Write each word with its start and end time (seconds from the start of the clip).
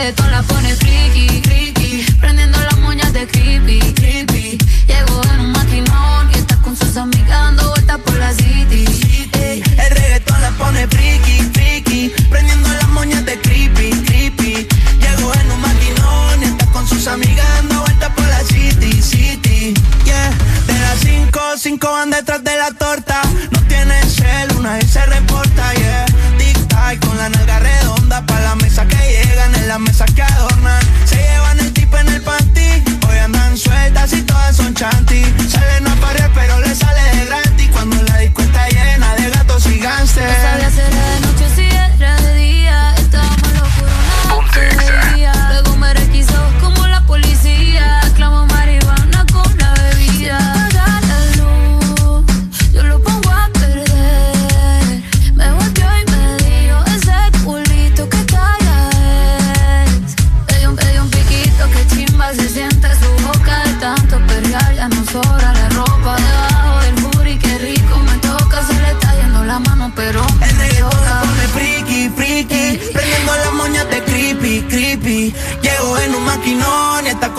Esto 0.00 0.24
la 0.30 0.44
pone 0.44 0.76
friki, 0.76 1.42
friki, 1.42 2.06
prendiendo 2.20 2.56
las 2.60 2.78
moñas 2.78 3.12
de 3.12 3.26
creepy, 3.26 3.80
creepy. 3.94 4.56
Llegó 4.86 5.20
en 5.34 5.40
un 5.40 5.50
maquinón 5.50 6.30
y 6.32 6.38
está 6.38 6.54
con 6.58 6.76
sus 6.76 6.96
amigas 6.96 7.28
dando 7.28 7.68
vueltas 7.70 7.98
por 7.98 8.16
la 8.16 8.32
city. 8.32 8.84
Ey. 9.32 9.60
El 9.76 9.90
reggaetón 9.96 10.40
la 10.40 10.52
pone 10.52 10.86
friki, 10.86 11.40
friki, 11.52 12.12
prendiendo 12.30 12.68
las 12.68 12.88
moñas 12.90 13.24
de 13.24 13.40
creepy, 13.40 13.90
creepy. 14.06 14.68
Llegó 15.00 15.34
en 15.34 15.50
un 15.50 15.60
maquinón 15.60 16.42
y 16.42 16.44
está 16.44 16.66
con 16.66 16.86
sus 16.86 17.08
amigas 17.08 17.48
dando 17.56 17.80
vueltas 17.80 18.12
por 18.14 18.28
la 18.28 18.40
city, 18.44 19.02
city. 19.02 19.74
Yeah, 20.04 20.30
de 20.68 20.78
las 20.78 21.00
5, 21.00 21.40
5 21.56 21.90
van 21.90 22.10
detrás 22.10 22.44
de 22.44 22.56
la 22.56 22.70
torta. 22.70 23.20
No 23.50 23.60
tiene 23.62 24.00
cel, 24.04 24.56
una 24.56 24.74
vez 24.74 24.92
se 24.92 25.04
reporta, 25.06 25.74
yeah 25.74 26.06
y 26.92 26.96
con 26.98 27.16
la 27.18 27.28
nalga 27.28 27.58
redonda 27.58 28.24
pa' 28.24 28.40
la 28.40 28.54
mesa 28.56 28.86
que 28.86 28.96
llegan, 28.96 29.54
en 29.54 29.68
la 29.68 29.78
mesa 29.78 30.06
que 30.06 30.22
adornan. 30.22 30.80
Se 31.04 31.16
llevan 31.16 31.58
el 31.60 31.72
tip 31.72 31.92
en 31.94 32.08
el 32.08 32.22
panty, 32.22 32.82
hoy 33.08 33.18
andan 33.18 33.58
sueltas 33.58 34.12
y 34.12 34.22
todas 34.22 34.56
son 34.56 34.72
chanty. 34.74 35.22
Salen 35.48 35.86
a 35.86 35.94
parir 35.96 36.30
pero 36.34 36.58
le 36.60 36.74
sale 36.74 37.02
de 37.16 37.26
gratis 37.26 37.68
cuando 37.72 38.02
la 38.02 38.18
disco 38.18 38.42
está 38.42 38.68
llena 38.68 39.14
de 39.16 39.30
gatos 39.30 39.66
y. 39.66 39.78
No 39.80 39.96
sabía 40.06 40.70
será 40.70 41.14
de 41.14 41.20
noche 41.20 41.46
si 41.56 41.77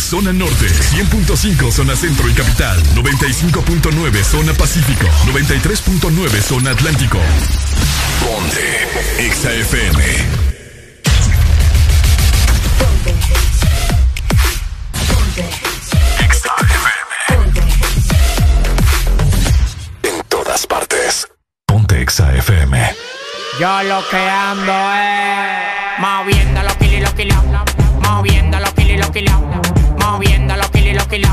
Zona 0.00 0.32
norte, 0.32 0.66
100.5 0.66 1.70
zona 1.70 1.94
centro 1.94 2.28
y 2.28 2.32
capital, 2.32 2.82
95.9 2.94 4.24
zona 4.24 4.54
pacífico, 4.54 5.06
93.9 5.26 6.40
zona 6.40 6.70
atlántico. 6.70 7.18
Ponte 8.20 8.88
XAFM. 9.30 10.02
Ponte. 12.78 13.14
Ponte. 15.12 15.44
XAFM. 16.32 16.88
En 20.04 20.24
todas 20.28 20.66
partes. 20.66 21.28
Ponte 21.66 22.06
XAFM. 22.08 22.94
Yo 23.60 23.82
lo 23.82 24.08
que 24.08 24.16
ando 24.16 24.72
es 24.94 25.98
moviendo 26.00 26.62
los 26.62 26.76
kilos, 26.76 27.00
los 27.00 27.12
kilos, 27.12 27.36
moviendo 28.02 28.58
los 28.58 28.69
moviendo 29.98 30.56
los 30.56 30.70
kilos 30.70 30.88
y 30.88 30.94
los 30.94 31.06
kilos. 31.08 31.30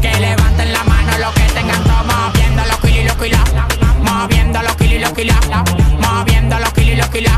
Que 0.00 0.20
levanten 0.20 0.72
la 0.72 0.84
mano 0.84 1.18
los 1.18 1.34
que 1.34 1.42
tengan 1.54 1.82
moviendo 2.06 2.62
los 2.64 2.78
kilos 2.78 2.98
y 2.98 3.04
los 3.04 3.16
kilos. 3.16 3.40
Moviendo 4.02 4.62
los 4.62 4.76
kilos 4.76 4.94
y 4.94 4.98
los 4.98 5.12
kilos. 5.12 5.36
Moviendo 6.00 6.58
los 6.58 6.72
kilos 6.72 6.92
y 6.92 6.96
los 6.96 7.08
kilos. 7.08 7.32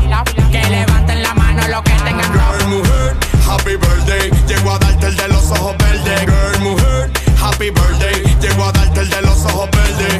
Que 0.51 0.69
levanten 0.69 1.23
la 1.23 1.33
mano 1.33 1.67
los 1.67 1.81
que 1.81 1.93
tengan 1.93 2.31
todo. 2.31 2.57
Girl, 2.57 2.67
mujer, 2.67 3.15
happy 3.47 3.75
birthday. 3.77 4.31
Llego 4.47 4.71
a 4.71 4.79
darte 4.79 5.07
el 5.07 5.15
de 5.15 5.27
los 5.27 5.51
ojos 5.51 5.75
verdes. 5.77 6.21
Girl, 6.21 6.59
mujer, 6.61 7.11
happy 7.41 7.69
birthday. 7.71 8.37
Llego 8.41 8.65
a 8.65 8.71
darte 8.71 8.99
el 9.01 9.09
de 9.09 9.21
los 9.23 9.45
ojos 9.45 9.69
verdes. 9.71 10.19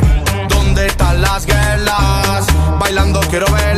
¿Dónde 0.50 0.88
están 0.88 1.22
las 1.22 1.46
guerras? 1.46 2.48
Bailando 2.80 3.20
quiero 3.30 3.46
verlas. 3.52 3.69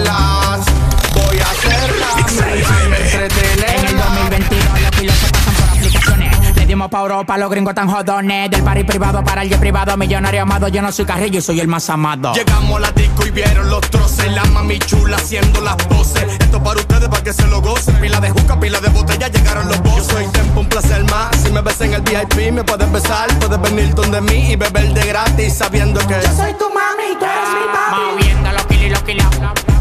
Pa' 6.92 7.00
Europa, 7.00 7.38
los 7.38 7.50
gringos 7.50 7.74
tan 7.74 7.90
jodones. 7.90 8.52
Del 8.52 8.62
party 8.62 8.84
privado 8.84 9.24
para 9.24 9.42
el 9.42 9.50
jet 9.50 9.60
privado, 9.60 9.98
millonario 9.98 10.44
amado. 10.44 10.68
Yo 10.68 10.82
no 10.82 10.92
soy 10.92 11.06
carrillo 11.06 11.40
y 11.40 11.42
soy 11.42 11.60
el 11.60 11.68
más 11.68 11.90
amado. 11.90 12.34
Llegamos 12.34 12.78
a 12.78 12.80
la 12.82 12.92
disco 12.92 13.26
y 13.26 13.32
vieron 13.32 13.70
los 13.70 13.82
troces. 13.90 14.32
La 14.34 14.44
mami 14.46 14.78
chula 14.78 15.18
haciendo 15.18 15.62
las 15.62 15.78
poses. 15.78 16.24
Esto 16.40 16.62
para 16.62 16.80
ustedes, 16.80 17.10
para 17.10 17.24
que 17.24 17.34
se 17.34 17.48
lo 17.48 17.62
gocen. 17.62 17.96
Pila 17.96 18.20
de 18.20 18.30
juca, 18.30 18.60
pila 18.60 18.80
de 18.80 18.90
botella, 18.90 19.28
llegaron 19.30 19.68
los 19.68 19.82
bosses. 19.82 20.08
Yo 20.08 20.14
soy 20.14 20.28
tempo, 20.28 20.60
un 20.60 20.68
placer 20.68 21.04
más. 21.06 21.36
Si 21.38 21.52
me 21.52 21.62
ves 21.62 21.82
en 21.82 21.94
el 21.94 22.02
VIP, 22.02 22.52
me 22.52 22.64
puedes 22.64 22.92
besar. 22.92 23.28
Puedes 23.40 23.62
venir 23.62 23.96
donde 23.96 24.22
mí 24.22 24.52
y 24.52 24.56
beber 24.58 24.94
de 24.94 25.06
gratis, 25.08 25.58
sabiendo 25.58 26.00
que 26.02 26.16
yo 26.16 26.36
soy 26.36 26.54
tu 26.56 26.70
mami, 26.70 27.18
tú 27.18 27.26
eres 27.26 27.50
mi 27.56 27.66
papi. 27.74 28.02
Moviendo 28.12 28.52
los 28.52 28.66
kilos 28.66 28.86
y 28.86 28.90
los 28.90 29.02
kilos. 29.04 29.28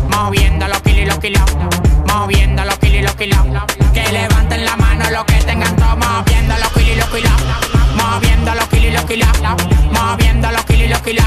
Moviendo 0.09 0.69
los 0.69 0.81
kilos 0.81 1.01
y 1.01 1.07
los 1.07 1.19
kilos. 1.19 1.43
Moviendo 2.07 2.65
los 2.65 2.79
kilos 2.79 3.01
y 3.01 3.03
los 3.03 3.15
kilos. 3.17 3.39
Que 3.93 4.13
levanten 4.13 4.65
la 4.65 4.77
mano 4.77 5.11
los 5.11 5.25
que 5.25 5.35
tengan 5.45 5.75
todo. 5.77 5.97
Moviendo 5.97 6.40
y 6.93 6.97
los 6.97 7.09
kilos. 7.09 7.33
Moviendo 7.95 8.55
los 8.55 8.69
kilos 8.69 8.87
y 8.87 8.91
los 8.91 9.05
kilos. 9.05 9.29
Moviendo 9.93 10.51
los 10.51 10.65
kilos 10.65 10.85
y 10.85 10.89
los 10.89 11.01
kilos. 11.03 11.25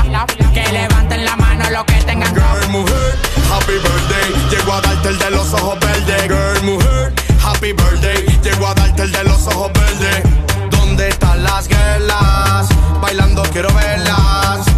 Que 0.53 0.71
levanten 0.71 1.25
la 1.25 1.35
mano 1.35 1.69
los 1.69 1.83
que 1.85 1.93
tengan. 2.03 2.33
Girl, 2.33 2.69
mujer, 2.69 3.15
happy 3.51 3.73
birthday. 3.73 4.49
Llego 4.49 4.73
a 4.73 4.81
darte 4.81 5.09
el 5.09 5.17
de 5.17 5.31
los 5.31 5.53
ojos 5.53 5.79
verdes. 5.79 6.23
Girl, 6.23 6.63
mujer, 6.63 7.13
happy 7.43 7.73
birthday. 7.73 8.25
Llego 8.43 8.67
a 8.67 8.73
darte 8.73 9.03
el 9.03 9.11
de 9.11 9.23
los 9.23 9.47
ojos 9.47 9.71
verdes. 9.73 10.23
¿Dónde 10.71 11.09
están 11.09 11.43
las 11.43 11.67
guerras? 11.67 12.67
Bailando 13.01 13.43
quiero 13.51 13.73
verlas. 13.73 14.72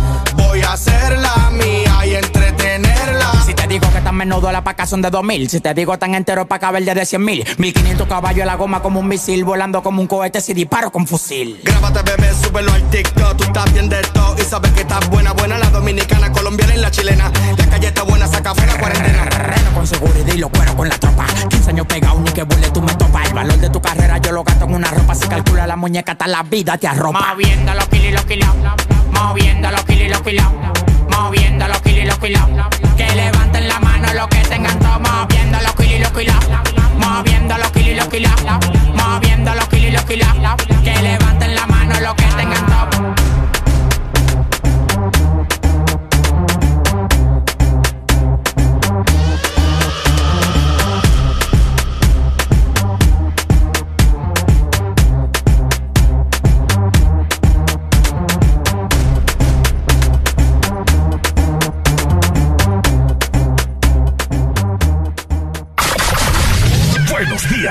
Menudo 4.15 4.51
la 4.51 4.63
paca 4.63 4.85
son 4.85 5.01
de 5.01 5.09
2000. 5.09 5.49
Si 5.49 5.59
te 5.59 5.73
digo 5.73 5.97
tan 5.97 6.15
entero 6.15 6.47
pa' 6.47 6.59
caber 6.59 6.83
de 6.85 7.05
100 7.05 7.23
mil. 7.23 7.45
1500 7.57 8.07
caballos 8.07 8.41
en 8.41 8.47
la 8.47 8.55
goma 8.55 8.81
como 8.81 8.99
un 8.99 9.07
misil. 9.07 9.43
Volando 9.43 9.83
como 9.83 10.01
un 10.01 10.07
cohete 10.07 10.41
si 10.41 10.53
disparo 10.53 10.91
con 10.91 11.07
fusil. 11.07 11.59
Grábate, 11.63 12.01
bebé, 12.03 12.33
súbelo 12.33 12.71
al 12.71 12.89
TikTok. 12.89 13.37
Tú 13.37 13.43
estás 13.43 13.73
bien 13.73 13.89
de 13.89 14.01
todo 14.13 14.35
y 14.39 14.43
sabes 14.43 14.71
que 14.71 14.81
estás 14.81 15.09
buena, 15.09 15.33
buena. 15.33 15.57
La 15.57 15.69
dominicana, 15.69 16.31
colombiana 16.31 16.75
y 16.75 16.79
la 16.79 16.91
chilena. 16.91 17.31
La 17.57 17.65
calle 17.67 17.87
está 17.87 18.03
buena, 18.03 18.27
saca 18.27 18.55
fuera 18.55 18.77
cuarentena. 18.79 19.25
Reno 19.25 19.73
con 19.73 19.87
seguridad 19.87 20.33
y 20.33 20.37
lo 20.37 20.49
cuero 20.49 20.75
con 20.75 20.89
la 20.89 20.97
tropa. 20.97 21.25
15 21.49 21.69
años 21.69 21.85
pegado, 21.87 22.19
ni 22.19 22.31
que 22.31 22.43
burle 22.43 22.69
tú 22.69 22.81
me 22.81 22.93
topas. 22.95 23.27
El 23.27 23.33
valor 23.33 23.57
de 23.57 23.69
tu 23.69 23.81
carrera 23.81 24.17
yo 24.19 24.31
lo 24.31 24.43
gasto 24.43 24.65
en 24.65 24.73
una 24.73 24.89
ropa. 24.89 25.15
Si 25.15 25.27
calcula 25.27 25.67
la 25.67 25.75
muñeca, 25.75 26.13
hasta 26.13 26.27
la 26.27 26.43
vida 26.43 26.77
te 26.77 26.87
arropa. 26.87 27.33
Moviendo 27.33 27.73
los 27.73 27.87
kilos 27.87 28.05
y 28.05 28.11
los 28.11 28.25
kilos. 28.25 28.49
Moviendo 29.11 29.71
los 29.71 29.83
kilos 29.83 30.05
y 30.05 30.09
los 30.09 30.21
kilos. 30.21 30.45
Moviendo 31.09 31.67
los 31.67 31.81
kilos 31.81 32.05
los 32.07 32.17
kilos. 32.19 32.41
Que 32.97 33.15
levanten 33.15 33.67
la 33.67 33.79
mano 33.79 34.13
los 34.13 34.27
que 34.27 34.39
tengan 34.43 34.79
todo. 34.79 34.99
Moviendo 34.99 35.57
los 35.61 35.75
kilos 35.75 35.99
los 36.01 36.11
kilos. 36.11 36.35
Moviendo 36.97 37.57
los 37.57 37.71
kilos 37.71 37.97
los 37.97 38.07
kilos. 38.07 38.31
Moviendo 38.95 39.53
los 39.55 39.67
kilos 39.67 39.87
y 39.87 39.91
los 39.91 40.05
kilos. 40.05 40.29
Que 40.83 41.01
levanten 41.01 41.55
la 41.55 41.67
mano 41.67 41.99
los 41.99 42.15
que 42.15 42.25
tengan 42.25 42.65
todo. 42.65 43.44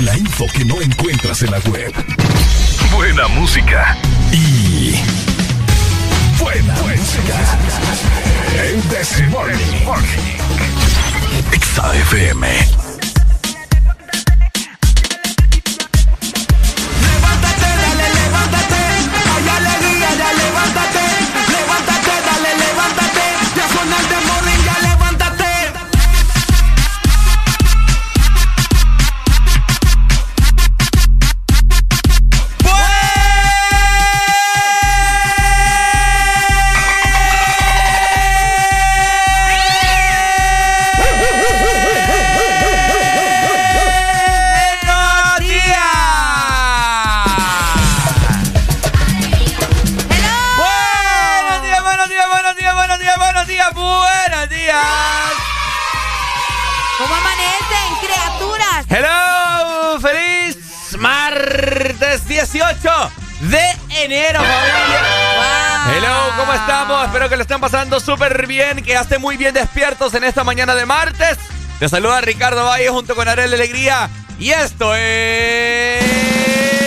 La 0.00 0.16
info 0.18 0.46
que 0.52 0.64
no 0.64 0.80
encuentras 0.80 1.42
en 1.42 1.52
la 1.52 1.58
web. 1.60 1.92
Buena 2.92 3.28
música. 3.28 3.96
Y. 4.32 4.94
Buena, 6.38 6.74
música. 6.74 7.58
El 8.60 8.88
Desmorning. 8.88 9.84
XAFM. 11.60 12.93
Espero 67.04 67.28
que 67.28 67.36
le 67.36 67.42
estén 67.42 67.60
pasando 67.60 67.98
súper 67.98 68.46
bien, 68.46 68.84
que 68.84 68.94
estén 68.94 69.20
muy 69.20 69.36
bien 69.36 69.52
despiertos 69.52 70.14
en 70.14 70.22
esta 70.22 70.44
mañana 70.44 70.76
de 70.76 70.86
martes. 70.86 71.38
Te 71.80 71.88
saluda 71.88 72.20
Ricardo 72.20 72.64
Valle 72.64 72.88
junto 72.88 73.16
con 73.16 73.26
Arel 73.26 73.52
Alegría. 73.52 74.08
Y 74.38 74.50
esto 74.50 74.94
es. 74.94 76.83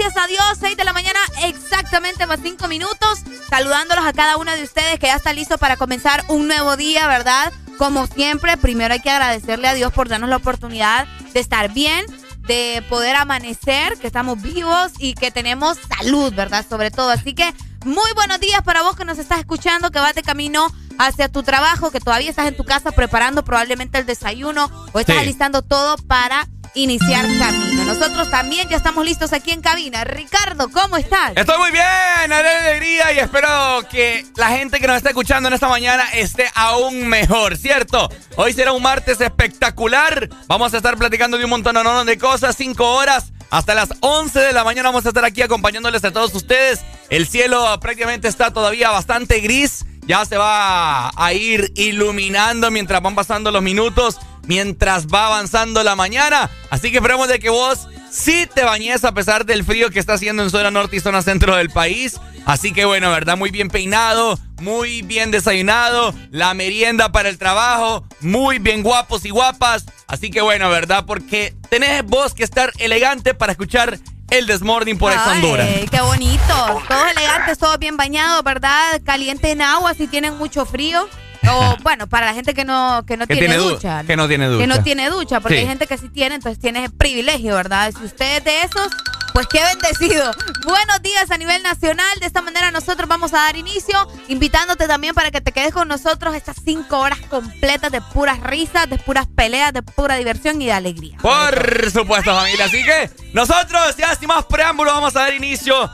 Gracias 0.00 0.24
a 0.24 0.26
Dios. 0.28 0.58
6 0.60 0.76
de 0.76 0.84
la 0.84 0.92
mañana, 0.92 1.18
exactamente 1.42 2.26
más 2.26 2.40
5 2.42 2.68
minutos. 2.68 3.20
Saludándolos 3.50 4.06
a 4.06 4.12
cada 4.12 4.38
uno 4.38 4.50
de 4.56 4.62
ustedes 4.62 4.98
que 4.98 5.08
ya 5.08 5.16
está 5.16 5.32
listo 5.32 5.58
para 5.58 5.76
comenzar 5.76 6.24
un 6.28 6.48
nuevo 6.48 6.76
día, 6.76 7.06
¿verdad? 7.06 7.52
Como 7.76 8.06
siempre, 8.06 8.56
primero 8.56 8.94
hay 8.94 9.00
que 9.00 9.10
agradecerle 9.10 9.68
a 9.68 9.74
Dios 9.74 9.92
por 9.92 10.08
darnos 10.08 10.30
la 10.30 10.36
oportunidad 10.36 11.06
de 11.34 11.40
estar 11.40 11.72
bien, 11.72 12.06
de 12.46 12.82
poder 12.88 13.14
amanecer, 13.16 13.98
que 13.98 14.06
estamos 14.06 14.40
vivos 14.40 14.92
y 14.98 15.14
que 15.14 15.30
tenemos 15.30 15.76
salud, 15.98 16.32
¿verdad? 16.34 16.64
Sobre 16.66 16.90
todo. 16.90 17.10
Así 17.10 17.34
que 17.34 17.52
muy 17.84 18.10
buenos 18.14 18.40
días 18.40 18.62
para 18.62 18.82
vos 18.82 18.96
que 18.96 19.04
nos 19.04 19.18
estás 19.18 19.40
escuchando, 19.40 19.90
que 19.90 19.98
vas 19.98 20.14
de 20.14 20.22
camino 20.22 20.66
hacia 20.98 21.28
tu 21.28 21.42
trabajo, 21.42 21.90
que 21.90 22.00
todavía 22.00 22.30
estás 22.30 22.46
en 22.46 22.56
tu 22.56 22.64
casa 22.64 22.90
preparando 22.92 23.44
probablemente 23.44 23.98
el 23.98 24.06
desayuno 24.06 24.70
o 24.92 25.00
estás 25.00 25.18
alistando 25.18 25.60
todo 25.60 25.96
para 25.96 26.48
iniciar 26.74 27.26
camino. 27.38 27.84
Nosotros 27.84 28.30
también 28.30 28.68
ya 28.68 28.76
estamos 28.76 29.04
listos 29.04 29.32
aquí 29.32 29.50
en 29.50 29.60
cabina. 29.60 30.04
Ricardo, 30.04 30.68
¿cómo 30.70 30.96
estás? 30.96 31.32
Estoy 31.36 31.58
muy 31.58 31.70
bien, 31.70 32.32
alegría 32.32 33.12
y 33.12 33.18
espero 33.18 33.48
que 33.90 34.26
la 34.36 34.50
gente 34.50 34.80
que 34.80 34.86
nos 34.86 34.96
está 34.96 35.10
escuchando 35.10 35.48
en 35.48 35.54
esta 35.54 35.68
mañana 35.68 36.04
esté 36.12 36.50
aún 36.54 37.08
mejor, 37.08 37.56
¿cierto? 37.56 38.08
Hoy 38.36 38.52
será 38.52 38.72
un 38.72 38.82
martes 38.82 39.20
espectacular. 39.20 40.28
Vamos 40.46 40.74
a 40.74 40.76
estar 40.76 40.96
platicando 40.96 41.38
de 41.38 41.44
un 41.44 41.50
montón 41.50 42.06
de 42.06 42.18
cosas, 42.18 42.56
cinco 42.56 42.94
horas. 42.94 43.32
Hasta 43.50 43.74
las 43.74 43.90
11 44.00 44.38
de 44.38 44.52
la 44.52 44.62
mañana 44.62 44.90
vamos 44.90 45.04
a 45.06 45.08
estar 45.08 45.24
aquí 45.24 45.42
acompañándoles 45.42 46.04
a 46.04 46.12
todos 46.12 46.34
ustedes. 46.34 46.80
El 47.08 47.26
cielo 47.26 47.78
prácticamente 47.80 48.28
está 48.28 48.52
todavía 48.52 48.90
bastante 48.90 49.40
gris. 49.40 49.84
Ya 50.06 50.24
se 50.24 50.36
va 50.36 51.10
a 51.14 51.32
ir 51.32 51.72
iluminando 51.74 52.70
mientras 52.70 53.02
van 53.02 53.14
pasando 53.14 53.50
los 53.50 53.62
minutos 53.62 54.18
mientras 54.50 55.06
va 55.06 55.26
avanzando 55.26 55.84
la 55.84 55.94
mañana. 55.94 56.50
Así 56.70 56.90
que 56.90 56.96
esperamos 56.96 57.28
de 57.28 57.38
que 57.38 57.50
vos 57.50 57.86
sí 58.10 58.48
te 58.52 58.64
bañes 58.64 59.04
a 59.04 59.14
pesar 59.14 59.46
del 59.46 59.62
frío 59.62 59.90
que 59.90 60.00
está 60.00 60.14
haciendo 60.14 60.42
en 60.42 60.50
zona 60.50 60.72
norte 60.72 60.96
y 60.96 61.00
zona 61.00 61.22
centro 61.22 61.54
del 61.54 61.70
país. 61.70 62.18
Así 62.46 62.72
que 62.72 62.84
bueno, 62.84 63.12
¿verdad? 63.12 63.36
Muy 63.36 63.52
bien 63.52 63.68
peinado, 63.68 64.40
muy 64.60 65.02
bien 65.02 65.30
desayunado, 65.30 66.12
la 66.32 66.52
merienda 66.54 67.12
para 67.12 67.28
el 67.28 67.38
trabajo, 67.38 68.04
muy 68.18 68.58
bien 68.58 68.82
guapos 68.82 69.24
y 69.24 69.30
guapas. 69.30 69.84
Así 70.08 70.32
que 70.32 70.40
bueno, 70.40 70.68
¿verdad? 70.68 71.04
Porque 71.06 71.54
tenés 71.68 72.04
vos 72.04 72.34
que 72.34 72.42
estar 72.42 72.72
elegante 72.78 73.34
para 73.34 73.52
escuchar 73.52 74.00
el 74.30 74.48
Desmorning 74.48 74.98
por 74.98 75.12
Ex 75.12 75.24
Honduras. 75.28 75.68
¡Qué 75.88 76.00
bonito! 76.00 76.82
Todos 76.88 77.10
elegantes, 77.16 77.56
todos 77.56 77.78
bien 77.78 77.96
bañados, 77.96 78.42
¿verdad? 78.42 79.00
Caliente 79.04 79.52
en 79.52 79.62
agua 79.62 79.94
si 79.94 80.08
tienen 80.08 80.36
mucho 80.38 80.66
frío. 80.66 81.08
O 81.48 81.76
bueno, 81.82 82.06
para 82.06 82.26
la 82.26 82.34
gente 82.34 82.54
que 82.54 82.64
no, 82.64 83.04
que 83.06 83.16
no 83.16 83.26
tiene, 83.26 83.56
ducha. 83.56 84.04
Que 84.06 84.16
no 84.16 84.28
tiene 84.28 84.46
ducha. 84.46 84.60
Que 84.60 84.66
no 84.66 84.82
tiene 84.82 85.10
ducha, 85.10 85.40
porque 85.40 85.58
hay 85.58 85.66
gente 85.66 85.86
que 85.86 85.98
sí 85.98 86.08
tiene, 86.08 86.34
entonces 86.36 86.60
tiene 86.60 86.84
el 86.84 86.92
privilegio, 86.92 87.54
¿verdad? 87.54 87.92
Si 87.96 88.04
usted 88.04 88.38
es 88.38 88.44
de 88.44 88.62
esos, 88.62 88.92
pues 89.32 89.46
qué 89.46 89.62
bendecido. 89.62 90.32
Buenos 90.64 91.02
días 91.02 91.30
a 91.30 91.38
nivel 91.38 91.62
nacional. 91.62 92.18
De 92.20 92.26
esta 92.26 92.42
manera 92.42 92.70
nosotros 92.70 93.08
vamos 93.08 93.32
a 93.32 93.38
dar 93.38 93.56
inicio, 93.56 94.08
invitándote 94.28 94.86
también 94.86 95.14
para 95.14 95.30
que 95.30 95.40
te 95.40 95.52
quedes 95.52 95.72
con 95.72 95.88
nosotros 95.88 96.34
estas 96.34 96.56
cinco 96.64 96.98
horas 96.98 97.18
completas 97.28 97.90
de 97.90 98.00
puras 98.00 98.40
risas, 98.40 98.88
de 98.90 98.98
puras 98.98 99.26
peleas, 99.26 99.72
de 99.72 99.82
pura 99.82 100.16
diversión 100.16 100.60
y 100.60 100.66
de 100.66 100.72
alegría. 100.72 101.16
Por 101.22 101.90
supuesto, 101.90 102.34
familia. 102.34 102.66
Así 102.66 102.84
que 102.84 103.10
nosotros, 103.32 103.96
ya 103.96 104.14
sin 104.14 104.28
más 104.28 104.44
preámbulos, 104.44 104.92
vamos 104.94 105.16
a 105.16 105.20
dar 105.20 105.34
inicio. 105.34 105.90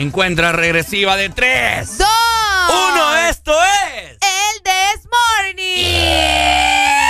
Encuentra 0.00 0.50
regresiva 0.52 1.14
de 1.14 1.28
tres. 1.28 1.98
Dos. 1.98 2.08
Uno, 2.70 3.16
esto 3.28 3.52
es. 3.52 4.16
El 4.22 4.62
This 4.62 5.06
Morning. 5.10 5.84
This 5.84 7.09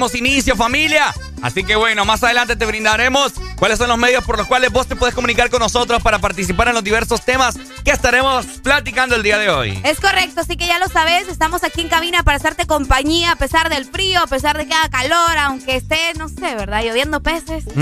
dimos 0.00 0.14
inicio, 0.14 0.56
familia. 0.56 1.12
Así 1.42 1.62
que 1.62 1.76
bueno, 1.76 2.06
más 2.06 2.22
adelante 2.22 2.56
te 2.56 2.64
brindaremos 2.64 3.32
cuáles 3.56 3.78
son 3.78 3.88
los 3.88 3.98
medios 3.98 4.24
por 4.24 4.38
los 4.38 4.46
cuales 4.46 4.72
vos 4.72 4.86
te 4.86 4.96
puedes 4.96 5.14
comunicar 5.14 5.50
con 5.50 5.60
nosotros 5.60 6.02
para 6.02 6.18
participar 6.18 6.68
en 6.68 6.74
los 6.74 6.84
diversos 6.84 7.22
temas 7.22 7.58
que 7.84 7.90
estaremos 7.90 8.46
platicando 8.62 9.14
el 9.14 9.22
día 9.22 9.36
de 9.36 9.50
hoy. 9.50 9.78
Es 9.84 10.00
correcto, 10.00 10.40
así 10.40 10.56
que 10.56 10.66
ya 10.66 10.78
lo 10.78 10.88
sabes, 10.88 11.28
estamos 11.28 11.64
aquí 11.64 11.82
en 11.82 11.88
cabina 11.88 12.22
para 12.22 12.36
hacerte 12.36 12.66
compañía 12.66 13.32
a 13.32 13.36
pesar 13.36 13.68
del 13.68 13.84
frío, 13.84 14.20
a 14.22 14.26
pesar 14.26 14.56
de 14.56 14.66
que 14.66 14.72
haga 14.74 14.88
calor, 14.88 15.38
aunque 15.38 15.76
esté, 15.76 16.14
no 16.18 16.28
sé, 16.30 16.54
¿verdad? 16.54 16.82
Lloviendo 16.82 17.22
peces. 17.22 17.64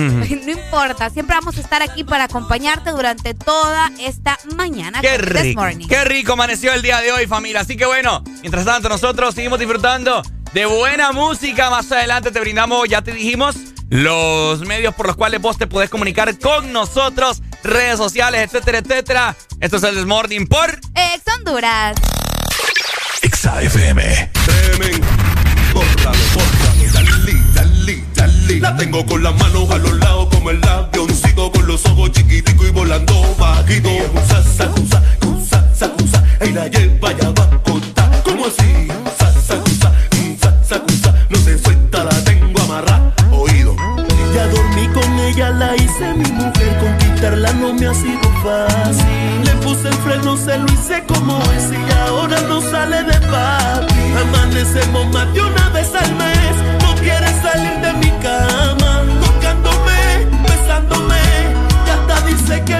No 0.48 0.52
importa, 0.52 1.10
siempre 1.10 1.36
vamos 1.36 1.56
a 1.58 1.60
estar 1.60 1.82
aquí 1.82 2.04
para 2.04 2.24
acompañarte 2.24 2.90
durante 2.90 3.34
toda 3.34 3.90
esta 3.98 4.38
mañana. 4.56 5.00
Qué 5.00 5.18
rico, 5.18 5.62
qué 5.88 6.04
rico 6.04 6.32
amaneció 6.32 6.72
el 6.72 6.82
día 6.82 7.00
de 7.00 7.12
hoy, 7.12 7.26
familia. 7.26 7.60
Así 7.60 7.76
que 7.76 7.86
bueno, 7.86 8.22
mientras 8.40 8.64
tanto 8.64 8.88
nosotros 8.88 9.34
seguimos 9.34 9.58
disfrutando 9.58 10.22
de 10.58 10.66
buena 10.66 11.12
música. 11.12 11.70
Más 11.70 11.92
adelante 11.92 12.32
te 12.32 12.40
brindamos, 12.40 12.88
ya 12.88 13.00
te 13.00 13.12
dijimos, 13.12 13.54
los 13.90 14.58
medios 14.62 14.92
por 14.92 15.06
los 15.06 15.14
cuales 15.14 15.40
vos 15.40 15.56
te 15.56 15.68
podés 15.68 15.88
comunicar 15.88 16.36
con 16.36 16.72
nosotros, 16.72 17.42
redes 17.62 17.96
sociales, 17.96 18.40
etcétera, 18.42 18.78
etcétera. 18.78 19.36
Esto 19.60 19.76
es 19.76 19.82
el 19.84 19.94
Desmorning 19.94 20.48
por... 20.48 20.68
Ex 20.96 21.22
Honduras. 21.36 21.96
Exa 23.22 23.62
FM. 23.62 24.30
Tremen. 24.44 25.00
La 28.60 28.76
tengo 28.76 29.06
con 29.06 29.22
las 29.22 29.36
manos 29.36 29.70
a 29.70 29.78
los 29.78 29.92
lados 29.98 30.28
como 30.34 30.50
el 30.50 30.60
avioncito 30.66 31.52
con 31.52 31.68
los 31.68 31.86
ojos 31.86 32.10
chiquiticos 32.10 32.66
y 32.66 32.70
volando 32.72 33.36
bajito. 33.38 33.90
Usa, 34.12 34.42
sacusa, 34.42 35.02
cusa, 35.20 35.72
sacusa, 35.72 36.24
y 36.44 36.50
la 36.50 36.66
lleva 36.66 37.12
ya 37.12 37.30
va 37.30 37.48
Le 48.48 49.52
puse 49.62 49.88
el 49.88 49.94
freno, 49.94 50.34
se 50.36 50.56
lo 50.56 50.64
hice 50.72 51.04
como 51.06 51.36
es 51.52 51.70
y 51.70 51.92
ahora 52.08 52.40
no 52.48 52.62
sale 52.62 53.02
de 53.02 53.20
papi. 53.26 53.94
Amanecemos 54.22 55.06
más 55.12 55.30
de 55.34 55.42
una 55.42 55.68
vez 55.68 55.94
al 55.94 56.14
mes, 56.14 56.54
no 56.82 56.94
quiere 56.94 57.26
salir 57.42 57.78
de 57.82 57.92
mi 57.94 58.10
cama. 58.22 59.02
Tocándome, 59.20 60.26
besándome, 60.48 61.20
y 61.86 61.90
hasta 61.90 62.26
dice 62.26 62.64
que 62.64 62.77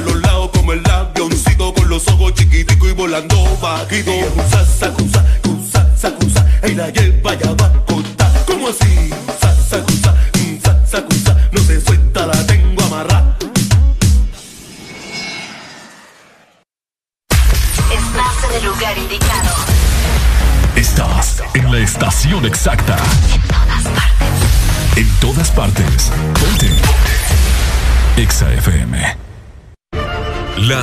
los 0.00 0.20
lados 0.20 0.50
como 0.52 0.72
el 0.72 0.82
avioncito 0.90 1.72
con 1.74 1.88
los 1.88 2.06
ojos 2.08 2.34
chiquiticos 2.34 2.90
y 2.90 2.92
volando 2.92 3.36
sacusa, 4.78 5.24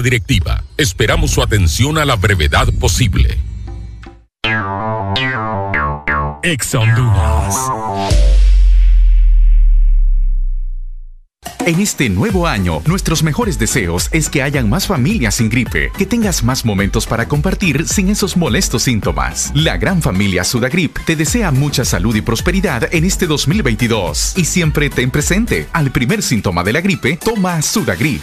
Directiva, 0.00 0.62
esperamos 0.76 1.30
su 1.30 1.42
atención 1.42 1.96
a 1.98 2.04
la 2.04 2.16
brevedad 2.16 2.68
posible. 2.78 3.38
Ex 6.42 6.76
En 11.64 11.80
este 11.80 12.08
nuevo 12.08 12.46
año, 12.46 12.82
nuestros 12.86 13.22
mejores 13.22 13.58
deseos 13.58 14.08
es 14.12 14.28
que 14.28 14.42
hayan 14.42 14.68
más 14.68 14.86
familias 14.86 15.36
sin 15.36 15.48
gripe, 15.48 15.90
que 15.96 16.06
tengas 16.06 16.44
más 16.44 16.64
momentos 16.64 17.06
para 17.06 17.26
compartir 17.26 17.88
sin 17.88 18.08
esos 18.08 18.36
molestos 18.36 18.82
síntomas. 18.82 19.50
La 19.54 19.76
gran 19.76 20.02
familia 20.02 20.44
Sudagrip 20.44 20.98
te 21.04 21.16
desea 21.16 21.50
mucha 21.50 21.84
salud 21.84 22.14
y 22.14 22.20
prosperidad 22.20 22.94
en 22.94 23.04
este 23.04 23.26
2022 23.26 24.34
y 24.36 24.44
siempre 24.44 24.90
ten 24.90 25.10
presente, 25.10 25.68
al 25.72 25.90
primer 25.90 26.22
síntoma 26.22 26.62
de 26.62 26.74
la 26.74 26.80
gripe, 26.80 27.16
toma 27.16 27.62
Sudagrip. 27.62 28.22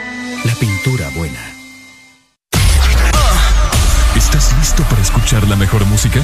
La 0.43 0.55
pintura 0.55 1.07
buena. 1.09 1.39
¿Estás 4.15 4.55
listo 4.57 4.83
para 4.83 5.01
escuchar 5.01 5.47
la 5.47 5.55
mejor 5.55 5.85
música? 5.85 6.19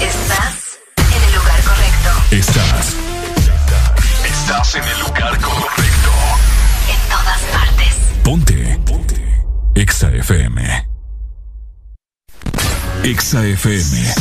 Estás 0.00 0.78
en 0.96 1.22
el 1.24 1.34
lugar 1.34 1.60
correcto. 1.62 2.10
Estás. 2.30 2.94
Estás 4.24 4.74
en 4.76 4.84
el 4.84 5.00
lugar 5.00 5.40
correcto. 5.40 6.10
En 6.88 7.08
todas 7.10 7.40
partes. 7.52 7.94
Ponte. 8.22 8.80
Ponte. 8.86 9.44
Exa 9.74 10.10
FM. 10.10 10.86
Exa 13.02 13.44
FM. 13.44 14.14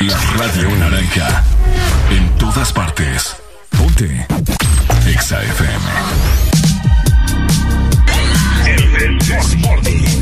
La 0.00 0.18
radio 0.38 0.70
naranja. 0.76 1.44
En 2.10 2.28
todas 2.38 2.72
partes. 2.72 3.36
Ponte. 3.70 4.26
Exa 5.06 5.40
FM. 5.40 6.57
Morning. 9.28 10.17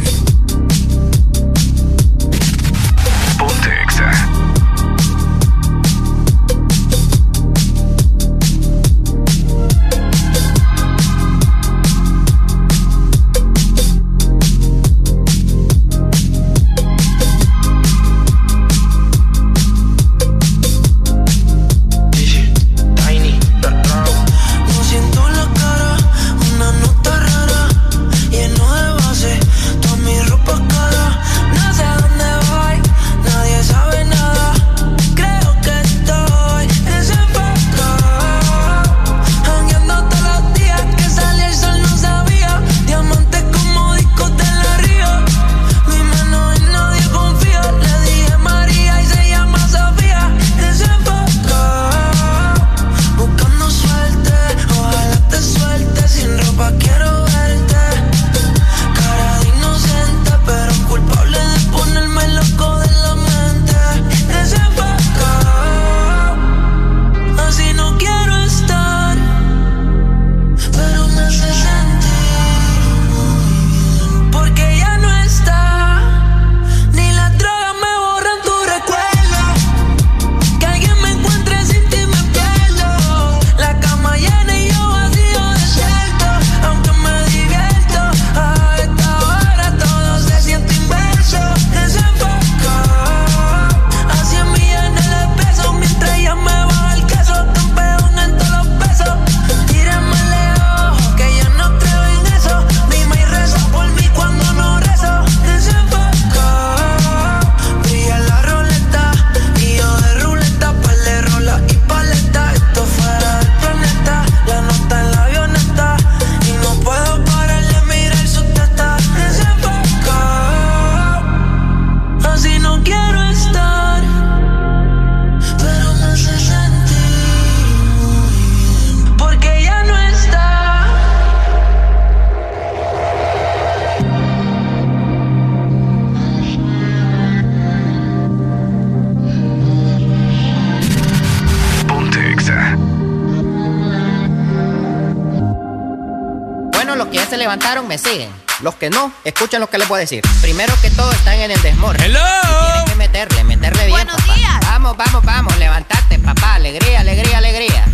Escuchen 149.24 149.60
lo 149.60 149.68
que 149.68 149.78
les 149.78 149.88
voy 149.88 149.98
a 149.98 150.00
decir. 150.00 150.22
Primero 150.40 150.74
que 150.80 150.90
todo 150.90 151.10
están 151.12 151.34
en 151.34 151.50
el 151.50 151.60
desmor. 151.62 152.00
Hello. 152.00 152.20
tienen 152.66 152.84
que 152.86 152.94
meterle, 152.94 153.44
meterle 153.44 153.86
bien. 153.86 153.90
Buenos 153.90 154.24
días. 154.24 154.60
Vamos, 154.62 154.96
vamos, 154.96 155.24
vamos, 155.24 155.56
levantate, 155.58 156.18
papá. 156.18 156.54
Alegría, 156.54 157.00
alegría, 157.00 157.38
alegría. 157.38 157.86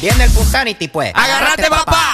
Viene 0.00 0.24
el 0.24 0.30
Punsanity, 0.30 0.88
pues. 0.88 1.12
Agárrate, 1.14 1.68
papá. 1.68 1.84
tiene 1.84 2.09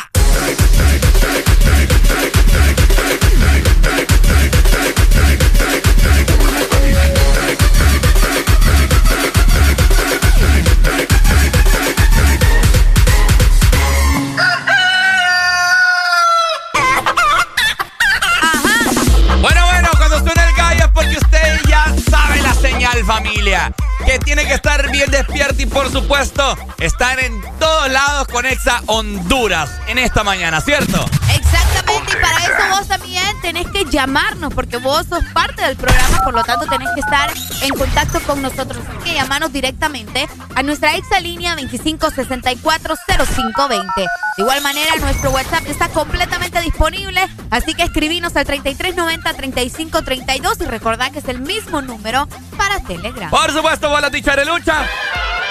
supuesto 26.00 26.56
estar 26.78 27.18
en 27.20 27.40
todos 27.58 27.90
lados 27.90 28.28
con 28.28 28.44
Exa 28.44 28.82
Honduras 28.84 29.70
en 29.86 29.96
esta 29.96 30.22
mañana, 30.24 30.60
¿cierto? 30.60 31.02
Exactamente, 31.34 32.12
y 32.12 32.16
para 32.20 32.36
eso 32.36 32.52
vos 32.70 32.86
también 32.86 33.24
tenés 33.40 33.66
que 33.70 33.86
llamarnos, 33.86 34.52
porque 34.52 34.76
vos 34.76 35.06
sos 35.08 35.24
parte 35.32 35.62
del 35.62 35.74
programa, 35.76 36.20
por 36.22 36.34
lo 36.34 36.44
tanto 36.44 36.66
tenés 36.66 36.90
que 36.94 37.00
estar 37.00 37.32
en 37.62 37.70
contacto 37.70 38.20
con 38.20 38.42
nosotros. 38.42 38.84
Así 38.86 38.98
que 39.04 39.14
llamarnos 39.14 39.54
directamente 39.54 40.28
a 40.54 40.62
nuestra 40.62 40.96
exa 40.96 41.18
línea 41.18 41.56
25640520. 41.56 43.86
De 43.96 44.06
igual 44.42 44.60
manera, 44.60 44.94
nuestro 45.00 45.30
WhatsApp 45.30 45.66
está 45.66 45.88
completamente 45.88 46.60
disponible, 46.60 47.26
así 47.50 47.72
que 47.72 47.84
escribinos 47.84 48.36
al 48.36 48.46
3390-3532 48.46 50.60
y 50.60 50.66
recordad 50.66 51.10
que 51.10 51.20
es 51.20 51.28
el 51.28 51.40
mismo 51.40 51.80
número 51.80 52.28
para 52.58 52.80
Telegram. 52.80 53.30
Por 53.30 53.50
supuesto, 53.50 53.88
vos 53.88 54.02
la 54.02 54.10
dicha 54.10 54.36
de 54.36 54.44
lucha. 54.44 54.84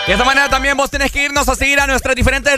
Y 0.05 0.09
de 0.09 0.13
esta 0.13 0.23
manera 0.23 0.49
también 0.49 0.77
vos 0.77 0.91
tenés 0.91 1.11
que 1.11 1.23
irnos 1.23 1.49
a 1.49 1.55
seguir 1.55 1.79
a 1.79 1.87
nuestras 1.87 2.15
diferentes 2.15 2.55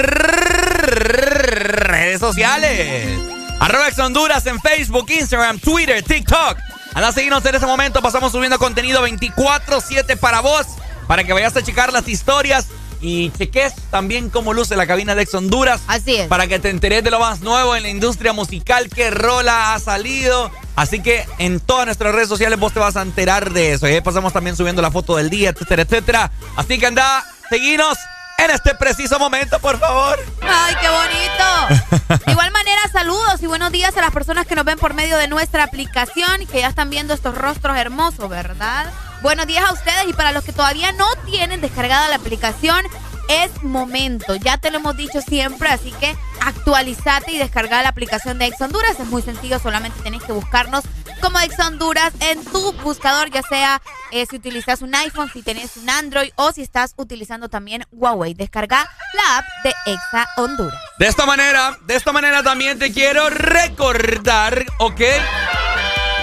redes 0.81 2.19
sociales. 2.19 3.19
Arroba 3.61 3.87
Ex 3.87 3.97
Honduras 3.99 4.45
en 4.47 4.59
Facebook, 4.59 5.09
Instagram, 5.09 5.57
Twitter, 5.59 6.03
TikTok. 6.03 6.57
Anda 6.93 7.07
a 7.07 7.11
seguirnos 7.13 7.45
en 7.45 7.55
este 7.55 7.65
momento. 7.65 8.01
Pasamos 8.01 8.33
subiendo 8.33 8.59
contenido 8.59 9.07
24-7 9.07 10.17
para 10.17 10.41
vos. 10.41 10.67
Para 11.07 11.23
que 11.23 11.31
vayas 11.31 11.55
a 11.55 11.63
checar 11.63 11.93
las 11.93 12.07
historias 12.09 12.67
y 12.99 13.29
cheques 13.31 13.73
también 13.91 14.29
cómo 14.29 14.53
luce 14.53 14.75
la 14.75 14.87
cabina 14.87 15.15
de 15.15 15.21
Ex 15.21 15.33
Honduras. 15.33 15.81
Así 15.87 16.15
es. 16.15 16.27
Para 16.27 16.47
que 16.47 16.59
te 16.59 16.69
enteres 16.69 17.03
de 17.03 17.11
lo 17.11 17.19
más 17.19 17.41
nuevo 17.41 17.75
en 17.75 17.83
la 17.83 17.89
industria 17.89 18.33
musical, 18.33 18.89
qué 18.89 19.09
rola 19.09 19.73
ha 19.73 19.79
salido. 19.79 20.51
Así 20.75 21.01
que 21.01 21.25
en 21.39 21.59
todas 21.59 21.85
nuestras 21.85 22.13
redes 22.13 22.27
sociales 22.27 22.59
vos 22.59 22.73
te 22.73 22.79
vas 22.79 22.95
a 22.97 23.01
enterar 23.01 23.51
de 23.51 23.73
eso. 23.73 23.87
Y 23.87 23.93
ahí 23.93 24.01
pasamos 24.01 24.33
también 24.33 24.55
subiendo 24.55 24.81
la 24.81 24.91
foto 24.91 25.15
del 25.15 25.29
día, 25.29 25.49
etcétera, 25.49 25.83
etcétera. 25.83 26.31
Así 26.55 26.77
que 26.77 26.87
anda, 26.87 27.25
seguinos 27.49 27.97
en 28.37 28.51
este 28.51 28.75
preciso 28.75 29.17
momento, 29.17 29.59
por 29.59 29.79
favor. 29.79 30.19
¡Ay, 30.41 30.75
qué 30.79 30.89
bonito! 30.89 32.23
De 32.25 32.31
igual 32.31 32.51
manera, 32.51 32.81
saludos 32.91 33.41
y 33.41 33.47
buenos 33.47 33.71
días 33.71 33.97
a 33.97 34.01
las 34.01 34.11
personas 34.11 34.45
que 34.45 34.55
nos 34.55 34.65
ven 34.65 34.77
por 34.77 34.93
medio 34.93 35.17
de 35.17 35.27
nuestra 35.27 35.63
aplicación 35.63 36.45
que 36.45 36.59
ya 36.59 36.67
están 36.67 36.89
viendo 36.89 37.13
estos 37.13 37.35
rostros 37.35 37.77
hermosos, 37.77 38.29
¿verdad? 38.29 38.91
Buenos 39.21 39.47
días 39.47 39.67
a 39.67 39.73
ustedes 39.73 40.07
y 40.07 40.13
para 40.13 40.31
los 40.31 40.43
que 40.43 40.53
todavía 40.53 40.91
no 40.91 41.07
tienen 41.25 41.61
descargada 41.61 42.09
la 42.09 42.17
aplicación, 42.17 42.85
es 43.27 43.63
momento. 43.63 44.35
Ya 44.35 44.57
te 44.57 44.71
lo 44.71 44.77
hemos 44.77 44.97
dicho 44.97 45.21
siempre, 45.21 45.69
así 45.69 45.91
que 45.99 46.15
actualizate 46.41 47.31
y 47.31 47.37
descarga 47.37 47.81
la 47.81 47.89
aplicación 47.89 48.39
de 48.39 48.45
Ex 48.45 48.59
Honduras. 48.61 48.99
Es 48.99 49.07
muy 49.07 49.21
sencillo, 49.21 49.59
solamente 49.59 49.99
tenés 50.01 50.23
que 50.23 50.31
buscarnos 50.31 50.83
como 51.21 51.39
Ex 51.39 51.59
Honduras 51.59 52.13
en 52.19 52.43
tu 52.45 52.73
buscador, 52.73 53.29
ya 53.31 53.41
sea 53.41 53.81
eh, 54.11 54.25
si 54.29 54.35
utilizas 54.35 54.81
un 54.81 54.93
iPhone, 54.95 55.29
si 55.31 55.41
tenés 55.41 55.77
un 55.77 55.89
Android 55.89 56.29
o 56.35 56.51
si 56.51 56.61
estás 56.61 56.93
utilizando 56.97 57.49
también 57.49 57.85
Huawei. 57.91 58.33
Descarga 58.33 58.89
la 59.13 59.37
app 59.37 59.45
de 59.63 59.73
Exa 59.85 60.27
Honduras. 60.37 60.79
De 60.99 61.07
esta 61.07 61.25
manera, 61.25 61.77
de 61.85 61.95
esta 61.95 62.11
manera 62.11 62.43
también 62.43 62.79
te 62.79 62.91
quiero 62.91 63.29
recordar, 63.29 64.65
¿ok? 64.79 65.01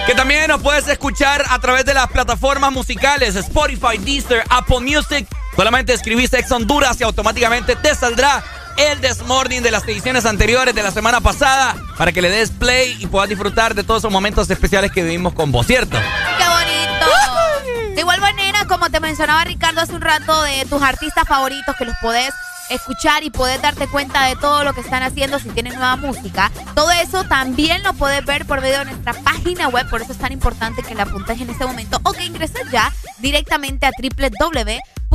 Que 0.05 0.13
también 0.15 0.47
nos 0.47 0.61
puedes 0.61 0.87
escuchar 0.87 1.43
a 1.49 1.59
través 1.59 1.83
de 1.85 1.93
las 1.93 2.07
plataformas 2.07 2.71
musicales 2.71 3.35
Spotify, 3.35 3.97
Deezer, 3.97 4.43
Apple 4.49 4.81
Music. 4.81 5.27
Solamente 5.55 5.93
escribís 5.93 6.33
Ex 6.33 6.51
Honduras 6.51 6.99
y 6.99 7.03
automáticamente 7.03 7.75
te 7.75 7.95
saldrá 7.95 8.43
el 8.77 8.99
Desmorning 8.99 9.63
de 9.63 9.71
las 9.71 9.83
ediciones 9.85 10.25
anteriores 10.25 10.75
de 10.75 10.83
la 10.83 10.91
semana 10.91 11.21
pasada 11.21 11.75
para 11.97 12.11
que 12.11 12.21
le 12.21 12.29
des 12.29 12.51
play 12.51 12.97
y 12.99 13.07
puedas 13.07 13.29
disfrutar 13.29 13.73
de 13.73 13.83
todos 13.83 14.01
esos 14.01 14.11
momentos 14.11 14.49
especiales 14.49 14.91
que 14.91 15.01
vivimos 15.01 15.33
con 15.33 15.53
vos, 15.53 15.65
¿cierto? 15.65 15.97
¡Qué 16.37 16.43
bonito! 16.45 17.93
De 17.95 18.01
igual 18.01 18.19
manera, 18.19 18.65
como 18.67 18.89
te 18.89 18.99
mencionaba 18.99 19.45
Ricardo 19.45 19.79
hace 19.79 19.93
un 19.93 20.01
rato, 20.01 20.41
de 20.41 20.65
tus 20.65 20.81
artistas 20.81 21.25
favoritos 21.25 21.73
que 21.77 21.85
los 21.85 21.95
podés 22.01 22.33
escuchar 22.69 23.23
y 23.23 23.29
poder 23.29 23.61
darte 23.61 23.87
cuenta 23.87 24.25
de 24.25 24.35
todo 24.35 24.63
lo 24.63 24.73
que 24.73 24.81
están 24.81 25.03
haciendo 25.03 25.39
si 25.39 25.47
tienen 25.49 25.75
nueva 25.75 25.95
música. 25.95 26.51
Todo 26.73 26.91
eso 26.91 27.23
también 27.23 27.81
lo 27.83 27.93
puedes 27.93 28.25
ver 28.25 28.45
por 28.45 28.59
medio 28.59 28.79
de 28.79 28.85
nuestra 28.85 29.13
página 29.13 29.69
web, 29.69 29.89
por 29.89 30.01
eso 30.01 30.11
es 30.11 30.17
tan 30.17 30.33
importante 30.33 30.83
que 30.83 30.95
la 30.95 31.03
apuntes 31.03 31.39
en 31.39 31.49
este 31.49 31.65
momento 31.65 31.99
o 32.03 32.11
que 32.11 32.25
ingreses 32.25 32.69
ya 32.71 32.91
directamente 33.19 33.85
a 33.85 33.91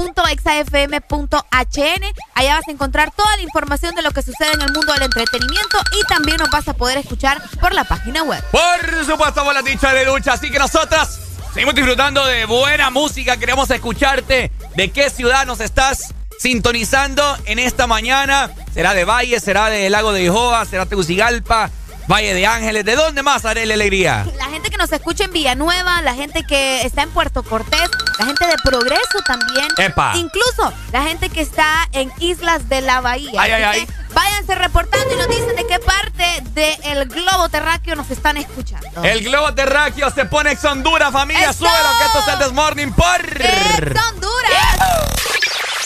www.exafm.hn. 0.00 2.04
Allá 2.34 2.54
vas 2.54 2.68
a 2.68 2.70
encontrar 2.70 3.12
toda 3.14 3.36
la 3.36 3.42
información 3.42 3.94
de 3.94 4.02
lo 4.02 4.10
que 4.10 4.22
sucede 4.22 4.52
en 4.54 4.62
el 4.62 4.72
mundo 4.72 4.92
del 4.92 5.02
entretenimiento 5.02 5.78
y 5.98 6.06
también 6.06 6.38
nos 6.38 6.50
vas 6.50 6.68
a 6.68 6.74
poder 6.74 6.98
escuchar 6.98 7.42
por 7.60 7.74
la 7.74 7.84
página 7.84 8.22
web. 8.22 8.42
Por 8.50 9.04
supuesto, 9.04 9.44
por 9.44 9.54
la 9.54 9.62
dicha 9.62 9.92
de 9.92 10.04
lucha, 10.04 10.34
así 10.34 10.50
que 10.50 10.58
nosotras 10.58 11.20
seguimos 11.52 11.74
disfrutando 11.74 12.24
de 12.24 12.44
buena 12.46 12.90
música, 12.90 13.36
queremos 13.36 13.70
escucharte. 13.70 14.50
¿De 14.74 14.90
qué 14.90 15.10
ciudad 15.10 15.46
nos 15.46 15.60
estás 15.60 16.14
sintonizando 16.40 17.36
en 17.44 17.58
esta 17.58 17.86
mañana. 17.86 18.50
Será 18.72 18.94
de 18.94 19.04
Valle, 19.04 19.38
será 19.40 19.68
de 19.68 19.90
Lago 19.90 20.12
de 20.12 20.22
Jehová, 20.22 20.64
será 20.64 20.86
Tegucigalpa, 20.86 21.70
Valle 22.10 22.34
de 22.34 22.44
Ángeles. 22.44 22.84
¿De 22.84 22.96
dónde 22.96 23.22
más 23.22 23.44
haré 23.44 23.66
la 23.66 23.74
alegría? 23.74 24.26
La 24.36 24.46
gente 24.46 24.68
que 24.68 24.76
nos 24.76 24.90
escucha 24.90 25.24
en 25.24 25.32
Villanueva, 25.32 26.02
la 26.02 26.14
gente 26.14 26.42
que 26.42 26.82
está 26.82 27.02
en 27.02 27.10
Puerto 27.10 27.44
Cortés, 27.44 27.88
la 28.18 28.26
gente 28.26 28.46
de 28.48 28.56
Progreso 28.64 29.20
también. 29.24 29.68
Epa. 29.78 30.14
Incluso 30.16 30.72
la 30.90 31.04
gente 31.04 31.28
que 31.28 31.40
está 31.40 31.88
en 31.92 32.10
Islas 32.18 32.68
de 32.68 32.80
la 32.80 33.00
Bahía. 33.00 33.30
Ay, 33.40 33.52
ay, 33.52 33.62
ay. 33.62 33.88
Váyanse 34.12 34.56
reportando 34.56 35.14
y 35.14 35.18
nos 35.18 35.28
dicen 35.28 35.54
de 35.54 35.66
qué 35.68 35.78
parte 35.78 36.42
del 36.52 37.08
globo 37.08 37.48
terráqueo 37.48 37.94
nos 37.94 38.10
están 38.10 38.36
escuchando. 38.38 39.04
El 39.04 39.22
globo 39.22 39.54
terráqueo 39.54 40.10
se 40.10 40.24
pone 40.24 40.50
ex 40.50 40.64
Honduras, 40.64 41.12
familia. 41.12 41.50
¡Eso! 41.50 41.64
Súbelo, 41.64 41.90
que 41.96 42.06
esto 42.06 42.18
es 42.18 42.28
el 42.28 42.38
Desmorning 42.40 42.92
por... 42.92 43.40
¡Es 43.40 44.02
Honduras! 44.08 44.78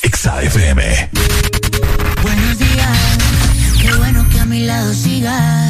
Exa 0.00 0.42
FM. 0.42 1.10
Buenos 2.22 2.58
días, 2.58 2.98
qué 3.82 3.92
bueno 3.92 4.24
que 4.32 4.40
a 4.40 4.44
mi 4.46 4.60
lado 4.60 4.94
sigas. 4.94 5.63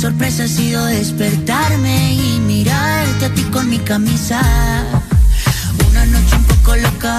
Sorpresa 0.00 0.44
ha 0.44 0.48
sido 0.48 0.84
despertarme 0.84 2.14
y 2.14 2.38
mirarte 2.38 3.24
a 3.24 3.34
ti 3.34 3.42
con 3.50 3.68
mi 3.68 3.78
camisa. 3.78 4.40
Una 5.90 6.06
noche 6.06 6.36
un 6.36 6.44
poco 6.44 6.76
loca, 6.76 7.18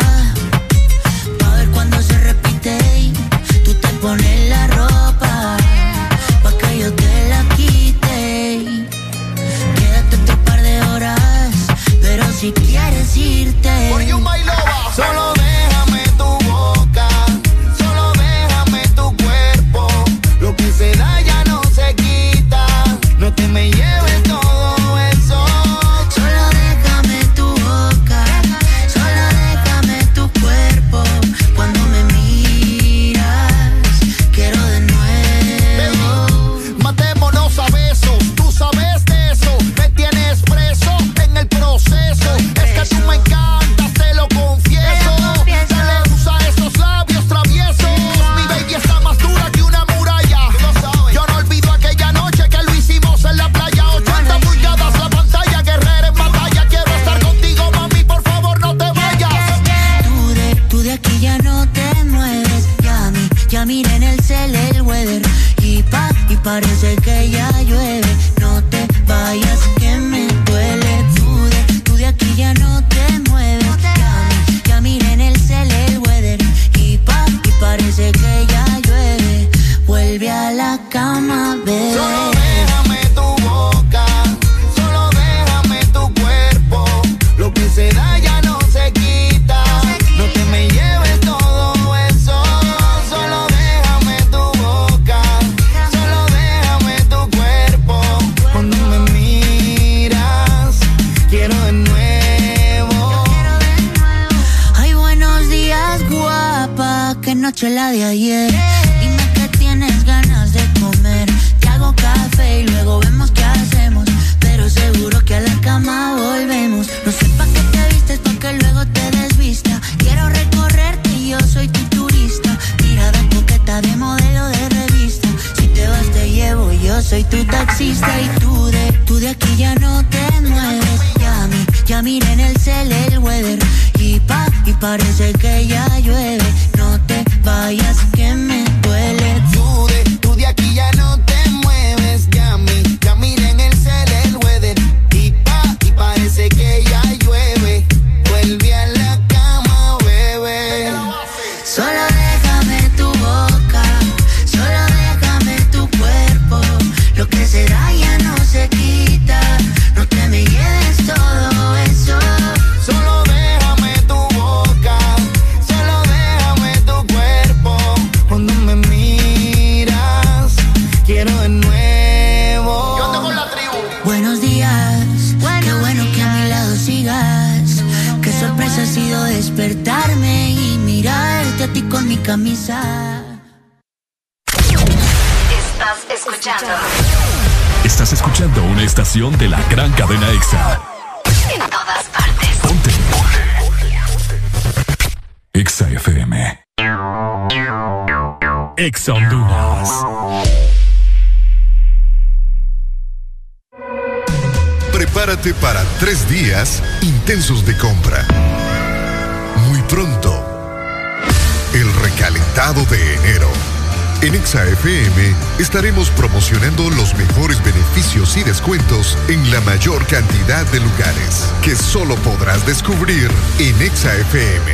podrás 222.40 222.66
descubrir 222.66 223.30
en 223.60 223.82
Exa 223.82 224.16
FM. 224.16 224.72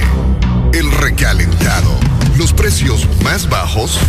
El 0.73 0.91
recalentado. 0.91 1.89
Los 2.37 2.53
precios 2.53 3.07
más 3.23 3.49
bajos. 3.49 3.99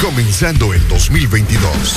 Comenzando 0.00 0.72
el 0.72 0.86
2022 0.86 1.96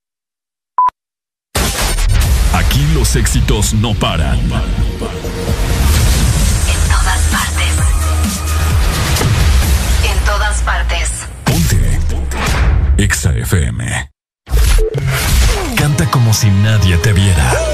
Los 3.01 3.15
éxitos 3.15 3.73
no 3.73 3.95
paran. 3.95 4.37
En 4.37 4.47
todas 6.87 7.21
partes. 7.31 7.73
En 10.03 10.19
todas 10.23 10.61
partes. 10.61 11.09
Ponte. 11.43 11.99
Exa 12.99 13.33
FM. 13.33 14.11
Canta 15.75 16.05
como 16.11 16.31
si 16.31 16.51
nadie 16.51 16.95
te 16.97 17.11
viera. 17.11 17.70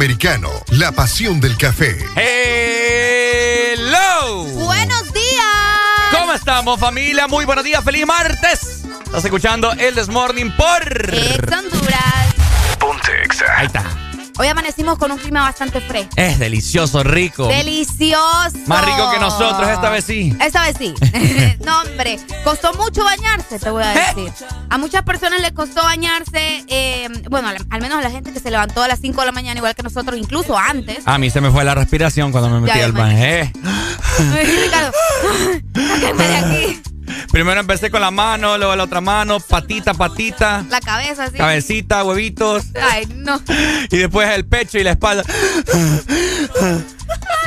Americano, 0.00 0.48
la 0.70 0.92
pasión 0.92 1.42
del 1.42 1.58
café. 1.58 1.94
Hello. 3.76 4.44
Buenos 4.44 5.12
días. 5.12 5.44
¿Cómo 6.10 6.32
estamos, 6.32 6.80
familia? 6.80 7.28
Muy 7.28 7.44
buenos 7.44 7.62
días, 7.64 7.84
feliz 7.84 8.06
martes. 8.06 8.80
Estás 9.04 9.26
escuchando 9.26 9.70
el 9.72 9.94
This 9.94 10.08
Morning 10.08 10.52
por. 10.56 11.14
Ex 11.14 11.52
Honduras. 11.52 12.34
Ponte 12.78 13.24
Exa. 13.24 13.44
Ahí 13.58 13.66
está. 13.66 13.84
Hoy 14.38 14.46
amanecimos 14.46 14.96
con 14.96 15.12
un 15.12 15.18
clima 15.18 15.42
bastante 15.42 15.82
fresco. 15.82 16.14
Es 16.16 16.38
delicioso, 16.38 17.02
rico. 17.02 17.46
Delicioso. 17.46 18.56
Más 18.68 18.82
rico 18.86 19.10
que 19.12 19.18
nosotros, 19.18 19.68
esta 19.68 19.90
vez 19.90 20.06
sí. 20.06 20.34
Esta 20.40 20.62
vez 20.62 20.76
sí. 20.78 20.94
no, 21.60 21.82
hombre. 21.82 22.18
Costó 22.42 22.72
mucho 22.72 23.04
bañarse, 23.04 23.58
te 23.58 23.68
voy 23.68 23.82
a 23.82 23.90
decir. 23.90 24.32
A 24.70 24.78
muchas 24.78 25.02
personas 25.02 25.40
les 25.40 25.52
costó 25.52 25.82
bañarse. 25.82 26.64
eh, 26.68 27.08
bueno, 27.28 27.48
al, 27.48 27.56
al 27.70 27.80
menos 27.80 27.98
a 27.98 28.02
la 28.02 28.10
gente 28.10 28.32
que 28.32 28.40
se 28.40 28.50
levantó 28.50 28.82
a 28.82 28.88
las 28.88 29.00
5 29.00 29.20
de 29.20 29.26
la 29.26 29.32
mañana, 29.32 29.58
igual 29.58 29.74
que 29.74 29.82
nosotros, 29.82 30.16
incluso 30.18 30.56
antes. 30.56 30.98
A 31.06 31.18
mí 31.18 31.28
se 31.30 31.40
me 31.40 31.50
fue 31.50 31.64
la 31.64 31.74
respiración 31.74 32.30
cuando 32.32 32.48
me 32.50 32.60
metí 32.60 32.78
Ya, 32.78 32.84
al 32.86 32.92
baño. 32.92 33.16
Eh. 33.20 33.52
Ricardo, 34.64 34.92
sáquenme 35.74 36.28
de 36.28 36.36
aquí. 36.36 36.82
Primero 37.32 37.60
empecé 37.60 37.90
con 37.90 38.00
la 38.00 38.10
mano, 38.10 38.58
luego 38.58 38.76
la 38.76 38.84
otra 38.84 39.00
mano, 39.00 39.40
patita, 39.40 39.94
patita, 39.94 40.64
La 40.68 40.80
cabeza, 40.80 41.24
así. 41.24 41.36
cabecita, 41.38 42.04
huevitos. 42.04 42.64
Ay, 42.80 43.06
no. 43.14 43.40
Y 43.90 43.96
después 43.96 44.28
el 44.30 44.44
pecho 44.44 44.78
y 44.78 44.84
la 44.84 44.90
espalda. 44.92 45.22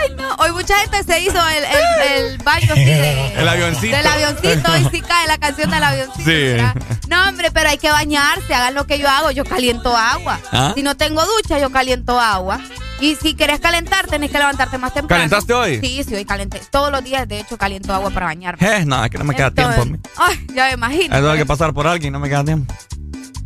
Ay, 0.03 0.15
no. 0.17 0.35
Hoy 0.35 0.51
mucha 0.51 0.77
gente 0.79 1.03
se 1.03 1.19
hizo 1.21 1.39
el, 1.49 1.63
el, 1.63 2.23
el 2.33 2.37
baño 2.39 2.73
de, 2.75 3.33
El 3.37 3.47
avioncito. 3.47 3.95
del 3.95 4.07
avioncito 4.07 4.77
y 4.77 4.85
sí 4.91 5.01
cae 5.01 5.27
la 5.27 5.37
canción 5.37 5.69
del 5.71 5.83
avioncito. 5.83 6.79
No, 7.07 7.27
hombre, 7.29 7.51
pero 7.51 7.69
hay 7.69 7.77
que 7.77 7.91
bañarse. 7.91 8.53
Hagan 8.53 8.73
lo 8.75 8.85
que 8.85 8.99
yo 8.99 9.09
hago. 9.09 9.31
Yo 9.31 9.43
caliento 9.45 9.95
agua. 9.95 10.39
¿Ah? 10.51 10.73
Si 10.75 10.83
no 10.83 10.95
tengo 10.95 11.23
ducha, 11.25 11.59
yo 11.59 11.69
caliento 11.71 12.19
agua. 12.19 12.59
Y 12.99 13.15
si 13.15 13.35
quieres 13.35 13.59
calentar, 13.59 14.07
tenés 14.07 14.31
que 14.31 14.37
levantarte 14.37 14.77
más 14.77 14.93
temprano. 14.93 15.19
¿Calentaste 15.19 15.53
hoy? 15.53 15.79
Sí, 15.81 16.03
sí, 16.07 16.15
hoy 16.15 16.25
calenté. 16.25 16.61
Todos 16.71 16.91
los 16.91 17.03
días, 17.03 17.27
de 17.27 17.39
hecho, 17.39 17.57
caliento 17.57 17.93
agua 17.93 18.11
para 18.11 18.27
bañarme. 18.27 18.65
Eh, 18.65 18.85
no, 18.85 19.03
es 19.03 19.09
que 19.11 19.17
no 19.17 19.25
me 19.25 19.35
queda 19.35 19.47
Entonces, 19.47 19.83
tiempo. 19.83 20.09
Ay, 20.17 20.47
ya 20.53 20.65
me 20.67 20.71
imagino. 20.73 21.15
Tengo 21.15 21.33
que 21.33 21.45
pasar 21.45 21.73
por 21.73 21.85
alguien, 21.87 22.13
no 22.13 22.19
me 22.19 22.29
queda 22.29 22.45
tiempo. 22.45 22.73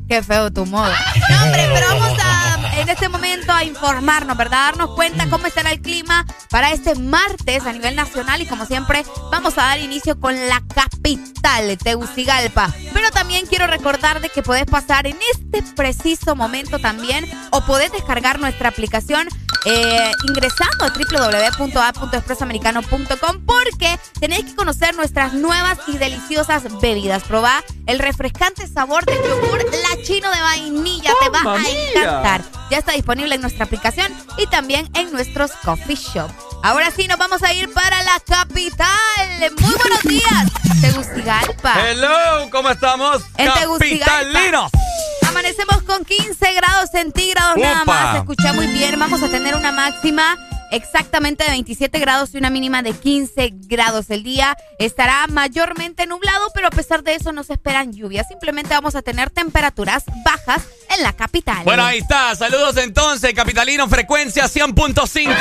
Qué 0.08 0.22
feo 0.22 0.52
tu 0.52 0.66
modo. 0.66 0.92
No, 1.30 1.44
hombre, 1.44 1.70
pero 1.74 1.88
vamos 1.88 2.18
a, 2.24 2.57
en 2.80 2.90
este 2.90 3.10
momento 3.10 3.52
a 3.52 3.64
informarnos, 3.64 4.38
¿verdad? 4.38 4.68
Darnos 4.68 4.92
cuenta 4.96 5.28
cómo 5.30 5.48
estará 5.48 5.72
el 5.72 5.82
clima 5.82 6.26
para 6.50 6.72
este 6.72 6.96
martes 6.96 7.66
a 7.66 7.74
nivel 7.74 7.96
nacional 7.96 8.42
y 8.42 8.46
como 8.46 8.66
siempre 8.66 9.04
vamos 9.32 9.58
a 9.58 9.64
dar 9.64 9.80
inicio 9.80 10.20
con 10.20 10.36
la 10.48 10.62
capital, 10.74 11.78
Tegucigalpa. 11.78 12.74
Pero 12.94 13.12
también 13.12 13.46
quiero 13.48 13.68
recordar 13.68 14.22
de 14.22 14.30
que 14.30 14.44
podés 14.44 14.66
pasar 14.66 15.08
en 15.08 15.18
este 15.32 15.62
preciso 15.76 16.36
momento 16.36 16.80
también 16.80 17.26
o 17.52 17.62
podés 17.62 17.92
descargar 17.92 18.40
nuestra 18.40 18.70
aplicación 18.70 19.28
eh, 19.66 20.12
ingresando 20.30 20.86
a 20.86 20.90
www.a.expresoamericano.com 20.90 23.46
porque 23.46 24.00
tenéis 24.20 24.46
que 24.46 24.56
conocer 24.56 24.96
nuestras 24.96 25.34
nuevas 25.34 25.80
y 25.88 25.98
deliciosas 25.98 26.64
bebidas. 26.80 27.24
Probá 27.24 27.64
el 27.86 28.00
refrescante 28.00 28.66
sabor 28.68 29.04
del 29.06 29.18
yogur 29.18 29.66
La 29.66 30.02
Chino 30.04 30.32
de 30.32 30.40
vainilla. 30.40 31.12
Te 31.22 31.28
va 31.30 31.44
¡Mamma 31.44 31.62
a 31.62 31.70
encantar. 31.70 32.42
Ya 32.70 32.80
está 32.80 32.94
disponible 32.94 33.36
en 33.36 33.42
nuestra 33.42 33.66
aplicación 33.66 34.12
y 34.38 34.48
también 34.48 34.90
en 34.94 35.12
nuestros 35.12 35.52
coffee 35.64 35.96
shop. 35.96 36.30
Ahora 36.64 36.92
sí, 36.92 37.08
nos 37.08 37.18
vamos 37.18 37.42
a 37.44 37.54
ir 37.54 37.72
para 37.74 38.04
la 38.04 38.20
capital. 38.20 38.88
Muy 39.60 39.74
buenos 39.76 40.04
días, 40.04 40.52
Tegucigalpa. 40.82 41.90
Hello, 41.90 42.50
¿cómo 42.52 42.70
estamos? 42.70 43.24
En 43.38 43.54
Tegucigalpa. 43.54 44.12
Capitalinos. 44.12 44.72
Amanecemos 45.28 45.82
con 45.84 46.04
15 46.04 46.54
grados 46.54 46.90
centígrados 46.92 47.58
nada 47.58 47.86
más. 47.86 48.12
Se 48.14 48.18
escucha 48.20 48.54
muy 48.54 48.68
bien. 48.68 49.00
Vamos 49.00 49.22
a 49.24 49.30
tener 49.30 49.56
una 49.56 49.72
máxima 49.72 50.38
exactamente 50.72 51.44
de 51.44 51.52
27 51.52 52.00
grados 52.00 52.34
y 52.34 52.38
una 52.38 52.50
mínima 52.50 52.82
de 52.82 52.94
15 52.94 53.52
grados. 53.68 54.10
El 54.10 54.24
día 54.24 54.58
estará 54.80 55.28
mayormente 55.28 56.06
nublado, 56.06 56.50
pero 56.54 56.68
a 56.68 56.72
pesar 56.72 57.04
de 57.04 57.16
eso 57.16 57.32
no 57.32 57.44
se 57.44 57.54
esperan 57.54 57.94
lluvias. 57.94 58.28
Simplemente 58.28 58.74
vamos 58.74 58.96
a 58.96 59.02
tener 59.02 59.30
temperaturas 59.30 60.04
bajas 60.24 60.64
en 60.96 61.04
la 61.04 61.14
capital. 61.14 61.64
Bueno, 61.64 61.84
ahí 61.84 62.00
está. 62.00 62.36
Saludos 62.36 62.78
entonces, 62.78 63.34
Capitalino, 63.34 63.88
frecuencia 63.88 64.46
100.5. 64.46 65.36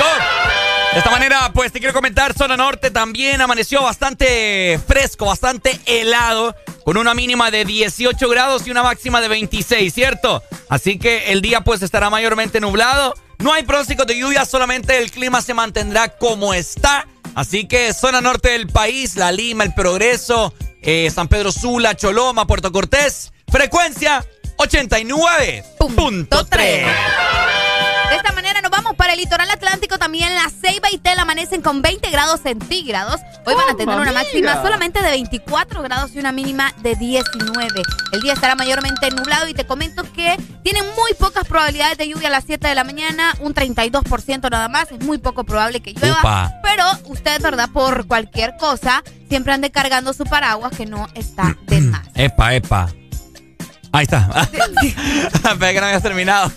De 0.92 0.98
esta 0.98 1.10
manera, 1.10 1.52
pues 1.52 1.72
te 1.72 1.78
quiero 1.78 1.92
comentar, 1.92 2.32
zona 2.32 2.56
norte 2.56 2.90
también 2.90 3.40
amaneció 3.40 3.82
bastante 3.82 4.80
fresco, 4.86 5.26
bastante 5.26 5.78
helado, 5.84 6.54
con 6.84 6.96
una 6.96 7.12
mínima 7.12 7.50
de 7.50 7.64
18 7.64 8.28
grados 8.28 8.66
y 8.66 8.70
una 8.70 8.82
máxima 8.82 9.20
de 9.20 9.28
26, 9.28 9.92
¿cierto? 9.92 10.42
Así 10.68 10.98
que 10.98 11.32
el 11.32 11.42
día 11.42 11.62
pues 11.62 11.82
estará 11.82 12.08
mayormente 12.08 12.60
nublado. 12.60 13.14
No 13.38 13.52
hay 13.52 13.64
pronósticos 13.64 14.06
de 14.06 14.18
lluvia, 14.18 14.44
solamente 14.44 14.98
el 14.98 15.10
clima 15.10 15.42
se 15.42 15.54
mantendrá 15.54 16.08
como 16.08 16.54
está. 16.54 17.06
Así 17.34 17.68
que 17.68 17.92
zona 17.92 18.20
norte 18.20 18.50
del 18.50 18.66
país, 18.66 19.16
La 19.16 19.30
Lima, 19.30 19.64
El 19.64 19.74
Progreso, 19.74 20.54
eh, 20.82 21.10
San 21.14 21.28
Pedro 21.28 21.52
Sula, 21.52 21.94
Choloma, 21.94 22.46
Puerto 22.46 22.72
Cortés, 22.72 23.32
frecuencia 23.50 24.24
89.3. 24.56 26.86
De 28.08 28.16
esta 28.16 28.32
manera 28.32 28.60
nos 28.60 28.70
vamos 28.70 28.94
para 28.94 29.12
el 29.14 29.18
litoral 29.18 29.50
atlántico. 29.50 29.98
También 29.98 30.34
la 30.34 30.48
Ceiba 30.50 30.88
y 30.92 30.98
Tel 30.98 31.18
amanecen 31.18 31.60
con 31.62 31.82
20 31.82 32.10
grados 32.10 32.40
centígrados. 32.40 33.20
Hoy 33.44 33.54
van 33.54 33.70
a 33.70 33.76
tener 33.76 33.98
una 33.98 34.12
máxima 34.12 34.62
solamente 34.62 35.02
de 35.02 35.10
24 35.10 35.82
grados 35.82 36.14
y 36.14 36.18
una 36.18 36.32
mínima 36.32 36.72
de 36.82 36.94
19. 36.96 37.82
El 38.12 38.20
día 38.20 38.32
estará 38.32 38.54
mayormente 38.54 39.10
nublado 39.10 39.48
y 39.48 39.54
te 39.54 39.66
comento 39.66 40.02
que 40.12 40.36
tienen 40.62 40.84
muy 40.96 41.14
pocas 41.18 41.46
probabilidades 41.46 41.98
de 41.98 42.08
lluvia 42.08 42.28
a 42.28 42.30
las 42.30 42.44
7 42.44 42.66
de 42.66 42.74
la 42.74 42.84
mañana, 42.84 43.34
un 43.40 43.54
32% 43.54 44.50
nada 44.50 44.68
más. 44.68 44.90
Es 44.92 45.00
muy 45.04 45.18
poco 45.18 45.44
probable 45.44 45.80
que 45.80 45.92
llueva. 45.92 46.20
Upa. 46.20 46.52
Pero 46.62 46.84
usted, 47.06 47.40
¿verdad? 47.40 47.68
Por 47.72 48.06
cualquier 48.06 48.56
cosa, 48.56 49.02
siempre 49.28 49.52
ande 49.52 49.70
cargando 49.70 50.12
su 50.12 50.24
paraguas 50.24 50.76
que 50.76 50.86
no 50.86 51.08
está 51.14 51.56
de 51.66 51.80
más. 51.80 52.06
Epa, 52.14 52.54
epa. 52.54 52.88
Ahí 53.96 54.02
está. 54.02 54.28
Espera 54.82 55.72
que 55.72 55.80
no 55.80 55.86
habías 55.86 56.02
terminado. 56.02 56.52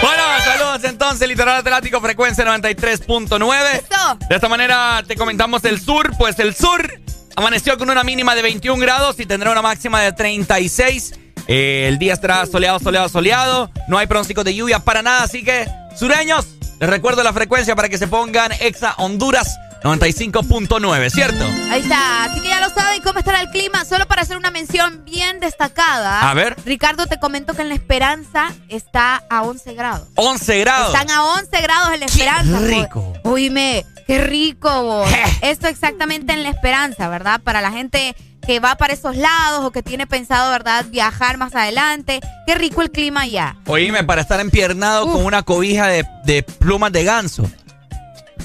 Bueno, 0.00 0.22
saludos 0.44 0.84
entonces, 0.84 1.26
Litoral 1.26 1.56
Atlántico, 1.56 2.00
frecuencia 2.00 2.44
93.9. 2.44 4.28
De 4.28 4.34
esta 4.36 4.48
manera 4.48 5.02
te 5.04 5.16
comentamos 5.16 5.64
el 5.64 5.80
sur, 5.80 6.16
pues 6.16 6.38
el 6.38 6.54
sur 6.54 6.88
amaneció 7.34 7.76
con 7.76 7.90
una 7.90 8.04
mínima 8.04 8.36
de 8.36 8.42
21 8.42 8.80
grados 8.80 9.18
y 9.18 9.26
tendrá 9.26 9.50
una 9.50 9.60
máxima 9.60 10.00
de 10.02 10.12
36. 10.12 11.14
Eh, 11.48 11.86
el 11.88 11.98
día 11.98 12.12
estará 12.12 12.46
soleado, 12.46 12.78
soleado, 12.78 13.08
soleado. 13.08 13.72
No 13.88 13.98
hay 13.98 14.06
pronósticos 14.06 14.44
de 14.44 14.54
lluvia 14.54 14.78
para 14.78 15.02
nada, 15.02 15.24
así 15.24 15.42
que, 15.42 15.66
sureños, 15.98 16.46
les 16.78 16.88
recuerdo 16.88 17.24
la 17.24 17.32
frecuencia 17.32 17.74
para 17.74 17.88
que 17.88 17.98
se 17.98 18.06
pongan 18.06 18.52
Exa 18.60 18.94
Honduras 18.98 19.58
95.9, 19.86 21.10
¿cierto? 21.10 21.44
Ahí 21.70 21.80
está, 21.80 22.24
así 22.24 22.40
que 22.40 22.48
ya 22.48 22.60
lo 22.60 22.70
saben 22.70 23.00
cómo 23.02 23.18
estará 23.20 23.40
el 23.40 23.50
clima. 23.50 23.84
Solo 23.84 24.06
para 24.06 24.22
hacer 24.22 24.36
una 24.36 24.50
mención 24.50 25.04
bien 25.04 25.38
destacada. 25.40 26.28
A 26.28 26.34
ver. 26.34 26.56
Ricardo, 26.64 27.06
te 27.06 27.18
comento 27.18 27.54
que 27.54 27.62
en 27.62 27.68
La 27.68 27.74
Esperanza 27.74 28.52
está 28.68 29.22
a 29.30 29.42
11 29.42 29.74
grados. 29.74 30.08
11 30.16 30.58
grados. 30.60 30.94
Están 30.94 31.10
a 31.10 31.24
11 31.24 31.62
grados 31.62 31.94
en 31.94 32.00
La 32.00 32.06
Esperanza. 32.06 32.58
pues. 32.58 32.70
rico. 32.70 33.12
Oíme, 33.24 33.86
qué 34.06 34.18
rico 34.18 34.82
vos. 34.82 35.08
Esto 35.40 35.68
exactamente 35.68 36.32
en 36.32 36.42
La 36.42 36.50
Esperanza, 36.50 37.08
¿verdad? 37.08 37.40
Para 37.40 37.60
la 37.60 37.70
gente 37.70 38.16
que 38.44 38.60
va 38.60 38.76
para 38.76 38.92
esos 38.92 39.16
lados 39.16 39.64
o 39.64 39.72
que 39.72 39.82
tiene 39.82 40.06
pensado, 40.06 40.50
¿verdad? 40.50 40.86
Viajar 40.88 41.36
más 41.36 41.54
adelante. 41.54 42.20
Qué 42.46 42.54
rico 42.54 42.82
el 42.82 42.90
clima 42.90 43.22
allá. 43.22 43.56
Oíme, 43.66 44.04
para 44.04 44.22
estar 44.22 44.40
empiernado 44.40 45.10
con 45.10 45.24
una 45.24 45.42
cobija 45.42 45.88
de, 45.88 46.06
de 46.24 46.42
plumas 46.42 46.92
de 46.92 47.04
ganso. 47.04 47.42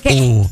Uh, 0.04 0.48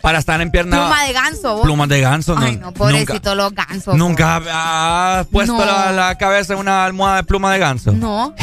para 0.00 0.18
estar 0.18 0.40
empiernado. 0.40 0.86
Pluma 0.86 1.04
de 1.04 1.12
ganso, 1.12 1.52
vos. 1.54 1.62
Plumas 1.62 1.88
de 1.88 2.00
ganso. 2.00 2.34
Ay, 2.38 2.56
no, 2.56 2.72
pobrecito 2.72 3.34
los 3.34 3.52
gansos. 3.54 3.94
Nunca, 3.96 5.18
has 5.20 5.26
puesto 5.26 5.56
No. 5.58 5.64
la, 5.64 5.92
la 5.92 6.18
cabeza 6.18 6.54
en 6.54 6.58
una 6.60 6.84
almohada 6.84 7.16
de 7.18 7.24
pluma 7.24 7.52
de 7.52 7.58
ganso. 7.58 7.92
No. 7.92 8.34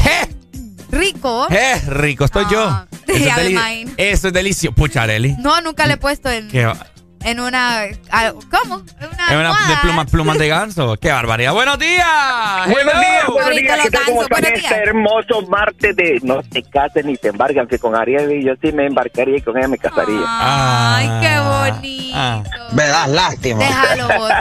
Rico. 0.91 1.47
¡Eh! 1.49 1.81
Rico, 1.87 2.25
estoy 2.25 2.45
yo. 2.49 2.63
Ah, 2.63 2.85
Eso 3.07 3.15
es, 3.29 3.35
deli- 3.35 3.93
eso 3.97 4.27
es 4.27 4.33
delicioso. 4.33 4.75
Puchareli. 4.75 5.35
No, 5.39 5.59
nunca 5.61 5.85
le 5.87 5.93
he 5.93 5.97
puesto 5.97 6.29
en, 6.29 6.47
Qué 6.49 6.65
va- 6.65 6.85
en 7.23 7.39
una. 7.39 7.83
ah, 8.11 8.31
¿Cómo? 8.51 8.81
En 8.99 9.07
una. 9.09 9.25
Es 9.27 9.35
una 9.35 9.67
de 9.69 9.75
plumas, 9.81 10.09
plumas 10.11 10.37
de 10.37 10.47
ganso. 10.47 10.95
¡Qué 11.01 11.11
barbaridad! 11.11 11.53
¡Buenos 11.53 11.77
días! 11.79 12.05
Buenos 12.69 12.93
Hello. 12.93 12.99
días, 13.01 13.25
buenos 13.27 13.43
Ahorita 13.45 13.73
días. 13.75 13.79
¿Qué 13.85 13.91
tal? 13.91 14.03
¿Cómo 14.05 14.19
gansos, 14.21 14.37
están 14.37 14.41
buenos 14.51 14.63
este 14.63 14.75
hermoso 14.83 15.41
martes 15.49 15.95
de 15.95 16.19
no 16.23 16.43
te 16.43 16.63
cases 16.63 17.05
ni 17.05 17.17
te 17.17 17.27
embargan? 17.29 17.67
Que 17.67 17.79
con 17.79 17.95
Ariel 17.95 18.31
y 18.31 18.43
yo 18.45 18.53
sí 18.61 18.71
me 18.71 18.85
embarcaría 18.85 19.37
y 19.37 19.41
con 19.41 19.57
ella 19.57 19.67
me 19.67 19.77
casaría. 19.77 20.19
Ay, 20.25 21.07
qué 21.21 21.39
bonito. 21.79 22.17
Ah. 22.19 22.43
Me 22.73 22.83
das 22.87 23.09
lástima. 23.09 23.59
Déjalo 23.59 24.07
vos. 24.17 24.31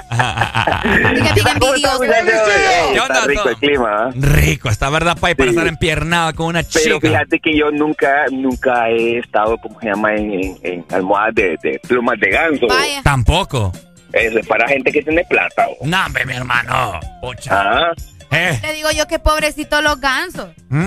¿Qué 2.92 3.00
onda, 3.00 3.14
Está 3.14 3.26
rico 3.26 3.48
el 3.48 3.56
clima, 3.56 3.88
¿ah? 3.90 4.10
Rico, 4.14 4.68
está 4.68 4.90
verdad, 4.90 5.16
Pai, 5.18 5.34
para 5.34 5.50
Sí. 5.50 5.56
estar 5.56 5.68
empiernado 5.68 6.34
con 6.34 6.46
una 6.46 6.62
Pero 6.62 6.96
chica. 6.96 7.08
fíjate 7.08 7.38
que 7.40 7.56
yo 7.56 7.70
nunca, 7.70 8.24
nunca 8.32 8.88
he 8.88 9.18
estado, 9.18 9.56
¿cómo 9.58 9.78
se 9.80 9.86
llama? 9.88 10.14
En, 10.14 10.32
en, 10.32 10.58
en 10.62 10.84
almohadas 10.92 11.34
de, 11.34 11.58
de 11.62 11.80
plumas 11.86 12.18
de 12.20 12.30
ganso. 12.30 12.65
Vaya. 12.68 13.02
Tampoco. 13.02 13.72
Eso 14.12 14.38
es 14.38 14.46
para 14.46 14.68
gente 14.68 14.92
que 14.92 15.02
tiene 15.02 15.24
plata. 15.24 15.66
¿o? 15.68 15.86
No, 15.86 16.06
hombre, 16.06 16.24
mi 16.24 16.34
hermano. 16.34 17.00
Pucha. 17.20 17.60
Ah, 17.60 17.92
Eh. 18.32 18.60
Digo 18.74 18.90
yo 18.90 19.06
que 19.06 19.18
pobrecito 19.18 19.80
los 19.82 20.00
gansos. 20.00 20.48
¿Mm? 20.68 20.86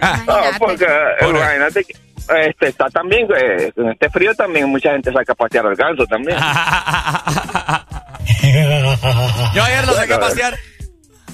Ah. 0.00 0.22
no, 0.26 0.36
porque 0.58 0.84
eh, 0.84 1.28
imagínate 1.28 1.84
que 1.84 1.94
este, 2.46 2.68
está 2.68 2.88
también, 2.90 3.26
eh, 3.36 3.72
en 3.74 3.88
este 3.90 4.08
frío 4.10 4.34
también 4.34 4.68
mucha 4.68 4.92
gente 4.92 5.10
saca 5.12 5.32
a 5.32 5.36
pasear 5.36 5.66
al 5.66 5.74
ganso 5.74 6.06
también. 6.06 6.38
Yo 9.54 9.64
ayer 9.64 9.86
lo 9.86 9.94
saqué 9.94 10.14
a 10.14 10.20
pasear. 10.20 10.56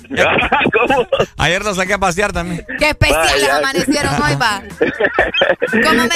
¿Cómo? 0.72 1.06
Ayer 1.38 1.64
lo 1.64 1.74
saqué 1.74 1.94
a 1.94 1.98
pasear 1.98 2.32
también. 2.32 2.64
Qué 2.78 2.90
especiales 2.90 3.50
amanecieron 3.50 4.22
hoy, 4.22 4.34
va. 4.36 4.62
¿Cómo 5.82 6.04
me, 6.04 6.10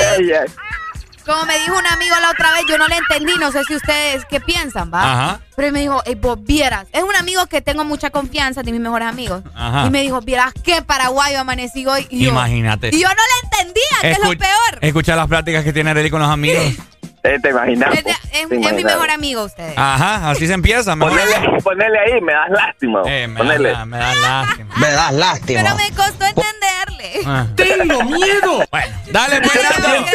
como 1.28 1.44
me 1.44 1.58
dijo 1.58 1.76
un 1.78 1.86
amigo 1.86 2.16
la 2.20 2.30
otra 2.30 2.52
vez, 2.52 2.62
yo 2.68 2.78
no 2.78 2.88
le 2.88 2.96
entendí, 2.96 3.34
no 3.38 3.52
sé 3.52 3.62
si 3.64 3.76
ustedes 3.76 4.24
qué 4.24 4.40
piensan, 4.40 4.90
¿va? 4.92 5.12
Ajá. 5.12 5.40
Pero 5.54 5.72
me 5.72 5.80
dijo, 5.80 6.02
"Ey, 6.06 6.14
vos 6.14 6.38
vieras. 6.42 6.86
Es 6.92 7.02
un 7.02 7.14
amigo 7.16 7.46
que 7.46 7.60
tengo 7.60 7.84
mucha 7.84 8.10
confianza, 8.10 8.62
de 8.62 8.72
mis 8.72 8.80
mejores 8.80 9.06
amigos. 9.08 9.42
Ajá. 9.54 9.86
Y 9.86 9.90
me 9.90 10.02
dijo, 10.02 10.20
vieras 10.20 10.52
qué 10.64 10.82
paraguayo 10.82 11.40
amanecí 11.40 11.86
hoy. 11.86 12.06
Y 12.10 12.24
yo, 12.24 12.30
Imagínate. 12.30 12.88
Y 12.92 13.00
yo 13.00 13.08
no 13.08 13.14
le 13.14 13.48
entendía, 13.58 13.98
que 14.00 14.10
es 14.12 14.18
lo 14.18 14.38
peor. 14.38 14.78
Escuchar 14.80 15.16
las 15.16 15.26
pláticas 15.26 15.64
que 15.64 15.72
tiene 15.72 15.90
Arely 15.90 16.10
con 16.10 16.20
los 16.20 16.30
amigos. 16.30 16.64
Eh, 17.24 17.36
¿Te 17.42 17.50
imaginas? 17.50 17.94
Es, 17.94 18.04
de- 18.04 18.10
es- 18.10 18.30
¿Te 18.30 18.40
es 18.42 18.48
mi 18.74 18.84
mejor 18.84 19.10
amigo 19.10 19.44
ustedes. 19.44 19.74
Ajá, 19.76 20.30
así 20.30 20.46
se 20.46 20.52
empieza. 20.52 20.94
Ponele, 20.96 21.60
ponele 21.62 21.98
ahí, 21.98 22.20
me 22.20 22.32
das 22.32 22.50
lástima. 22.50 23.02
Eh, 23.06 23.26
me, 23.26 23.38
ponele. 23.38 23.72
da, 23.72 23.84
me 23.84 23.98
da 23.98 24.14
lástima. 24.14 24.74
Me 24.76 24.90
das 24.90 25.12
lástima. 25.12 25.62
Pero 25.62 25.76
me 25.76 25.88
costó 25.96 26.24
entenderle. 26.26 27.20
Ah. 27.26 27.46
¡Tengo 27.56 28.04
miedo! 28.04 28.64
Bueno, 28.70 28.96
dale, 29.10 29.40
pues, 29.40 29.60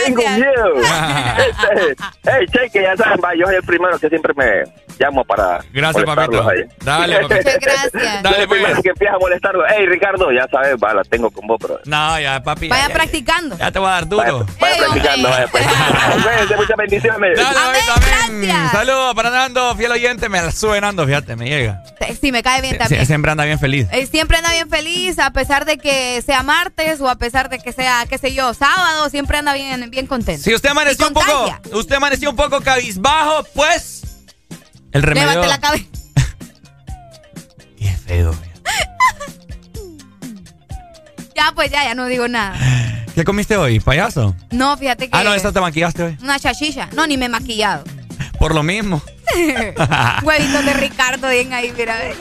tengo 0.06 0.22
miedo. 0.30 0.74
Este, 1.44 1.96
Ey, 2.40 2.46
cheque, 2.48 2.82
ya 2.84 2.96
saben, 2.96 3.20
va, 3.24 3.34
yo 3.36 3.46
soy 3.48 3.56
el 3.56 3.64
primero 3.64 3.98
que 4.00 4.08
siempre 4.10 4.34
me 4.36 4.64
llamo 5.00 5.24
para 5.24 5.64
Gracias, 5.74 6.04
papito. 6.04 6.50
ahí. 6.50 6.60
Dale, 6.84 7.16
papito. 7.22 7.36
Muchas 7.36 7.60
gracias. 7.60 8.24
Dale, 8.24 8.48
pues. 8.48 8.80
que 8.84 8.90
empieza 8.90 9.14
a 9.16 9.20
molestarlo. 9.20 9.68
Ey, 9.68 9.86
Ricardo, 9.88 10.32
ya 10.32 10.48
sabes, 10.52 10.76
va, 10.84 10.94
la 10.94 11.04
tengo 11.04 11.30
con 11.32 11.48
vos, 11.48 11.58
pero... 11.62 11.80
No, 11.86 12.20
ya, 12.20 12.42
papi. 12.44 12.68
Vaya 12.70 12.84
ya, 12.84 12.88
ya, 12.90 12.94
practicando. 12.94 13.58
ya 13.58 13.72
te 13.72 13.80
voy 13.80 13.88
a 13.88 13.92
dar 13.92 14.08
duro. 14.08 14.46
Vaya 14.60 14.76
Ey, 14.76 14.80
practicando, 14.82 15.28
hombre. 15.30 15.30
vaya 15.30 15.48
practicando. 15.48 16.24
Cuídense, 16.24 16.56
muchas 16.56 16.78
bendiciones. 16.78 17.38
Dale, 17.38 17.60
Amén, 17.60 17.82
papito, 17.88 18.28
amén. 18.30 18.70
Saludos 18.72 19.16
para 19.16 19.30
Nando, 19.30 19.76
fiel 19.76 19.92
oyente. 19.92 20.30
Me 20.30 20.42
la 20.42 20.52
sube 20.52 20.80
Nando, 20.82 21.06
fíjate, 21.06 21.36
me 21.36 21.48
llega. 21.50 21.82
Sí, 22.20 22.32
me 22.32 22.44
cae 22.44 22.62
bien 22.62 22.74
Sí, 22.74 22.80
también. 22.80 23.06
siempre 23.06 23.32
anda 23.32 23.46
bien 23.46 23.60
feliz. 23.60 23.88
Él 23.92 24.08
siempre 24.08 24.38
anda 24.38 24.52
bien 24.52 24.70
feliz, 24.70 25.20
a 25.20 25.32
pesar 25.32 25.66
de 25.66 25.78
que 25.78 26.22
sea 26.26 26.44
martes 26.44 27.00
o 27.02 27.10
a 27.10 27.16
pesar 27.16 27.50
de 27.50 27.60
que 27.60 27.72
sea, 27.72 28.06
qué 28.10 28.18
sé 28.18 28.34
yo, 28.34 28.54
sábado, 28.54 29.10
siempre 29.10 29.38
anda 29.38 29.54
bien, 29.54 29.90
bien 29.90 30.08
contento. 30.08 30.42
Si 30.44 30.54
usted 30.54 30.70
amaneció 30.70 31.08
un 31.08 31.14
poco, 31.14 31.50
usted 31.72 31.96
amaneció 31.96 32.30
un 32.30 32.36
poco 32.36 32.62
cabizbajo, 32.62 33.44
pues 33.56 34.03
el 34.94 35.04
remedio. 35.04 35.28
Levante 35.30 35.48
la 35.50 35.60
cabeza. 35.60 35.86
Qué 37.78 37.90
feo. 38.06 38.34
Ya, 41.36 41.52
pues 41.56 41.72
ya, 41.72 41.84
ya 41.84 41.96
no 41.96 42.06
digo 42.06 42.28
nada. 42.28 42.56
¿Qué 43.16 43.24
comiste 43.24 43.58
hoy, 43.58 43.80
payaso? 43.80 44.36
No, 44.52 44.78
fíjate 44.78 45.10
que. 45.10 45.18
Ah, 45.18 45.24
no, 45.24 45.34
eso 45.34 45.52
te 45.52 45.60
maquillaste 45.60 46.04
hoy. 46.04 46.18
Una 46.22 46.40
chachicha. 46.40 46.90
No, 46.94 47.06
ni 47.08 47.18
me 47.18 47.26
he 47.26 47.30
maquillado. 47.30 47.84
Por 48.40 48.54
lo 48.54 48.62
mismo. 48.64 49.02
Huevitos 50.24 50.66
de 50.66 50.74
Ricardo, 50.74 51.30
bien 51.30 51.54
ahí, 51.54 51.74
mira. 51.76 51.96
ve. 51.98 52.16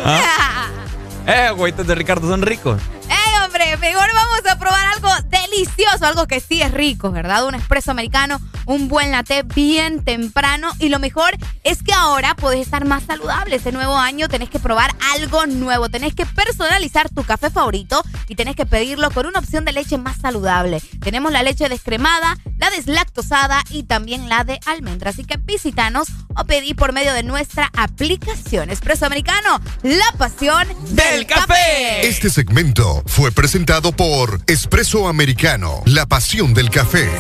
Eh, 1.26 1.50
güeytos 1.50 1.86
de 1.86 1.94
Ricardo 1.94 2.28
son 2.28 2.42
ricos. 2.42 2.80
¡Ey, 3.08 3.21
hombre! 3.44 3.76
Mejor 3.78 4.08
vamos 4.12 4.40
a 4.50 4.58
probar 4.58 4.86
algo 4.94 5.08
delicioso, 5.28 6.06
algo 6.06 6.26
que 6.26 6.40
sí 6.40 6.62
es 6.62 6.72
rico, 6.72 7.10
¿verdad? 7.10 7.46
Un 7.46 7.54
espresso 7.54 7.90
americano, 7.90 8.40
un 8.66 8.88
buen 8.88 9.10
latte 9.10 9.42
bien 9.42 10.04
temprano. 10.04 10.70
Y 10.78 10.88
lo 10.88 10.98
mejor 10.98 11.36
es 11.64 11.82
que 11.82 11.92
ahora 11.92 12.34
podés 12.34 12.60
estar 12.60 12.84
más 12.84 13.04
saludable. 13.04 13.56
Este 13.56 13.72
nuevo 13.72 13.96
año 13.96 14.28
tenés 14.28 14.50
que 14.50 14.58
probar 14.58 14.94
algo 15.14 15.46
nuevo. 15.46 15.88
Tenés 15.88 16.14
que 16.14 16.26
personalizar 16.26 17.08
tu 17.10 17.24
café 17.24 17.50
favorito 17.50 18.02
y 18.28 18.36
tenés 18.36 18.56
que 18.56 18.66
pedirlo 18.66 19.10
con 19.10 19.26
una 19.26 19.40
opción 19.40 19.64
de 19.64 19.72
leche 19.72 19.98
más 19.98 20.18
saludable. 20.18 20.80
Tenemos 21.00 21.32
la 21.32 21.42
leche 21.42 21.68
descremada, 21.68 22.36
la 22.58 22.70
deslactosada 22.70 23.62
y 23.70 23.84
también 23.84 24.28
la 24.28 24.44
de 24.44 24.60
almendra. 24.66 25.10
Así 25.10 25.24
que 25.24 25.36
visítanos 25.36 26.08
o 26.36 26.44
pedí 26.44 26.74
por 26.74 26.92
medio 26.92 27.12
de 27.12 27.22
nuestra 27.22 27.70
aplicación. 27.76 28.70
Espresso 28.70 29.06
americano, 29.06 29.60
la 29.82 30.12
pasión 30.16 30.68
del 30.90 31.26
café. 31.26 32.06
Este 32.06 32.30
segmento 32.30 33.02
fue 33.06 33.32
presentado 33.42 33.90
por 33.90 34.40
Espresso 34.46 35.08
Americano, 35.08 35.82
la 35.84 36.06
pasión 36.06 36.54
del 36.54 36.70
café. 36.70 37.10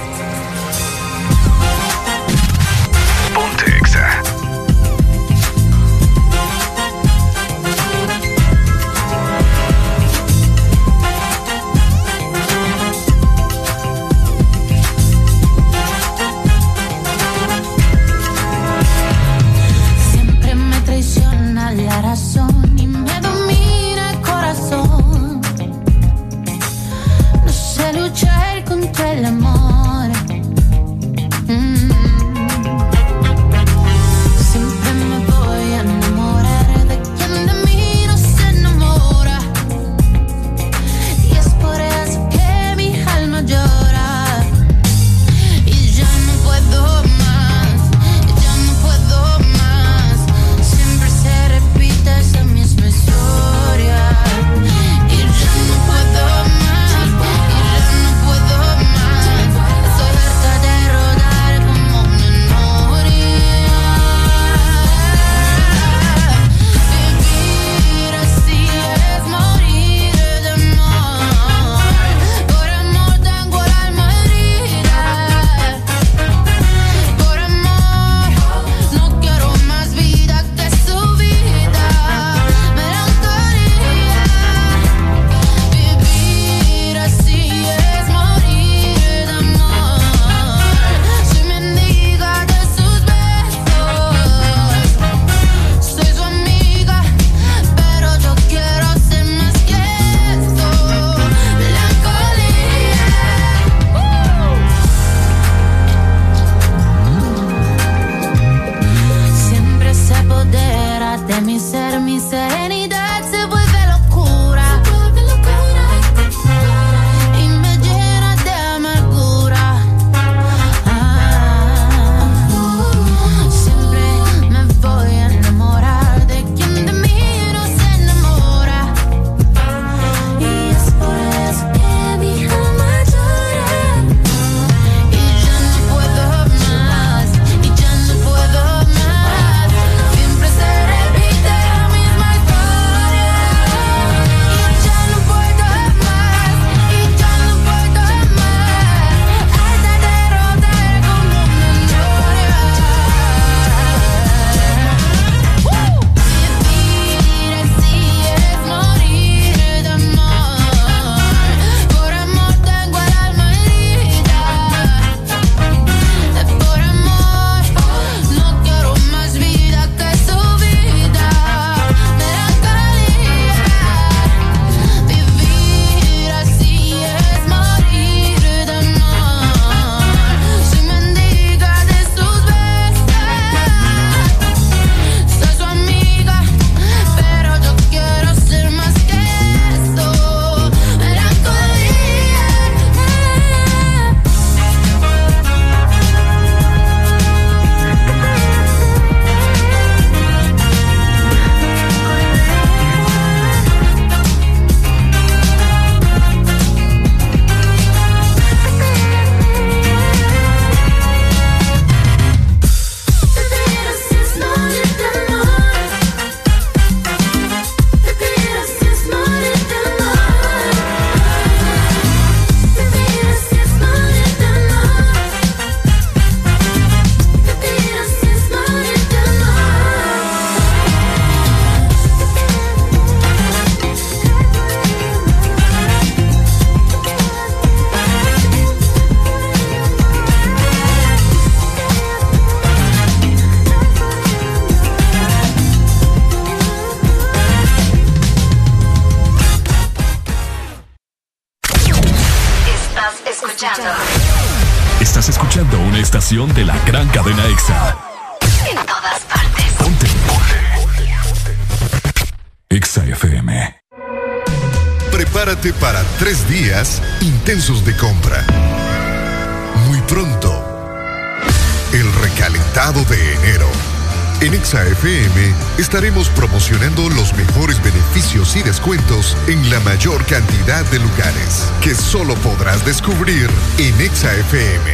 solo 282.22 282.34
podrás 282.36 282.84
descubrir 282.84 283.50
en 283.78 284.00
Exa 284.00 284.32
FM. 284.32 284.92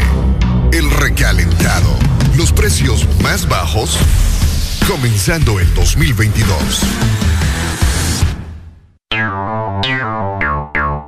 El 0.73 0.91
recalentado. 0.91 1.95
Los 2.39 2.53
precios 2.53 3.07
más 3.23 3.47
bajos. 3.47 3.99
Comenzando 4.89 5.61
el 5.61 5.75
2022. 5.75 6.57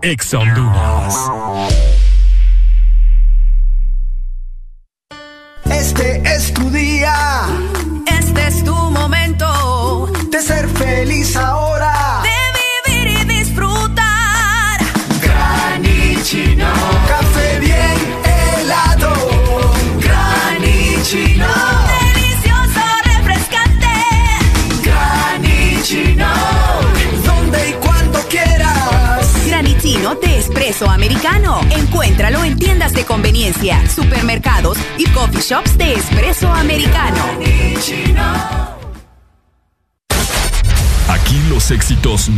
Exa 0.02 0.38
Honduras. 0.40 1.39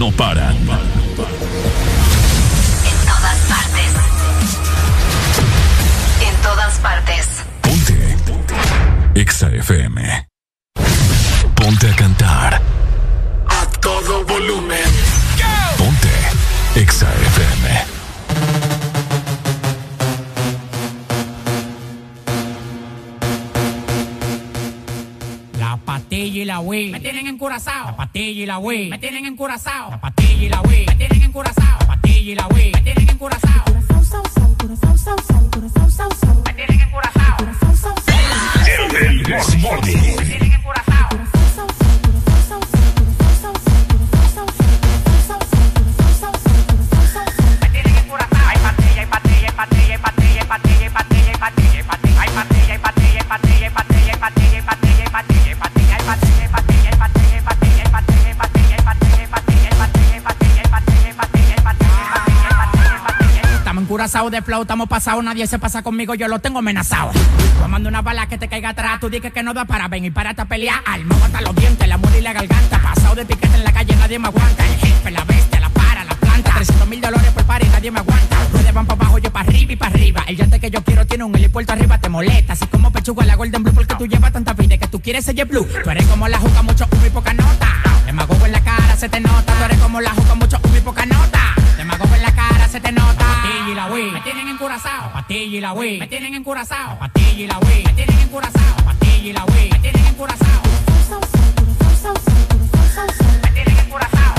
no 0.02 0.10
paran. 0.10 0.56
En 0.56 0.66
todas 3.06 3.38
partes. 3.52 3.90
En 6.28 6.34
todas 6.42 6.78
partes. 6.78 7.28
Ponte. 7.60 8.16
Ponte. 8.26 8.54
Exa 9.14 9.48
FM. 9.54 10.28
Ponte 11.54 11.88
a 11.88 11.94
cantar. 11.94 12.60
A 13.48 13.66
todo 13.80 14.24
volumen. 14.24 14.90
Ponte. 15.78 16.14
Exa 16.80 17.06
FM. 17.30 18.02
La 25.60 25.76
patilla 25.76 26.42
y 26.42 26.44
la 26.44 26.58
Wii. 26.58 26.90
Me 26.90 27.00
tienen 27.00 27.26
encurazao. 27.28 27.86
La 27.86 27.96
patilla 27.96 28.42
y 28.42 28.46
la 28.46 28.58
Wii. 28.58 28.90
Me 28.90 28.98
tienen 28.98 29.11
Curaçao. 29.42 29.90
Tá 29.90 29.98
de 64.32 64.42
flow, 64.42 64.62
estamos 64.62 64.88
pasados, 64.88 65.22
nadie 65.22 65.46
se 65.46 65.58
pasa 65.58 65.82
conmigo, 65.82 66.14
yo 66.14 66.26
lo 66.26 66.38
tengo 66.40 66.58
amenazado. 66.58 67.12
Tomando 67.60 67.88
una 67.88 68.00
bala 68.00 68.26
que 68.26 68.38
te 68.38 68.48
caiga 68.48 68.70
atrás, 68.70 68.98
tú 68.98 69.10
dices 69.10 69.30
que 69.30 69.42
no 69.42 69.52
da 69.52 69.66
para 69.66 69.88
venir 69.88 70.12
para 70.12 70.30
esta 70.30 70.46
pelea. 70.46 70.82
Alma, 70.86 71.14
hasta 71.22 71.42
los 71.42 71.54
dientes, 71.54 71.86
la 71.86 71.98
muela 71.98 72.18
y 72.18 72.22
la 72.22 72.32
garganta. 72.32 72.80
Pasado 72.80 73.14
de 73.14 73.26
piquete 73.26 73.54
en 73.54 73.62
la 73.62 73.72
calle, 73.72 73.94
nadie 73.94 74.18
me 74.18 74.28
aguanta. 74.28 74.66
El 74.66 74.78
jefe, 74.78 75.10
la 75.10 75.24
bestia, 75.24 75.60
la 75.60 75.68
para, 75.68 76.04
la 76.04 76.14
planta. 76.14 76.50
300 76.54 76.88
mil 76.88 77.00
dólares 77.00 77.30
por 77.32 77.44
par 77.44 77.62
nadie 77.68 77.90
me 77.90 78.00
aguanta. 78.00 78.36
Ustedes 78.46 78.72
van 78.72 78.86
para 78.86 79.00
abajo, 79.02 79.18
yo 79.18 79.30
para 79.30 79.48
arriba 79.48 79.72
y 79.72 79.76
para 79.76 79.94
arriba. 79.94 80.24
El 80.26 80.36
yate 80.38 80.60
que 80.60 80.70
yo 80.70 80.82
quiero 80.82 81.06
tiene 81.06 81.24
un 81.24 81.36
helipuerto 81.36 81.74
arriba, 81.74 81.98
te 81.98 82.08
molesta. 82.08 82.54
Así 82.54 82.66
como 82.68 82.90
pechuga 82.90 83.26
la 83.26 83.36
Golden 83.36 83.62
Blue, 83.62 83.74
porque 83.74 83.94
tú 83.96 84.06
llevas 84.06 84.32
tanta 84.32 84.54
vida 84.54 84.78
que 84.78 84.88
tú 84.88 84.98
quieres 85.00 85.26
ser 85.26 85.44
blue. 85.44 85.68
Tú 85.84 85.90
eres 85.90 86.06
como 86.06 86.26
la 86.26 86.38
juca, 86.38 86.62
mucho 86.62 86.86
humo 86.90 87.06
y 87.06 87.10
poca 87.10 87.34
nota. 87.34 87.68
Demagogo 88.06 88.46
en 88.46 88.52
la 88.52 88.60
cara, 88.60 88.96
se 88.96 89.10
te 89.10 89.20
nota. 89.20 89.52
Tú 89.52 89.64
eres 89.64 89.78
como 89.78 90.00
la 90.00 90.10
juca, 90.10 90.34
mucho 90.34 90.58
humo 90.64 90.76
y 90.76 90.80
poca 90.80 91.04
nota. 91.04 91.54
Demagogo 91.76 92.14
en 92.14 92.22
la 92.22 92.34
cara 92.34 92.51
se 92.72 92.80
te 92.80 92.90
nota. 92.90 93.18
Patilla 93.18 93.68
y 93.68 93.74
la 93.74 93.86
Wii. 93.88 94.10
Me 94.12 94.20
tienen 94.22 94.48
encurazao. 94.48 95.12
Patilla 95.12 95.58
y 95.58 95.60
la 95.60 95.72
Wii. 95.74 95.98
Me 95.98 96.08
tienen. 96.08 96.42
Patilla 96.98 97.42
y 97.42 97.46
la 97.46 97.58
Wii. 97.58 97.84
Me 97.84 97.92
tienen. 97.92 98.18
Patilla 98.86 99.28
y 99.28 99.32
la 99.34 99.44
Wii. 99.44 99.70
Me 99.72 99.78
tienen. 99.78 100.04
Me 100.04 100.12
tienen. 100.14 100.62
Me 103.42 103.60
tienen 103.60 103.76
encurazao. 103.76 104.32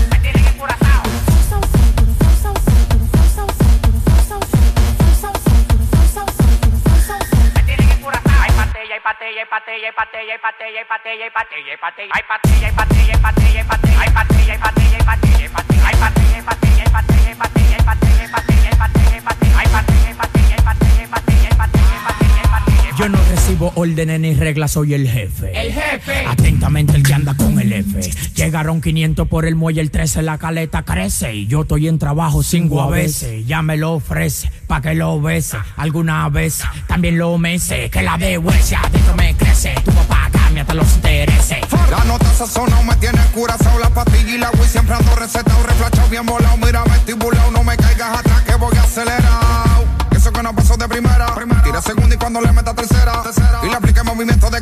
Me 0.00 0.14
tienen. 0.16 0.48
Hay 8.40 8.54
hay 9.34 11.22
hay 11.22 11.30
patilla, 11.30 12.14
hay. 12.14 12.47
órdenes 23.98 24.20
ni 24.20 24.32
reglas, 24.32 24.70
soy 24.70 24.94
el 24.94 25.08
jefe. 25.08 25.50
El 25.60 25.72
jefe. 25.72 26.24
Atentamente 26.28 26.94
el 26.94 27.02
que 27.02 27.14
anda 27.14 27.34
con 27.34 27.58
el 27.58 27.72
F. 27.72 27.98
Llegaron 28.36 28.80
500 28.80 29.26
por 29.26 29.44
el 29.44 29.56
muelle, 29.56 29.80
el 29.80 29.90
13 29.90 30.22
la 30.22 30.38
caleta 30.38 30.84
crece. 30.84 31.34
Y 31.34 31.48
yo 31.48 31.62
estoy 31.62 31.88
en 31.88 31.98
trabajo 31.98 32.44
cinco 32.44 32.80
a 32.80 32.90
veces. 32.90 33.44
Ya 33.44 33.60
me 33.60 33.76
lo 33.76 33.94
ofrece, 33.94 34.52
pa' 34.68 34.80
que 34.80 34.94
lo 34.94 35.20
bese. 35.20 35.56
Alguna 35.76 36.28
vez 36.28 36.62
también 36.86 37.18
lo 37.18 37.36
mece. 37.38 37.90
Que 37.90 38.02
la 38.02 38.16
de 38.18 38.38
huesia 38.38 38.80
adentro 38.84 39.16
me 39.16 39.34
crece. 39.34 39.74
Tu 39.84 39.90
papá 39.90 40.30
cambia 40.30 40.62
hasta 40.62 40.74
los 40.74 40.94
intereses. 40.94 41.58
La 41.90 42.04
nota 42.04 42.32
sazona 42.34 42.80
me 42.82 42.94
tiene 42.96 43.18
curazao. 43.34 43.80
La 43.80 43.90
pastilla 43.90 44.32
y 44.32 44.38
la 44.38 44.50
Wii 44.50 44.68
siempre 44.68 44.94
ando 44.94 45.12
recetado. 45.16 45.60
Reflachado, 45.66 46.08
bien 46.08 46.24
volado. 46.24 46.56
Mira 46.58 46.84
vestibulado. 46.84 47.50
No 47.50 47.64
me 47.64 47.76
caigas 47.76 48.16
atrás 48.20 48.42
que 48.42 48.54
voy 48.54 48.76
acelerado. 48.76 49.84
Eso 50.12 50.32
que 50.32 50.42
no 50.42 50.54
pasó 50.54 50.76
de 50.76 50.86
primera. 50.86 51.34
primera. 51.34 51.62
Tira 51.64 51.82
segunda 51.82 52.14
y 52.14 52.18
cuando 52.18 52.40
le 52.40 52.52
meta 52.52 52.74
tercera 52.74 53.22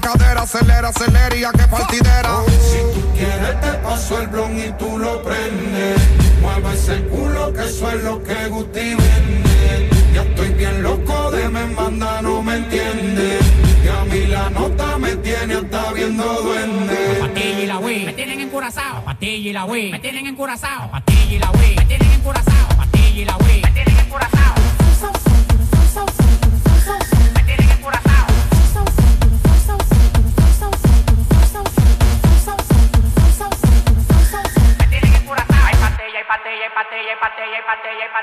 cadera, 0.07 0.43
acelera, 0.43 0.89
acelera 0.89 1.51
que 1.53 1.67
partidera. 1.69 2.39
Oh, 2.39 2.47
si 2.49 2.79
tú 2.95 3.13
quieres 3.17 3.61
te 3.61 3.73
paso 3.79 4.21
el 4.21 4.29
blon 4.29 4.59
y 4.59 4.71
tú 4.79 4.99
lo 4.99 5.23
prendes. 5.23 5.99
Mueve 6.41 6.75
ese 6.75 7.03
culo 7.09 7.53
que 7.53 7.65
eso 7.65 7.91
es 7.91 8.03
lo 8.05 8.23
que 8.23 8.47
Guti 8.49 8.95
vende. 8.95 9.91
Ya 10.15 10.23
estoy 10.23 10.51
bien 10.51 10.83
loco 10.83 11.31
de 11.33 11.49
me 11.49 11.67
manda, 11.67 12.23
no 12.23 12.41
me 12.43 12.57
entiende. 12.57 13.39
Y 13.85 13.89
a 13.89 14.05
mí 14.05 14.27
la 14.27 14.49
nota 14.51 14.97
me 14.99 15.17
tiene 15.17 15.55
hasta 15.55 15.93
viendo 15.93 16.25
duende. 16.43 17.19
Patilla 17.21 17.61
y 17.61 17.67
la 17.67 17.79
wey, 17.79 18.05
me 18.05 18.13
tienen 18.13 18.41
encurazao. 18.41 19.05
Patilla 19.05 19.51
y 19.51 19.53
la 19.53 19.65
wey, 19.65 19.91
me 19.91 19.99
tienen 19.99 20.27
encurazao. 20.27 20.91
Patilla 20.91 21.35
y 21.35 21.39
la 21.39 21.51
wey, 21.51 21.75
me 21.77 21.85
tienen 21.85 22.13
encurazao. 22.13 22.69
Patilla 22.77 23.21
y 23.21 23.25
la 23.25 23.37
wey. 23.39 23.66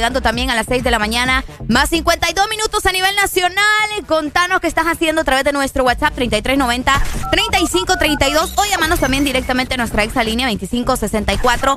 llegando 0.00 0.22
también 0.22 0.48
a 0.48 0.54
las 0.54 0.64
6 0.64 0.82
de 0.82 0.90
la 0.90 0.98
mañana, 0.98 1.44
más 1.68 1.90
52 1.90 2.48
minutos 2.48 2.86
a 2.86 2.92
nivel 2.92 3.14
nacional. 3.16 3.60
Contanos 4.06 4.62
qué 4.62 4.66
estás 4.66 4.86
haciendo 4.86 5.20
a 5.20 5.24
través 5.24 5.44
de 5.44 5.52
nuestro 5.52 5.84
WhatsApp 5.84 6.16
3390-3532 6.16 8.54
o 8.56 8.64
llamanos 8.64 8.98
también 8.98 9.24
directamente 9.24 9.74
a 9.74 9.76
nuestra 9.76 10.02
exalínea 10.02 10.50
2564-0520. 10.52 11.76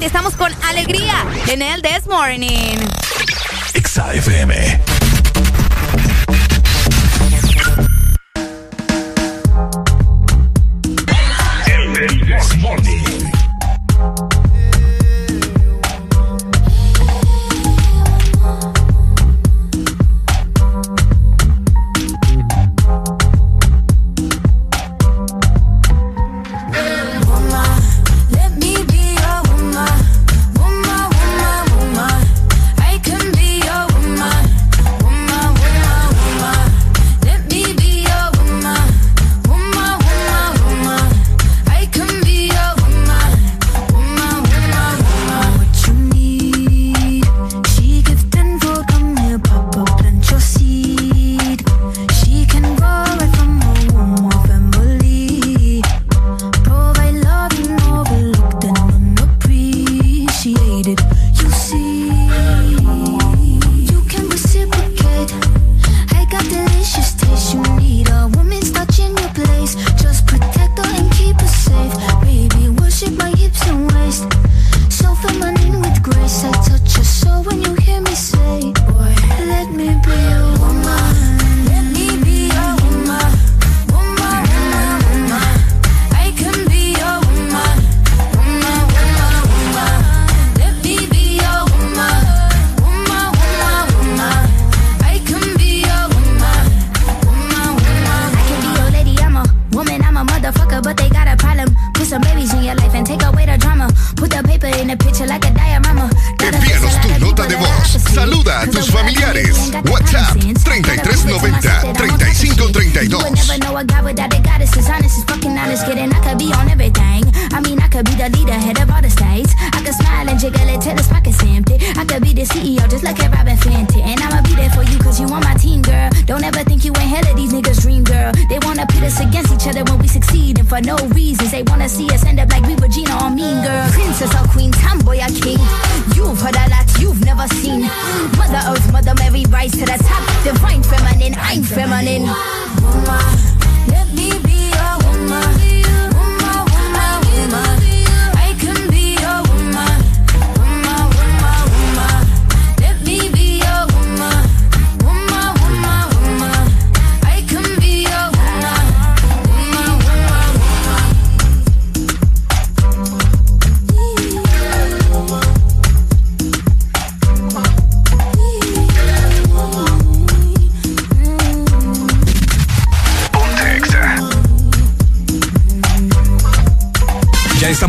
Estamos 0.00 0.36
con 0.36 0.50
alegría 0.64 1.22
en 1.48 1.60
el 1.60 1.82
This 1.82 2.06
Morning. 2.06 2.78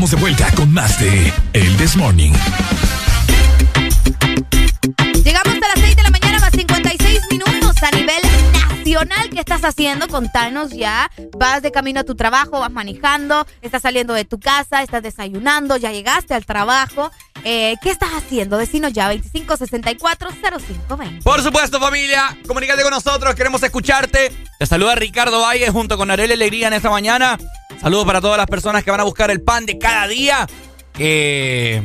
Exa 0.03 0.17
FM. 0.17 0.41
contanos 10.11 10.71
ya. 10.71 11.09
Vas 11.37 11.61
de 11.63 11.71
camino 11.71 12.01
a 12.01 12.03
tu 12.03 12.15
trabajo, 12.15 12.59
vas 12.59 12.71
manejando, 12.71 13.47
estás 13.61 13.81
saliendo 13.81 14.13
de 14.13 14.25
tu 14.25 14.37
casa, 14.39 14.83
estás 14.83 15.01
desayunando, 15.01 15.77
ya 15.77 15.91
llegaste 15.91 16.35
al 16.35 16.45
trabajo. 16.45 17.09
Eh, 17.43 17.73
¿Qué 17.81 17.89
estás 17.89 18.11
haciendo? 18.11 18.57
Decinos 18.57 18.93
ya, 18.93 19.11
2564-0520. 19.13 21.23
Por 21.23 21.41
supuesto, 21.41 21.79
familia. 21.79 22.37
Comunícate 22.47 22.83
con 22.83 22.91
nosotros, 22.91 23.33
queremos 23.33 23.63
escucharte. 23.63 24.31
Te 24.59 24.67
saluda 24.67 24.93
Ricardo 24.95 25.41
Valle 25.41 25.71
junto 25.71 25.97
con 25.97 26.11
Arely 26.11 26.33
Alegría 26.33 26.67
en 26.67 26.73
esta 26.73 26.91
mañana. 26.91 27.39
Saludos 27.81 28.05
para 28.05 28.21
todas 28.21 28.37
las 28.37 28.45
personas 28.45 28.83
que 28.83 28.91
van 28.91 28.99
a 28.99 29.05
buscar 29.05 29.31
el 29.31 29.41
pan 29.41 29.65
de 29.65 29.79
cada 29.79 30.07
día. 30.07 30.47
Que 30.93 31.83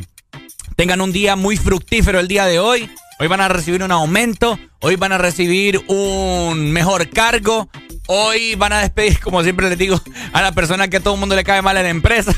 tengan 0.77 1.01
un 1.01 1.11
día 1.11 1.37
muy 1.37 1.57
fructífero 1.57 2.21
el 2.21 2.29
día 2.29 2.45
de 2.45 2.59
hoy. 2.59 2.91
Hoy 3.19 3.29
van 3.29 3.41
a 3.41 3.49
recibir 3.49 3.83
un 3.83 3.91
aumento, 3.91 4.59
hoy 4.83 4.97
van 4.97 5.13
a 5.13 5.19
recibir 5.19 5.83
un 5.87 6.71
mejor 6.71 7.09
cargo, 7.09 7.71
Hoy 8.07 8.55
van 8.55 8.73
a 8.73 8.81
despedir, 8.81 9.21
como 9.21 9.43
siempre 9.43 9.69
les 9.69 9.79
digo, 9.79 10.01
a 10.33 10.43
la 10.43 10.53
persona 10.53 10.89
que 10.89 10.99
a 10.99 11.01
todo 11.01 11.15
el 11.15 11.21
mundo 11.21 11.35
le 11.35 11.45
cae 11.45 11.63
mal 11.63 11.77
en 11.77 11.83
la 11.85 11.89
empresa. 11.91 12.33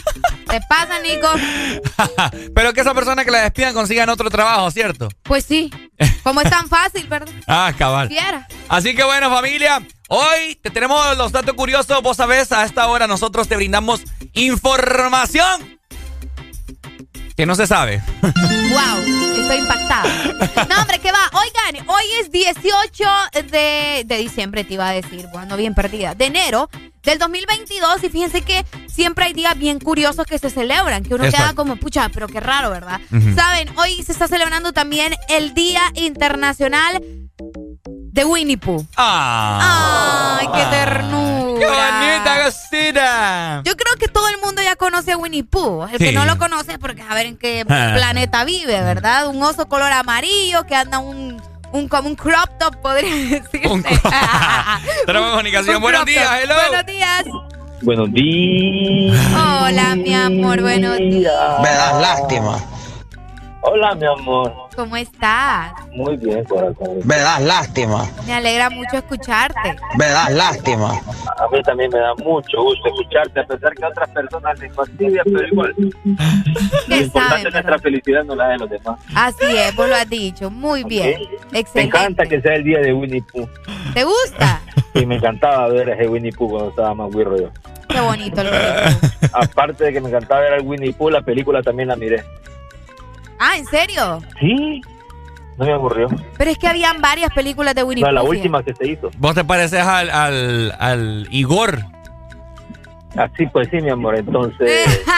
¿Te 0.49 0.61
pasa, 0.69 0.99
Nico? 1.01 1.29
Pero 2.55 2.73
que 2.73 2.81
esa 2.81 2.95
persona 2.95 3.25
que 3.25 3.31
la 3.31 3.43
despidan 3.43 3.75
consigan 3.75 4.09
otro 4.09 4.31
trabajo, 4.31 4.71
¿cierto? 4.71 5.09
Pues 5.23 5.45
sí. 5.45 5.71
Como 6.23 6.41
es 6.41 6.51
tan 6.51 6.69
fácil, 6.69 7.07
¿verdad? 7.07 7.33
ah, 7.47 7.73
cabal. 7.77 8.11
Así 8.69 8.95
que 8.95 9.05
bueno, 9.05 9.31
familia, 9.31 9.83
hoy 10.09 10.59
te 10.63 10.71
tenemos 10.71 11.17
los 11.19 11.33
datos 11.33 11.55
curiosos. 11.55 12.03
Vos 12.03 12.17
sabés, 12.17 12.51
a 12.53 12.65
esta 12.65 12.87
hora 12.89 13.07
nosotros 13.07 13.49
te 13.49 13.57
brindamos 13.57 14.03
información 14.33 15.79
que 17.37 17.47
no 17.47 17.55
se 17.55 17.67
sabe. 17.67 18.03
wow, 18.23 19.41
estoy 19.41 19.59
impactada. 19.59 20.05
No, 20.69 20.81
hombre, 20.81 20.99
¿qué 20.99 21.13
va? 21.13 21.31
Oigan, 21.69 21.89
hoy 21.89 22.05
es 22.21 22.31
18 22.31 23.05
de, 23.51 24.05
de 24.07 24.17
diciembre, 24.17 24.65
te 24.65 24.75
iba 24.75 24.89
a 24.89 24.93
decir, 24.93 25.27
bueno, 25.33 25.57
bien 25.57 25.75
perdida, 25.75 26.15
de 26.15 26.27
enero 26.27 26.71
del 27.03 27.19
2022 27.19 28.05
y 28.05 28.09
fíjense 28.09 28.43
que 28.43 28.65
siempre 28.87 29.27
hay 29.27 29.33
días 29.35 29.59
bien 29.59 29.79
curiosos 29.79 30.25
que 30.27 30.39
se 30.39 30.51
celebran, 30.51 31.03
que 31.03 31.15
uno 31.15 31.25
queda 31.25 31.53
como, 31.55 31.77
pucha, 31.77 32.09
pero 32.09 32.27
qué 32.27 32.41
raro, 32.41 32.71
¿verdad? 32.71 33.01
Saben, 33.35 33.69
hoy 33.77 34.03
se 34.03 34.13
está 34.13 34.29
celebrando 34.29 34.73
también 34.73 35.15
el 35.29 35.53
Día 35.53 35.83
Internacional 35.95 37.03
de 37.83 38.25
Winnie 38.25 38.57
Pooh. 38.57 38.87
Ah. 38.97 40.39
¡Ay, 40.41 40.49
qué 40.55 40.65
ternura! 40.71 41.59
¡Qué 41.59 41.67
bonita 41.67 42.45
cosita! 42.45 43.63
Yo 43.65 43.77
creo 43.77 43.95
que 43.97 44.09
todo 44.09 44.29
el 44.29 44.39
mundo 44.39 44.63
ya 44.63 44.77
conoce 44.77 45.13
a 45.13 45.17
Winnie 45.19 45.45
Pooh. 45.45 45.87
El 45.93 45.99
que 45.99 46.13
no 46.13 46.25
lo 46.25 46.39
conoce 46.39 46.73
es 46.73 46.79
porque 46.79 47.03
a 47.03 47.15
ver 47.15 47.27
en 47.27 47.37
qué 47.37 47.65
planeta 47.67 48.45
vive, 48.45 48.81
¿verdad? 48.81 49.29
Un 49.29 49.43
oso 49.43 49.69
color 49.69 49.93
amarillo 49.93 50.65
que 50.67 50.75
anda 50.75 50.99
un 50.99 51.41
un 51.73 51.89
como 51.89 52.09
un 52.09 52.15
crop 52.15 52.49
top, 52.59 52.77
podría 52.77 53.15
decirse. 53.41 53.69
Un 53.69 53.83
Tenemos 55.07 55.31
comunicación. 55.31 55.81
Buenos 55.81 56.05
días, 56.05 56.29
hello. 56.43 56.55
Buenos 56.69 56.87
días. 56.87 57.25
Buenos 57.83 58.13
días. 58.13 59.17
Hola, 59.35 59.95
mi 59.97 60.15
amor, 60.15 60.61
buenos 60.61 60.99
días. 60.99 61.61
Me 61.63 61.69
das 61.69 62.01
lástima. 62.01 62.59
Hola, 63.63 63.95
mi 63.95 64.07
amor. 64.07 64.68
¿Cómo 64.79 64.97
estás? 64.97 65.73
Muy 65.91 66.17
bien, 66.19 66.45
corazón. 66.45 67.01
Me 67.03 67.17
das 67.17 67.43
lástima. 67.43 68.09
Me 68.29 68.35
alegra 68.35 68.71
mucho 68.71 68.99
escucharte. 68.99 69.75
Me 69.99 70.07
das 70.07 70.31
lástima. 70.31 70.93
A 71.37 71.49
mí 71.51 71.61
también 71.65 71.91
me 71.93 71.99
da 71.99 72.15
mucho 72.15 72.63
gusto 72.63 72.87
escucharte, 72.87 73.41
a 73.41 73.45
pesar 73.45 73.75
que 73.75 73.85
a 73.85 73.89
otras 73.89 74.09
personas 74.11 74.61
les 74.61 74.73
fastidia, 74.73 75.23
pero 75.25 75.49
igual. 75.49 75.75
Lo 76.87 76.97
importante 76.97 77.49
es 77.49 77.55
nuestra 77.55 77.79
felicidad, 77.81 78.23
no 78.23 78.37
la 78.37 78.51
de 78.51 78.59
los 78.59 78.71
demás. 78.71 79.01
Así 79.17 79.57
es, 79.57 79.75
vos 79.75 79.89
lo 79.89 79.97
has 79.97 80.09
dicho. 80.09 80.49
Muy 80.49 80.85
bien. 80.85 81.23
Me 81.51 81.59
Excelente. 81.59 81.97
encanta 81.99 82.27
que 82.27 82.41
sea 82.41 82.55
el 82.55 82.63
día 82.63 82.79
de 82.79 82.93
Winnie 82.93 83.25
Pooh. 83.33 83.49
¿Te 83.95 84.05
gusta? 84.05 84.61
Y 84.95 85.05
me 85.07 85.17
encantaba 85.17 85.67
ver 85.71 85.91
a 85.91 85.95
ese 85.95 86.07
Winnie 86.09 86.31
Pooh 86.31 86.51
cuando 86.51 86.71
estaba 86.71 86.95
más 86.95 87.11
guirro 87.11 87.37
yo. 87.37 87.51
Qué 87.89 88.01
bonito 88.01 88.43
el 88.43 88.47
Winnie 88.47 89.11
Aparte 89.33 89.87
de 89.87 89.93
que 89.93 90.01
me 90.01 90.09
encantaba 90.09 90.43
ver 90.43 90.53
al 90.53 90.63
Winnie 90.63 90.93
Pooh, 90.93 91.11
la 91.11 91.23
película 91.23 91.65
también 91.65 91.89
la 91.89 91.97
miré. 91.97 92.23
Ah, 93.39 93.57
¿en 93.57 93.67
serio? 93.67 94.21
Sí, 94.41 94.81
no 95.57 95.65
me 95.65 95.73
aburrió. 95.73 96.09
Pero 96.37 96.51
es 96.51 96.59
que 96.59 96.69
habían 96.69 97.01
varias 97.01 97.33
películas 97.33 97.75
de 97.75 97.83
Winnie 97.83 98.05
No, 98.05 98.11
la 98.13 98.23
última 98.23 98.63
que 98.63 98.75
se 98.75 98.87
hizo. 98.89 99.11
Vos 99.19 99.35
te 99.35 99.45
pareces 99.45 99.81
al, 99.81 100.11
al, 100.11 100.75
al 100.79 101.27
Igor. 101.31 101.79
Así 103.17 103.47
pues 103.47 103.69
sí, 103.71 103.81
mi 103.81 103.91
amor, 103.91 104.17
entonces... 104.17 105.05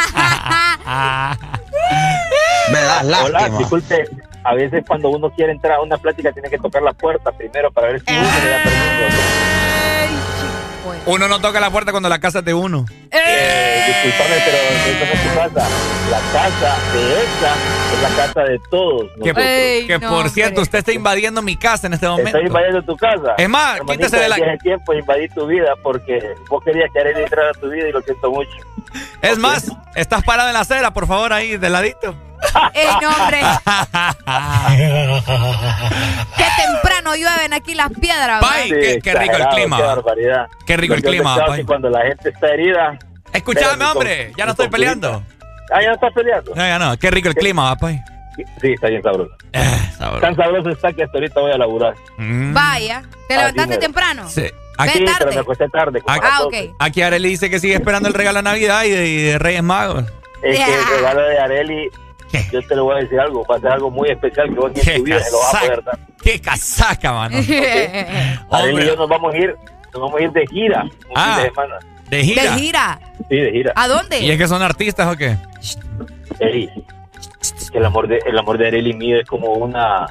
Me 2.71 2.81
das 2.81 3.03
Hola, 3.05 3.29
lástima. 3.31 3.59
disculpe, 3.59 4.05
a 4.45 4.55
veces 4.55 4.85
cuando 4.87 5.09
uno 5.11 5.31
quiere 5.31 5.53
entrar 5.53 5.75
a 5.79 5.83
una 5.83 5.97
plática 5.99 6.31
tiene 6.33 6.49
que 6.49 6.59
tocar 6.59 6.83
la 6.83 6.93
puerta 6.93 7.33
primero 7.33 7.71
para 7.73 7.89
ver 7.89 8.01
si 8.07 8.13
uno 8.13 8.23
le 8.23 8.51
da 8.51 8.63
permiso. 8.63 9.60
Uno 11.07 11.29
no 11.29 11.41
toca 11.41 11.61
la 11.61 11.71
puerta 11.71 11.91
cuando 11.91 12.09
la 12.09 12.19
casa 12.21 12.41
es 12.41 12.45
de 12.45 12.55
uno. 12.55 12.87
Eh, 13.11 13.85
disculpame, 13.87 14.43
pero 14.45 14.57
esa 14.57 15.05
no 15.07 15.13
es 15.13 15.23
tu 15.23 15.35
casa. 15.35 15.69
La 16.11 16.21
casa 16.33 16.77
de 16.93 17.13
esa 17.23 17.55
es 17.95 18.03
la 18.03 18.09
casa 18.25 18.41
de 18.43 18.61
todos. 18.71 19.03
Que, 19.23 19.33
nosotros. 19.33 19.45
que 19.87 20.01
por 20.09 20.29
cierto, 20.31 20.61
usted 20.63 20.79
está 20.79 20.93
invadiendo 20.93 21.43
mi 21.43 21.57
casa 21.57 21.87
en 21.87 21.95
este 21.95 22.09
momento. 22.09 22.29
Estoy 22.29 22.47
invadiendo 22.47 22.83
tu 22.83 22.97
casa. 22.97 23.35
Es 23.39 23.49
más, 23.49 23.79
Hermanito, 23.79 23.93
quítese 24.07 24.23
de 24.23 24.29
la- 24.29 24.37
es 24.37 24.59
tiempo 24.61 24.93
de 24.93 24.99
invadir 24.99 25.31
tu 25.33 25.47
vida 25.47 25.75
porque 25.83 26.35
vos 26.49 26.63
querías 26.65 26.91
que 26.93 27.01
Arely 27.01 27.23
entrara 27.23 27.51
a 27.51 27.55
tu 27.55 27.69
vida 27.69 27.89
y 27.89 27.93
lo 27.93 28.01
siento 28.03 28.31
mucho. 28.31 28.51
Es 29.23 29.39
más, 29.39 29.71
estás 29.95 30.23
parado 30.25 30.49
en 30.49 30.55
la 30.55 30.61
acera, 30.61 30.93
por 30.93 31.07
favor, 31.07 31.33
ahí, 31.33 31.57
de 31.57 31.71
ladito. 31.71 32.15
¡Ey, 32.75 32.87
no, 33.03 33.09
hombre! 33.11 33.41
¡Qué 36.37 36.45
temprano 36.65 37.15
llueven 37.17 37.53
aquí 37.53 37.75
las 37.75 37.91
piedras! 37.93 38.41
Pai, 38.41 38.69
qué, 38.71 38.99
qué 39.03 39.15
rico 39.15 39.37
el 39.37 39.47
clima. 39.49 39.77
Qué 39.77 39.83
barbaridad. 39.83 40.47
Qué 40.67 40.77
rico 40.77 40.95
el 40.95 41.03
clima, 41.03 41.37
que 41.57 41.65
cuando 41.65 41.91
la 41.91 42.03
gente 42.07 42.31
está 42.31 42.49
herida... 42.49 42.99
Escuchame, 43.33 43.85
hombre, 43.85 44.29
con- 44.29 44.37
ya 44.39 44.45
no 44.47 44.51
estoy 44.53 44.69
peleando. 44.69 45.23
Ah, 45.73 45.81
ya 45.83 45.89
no 45.89 45.95
estás 45.95 46.13
peleando. 46.13 46.53
No, 46.55 46.63
ya 46.67 46.79
no, 46.79 46.97
qué 46.99 47.11
rico 47.11 47.29
el 47.29 47.35
clima, 47.35 47.65
va, 47.65 47.77
pai. 47.77 48.01
Sí, 48.61 48.73
está 48.73 48.89
bien 48.89 49.03
sabroso. 49.03 49.31
sabroso. 49.99 50.21
Tan 50.21 50.37
sabroso 50.37 50.71
está 50.71 50.93
que 50.93 51.03
hasta 51.05 51.19
ahorita 51.19 51.41
voy 51.41 51.53
a 51.53 51.59
laburar. 51.59 51.95
Mm. 52.17 52.55
Vaya, 52.55 53.03
¿te 53.29 53.35
Así 53.35 53.41
levantaste 53.41 53.69
mero. 53.69 53.81
temprano? 53.81 54.29
Sí. 54.29 54.43
Sí, 54.43 54.51
Aquí, 54.79 54.99
pero 55.05 55.19
tarde. 55.19 55.35
me 55.35 55.41
acosté 55.43 55.69
tarde. 55.69 56.01
como 56.01 56.15
a 56.15 56.17
Ah, 56.17 56.21
las 56.31 56.41
ok. 56.41 56.53
12. 56.55 56.71
aquí 56.79 57.03
Arely 57.03 57.29
dice 57.29 57.51
que 57.51 57.61
sigue 57.61 57.75
esperando 57.75 58.09
el 58.09 58.15
regalo 58.15 58.39
de 58.39 58.43
Navidad 58.45 58.85
y 58.85 58.91
de, 58.91 59.07
y 59.09 59.23
de 59.25 59.39
Reyes 59.39 59.63
Magos. 59.63 60.05
Es 60.43 60.59
que 60.59 60.75
el 60.75 60.87
regalo 60.97 61.21
de 61.21 61.39
Areli, 61.39 61.91
yo 62.53 62.63
te 62.63 62.77
lo 62.77 62.85
voy 62.85 62.97
a 62.97 62.99
decir 63.03 63.19
algo, 63.21 63.45
va 63.51 63.57
a 63.57 63.61
ser 63.61 63.71
algo 63.73 63.91
muy 63.91 64.09
especial 64.11 64.49
que 64.49 64.55
vos 64.55 64.73
ni 64.75 64.81
en 64.81 64.97
tu 64.99 65.05
vida 65.05 65.21
se 65.21 65.31
lo 65.33 65.39
vas 65.39 65.55
a 65.55 65.61
poder 65.61 65.85
dar. 65.85 65.99
¡Qué 66.23 66.41
casaca, 66.41 67.13
mano! 67.13 67.37
Areli 68.51 68.83
y 68.83 68.87
yo 68.87 68.97
nos 68.97 69.09
vamos 69.09 69.35
a 69.35 69.37
ir, 69.39 69.55
nos 69.93 70.03
vamos 70.03 70.21
a 70.21 70.23
ir 70.25 70.31
de 70.33 70.47
gira 70.47 70.83
un 70.85 70.91
Ah, 71.17 71.35
fin 71.37 71.43
de 71.45 71.49
semana. 71.51 71.75
¿De 72.11 72.25
gira? 72.25 72.43
¿De 72.43 72.49
gira? 72.59 73.01
Sí, 73.29 73.37
de 73.37 73.51
gira. 73.53 73.73
¿A 73.77 73.89
dónde? 73.89 74.21
¿Y 74.21 74.31
es 74.31 74.39
que 74.39 74.49
son 74.49 74.63
artistas 74.63 75.13
o 75.13 75.17
qué? 75.17 75.37
Ey, 76.41 76.69
el 77.73 77.85
amor 77.85 78.09
de 78.09 78.19
el 78.27 78.39
amor 78.39 78.59
de 78.59 78.67
Areli 78.69 78.93
mío 78.95 79.21
es 79.21 79.27
como 79.29 79.53
una 79.53 80.07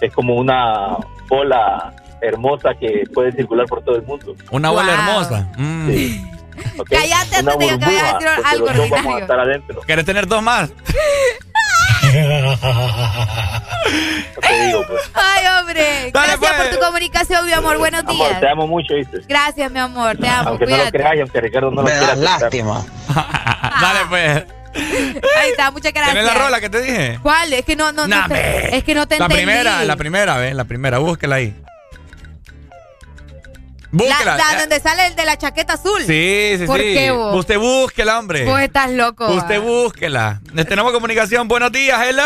es 0.00 0.12
como 0.12 0.34
una 0.36 0.96
bola 1.28 1.92
hermosa 2.20 2.70
que 2.74 3.04
puede 3.12 3.32
circular 3.32 3.66
por 3.66 3.82
todo 3.84 3.96
el 3.96 4.02
mundo. 4.02 4.34
Una 4.50 4.70
bola 4.70 4.92
Wow. 4.92 4.94
hermosa. 4.94 5.48
Mm. 5.58 5.88
Sí. 5.90 6.24
¿ok? 6.78 6.88
Cállate 6.90 7.40
Una 7.42 7.52
antes 7.52 7.58
de 7.58 7.78
que 7.78 7.84
decir 7.86 8.28
algo 8.44 8.66
los 8.66 8.76
dos 8.76 8.90
vamos 8.90 8.92
a 8.92 8.96
ordinario. 8.96 9.18
estar 9.18 9.40
adentro. 9.40 9.80
¿Quieres 9.86 10.04
tener 10.04 10.26
dos 10.26 10.42
más? 10.42 10.72
No 14.34 14.40
te 14.40 14.66
digo, 14.66 14.84
pues. 14.86 15.02
Ay, 15.14 15.46
hombre. 15.60 16.10
Gracias 16.12 16.38
por 16.38 16.70
tu 16.70 16.78
comunicación, 16.78 17.46
mi 17.46 17.52
amor. 17.52 17.78
Buenos 17.78 18.00
Amor, 18.06 18.28
días. 18.28 18.40
te 18.40 18.48
amo 18.48 18.66
mucho, 18.66 18.94
¿viste? 18.94 19.18
Gracias, 19.28 19.70
mi 19.70 19.78
amor. 19.78 20.16
Te 20.16 20.28
amo. 20.28 20.50
Aunque 20.50 20.66
no 20.66 20.76
lo 20.76 20.84
creas 20.90 21.16
y 21.16 21.20
aunque 21.20 21.40
Ricardo 21.40 21.70
no 21.70 21.76
lo 21.76 21.82
Me 21.82 21.90
quiera 21.90 22.14
das 22.14 22.18
aceptar. 22.18 22.40
lástima. 22.42 22.84
Dale, 23.80 24.00
pues. 24.08 24.44
Ahí 24.76 25.50
está, 25.50 25.70
muchas 25.70 25.92
gracias. 25.92 26.14
¿Tenés 26.16 26.34
la 26.34 26.40
rola 26.42 26.60
que 26.60 26.68
te 26.68 26.80
dije? 26.80 27.18
¿Cuál? 27.22 27.52
Es 27.52 27.64
que 27.64 27.76
no, 27.76 27.92
no, 27.92 28.08
no 28.08 28.16
Nah, 28.16 28.26
te- 28.26 28.34
ve. 28.34 28.70
es 28.76 28.82
que 28.84 28.94
no 28.94 29.06
te 29.06 29.18
La 29.18 29.26
entendí. 29.26 29.44
primera, 29.44 29.84
la 29.84 29.96
primera, 29.96 30.36
ve, 30.38 30.52
la 30.52 30.64
primera, 30.64 30.98
búsquela 30.98 31.36
ahí. 31.36 31.54
La, 33.94 34.04
Búsquela. 34.04 34.36
la 34.36 34.58
donde 34.60 34.80
sale 34.80 35.06
el 35.06 35.14
de 35.14 35.24
la 35.24 35.36
chaqueta 35.38 35.74
azul. 35.74 36.00
Sí, 36.02 36.56
sí, 36.58 36.66
¿Por 36.66 36.78
sí. 36.80 36.94
qué 36.94 37.10
vos? 37.12 37.36
Usted 37.36 37.58
búsquela, 37.58 38.18
hombre. 38.18 38.44
Vos 38.44 38.60
estás 38.60 38.90
loco. 38.90 39.26
Usted 39.32 39.60
búsquela. 39.60 40.40
Tenemos 40.68 40.92
comunicación. 40.92 41.46
Buenos 41.46 41.70
días, 41.70 42.00
hello. 42.04 42.22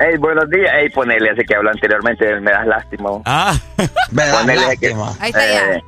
Hey, 0.00 0.16
buenos 0.18 0.50
días. 0.50 0.70
Hey, 0.74 0.88
ponele 0.90 1.30
ese 1.30 1.44
que 1.44 1.54
habló 1.54 1.70
anteriormente, 1.70 2.40
me 2.40 2.50
das 2.50 2.66
lástima. 2.66 3.10
Ah. 3.24 3.54
Me 4.10 4.26
das 4.26 4.36
Ponele 4.40 4.76
que- 4.78 4.88
lástima. 4.90 5.16
Ahí 5.20 5.30
está 5.30 5.46
ya. 5.46 5.72
Eh, 5.74 5.82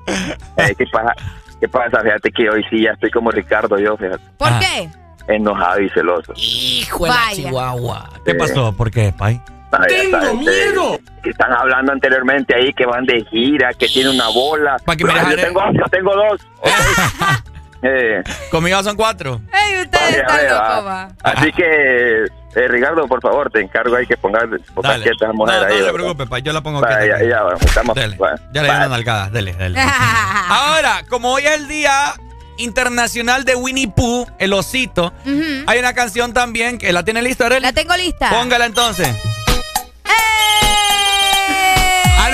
eh, 0.59 0.75
¿qué, 0.79 0.85
pasa? 0.93 1.15
¿Qué 1.61 1.69
pasa? 1.69 2.01
Fíjate 2.01 2.31
que 2.31 2.49
hoy 2.51 2.65
sí 2.71 2.83
ya 2.85 2.91
estoy 2.93 3.11
como 3.11 3.31
Ricardo, 3.31 3.79
yo, 3.79 3.97
fíjate. 3.97 4.23
¿Por 4.39 4.49
Ah. 4.53 4.61
qué? 4.61 4.89
Enojado 5.27 5.81
y 5.81 5.89
celoso. 5.91 6.33
Hijo 6.37 7.07
Vaya. 7.09 7.35
Chihuahua. 7.35 8.11
¿Qué 8.25 8.35
pasó? 8.35 8.73
¿Por 8.77 8.91
qué, 8.91 9.13
Pai? 9.17 9.41
Ya 9.89 10.11
sabes, 10.11 10.47
eh, 10.49 11.01
que 11.23 11.31
están 11.31 11.53
hablando 11.53 11.93
anteriormente 11.93 12.55
ahí 12.55 12.73
que 12.75 12.85
van 12.87 13.05
de 13.05 13.25
gira, 13.31 13.73
que 13.75 13.87
tiene 13.89 14.11
una 14.11 14.29
bola. 14.29 14.77
Pa' 14.85 14.97
que 14.97 15.05
me 15.05 15.13
yo, 15.15 15.37
tengo, 15.37 15.61
yo 15.73 15.85
tengo 15.91 16.13
dos. 16.15 16.41
Eh, 17.87 18.23
Conmigo 18.51 18.83
son 18.83 18.97
cuatro. 18.97 19.43
Ey, 19.53 19.83
ustedes 19.83 20.17
están 20.17 20.49
locos, 20.49 21.15
así 21.23 21.53
que, 21.53 22.23
eh, 22.25 22.69
Ricardo, 22.69 23.07
por 23.07 23.21
favor, 23.21 23.51
te 23.51 23.61
encargo 23.61 23.95
ahí 23.95 24.07
que 24.07 24.17
pongas, 24.17 24.45
pongas 24.75 25.01
quieta 25.03 25.27
No, 25.27 25.35
mujer 25.35 25.57
no 25.61 25.67
ahí. 25.67 25.73
se 25.73 25.77
¿verdad? 25.83 25.93
preocupe, 25.93 26.27
Pai. 26.27 26.41
Yo 26.41 26.55
la 26.55 26.63
pongo 26.63 26.81
quieta 26.81 27.05
ya, 27.07 27.23
ya, 27.29 27.43
bueno, 27.43 27.59
estamos. 27.61 27.95
Dele. 27.95 28.17
bueno, 28.17 28.37
Ya 28.55 28.63
le 28.63 28.71
di 28.71 28.75
una 28.75 28.89
nalgada. 28.89 29.29
Dele, 29.29 29.53
dele. 29.53 29.79
Ahora, 30.49 31.03
como 31.11 31.33
hoy 31.35 31.43
es 31.45 31.53
el 31.61 31.69
día 31.69 32.15
internacional 32.57 33.45
de 33.45 33.55
Winnie 33.55 33.89
Pooh, 33.95 34.27
el 34.39 34.55
osito, 34.55 35.13
hay 35.67 35.79
una 35.79 35.93
canción 35.93 36.33
también 36.33 36.79
que 36.79 36.91
la 36.91 37.03
tiene 37.05 37.21
lista? 37.21 37.51
La 37.61 37.73
tengo 37.75 37.95
lista. 37.97 38.31
Póngala 38.31 38.65
entonces. 38.65 39.15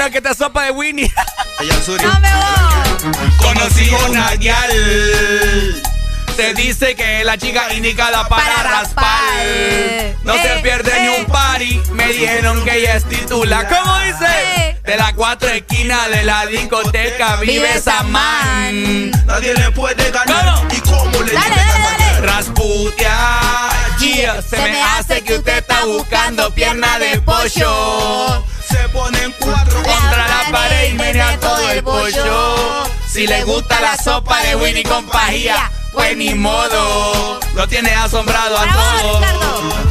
¡Eh! 0.07 0.11
Que 0.11 0.19
esta 0.19 0.35
sopa 0.35 0.65
de 0.65 0.71
Winnie. 0.71 1.13
No 1.61 2.21
me 2.21 2.35
voy. 2.35 3.37
Conocí 3.39 3.91
una 4.09 4.35
guial. 4.37 5.83
Te 6.37 6.55
dice 6.55 6.95
que 6.95 7.21
es 7.21 7.27
la 7.27 7.37
chica 7.37 7.73
indicada 7.75 8.27
para, 8.27 8.43
Para 8.45 8.63
raspar. 8.81 9.05
raspar. 9.05 10.17
No 10.25 10.33
se 10.35 10.55
Eh, 10.57 10.61
pierde 10.63 11.01
ni 11.03 11.07
eh. 11.09 11.17
un 11.19 11.27
party. 11.27 11.83
Me 11.93 12.07
dijeron 12.09 12.65
que 12.65 12.79
ella 12.79 12.97
es 12.97 13.05
titula. 13.05 13.69
¿Cómo 13.69 13.99
dice? 14.01 14.27
Eh. 14.57 14.77
De 14.85 14.97
las 14.97 15.13
cuatro 15.13 15.49
esquinas 15.51 16.09
de 16.11 16.25
la 16.25 16.47
discoteca 16.47 17.37
vive 17.37 17.75
esa 17.75 18.03
man. 18.05 19.11
Nadie 19.27 19.53
le 19.55 19.71
puede 19.73 20.11
ganar. 20.11 20.55
¿Cómo? 20.57 20.69
¿Y 20.75 20.81
cómo 20.81 21.23
le 21.23 21.33
Dale, 21.33 21.57
dale, 21.57 21.97
dale. 21.99 22.27
Rasputia, 22.27 23.19
yeah, 23.99 24.41
se, 24.43 24.57
me 24.57 24.83
hace 24.83 25.23
que 25.23 25.35
usted 25.37 25.59
está 25.59 25.85
buscando 25.85 26.53
pierna 26.55 26.99
de 26.99 27.21
pollo. 27.21 28.45
Se 28.71 28.89
ponen 28.91 29.35
cuatro 29.41 29.83
Contra 29.83 30.29
la 30.29 30.51
pared 30.51 30.91
y 30.91 30.95
menea 30.95 31.39
todo 31.41 31.71
el 31.71 31.83
pollo. 31.83 32.85
Si 33.07 33.27
le 33.27 33.43
gusta 33.45 33.81
la 33.81 33.97
sopa 33.97 34.41
de 34.43 34.55
Winnie 34.57 34.85
con 34.85 35.07
pajilla, 35.07 35.71
pues 35.93 36.17
ni 36.17 36.35
modo. 36.35 37.41
Lo 37.55 37.67
tiene 37.67 37.91
asombrado 37.91 38.57
a 38.57 38.67
todos. 38.67 39.25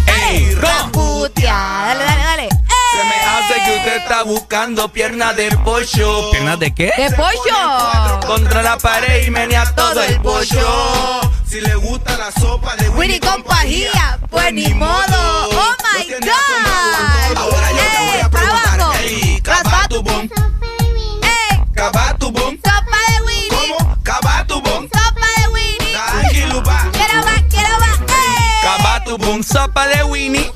Ey, 0.07 0.55
ron. 0.55 0.91
Putia. 0.91 1.53
Dale, 1.53 2.05
dale, 2.05 2.23
dale. 2.23 2.49
Se 2.49 3.03
me 3.03 3.15
hace 3.15 3.53
que 3.65 3.77
usted 3.77 3.97
está 3.97 4.23
buscando 4.23 4.89
pierna 4.89 5.33
de 5.33 5.55
pollo. 5.57 6.31
¿Piernas 6.31 6.59
de 6.59 6.73
qué? 6.73 6.93
¡De 6.97 7.11
pollo! 7.15 8.19
Contra 8.25 8.63
la 8.63 8.77
pared 8.77 9.27
y 9.27 9.29
menea 9.29 9.73
todo 9.75 10.01
el 10.01 10.19
pollo. 10.21 11.21
Si 11.49 11.59
le 11.61 11.75
gusta 11.75 12.15
la 12.17 12.31
sopa 12.31 12.75
de 12.75 12.89
Winnie 12.89 13.19
con 13.19 13.41
pajilla, 13.43 14.19
pues 14.29 14.53
ni 14.53 14.71
modo. 14.73 15.49
¡Oh, 15.51 15.75
my 15.97 16.05
God! 16.19 17.37
Ahora 17.37 17.71
yo 17.71 17.77
te 17.77 17.97
voy 18.03 18.15
¡Ey, 18.15 18.21
a 18.21 18.29
preguntar. 18.29 18.79
abajo! 18.79 18.93
Ey. 18.99 19.41
¡Sopa 22.63 22.97
de 23.07 23.21
Winnie! 23.25 23.49
¿Cómo? 23.49 23.95
¡Sopa 24.93 25.25
de 25.41 25.47
Winnie! 25.47 25.93
Tranquilo, 25.93 26.63
va. 26.63 26.87
¡Quiero 26.91 27.23
más, 27.25 27.41
quiero 27.49 27.79
más! 27.79 27.99
¡Ey! 27.99 28.61
Sopa 29.43 29.87
de 29.87 30.03
Winnie. 30.03 30.51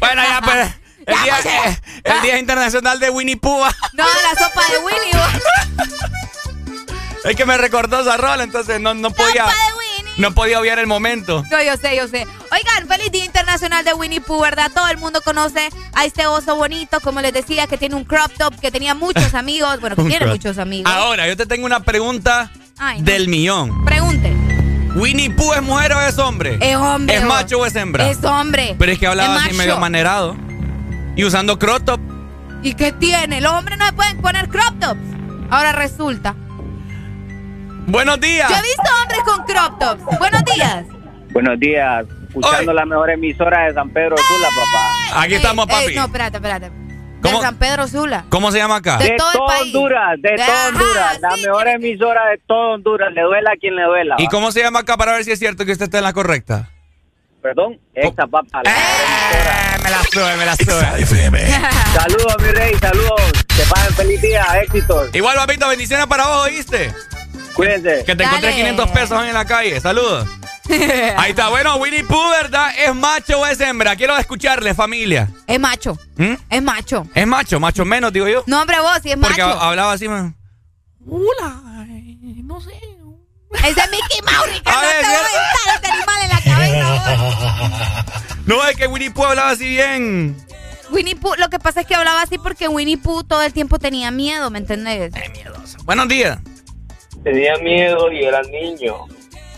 Bueno, 0.00 0.22
ya 0.24 0.40
pues. 0.42 0.68
El 1.06 1.14
Ya, 1.14 1.22
día, 1.22 1.34
pues, 1.42 1.44
ya. 1.44 1.70
eh, 1.70 1.80
el 2.04 2.22
día 2.22 2.38
internacional 2.38 2.98
de 3.00 3.08
Winnie 3.10 3.36
Pooh. 3.36 3.64
No, 3.92 4.04
la 4.04 4.30
sopa 4.46 4.62
de 4.68 4.78
Winnie. 4.78 5.12
Es 7.24 7.36
que 7.36 7.44
me 7.44 7.58
recordó 7.58 8.00
esa 8.00 8.16
rola, 8.16 8.42
entonces 8.44 8.80
no, 8.80 8.94
no 8.94 9.10
podía. 9.10 9.44
¡Sopa 9.44 9.54
de 9.56 9.72
Winnie! 9.72 9.77
No 10.18 10.32
podía 10.34 10.60
obviar 10.60 10.78
el 10.78 10.86
momento. 10.86 11.42
No, 11.50 11.62
yo 11.62 11.76
sé, 11.76 11.96
yo 11.96 12.08
sé. 12.08 12.26
Oigan, 12.52 12.88
feliz 12.88 13.10
Día 13.12 13.24
Internacional 13.24 13.84
de 13.84 13.94
Winnie 13.94 14.20
Pooh, 14.20 14.40
¿verdad? 14.40 14.70
Todo 14.74 14.88
el 14.88 14.98
mundo 14.98 15.20
conoce 15.24 15.68
a 15.94 16.04
este 16.04 16.26
oso 16.26 16.56
bonito, 16.56 17.00
como 17.00 17.20
les 17.20 17.32
decía, 17.32 17.66
que 17.66 17.78
tiene 17.78 17.94
un 17.94 18.04
crop 18.04 18.32
top, 18.38 18.58
que 18.60 18.70
tenía 18.70 18.94
muchos 18.94 19.34
amigos. 19.34 19.80
Bueno, 19.80 19.96
que 19.96 20.02
tiene 20.02 20.18
crop. 20.18 20.30
muchos 20.30 20.58
amigos. 20.58 20.92
Ahora, 20.92 21.26
yo 21.28 21.36
te 21.36 21.46
tengo 21.46 21.66
una 21.66 21.80
pregunta 21.80 22.50
Ay, 22.78 22.98
no. 23.00 23.04
del 23.04 23.28
millón. 23.28 23.84
Pregunte. 23.84 24.32
¿Winnie 24.94 25.30
Pooh 25.30 25.52
es 25.54 25.62
mujer 25.62 25.92
o 25.92 26.00
es 26.00 26.18
hombre? 26.18 26.58
Es 26.60 26.74
hombre. 26.76 27.14
¿Es 27.16 27.22
macho 27.22 27.58
o 27.60 27.66
es 27.66 27.76
hembra? 27.76 28.08
Es 28.10 28.24
hombre. 28.24 28.74
Pero 28.78 28.90
es 28.92 28.98
que 28.98 29.06
hablaba 29.06 29.34
Es 29.36 29.40
así 29.42 29.48
macho. 29.50 29.58
medio 29.58 29.78
manerado. 29.78 30.36
Y 31.14 31.24
usando 31.24 31.58
crop 31.58 31.84
top. 31.84 32.00
¿Y 32.62 32.74
qué 32.74 32.90
tiene? 32.92 33.40
Los 33.40 33.52
hombres 33.52 33.78
no 33.78 33.86
se 33.86 33.92
pueden 33.92 34.20
poner 34.20 34.48
crop 34.48 34.78
tops. 34.80 35.00
Ahora 35.50 35.72
resulta. 35.72 36.34
Buenos 37.88 38.20
días. 38.20 38.48
Yo 38.50 38.56
he 38.56 38.62
visto 38.62 38.82
hombres 39.02 39.20
con 39.24 39.44
crop 39.44 39.78
tops. 39.78 40.18
Buenos 40.18 40.42
días. 40.54 40.84
Buenos 41.30 41.58
días, 41.60 42.04
escuchando 42.28 42.72
la 42.72 42.84
mejor 42.84 43.10
emisora 43.10 43.64
de 43.66 43.74
San 43.74 43.90
Pedro 43.90 44.16
Sula, 44.16 44.48
papá. 44.48 45.22
Aquí 45.22 45.34
estamos, 45.34 45.66
Ey, 45.68 45.74
papi. 45.74 45.94
no, 45.96 46.04
espérate, 46.04 46.36
espérate. 46.36 46.70
¿Cómo? 47.22 47.38
De 47.38 47.42
San 47.44 47.56
Pedro 47.56 47.88
Sula. 47.88 48.24
¿Cómo 48.28 48.50
se 48.52 48.58
llama 48.58 48.76
acá? 48.76 48.98
De 48.98 49.10
De 49.12 49.16
todo. 49.16 49.44
Honduras, 49.62 50.16
de 50.20 50.30
De- 50.30 50.36
todo 50.36 50.46
ajá, 50.54 50.68
Honduras, 50.68 51.20
la 51.20 51.36
mejor 51.36 51.68
emisora 51.68 52.26
de 52.30 52.38
todo 52.46 52.74
Honduras, 52.74 53.12
le 53.12 53.22
duela 53.22 53.50
a 53.52 53.56
quien 53.56 53.74
le 53.74 53.82
duela. 53.84 54.16
¿Y 54.18 54.24
va. 54.24 54.30
cómo 54.30 54.52
se 54.52 54.60
llama 54.62 54.80
acá 54.80 54.96
para 54.96 55.12
ver 55.12 55.24
si 55.24 55.32
es 55.32 55.38
cierto 55.38 55.64
que 55.64 55.72
usted 55.72 55.84
está 55.86 55.98
en 55.98 56.04
la 56.04 56.12
correcta? 56.12 56.70
Perdón, 57.42 57.78
esta 57.94 58.26
papá. 58.26 58.62
la 58.64 58.70
Eh, 58.70 59.78
me 59.82 59.90
la 59.90 60.02
sube, 60.04 60.36
me 60.36 60.44
la 60.46 60.56
sube. 60.56 61.46
Saludos, 61.94 62.36
mi 62.40 62.48
rey, 62.50 62.74
saludos. 62.80 63.32
Que 63.56 63.62
pasen 63.70 63.94
feliz 63.94 64.20
día, 64.22 64.44
éxitos. 64.62 65.14
Igual, 65.14 65.36
papito, 65.36 65.68
bendiciones 65.68 66.06
para 66.06 66.26
vos, 66.26 66.44
¿oíste? 66.46 66.92
Cuídense. 67.58 68.04
Que 68.04 68.14
te 68.14 68.22
encontré 68.22 68.54
500 68.54 68.90
pesos 68.92 69.24
en 69.24 69.34
la 69.34 69.44
calle. 69.44 69.80
Saludos. 69.80 70.28
Ahí 71.16 71.30
está. 71.30 71.48
Bueno, 71.48 71.74
Winnie 71.78 72.04
Pooh, 72.04 72.30
¿verdad? 72.30 72.70
¿Es 72.78 72.94
macho 72.94 73.40
o 73.40 73.46
es 73.46 73.60
hembra? 73.60 73.96
Quiero 73.96 74.16
escucharle, 74.16 74.74
familia. 74.74 75.28
Es 75.44 75.58
macho. 75.58 75.98
¿Mm? 76.16 76.34
Es 76.48 76.62
macho. 76.62 77.04
Es 77.16 77.26
macho, 77.26 77.58
macho 77.58 77.84
menos, 77.84 78.12
digo 78.12 78.28
yo. 78.28 78.44
No, 78.46 78.60
hombre, 78.60 78.78
vos, 78.78 79.00
si 79.02 79.10
es 79.10 79.16
Porque 79.16 79.42
macho. 79.42 79.60
hablaba 79.60 79.94
así, 79.94 80.06
man. 80.08 80.36
Ese 83.54 83.80
es 83.80 83.90
Mickey 83.90 84.22
Mouse, 84.22 84.54
Ricardo. 84.54 84.78
A 84.78 84.82
ver, 84.82 85.00
te 85.00 85.06
voy 85.08 85.16
a 85.16 85.74
este 85.74 85.90
animal 85.90 86.22
en 86.22 86.28
la 86.28 86.42
cabeza. 86.42 87.22
vos. 87.22 87.34
No, 88.46 88.64
es 88.68 88.76
que 88.76 88.86
Winnie 88.86 89.10
Pooh 89.10 89.24
hablaba 89.24 89.50
así 89.50 89.66
bien. 89.68 90.36
Winnie 90.90 91.16
Pooh, 91.16 91.34
lo 91.36 91.50
que 91.50 91.58
pasa 91.58 91.80
es 91.80 91.86
que 91.88 91.94
hablaba 91.96 92.22
así 92.22 92.38
porque 92.38 92.68
Winnie 92.68 92.96
Pooh 92.98 93.24
todo 93.24 93.42
el 93.42 93.52
tiempo 93.52 93.80
tenía 93.80 94.12
miedo, 94.12 94.48
¿me 94.50 94.58
entendés? 94.58 95.12
Buenos 95.84 96.06
días. 96.08 96.38
Tenía 97.32 97.56
miedo 97.58 98.10
y 98.12 98.24
era 98.24 98.42
niño. 98.42 98.94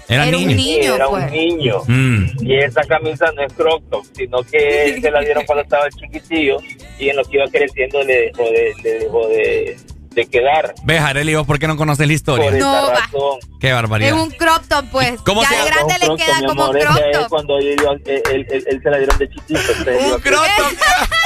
Era, 0.09 0.27
Era 0.27 0.37
un 0.39 0.47
niño. 0.49 0.57
niño, 0.57 0.95
era 0.97 1.07
pues. 1.07 1.25
un 1.25 1.31
niño. 1.31 1.77
Mm. 1.87 2.25
Y 2.43 2.57
esa 2.59 2.81
camisa 2.83 3.27
no 3.37 3.43
es 3.43 3.53
crop 3.53 3.83
top, 3.91 4.05
sino 4.17 4.43
que 4.43 4.85
él 4.87 5.01
se 5.01 5.11
la 5.11 5.21
dieron 5.21 5.45
cuando 5.47 5.63
estaba 5.63 5.89
chiquitillo 5.91 6.57
y 6.99 7.11
en 7.11 7.17
lo 7.17 7.25
que 7.25 7.37
iba 7.37 7.47
creciendo 7.47 8.03
le 8.03 8.23
dejó 8.33 8.43
de, 8.43 8.73
le 8.83 8.91
dejó 8.99 9.29
de, 9.29 9.77
de 10.11 10.27
quedar. 10.27 10.75
Ve, 10.83 10.99
Arely, 10.99 11.37
¿vos 11.37 11.47
por 11.47 11.61
qué 11.61 11.69
no 11.69 11.77
conoces 11.77 12.09
la 12.09 12.13
historia? 12.13 12.47
Por 12.47 12.57
esa 12.57 12.67
No, 12.67 12.89
va. 12.89 12.95
razón. 12.97 13.39
Qué 13.61 13.69
Es 13.69 13.75
barbaridad. 13.75 14.15
un 14.21 14.31
crop 14.33 14.63
top, 14.69 14.85
pues. 14.91 15.21
¿Cómo 15.23 15.43
ya 15.43 15.49
se 15.49 15.57
de 15.57 15.65
grande 15.71 15.95
le 16.01 16.09
Un 16.11 16.17
crop 16.17 16.19
queda 16.19 16.33
top, 16.35 16.41
mi 16.43 16.47
como 16.49 16.63
amor, 16.65 16.77
es 16.79 16.85
crop 16.87 17.11
top. 17.13 17.29
Cuando 17.29 17.59
él, 17.59 17.67
él, 17.69 18.25
él- 18.51 18.65
él- 18.67 18.81
se 18.83 18.91
la 18.91 18.97
dieron 18.99 19.19
de 19.19 19.29
chiquito. 19.29 19.61
Un 20.13 20.21
crop 20.21 20.45
top. 20.57 20.73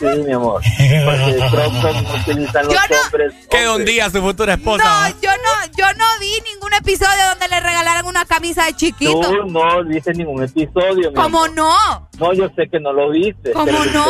Sí, 0.00 0.06
mi 0.26 0.32
amor. 0.32 0.62
Porque 1.04 2.24
utilizan 2.30 2.64
los 2.64 2.74
Yo 2.74 2.80
no- 2.88 2.96
hombres. 3.04 3.34
Que 3.50 3.68
un 3.68 3.84
día 3.84 4.08
su 4.10 4.20
futura 4.22 4.54
esposa. 4.54 4.82
No, 5.10 5.20
yo 5.20 5.30
no, 5.30 5.72
yo 5.76 5.84
no 5.98 6.04
vi 6.18 6.32
ningún 6.52 6.72
episodio 6.72 7.28
donde 7.30 7.48
le 7.48 7.60
regalaran 7.60 8.06
una 8.06 8.24
camisa 8.24 8.64
de 8.64 8.72
chiquito. 8.74 9.20
Tú 9.20 9.46
no 9.46 9.84
viste 9.84 10.14
ningún 10.14 10.42
episodio. 10.42 11.10
mi 11.10 11.14
¿Cómo 11.14 11.44
amor. 11.44 11.52
no? 11.54 12.08
No, 12.18 12.32
yo 12.32 12.48
sé 12.56 12.68
que 12.70 12.80
no 12.80 12.92
lo 12.92 13.10
viste. 13.10 13.52
¿Cómo 13.52 13.66
pero 13.66 13.84
no? 13.92 14.06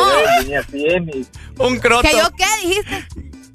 mi, 1.03 1.27
Un 1.59 1.79
crop 1.81 2.03
¿Que 2.03 2.11
top. 2.11 2.21
yo 2.21 2.29
qué 2.37 2.69
dijiste? 2.69 3.07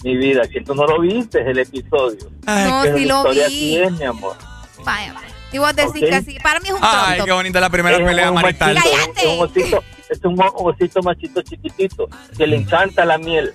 mi 0.04 0.18
vida, 0.18 0.42
que 0.52 0.62
tú 0.62 0.76
no 0.76 0.84
lo 0.86 1.00
viste 1.02 1.40
el 1.42 1.58
episodio. 1.58 2.30
No, 2.46 2.84
sí 2.96 3.06
la 3.06 3.24
lo 3.24 3.32
vi. 3.32 3.40
así 3.42 3.78
es, 3.78 3.92
mi 3.94 4.04
amor. 4.04 4.36
Vaya, 4.84 5.14
vaya. 5.14 5.28
Y 5.52 5.58
vos 5.58 5.74
decís 5.76 6.02
que 6.02 6.22
sí. 6.22 6.38
Para 6.44 6.60
mí 6.60 6.68
es 6.68 6.74
un 6.74 6.80
crop 6.82 6.92
Ay, 6.94 7.22
qué 7.24 7.32
bonita 7.32 7.60
la 7.62 7.70
primera 7.70 7.98
Es 7.98 8.04
pelea 8.04 8.30
un 8.30 8.36
marital. 8.36 8.76
machito, 8.76 8.94
¡Cállate! 8.98 9.22
Es 9.34 9.74
un 9.74 9.80
es 10.10 10.20
un 10.24 10.36
osito 10.40 11.02
machito 11.02 11.42
chiquitito 11.42 12.08
que 12.38 12.48
le 12.48 12.58
encanta 12.58 13.06
la 13.06 13.18
miel. 13.18 13.54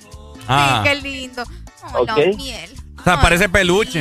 Ah. 0.49 0.83
Sí, 0.85 0.89
qué 0.91 0.95
lindo. 0.97 1.43
Ay, 1.83 2.07
la 2.07 2.15
Ok. 2.15 2.37
miel. 2.37 2.71
O 2.99 3.03
sea, 3.03 3.21
parece 3.21 3.49
peluche. 3.49 4.01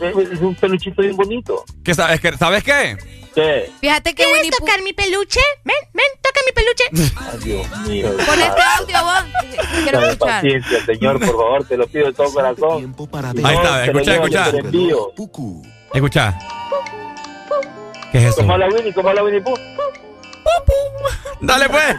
Es 0.00 0.16
es 0.32 0.40
un 0.40 0.54
peluchito 0.54 1.02
bien 1.02 1.16
bonito. 1.16 1.64
¿Qué 1.84 1.94
sabes, 1.94 2.20
qué, 2.20 2.32
¿Sabes 2.36 2.62
qué? 2.62 2.96
¿Qué? 3.34 3.70
Fíjate 3.80 4.14
que 4.14 4.24
Winnie 4.26 4.50
Pooh... 4.50 4.58
tocar 4.60 4.82
mi 4.82 4.92
peluche? 4.92 5.40
Ven, 5.64 5.76
ven, 5.92 6.04
toca 6.22 6.40
mi 6.46 6.52
peluche. 6.52 7.14
Ay, 7.32 7.38
Dios 7.44 7.80
mío. 7.86 8.16
Pon 8.26 8.40
este 8.40 8.62
audio, 8.78 9.04
vos. 9.04 9.24
Quiero 9.82 10.00
Dame 10.00 10.12
escuchar. 10.12 10.34
paciencia, 10.42 10.86
señor, 10.86 11.18
por 11.18 11.28
favor, 11.28 11.64
te 11.64 11.76
lo 11.76 11.86
pido 11.88 12.06
de 12.06 12.12
todo 12.12 12.32
corazón. 12.32 12.96
Ahí 13.44 13.54
está, 13.56 13.84
escucha, 13.86 14.14
escucha. 14.14 14.52
Escucha. 15.94 16.38
¿Qué 18.12 18.18
es 18.18 18.24
eso? 18.24 18.36
¿Cómo 18.36 18.52
habla 18.54 18.68
Winnie? 18.68 18.92
¿Cómo 18.94 19.08
habla 19.08 19.22
Winnie 19.24 19.40
Pooh? 19.42 19.54
Dale, 21.40 21.68
pues. 21.68 21.96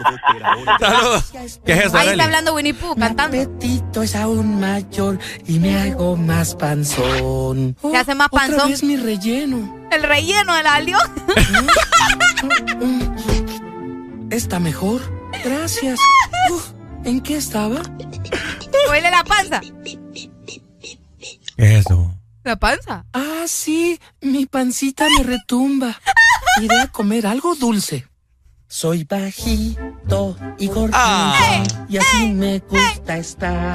Saludos. 0.78 1.24
¿Qué 1.64 1.72
es 1.72 1.86
eso, 1.86 1.96
Ahí 1.96 2.08
Arely? 2.08 2.12
está 2.12 2.24
hablando 2.24 2.54
Winnie 2.54 2.74
Pooh, 2.74 2.94
cantando. 2.94 3.36
apetito 3.38 4.02
es 4.02 4.14
aún 4.14 4.60
mayor 4.60 5.18
y 5.46 5.58
me 5.58 5.80
hago 5.80 6.16
más 6.16 6.54
panzón. 6.54 7.76
Se 7.80 7.96
hace 7.96 8.14
más 8.14 8.28
Otra 8.30 8.46
panzón. 8.48 8.70
vez 8.70 8.82
mi 8.82 8.96
relleno. 8.96 9.88
El 9.90 10.02
relleno 10.02 10.54
del 10.54 10.66
alio. 10.66 10.98
Está 14.30 14.60
mejor. 14.60 15.00
Gracias. 15.44 15.98
¿En 17.04 17.20
qué 17.20 17.36
estaba? 17.36 17.80
Huele 18.88 19.10
la 19.10 19.24
panza. 19.24 19.60
¿Qué 19.60 20.96
es 21.76 21.86
eso? 21.86 22.14
¿La 22.44 22.56
panza? 22.56 23.04
Ah, 23.12 23.44
sí, 23.46 24.00
mi 24.20 24.46
pancita 24.46 25.06
me 25.16 25.24
retumba. 25.24 25.98
Iré 26.60 26.80
a 26.80 26.86
comer 26.88 27.26
algo 27.26 27.54
dulce. 27.54 28.06
Soy 28.72 29.02
bajito 29.02 30.36
y 30.56 30.68
gordito 30.68 30.96
Ah. 30.96 31.64
y 31.88 31.96
así 31.96 32.26
me 32.32 32.60
gusta 32.60 33.16
estar. 33.16 33.74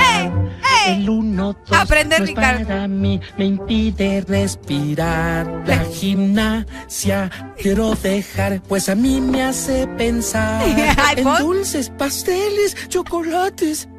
El 0.88 1.10
uno, 1.10 1.54
dos, 1.68 1.78
Aprende, 1.78 2.18
no 2.18 2.24
es 2.24 2.30
Ricardo. 2.30 2.66
para 2.66 2.88
mí, 2.88 3.20
me 3.38 3.44
impide 3.46 4.24
respirar. 4.26 5.64
La 5.68 5.80
gimnasia 5.80 7.30
quiero 7.58 7.94
dejar, 7.96 8.62
pues 8.62 8.88
a 8.88 8.96
mí 8.96 9.20
me 9.20 9.44
hace 9.44 9.86
pensar 9.98 10.64
en 11.18 11.26
dulces, 11.40 11.90
pasteles, 11.90 12.88
chocolates 12.88 13.90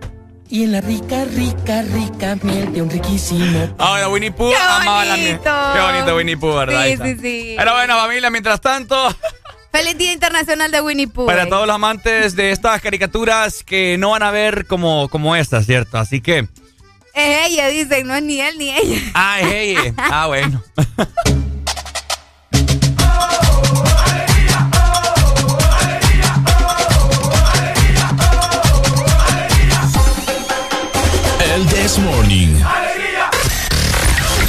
y 0.48 0.62
en 0.64 0.72
la 0.72 0.80
rica, 0.80 1.24
rica, 1.26 1.82
rica 1.82 2.36
miel 2.42 2.72
de 2.72 2.80
un 2.80 2.88
riquísimo 2.88 3.74
Ahora, 3.78 4.08
Winnie 4.08 4.30
Pooh 4.30 4.48
¡Qué 4.50 4.56
amaba 4.56 5.04
la 5.04 5.16
miel. 5.16 5.36
bonito! 5.44 5.50
Qué 5.74 5.80
bonito 5.92 6.16
Winnie 6.16 6.36
Pooh, 6.38 6.54
¿verdad? 6.54 6.84
Sí, 6.86 6.96
sí, 7.02 7.16
sí. 7.20 7.54
Pero 7.58 7.72
bueno, 7.74 7.98
familia, 7.98 8.30
mientras 8.30 8.60
tanto, 8.62 8.96
Feliz 9.72 9.98
Día 9.98 10.12
Internacional 10.12 10.70
de 10.70 10.80
Winnie 10.80 11.08
Pooh. 11.08 11.26
para 11.26 11.48
todos 11.48 11.66
los 11.66 11.74
amantes 11.74 12.34
de 12.34 12.50
estas 12.50 12.80
caricaturas 12.80 13.62
que 13.62 13.96
no 13.98 14.10
van 14.10 14.22
a 14.22 14.30
ver 14.30 14.66
como, 14.66 15.08
como 15.08 15.36
estas, 15.36 15.66
¿cierto? 15.66 15.98
Así 15.98 16.20
que. 16.20 16.48
Es 17.14 17.50
ella, 17.50 17.68
dicen, 17.68 18.06
no 18.06 18.14
es 18.14 18.22
ni 18.22 18.40
él 18.40 18.58
ni 18.58 18.70
ella. 18.70 19.00
Ah, 19.14 19.40
es 19.40 19.52
ella. 19.52 19.94
Ah, 19.96 20.26
bueno. 20.26 20.62
El 31.54 31.66
This 31.68 31.98
Morning. 31.98 32.62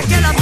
Que 0.00 0.20
las 0.20 0.41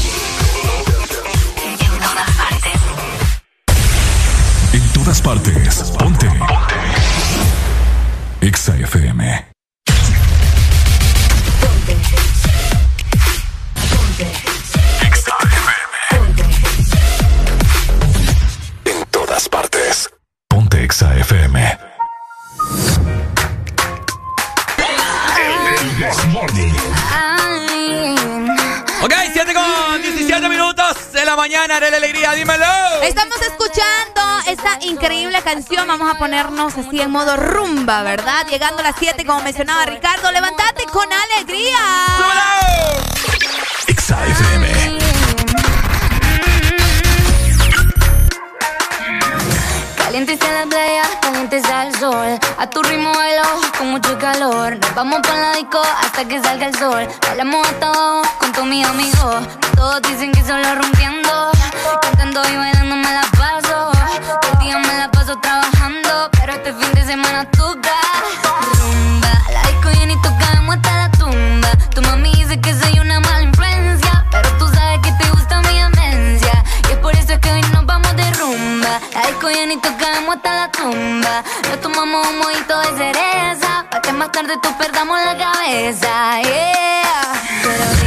Exa 8.41 8.75
FM. 8.75 9.45
Exa 15.05 15.35
FM. 15.43 15.71
En 18.85 19.05
todas 19.11 19.47
partes. 19.47 20.09
Ponte 20.49 20.83
Exa 20.83 21.15
FM. 21.17 21.77
Ok, 29.03 29.13
7 29.33 29.53
con 29.53 30.01
17 30.01 30.49
minutos 30.49 31.11
de 31.13 31.25
la 31.25 31.35
mañana 31.35 31.79
de 31.79 31.91
la 31.91 31.97
alegría, 31.97 32.33
dímelo. 32.33 32.65
Estamos 33.03 33.39
escuchando 33.41 34.20
esta 34.47 34.77
increíble 34.81 35.41
canción. 35.41 35.87
Vamos 35.87 36.09
a 36.09 36.17
ponernos 36.17 36.77
así 36.77 37.01
en 37.01 37.11
modo 37.11 37.37
rumba, 37.37 38.03
¿verdad? 38.03 38.45
Llegando 38.49 38.79
a 38.79 38.83
las 38.83 38.95
7, 38.97 39.25
como 39.25 39.41
mencionaba 39.41 39.85
Ricardo. 39.85 40.31
Levántate 40.31 40.85
con 40.85 41.07
alegría. 41.11 41.77
Exa 43.87 44.25
FM. 44.25 44.99
Caliente 49.97 50.33
está 50.33 50.51
la 50.51 50.65
playa, 50.65 51.03
caliente 51.21 51.57
está 51.57 51.87
el 51.87 51.95
sol. 51.95 52.39
A 52.57 52.69
tu 52.69 52.83
ritmo 52.83 53.13
bailo 53.13 53.43
con 53.77 53.91
mucho 53.91 54.17
calor. 54.17 54.77
Nos 54.77 54.93
vamos 54.93 55.21
por 55.21 55.35
la 55.35 55.53
disco 55.53 55.81
hasta 55.81 56.25
que 56.25 56.41
salga 56.41 56.67
el 56.67 56.75
sol. 56.77 57.07
Bailamos 57.27 57.65
hasta 57.65 57.87
abajo 57.87 58.21
con 58.37 58.51
todos 58.51 58.67
mis 58.67 58.85
amigos. 58.85 59.47
Todos 59.75 60.01
dicen 60.01 60.33
que 60.33 60.43
solo 60.43 60.75
rompiendo. 60.75 61.51
Cantando 62.01 62.41
y 62.49 62.57
bailando 62.57 62.95
me 62.97 63.13
la 63.13 63.21
paso. 63.37 63.90
Todo 64.21 64.53
el 64.53 64.59
día 64.59 64.77
me 64.77 64.97
la 64.97 65.09
paso 65.09 65.35
trabajando. 65.39 66.29
Pero 66.31 66.53
este 66.53 66.73
fin 66.73 66.93
de 66.93 67.05
semana 67.05 67.45
toca. 67.51 67.95
Rumba, 68.79 69.33
la 69.51 69.61
disco 69.69 69.89
y 69.91 70.21
tocamos 70.21 70.75
hasta 70.75 70.95
la 70.97 71.11
tumba. 71.11 71.69
Tu 71.93 72.01
mami 72.01 72.31
dice 72.31 72.59
que 72.59 72.73
soy 72.73 72.99
una 72.99 73.19
mala 73.19 73.41
influencia. 73.41 74.25
Pero 74.31 74.49
tú 74.57 74.67
sabes 74.67 74.99
que 74.99 75.11
te 75.13 75.29
gusta 75.31 75.61
mi 75.61 75.79
amencia. 75.79 76.63
Y 76.89 76.91
es 76.93 76.97
por 76.99 77.15
eso 77.15 77.39
que 77.39 77.51
hoy 77.51 77.61
nos 77.73 77.85
vamos 77.85 78.15
de 78.15 78.31
rumba. 78.33 78.99
La 79.13 79.27
disco 79.27 79.49
y 79.49 79.77
tocamos 79.77 80.35
hasta 80.35 80.55
la 80.55 80.71
tumba. 80.71 81.43
Nos 81.69 81.81
tomamos 81.81 82.27
un 82.27 82.37
mojito 82.39 82.79
de 82.81 82.97
cereza. 82.97 83.85
Pa' 83.89 84.13
más 84.13 84.31
tarde 84.31 84.53
tú 84.61 84.69
perdamos 84.77 85.17
la 85.25 85.37
cabeza. 85.37 86.39
Pero 87.63 88.00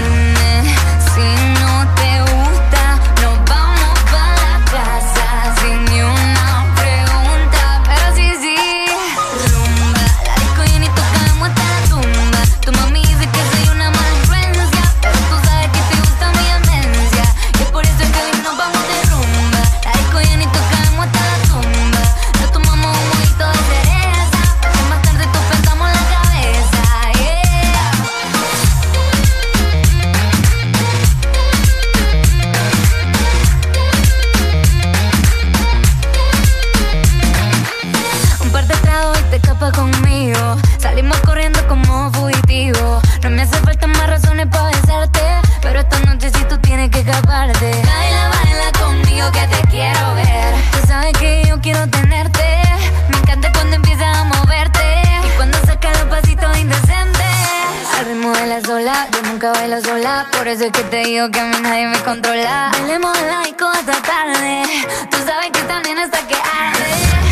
sola, 58.85 59.09
yo 59.11 59.23
nunca 59.31 59.53
bailo 59.53 59.81
sola. 59.81 60.27
Por 60.37 60.47
eso 60.47 60.65
es 60.65 60.73
que 60.73 60.83
te 60.85 61.05
digo 61.05 61.31
que 61.31 61.41
a 61.41 61.45
mí 61.45 61.57
nadie 61.63 61.87
me 61.87 61.99
controla. 62.01 62.71
Bailemos 62.73 63.17
la 63.23 63.41
disco 63.45 63.67
hasta 63.67 63.93
tarde. 64.03 64.63
Tú 65.11 65.17
sabes 65.27 65.51
que 65.53 65.63
también 65.63 65.99
hasta 65.99 66.19
que 66.27 66.35
arde. 66.35 67.24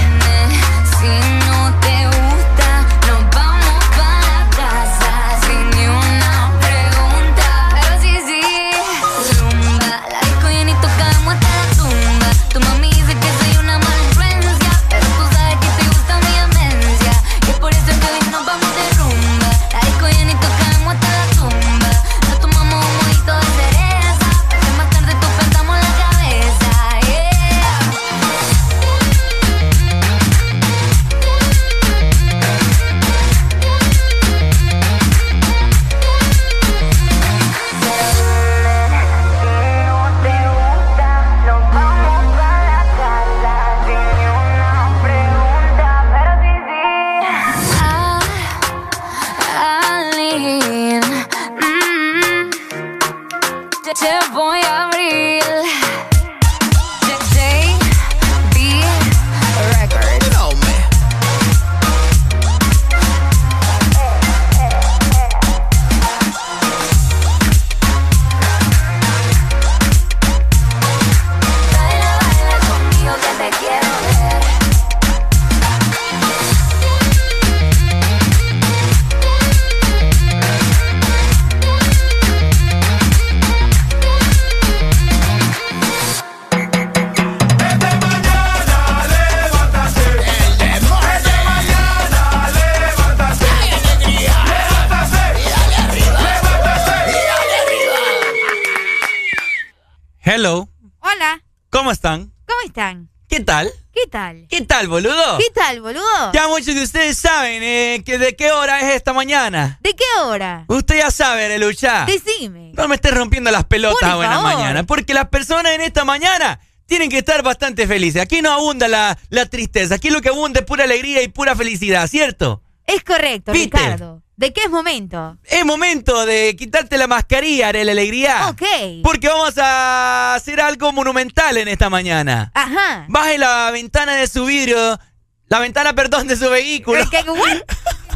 Hello. 100.42 100.68
Hola, 100.98 101.40
¿Cómo 101.70 101.92
están? 101.92 102.32
¿cómo 102.48 102.60
están? 102.66 103.08
¿Qué 103.28 103.38
tal? 103.38 103.70
¿Qué 103.92 104.08
tal? 104.10 104.44
¿Qué 104.50 104.62
tal, 104.62 104.88
boludo? 104.88 105.38
¿Qué 105.38 105.46
tal, 105.54 105.80
boludo? 105.80 106.32
Ya 106.32 106.48
muchos 106.48 106.74
de 106.74 106.82
ustedes 106.82 107.16
saben 107.16 107.62
eh, 107.62 108.02
que 108.04 108.18
de 108.18 108.34
qué 108.34 108.50
hora 108.50 108.80
es 108.80 108.96
esta 108.96 109.12
mañana. 109.12 109.78
¿De 109.82 109.94
qué 109.94 110.02
hora? 110.24 110.64
Usted 110.66 110.98
ya 110.98 111.12
sabe, 111.12 111.44
Arelucha. 111.44 112.06
Decime. 112.06 112.72
No 112.74 112.88
me 112.88 112.96
estés 112.96 113.14
rompiendo 113.14 113.52
las 113.52 113.66
pelotas 113.66 114.00
Por 114.00 114.10
a 114.10 114.16
buena 114.16 114.40
favor. 114.40 114.52
mañana. 114.54 114.82
Porque 114.82 115.14
las 115.14 115.28
personas 115.28 115.74
en 115.76 115.80
esta 115.82 116.04
mañana 116.04 116.58
tienen 116.86 117.08
que 117.08 117.18
estar 117.18 117.40
bastante 117.44 117.86
felices. 117.86 118.20
Aquí 118.20 118.42
no 118.42 118.50
abunda 118.50 118.88
la, 118.88 119.16
la 119.28 119.46
tristeza. 119.46 119.94
Aquí 119.94 120.10
lo 120.10 120.20
que 120.22 120.30
abunda 120.30 120.58
es 120.58 120.66
pura 120.66 120.82
alegría 120.82 121.22
y 121.22 121.28
pura 121.28 121.54
felicidad, 121.54 122.08
¿cierto? 122.08 122.64
Es 122.84 123.04
correcto, 123.04 123.52
¿Viste? 123.52 123.78
Ricardo. 123.78 124.24
¿De 124.42 124.52
qué 124.52 124.64
es 124.64 124.70
momento? 124.70 125.38
Es 125.44 125.64
momento 125.64 126.26
de 126.26 126.56
quitarte 126.56 126.98
la 126.98 127.06
mascarilla, 127.06 127.70
de 127.70 127.84
la 127.84 127.92
alegría. 127.92 128.48
Ok. 128.48 128.62
Porque 129.04 129.28
vamos 129.28 129.56
a 129.56 130.34
hacer 130.34 130.60
algo 130.60 130.90
monumental 130.90 131.56
en 131.58 131.68
esta 131.68 131.88
mañana. 131.88 132.50
Ajá. 132.52 133.04
Baje 133.08 133.38
la 133.38 133.70
ventana 133.70 134.16
de 134.16 134.26
su 134.26 134.44
vidrio. 134.44 134.98
La 135.46 135.60
ventana, 135.60 135.92
perdón, 135.94 136.26
de 136.26 136.36
su 136.36 136.50
vehículo. 136.50 137.08
¿Qué- 137.08 137.22
what? 137.30 137.58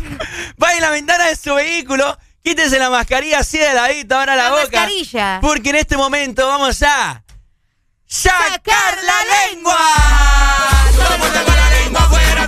Baje 0.57 0.81
la 0.81 0.91
ventana 0.91 1.27
de 1.27 1.37
su 1.37 1.55
vehículo. 1.55 2.19
Quítese 2.43 2.81
la 2.81 2.91
mascarilla 2.91 3.39
así 3.39 3.59
de 3.59 3.73
ladito, 3.73 4.17
ahora 4.19 4.35
la, 4.35 4.43
La 4.45 4.51
boca. 4.51 4.63
mascarilla. 4.65 5.39
Porque 5.41 5.71
en 5.71 5.77
este 5.77 5.97
momento 5.97 6.45
vamos 6.49 6.83
a. 6.83 7.23
¡Sacar 8.05 8.99
la 9.01 9.53
lengua! 9.53 9.79
La 10.99 11.71
lengua 11.71 12.01
afuera, 12.03 12.47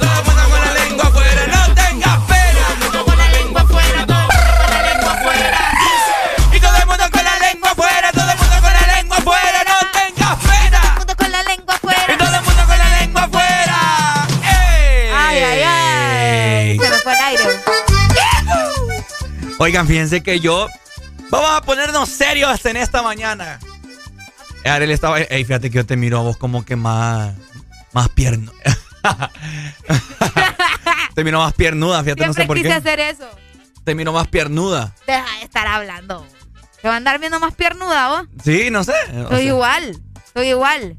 Oigan, 19.58 19.86
fíjense 19.86 20.22
que 20.22 20.40
yo. 20.40 20.68
Vamos 21.30 21.50
a 21.50 21.60
ponernos 21.62 22.08
serios 22.08 22.64
en 22.64 22.76
esta 22.76 23.02
mañana. 23.02 23.58
Ariel 24.64 24.90
estaba. 24.90 25.20
Ey, 25.20 25.44
fíjate 25.44 25.70
que 25.70 25.76
yo 25.76 25.86
te 25.86 25.96
miro 25.96 26.18
a 26.18 26.22
vos 26.22 26.36
como 26.36 26.64
que 26.64 26.76
más. 26.76 27.34
Más 27.92 28.08
pierno. 28.10 28.52
te 31.14 31.24
miro 31.24 31.38
más 31.40 31.54
piernuda, 31.54 32.02
fíjate, 32.04 32.26
no 32.26 32.32
sé 32.32 32.40
Siempre 32.40 32.46
por 32.46 32.56
quise 32.56 32.68
qué. 32.68 32.74
hacer 32.74 33.00
eso. 33.00 33.28
Te 33.84 33.94
miro 33.94 34.12
más 34.12 34.28
piernuda. 34.28 34.94
Deja 35.06 35.24
de 35.38 35.44
estar 35.44 35.66
hablando. 35.66 36.26
¿Te 36.82 36.88
va 36.88 36.94
a 36.94 36.96
andar 36.98 37.18
viendo 37.18 37.40
más 37.40 37.54
piernuda 37.54 38.08
vos? 38.08 38.28
Sí, 38.44 38.70
no 38.70 38.84
sé. 38.84 38.92
o 39.24 39.28
Soy 39.28 39.38
sea. 39.38 39.42
igual. 39.48 40.02
Soy 40.34 40.48
igual. 40.48 40.96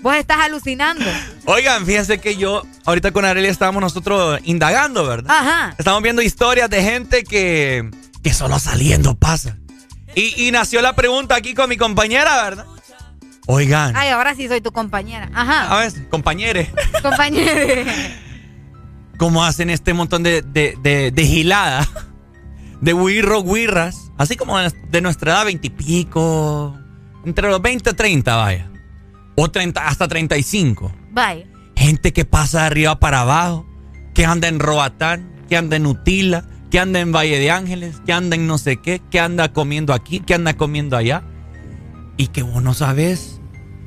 Vos 0.00 0.14
estás 0.16 0.38
alucinando. 0.38 1.04
Oigan, 1.46 1.84
fíjense 1.84 2.18
que 2.18 2.36
yo. 2.36 2.62
Ahorita 2.84 3.10
con 3.10 3.24
Ariel 3.24 3.46
estábamos 3.46 3.80
nosotros 3.82 4.38
indagando, 4.44 5.06
¿verdad? 5.06 5.30
Ajá. 5.36 5.74
Estamos 5.76 6.02
viendo 6.02 6.22
historias 6.22 6.70
de 6.70 6.82
gente 6.82 7.24
que. 7.24 7.90
que 8.22 8.32
solo 8.32 8.58
saliendo 8.58 9.16
pasa. 9.16 9.56
Y, 10.14 10.46
y 10.46 10.50
nació 10.52 10.80
la 10.82 10.94
pregunta 10.94 11.34
aquí 11.34 11.54
con 11.54 11.68
mi 11.68 11.76
compañera, 11.76 12.42
¿verdad? 12.44 12.66
Oigan. 13.46 13.96
Ay, 13.96 14.10
ahora 14.10 14.34
sí 14.34 14.46
soy 14.46 14.60
tu 14.60 14.72
compañera. 14.72 15.30
Ajá. 15.34 15.74
A 15.74 15.80
ver, 15.80 16.08
compañeres. 16.10 16.68
Compañera. 17.02 17.90
¿Cómo 19.16 19.44
hacen 19.44 19.70
este 19.70 19.94
montón 19.94 20.22
de, 20.22 20.42
de, 20.42 20.76
de, 20.82 21.10
de 21.10 21.26
gilada? 21.26 21.88
De 22.80 22.92
wirro, 22.92 23.40
wirras. 23.40 24.12
Así 24.18 24.36
como 24.36 24.58
de 24.58 25.00
nuestra 25.00 25.32
edad, 25.32 25.44
veintipico. 25.46 26.78
Entre 27.24 27.48
los 27.48 27.60
20 27.60 27.90
y 27.90 27.92
30, 27.94 28.36
vaya. 28.36 28.70
O 29.40 29.48
30, 29.50 29.86
hasta 29.86 30.08
35. 30.08 30.92
Vaya. 31.12 31.46
Gente 31.76 32.12
que 32.12 32.24
pasa 32.24 32.62
de 32.62 32.66
arriba 32.66 32.98
para 32.98 33.20
abajo. 33.20 33.64
Que 34.14 34.26
anda 34.26 34.48
en 34.48 34.58
Roatán. 34.58 35.30
Que 35.48 35.56
anda 35.56 35.76
en 35.76 35.86
Utila. 35.86 36.44
que 36.70 36.78
anda 36.80 37.00
en 37.00 37.12
Valle 37.12 37.38
de 37.38 37.50
Ángeles, 37.50 38.02
que 38.04 38.12
anda 38.12 38.36
en 38.36 38.46
no 38.46 38.58
sé 38.58 38.76
qué, 38.76 39.00
que 39.10 39.20
anda 39.20 39.52
comiendo 39.54 39.94
aquí, 39.94 40.20
que 40.20 40.34
anda 40.34 40.54
comiendo 40.54 40.96
allá. 40.98 41.22
Y 42.18 42.26
que 42.26 42.42
vos 42.42 42.62
no 42.62 42.74
sabes 42.74 43.40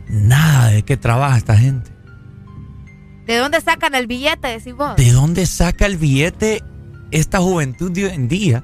nada 0.07 0.69
de 0.69 0.83
qué 0.83 0.97
trabaja 0.97 1.37
esta 1.37 1.57
gente. 1.57 1.91
¿De 3.27 3.35
dónde 3.37 3.61
sacan 3.61 3.93
el 3.93 4.07
billete, 4.07 4.47
decís 4.47 4.73
vos? 4.73 4.95
¿De 4.95 5.11
dónde 5.11 5.45
saca 5.45 5.85
el 5.85 5.97
billete 5.97 6.63
esta 7.11 7.39
juventud 7.39 7.91
de 7.91 8.05
hoy 8.05 8.11
en 8.15 8.27
día? 8.27 8.63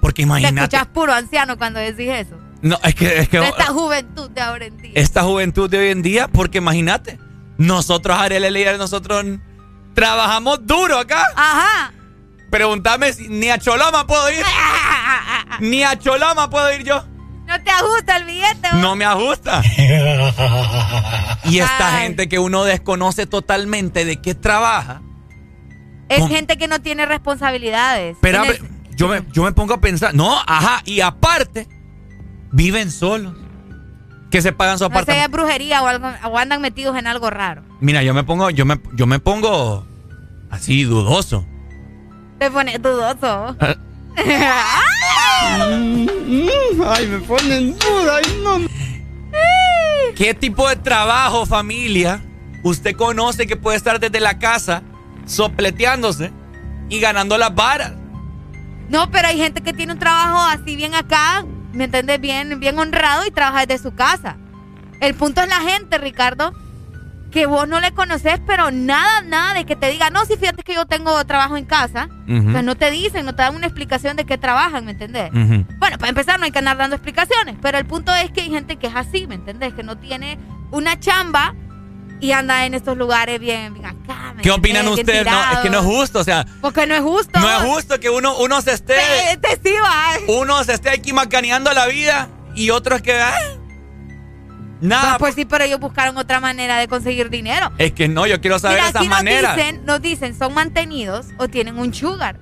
Porque 0.00 0.22
Te 0.22 0.26
imagínate. 0.26 0.76
escuchas 0.76 0.86
puro 0.92 1.12
anciano 1.12 1.56
cuando 1.56 1.78
decís 1.78 2.08
eso. 2.08 2.36
No, 2.62 2.78
es 2.82 2.94
que, 2.94 3.18
es 3.18 3.28
que 3.28 3.38
De 3.38 3.48
esta 3.48 3.66
juventud 3.66 4.30
de 4.30 4.40
ahora 4.40 4.66
en 4.66 4.76
día. 4.78 4.92
esta 4.94 5.22
juventud 5.22 5.68
de 5.70 5.78
hoy 5.78 5.88
en 5.90 6.02
día, 6.02 6.28
porque 6.28 6.58
imagínate, 6.58 7.18
nosotros, 7.58 8.18
Ariel 8.18 8.78
nosotros 8.78 9.24
trabajamos 9.94 10.66
duro 10.66 10.98
acá. 10.98 11.26
Ajá. 11.36 11.92
Pregúntame 12.50 13.12
si 13.12 13.28
ni 13.28 13.50
a 13.50 13.58
Choloma 13.58 14.06
puedo 14.06 14.30
ir. 14.30 14.44
ni 15.60 15.82
a 15.82 15.98
Choloma 15.98 16.48
puedo 16.48 16.72
ir 16.72 16.84
yo. 16.84 17.04
No 17.46 17.62
te 17.62 17.70
ajusta 17.70 18.16
el 18.16 18.24
billete. 18.24 18.68
No 18.74 18.96
me 18.96 19.04
ajusta. 19.04 19.62
y 21.44 21.58
esta 21.58 21.96
Ay. 21.96 22.02
gente 22.02 22.28
que 22.28 22.38
uno 22.38 22.64
desconoce 22.64 23.26
totalmente 23.26 24.04
de 24.04 24.20
qué 24.20 24.34
trabaja. 24.34 25.02
Es 26.08 26.26
gente 26.28 26.56
que 26.56 26.68
no 26.68 26.80
tiene 26.80 27.06
responsabilidades. 27.06 28.16
Pero 28.20 28.44
el- 28.44 28.68
yo 28.96 29.08
me, 29.08 29.22
yo 29.32 29.42
me 29.42 29.52
pongo 29.52 29.74
a 29.74 29.80
pensar, 29.80 30.14
no, 30.14 30.38
ajá, 30.46 30.82
y 30.86 31.00
aparte, 31.00 31.68
viven 32.56 32.90
solos. 32.90 33.34
Que 34.30 34.42
se 34.42 34.52
pagan 34.52 34.76
su 34.78 34.84
no 34.84 34.88
apartamento. 34.88 35.24
es 35.24 35.30
brujería 35.30 35.82
o, 35.82 35.86
algo, 35.86 36.08
o 36.24 36.36
andan 36.36 36.60
metidos 36.60 36.96
en 36.96 37.06
algo 37.06 37.30
raro. 37.30 37.62
Mira, 37.80 38.02
yo 38.02 38.12
me 38.12 38.24
pongo, 38.24 38.50
yo 38.50 38.64
me, 38.64 38.80
yo 38.94 39.06
me 39.06 39.20
pongo 39.20 39.86
así 40.50 40.82
dudoso. 40.82 41.46
Te 42.40 42.50
pones 42.50 42.82
dudoso. 42.82 43.56
Ay, 46.84 47.06
me 47.06 47.18
ponen 47.20 47.78
duda, 47.78 48.16
ay, 48.16 48.40
no. 48.42 48.58
¿Qué 50.16 50.34
tipo 50.34 50.68
de 50.68 50.76
trabajo, 50.76 51.46
familia, 51.46 52.22
usted 52.62 52.96
conoce 52.96 53.46
que 53.46 53.56
puede 53.56 53.76
estar 53.76 54.00
desde 54.00 54.18
la 54.18 54.38
casa 54.38 54.82
sopleteándose 55.26 56.32
y 56.88 57.00
ganando 57.00 57.36
las 57.36 57.54
varas? 57.54 57.92
No, 58.88 59.10
pero 59.10 59.28
hay 59.28 59.36
gente 59.36 59.60
que 59.60 59.72
tiene 59.72 59.92
un 59.92 59.98
trabajo 59.98 60.38
así 60.38 60.74
bien 60.76 60.94
acá, 60.94 61.44
¿me 61.76 61.84
entiendes? 61.84 62.20
Bien, 62.20 62.58
bien 62.58 62.78
honrado 62.78 63.26
y 63.26 63.30
trabaja 63.30 63.66
desde 63.66 63.82
su 63.82 63.94
casa. 63.94 64.36
El 65.00 65.14
punto 65.14 65.42
es 65.42 65.48
la 65.48 65.60
gente, 65.60 65.98
Ricardo, 65.98 66.52
que 67.30 67.46
vos 67.46 67.68
no 67.68 67.80
le 67.80 67.92
conoces, 67.92 68.40
pero 68.46 68.70
nada, 68.70 69.20
nada 69.20 69.54
de 69.54 69.66
que 69.66 69.76
te 69.76 69.90
diga, 69.90 70.08
no, 70.10 70.24
si 70.24 70.36
fíjate 70.36 70.62
que 70.62 70.74
yo 70.74 70.86
tengo 70.86 71.22
trabajo 71.26 71.56
en 71.56 71.66
casa. 71.66 72.08
Pues 72.26 72.64
no 72.64 72.74
te 72.74 72.90
dicen, 72.90 73.26
no 73.26 73.34
te 73.34 73.42
dan 73.42 73.54
una 73.54 73.66
explicación 73.66 74.16
de 74.16 74.24
qué 74.24 74.38
trabajan, 74.38 74.84
¿me 74.84 74.92
entendés? 74.92 75.30
Ujú. 75.30 75.66
Bueno, 75.78 75.98
para 75.98 76.08
empezar 76.08 76.38
no 76.38 76.46
hay 76.46 76.50
que 76.50 76.58
andar 76.58 76.76
dando 76.76 76.96
explicaciones, 76.96 77.56
pero 77.60 77.78
el 77.78 77.84
punto 77.84 78.14
es 78.14 78.30
que 78.30 78.40
hay 78.40 78.50
gente 78.50 78.76
que 78.76 78.86
es 78.86 78.96
así, 78.96 79.26
¿me 79.26 79.34
entendés? 79.34 79.74
Que 79.74 79.82
no 79.82 79.96
tiene 79.98 80.38
una 80.70 80.98
chamba 80.98 81.54
y 82.20 82.32
anda 82.32 82.64
en 82.66 82.74
estos 82.74 82.96
lugares 82.96 83.38
bien, 83.40 83.74
bien 83.74 83.86
acá. 83.86 84.32
¿me 84.34 84.42
¿Qué 84.42 84.50
opinan 84.50 84.88
ustedes? 84.88 85.24
No, 85.26 85.52
es 85.52 85.58
que 85.58 85.70
no 85.70 85.78
es 85.80 85.84
justo, 85.84 86.20
o 86.20 86.24
sea, 86.24 86.46
Porque 86.60 86.86
no 86.86 86.94
es 86.94 87.00
justo. 87.02 87.38
no 87.40 87.50
es 87.50 87.62
justo 87.62 88.00
que 88.00 88.10
uno, 88.10 88.36
uno 88.38 88.60
se 88.62 88.72
esté, 88.72 88.94
Te, 89.40 89.56
te 89.56 89.70
sí 89.70 89.76
uno 90.28 90.64
se 90.64 90.72
esté 90.74 90.90
aquí 90.90 91.12
macaneando 91.12 91.72
la 91.72 91.86
vida 91.86 92.28
y 92.54 92.70
otros 92.70 93.02
que, 93.02 93.20
ah, 93.20 93.34
nada. 94.80 95.18
Pues 95.18 95.34
sí, 95.34 95.44
pero 95.44 95.64
ellos 95.64 95.80
buscaron 95.80 96.16
otra 96.16 96.40
manera 96.40 96.78
de 96.78 96.88
conseguir 96.88 97.28
dinero. 97.30 97.70
Es 97.78 97.92
que 97.92 98.08
no, 98.08 98.26
yo 98.26 98.40
quiero 98.40 98.58
saber 98.58 98.78
Mira, 98.78 98.88
esas 98.88 99.00
aquí 99.00 99.08
nos 99.08 99.18
maneras. 99.18 99.56
dicen, 99.56 99.84
nos 99.84 100.00
dicen, 100.02 100.38
son 100.38 100.54
mantenidos 100.54 101.26
o 101.38 101.48
tienen 101.48 101.78
un 101.78 101.92
sugar. 101.92 102.40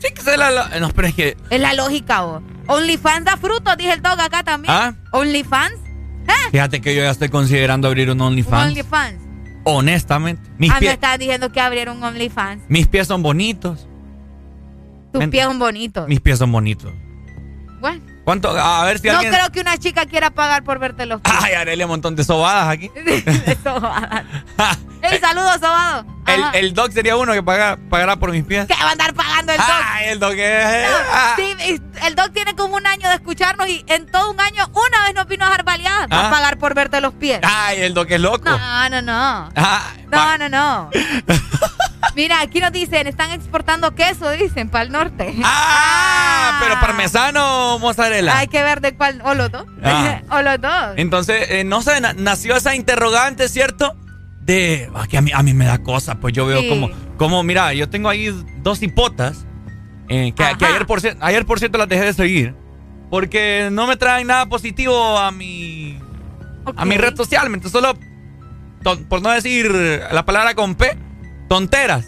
Sí, 0.00 0.08
que 0.14 0.36
la- 0.36 0.50
la- 0.50 0.68
no, 0.80 0.88
pero 0.90 1.08
es 1.08 1.14
que, 1.14 1.36
Es 1.50 1.60
la 1.60 1.74
lógica, 1.74 2.22
vos. 2.22 2.42
OnlyFans 2.66 3.24
da 3.24 3.36
frutos, 3.36 3.76
dije 3.76 3.92
el 3.92 4.02
dog 4.02 4.20
acá 4.20 4.42
también. 4.42 4.72
¿Ah? 4.74 4.94
OnlyFans. 5.12 5.74
Fíjate 6.50 6.80
que 6.80 6.94
yo 6.94 7.02
ya 7.02 7.10
estoy 7.10 7.28
considerando 7.28 7.88
abrir 7.88 8.10
un 8.10 8.20
OnlyFans. 8.20 8.68
OnlyFans. 8.70 9.14
Honestamente, 9.64 10.50
mis, 10.58 10.70
Ah, 10.70 10.74
me 10.74 10.80
pies, 10.80 10.92
estaban 10.94 11.18
diciendo 11.20 11.52
que 11.52 11.60
abrieron 11.60 11.98
un 11.98 12.04
OnlyFans. 12.04 12.62
mis 12.68 12.86
pies 12.88 13.06
son 13.06 13.22
bonitos. 13.22 13.86
Tus 15.12 15.24
pies 15.28 15.44
son 15.44 15.58
bonitos. 15.58 16.08
Mis 16.08 16.20
pies 16.20 16.38
son 16.38 16.50
bonitos. 16.50 16.92
Bueno, 17.80 18.02
¿Cuánto? 18.24 18.50
A 18.50 18.84
ver 18.84 18.98
si 19.00 19.08
no 19.08 19.14
alguien. 19.14 19.32
creo 19.34 19.50
que 19.50 19.60
una 19.60 19.76
chica 19.78 20.06
quiera 20.06 20.30
pagar 20.30 20.62
por 20.62 20.78
verte 20.78 21.06
los 21.06 21.20
pies. 21.20 21.34
Ay, 21.40 21.54
Arelia, 21.54 21.86
un 21.86 21.90
montón 21.90 22.14
de 22.14 22.22
sobadas 22.24 22.68
aquí. 22.68 22.90
Sobado. 23.64 24.06
¡Ey, 25.02 25.18
saludos, 25.18 25.56
Sobado! 25.60 26.06
El, 26.28 26.44
el 26.54 26.74
dog 26.74 26.92
sería 26.92 27.16
uno 27.16 27.32
que 27.32 27.42
paga, 27.42 27.76
pagará 27.90 28.14
por 28.16 28.30
mis 28.30 28.44
pies. 28.44 28.66
¿Qué 28.68 28.74
va 28.80 28.90
a 28.90 28.92
andar 28.92 29.12
pagando 29.12 29.50
el 29.52 29.58
dog? 29.58 29.66
Ay, 29.84 30.06
el 30.10 30.20
dog 30.20 30.34
es. 30.34 30.86
ah. 31.12 31.34
Sí, 31.36 31.80
el 32.04 32.14
dog 32.14 32.30
tiene 32.30 32.54
como 32.54 32.76
un 32.76 32.86
año 32.86 33.08
de 33.08 33.16
escucharnos 33.16 33.68
y 33.68 33.84
en 33.88 34.06
todo 34.06 34.30
un 34.30 34.40
año 34.40 34.70
una 34.72 35.04
vez 35.04 35.14
nos 35.16 35.26
vino 35.26 35.44
a 35.44 35.48
dejar 35.48 35.64
baleadas. 35.64 36.06
Va 36.12 36.20
Ah. 36.20 36.28
a 36.28 36.30
pagar 36.30 36.58
por 36.58 36.74
verte 36.74 37.00
los 37.00 37.12
pies. 37.14 37.40
Ay, 37.42 37.80
el 37.82 37.92
dog 37.94 38.06
es 38.08 38.20
loco. 38.20 38.48
No, 38.48 38.88
no, 38.88 39.02
no. 39.02 39.48
Ah, 39.56 39.90
No, 40.12 40.38
no, 40.38 40.48
no. 40.48 40.90
Mira, 42.16 42.40
aquí 42.40 42.60
nos 42.60 42.72
dicen, 42.72 43.06
están 43.06 43.30
exportando 43.30 43.94
queso, 43.94 44.30
dicen, 44.30 44.68
para 44.68 44.84
el 44.84 44.92
norte. 44.92 45.34
Ah, 45.44 46.58
pero 46.62 46.80
parmesano 46.80 47.74
o 47.74 47.78
mozzarella. 47.78 48.38
Hay 48.38 48.48
que 48.48 48.62
ver 48.62 48.80
de 48.80 48.94
cuál, 48.94 49.22
o 49.24 49.34
los 49.34 49.50
dos. 49.50 49.64
Ah. 49.82 50.20
o 50.30 50.42
los 50.42 50.60
dos. 50.60 50.94
Entonces, 50.96 51.46
eh, 51.50 51.64
no 51.64 51.80
sé, 51.82 52.00
na- 52.00 52.12
nació 52.12 52.56
esa 52.56 52.74
interrogante, 52.74 53.48
¿cierto? 53.48 53.94
De. 54.40 54.90
ah, 54.94 55.06
que 55.08 55.18
a 55.18 55.22
mí, 55.22 55.30
a 55.32 55.42
mí 55.42 55.54
me 55.54 55.64
da 55.64 55.78
cosa, 55.82 56.16
pues 56.16 56.34
yo 56.34 56.46
veo 56.46 56.60
Sí. 56.60 56.68
como, 56.68 56.90
como, 57.16 57.42
mira, 57.44 57.72
yo 57.74 57.88
tengo 57.88 58.08
ahí 58.08 58.34
dos 58.58 58.82
hipotas 58.82 59.46
eh, 60.08 60.32
que, 60.36 60.42
ayer, 60.44 60.84
por, 60.86 61.00
ayer, 61.20 61.46
por 61.46 61.58
cierto, 61.60 61.78
las 61.78 61.88
dejé 61.88 62.04
de 62.04 62.12
seguir. 62.12 62.54
Porque 63.10 63.68
no 63.70 63.86
me 63.86 63.96
traen 63.96 64.26
nada 64.26 64.46
positivo 64.46 65.18
a 65.18 65.30
mi. 65.30 65.98
A 66.76 66.84
mi 66.84 66.96
red 66.96 67.14
social. 67.16 67.46
Entonces, 67.46 67.70
solo. 67.72 67.94
por 69.08 69.22
no 69.22 69.30
decir 69.30 69.70
la 70.10 70.24
palabra 70.24 70.54
con 70.54 70.74
P, 70.74 70.96
tonteras, 71.52 72.06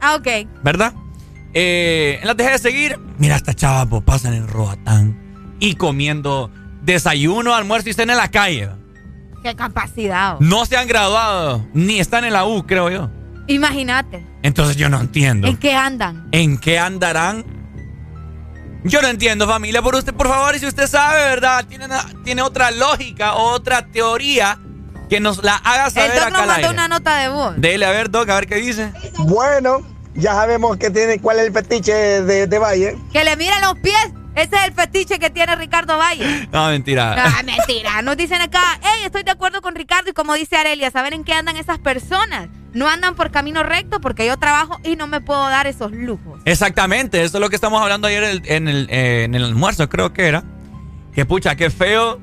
Ah, 0.00 0.14
ok. 0.14 0.28
¿verdad? 0.62 0.92
Eh, 1.52 2.20
las 2.22 2.36
dejé 2.36 2.50
de 2.52 2.58
seguir. 2.58 3.00
Mira, 3.18 3.34
estas 3.34 3.56
chavas 3.56 3.88
pues, 3.90 4.04
pasan 4.04 4.32
en 4.32 4.46
Roatán 4.46 5.56
y 5.58 5.74
comiendo 5.74 6.52
desayuno, 6.82 7.52
almuerzo 7.56 7.88
y 7.88 7.94
cena 7.94 8.12
en 8.12 8.18
la 8.18 8.28
calle. 8.30 8.70
Qué 9.42 9.56
capacidad. 9.56 10.38
No 10.38 10.66
se 10.66 10.76
han 10.76 10.86
graduado, 10.86 11.66
ni 11.74 11.98
están 11.98 12.24
en 12.24 12.32
la 12.32 12.44
U, 12.46 12.64
creo 12.64 12.88
yo. 12.90 13.10
Imagínate. 13.48 14.24
Entonces 14.44 14.76
yo 14.76 14.88
no 14.88 15.00
entiendo. 15.00 15.48
¿En 15.48 15.56
qué 15.56 15.74
andan? 15.74 16.28
¿En 16.30 16.56
qué 16.56 16.78
andarán? 16.78 17.44
Yo 18.84 19.02
no 19.02 19.08
entiendo, 19.08 19.48
familia. 19.48 19.82
Por 19.82 19.96
usted, 19.96 20.14
por 20.14 20.28
favor, 20.28 20.54
y 20.54 20.60
si 20.60 20.66
usted 20.66 20.86
sabe, 20.86 21.18
¿verdad? 21.22 21.64
Tiene, 21.66 21.86
tiene 22.22 22.42
otra 22.42 22.70
lógica, 22.70 23.34
otra 23.34 23.84
teoría 23.86 24.60
que 25.08 25.20
nos 25.20 25.42
la 25.42 25.56
haga 25.56 25.86
El 25.86 25.92
saber 25.92 26.14
doc 26.14 26.22
acá 26.22 26.30
nos 26.30 26.46
mandó 26.46 26.70
una 26.70 26.88
nota 26.88 27.16
de 27.18 27.28
voz. 27.28 27.54
Dele, 27.56 27.86
a 27.86 27.90
ver, 27.90 28.10
Doc, 28.10 28.28
a 28.28 28.34
ver 28.34 28.46
qué 28.46 28.56
dice. 28.56 28.92
Bueno, 29.18 29.86
ya 30.14 30.32
sabemos 30.32 30.76
que 30.76 30.90
tiene 30.90 31.20
cuál 31.20 31.38
es 31.38 31.46
el 31.46 31.52
fetiche 31.52 31.92
de, 31.92 32.46
de 32.46 32.58
Valle. 32.58 32.98
Que 33.12 33.24
le 33.24 33.36
miren 33.36 33.60
los 33.60 33.78
pies. 33.78 34.12
Ese 34.34 34.54
es 34.54 34.64
el 34.66 34.74
fetiche 34.74 35.18
que 35.18 35.30
tiene 35.30 35.56
Ricardo 35.56 35.96
Valle. 35.96 36.46
No, 36.52 36.68
mentira. 36.68 37.14
Ah, 37.18 37.42
mentira. 37.42 38.02
Nos 38.02 38.18
dicen 38.18 38.42
acá, 38.42 38.78
hey, 38.82 39.04
estoy 39.06 39.22
de 39.22 39.30
acuerdo 39.30 39.62
con 39.62 39.74
Ricardo 39.74 40.10
y 40.10 40.12
como 40.12 40.34
dice 40.34 40.56
Arelia, 40.56 40.90
¿saben 40.90 41.14
en 41.14 41.24
qué 41.24 41.32
andan 41.32 41.56
esas 41.56 41.78
personas? 41.78 42.48
No 42.74 42.86
andan 42.86 43.14
por 43.14 43.30
camino 43.30 43.62
recto 43.62 43.98
porque 43.98 44.26
yo 44.26 44.36
trabajo 44.36 44.78
y 44.84 44.96
no 44.96 45.06
me 45.06 45.22
puedo 45.22 45.42
dar 45.48 45.66
esos 45.66 45.90
lujos. 45.92 46.38
Exactamente, 46.44 47.24
eso 47.24 47.38
es 47.38 47.40
lo 47.40 47.48
que 47.48 47.56
estamos 47.56 47.80
hablando 47.80 48.08
ayer 48.08 48.24
en 48.24 48.30
el, 48.30 48.42
en 48.44 48.68
el, 48.68 48.86
eh, 48.90 49.24
en 49.24 49.34
el 49.34 49.44
almuerzo, 49.44 49.88
creo 49.88 50.12
que 50.12 50.26
era. 50.26 50.44
Que 51.14 51.24
pucha, 51.24 51.56
qué 51.56 51.70
feo 51.70 52.20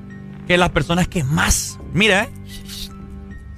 que 0.47 0.55
las 0.57 0.69
personas 0.69 1.07
que 1.07 1.23
más, 1.23 1.79
mira, 1.93 2.25
eh, 2.25 2.29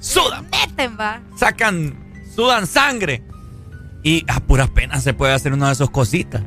sudan, 0.06 0.48
Meten, 0.52 0.98
va. 1.00 1.22
sacan, 1.38 1.96
sudan 2.34 2.68
sangre. 2.68 3.24
Y 4.04 4.24
a 4.28 4.40
puras 4.40 4.70
penas 4.70 5.04
se 5.04 5.14
puede 5.14 5.34
hacer 5.34 5.52
una 5.52 5.68
de 5.68 5.74
esas 5.74 5.90
cositas. 5.90 6.44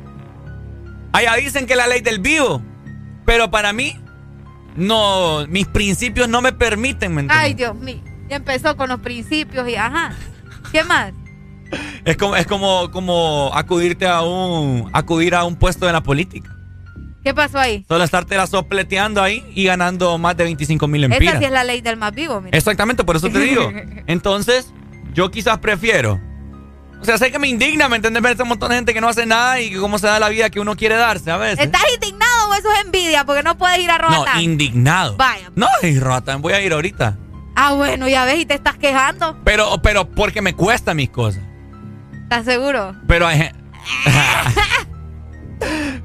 Allá 1.11 1.35
dicen 1.35 1.65
que 1.65 1.75
la 1.75 1.87
ley 1.87 2.01
del 2.01 2.19
vivo, 2.19 2.61
pero 3.25 3.51
para 3.51 3.73
mí, 3.73 3.97
no, 4.77 5.45
mis 5.47 5.67
principios 5.67 6.29
no 6.29 6.41
me 6.41 6.53
permiten, 6.53 7.13
¿me 7.13 7.21
entiendes? 7.21 7.45
Ay, 7.45 7.53
Dios 7.55 7.75
mío. 7.75 8.01
Ya 8.29 8.37
empezó 8.37 8.77
con 8.77 8.89
los 8.89 9.01
principios 9.01 9.67
y 9.67 9.75
ajá. 9.75 10.13
¿Qué 10.71 10.83
más? 10.83 11.11
Es 12.05 12.15
como, 12.15 12.35
es 12.35 12.47
como, 12.47 12.89
como 12.91 13.51
acudirte 13.53 14.07
a 14.07 14.21
un, 14.21 14.89
acudir 14.93 15.35
a 15.35 15.43
un 15.43 15.55
puesto 15.55 15.85
de 15.85 15.91
la 15.91 16.01
política. 16.01 16.55
¿Qué 17.23 17.33
pasó 17.33 17.59
ahí? 17.59 17.85
Solo 17.87 18.03
estarte 18.03 18.35
la 18.37 18.47
sopleteando 18.47 19.21
ahí 19.21 19.43
y 19.53 19.65
ganando 19.65 20.17
más 20.17 20.37
de 20.37 20.45
25 20.45 20.87
mil 20.87 21.03
Esa 21.03 21.13
empiras. 21.15 21.39
sí 21.39 21.45
es 21.45 21.51
la 21.51 21.63
ley 21.63 21.81
del 21.81 21.97
más 21.97 22.13
vivo, 22.13 22.39
mira. 22.41 22.57
Exactamente, 22.57 23.03
por 23.03 23.15
eso 23.17 23.29
te 23.29 23.39
digo. 23.39 23.71
Entonces, 24.07 24.73
yo 25.13 25.29
quizás 25.29 25.57
prefiero. 25.59 26.19
O 27.01 27.05
sea, 27.05 27.17
sé 27.17 27.31
que 27.31 27.39
me 27.39 27.47
indigna, 27.47 27.87
¿me 27.89 27.95
entiendes? 27.97 28.21
Ver 28.23 28.41
un 28.41 28.49
montón 28.49 28.69
de 28.69 28.75
gente 28.75 28.93
que 28.93 28.99
no 29.01 29.07
hace 29.09 29.25
nada 29.25 29.59
y 29.61 29.73
cómo 29.73 29.97
se 29.99 30.07
da 30.07 30.19
la 30.19 30.27
vida 30.29 30.49
que 30.49 30.59
uno 30.59 30.75
quiere 30.75 30.95
darse 30.95 31.31
a 31.31 31.37
veces. 31.37 31.65
¿Estás 31.65 31.81
indignado 31.93 32.49
o 32.49 32.53
eso 32.55 32.67
es 32.73 32.85
envidia? 32.85 33.25
Porque 33.25 33.41
no 33.43 33.57
puedes 33.57 33.79
ir 33.79 33.89
a 33.89 33.97
No, 33.99 34.09
Roatán. 34.09 34.41
indignado. 34.41 35.15
Vaya. 35.15 35.49
No, 35.55 35.67
y 35.81 35.97
Roatán, 35.99 36.41
voy 36.41 36.53
a 36.53 36.61
ir 36.61 36.73
ahorita. 36.73 37.17
Ah, 37.55 37.73
bueno, 37.73 38.07
ya 38.07 38.25
ves 38.25 38.39
y 38.39 38.45
te 38.45 38.53
estás 38.53 38.77
quejando. 38.77 39.37
Pero, 39.45 39.81
pero 39.81 40.09
porque 40.09 40.41
me 40.41 40.53
cuesta 40.55 40.93
mis 40.93 41.09
cosas. 41.09 41.41
¿Estás 42.23 42.45
seguro? 42.45 42.95
Pero 43.07 43.27
hay 43.27 43.37
gen- 43.37 43.55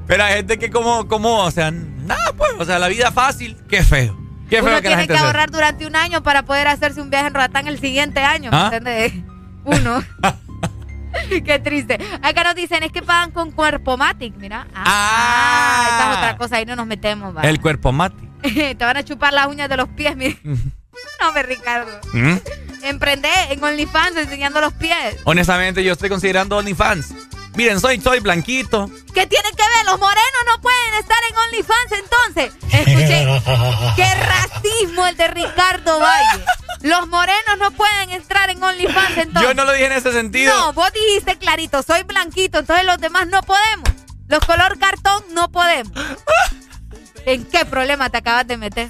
Pero 0.07 0.23
hay 0.23 0.33
gente 0.35 0.59
que 0.59 0.69
como, 0.69 1.07
como, 1.07 1.39
o 1.43 1.51
sea, 1.51 1.71
nada 1.71 2.33
pues, 2.37 2.51
o 2.59 2.65
sea, 2.65 2.79
la 2.79 2.87
vida 2.87 3.11
fácil, 3.11 3.57
qué 3.69 3.83
feo. 3.83 4.17
Qué 4.49 4.57
feo 4.57 4.65
Uno 4.65 4.81
que 4.81 4.89
la 4.89 4.89
tiene 4.89 5.01
gente 5.03 5.13
que 5.15 5.19
ahorrar 5.19 5.49
durante 5.49 5.87
un 5.87 5.95
año 5.95 6.21
para 6.21 6.43
poder 6.43 6.67
hacerse 6.67 7.01
un 7.01 7.09
viaje 7.09 7.27
en 7.27 7.33
Roatán 7.33 7.67
el 7.67 7.79
siguiente 7.79 8.19
año, 8.19 8.51
¿me 8.51 8.57
¿Ah? 8.57 8.69
entiendes? 8.71 9.13
Uno. 9.63 10.03
Qué 11.45 11.59
triste. 11.59 11.97
Acá 12.21 12.43
nos 12.43 12.55
dicen, 12.55 12.83
es 12.83 12.91
que 12.91 13.01
pagan 13.01 13.31
con 13.31 13.51
Cuerpo 13.51 13.97
Matic, 13.97 14.35
mira. 14.35 14.67
Ah, 14.75 15.87
esa 15.87 16.11
es 16.11 16.17
otra 16.17 16.37
cosa, 16.37 16.57
ahí 16.57 16.65
no 16.65 16.75
nos 16.75 16.85
metemos, 16.85 17.35
va. 17.35 17.41
El 17.41 17.59
cuerpo 17.61 17.91
mati. 17.91 18.27
Te 18.41 18.75
van 18.75 18.97
a 18.97 19.03
chupar 19.03 19.33
las 19.33 19.47
uñas 19.47 19.69
de 19.69 19.77
los 19.77 19.87
pies, 19.89 20.15
mira. 20.15 20.35
No, 20.43 21.31
me 21.33 21.43
Ricardo. 21.43 21.99
¿Mm? 22.13 22.35
En 22.83 23.63
OnlyFans 23.63 24.17
enseñando 24.17 24.61
los 24.61 24.73
pies. 24.73 25.17
Honestamente, 25.23 25.83
yo 25.83 25.93
estoy 25.93 26.09
considerando 26.09 26.57
OnlyFans. 26.57 27.13
Miren, 27.55 27.79
soy, 27.79 28.01
soy 28.01 28.19
blanquito. 28.19 28.89
¿Qué 29.13 29.25
tiene 29.27 29.49
que 29.51 29.63
ver? 29.63 29.85
Los 29.85 29.99
morenos 29.99 30.43
no 30.47 30.61
pueden 30.61 30.93
estar 30.99 31.17
en 31.29 31.37
OnlyFans 31.37 31.91
entonces. 31.91 32.53
Escuché, 32.71 33.25
qué 33.95 34.15
racismo 34.15 35.07
el 35.07 35.15
de 35.15 35.27
Ricardo 35.29 35.99
Valle. 35.99 36.45
Los 36.81 37.07
morenos 37.07 37.57
no 37.57 37.71
pueden 37.71 38.11
entrar 38.11 38.49
en 38.49 38.61
OnlyFans 38.61 39.17
entonces. 39.17 39.41
Yo 39.41 39.53
no 39.53 39.63
lo 39.63 39.71
dije 39.71 39.85
en 39.85 39.93
ese 39.93 40.11
sentido. 40.11 40.53
No, 40.53 40.73
vos 40.73 40.91
dijiste 40.93 41.37
clarito, 41.37 41.81
soy 41.81 42.03
blanquito, 42.03 42.59
entonces 42.59 42.85
los 42.85 42.97
demás 42.97 43.27
no 43.27 43.41
podemos. 43.41 43.89
Los 44.27 44.39
color 44.45 44.77
cartón 44.77 45.23
no 45.33 45.49
podemos. 45.51 45.93
¿En 47.25 47.45
qué 47.45 47.65
problema 47.65 48.09
te 48.09 48.17
acabas 48.17 48.47
de 48.47 48.57
meter? 48.57 48.89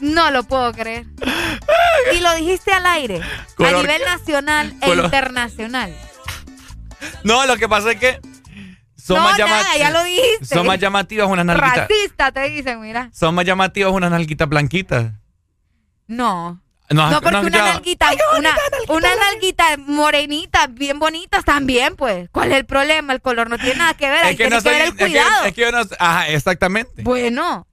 No 0.00 0.30
lo 0.30 0.42
puedo 0.42 0.72
creer. 0.72 1.06
Y 2.12 2.18
lo 2.20 2.34
dijiste 2.34 2.72
al 2.72 2.84
aire, 2.86 3.20
a 3.58 3.70
nivel 3.70 4.02
nacional 4.04 4.74
e 4.80 4.90
internacional. 4.90 5.94
No, 7.24 7.46
lo 7.46 7.56
que 7.56 7.68
pasa 7.68 7.92
es 7.92 7.98
que 7.98 8.20
son 8.96 9.16
No, 9.16 9.24
más 9.24 9.38
nada, 9.38 9.50
llamativas. 9.50 9.78
ya 9.78 9.90
lo 9.90 10.04
dijiste. 10.04 10.44
Son 10.54 10.66
más 10.66 10.78
llamativas 10.78 11.26
unas 11.28 11.44
nalguitas. 11.44 11.88
Racista 11.88 12.32
te 12.32 12.48
dicen, 12.50 12.80
mira. 12.80 13.10
Son 13.12 13.34
más 13.34 13.44
llamativas 13.44 13.92
unas 13.92 14.10
nalguitas 14.10 14.48
blanquitas. 14.48 15.12
No. 16.06 16.60
No, 16.90 17.10
No, 17.10 17.20
porque 17.22 17.30
no, 17.36 17.40
una 17.40 17.50
ya. 17.58 17.64
nalguita, 17.72 18.10
una, 18.38 18.54
una 18.88 19.08
nalguita 19.16 19.64
morenita, 19.78 20.66
bien 20.66 20.98
bonitas 20.98 21.42
también, 21.44 21.96
pues. 21.96 22.28
¿Cuál 22.30 22.52
es 22.52 22.58
el 22.58 22.66
problema? 22.66 23.14
El 23.14 23.22
color 23.22 23.48
no 23.48 23.56
tiene 23.56 23.76
nada 23.76 23.94
que 23.94 24.10
ver, 24.10 24.24
ahí 24.24 24.32
Es 24.32 24.36
que 24.36 24.44
tiene 24.44 24.56
no 24.56 24.62
que 24.62 24.68
soy. 24.68 24.72
ver 24.72 24.82
el 24.82 24.88
es 24.88 24.94
que- 24.96 25.06
cuidado. 25.06 25.44
Es 25.46 25.54
que, 25.54 25.60
yo 25.62 25.72
no. 25.72 25.80
Ajá, 25.98 26.28
exactamente. 26.28 27.02
Bueno. 27.02 27.66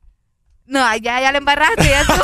No, 0.68 0.96
ya, 0.98 1.20
ya 1.20 1.32
le 1.34 1.40
embarraste, 1.40 1.84
ya 1.90 2.02
estuvo. 2.02 2.24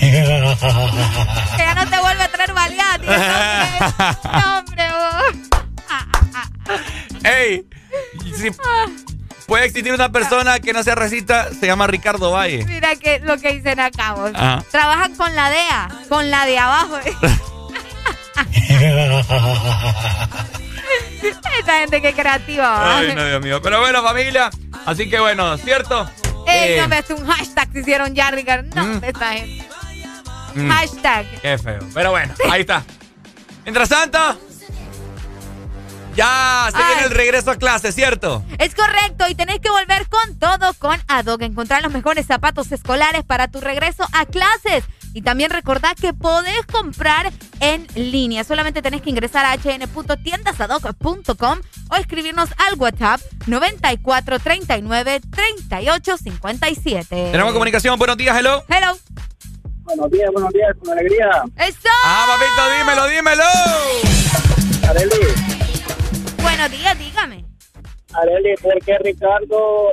que 0.00 0.10
ya 1.58 1.74
no 1.74 1.88
te 1.88 1.98
vuelve 2.00 2.22
a 2.24 2.28
traer 2.28 2.51
hombre, 3.02 4.84
vos. 4.92 5.34
¡Ey! 7.24 7.66
Si 8.36 8.50
puede 9.46 9.66
existir 9.66 9.92
una 9.92 10.10
persona 10.10 10.58
que 10.60 10.72
no 10.72 10.82
sea 10.82 10.94
racista, 10.94 11.48
se 11.52 11.66
llama 11.66 11.86
Ricardo 11.86 12.30
Valle. 12.32 12.64
Mira 12.64 12.96
que 12.96 13.20
lo 13.20 13.38
que 13.38 13.52
dicen 13.54 13.80
acá, 13.80 14.12
vos. 14.14 14.30
Ajá. 14.34 14.64
Trabajan 14.70 15.14
con 15.14 15.34
la 15.34 15.50
DEA, 15.50 15.88
con 16.08 16.30
la 16.30 16.46
de 16.46 16.58
abajo. 16.58 16.98
Esa 21.60 21.78
gente 21.80 22.02
que 22.02 22.08
es 22.08 22.14
creativa, 22.14 22.68
¿va? 22.70 22.98
Ay, 22.98 23.14
no, 23.14 23.24
Dios 23.26 23.40
mío. 23.42 23.62
Pero 23.62 23.80
bueno, 23.80 24.02
familia. 24.02 24.50
Así 24.86 25.08
que 25.08 25.20
bueno, 25.20 25.56
¿cierto? 25.58 26.08
Ey, 26.46 26.72
Eh, 26.72 26.78
no 26.80 26.88
ves 26.88 27.08
un 27.10 27.24
hashtag 27.26 27.72
se 27.72 27.80
hicieron 27.80 28.14
ya, 28.14 28.30
Ricardo. 28.30 28.68
No, 28.74 28.94
esta 29.06 29.32
gente. 29.32 29.64
Mm, 30.54 30.68
Hashtag. 30.68 31.40
Qué 31.40 31.58
feo. 31.58 31.78
Pero 31.94 32.10
bueno, 32.10 32.34
ahí 32.50 32.62
está. 32.62 32.82
Mientras 33.64 33.88
tanto, 33.88 34.18
ya 36.14 36.68
se 36.70 36.76
viene 36.78 37.02
el 37.04 37.10
regreso 37.10 37.50
a 37.50 37.56
clase, 37.56 37.90
¿cierto? 37.92 38.44
Es 38.58 38.74
correcto, 38.74 39.24
y 39.28 39.34
tenés 39.34 39.60
que 39.60 39.70
volver 39.70 40.06
con 40.08 40.38
todo 40.38 40.74
con 40.74 41.00
Adoc. 41.08 41.40
Encontrar 41.42 41.82
los 41.82 41.92
mejores 41.92 42.26
zapatos 42.26 42.70
escolares 42.72 43.24
para 43.24 43.48
tu 43.48 43.60
regreso 43.60 44.06
a 44.12 44.26
clases. 44.26 44.84
Y 45.14 45.22
también 45.22 45.50
recordá 45.50 45.94
que 45.94 46.12
podés 46.12 46.66
comprar 46.70 47.32
en 47.60 47.86
línea. 47.94 48.44
Solamente 48.44 48.82
tenés 48.82 49.00
que 49.02 49.10
ingresar 49.10 49.44
a 49.44 49.56
hn.tiendasadoc.com 49.56 51.58
o 51.90 51.96
escribirnos 51.96 52.48
al 52.66 52.78
WhatsApp 52.78 53.20
94 53.46 54.38
39 54.38 55.20
38 55.30 56.16
57. 56.16 57.28
Tenemos 57.30 57.52
comunicación. 57.52 57.98
Buenos 57.98 58.16
días, 58.16 58.34
hello. 58.38 58.64
Hello. 58.68 58.96
Buenos 59.84 60.10
días, 60.10 60.30
buenos 60.32 60.52
días, 60.52 60.76
con 60.78 60.90
alegría. 60.98 61.28
¡Eso! 61.58 61.88
Ah, 62.04 62.24
papito, 62.28 62.78
dímelo, 62.78 63.08
dímelo. 63.08 63.42
Areli, 64.88 66.42
Buenos 66.42 66.70
días, 66.70 66.98
dígame. 66.98 67.44
Areli, 68.14 68.54
¿por 68.62 68.78
qué 68.84 68.98
Ricardo 68.98 69.88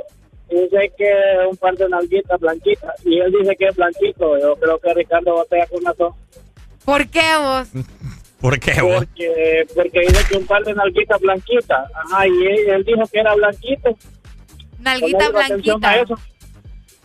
dice 0.48 0.92
que 0.96 1.10
es 1.10 1.50
un 1.50 1.56
par 1.56 1.74
de 1.76 1.88
nalguitas 1.88 2.38
blanquitas? 2.40 2.94
Y 3.04 3.18
él 3.18 3.32
dice 3.38 3.56
que 3.56 3.66
es 3.66 3.76
blanquito. 3.76 4.38
Yo 4.38 4.56
creo 4.56 4.78
que 4.78 4.94
Ricardo 4.94 5.36
batalla 5.36 5.66
con 5.66 5.82
las 5.82 5.96
dos. 5.96 6.14
¿Por 6.84 7.06
qué 7.08 7.36
vos? 7.38 7.68
¿Por 8.40 8.58
qué, 8.58 8.80
vos? 8.80 9.04
Porque, 9.04 9.66
porque 9.74 10.00
dice 10.00 10.24
que 10.30 10.36
un 10.38 10.46
par 10.46 10.62
de 10.64 10.72
nalguitas 10.74 11.20
blanquitas. 11.20 11.90
Ajá, 11.94 12.26
y 12.26 12.30
él, 12.46 12.68
él 12.70 12.84
dijo 12.84 13.02
que 13.12 13.20
era 13.20 13.34
blanquito. 13.34 13.90
Nalguita 14.78 15.28
blanquita. 15.30 15.90
a 15.90 15.96
eso. 16.00 16.14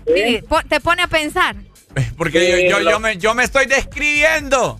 Sí, 0.07 0.39
po- 0.47 0.61
te 0.69 0.79
pone 0.79 1.01
a 1.01 1.07
pensar. 1.07 1.55
Porque 2.17 2.39
Sí, 2.39 2.69
yo, 2.69 2.77
yo, 2.77 2.80
lo- 2.80 2.91
yo, 2.91 2.99
me, 2.99 3.17
yo 3.17 3.34
me 3.34 3.43
estoy 3.43 3.65
describiendo. 3.65 4.80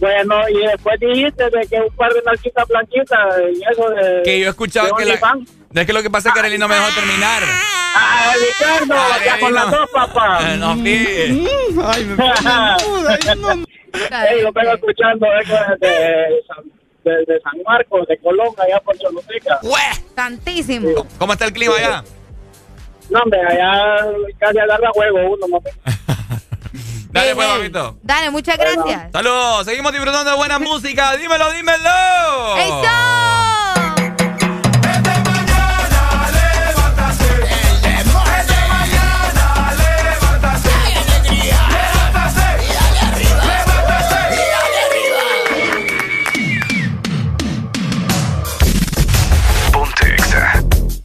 Bueno, 0.00 0.48
y 0.48 0.66
después 0.66 0.98
dijiste 1.00 1.44
de 1.50 1.66
que 1.68 1.80
un 1.80 1.94
par 1.96 2.12
de 2.12 2.20
nalguitas 2.26 2.66
blanquitas 2.68 3.34
y 3.56 3.62
eso 3.72 3.88
de... 3.90 4.22
Que 4.24 4.40
yo 4.40 4.46
he 4.46 4.50
escuchado 4.50 4.88
de 4.88 4.92
que 5.04 5.04
la, 5.04 5.14
es 5.80 5.86
que 5.86 5.92
lo 5.92 6.02
que 6.02 6.10
pasa 6.10 6.28
es 6.28 6.34
que 6.34 6.40
Arely 6.40 6.58
no 6.58 6.66
me 6.68 6.74
dejó 6.74 6.88
terminar. 6.94 7.42
Ah, 7.96 8.32
Ricardo, 8.34 8.94
Arely 9.00 9.24
ya 9.24 9.38
con 9.40 9.50
no. 9.54 9.56
las 9.56 9.70
dos, 9.70 9.90
papá. 9.92 10.38
Eh, 10.52 10.56
No, 10.58 10.74
sí. 10.74 11.48
Ay, 11.84 12.04
me 12.04 12.14
Ey, 14.30 14.42
lo 14.42 14.52
vengo 14.52 14.72
escuchando 14.74 15.26
desde, 15.38 16.42
San- 16.48 16.64
desde 17.04 17.40
San 17.40 17.62
Marcos, 17.64 18.06
de 18.08 18.18
Colón, 18.18 18.48
allá 18.58 18.80
por 18.80 18.98
Choluteca. 18.98 19.60
Santísimo. 20.16 21.06
¿Cómo 21.18 21.32
está 21.34 21.44
el 21.46 21.52
clima 21.52 21.76
allá? 21.76 22.04
No, 23.10 23.20
hombre, 23.20 23.40
allá 23.40 24.06
casi 24.38 24.58
agarra 24.58 24.90
juego 24.92 25.18
uno, 25.34 25.46
mami. 25.46 25.70
Dale, 27.14 27.32
pues, 27.36 27.46
papito. 27.46 27.96
Dale, 28.02 28.30
muchas 28.30 28.58
gracias. 28.58 29.12
Saludos, 29.12 29.66
seguimos 29.66 29.92
disfrutando 29.92 30.32
de 30.32 30.36
buena 30.36 30.58
música. 30.58 31.16
Dímelo, 31.16 31.52
dímelo. 31.52 32.56
¡Eso! 32.56 32.88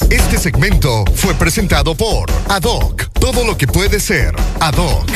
Este 0.10 0.40
segmento 0.40 1.06
fue 1.16 1.36
presentado 1.36 1.94
por 1.94 2.32
Adoc. 2.50 3.10
Todo 3.20 3.46
lo 3.46 3.56
que 3.56 3.68
puede 3.68 4.00
ser 4.00 4.34
Adoc. 4.60 5.08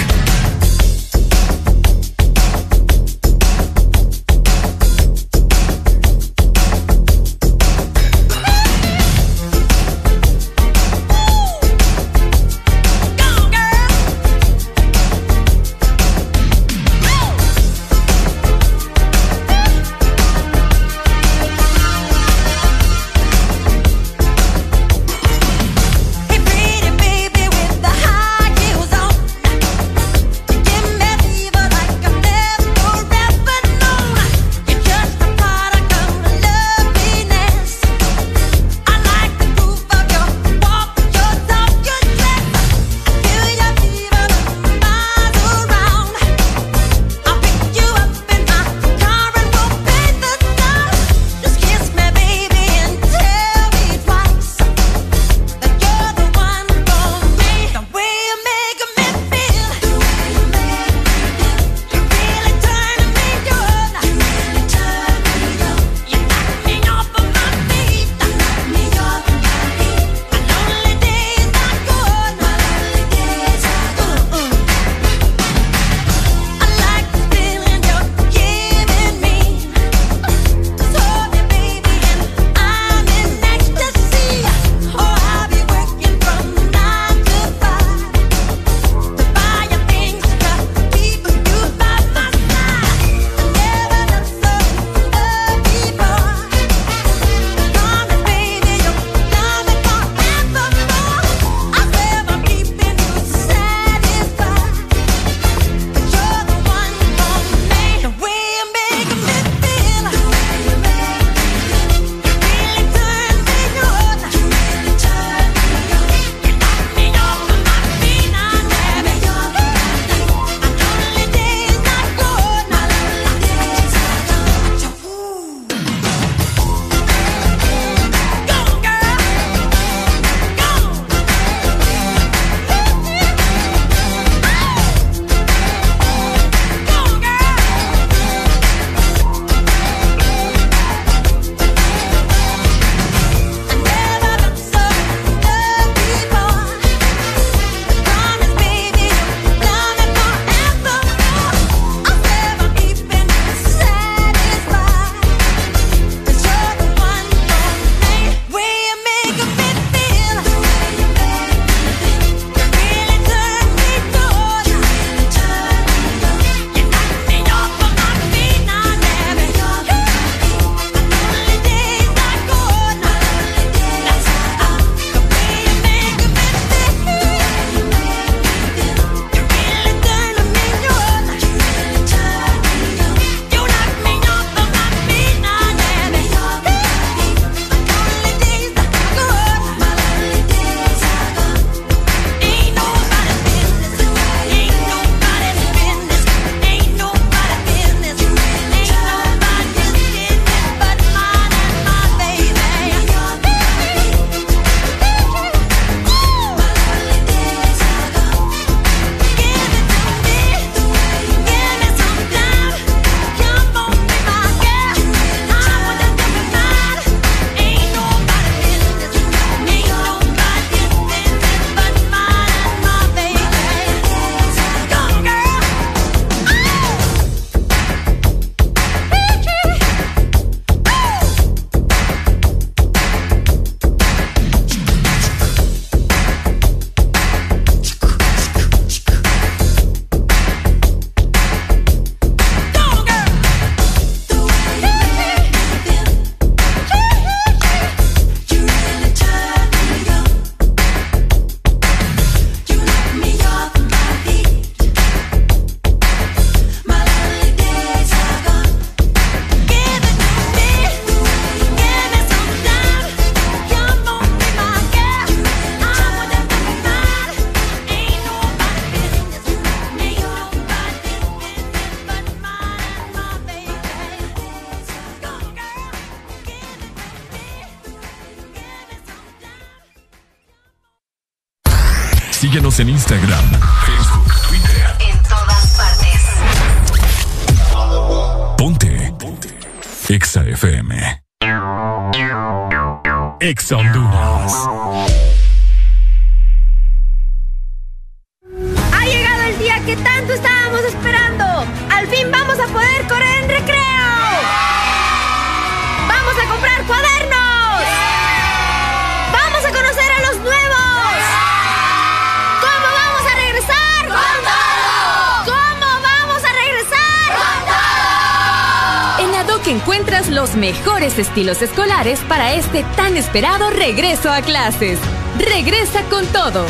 esperado 323.34 323.72
regreso 323.72 324.31
a 324.31 324.43
clases. 324.43 324.99
Regresa 325.39 326.03
con 326.03 326.23
todo. 326.27 326.68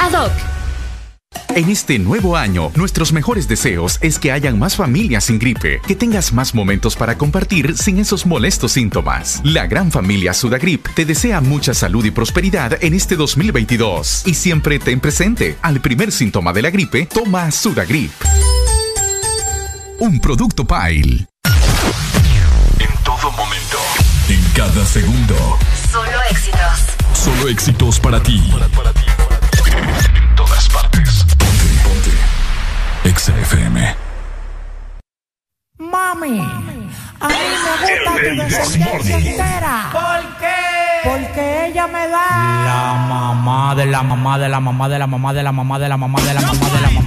Ad 0.00 0.14
hoc. 0.14 0.32
En 1.54 1.68
este 1.68 1.98
nuevo 1.98 2.38
año, 2.38 2.70
nuestros 2.74 3.12
mejores 3.12 3.48
deseos 3.48 3.98
es 4.00 4.18
que 4.18 4.32
hayan 4.32 4.58
más 4.58 4.76
familias 4.76 5.24
sin 5.24 5.38
gripe, 5.38 5.78
que 5.86 5.94
tengas 5.94 6.32
más 6.32 6.54
momentos 6.54 6.96
para 6.96 7.18
compartir 7.18 7.76
sin 7.76 7.98
esos 7.98 8.24
molestos 8.24 8.72
síntomas. 8.72 9.42
La 9.44 9.66
gran 9.66 9.92
familia 9.92 10.32
Sudagrip 10.32 10.86
te 10.94 11.04
desea 11.04 11.42
mucha 11.42 11.74
salud 11.74 12.02
y 12.06 12.10
prosperidad 12.10 12.82
en 12.82 12.94
este 12.94 13.16
2022. 13.16 14.22
Y 14.26 14.32
siempre 14.32 14.78
ten 14.78 15.00
presente, 15.00 15.58
al 15.60 15.82
primer 15.82 16.12
síntoma 16.12 16.54
de 16.54 16.62
la 16.62 16.70
gripe, 16.70 17.04
toma 17.12 17.50
Sudagrip. 17.50 18.12
Un 19.98 20.18
producto 20.18 20.66
Pile. 20.66 21.26
En 22.78 23.04
todo 23.04 23.30
momento, 23.32 23.78
en 24.30 24.42
cada 24.54 24.86
segundo. 24.86 25.58
Solo 27.26 27.48
éxitos 27.48 27.98
para 27.98 28.22
ti. 28.22 28.40
En 30.14 30.36
todas 30.36 30.68
partes. 30.68 31.24
Ponte, 31.36 31.66
ponte. 31.82 32.12
Exa 33.02 33.36
FM. 33.40 33.96
Mami, 35.76 36.38
a 37.18 37.26
mí 37.26 37.34
me 37.64 37.72
gusta 37.82 38.12
tu 38.14 38.54
descendencia 38.54 39.16
entera. 39.18 39.88
¿Por 39.90 40.38
qué? 40.38 40.54
Porque 41.02 41.66
ella 41.66 41.88
me 41.88 42.06
da. 42.06 42.28
La 42.64 42.94
mamá 43.08 43.74
de 43.74 43.86
la 43.86 44.04
mamá 44.04 44.38
de 44.38 44.48
la 44.48 44.60
mamá 44.60 44.88
de 44.88 44.98
la 45.00 45.06
mamá 45.08 45.32
de 45.32 45.42
la 45.42 45.50
mamá 45.50 45.78
de 45.78 45.88
la 45.88 45.96
mamá 45.96 46.20
de 46.20 46.32
la 46.32 46.40
mamá 46.40 46.40
de 46.40 46.40
la 46.40 46.40
mamá 46.42 46.70
de 46.70 46.80
la 46.80 46.90
mamá. 46.90 47.05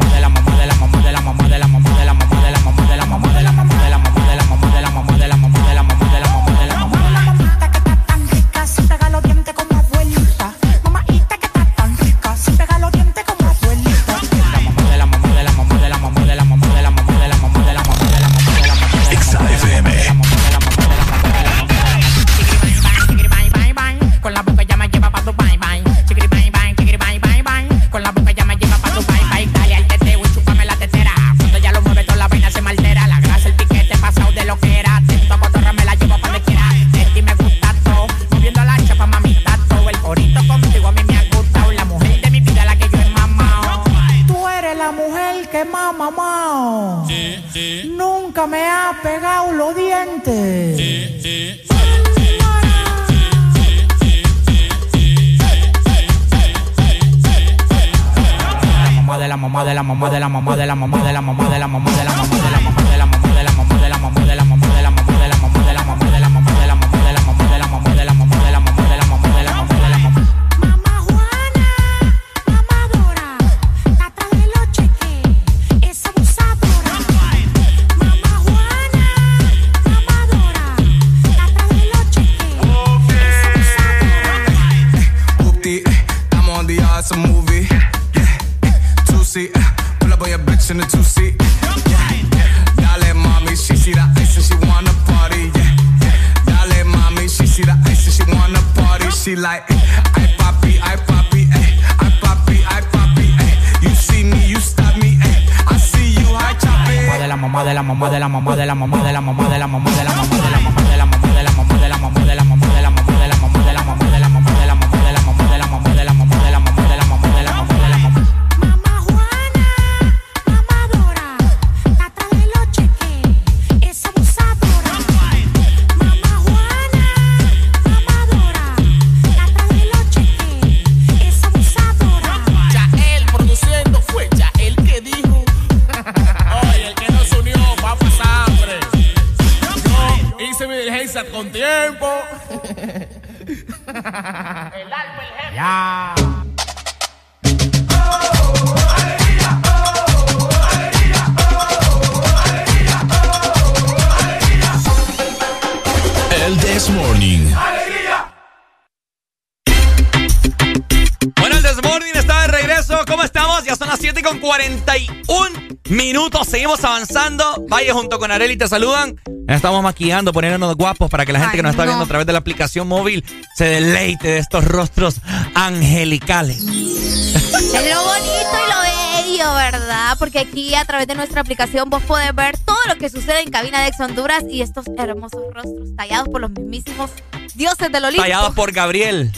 pasando. 167.09 167.65
Valle 167.67 167.91
junto 167.91 168.19
con 168.19 168.31
Areli 168.31 168.55
te 168.57 168.67
saludan. 168.67 169.19
Estamos 169.47 169.81
maquillando, 169.81 170.31
poniéndonos 170.31 170.75
guapos 170.75 171.09
para 171.09 171.25
que 171.25 171.33
la 171.33 171.39
gente 171.39 171.57
que 171.57 171.63
nos 171.63 171.71
está 171.71 171.85
viendo 171.85 172.03
a 172.03 172.07
través 172.07 172.27
de 172.27 172.33
la 172.33 172.39
aplicación 172.39 172.87
móvil 172.87 173.25
se 173.55 173.65
deleite 173.65 174.27
de 174.27 174.37
estos 174.37 174.63
rostros 174.63 175.15
angelicales. 175.55 176.59
Es 176.59 177.93
lo 177.93 178.03
bonito 178.03 178.53
y 178.53 178.71
lo 178.71 179.27
bello, 179.31 179.53
¿verdad? 179.55 180.15
Porque 180.19 180.39
aquí 180.39 180.75
a 180.75 180.85
través 180.85 181.07
de 181.07 181.15
nuestra 181.15 181.41
aplicación 181.41 181.89
vos 181.89 182.03
podés 182.03 182.33
ver 182.35 182.57
todo 182.59 182.77
lo 182.87 182.95
que 182.97 183.09
sucede 183.09 183.41
en 183.41 183.49
Cabina 183.49 183.81
de 183.81 183.87
Ex 183.87 183.99
Honduras 183.99 184.43
y 184.47 184.61
estos 184.61 184.85
hermosos 184.97 185.41
rostros 185.51 185.95
tallados 185.95 186.29
por 186.29 186.41
los 186.41 186.51
mismísimos 186.51 187.09
dioses 187.55 187.91
del 187.91 188.05
Olimpo. 188.05 188.21
Tallados 188.21 188.53
por 188.53 188.71
Gabriel. 188.71 189.31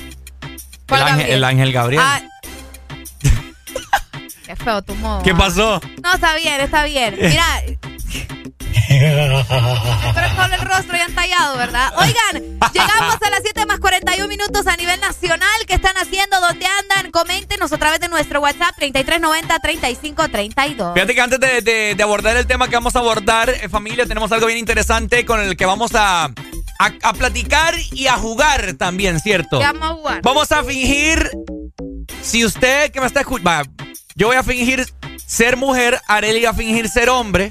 El, 0.89 1.43
Ángel, 1.45 1.71
Gabriel. 1.71 2.03
Ah. 2.03 2.21
Qué 4.45 4.57
feo 4.57 4.81
tu 4.81 4.93
modo. 4.95 5.23
¿Qué 5.23 5.33
pasó? 5.33 5.79
No, 6.03 6.13
está 6.13 6.35
bien, 6.35 6.59
está 6.59 6.83
bien. 6.83 7.15
Mira, 7.17 7.60
Que 10.13 10.35
con 10.35 10.53
el 10.53 10.61
rostro 10.61 10.95
ya 10.97 11.05
han 11.05 11.15
tallado, 11.15 11.57
¿verdad? 11.57 11.91
Oigan, 11.97 12.59
llegamos 12.73 13.15
a 13.21 13.29
las 13.29 13.41
7 13.43 13.65
más 13.65 13.79
41 13.79 14.27
minutos 14.27 14.67
a 14.67 14.75
nivel 14.77 14.99
nacional. 14.99 15.47
¿Qué 15.67 15.75
están 15.75 15.95
haciendo? 15.97 16.39
¿Dónde 16.39 16.65
andan? 16.65 17.11
Coméntenos 17.11 17.71
a 17.73 17.77
través 17.77 17.99
de 17.99 18.07
nuestro 18.09 18.41
WhatsApp 18.41 18.75
3390-3532. 18.79 20.93
Fíjate 20.93 21.15
que 21.15 21.21
antes 21.21 21.39
de, 21.39 21.61
de- 21.61 21.95
de 21.95 22.03
abordar 22.03 22.37
el 22.37 22.45
tema 22.47 22.67
que 22.67 22.75
vamos 22.75 22.95
a 22.95 22.99
abordar, 22.99 23.49
eh, 23.49 23.67
familia, 23.69 24.05
tenemos 24.05 24.31
algo 24.31 24.45
bien 24.47 24.59
interesante 24.59 25.25
con 25.25 25.39
el 25.39 25.55
que 25.57 25.65
vamos 25.65 25.91
a, 25.95 26.25
a, 26.25 26.31
a 27.03 27.13
platicar 27.13 27.73
y 27.91 28.07
a 28.07 28.13
jugar 28.13 28.73
también, 28.73 29.19
¿cierto? 29.19 29.59
¿Qué 29.59 29.65
vamos 29.65 29.89
a 29.89 29.93
jugar? 29.93 30.21
Vamos 30.21 30.51
a 30.51 30.63
fingir, 30.63 31.29
si 32.21 32.45
usted 32.45 32.91
que 32.91 32.99
me 33.01 33.07
está 33.07 33.21
escuchando, 33.21 33.69
yo 34.15 34.27
voy 34.27 34.35
a 34.37 34.43
fingir 34.43 34.85
ser 35.25 35.57
mujer, 35.57 35.99
Areli 36.07 36.43
va 36.43 36.51
a 36.51 36.53
fingir 36.53 36.87
ser 36.89 37.09
hombre, 37.09 37.49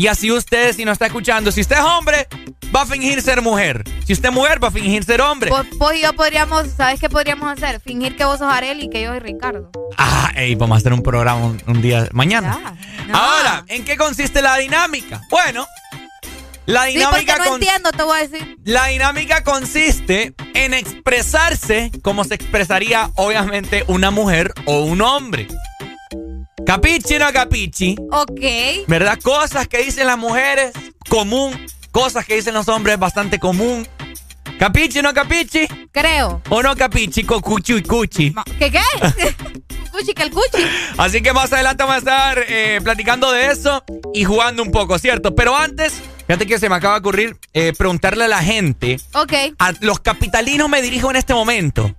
y 0.00 0.06
así 0.06 0.30
usted, 0.30 0.74
si 0.74 0.84
no 0.84 0.92
está 0.92 1.06
escuchando, 1.06 1.52
si 1.52 1.60
usted 1.60 1.76
es 1.76 1.82
hombre, 1.82 2.26
va 2.74 2.82
a 2.82 2.86
fingir 2.86 3.20
ser 3.22 3.42
mujer. 3.42 3.84
Si 4.06 4.12
usted 4.12 4.28
es 4.30 4.34
mujer, 4.34 4.62
va 4.62 4.68
a 4.68 4.70
fingir 4.70 5.04
ser 5.04 5.20
hombre. 5.20 5.50
Vos, 5.50 5.66
vos 5.76 5.94
y 5.94 6.02
yo 6.02 6.12
podríamos, 6.14 6.66
¿sabes 6.76 6.98
qué 7.00 7.08
podríamos 7.10 7.50
hacer? 7.52 7.80
Fingir 7.80 8.16
que 8.16 8.24
vos 8.24 8.38
sos 8.38 8.52
Areli 8.52 8.84
y 8.84 8.90
que 8.90 9.02
yo 9.02 9.10
soy 9.10 9.18
Ricardo. 9.20 9.70
Ah, 9.98 10.30
ey, 10.36 10.54
vamos 10.54 10.76
a 10.76 10.78
hacer 10.78 10.92
un 10.92 11.02
programa 11.02 11.44
un, 11.44 11.62
un 11.66 11.82
día 11.82 12.08
mañana. 12.12 12.76
Ya. 13.08 13.14
Ahora, 13.14 13.64
¿en 13.68 13.84
qué 13.84 13.96
consiste 13.96 14.40
la 14.40 14.56
dinámica? 14.56 15.20
Bueno, 15.30 15.66
la 16.66 16.84
Sí, 16.86 16.92
dinámica 16.94 17.36
no 17.38 17.44
con- 17.44 17.54
entiendo, 17.54 17.90
te 17.92 18.02
voy 18.02 18.18
a 18.20 18.26
decir. 18.28 18.56
La 18.64 18.86
dinámica 18.86 19.42
consiste 19.44 20.34
en 20.54 20.72
expresarse 20.74 21.90
como 22.02 22.24
se 22.24 22.34
expresaría, 22.36 23.10
obviamente, 23.16 23.84
una 23.88 24.10
mujer 24.10 24.52
o 24.66 24.80
un 24.84 25.02
hombre. 25.02 25.48
Capichi 26.70 27.18
no 27.18 27.32
capichi, 27.32 27.96
Ok. 28.12 28.86
¿verdad? 28.86 29.18
Cosas 29.20 29.66
que 29.66 29.78
dicen 29.78 30.06
las 30.06 30.16
mujeres, 30.16 30.70
común. 31.08 31.52
Cosas 31.90 32.24
que 32.24 32.36
dicen 32.36 32.54
los 32.54 32.68
hombres, 32.68 32.96
bastante 32.96 33.40
común. 33.40 33.88
Capichi 34.56 35.02
no 35.02 35.12
capichi. 35.12 35.66
Creo. 35.90 36.40
O 36.48 36.62
no 36.62 36.76
capichi, 36.76 37.24
cocuchi 37.24 37.74
y 37.78 37.82
cuchi. 37.82 38.32
¿Qué 38.56 38.70
qué? 38.70 38.78
cuchi 39.90 40.14
que 40.14 40.22
el 40.22 40.30
cuchi. 40.30 40.64
Así 40.96 41.20
que 41.20 41.32
más 41.32 41.52
adelante 41.52 41.82
vamos 41.82 41.96
a 41.96 41.98
estar 41.98 42.44
eh, 42.46 42.78
platicando 42.84 43.32
de 43.32 43.46
eso 43.50 43.82
y 44.14 44.22
jugando 44.22 44.62
un 44.62 44.70
poco, 44.70 44.96
¿cierto? 45.00 45.34
Pero 45.34 45.56
antes, 45.56 45.94
fíjate 46.28 46.46
que 46.46 46.60
se 46.60 46.68
me 46.68 46.76
acaba 46.76 46.94
de 46.94 47.00
ocurrir 47.00 47.36
eh, 47.52 47.72
preguntarle 47.76 48.26
a 48.26 48.28
la 48.28 48.44
gente, 48.44 49.00
Ok. 49.14 49.32
a 49.58 49.72
los 49.80 49.98
capitalinos 49.98 50.68
me 50.68 50.82
dirijo 50.82 51.10
en 51.10 51.16
este 51.16 51.34
momento. 51.34 51.92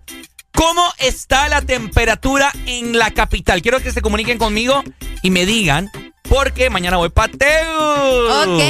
¿Cómo 0.53 0.83
está 0.99 1.47
la 1.49 1.61
temperatura 1.61 2.51
en 2.65 2.97
la 2.97 3.11
capital? 3.11 3.61
Quiero 3.61 3.79
que 3.79 3.91
se 3.91 4.01
comuniquen 4.01 4.37
conmigo 4.37 4.83
y 5.21 5.29
me 5.31 5.45
digan, 5.45 5.91
porque 6.29 6.69
mañana 6.69 6.97
voy 6.97 7.09
para 7.09 7.31
Tegu. 7.31 7.73
Ok. 7.73 8.61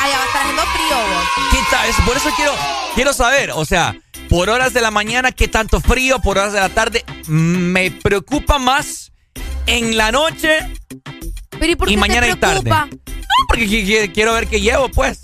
Allá 0.00 0.16
va 0.16 0.22
a 0.22 0.26
estar 0.26 0.42
haciendo 0.42 0.62
frío. 0.62 0.96
vos. 0.96 1.50
¿Qué 1.50 1.58
tal? 1.70 2.04
Por 2.06 2.16
eso 2.16 2.30
quiero, 2.36 2.52
quiero 2.94 3.12
saber, 3.12 3.50
o 3.54 3.64
sea, 3.64 3.96
por 4.28 4.50
horas 4.50 4.72
de 4.74 4.80
la 4.80 4.90
mañana, 4.90 5.32
¿qué 5.32 5.48
tanto 5.48 5.80
frío? 5.80 6.18
Por 6.20 6.38
horas 6.38 6.52
de 6.52 6.60
la 6.60 6.68
tarde, 6.68 7.04
me 7.26 7.90
preocupa 7.90 8.58
más 8.58 9.12
en 9.66 9.96
la 9.96 10.12
noche 10.12 10.58
Pero 11.58 11.72
¿y 11.72 11.76
por 11.76 11.90
y 11.90 11.96
mañana 11.96 12.26
te 12.26 12.32
y 12.32 12.36
tarde. 12.36 12.70
No, 12.70 12.88
porque 13.48 13.66
qui- 13.66 13.84
qui- 13.86 14.12
quiero 14.12 14.32
ver 14.34 14.46
qué 14.46 14.60
llevo, 14.60 14.88
pues. 14.88 15.20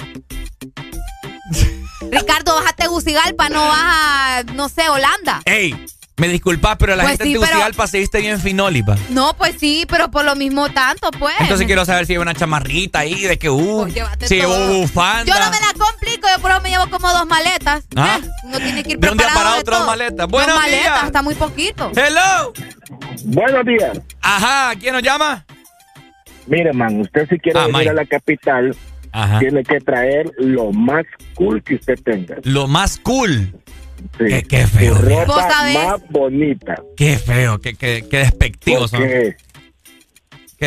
Ricardo, 2.10 2.54
vas 2.56 2.70
a 2.70 2.72
Tegucigalpa, 2.74 3.48
no 3.48 3.60
vas 3.62 3.80
a, 3.82 4.42
no 4.54 4.68
sé, 4.68 4.88
Holanda. 4.88 5.40
Ey, 5.44 5.74
me 6.16 6.28
disculpas, 6.28 6.76
pero 6.78 6.94
la 6.94 7.02
Pues 7.02 7.12
gente 7.18 7.24
sí, 7.24 7.32
de 7.32 7.38
pero- 7.40 7.48
Tegucigalpa 7.50 7.86
se 7.88 7.98
viste 7.98 8.20
bien 8.20 8.40
finólipa. 8.40 8.96
No, 9.10 9.34
pues 9.36 9.56
sí, 9.58 9.84
pero 9.88 10.10
por 10.10 10.24
lo 10.24 10.36
mismo 10.36 10.68
tanto, 10.70 11.10
pues. 11.18 11.34
Entonces 11.40 11.66
quiero 11.66 11.84
saber 11.84 12.06
si 12.06 12.12
hay 12.12 12.18
una 12.18 12.34
chamarrita 12.34 13.00
ahí, 13.00 13.22
de 13.22 13.38
que, 13.38 13.50
uh, 13.50 13.82
Pues 13.82 14.28
si 14.28 14.40
todo. 14.40 14.74
bufanda. 14.74 15.24
Yo 15.24 15.38
no 15.44 15.50
me 15.50 15.60
la 15.60 15.72
complico, 15.76 16.28
yo 16.34 16.40
por 16.40 16.50
lo 16.52 16.60
menos 16.60 16.62
me 16.62 16.70
llevo 16.70 16.90
como 16.90 17.12
dos 17.12 17.26
maletas. 17.26 17.84
Ah. 17.96 18.20
Eh, 18.22 18.28
Uno 18.44 18.58
tiene 18.58 18.82
que 18.84 18.92
ir 18.92 18.98
De 18.98 19.10
un 19.10 19.18
día 19.18 19.28
para 19.34 19.56
otro, 19.56 19.76
dos 19.78 19.86
maletas. 19.86 20.16
Dos 20.18 20.30
Buenos 20.30 20.56
maletas, 20.56 20.82
días. 20.94 21.04
está 21.06 21.22
muy 21.22 21.34
poquito. 21.34 21.90
Hello. 21.96 22.52
Buenos 23.24 23.64
días. 23.66 23.98
Ajá, 24.20 24.72
¿quién 24.78 24.92
nos 24.94 25.02
llama? 25.02 25.44
Mire, 26.46 26.72
man, 26.74 27.00
usted 27.00 27.26
si 27.28 27.38
quiere 27.38 27.58
Ah, 27.58 27.62
venir 27.62 27.78
Mike. 27.78 27.90
a 27.90 27.94
la 27.94 28.04
capital, 28.04 28.76
Ajá. 29.14 29.38
tiene 29.38 29.62
que 29.62 29.78
traer 29.78 30.32
lo 30.38 30.72
más 30.72 31.04
cool 31.34 31.62
que 31.62 31.76
usted 31.76 31.94
tenga. 32.02 32.36
Lo 32.42 32.66
más 32.66 32.98
cool. 32.98 33.54
Sí. 34.18 34.24
Qué, 34.26 34.42
qué 34.42 34.66
feo. 34.66 34.96
Su 34.96 35.06
viejo. 35.06 35.26
¿Vos 35.26 35.36
ropa 35.36 35.64
más 35.72 36.10
bonita. 36.10 36.74
Qué 36.96 37.16
feo, 37.16 37.60
qué, 37.60 37.74
qué, 37.74 38.04
qué 38.10 38.18
despectivos 38.18 38.90
son. 38.90 39.02
Qué 39.02 39.36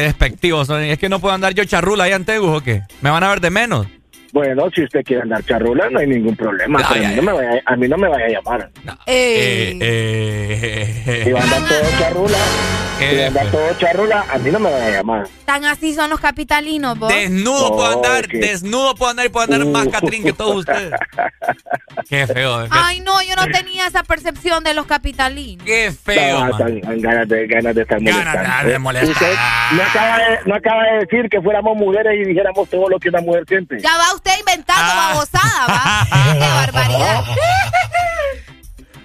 despectivos 0.02 0.68
son. 0.68 0.82
Es 0.82 0.98
que 0.98 1.10
no 1.10 1.20
puedo 1.20 1.36
andar 1.36 1.54
yo 1.54 1.66
charrula 1.66 2.06
ahí 2.06 2.14
en 2.14 2.24
Tegus 2.24 2.58
o 2.58 2.62
qué. 2.62 2.84
Me 3.02 3.10
van 3.10 3.24
a 3.24 3.30
ver 3.30 3.42
de 3.42 3.50
menos. 3.50 3.86
Bueno, 4.38 4.70
si 4.76 4.84
usted 4.84 5.04
quiere 5.04 5.24
andar 5.24 5.44
charrula, 5.46 5.90
no 5.90 5.98
hay 6.00 6.06
ningún 6.06 6.36
problema. 6.36 6.80
Ay, 6.80 6.86
pero 6.94 7.06
a, 7.06 7.10
mí 7.10 7.16
no 7.16 7.22
me 7.24 7.32
vaya, 7.34 7.62
a 7.66 7.76
mí 7.76 7.88
no 7.88 7.98
me 7.98 8.08
vaya 8.08 8.26
a 8.26 8.30
llamar. 8.30 8.70
Eh, 9.08 9.78
Eh, 9.82 11.04
eh, 11.08 11.22
Si 11.24 11.32
va 11.32 11.40
a 11.40 11.44
andar 11.44 11.62
todo 11.68 11.82
charrula, 12.00 12.38
si 13.00 13.16
va 13.18 13.24
a 13.24 13.28
andar 13.28 13.48
todo 13.52 13.74
charrula, 13.80 14.26
a 14.32 14.38
mí 14.38 14.52
no 14.52 14.60
me 14.60 14.72
vaya 14.72 14.86
a 14.86 14.92
llamar. 14.92 15.28
Tan 15.46 15.66
así 15.66 15.96
son 15.96 16.12
los 16.12 16.20
capitalinos, 16.20 17.00
vos. 17.00 17.12
Desnudo 17.12 17.76
puedo 17.76 17.90
No, 17.90 17.96
andar, 17.98 18.28
desnudo 18.28 18.94
puedo 18.94 19.10
andar 19.10 19.26
y 19.26 19.30
puedo 19.30 19.46
andar 19.52 19.66
más 19.66 19.88
catrín 19.88 20.24
que 20.24 20.34
todos 20.34 20.58
ustedes. 20.58 20.92
Qué 22.10 22.28
feo. 22.28 22.64
Qué, 22.64 22.70
Ay, 22.72 23.00
no, 23.00 23.22
yo 23.24 23.36
no 23.36 23.48
tenía 23.48 23.88
esa 23.88 24.04
percepción 24.04 24.64
de 24.64 24.74
los 24.76 24.86
capitalinos. 24.86 25.66
qué 25.66 25.92
feo. 25.92 26.34
No, 26.34 26.40
man. 26.42 26.52
están- 26.52 26.78
están 26.78 27.02
ganas 27.02 27.28
de, 27.28 27.48
ganas 27.48 27.76
de 27.76 27.82
estar 27.82 28.00
Ganas 28.02 28.26
molestando. 28.36 28.70
de 28.70 28.80
molestar. 28.80 29.10
Usted 29.12 29.36
no 29.76 29.84
acaba, 29.84 30.18
de, 30.18 30.38
no 30.46 30.56
acaba 30.56 30.84
de 30.84 31.00
decir 31.06 31.30
que 31.30 31.42
fuéramos 31.42 31.76
mujeres 31.78 32.14
y 32.22 32.26
dijéramos 32.30 32.70
todo 32.70 32.88
lo 32.90 33.00
que 33.00 33.10
una 33.10 33.22
mujer 33.22 33.44
siente. 33.48 33.80
Ya 33.80 33.98
va 33.98 34.14
usted 34.14 34.27
inventando 34.40 34.92
Ah. 34.94 35.10
babosada, 35.14 35.68
va. 35.68 36.34
Qué 36.34 36.40
barbaridad. 36.40 37.24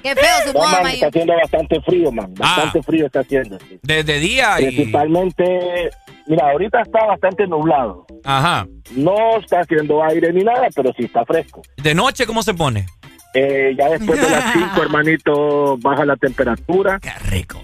Qué 0.02 0.14
feo 0.16 0.34
su 0.46 0.52
No, 0.52 0.58
modo, 0.60 0.82
man, 0.82 0.86
está 0.92 1.06
haciendo 1.06 1.34
bastante 1.34 1.80
frío, 1.82 2.10
man. 2.10 2.34
Bastante 2.34 2.78
Ah. 2.80 2.82
frío 2.82 3.06
está 3.06 3.20
haciendo. 3.20 3.58
sí. 3.60 3.78
Desde 3.82 4.18
día 4.18 4.60
y. 4.60 4.66
Principalmente, 4.66 5.90
mira, 6.26 6.50
ahorita 6.50 6.80
está 6.82 7.06
bastante 7.06 7.46
nublado. 7.46 8.04
Ajá. 8.24 8.66
No 8.96 9.38
está 9.38 9.60
haciendo 9.60 10.02
aire 10.04 10.32
ni 10.32 10.42
nada, 10.42 10.66
pero 10.74 10.92
sí 10.96 11.04
está 11.04 11.24
fresco. 11.24 11.62
De 11.76 11.94
noche, 11.94 12.26
¿cómo 12.26 12.42
se 12.42 12.52
pone? 12.52 12.86
Eh, 13.34 13.74
ya 13.78 13.88
después 13.90 14.20
de 14.20 14.28
las 14.28 14.52
5, 14.52 14.82
hermanito, 14.82 15.76
baja 15.78 16.04
la 16.04 16.16
temperatura. 16.16 16.98
Qué 17.00 17.12
rico. 17.30 17.62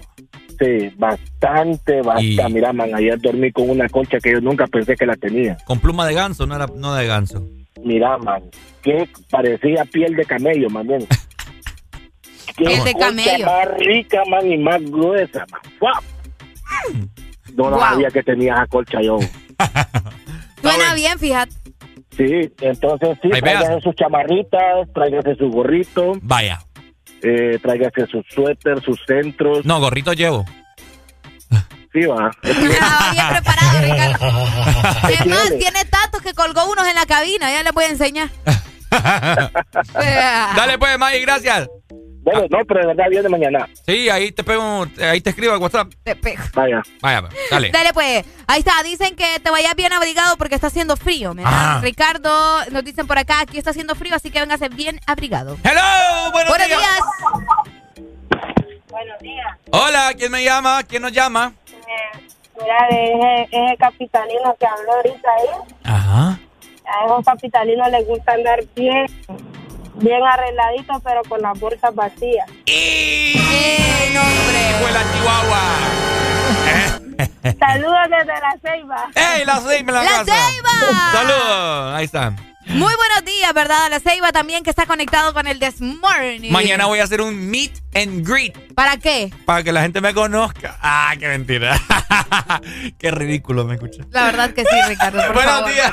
Sí, 0.59 0.91
bastante, 0.97 2.01
bastante. 2.01 2.25
Y- 2.49 2.53
Mira, 2.53 2.73
man, 2.73 2.93
ayer 2.93 3.17
dormí 3.19 3.51
con 3.51 3.69
una 3.69 3.87
colcha 3.87 4.17
que 4.19 4.33
yo 4.33 4.41
nunca 4.41 4.67
pensé 4.67 4.95
que 4.95 5.05
la 5.05 5.15
tenía. 5.15 5.57
Con 5.65 5.79
pluma 5.79 6.05
de 6.05 6.13
ganso, 6.13 6.45
no 6.45 6.55
era 6.55 6.67
no 6.75 6.93
de 6.95 7.07
ganso. 7.07 7.41
Mira, 7.83 8.17
man, 8.17 8.43
que 8.81 9.07
parecía 9.29 9.85
piel 9.85 10.15
de 10.15 10.25
camello, 10.25 10.69
man. 10.69 10.85
bien. 10.87 11.07
Qué 12.57 12.65
Piel 12.65 12.83
de 12.83 12.93
camello. 12.93 13.45
más 13.45 13.67
rica, 13.77 14.21
man, 14.29 14.51
y 14.51 14.57
más 14.57 14.81
gruesa, 14.83 15.45
man. 15.49 15.61
¡Guau! 15.79 16.01
No, 17.55 17.69
Guau. 17.69 17.79
sabía 17.79 18.09
que 18.09 18.21
tenía 18.23 18.53
esa 18.55 18.67
colcha 18.67 19.01
yo. 19.01 19.17
Suena 20.61 20.77
bueno. 20.77 20.95
bien, 20.95 21.19
fíjate. 21.19 21.53
Sí, 22.17 22.51
entonces 22.59 23.17
sí, 23.21 23.29
tráigase 23.29 23.79
sus 23.79 23.95
chamarritas, 23.95 24.91
tráigase 24.93 25.35
su 25.35 25.49
gorrito, 25.49 26.13
Vaya. 26.21 26.59
Eh, 27.21 27.59
tráigase 27.61 28.07
sus 28.07 28.25
suéter, 28.33 28.81
sus 28.81 28.99
centros. 29.05 29.65
No, 29.65 29.79
gorrito 29.79 30.13
llevo. 30.13 30.45
Sí, 31.91 32.05
va. 32.05 32.31
Bien 32.43 33.27
preparado, 33.29 33.79
Ricardo. 33.81 34.45
Es 35.09 35.25
más, 35.25 35.49
tiene 35.57 35.85
tantos 35.85 36.21
que 36.21 36.33
colgó 36.33 36.71
unos 36.71 36.87
en 36.87 36.95
la 36.95 37.05
cabina. 37.05 37.51
Ya 37.51 37.63
les 37.63 37.73
voy 37.73 37.85
a 37.85 37.89
enseñar. 37.89 38.29
Dale 39.93 40.77
pues, 40.77 40.97
Maggie, 40.97 41.21
gracias. 41.21 41.69
Bueno, 42.31 42.47
no, 42.49 42.65
pero 42.65 42.81
de 42.81 42.87
verdad 42.87 43.05
viene 43.09 43.29
mañana. 43.29 43.67
Sí, 43.85 44.09
ahí 44.09 44.31
te 44.31 44.43
pego, 44.43 44.85
ahí 45.01 45.21
te 45.21 45.29
escribo 45.31 45.53
al 45.53 45.59
WhatsApp. 45.59 45.91
Te 46.03 46.15
pego. 46.15 46.43
Vaya. 46.53 46.81
Vaya, 47.01 47.21
pues, 47.21 47.33
dale. 47.49 47.69
Dale 47.73 47.93
pues, 47.93 48.25
ahí 48.47 48.59
está, 48.59 48.81
dicen 48.83 49.15
que 49.15 49.39
te 49.39 49.49
vayas 49.49 49.75
bien 49.75 49.93
abrigado 49.93 50.37
porque 50.37 50.55
está 50.55 50.67
haciendo 50.67 50.95
frío. 50.97 51.33
mira. 51.33 51.49
Ah. 51.51 51.79
Ricardo, 51.81 52.65
nos 52.71 52.83
dicen 52.83 53.07
por 53.07 53.17
acá, 53.17 53.41
aquí 53.41 53.57
está 53.57 53.71
haciendo 53.71 53.95
frío, 53.95 54.15
así 54.15 54.29
que 54.31 54.39
véngase 54.39 54.69
bien 54.69 54.99
abrigado. 55.07 55.57
Hello, 55.63 56.31
buenos, 56.31 56.49
Buenos 56.49 56.67
días. 56.67 56.79
días. 56.79 58.09
Buenos 58.89 59.19
días. 59.19 59.47
Hola, 59.71 60.11
¿quién 60.17 60.31
me 60.31 60.43
llama? 60.43 60.81
¿Quién 60.83 61.01
nos 61.03 61.11
llama? 61.11 61.53
Eh, 61.67 62.19
mira, 62.61 62.77
ese, 62.89 63.43
ese 63.55 63.77
capitalino 63.77 64.55
que 64.59 64.65
habló 64.65 64.93
ahorita 64.93 65.29
ahí, 65.37 65.47
Ajá. 65.83 66.39
a 66.85 67.05
esos 67.05 67.25
capitalinos 67.25 67.89
les 67.91 68.07
gusta 68.07 68.33
andar 68.33 68.59
bien, 68.75 69.05
bien 69.99 70.21
arregladitos, 70.23 71.01
pero 71.03 71.21
con 71.27 71.41
las 71.41 71.59
bolsas 71.59 71.93
vacías. 71.95 72.45
¡Eh, 72.65 73.33
no, 74.13 74.21
hombre! 74.21 74.59
Fue 74.81 74.91
la 74.91 75.03
Chihuahua. 75.13 75.61
Saludos 77.59 77.99
desde 78.09 78.41
la 78.41 78.55
ceiba. 78.61 79.07
¡Ey, 79.15 79.45
la 79.45 79.55
Ceiba 79.57 79.75
en 79.77 79.85
la, 79.93 80.03
¡La 80.03 80.09
casa! 80.09 80.25
Ceiba! 80.25 81.11
¡Saludos! 81.11 81.95
Ahí 81.95 82.05
está. 82.05 82.33
Muy 82.67 82.93
buenos 82.95 83.25
días, 83.25 83.51
¿verdad? 83.53 83.85
A 83.85 83.89
la 83.89 83.99
Ceiba 83.99 84.31
también 84.31 84.63
que 84.63 84.69
está 84.69 84.85
conectado 84.85 85.33
con 85.33 85.47
el 85.47 85.59
This 85.59 85.81
Morning. 85.81 86.51
Mañana 86.51 86.85
voy 86.85 86.99
a 86.99 87.03
hacer 87.03 87.19
un 87.19 87.49
meet 87.49 87.71
and 87.95 88.23
greet 88.27 88.55
¿Para 88.75 88.97
qué? 88.97 89.31
para 89.45 89.63
que 89.63 89.71
la 89.71 89.81
gente 89.81 90.01
me 90.01 90.13
conozca. 90.13 90.77
¡Ah, 90.81 91.13
qué 91.19 91.27
mentira! 91.29 91.75
¡Qué 92.99 93.09
ridículo 93.09 93.65
me 93.65 93.73
escucha! 93.75 94.03
La 94.11 94.25
verdad 94.25 94.51
que 94.51 94.63
sí, 94.65 94.75
Ricardo, 94.87 95.19
por 95.25 95.33
Buenos 95.33 95.53
favor. 95.55 95.71
días. 95.73 95.91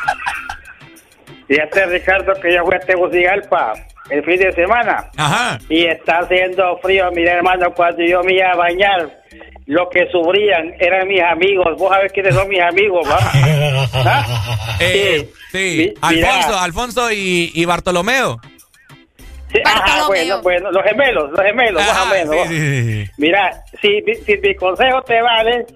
Fíjate, 1.49 1.87
Ricardo, 1.87 2.35
que 2.43 2.55
yo 2.55 2.65
fui 2.65 2.74
a 2.74 2.81
Tegucigalpa 2.81 3.73
el 4.11 4.24
fin 4.24 4.39
de 4.39 4.53
semana. 4.53 5.11
Ajá. 5.16 5.59
Y 5.69 5.85
está 5.87 6.19
haciendo 6.19 6.78
frío. 6.78 7.11
Mira, 7.12 7.35
hermano, 7.35 7.73
cuando 7.74 8.05
yo 8.05 8.23
me 8.23 8.35
iba 8.35 8.51
a 8.53 8.57
bañar, 8.57 9.23
lo 9.66 9.89
que 9.89 10.09
sufrían 10.11 10.74
eran 10.78 11.09
mis 11.09 11.23
amigos. 11.23 11.77
Vos 11.78 11.91
sabés 11.91 12.12
quiénes 12.12 12.35
son 12.35 12.49
mis 12.49 12.61
amigos, 12.61 13.07
¿va? 13.09 13.19
¿Ah? 13.95 14.77
Eh, 14.81 15.28
sí, 15.51 15.95
mira. 16.11 16.35
Alfonso, 16.35 16.59
Alfonso 16.59 17.12
y, 17.12 17.51
y 17.55 17.65
Bartolomeo. 17.65 18.41
Sí, 19.53 19.61
ajá, 19.65 20.07
bueno, 20.09 20.43
bueno, 20.43 20.70
los 20.73 20.83
gemelos, 20.83 21.31
los 21.31 21.41
gemelos, 21.41 21.81
más 21.87 21.99
o 21.99 22.07
menos. 22.07 22.49
sí, 22.49 22.59
sí, 22.59 23.05
sí. 23.05 23.11
Mira, 23.16 23.62
si, 23.81 24.03
si 24.24 24.37
mi 24.39 24.55
consejo 24.57 25.03
te 25.03 25.23
vale, 25.23 25.66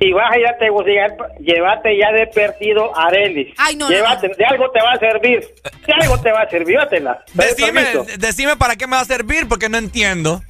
si 0.00 0.12
vas 0.12 0.32
a 0.32 0.38
ir 0.38 0.46
a 0.46 0.56
Tegucigalpa, 0.58 1.28
llévate 1.38 1.96
ya 1.98 2.10
de 2.12 2.26
perdido 2.28 2.96
a 2.96 3.08
Arelis. 3.08 3.54
Ay, 3.58 3.76
no, 3.76 3.88
no, 3.88 3.90
de 3.90 4.44
algo 4.46 4.70
te 4.70 4.80
va 4.82 4.92
a 4.92 4.98
servir. 4.98 5.46
De 5.86 5.92
algo 5.92 6.20
te 6.20 6.32
va 6.32 6.42
a 6.42 6.48
servir, 6.48 6.76
llévatela. 6.76 7.24
¿Me 7.34 7.44
das 7.44 7.56
Decime, 7.56 7.82
decime 8.18 8.56
para 8.56 8.76
qué 8.76 8.86
me 8.86 8.96
va 8.96 9.02
a 9.02 9.04
servir, 9.04 9.46
porque 9.48 9.68
no 9.68 9.78
entiendo. 9.78 10.40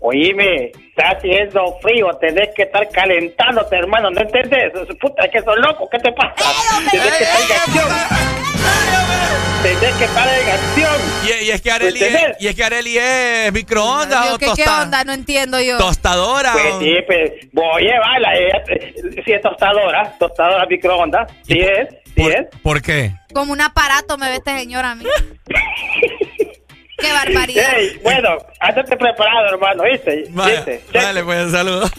Oíme, 0.00 0.66
está 0.66 1.16
haciendo 1.16 1.78
frío, 1.80 2.10
tenés 2.20 2.54
que 2.54 2.64
estar 2.64 2.86
calentándote, 2.90 3.76
hermano, 3.76 4.10
¿no 4.10 4.20
entendés? 4.20 4.72
Puta, 5.00 5.24
es 5.24 5.30
que 5.32 5.40
sos 5.40 5.56
loco, 5.56 5.88
¿qué 5.90 5.98
te 5.98 6.12
pasa? 6.12 6.44
Tenés 6.90 7.16
que 7.16 7.24
estar 7.24 7.40
en 7.40 8.43
Tenés 9.64 9.94
que 9.96 10.04
estar 10.04 10.28
en 10.28 10.48
acción. 10.50 11.00
Y, 11.24 11.44
y 11.46 11.50
es 11.50 11.62
que 11.62 11.70
Areli 11.70 11.98
es, 11.98 12.06
¿Entendés? 12.14 12.36
y 12.38 12.46
es 12.48 12.54
que 12.54 12.64
Areli 12.64 12.98
es 12.98 13.50
microondas 13.52 14.26
Yo, 14.26 14.34
o 14.34 14.38
¿qué, 14.38 14.46
¿Qué 14.54 14.68
onda? 14.68 15.04
No 15.04 15.12
entiendo 15.14 15.58
yo. 15.58 15.78
tostadora. 15.78 16.52
Pues 16.52 16.74
sí, 16.80 16.94
pues 17.06 17.30
voy 17.52 17.86
a 17.88 17.92
llevarla. 17.94 18.34
ella, 18.34 18.62
Sí, 19.24 19.32
es 19.32 19.40
tostadora, 19.40 20.12
tostadora 20.18 20.66
microondas. 20.66 21.32
Sí 21.46 21.60
es, 21.60 21.88
sí 22.14 22.26
es. 22.28 22.46
¿Por 22.62 22.82
qué? 22.82 23.14
Como 23.32 23.52
un 23.52 23.60
aparato 23.62 24.18
me 24.18 24.28
ve 24.28 24.36
este 24.36 24.54
señor 24.58 24.84
a 24.84 24.94
mí. 24.96 25.04
Qué 26.98 27.12
barbaridad. 27.12 27.74
Ey, 27.78 27.98
bueno, 28.02 28.36
andate 28.60 28.96
preparado, 28.98 29.46
hermano, 29.48 29.84
¿viste? 29.84 30.24
Vaya, 30.30 30.56
¿Viste? 30.56 30.84
dale, 30.92 31.24
pues, 31.24 31.50
saludos. 31.52 31.90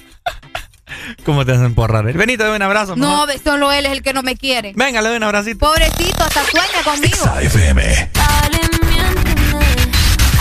¿Cómo 1.26 1.45
te 1.45 1.53
hacen 1.53 1.73
porrar? 1.73 2.06
Benito, 2.14 2.44
dame 2.44 2.57
un 2.57 2.61
abrazo. 2.61 2.95
No, 2.95 3.26
ve, 3.26 3.40
solo 3.44 3.72
él 3.72 3.86
es 3.86 3.91
el 3.91 4.02
que 4.02 4.14
no 4.14 4.23
me 4.23 4.36
quiere. 4.36 4.73
Venga, 4.76 5.02
le 5.02 5.10
doy 5.10 5.18
un 5.18 5.23
abracito. 5.23 5.60
Pobrecito, 5.60 6.23
hasta 6.23 6.44
sueña 6.44 6.84
conmigo. 6.84 7.26
FM. 7.41 8.10
Dale, 8.14 8.60
miénteme, 8.88 9.65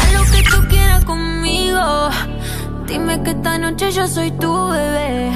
haz 0.00 0.12
lo 0.12 0.24
que 0.32 0.42
tú 0.42 0.68
quieras 0.68 1.04
conmigo. 1.04 2.10
Dime 2.86 3.22
que 3.22 3.30
esta 3.30 3.58
noche 3.58 3.90
yo 3.92 4.06
soy 4.06 4.30
tu 4.32 4.68
bebé 4.68 5.30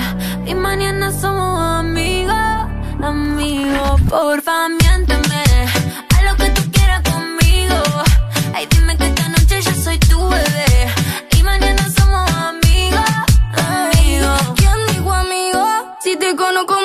y 0.47 0.55
mañana 0.55 1.11
somos 1.13 1.81
amigos, 1.81 2.37
amigos. 3.03 4.01
Porfa, 4.09 4.69
miénteme, 4.69 5.43
haz 6.11 6.23
lo 6.25 6.37
que 6.37 6.51
tú 6.51 6.71
quieras 6.73 7.03
conmigo. 7.03 7.75
Ay, 8.55 8.67
dime 8.71 8.97
que 8.97 9.07
esta 9.07 9.29
noche 9.29 9.61
yo 9.63 9.75
soy 9.83 9.99
tu 9.99 10.29
bebé 10.29 10.78
Si 16.01 16.17
te 16.17 16.37
conozco 16.37 16.78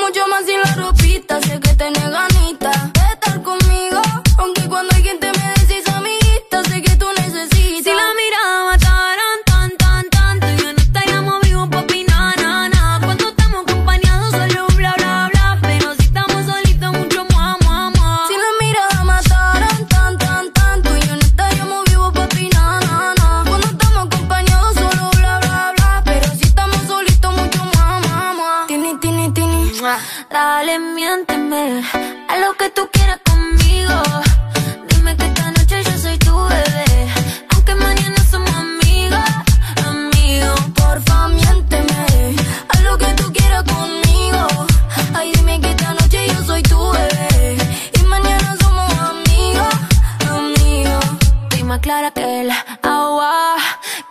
clara 51.83 52.11
que 52.11 52.41
el 52.41 52.49
agua. 52.81 53.55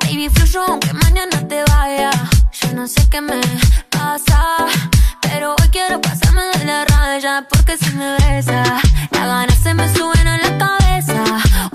Baby, 0.00 0.28
fluyo 0.28 0.62
aunque 0.68 0.92
mañana 0.92 1.36
te 1.48 1.64
vaya. 1.72 2.10
Yo 2.60 2.72
no 2.74 2.86
sé 2.86 3.08
qué 3.08 3.22
me 3.22 3.40
pasa. 3.88 4.38
Pero 5.22 5.56
hoy 5.58 5.68
quiero 5.70 5.98
pasarme 5.98 6.42
de 6.54 6.66
la 6.66 6.84
raya 6.84 7.46
porque 7.48 7.78
si 7.78 7.90
me 7.92 8.12
besa, 8.18 8.62
las 9.12 9.26
ganas 9.26 9.58
se 9.62 9.72
me 9.72 9.88
suben 9.94 10.26
a 10.28 10.36
la 10.36 10.58
cabeza. 10.58 11.24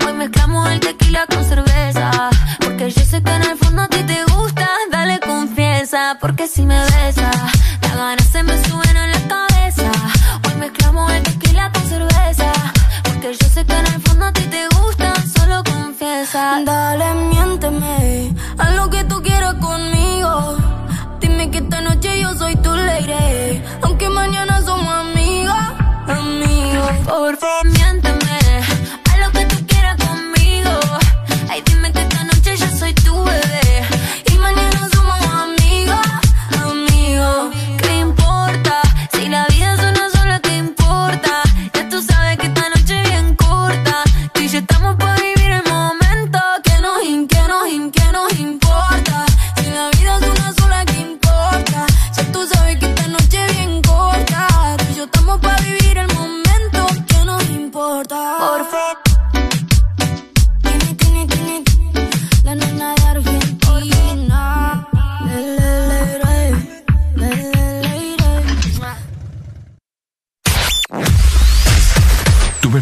Hoy 0.06 0.12
mezclamos 0.12 0.70
el 0.70 0.78
tequila 0.78 1.26
con 1.26 1.44
cerveza. 1.44 2.30
Porque 2.60 2.90
yo 2.90 3.02
sé 3.02 3.20
que 3.20 3.32
en 3.32 3.42
el 3.42 3.58
fondo 3.58 3.82
a 3.82 3.88
ti 3.88 4.04
te 4.04 4.22
gusta, 4.32 4.68
dale 4.92 5.18
confianza. 5.18 6.16
Porque 6.20 6.46
si 6.46 6.62
me 6.62 6.78
besa, 6.78 7.30
Dale, 16.68 17.14
miénteme, 17.30 18.34
haz 18.58 18.74
lo 18.74 18.90
que 18.90 19.02
tú 19.04 19.22
quieras 19.22 19.54
conmigo. 19.54 20.58
Dime 21.18 21.50
que 21.50 21.58
esta 21.64 21.80
noche 21.80 22.20
yo 22.20 22.34
soy 22.36 22.56
tu 22.56 22.74
lady. 22.74 23.62
Aunque 23.80 24.10
mañana 24.10 24.60
somos 24.60 24.92
amigos, 24.92 25.56
amigos. 26.06 26.90
Por 27.06 27.36
favor, 27.38 27.77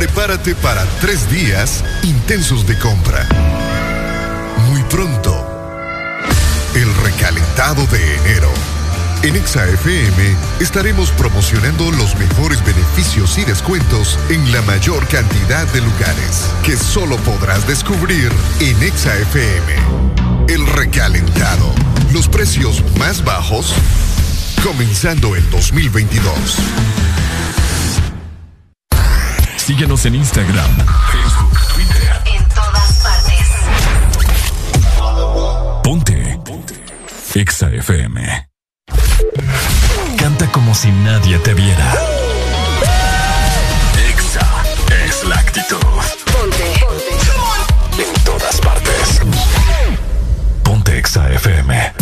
Prepárate 0.00 0.54
para 0.54 0.82
tres 1.02 1.30
días 1.30 1.84
intensos 2.04 2.66
de 2.66 2.78
compra. 2.78 3.28
Muy 4.70 4.82
pronto, 4.84 5.46
el 6.74 6.94
recalentado 7.04 7.86
de 7.88 8.16
enero. 8.16 8.50
En 9.22 9.36
ExaFM 9.36 10.36
estaremos 10.58 11.10
promocionando 11.10 11.92
los 11.92 12.16
mejores 12.16 12.64
beneficios 12.64 13.36
y 13.36 13.44
descuentos 13.44 14.18
en 14.30 14.50
la 14.52 14.62
mayor 14.62 15.06
cantidad 15.06 15.66
de 15.74 15.82
lugares 15.82 16.46
que 16.64 16.78
solo 16.78 17.18
podrás 17.18 17.66
descubrir 17.68 18.32
en 18.60 18.82
ExaFM. 18.82 19.74
El 20.48 20.66
recalentado. 20.66 21.74
Los 22.10 22.26
precios 22.26 22.82
más 22.98 23.22
bajos 23.22 23.74
comenzando 24.64 25.36
el 25.36 25.50
2022. 25.50 26.56
Síguenos 29.66 30.04
en 30.06 30.14
Instagram, 30.16 30.70
Facebook, 31.12 31.58
Twitter. 31.74 32.22
En 32.34 32.48
todas 32.48 33.02
partes. 33.02 33.48
Ponte. 35.84 36.40
Ponte. 36.44 36.74
Exa 37.34 37.70
FM. 37.70 38.48
Canta 40.18 40.50
como 40.50 40.74
si 40.74 40.90
nadie 40.90 41.38
te 41.38 41.54
viera. 41.54 41.92
Exa 44.08 44.48
es 45.06 45.24
la 45.24 45.36
actitud. 45.36 45.76
Ponte. 45.76 46.64
Ponte. 46.80 48.02
En 48.02 48.24
todas 48.24 48.60
partes. 48.60 49.20
Ponte 50.64 50.98
Exa 50.98 51.30
FM. 51.32 51.92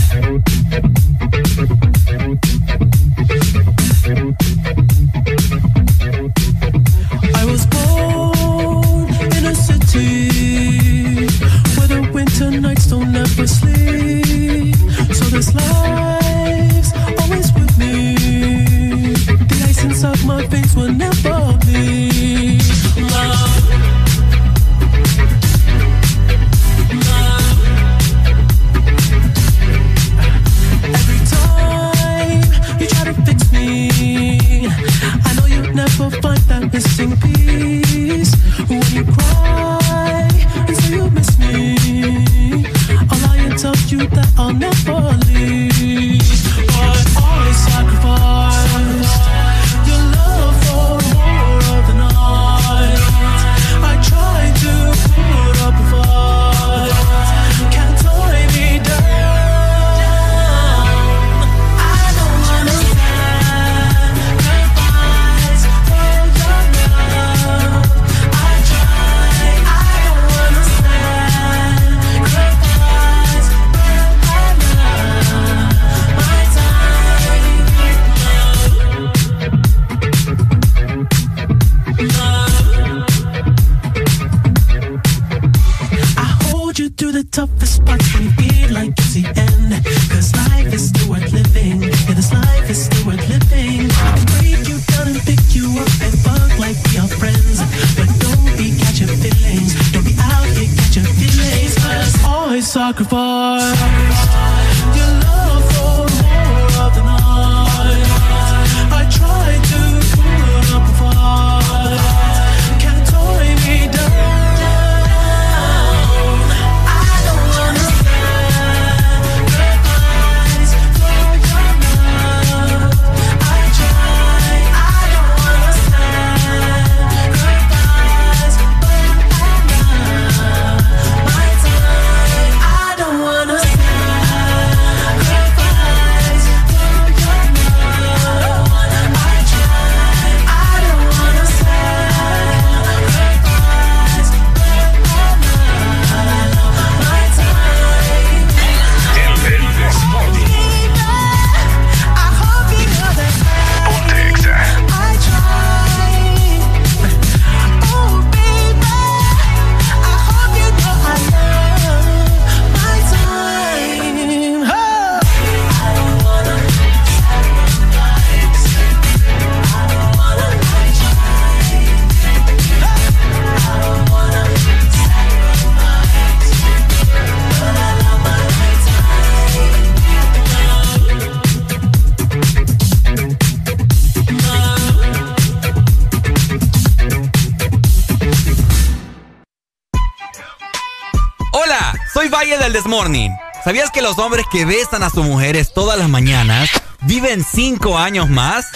¿Sabías 193.62 193.93
que 193.93 194.03
los 194.03 194.19
hombres 194.19 194.45
que 194.51 194.65
besan 194.65 195.05
a 195.05 195.11
sus 195.11 195.25
mujeres 195.25 195.73
todas 195.73 195.97
las 195.97 196.09
mañanas 196.09 196.69
viven 197.03 197.45
cinco 197.45 197.97
años 197.97 198.29
más? 198.29 198.66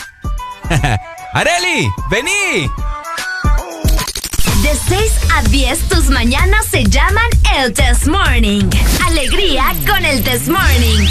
¡Areli! 1.33 1.91
¡Vení! 2.09 2.71
De 4.63 4.79
6 4.89 5.13
a 5.35 5.43
10 5.43 5.89
tus 5.89 6.09
mañanas 6.11 6.67
se 6.67 6.85
llaman 6.85 7.29
el 7.57 7.73
Test 7.73 8.07
Morning. 8.07 8.71
Alegría 9.05 9.75
con 9.89 10.05
el 10.05 10.23
Test 10.23 10.47
Morning. 10.47 11.05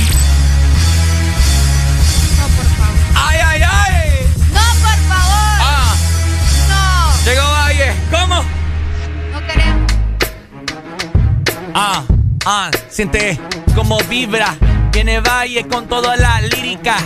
Ah, 12.53 12.69
siente 12.89 13.39
como 13.73 13.97
vibra. 14.09 14.57
Viene 14.91 15.21
Valle 15.21 15.65
con 15.69 15.87
toda 15.87 16.17
la 16.17 16.41
lírica. 16.41 16.97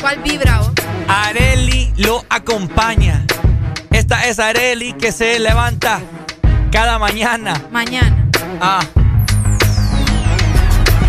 ¿Cuál 0.00 0.22
vibra 0.22 0.60
vos? 0.60 0.72
Areli 1.06 1.92
lo 1.98 2.24
acompaña. 2.30 3.26
Esta 3.90 4.24
es 4.24 4.38
Areli 4.38 4.94
que 4.94 5.12
se 5.12 5.38
levanta 5.38 6.00
cada 6.72 6.98
mañana. 6.98 7.52
Mañana. 7.70 8.30
Ah. 8.62 8.80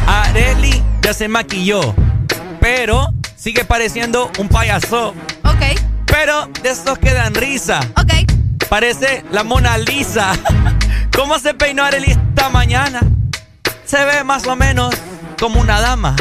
Areli 0.07 0.83
ya 1.01 1.13
se 1.13 1.29
maquilló, 1.29 1.95
pero 2.59 3.13
sigue 3.37 3.63
pareciendo 3.63 4.29
un 4.39 4.49
payaso. 4.49 5.13
Ok, 5.45 5.79
Pero 6.05 6.47
de 6.61 6.69
esos 6.71 6.97
que 6.99 7.13
dan 7.13 7.33
risa. 7.33 7.79
ok. 7.95 8.13
Parece 8.67 9.23
la 9.31 9.45
Mona 9.45 9.77
Lisa. 9.77 10.33
¿Cómo 11.15 11.39
se 11.39 11.53
peinó 11.53 11.85
Areli 11.85 12.13
mañana? 12.49 13.01
Se 13.85 14.03
ve 14.05 14.23
más 14.23 14.45
o 14.47 14.55
menos 14.55 14.93
como 15.39 15.59
una 15.61 15.79
dama. 15.79 16.15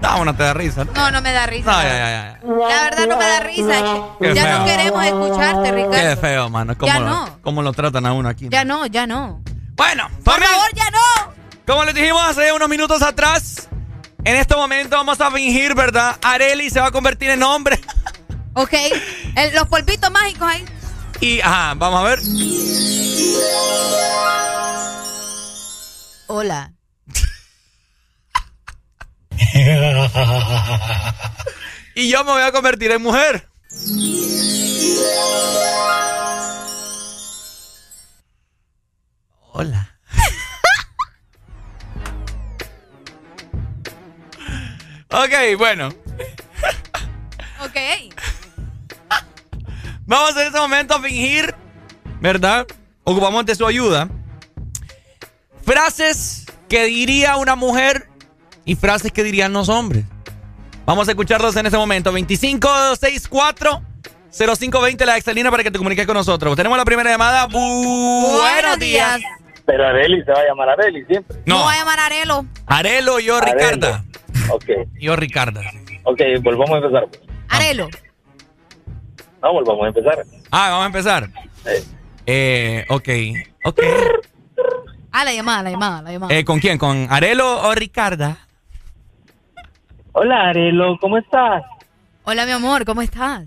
Vamos, 0.00 0.26
no 0.26 0.36
te 0.36 0.42
da 0.42 0.54
risa. 0.54 0.84
¿no? 0.84 0.92
No, 0.92 1.10
no 1.10 1.22
me 1.22 1.32
da 1.32 1.46
risa. 1.46 1.70
No, 1.72 1.82
ya, 1.82 1.88
ya, 1.88 2.38
ya. 2.42 2.68
La 2.68 2.82
verdad 2.84 3.06
no 3.08 3.16
me 3.16 3.24
da 3.26 3.40
risa. 3.40 3.82
Qué 4.20 4.34
ya 4.34 4.42
feo. 4.42 4.58
no 4.58 4.64
queremos 4.64 5.04
escucharte, 5.04 5.62
Qué 5.70 5.72
Ricardo. 5.72 6.20
feo, 6.20 6.50
mano. 6.50 6.76
¿Cómo, 6.76 6.92
Ya 6.92 6.98
lo, 7.00 7.06
no. 7.06 7.38
cómo 7.42 7.62
lo 7.62 7.72
tratan 7.72 8.06
a 8.06 8.12
uno 8.12 8.28
aquí? 8.28 8.48
Ya 8.50 8.64
no, 8.64 8.86
ya 8.86 9.06
no. 9.06 9.42
Bueno, 9.76 10.08
Por 10.24 10.40
favor, 10.42 10.68
ya 10.74 10.90
no. 10.90 11.32
Como 11.66 11.84
les 11.84 11.94
dijimos 11.94 12.22
hace 12.22 12.52
unos 12.52 12.68
minutos 12.68 13.00
atrás, 13.02 13.68
en 14.24 14.36
este 14.36 14.54
momento 14.54 14.96
vamos 14.96 15.20
a 15.20 15.30
fingir, 15.30 15.74
¿verdad? 15.74 16.16
Areli 16.22 16.68
se 16.70 16.78
va 16.80 16.88
a 16.88 16.90
convertir 16.90 17.30
en 17.30 17.42
hombre. 17.42 17.80
Ok. 18.52 18.72
El- 19.36 19.54
los 19.54 19.66
polvitos 19.68 20.10
mágicos 20.10 20.48
ahí. 20.48 20.64
Y, 21.20 21.40
ajá, 21.40 21.74
vamos 21.74 22.00
a 22.00 22.04
ver. 22.04 22.20
Hola. 26.26 26.72
y 31.94 32.10
yo 32.10 32.24
me 32.24 32.32
voy 32.32 32.42
a 32.42 32.50
convertir 32.52 32.90
en 32.92 33.02
mujer. 33.02 33.48
Hola. 39.52 39.90
ok, 45.10 45.56
bueno. 45.56 45.88
Ok. 47.60 47.76
Vamos 50.06 50.36
en 50.36 50.46
este 50.46 50.58
momento 50.58 50.94
a 50.94 51.00
fingir, 51.02 51.54
¿verdad? 52.20 52.66
Ocupamos 53.04 53.44
de 53.46 53.54
su 53.54 53.66
ayuda. 53.66 54.08
Frases 55.64 56.46
que 56.68 56.84
diría 56.84 57.36
una 57.36 57.56
mujer 57.56 58.08
y 58.64 58.74
frases 58.76 59.12
que 59.12 59.22
dirían 59.24 59.52
los 59.52 59.68
hombres. 59.68 60.04
Vamos 60.84 61.08
a 61.08 61.12
escucharlos 61.12 61.56
en 61.56 61.66
este 61.66 61.78
momento. 61.78 62.10
2564 62.10 63.82
0520 64.30 65.06
la 65.06 65.16
excelina 65.16 65.50
para 65.50 65.62
que 65.62 65.70
te 65.70 65.78
comuniques 65.78 66.06
con 66.06 66.14
nosotros. 66.16 66.56
Tenemos 66.56 66.76
la 66.76 66.84
primera 66.84 67.10
llamada. 67.10 67.48
Bu- 67.48 68.38
Buenos 68.40 68.78
días. 68.78 69.20
Pero 69.64 69.86
Areli 69.86 70.22
se 70.24 70.30
va 70.32 70.40
a 70.40 70.44
llamar 70.46 70.68
Areli 70.70 71.04
siempre. 71.06 71.38
No. 71.46 71.58
No, 71.58 71.64
voy 71.64 71.74
a 71.74 71.78
llamar 71.78 72.00
Arelo. 72.00 72.44
Arelo, 72.66 73.18
yo, 73.20 73.36
Arelo. 73.38 73.54
Ricarda. 73.58 74.04
Ok, 74.50 74.64
Yo, 75.00 75.16
Ricarda. 75.16 75.62
ok, 76.02 76.20
volvamos 76.42 76.70
a 76.70 76.76
empezar. 76.86 77.06
Arelo. 77.48 77.88
No, 79.44 79.52
volvamos 79.52 79.84
a 79.84 79.88
empezar. 79.88 80.24
Ah, 80.50 80.70
vamos 80.70 80.84
a 80.84 80.86
empezar. 80.86 81.28
Eh, 82.24 82.82
ok. 82.88 83.08
Ok. 83.66 83.78
Ah, 85.12 85.22
la 85.22 85.34
llamada, 85.34 85.62
la 85.64 85.70
llamada, 85.70 86.00
la 86.00 86.12
llamada. 86.12 86.34
Eh, 86.34 86.46
¿Con 86.46 86.60
quién? 86.60 86.78
¿Con 86.78 87.06
Arelo 87.10 87.60
o 87.68 87.74
Ricarda? 87.74 88.38
Hola 90.12 90.48
Arelo, 90.48 90.96
¿cómo 90.98 91.18
estás? 91.18 91.62
Hola, 92.24 92.46
mi 92.46 92.52
amor, 92.52 92.86
¿cómo 92.86 93.02
estás? 93.02 93.44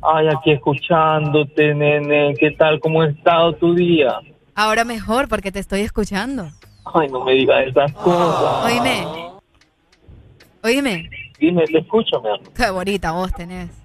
Ay, 0.00 0.28
aquí 0.28 0.52
escuchándote, 0.52 1.74
nene. 1.74 2.34
¿Qué 2.38 2.52
tal? 2.52 2.78
¿Cómo 2.78 3.02
ha 3.02 3.08
estado 3.08 3.54
tu 3.56 3.74
día? 3.74 4.20
Ahora 4.54 4.84
mejor 4.84 5.26
porque 5.28 5.50
te 5.50 5.58
estoy 5.58 5.80
escuchando. 5.80 6.52
Ay, 6.84 7.08
no 7.08 7.24
me 7.24 7.32
digas 7.32 7.66
esas 7.66 7.92
cosas. 7.94 8.64
Oíme. 8.64 9.06
Oíme. 10.62 11.10
Dime, 11.40 11.64
te 11.64 11.78
escucho, 11.78 12.20
mi 12.20 12.28
amor. 12.28 12.52
Qué 12.54 12.70
bonita 12.70 13.10
voz 13.10 13.32
tenés. 13.32 13.81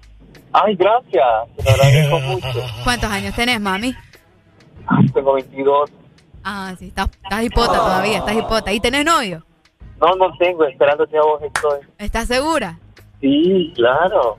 Ay, 0.52 0.74
gracias. 0.76 1.24
Te 1.56 1.62
lo 1.62 1.70
agradezco 1.70 2.20
mucho. 2.20 2.66
¿Cuántos 2.84 3.10
años 3.10 3.34
tenés, 3.34 3.60
mami? 3.60 3.94
Tengo 5.12 5.34
22. 5.34 5.90
Ah, 6.44 6.74
sí, 6.78 6.86
estás, 6.88 7.10
estás 7.22 7.42
hipota 7.42 7.74
todavía, 7.74 8.18
estás 8.18 8.36
hipota. 8.36 8.72
¿Y 8.72 8.80
tenés 8.80 9.04
novio? 9.04 9.44
No, 10.00 10.14
no 10.14 10.36
tengo. 10.38 10.64
Esperándote 10.64 11.16
a 11.18 11.22
vos 11.22 11.42
estoy. 11.42 11.80
¿Estás 11.98 12.28
segura? 12.28 12.78
Sí, 13.20 13.72
claro. 13.74 14.38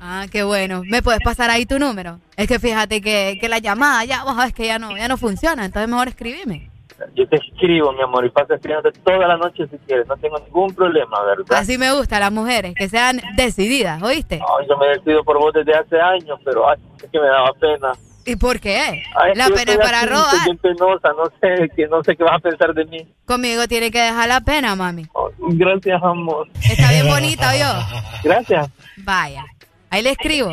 Ah, 0.00 0.26
qué 0.30 0.44
bueno. 0.44 0.82
¿Me 0.84 1.02
puedes 1.02 1.20
pasar 1.22 1.50
ahí 1.50 1.66
tu 1.66 1.78
número? 1.78 2.20
Es 2.36 2.46
que 2.46 2.58
fíjate 2.58 3.00
que, 3.00 3.36
que 3.40 3.48
la 3.48 3.58
llamada 3.58 4.04
ya, 4.04 4.22
vos 4.22 4.36
sabes 4.36 4.52
que 4.52 4.66
ya 4.66 4.78
no, 4.78 4.96
ya 4.96 5.08
no 5.08 5.16
funciona, 5.16 5.64
entonces 5.64 5.88
mejor 5.88 6.08
escribime. 6.08 6.70
Yo 7.14 7.28
te 7.28 7.36
escribo, 7.36 7.92
mi 7.92 8.02
amor, 8.02 8.24
y 8.26 8.30
paso 8.30 8.54
escribiéndote 8.54 8.98
toda 9.00 9.26
la 9.28 9.36
noche 9.36 9.66
si 9.68 9.78
quieres. 9.78 10.06
No 10.08 10.16
tengo 10.16 10.38
ningún 10.38 10.74
problema, 10.74 11.22
¿verdad? 11.22 11.58
Así 11.58 11.78
me 11.78 11.92
gustan 11.92 12.20
las 12.20 12.32
mujeres, 12.32 12.74
que 12.74 12.88
sean 12.88 13.20
decididas, 13.36 14.02
¿oíste? 14.02 14.36
Ay, 14.36 14.66
yo 14.68 14.76
me 14.76 14.88
decido 14.88 15.22
por 15.22 15.38
vos 15.38 15.52
desde 15.52 15.74
hace 15.74 16.00
años, 16.00 16.38
pero 16.44 16.68
ay, 16.68 16.78
es 17.02 17.10
que 17.10 17.20
me 17.20 17.26
daba 17.26 17.52
pena. 17.52 17.92
¿Y 18.26 18.36
por 18.36 18.60
qué? 18.60 19.02
Ay, 19.14 19.32
La 19.34 19.46
pena 19.46 19.72
es 19.72 19.78
para 19.78 20.02
robar. 20.02 20.44
Bien 20.44 20.58
penosa, 20.58 21.08
no 21.16 21.24
sé, 21.40 21.70
que 21.74 21.86
no 21.86 22.04
sé 22.04 22.14
qué 22.14 22.24
vas 22.24 22.34
a 22.34 22.38
pensar 22.40 22.74
de 22.74 22.84
mí. 22.84 23.06
Conmigo 23.24 23.66
tiene 23.68 23.90
que 23.90 24.00
dejar 24.00 24.28
la 24.28 24.40
pena, 24.42 24.74
mami. 24.74 25.06
Gracias, 25.38 26.02
amor. 26.02 26.46
Está 26.62 26.90
bien 26.90 27.08
bonita, 27.08 27.56
yo. 27.56 27.98
Gracias. 28.22 28.68
Vaya. 28.98 29.44
Ahí 29.88 30.02
le 30.02 30.10
escribo. 30.10 30.52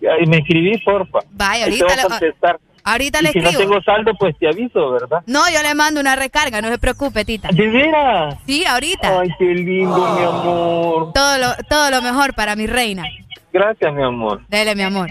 Y 0.00 0.26
me 0.28 0.38
escribí, 0.38 0.78
porfa. 0.78 1.18
Vaya, 1.32 1.66
te 1.66 1.82
ahorita 1.82 2.08
voy 2.08 2.28
a. 2.42 2.58
Ahorita 2.84 3.18
Y 3.20 3.22
le 3.24 3.32
si 3.32 3.40
no 3.40 3.50
tengo 3.52 3.82
saldo, 3.82 4.12
pues 4.18 4.36
te 4.38 4.48
aviso, 4.48 4.90
¿verdad? 4.90 5.22
No, 5.26 5.40
yo 5.52 5.62
le 5.62 5.74
mando 5.74 6.00
una 6.00 6.16
recarga, 6.16 6.62
no 6.62 6.68
se 6.68 6.78
preocupe, 6.78 7.24
tita. 7.24 7.48
¿De 7.52 7.68
veras? 7.68 8.36
Sí, 8.46 8.64
ahorita. 8.64 9.20
Ay, 9.20 9.28
qué 9.38 9.44
lindo, 9.44 10.14
mi 10.14 10.24
amor. 10.24 11.12
Todo 11.12 11.38
lo, 11.38 11.54
todo 11.68 11.90
lo 11.90 12.02
mejor 12.02 12.34
para 12.34 12.56
mi 12.56 12.66
reina. 12.66 13.04
Gracias, 13.52 13.92
mi 13.92 14.02
amor. 14.02 14.40
Dele, 14.48 14.74
mi 14.74 14.82
amor. 14.82 15.10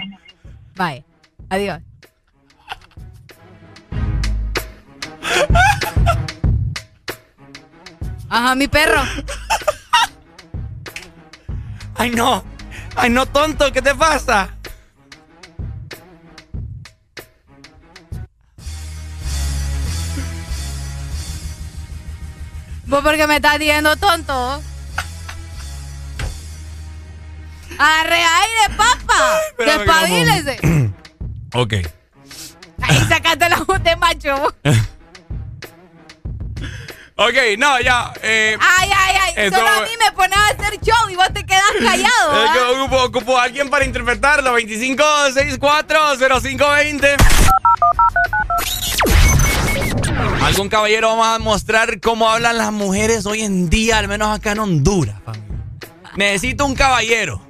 Bye. 0.75 1.03
Adiós. 1.49 1.81
Ajá, 8.29 8.55
mi 8.55 8.67
perro. 8.67 9.01
Ay, 11.95 12.11
no. 12.11 12.43
Ay, 12.95 13.09
no, 13.09 13.25
tonto, 13.25 13.71
¿qué 13.71 13.81
te 13.81 13.93
pasa? 13.95 14.49
¿Vos 22.87 23.03
por 23.03 23.15
qué 23.17 23.27
me 23.27 23.35
estás 23.37 23.57
diciendo 23.59 23.95
tonto? 23.97 24.61
Agarre 27.77 28.23
aire, 28.23 28.69
papa. 28.75 29.39
Despabilese. 29.57 30.59
Ok. 31.53 31.73
Ahí 32.81 32.97
sacaste 33.07 33.47
la 33.49 33.63
de 33.79 33.95
macho. 33.95 34.53
Ok, 37.19 37.33
no, 37.57 37.79
ya. 37.81 38.13
Eh, 38.21 38.55
Ay, 38.61 38.91
ay, 38.95 39.15
ay. 39.23 39.33
Eso- 39.47 39.55
Solo 39.55 39.67
a 39.69 39.81
mí 39.81 39.89
me 40.05 40.11
pones 40.11 40.37
a 40.37 40.49
hacer 40.49 40.79
show 40.81 41.09
y 41.09 41.15
vos 41.15 41.27
te 41.33 41.43
quedas 41.47 41.63
callado. 41.83 42.31
¿ah? 42.31 42.69
ocupo, 42.75 43.03
ocupo 43.05 43.39
a 43.39 43.43
alguien 43.45 43.71
para 43.71 43.85
interpretarlo. 43.85 44.51
25640520. 44.55 47.17
Algún 50.43 50.69
caballero 50.69 51.09
vamos 51.09 51.27
a 51.27 51.39
mostrar 51.39 51.99
cómo 51.99 52.29
hablan 52.29 52.57
las 52.57 52.71
mujeres 52.71 53.25
hoy 53.25 53.41
en 53.41 53.69
día, 53.69 53.97
al 53.97 54.07
menos 54.07 54.35
acá 54.35 54.53
en 54.53 54.59
Honduras. 54.59 55.15
Necesito 56.15 56.65
un 56.65 56.73
caballero. 56.73 57.41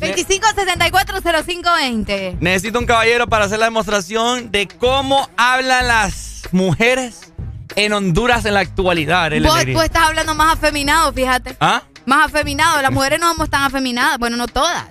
25640520. 0.00 2.36
Necesito 2.40 2.78
un 2.78 2.86
caballero 2.86 3.28
para 3.28 3.46
hacer 3.46 3.58
la 3.58 3.66
demostración 3.66 4.50
de 4.50 4.68
cómo 4.68 5.28
hablan 5.36 5.88
las 5.88 6.42
mujeres 6.52 7.32
en 7.76 7.92
Honduras 7.92 8.44
en 8.44 8.54
la 8.54 8.60
actualidad. 8.60 9.30
Vos 9.42 9.84
estás 9.84 10.08
hablando 10.08 10.34
más 10.34 10.54
afeminado, 10.54 11.12
fíjate. 11.12 11.56
¿Ah? 11.60 11.82
Más 12.04 12.26
afeminado. 12.26 12.82
Las 12.82 12.92
mujeres 12.92 13.20
no 13.20 13.30
somos 13.30 13.50
tan 13.50 13.62
afeminadas. 13.62 14.18
Bueno, 14.18 14.36
no 14.36 14.46
todas. 14.46 14.84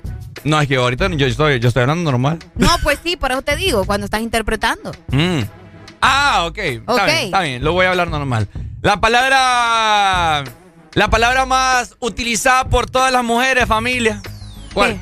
No, 0.44 0.60
es 0.62 0.68
que 0.68 0.76
ahorita 0.76 1.08
yo 1.10 1.28
estoy, 1.28 1.60
yo 1.60 1.68
estoy 1.68 1.82
hablando 1.82 2.12
normal. 2.12 2.40
No, 2.56 2.70
pues 2.84 3.00
sí, 3.04 3.18
por 3.18 3.32
eso 3.32 3.42
te 3.42 3.56
digo, 3.56 3.86
cuando 3.86 4.06
estás 4.06 4.22
interpretando. 4.22 4.92
Mm. 5.08 5.42
Ah, 6.08 6.46
ok. 6.48 6.58
Está 6.58 6.94
Ok. 6.94 7.06
bien, 7.06 7.18
está 7.18 7.40
bien. 7.42 7.64
Lo 7.64 7.74
voy 7.74 7.86
a 7.86 7.90
hablar 7.92 8.10
normal. 8.10 8.48
La 8.82 9.00
palabra. 9.02 10.44
La 10.94 11.10
palabra 11.10 11.46
más 11.46 11.96
utilizada 12.00 12.66
por 12.70 12.90
todas 12.90 13.12
las 13.12 13.24
mujeres, 13.24 13.66
familia. 13.66 14.22
¿Cuál? 14.74 15.00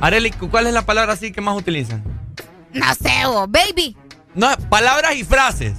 Areli, 0.00 0.30
¿cuál 0.32 0.66
es 0.66 0.72
la 0.72 0.82
palabra 0.82 1.12
así 1.12 1.30
que 1.30 1.40
más 1.40 1.56
utilizan? 1.56 2.02
No 2.72 2.86
sé, 2.94 3.26
vos, 3.26 3.48
baby. 3.50 3.96
No, 4.34 4.48
palabras 4.68 5.14
y 5.14 5.24
frases. 5.24 5.74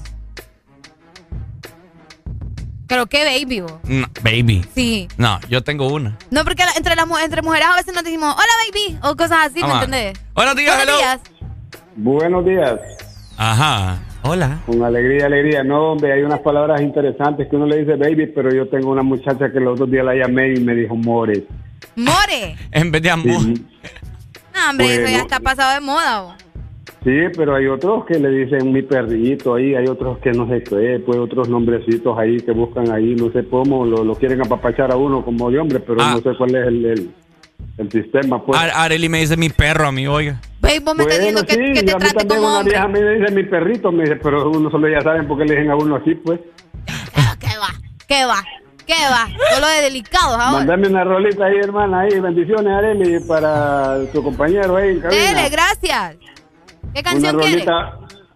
Creo 2.88 3.06
que 3.08 3.24
baby, 3.24 3.62
vos. 3.62 3.74
No, 3.84 4.06
baby. 4.22 4.66
Sí. 4.76 5.08
No, 5.18 5.40
yo 5.50 5.64
tengo 5.64 5.88
una. 5.88 6.18
No, 6.30 6.44
porque 6.44 6.64
entre, 6.76 6.96
las, 6.96 7.06
entre 7.24 7.42
mujeres 7.42 7.68
a 7.72 7.76
veces 7.76 7.94
nos 7.94 8.04
decimos, 8.04 8.36
hola 8.36 8.54
baby, 8.68 9.00
o 9.04 9.16
cosas 9.16 9.48
así, 9.50 9.64
¿me 9.64 9.74
entendés? 9.74 10.20
Buenos 10.34 10.56
días, 10.56 10.76
Buenos 10.76 10.96
hello. 10.96 10.98
días. 10.98 11.22
Buenos 11.96 12.46
días. 12.46 12.80
Ajá. 13.38 13.98
Hola. 14.24 14.60
Con 14.66 14.84
alegría, 14.84 15.26
alegría. 15.26 15.64
No, 15.64 15.94
hombre, 15.94 16.14
hay 16.14 16.22
unas 16.22 16.40
palabras 16.42 16.82
interesantes 16.82 17.48
que 17.48 17.56
uno 17.56 17.66
le 17.66 17.78
dice 17.80 17.96
baby, 17.96 18.28
pero 18.28 18.54
yo 18.54 18.68
tengo 18.68 18.92
una 18.92 19.02
muchacha 19.04 19.52
que 19.52 19.60
los 19.60 19.74
otros 19.74 19.90
días 19.92 20.06
la 20.06 20.14
llamé 20.16 20.54
y 20.54 20.60
me 20.60 20.76
dijo 20.76 20.96
more. 20.96 21.44
More. 21.96 22.56
En 22.72 22.92
vez 22.92 23.02
de 23.02 23.10
amor. 23.10 23.42
No, 23.42 24.70
hombre, 24.70 24.94
eso 24.96 25.12
ya 25.12 25.22
está 25.22 25.40
pasado 25.40 25.74
de 25.74 25.82
moda, 25.86 26.22
vos. 26.22 26.34
Sí, 27.04 27.18
pero 27.36 27.56
hay 27.56 27.66
otros 27.66 28.06
que 28.06 28.20
le 28.20 28.30
dicen 28.30 28.72
mi 28.72 28.84
perrito 28.84 29.56
ahí, 29.56 29.74
hay 29.74 29.88
otros 29.88 30.20
que 30.20 30.32
no 30.34 30.48
sé 30.48 30.62
qué, 30.62 31.02
pues 31.04 31.18
otros 31.18 31.50
nombrecitos 31.50 32.16
ahí 32.16 32.38
que 32.42 32.52
buscan 32.52 32.92
ahí, 32.92 33.16
no 33.16 33.32
sé 33.32 33.44
cómo, 33.50 33.86
lo, 33.86 34.04
lo 34.04 34.14
quieren 34.14 34.42
apapachar 34.42 34.92
a 34.92 34.98
uno 34.98 35.26
como 35.26 35.50
de 35.50 35.58
hombre, 35.58 35.80
pero 35.80 36.00
Ah. 36.00 36.12
no 36.16 36.22
sé 36.22 36.38
cuál 36.38 36.54
es 36.56 36.68
el, 36.68 36.86
el, 36.86 37.12
el 37.78 37.92
sistema, 37.92 38.44
pues. 38.46 38.60
Ar- 38.60 38.72
Areli 38.76 39.10
me 39.10 39.20
dice 39.20 39.38
mi 39.38 39.50
perro 39.50 39.88
a 39.88 39.92
mí, 39.92 40.08
oiga. 40.08 40.40
Ve, 40.62 40.80
vos 40.80 40.96
me 40.96 41.04
estás 41.04 41.20
Bueno, 41.20 41.42
diciendo 41.42 41.46
que, 41.46 41.54
sí, 41.54 41.74
que 41.74 41.84
te 41.84 41.92
a 41.92 41.96
mí 41.96 42.00
trate 42.02 42.16
también 42.20 42.28
como 42.40 42.48
una 42.50 42.58
hombre. 42.60 42.72
vieja 42.74 42.88
me 42.88 43.02
dice 43.20 43.32
mi 43.34 43.44
perrito, 43.44 43.92
me 43.92 44.04
dice, 44.04 44.16
pero 44.18 44.50
uno 44.52 44.70
solo 44.70 44.88
ya 44.90 45.02
saben 45.02 45.28
por 45.28 45.38
qué 45.40 45.46
le 45.46 45.56
dicen 45.56 45.72
a 45.72 45.76
uno 45.76 45.96
así, 45.96 46.16
pues. 46.16 46.40
¿Qué 47.40 47.58
va? 47.58 47.68
¿Qué 48.08 48.26
va? 48.26 48.44
¿Qué 48.86 48.94
va? 48.94 49.28
Solo 49.56 49.68
de 49.68 49.82
delicados 49.84 50.34
ahora. 50.34 50.52
Mandame 50.52 50.88
una 50.88 51.04
rolita 51.04 51.46
ahí, 51.46 51.58
hermana, 51.58 52.02
ahí, 52.02 52.20
bendiciones, 52.20 52.74
Areli, 52.74 53.20
para 53.28 54.00
tu 54.12 54.22
compañero 54.24 54.76
ahí 54.76 54.90
en 54.92 55.00
cabina. 55.02 55.22
Dele, 55.22 55.50
gracias. 55.50 56.16
¿Qué 56.94 57.00
una 57.00 57.04
canción 57.04 57.40
quieres? 57.40 57.66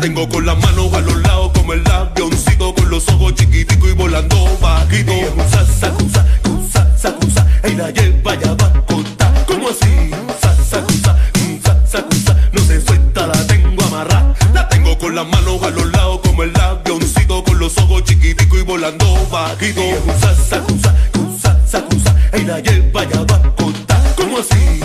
Tengo 0.00 0.26
con 0.30 0.46
las 0.46 0.56
manos 0.58 0.92
a 0.94 1.00
los 1.00 1.20
lados 1.20 1.52
como 1.52 1.74
el 1.74 1.86
avioncito 1.86 2.74
con 2.74 2.88
los 2.88 3.06
ojos 3.10 3.34
chiquitico 3.34 3.86
y 3.86 3.92
volando 3.92 4.36
bajito. 4.58 5.12
Sa, 5.50 5.66
sa, 5.66 5.92
sa, 6.12 6.26
sa, 6.72 6.96
sa, 6.96 7.14
sa, 7.34 7.68
y 7.68 7.74
la 7.74 7.90
lleva 7.90 8.34
ya 8.36 8.54
va 8.54 8.66
a 8.66 8.86
contar. 8.86 9.44
¿Cómo 9.46 9.68
así? 9.68 10.10
Sa, 10.40 10.54
sa, 10.54 10.84
sa, 11.02 11.16
sa, 11.86 12.36
no 12.52 12.60
se 12.62 12.80
suelta, 12.80 13.26
la 13.26 13.46
tengo 13.46 13.82
amarrada. 13.84 14.34
La 14.54 14.68
tengo 14.70 14.96
con 14.96 15.14
las 15.14 15.26
manos 15.26 15.62
a 15.62 15.70
los 15.70 15.92
lados 15.92 16.20
como 16.24 16.44
el 16.44 16.58
avioncito 16.58 17.44
con 17.44 17.58
los 17.58 17.76
ojos 17.76 18.04
chiquitico 18.04 18.56
y 18.56 18.62
volando 18.62 19.04
bajito. 19.30 19.82
Sa, 20.18 20.34
sa, 20.34 20.64
sa, 20.82 20.94
sa, 21.42 21.58
sa, 21.66 21.84
sa, 22.04 22.38
y 22.38 22.44
la 22.44 22.58
lleva 22.60 23.04
ya 23.04 23.22
va 23.24 23.36
a 23.36 23.54
contar. 23.54 24.14
¿Cómo 24.16 24.38
así? 24.38 24.79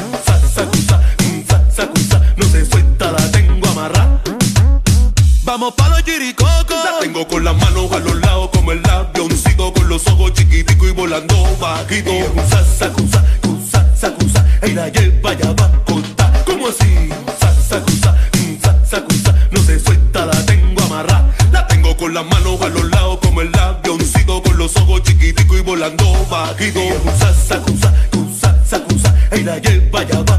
Las 7.45 7.55
manos 7.57 7.91
a 7.91 7.99
los 7.99 8.15
lados 8.21 8.49
como 8.51 8.71
el 8.71 8.81
avioncito 8.89 9.71
con 9.71 9.87
los 9.87 10.07
ojos 10.07 10.33
chiquitico 10.33 10.87
y 10.87 10.91
volando 10.91 11.35
bajito. 11.61 12.09
Sa, 12.49 12.65
sa, 12.65 12.91
sa, 13.11 13.23
sa, 13.69 13.95
sa, 13.95 14.13
sa, 14.33 14.67
y 14.67 14.71
la 14.71 14.89
lleva 14.89 15.31
ya 15.35 15.53
va 15.53 15.65
a 15.65 15.85
contar. 15.85 16.43
¿Cómo 16.43 16.69
así? 16.69 17.09
Sa, 17.39 17.53
sa, 17.53 17.83
sa, 18.01 18.15
sa, 18.63 18.85
sa, 18.89 19.03
sa, 19.23 19.35
no 19.51 19.61
se 19.61 19.79
suelta, 19.79 20.25
la 20.25 20.45
tengo 20.47 20.81
amarrada. 20.85 21.31
La 21.51 21.67
tengo 21.67 21.95
con 21.95 22.15
las 22.15 22.25
manos 22.25 22.59
a 22.63 22.69
los 22.69 22.89
lados 22.89 23.19
como 23.21 23.41
el 23.41 23.53
avioncito 23.53 24.41
con 24.41 24.57
los 24.57 24.75
ojos 24.77 25.03
chiquitico 25.03 25.55
y 25.55 25.61
volando 25.61 26.03
bajito. 26.31 26.79
Sa, 27.19 27.31
sa, 27.31 27.61
sa, 27.79 27.93
sa, 28.41 28.65
sa, 28.65 28.83
sa, 29.03 29.37
y 29.37 29.43
la 29.43 29.59
lleva 29.59 30.03
ya 30.03 30.19
va 30.23 30.34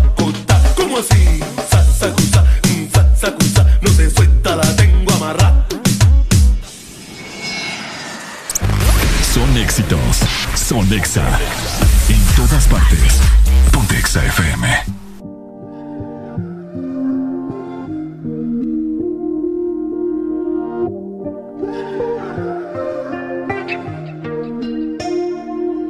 Son 10.68 10.92
Exa 10.92 11.24
En 12.08 12.20
todas 12.34 12.66
partes. 12.66 13.20
Ponte 13.70 13.96
Exa 13.96 14.24
FM 14.24 14.66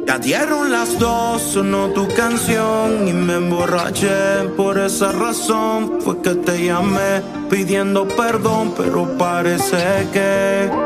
Ya 0.06 0.18
dieron 0.18 0.70
las 0.70 0.98
dos, 0.98 1.40
sonó 1.40 1.88
tu 1.92 2.06
canción 2.08 3.08
y 3.08 3.14
me 3.14 3.36
emborraché. 3.36 4.44
Por 4.58 4.78
esa 4.78 5.10
razón 5.10 6.00
fue 6.02 6.20
que 6.20 6.34
te 6.34 6.66
llamé 6.66 7.22
pidiendo 7.48 8.06
perdón, 8.06 8.74
pero 8.76 9.16
parece 9.16 10.06
que 10.12 10.85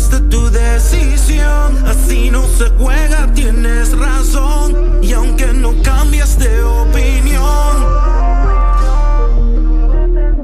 tomaste 0.00 0.20
tu 0.28 0.50
decisión. 0.50 1.86
Así 1.86 2.30
no 2.30 2.46
se 2.46 2.68
juega, 2.78 3.32
tienes 3.34 3.96
razón. 3.96 5.00
Y 5.02 5.12
aunque 5.12 5.46
no 5.52 5.74
cambias 5.82 6.38
de 6.38 6.62
opinión, 6.62 7.50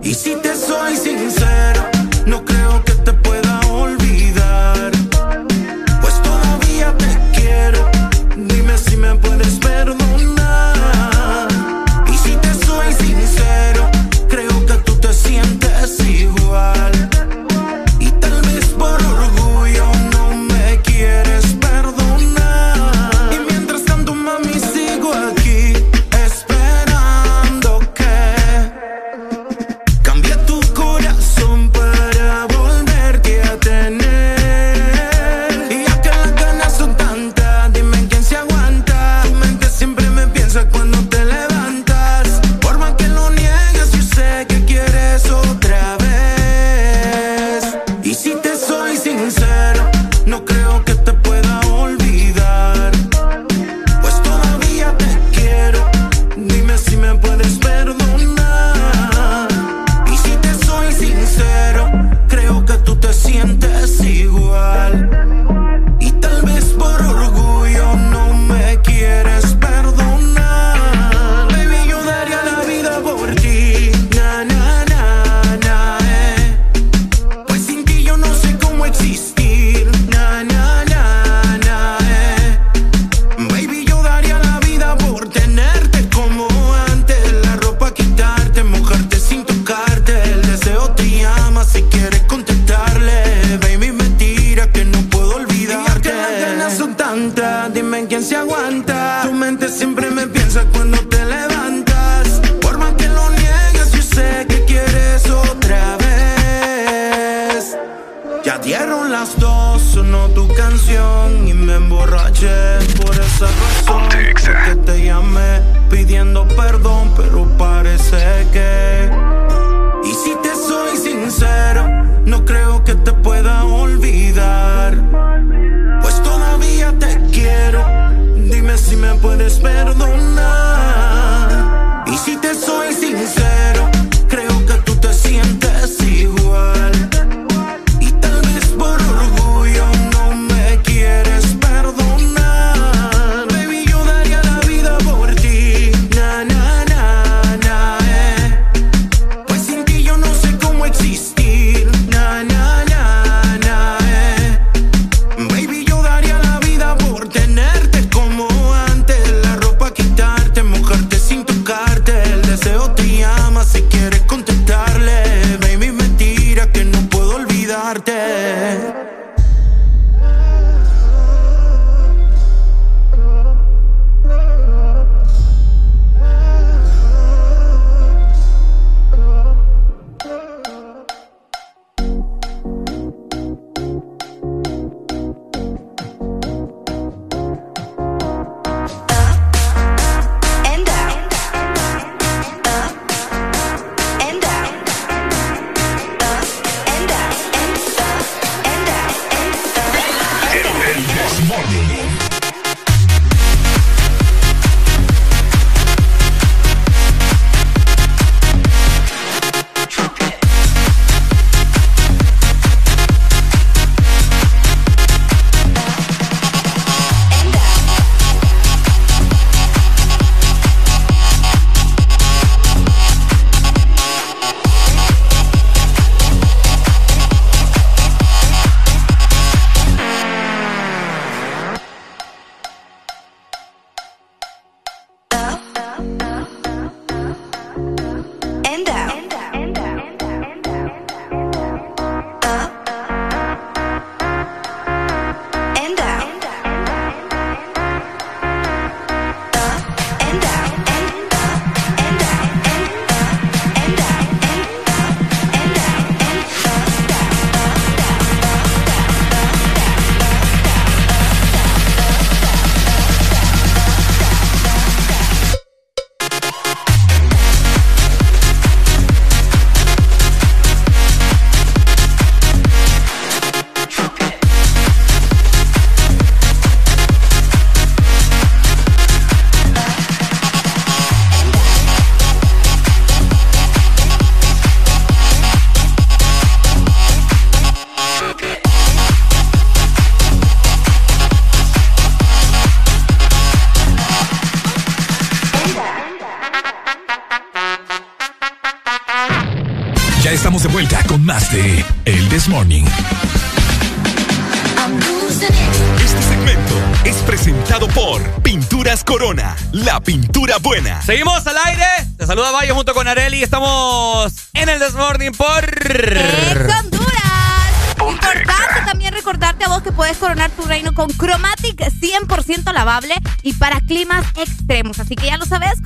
y 0.02 0.14
si 0.14 0.36
te 0.36 0.54
soy 0.54 0.96
sincero, 0.96 1.84
no 2.26 2.44
creo 2.44 2.84
que 2.84 2.92
te 2.92 3.12
pueda 3.12 3.45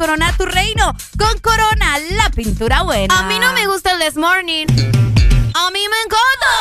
corona 0.00 0.32
tu 0.34 0.46
reino 0.46 0.96
con 1.18 1.38
Corona, 1.40 1.98
la 2.16 2.30
pintura 2.30 2.82
buena. 2.82 3.18
A 3.18 3.24
mí 3.24 3.38
no 3.38 3.52
me 3.52 3.66
gusta 3.66 3.92
el 3.92 3.98
this 3.98 4.16
morning. 4.16 4.64
A 5.52 5.70
mí 5.72 5.80
me 5.92 5.98
encanta. 6.06 6.52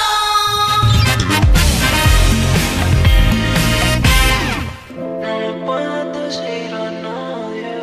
No 5.22 5.66
puedes 5.66 6.06
decir 6.18 6.74
a 6.74 6.92
nadie. 7.06 7.78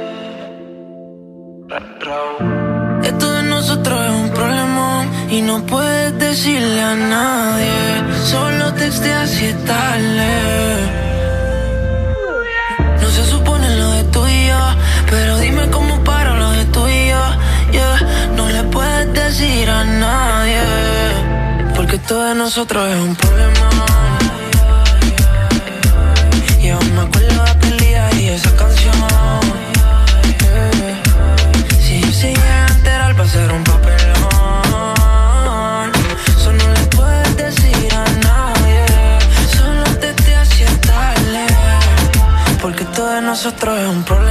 Esto 3.09 3.33
de 3.33 3.43
nosotros 3.45 3.99
es 3.99 4.11
un 4.11 4.31
problema 4.35 5.07
y 5.31 5.41
no 5.41 5.65
puedes 5.65 6.19
decirle 6.19 6.83
a 6.83 6.95
nadie. 6.97 8.05
Solo 8.27 8.75
texteas 8.75 9.41
y 9.41 9.47
estás 9.47 11.06
Pero 15.11 15.39
dime 15.39 15.69
cómo 15.71 16.03
paro 16.05 16.37
lo 16.37 16.51
de 16.51 16.65
tú 16.67 16.87
y 16.89 17.09
yo, 17.09 17.25
yeah. 17.73 17.97
No 18.37 18.49
le 18.49 18.63
puedes 18.65 19.13
decir 19.13 19.69
a 19.71 19.85
nadie, 19.85 20.61
porque 21.75 21.99
todo 21.99 22.25
de 22.25 22.35
nosotros 22.35 22.89
es 22.89 22.97
un 22.97 23.15
problema. 23.17 23.71
Y 26.61 26.69
aún 26.71 26.95
me 26.97 27.03
acuerdo 27.03 27.45
de 27.45 27.51
aquel 27.51 27.77
día 27.79 28.09
y 28.21 28.29
esa 28.29 28.55
canción. 28.57 28.95
Si 31.81 32.01
yo 32.01 32.13
sigue 32.13 32.51
enterar, 32.71 33.19
va 33.19 33.25
a 33.25 33.29
ser 33.29 33.53
un 33.53 33.63
papelón. 33.63 33.97
Eso 36.37 36.53
no 36.53 36.67
le 36.75 36.81
puedes 36.97 37.37
decir 37.37 37.95
a 37.95 38.05
nadie, 38.29 38.85
solo 39.57 39.85
te 40.01 40.09
estoy 40.11 40.35
tarde. 40.87 41.47
Porque 42.61 42.85
todo 42.87 43.11
de 43.11 43.23
nosotros 43.23 43.79
es 43.79 43.87
un 43.89 44.03
problema. 44.03 44.26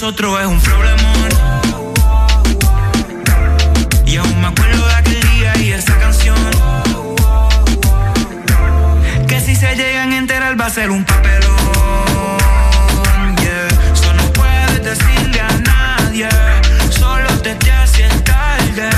nosotros 0.00 0.40
es 0.40 0.46
un 0.46 0.58
problemón. 0.60 1.28
Y 4.06 4.16
aún 4.16 4.40
me 4.40 4.46
acuerdo 4.46 4.86
de 4.86 4.94
aquel 4.94 5.20
día 5.20 5.54
y 5.58 5.72
esa 5.72 5.94
canción. 5.98 6.38
Que 9.28 9.40
si 9.42 9.54
se 9.54 9.76
llegan 9.76 10.12
a 10.12 10.16
enterar 10.16 10.58
va 10.58 10.64
a 10.64 10.70
ser 10.70 10.90
un 10.90 11.04
papelón. 11.04 11.42
Yeah. 13.42 13.68
Eso 13.92 14.14
no 14.14 14.22
puedes 14.32 14.82
decirle 14.82 15.38
a 15.38 15.50
nadie. 15.58 16.28
Solo 16.88 17.28
te 17.42 17.58
si 17.84 18.02
es 18.02 18.24
tarde. 18.24 18.88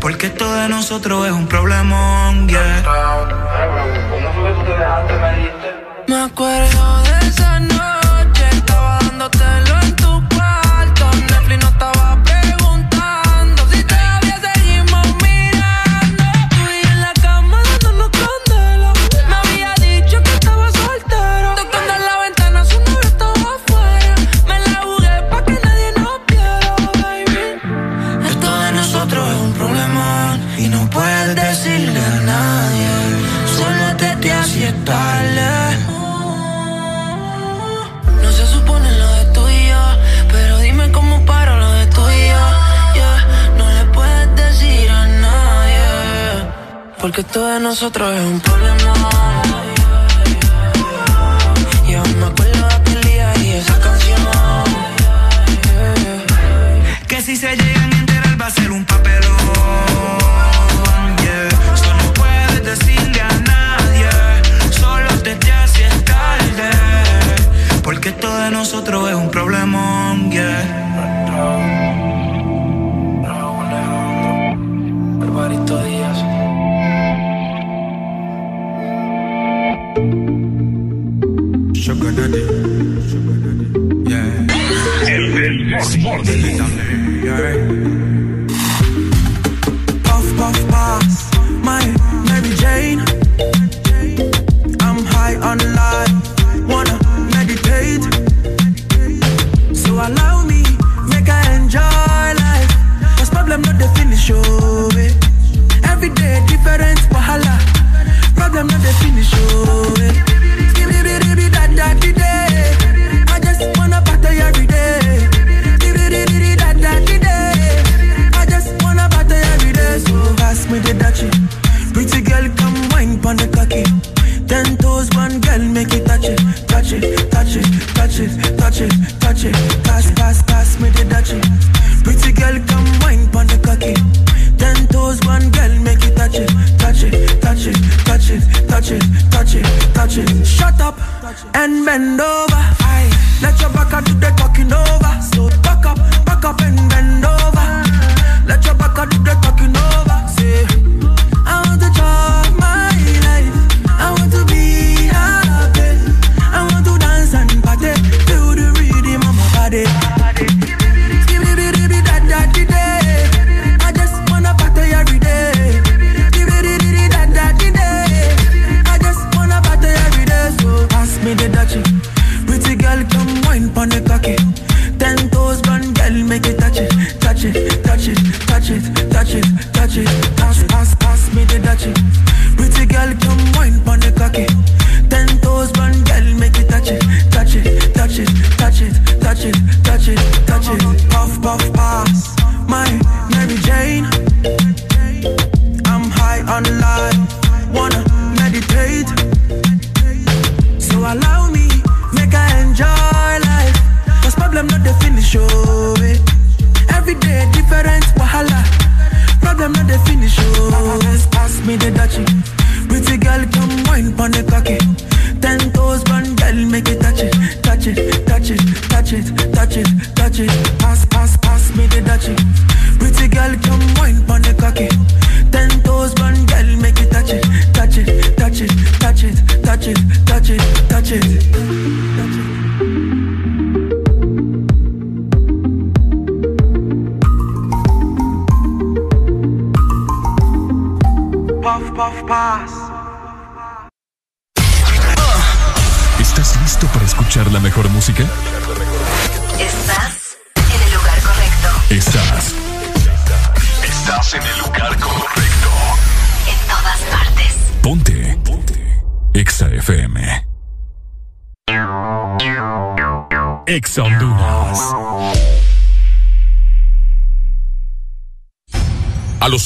Porque 0.00 0.26
esto 0.26 0.54
de 0.54 0.68
nosotros 0.68 1.26
es 1.26 1.32
un 1.32 1.48
problemón. 1.48 2.48
Yeah. 2.48 2.84
Me 6.06 6.22
acuerdo. 6.22 6.97
De 47.38 47.60
nosotros 47.60 48.12
es 48.14 48.20
un 48.20 48.40
polvo 48.40 48.67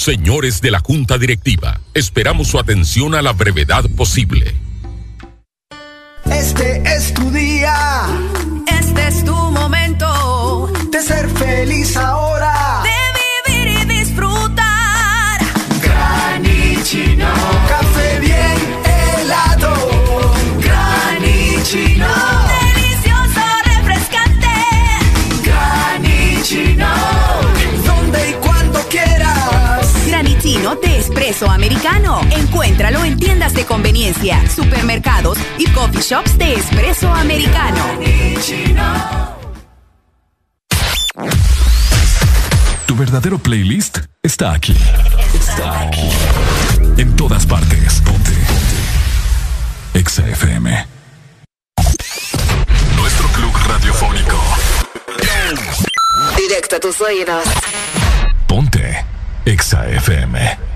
Señores 0.00 0.62
de 0.62 0.70
la 0.70 0.80
Junta 0.80 1.18
Directiva, 1.18 1.78
esperamos 1.92 2.48
su 2.48 2.58
atención 2.58 3.14
a 3.14 3.20
la 3.20 3.34
brevedad 3.34 3.84
posible. 3.98 4.54
Espresso 31.40 31.50
americano. 31.50 32.20
Encuéntralo 32.30 33.04
en 33.04 33.18
tiendas 33.18 33.54
de 33.54 33.64
conveniencia, 33.64 34.46
supermercados 34.48 35.38
y 35.58 35.66
coffee 35.70 36.02
shops 36.02 36.36
de 36.36 36.54
espresso 36.54 37.08
americano. 37.12 37.82
Tu 42.86 42.96
verdadero 42.96 43.38
playlist 43.38 43.98
está 44.22 44.52
aquí. 44.52 44.76
Está 45.32 45.80
aquí. 45.82 46.10
En 46.98 47.16
todas 47.16 47.46
partes. 47.46 48.02
Ponte. 48.02 48.32
Exa 49.94 50.28
FM. 50.28 50.86
Nuestro 52.96 53.28
club 53.28 53.52
radiofónico. 53.66 54.38
Directo 56.36 56.76
a 56.76 56.80
tus 56.80 57.00
oídos. 57.00 57.44
Ponte. 58.46 59.04
Exa 59.46 59.88
FM. 59.88 60.69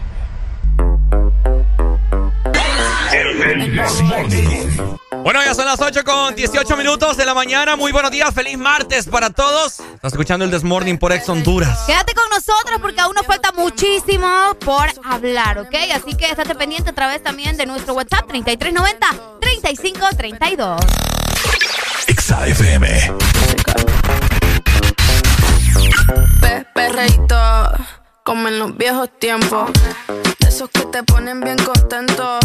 Bueno, 5.22 5.40
ya 5.42 5.54
son 5.54 5.64
las 5.64 5.80
8 5.80 6.04
con 6.04 6.34
18 6.34 6.76
minutos 6.76 7.16
de 7.16 7.24
la 7.24 7.32
mañana. 7.34 7.76
Muy 7.76 7.92
buenos 7.92 8.10
días, 8.10 8.34
feliz 8.34 8.58
martes 8.58 9.06
para 9.06 9.30
todos. 9.30 9.80
Estás 9.94 10.12
escuchando 10.12 10.44
el 10.44 10.50
Desmorning 10.50 10.98
por 10.98 11.12
Ex 11.12 11.26
Honduras. 11.28 11.78
Quédate 11.86 12.12
con 12.14 12.24
nosotros 12.30 12.78
porque 12.82 13.00
aún 13.00 13.14
nos 13.14 13.24
falta 13.26 13.52
muchísimo 13.52 14.28
por 14.64 14.86
hablar, 15.04 15.58
¿ok? 15.60 15.74
Así 15.94 16.14
que 16.16 16.28
estate 16.30 16.54
pendiente 16.54 16.90
a 16.90 16.92
través 16.92 17.22
también 17.22 17.56
de 17.56 17.64
nuestro 17.66 17.94
WhatsApp 17.94 18.28
3390-3532. 18.30 20.76
Exa 22.06 22.46
FM. 22.46 23.12
Pe- 26.40 26.66
perreíto, 26.74 27.36
como 28.24 28.48
en 28.48 28.58
los 28.58 28.76
viejos 28.76 29.08
tiempos. 29.18 29.70
De 30.40 30.48
esos 30.48 30.68
que 30.70 30.80
te 30.86 31.02
ponen 31.02 31.40
bien 31.40 31.58
contento. 31.58 32.38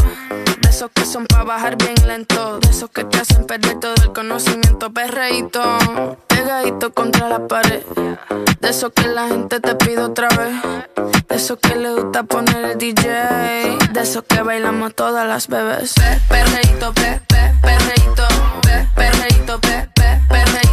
De 0.62 0.70
esos 0.70 0.90
que 0.94 1.06
son 1.06 1.26
para 1.26 1.44
bajar 1.44 1.78
bien 1.78 1.96
lento. 2.08 2.60
De 2.60 2.70
esos 2.70 2.90
que 2.90 3.04
te 3.06 3.18
hacen 3.20 3.46
perder 3.46 3.80
todo 3.80 3.96
el 4.04 4.12
conocimiento. 4.14 4.92
Perreíto, 4.92 5.62
pegadito 6.28 6.94
contra 6.94 7.30
la 7.30 7.48
pared. 7.48 7.82
De 8.60 8.70
esos 8.70 8.92
que 8.94 9.08
la 9.08 9.28
gente 9.28 9.60
te 9.60 9.76
pide 9.76 10.00
otra 10.02 10.28
vez. 10.30 10.54
De 11.28 11.36
esos 11.36 11.58
que 11.60 11.76
le 11.76 11.94
gusta 11.94 12.24
poner 12.24 12.66
el 12.72 12.78
DJ. 12.78 13.78
De 13.94 14.02
esos 14.02 14.24
que 14.24 14.42
bailamos 14.42 14.94
todas 14.96 15.28
las 15.28 15.48
bebés. 15.48 15.94
Pe- 15.94 16.20
Perreíto, 16.28 16.94
pe, 16.94 17.22
pe, 17.28 17.54
perreíto, 17.62 18.28
pe, 18.62 18.88
perreíto, 18.96 19.60
pe, 19.62 19.90
pe, 19.96 20.20
perreíto, 20.28 20.69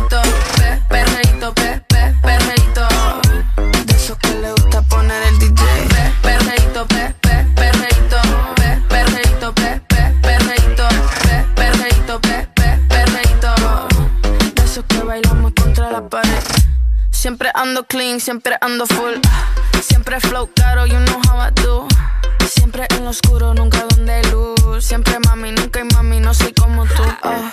Siempre 17.26 17.50
ando 17.54 17.82
clean, 17.82 18.20
siempre 18.20 18.56
ando 18.60 18.86
full. 18.86 19.14
Siempre 19.82 20.20
flow 20.20 20.48
caro, 20.54 20.86
you 20.86 20.96
know 21.06 21.20
how 21.28 21.40
I 21.40 21.50
do. 21.60 21.88
Siempre 22.46 22.86
en 22.90 23.02
lo 23.02 23.10
oscuro, 23.10 23.52
nunca 23.52 23.84
donde 23.90 24.12
hay 24.12 24.24
luz. 24.30 24.84
Siempre 24.84 25.18
mami, 25.18 25.50
nunca 25.50 25.80
hay 25.80 25.88
mami, 25.92 26.20
no 26.20 26.32
soy 26.32 26.52
como 26.52 26.84
tú. 26.84 27.02
Ah, 27.24 27.50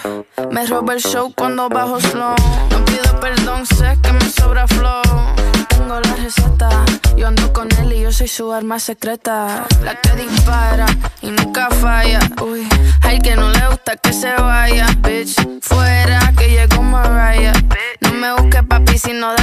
me 0.52 0.68
roba 0.68 0.94
el 0.94 1.02
show 1.02 1.34
cuando 1.36 1.70
bajo 1.70 2.00
slow. 2.00 2.36
No 2.70 2.86
pido 2.86 3.20
perdón, 3.20 3.66
sé 3.66 3.98
que 4.04 4.14
me 4.14 4.30
sobra 4.30 4.68
flow. 4.68 5.02
Tengo 5.70 6.00
la 6.00 6.16
receta, 6.18 6.70
yo 7.18 7.28
ando 7.28 7.52
con 7.52 7.68
él 7.80 7.94
y 7.94 8.02
yo 8.02 8.12
soy 8.12 8.28
su 8.28 8.54
arma 8.54 8.78
secreta. 8.78 9.66
La 9.84 10.00
que 10.00 10.12
dispara 10.12 10.86
y 11.24 11.32
nunca 11.32 11.70
falla. 11.82 12.20
Uy, 12.44 12.70
al 13.02 13.24
que 13.24 13.36
no 13.36 13.50
le 13.50 13.68
gusta 13.70 13.98
que 13.98 14.14
se 14.14 14.36
vaya. 14.36 14.86
Bitch, 15.00 15.36
fuera 15.62 16.32
que 16.38 16.48
llegó 16.50 16.84
Mariah. 16.84 17.54
No 18.02 18.14
me 18.14 18.34
busque 18.34 18.62
papi 18.62 19.00
si 19.00 19.14
no 19.14 19.34
da 19.34 19.43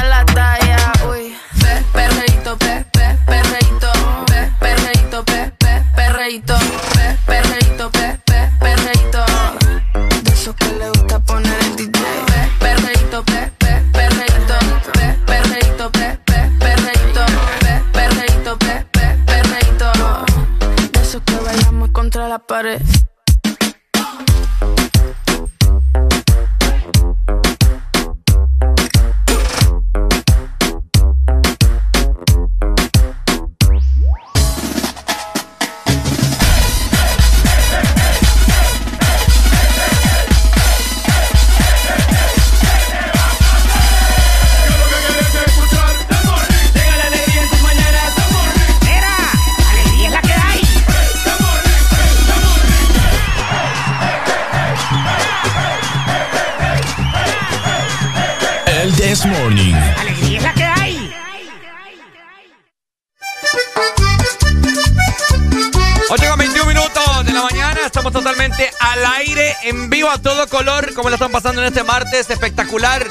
espectacular. 72.30 73.06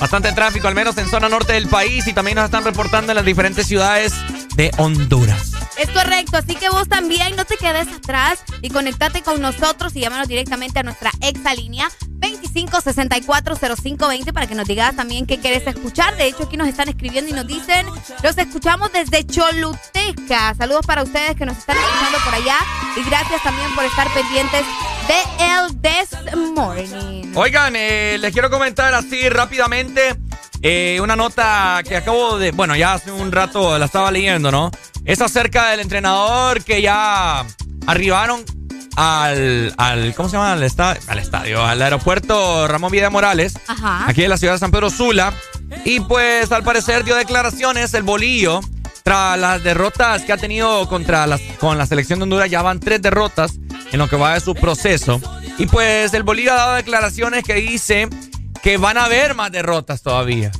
Bastante 0.00 0.32
tráfico, 0.32 0.68
al 0.68 0.74
menos 0.74 0.96
en 0.98 1.08
zona 1.08 1.28
norte 1.28 1.52
del 1.52 1.68
país, 1.68 2.06
y 2.06 2.12
también 2.12 2.36
nos 2.36 2.46
están 2.46 2.64
reportando 2.64 3.12
en 3.12 3.16
las 3.16 3.24
diferentes 3.24 3.66
ciudades 3.66 4.12
de 4.56 4.70
Honduras. 4.78 5.52
Es 5.78 5.88
correcto, 5.90 6.36
así 6.36 6.56
que 6.56 6.68
vos 6.68 6.88
también 6.88 7.36
no 7.36 7.44
te 7.44 7.56
quedes 7.56 7.86
atrás 7.88 8.40
y 8.60 8.70
conectate 8.70 9.22
con 9.22 9.40
nosotros 9.40 9.94
y 9.96 10.00
llámanos 10.00 10.26
directamente 10.28 10.80
a 10.80 10.82
nuestra 10.82 11.10
exalínea 11.20 11.88
25640520 12.20 14.32
para 14.32 14.46
que 14.46 14.54
nos 14.54 14.68
digas 14.68 14.94
también 14.94 15.26
qué 15.26 15.40
querés 15.40 15.66
escuchar. 15.66 16.16
De 16.16 16.26
hecho, 16.26 16.44
aquí 16.44 16.56
nos 16.56 16.68
están 16.68 16.88
escribiendo 16.88 17.30
y 17.30 17.34
nos 17.34 17.46
dicen, 17.46 17.86
los 18.22 18.36
escuchamos 18.36 18.92
desde 18.92 19.24
Choluteca. 19.24 20.54
Saludos 20.54 20.84
para 20.86 21.02
ustedes 21.02 21.34
que 21.36 21.46
nos 21.46 21.56
están 21.56 21.78
escuchando 21.78 22.18
por 22.24 22.34
allá 22.34 22.58
y 22.96 23.02
gracias 23.08 23.42
también 23.42 23.74
por 23.74 23.84
estar 23.84 24.12
pendientes 24.12 24.62
de 25.08 25.16
El 25.44 25.80
This 25.80 26.10
Morning. 26.54 27.21
Oigan, 27.34 27.74
eh, 27.76 28.18
les 28.20 28.32
quiero 28.32 28.50
comentar 28.50 28.94
así 28.94 29.28
rápidamente 29.28 30.16
eh, 30.60 30.98
una 31.02 31.16
nota 31.16 31.82
que 31.86 31.96
acabo 31.96 32.38
de, 32.38 32.52
bueno, 32.52 32.76
ya 32.76 32.94
hace 32.94 33.10
un 33.10 33.32
rato 33.32 33.78
la 33.78 33.86
estaba 33.86 34.10
leyendo, 34.10 34.50
¿no? 34.50 34.70
es 35.04 35.20
acerca 35.20 35.70
del 35.70 35.80
entrenador 35.80 36.62
que 36.62 36.80
ya 36.82 37.44
arribaron 37.86 38.44
al, 38.96 39.74
al 39.78 40.14
¿cómo 40.14 40.28
se 40.28 40.36
llama? 40.36 40.52
Al, 40.52 40.62
estadio, 40.62 41.00
al 41.08 41.18
estadio, 41.18 41.64
al 41.64 41.80
aeropuerto 41.80 42.68
Ramón 42.68 42.92
Vida 42.92 43.10
Morales, 43.10 43.54
Ajá. 43.66 44.04
aquí 44.06 44.24
en 44.24 44.30
la 44.30 44.36
ciudad 44.36 44.54
de 44.54 44.58
San 44.58 44.70
Pedro 44.70 44.90
Sula. 44.90 45.32
Y 45.84 46.00
pues 46.00 46.52
al 46.52 46.62
parecer 46.62 47.02
dio 47.02 47.16
declaraciones 47.16 47.94
el 47.94 48.02
bolillo 48.02 48.60
tras 49.02 49.38
las 49.38 49.64
derrotas 49.64 50.22
que 50.22 50.32
ha 50.32 50.36
tenido 50.36 50.86
contra 50.88 51.26
las, 51.26 51.40
con 51.58 51.78
la 51.78 51.86
selección 51.86 52.18
de 52.18 52.24
Honduras. 52.24 52.50
Ya 52.50 52.60
van 52.60 52.78
tres 52.78 53.00
derrotas 53.00 53.54
en 53.90 53.98
lo 53.98 54.08
que 54.08 54.16
va 54.16 54.34
de 54.34 54.40
su 54.40 54.54
proceso. 54.54 55.20
Y 55.58 55.66
pues 55.66 56.12
el 56.14 56.22
bolillo 56.22 56.52
ha 56.52 56.56
dado 56.56 56.74
declaraciones 56.74 57.44
que 57.44 57.54
dice 57.54 58.08
que 58.62 58.76
van 58.76 58.96
a 58.98 59.04
haber 59.04 59.34
más 59.34 59.50
derrotas 59.52 60.02
todavía. 60.02 60.50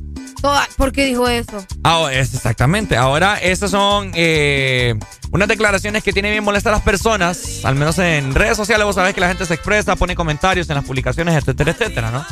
Toda- 0.41 0.67
¿Por 0.77 0.91
qué 0.93 1.05
dijo 1.07 1.29
eso? 1.29 1.65
Ah, 1.85 2.09
es 2.13 2.35
exactamente. 2.35 2.97
Ahora, 2.97 3.37
estas 3.39 3.71
son 3.71 4.11
eh, 4.15 4.95
unas 5.31 5.47
declaraciones 5.49 6.03
que 6.03 6.13
tienen 6.13 6.33
bien 6.33 6.43
molestas 6.45 6.73
a 6.73 6.77
las 6.77 6.83
personas, 6.85 7.61
al 7.65 7.77
menos 7.77 7.99
en 7.99 8.35
redes 8.35 8.57
sociales. 8.57 8.85
Vos 8.85 8.97
sabés 8.97 9.15
que 9.15 9.21
la 9.21 9.29
gente 9.29 9.47
se 9.47 9.55
expresa, 9.55 9.95
pone 9.97 10.17
comentarios 10.17 10.69
en 10.69 10.75
las 10.77 10.85
publicaciones, 10.85 11.37
etcétera, 11.37 11.71
etcétera, 11.71 12.11
¿no? 12.11 12.27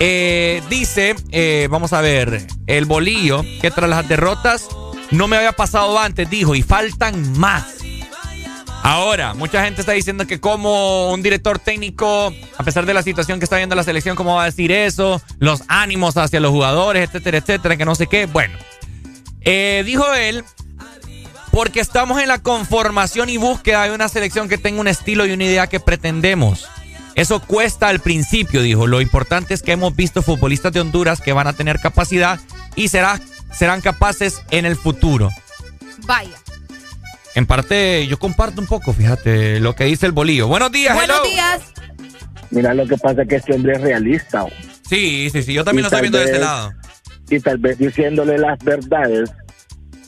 Eh, 0.00 0.60
dice, 0.68 1.14
eh, 1.30 1.68
vamos 1.70 1.92
a 1.92 2.00
ver, 2.00 2.44
el 2.66 2.84
bolillo, 2.86 3.44
que 3.62 3.70
tras 3.70 3.88
las 3.88 4.08
derrotas 4.08 4.66
no 5.12 5.28
me 5.28 5.36
había 5.36 5.52
pasado 5.52 5.96
antes, 6.00 6.28
dijo, 6.28 6.56
y 6.56 6.62
faltan 6.62 7.38
más. 7.38 7.66
Ahora, 8.86 9.32
mucha 9.32 9.64
gente 9.64 9.80
está 9.80 9.92
diciendo 9.92 10.26
que 10.26 10.40
como 10.40 11.10
un 11.10 11.22
director 11.22 11.58
técnico, 11.58 12.34
a 12.58 12.62
pesar 12.64 12.84
de 12.84 12.92
la 12.92 13.02
situación 13.02 13.38
que 13.38 13.46
está 13.46 13.56
viendo 13.56 13.74
la 13.74 13.82
selección, 13.82 14.14
¿cómo 14.14 14.34
va 14.34 14.42
a 14.42 14.44
decir 14.44 14.70
eso? 14.70 15.22
Los 15.38 15.62
ánimos 15.68 16.18
hacia 16.18 16.38
los 16.38 16.50
jugadores, 16.50 17.08
etcétera, 17.08 17.38
etcétera, 17.38 17.78
que 17.78 17.86
no 17.86 17.94
sé 17.94 18.08
qué. 18.08 18.26
Bueno, 18.26 18.58
eh, 19.40 19.82
dijo 19.86 20.12
él, 20.12 20.44
porque 21.50 21.80
estamos 21.80 22.20
en 22.20 22.28
la 22.28 22.40
conformación 22.40 23.30
y 23.30 23.38
búsqueda 23.38 23.84
de 23.84 23.94
una 23.94 24.10
selección 24.10 24.50
que 24.50 24.58
tenga 24.58 24.82
un 24.82 24.88
estilo 24.88 25.24
y 25.24 25.32
una 25.32 25.44
idea 25.44 25.66
que 25.66 25.80
pretendemos. 25.80 26.68
Eso 27.14 27.40
cuesta 27.40 27.88
al 27.88 28.00
principio, 28.00 28.60
dijo. 28.60 28.86
Lo 28.86 29.00
importante 29.00 29.54
es 29.54 29.62
que 29.62 29.72
hemos 29.72 29.96
visto 29.96 30.20
futbolistas 30.20 30.74
de 30.74 30.80
Honduras 30.80 31.22
que 31.22 31.32
van 31.32 31.46
a 31.46 31.54
tener 31.54 31.80
capacidad 31.80 32.38
y 32.76 32.88
será, 32.88 33.18
serán 33.50 33.80
capaces 33.80 34.42
en 34.50 34.66
el 34.66 34.76
futuro. 34.76 35.30
Vaya. 36.06 36.43
En 37.34 37.46
parte, 37.46 38.06
yo 38.06 38.18
comparto 38.18 38.60
un 38.60 38.66
poco, 38.66 38.92
fíjate, 38.92 39.58
lo 39.60 39.74
que 39.74 39.84
dice 39.84 40.06
el 40.06 40.12
bolillo. 40.12 40.46
Buenos 40.46 40.70
días, 40.70 40.94
Buenos 40.94 41.18
hello. 41.24 41.30
días. 41.30 41.60
Mira, 42.50 42.74
lo 42.74 42.86
que 42.86 42.96
pasa 42.96 43.22
es 43.22 43.28
que 43.28 43.36
este 43.36 43.54
hombre 43.54 43.72
es 43.74 43.80
realista. 43.80 44.44
oh. 44.44 44.50
Sí, 44.88 45.28
sí, 45.30 45.42
sí, 45.42 45.52
yo 45.52 45.64
también 45.64 45.80
Y 45.80 45.82
lo 45.82 45.88
estoy 45.88 46.00
viendo 46.02 46.18
de 46.18 46.24
este 46.26 46.38
lado. 46.38 46.72
Y 47.28 47.40
tal 47.40 47.58
vez 47.58 47.78
diciéndole 47.78 48.38
las 48.38 48.58
verdades 48.62 49.32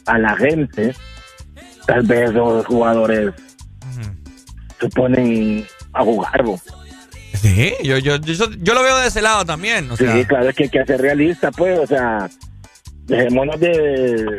a 0.06 0.18
la 0.18 0.36
gente, 0.36 0.94
tal 1.86 2.02
vez 2.02 2.32
los 2.32 2.64
jugadores 2.66 3.32
se 4.78 4.88
ponen 4.90 5.66
a 5.94 6.02
jugar. 6.04 6.42
bo. 6.44 6.60
Sí, 7.34 7.72
yo, 7.82 7.98
yo, 7.98 8.16
yo, 8.16 8.50
yo 8.50 8.74
lo 8.74 8.82
veo 8.82 8.98
de 8.98 9.08
ese 9.08 9.22
lado 9.22 9.44
también. 9.44 9.90
O 9.90 9.96
sea, 9.96 10.14
sí, 10.14 10.24
claro, 10.26 10.48
es 10.48 10.54
que 10.54 10.64
hay 10.64 10.70
que 10.70 10.84
ser 10.84 11.00
realista, 11.00 11.50
pues, 11.50 11.78
o 11.78 11.86
sea, 11.86 12.28
dejémonos 13.06 13.58
de, 13.58 14.38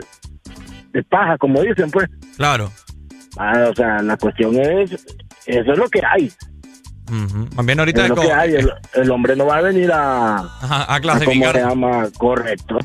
de 0.98 1.03
paja, 1.03 1.38
como 1.38 1.61
dicen, 1.61 1.90
pues. 1.92 2.08
claro. 2.35 2.72
Ah, 3.38 3.67
o 3.72 3.76
sea, 3.76 4.01
la 4.01 4.17
cuestión 4.17 4.56
es, 4.56 4.92
eso 5.45 5.72
es 5.72 5.77
lo 5.77 5.88
que 5.90 6.01
hay. 6.03 6.32
Bien 7.64 7.80
ahorita 7.80 8.00
es 8.01 8.03
es 8.06 8.09
lo 8.09 8.16
como- 8.16 8.27
que 8.27 8.34
hay. 8.34 8.56
El, 8.56 8.72
el 8.95 9.11
hombre 9.11 9.35
no 9.35 9.45
va 9.45 9.58
a 9.58 9.61
venir 9.61 9.92
a, 9.92 10.38
Ajá, 10.40 10.93
a. 10.95 11.00
¿Cómo 11.01 11.19
se 11.19 11.59
llama? 11.59 12.08
Correcto. 12.17 12.77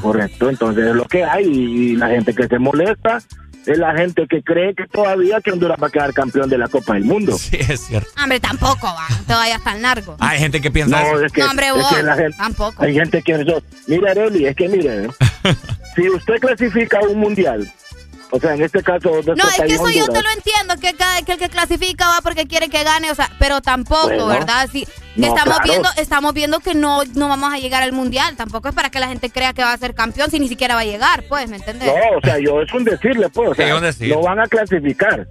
Correcto. 0.00 0.48
Entonces 0.48 0.86
es 0.86 0.94
lo 0.94 1.04
que 1.04 1.22
hay. 1.24 1.44
Y 1.46 1.96
la 1.96 2.08
gente 2.08 2.34
que 2.34 2.46
se 2.46 2.58
molesta 2.58 3.18
es 3.66 3.76
la 3.78 3.94
gente 3.94 4.26
que 4.28 4.42
cree 4.42 4.74
que 4.74 4.86
todavía 4.86 5.40
que 5.42 5.52
Honduras 5.52 5.76
va 5.80 5.88
a 5.88 5.90
quedar 5.90 6.14
campeón 6.14 6.48
de 6.48 6.56
la 6.56 6.68
Copa 6.68 6.94
del 6.94 7.04
Mundo. 7.04 7.36
Sí, 7.38 7.58
es 7.60 7.80
cierto. 7.86 8.08
Hombre, 8.20 8.40
tampoco 8.40 8.86
va. 8.86 9.06
Vayas 9.28 9.62
tan 9.62 9.82
largo. 9.82 10.16
Hay 10.20 10.38
gente 10.38 10.60
que 10.62 10.70
piensa 10.70 10.98
No, 11.02 11.06
eso. 11.16 11.24
es 11.26 11.32
que, 11.32 11.42
No, 11.42 11.50
hombre, 11.50 11.66
es 11.66 11.74
vos, 11.74 11.88
que 11.94 12.02
la 12.02 12.16
gente, 12.16 12.36
tampoco. 12.38 12.82
hay 12.82 12.94
gente 12.94 13.22
que 13.22 13.32
eso. 13.34 13.62
Mira, 13.86 14.12
Areli, 14.12 14.46
es 14.46 14.56
que 14.56 14.68
mire, 14.70 15.04
¿eh? 15.04 15.08
si 15.96 16.08
usted 16.10 16.34
clasifica 16.40 16.98
a 16.98 17.02
un 17.08 17.18
mundial, 17.18 17.70
o 18.30 18.38
sea, 18.38 18.54
en 18.54 18.62
este 18.62 18.82
caso, 18.82 19.10
nuestro 19.10 19.36
No, 19.36 19.48
es 19.48 19.56
que 19.56 19.74
eso 19.74 19.88
yo 19.90 20.06
te 20.06 20.22
lo 20.22 20.28
entiendo, 20.30 20.74
que, 20.80 20.92
cada, 20.94 21.22
que 21.22 21.32
el 21.32 21.38
que 21.38 21.48
clasifica 21.48 22.08
va 22.08 22.20
porque 22.22 22.46
quiere 22.46 22.68
que 22.68 22.84
gane, 22.84 23.10
o 23.10 23.14
sea, 23.14 23.30
pero 23.38 23.62
tampoco, 23.62 24.08
Bueno. 24.08 24.26
¿verdad? 24.26 24.68
Sí, 24.70 24.86
No, 25.16 25.28
estamos 25.28 25.56
claro. 25.60 25.64
viendo, 25.64 25.88
estamos 25.96 26.34
viendo 26.34 26.60
que 26.60 26.74
no, 26.74 27.04
no 27.14 27.28
vamos 27.28 27.54
a 27.54 27.58
llegar 27.58 27.82
al 27.82 27.92
mundial, 27.92 28.36
tampoco 28.36 28.68
es 28.68 28.74
para 28.74 28.90
que 28.90 29.00
la 29.00 29.08
gente 29.08 29.30
crea 29.30 29.54
que 29.54 29.62
va 29.62 29.72
a 29.72 29.78
ser 29.78 29.94
campeón 29.94 30.30
si 30.30 30.38
ni 30.40 30.48
siquiera 30.48 30.74
va 30.74 30.82
a 30.82 30.84
llegar, 30.84 31.24
pues, 31.28 31.48
¿me 31.48 31.56
entiendes? 31.56 31.88
No, 31.88 32.18
o 32.18 32.20
sea, 32.22 32.38
yo 32.38 32.60
es 32.60 32.70
un 32.74 32.84
decirle, 32.84 33.28
pues, 33.30 33.48
o 33.50 33.54
sea, 33.54 33.74
un 33.76 33.82
decir. 33.82 34.10
no 34.14 34.20
van 34.20 34.40
a 34.40 34.46
clasificar. 34.46 35.26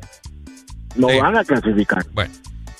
No 0.95 1.09
Sí. 1.09 1.19
van 1.19 1.37
a 1.37 1.43
clasificar. 1.43 2.03
Bueno, 2.13 2.33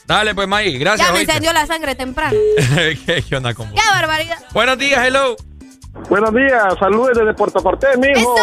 dale 0.07 0.33
pues, 0.33 0.47
May, 0.47 0.79
gracias. 0.79 1.07
ya 1.07 1.13
me 1.13 1.21
encendió 1.21 1.53
la 1.53 1.67
sangre 1.67 1.93
temprano. 1.93 2.35
¿Qué, 3.05 3.23
qué 3.29 3.35
onda 3.35 3.53
con 3.53 3.69
vos? 3.69 3.79
¡Qué 3.79 3.87
barbaridad! 3.91 4.37
Buenos 4.51 4.79
días, 4.79 5.05
hello. 5.05 5.37
Buenos 6.09 6.33
días, 6.33 6.75
saludos 6.79 7.17
desde 7.17 7.33
Puerto 7.33 7.61
Cortés, 7.61 7.97
mijo. 7.97 8.35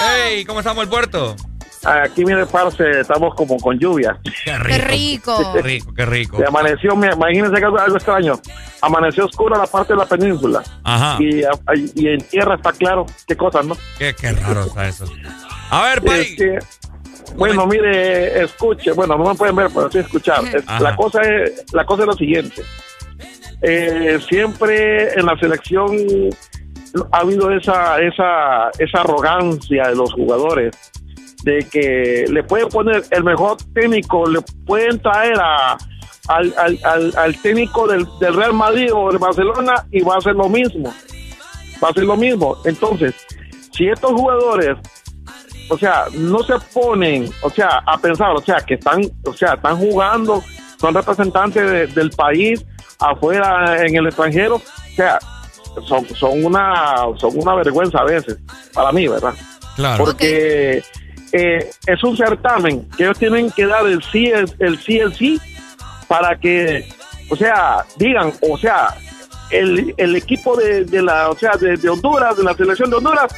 Hey, 0.00 0.44
¿cómo 0.44 0.58
estamos 0.58 0.82
el 0.82 0.90
puerto? 0.90 1.36
Aquí, 1.84 2.24
mire, 2.24 2.46
parce, 2.46 3.00
estamos 3.00 3.34
como 3.34 3.56
con 3.58 3.78
lluvia. 3.78 4.18
Qué 4.24 4.32
¡Qué 4.44 4.78
rico! 4.78 5.52
Qué 5.52 5.62
rico, 5.62 5.94
qué 5.94 6.06
rico. 6.06 6.38
Se 6.38 6.46
amaneció, 6.46 6.92
imagínense 6.92 7.58
que 7.58 7.64
algo, 7.64 7.96
extraño. 7.96 8.40
Amaneció 8.80 9.26
oscura 9.26 9.58
la 9.58 9.66
parte 9.66 9.92
de 9.92 9.98
la 9.98 10.06
península. 10.06 10.62
Ajá. 10.84 11.18
Y, 11.20 12.06
en 12.06 12.20
tierra 12.28 12.56
está 12.56 12.72
claro. 12.72 13.06
Qué 13.26 13.36
cosas, 13.36 13.66
¿no? 13.66 13.76
Qué, 13.98 14.14
qué 14.14 14.32
raro 14.32 14.64
está 14.64 14.88
eso. 14.88 15.06
A 15.70 15.82
ver, 15.84 16.02
Pai. 16.02 16.20
Este, 16.20 16.58
bueno, 17.36 17.66
mire, 17.66 18.42
escuche. 18.42 18.92
Bueno, 18.92 19.16
no 19.16 19.30
me 19.30 19.34
pueden 19.34 19.56
ver, 19.56 19.68
pero 19.72 19.90
sí 19.90 19.98
escuchar. 19.98 20.42
Ajá. 20.66 20.80
La 20.80 20.96
cosa 20.96 21.20
es, 21.22 21.64
la 21.72 21.84
cosa 21.84 22.02
es 22.02 22.06
lo 22.08 22.14
siguiente. 22.14 22.62
Eh, 23.60 24.18
siempre 24.28 25.14
en 25.14 25.26
la 25.26 25.36
selección 25.38 25.96
ha 27.12 27.18
habido 27.18 27.50
esa, 27.50 27.98
esa, 28.00 28.70
esa 28.78 29.00
arrogancia 29.00 29.88
de 29.88 29.94
los 29.94 30.12
jugadores 30.12 30.76
de 31.44 31.66
que 31.70 32.24
le 32.30 32.42
pueden 32.44 32.68
poner 32.68 33.02
el 33.10 33.24
mejor 33.24 33.56
técnico, 33.74 34.26
le 34.26 34.40
pueden 34.66 35.00
traer 35.00 35.34
a, 35.40 35.76
al, 36.28 36.54
al, 36.56 36.78
al, 36.84 37.12
al 37.16 37.42
técnico 37.42 37.86
del, 37.88 38.06
del 38.20 38.34
Real 38.34 38.52
Madrid 38.52 38.92
o 38.94 39.08
del 39.10 39.18
Barcelona 39.18 39.74
y 39.90 40.02
va 40.02 40.14
a 40.14 40.18
hacer 40.18 40.34
lo 40.34 40.48
mismo. 40.48 40.92
Va 41.82 41.88
a 41.88 41.92
ser 41.92 42.04
lo 42.04 42.16
mismo. 42.16 42.56
Entonces, 42.64 43.14
si 43.72 43.88
estos 43.88 44.12
jugadores 44.12 44.76
o 45.70 45.78
sea, 45.78 46.04
no 46.12 46.40
se 46.42 46.54
ponen, 46.74 47.30
o 47.42 47.48
sea, 47.48 47.82
a 47.86 47.96
pensar, 47.96 48.30
o 48.36 48.40
sea, 48.42 48.56
que 48.56 48.74
están, 48.74 49.00
o 49.24 49.32
sea, 49.32 49.54
están 49.54 49.78
jugando, 49.78 50.42
son 50.78 50.92
representantes 50.92 51.70
de- 51.70 51.86
del 51.86 52.10
país 52.10 52.64
afuera 52.98 53.82
en 53.84 53.96
el 53.96 54.06
extranjero, 54.06 54.56
o 54.56 54.94
sea, 54.94 55.18
son, 55.86 56.06
son 56.14 56.44
una, 56.44 57.06
son 57.16 57.32
una 57.34 57.54
vergüenza 57.54 57.98
a 57.98 58.04
veces, 58.04 58.38
para 58.72 58.92
mí, 58.92 59.08
¿verdad? 59.08 59.34
Claro. 59.76 60.04
Porque 60.04 60.82
eh, 61.32 61.70
es 61.86 62.04
un 62.04 62.16
certamen 62.16 62.88
que 62.96 63.04
ellos 63.04 63.18
tienen 63.18 63.50
que 63.50 63.66
dar 63.66 63.86
el 63.86 64.02
sí, 64.02 64.26
el, 64.26 64.50
el 64.58 64.78
sí, 64.78 64.98
el 64.98 65.14
sí, 65.14 65.40
para 66.08 66.38
que, 66.38 66.86
o 67.30 67.36
sea, 67.36 67.84
digan, 67.96 68.32
o 68.42 68.58
sea, 68.58 68.94
el, 69.50 69.94
el 69.96 70.16
equipo 70.16 70.56
de, 70.56 70.84
de 70.84 71.02
la, 71.02 71.30
o 71.30 71.36
sea, 71.36 71.56
de, 71.56 71.76
de 71.76 71.88
Honduras, 71.88 72.36
de 72.36 72.44
la 72.44 72.54
selección 72.54 72.90
de 72.90 72.96
Honduras, 72.96 73.32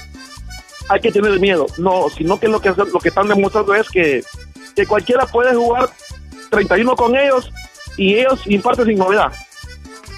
hay 0.88 1.00
que 1.00 1.12
tener 1.12 1.38
miedo. 1.40 1.66
No, 1.78 2.08
sino 2.10 2.38
que 2.38 2.48
lo 2.48 2.60
que 2.60 2.70
lo 2.70 3.00
que 3.00 3.08
están 3.08 3.28
demostrando 3.28 3.74
es 3.74 3.88
que, 3.88 4.22
que 4.74 4.86
cualquiera 4.86 5.26
puede 5.26 5.54
jugar 5.54 5.88
31 6.50 6.96
con 6.96 7.16
ellos 7.16 7.50
y 7.96 8.14
ellos 8.14 8.40
imparten 8.46 8.86
sin 8.86 8.98
novedad. 8.98 9.32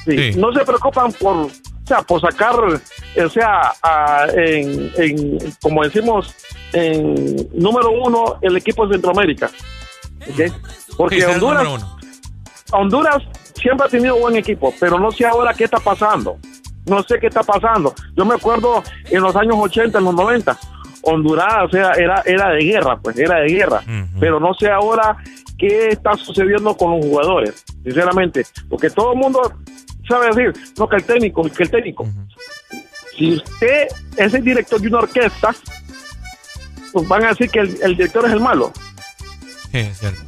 Sí, 0.05 0.33
No 0.37 0.53
se 0.53 0.65
preocupan 0.65 1.13
por, 1.13 1.49
o 1.87 1.89
sea, 1.89 2.03
por 2.03 2.21
sacar, 2.21 2.57
o 2.59 3.29
sea, 3.31 3.73
a- 3.81 4.27
en, 4.35 4.91
en, 4.97 5.39
como 5.63 5.85
decimos, 5.85 6.35
en 6.73 7.49
número 7.55 7.93
uno 7.93 8.39
el 8.43 8.57
equipo 8.57 8.87
de 8.89 8.95
Centroamérica. 8.95 9.49
¿ok? 10.29 10.53
Porque 10.97 11.21
Sí, 11.21 11.27
Honduras. 11.27 11.63
Honduras 12.73 13.23
siempre 13.55 13.87
ha 13.87 13.89
tenido 13.89 14.17
buen 14.19 14.35
equipo, 14.37 14.75
pero 14.81 14.99
no 14.99 15.13
sé 15.13 15.27
ahora 15.27 15.55
qué 15.55 15.65
está 15.65 15.79
pasando. 15.79 16.37
No 16.87 17.03
sé 17.05 17.19
qué 17.21 17.29
está 17.29 17.43
pasando. 17.45 17.95
Yo 18.17 18.25
me 18.25 18.35
acuerdo 18.35 18.83
en 19.09 19.23
los 19.23 19.35
años 19.37 19.55
80, 19.57 19.99
en 19.99 20.05
los 20.05 20.15
90, 20.15 20.59
Honduras, 21.03 21.55
o 21.67 21.69
sea, 21.71 21.93
era, 21.93 22.21
era 22.27 22.51
de 22.51 22.65
guerra, 22.65 22.99
pues, 23.01 23.17
era 23.19 23.37
de 23.41 23.49
guerra. 23.49 23.83
Pero 24.19 24.41
no 24.41 24.55
sé 24.55 24.69
ahora 24.71 25.17
qué 25.57 25.89
está 25.91 26.15
sucediendo 26.17 26.77
con 26.77 26.97
los 26.97 27.07
jugadores, 27.07 27.65
sinceramente. 27.85 28.45
Porque 28.69 28.91
todo 28.91 29.13
el 29.13 29.19
mundo 29.19 29.53
sabe 30.07 30.27
decir, 30.29 30.53
no, 30.79 30.89
que 30.89 30.97
el 30.97 31.05
técnico, 31.05 31.43
que 31.51 31.63
el 31.63 31.71
técnico. 31.71 32.09
Si 33.17 33.35
usted 33.35 33.89
es 34.17 34.35
el 34.35 34.45
director 34.45 34.81
de 34.81 34.89
una 34.89 34.99
orquesta, 34.99 35.55
pues 36.93 37.09
van 37.09 37.25
a 37.25 37.29
decir 37.29 37.51
que 37.51 37.61
el, 37.61 37.79
el 37.83 37.97
director 37.97 38.27
es 38.27 38.33
el 38.33 38.41
malo. 38.41 38.73
Sí, 39.73 39.79
es 39.79 39.99
cierto. 39.99 40.27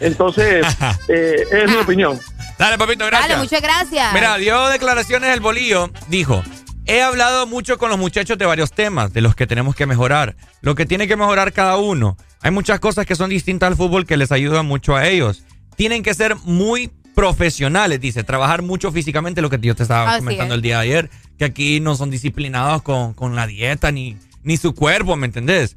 Entonces, 0.00 0.66
eh, 1.08 1.44
es 1.50 1.70
mi 1.70 1.76
opinión. 1.76 2.18
Dale, 2.58 2.78
papito, 2.78 3.06
gracias. 3.06 3.28
Dale, 3.28 3.42
muchas 3.42 3.62
gracias. 3.62 4.14
Mira, 4.14 4.36
dio 4.38 4.68
declaraciones 4.68 5.34
el 5.34 5.40
bolillo. 5.40 5.90
Dijo, 6.08 6.42
he 6.86 7.02
hablado 7.02 7.46
mucho 7.46 7.78
con 7.78 7.90
los 7.90 7.98
muchachos 7.98 8.38
de 8.38 8.46
varios 8.46 8.72
temas, 8.72 9.12
de 9.12 9.20
los 9.20 9.34
que 9.34 9.46
tenemos 9.46 9.74
que 9.74 9.86
mejorar, 9.86 10.36
lo 10.62 10.74
que 10.74 10.86
tiene 10.86 11.06
que 11.06 11.16
mejorar 11.16 11.52
cada 11.52 11.76
uno. 11.76 12.16
Hay 12.40 12.50
muchas 12.50 12.80
cosas 12.80 13.06
que 13.06 13.14
son 13.14 13.30
distintas 13.30 13.68
al 13.68 13.76
fútbol 13.76 14.06
que 14.06 14.16
les 14.16 14.32
ayudan 14.32 14.66
mucho 14.66 14.96
a 14.96 15.06
ellos. 15.06 15.44
Tienen 15.76 16.02
que 16.02 16.14
ser 16.14 16.36
muy 16.44 16.90
profesionales, 17.16 17.98
dice, 17.98 18.22
trabajar 18.22 18.60
mucho 18.62 18.92
físicamente, 18.92 19.40
lo 19.40 19.48
que 19.50 19.58
yo 19.58 19.74
te 19.74 19.82
estaba 19.82 20.10
Así 20.10 20.18
comentando 20.20 20.52
es. 20.54 20.58
el 20.58 20.62
día 20.62 20.76
de 20.76 20.82
ayer, 20.82 21.10
que 21.38 21.46
aquí 21.46 21.80
no 21.80 21.96
son 21.96 22.10
disciplinados 22.10 22.82
con, 22.82 23.14
con 23.14 23.34
la 23.34 23.46
dieta 23.46 23.90
ni, 23.90 24.18
ni 24.42 24.58
su 24.58 24.74
cuerpo, 24.74 25.16
¿me 25.16 25.24
entendés? 25.26 25.76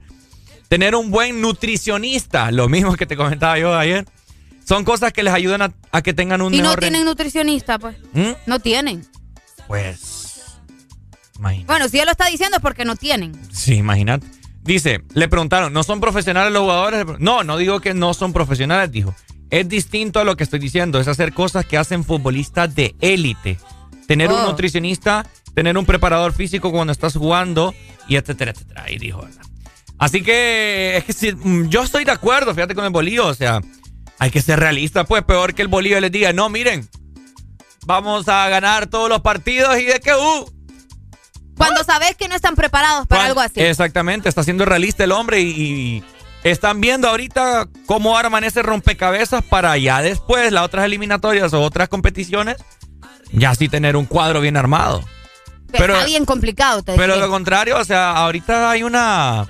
Tener 0.67 0.93
un 0.95 1.09
buen 1.11 1.39
nutricionista, 1.41 2.51
lo 2.51 2.67
mismo 2.67 2.95
que 2.95 3.05
te 3.05 3.15
comentaba 3.15 3.57
yo 3.57 3.73
ayer, 3.75 4.05
son 4.65 4.83
cosas 4.83 5.13
que 5.13 5.23
les 5.23 5.33
ayudan 5.33 5.61
a, 5.61 5.73
a 5.93 6.01
que 6.01 6.13
tengan 6.13 6.41
un 6.41 6.53
Y 6.53 6.61
no 6.61 6.75
tienen 6.75 7.05
nutricionista, 7.05 7.79
pues. 7.79 7.95
¿Mm? 8.13 8.31
No 8.45 8.59
tienen. 8.59 9.07
Pues, 9.65 10.43
Bueno, 11.39 11.87
si 11.87 11.99
él 11.99 12.05
lo 12.05 12.11
está 12.11 12.27
diciendo 12.27 12.57
es 12.57 12.61
porque 12.61 12.83
no 12.83 12.95
tienen. 12.97 13.31
sí, 13.51 13.75
imagínate. 13.75 14.27
Dice, 14.61 15.01
le 15.13 15.29
preguntaron, 15.29 15.71
¿no 15.71 15.83
son 15.83 16.01
profesionales 16.01 16.51
los 16.51 16.63
jugadores? 16.63 17.05
No, 17.19 17.43
no 17.45 17.55
digo 17.57 17.79
que 17.79 17.93
no 17.93 18.13
son 18.13 18.33
profesionales, 18.33 18.91
dijo. 18.91 19.15
Es 19.49 19.67
distinto 19.67 20.19
a 20.19 20.23
lo 20.23 20.37
que 20.37 20.43
estoy 20.43 20.59
diciendo, 20.59 20.99
es 20.99 21.07
hacer 21.07 21.33
cosas 21.33 21.65
que 21.65 21.77
hacen 21.77 22.03
futbolistas 22.03 22.73
de 22.75 22.95
élite. 23.01 23.57
Tener 24.07 24.29
un 24.31 24.39
Oh. 24.39 24.47
nutricionista, 24.47 25.25
tener 25.55 25.77
un 25.77 25.85
preparador 25.85 26.33
físico 26.33 26.71
cuando 26.71 26.93
estás 26.93 27.13
jugando 27.15 27.73
y 28.07 28.15
etcétera, 28.15 28.51
etcétera. 28.51 28.83
Ahí 28.83 28.97
dijo, 28.97 29.21
¿verdad? 29.21 29.41
Así 29.97 30.21
que 30.21 30.95
es 30.97 31.03
que 31.03 31.13
si, 31.13 31.33
mm, 31.33 31.69
yo 31.69 31.83
estoy 31.83 32.05
de 32.05 32.11
acuerdo, 32.11 32.53
fíjate 32.53 32.73
con 32.75 32.85
el 32.85 32.91
bolillo, 32.91 33.27
o 33.27 33.33
sea, 33.33 33.59
hay 34.17 34.31
que 34.31 34.41
ser 34.41 34.59
realista, 34.59 35.03
pues 35.03 35.23
peor 35.23 35.53
que 35.53 35.61
el 35.61 35.67
bolillo 35.67 35.99
les 35.99 36.11
diga, 36.11 36.31
no, 36.31 36.49
miren, 36.49 36.87
vamos 37.85 38.27
a 38.29 38.47
ganar 38.49 38.87
todos 38.87 39.09
los 39.09 39.21
partidos 39.21 39.77
y 39.79 39.85
de 39.85 39.99
que, 39.99 40.13
uh, 40.13 40.45
Cuando 41.57 41.83
sabes 41.83 42.15
que 42.15 42.27
no 42.29 42.35
están 42.35 42.55
preparados 42.55 43.07
para 43.07 43.25
algo 43.25 43.41
así. 43.41 43.59
Exactamente, 43.59 44.29
está 44.29 44.43
siendo 44.43 44.63
realista 44.63 45.03
el 45.03 45.11
hombre 45.11 45.41
y, 45.41 45.49
y 45.49 46.03
están 46.43 46.81
viendo 46.81 47.07
ahorita 47.09 47.67
cómo 47.85 48.17
arman 48.17 48.43
ese 48.43 48.61
rompecabezas 48.63 49.43
para 49.43 49.77
ya 49.77 50.01
después, 50.01 50.51
las 50.51 50.63
otras 50.65 50.85
eliminatorias 50.85 51.53
o 51.53 51.61
otras 51.61 51.89
competiciones, 51.89 52.57
ya 53.31 53.53
sí 53.55 53.69
tener 53.69 53.95
un 53.95 54.05
cuadro 54.05 54.41
bien 54.41 54.57
armado. 54.57 55.03
pero- 55.71 55.93
está 55.93 56.05
bien 56.05 56.25
complicado, 56.25 56.81
te 56.81 56.95
Pero 56.95 57.13
diré. 57.13 57.25
lo 57.25 57.31
contrario, 57.31 57.77
o 57.77 57.83
sea, 57.85 58.11
ahorita 58.17 58.71
hay 58.71 58.81
una, 58.83 59.47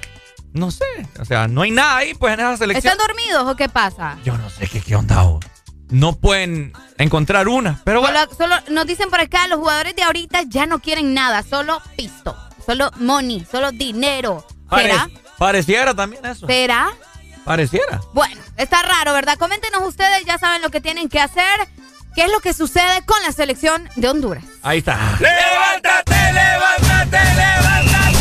no 0.52 0.70
sé, 0.70 0.84
o 1.18 1.24
sea, 1.24 1.48
no 1.48 1.62
hay 1.62 1.72
nada 1.72 1.96
ahí 1.98 2.14
pues 2.14 2.34
en 2.34 2.42
esa 2.42 2.58
selección. 2.58 2.92
¿Están 2.92 3.08
dormidos 3.08 3.48
o 3.48 3.56
qué 3.56 3.70
pasa? 3.70 4.18
Yo 4.26 4.38
no 4.38 4.50
sé 4.50 4.68
qué, 4.68 4.82
qué 4.82 4.96
onda. 4.98 5.24
oh. 5.24 5.40
No 5.92 6.18
pueden 6.18 6.74
encontrar 6.98 7.48
una, 7.48 7.82
pero 7.84 8.02
bueno. 8.02 8.20
Solo, 8.38 8.56
solo 8.56 8.56
nos 8.70 8.86
dicen 8.86 9.10
por 9.10 9.20
acá, 9.22 9.48
los 9.48 9.58
jugadores 9.60 9.96
de 9.96 10.04
ahorita 10.04 10.44
ya 10.48 10.66
no 10.68 10.80
quieren 10.80 11.14
nada, 11.16 11.42
solo 11.42 11.82
pisto, 11.96 12.36
solo 12.66 12.92
money, 12.98 13.44
solo 13.50 13.72
dinero. 13.72 14.46
¿Será? 14.76 15.08
Pare- 15.08 15.14
pareciera 15.40 15.96
también 15.96 16.24
eso. 16.26 16.46
¿Será? 16.46 16.90
Pareciera. 17.44 18.00
Bueno, 18.14 18.40
está 18.58 18.84
raro, 18.84 19.14
¿verdad? 19.14 19.38
Coméntenos 19.40 19.82
ustedes, 19.88 20.24
ya 20.26 20.38
saben 20.38 20.62
lo 20.62 20.70
que 20.70 20.82
tienen 20.82 21.10
que 21.10 21.20
hacer. 21.20 21.68
¿Qué 22.14 22.26
es 22.26 22.32
lo 22.32 22.40
que 22.42 22.54
sucede 22.54 23.04
con 23.06 23.18
la 23.24 23.32
selección 23.32 23.90
de 23.96 24.10
Honduras? 24.10 24.44
Ahí 24.62 24.80
está. 24.80 24.98
¡Levántate, 25.20 26.34
levántate, 26.34 27.18
levántate! 27.36 28.18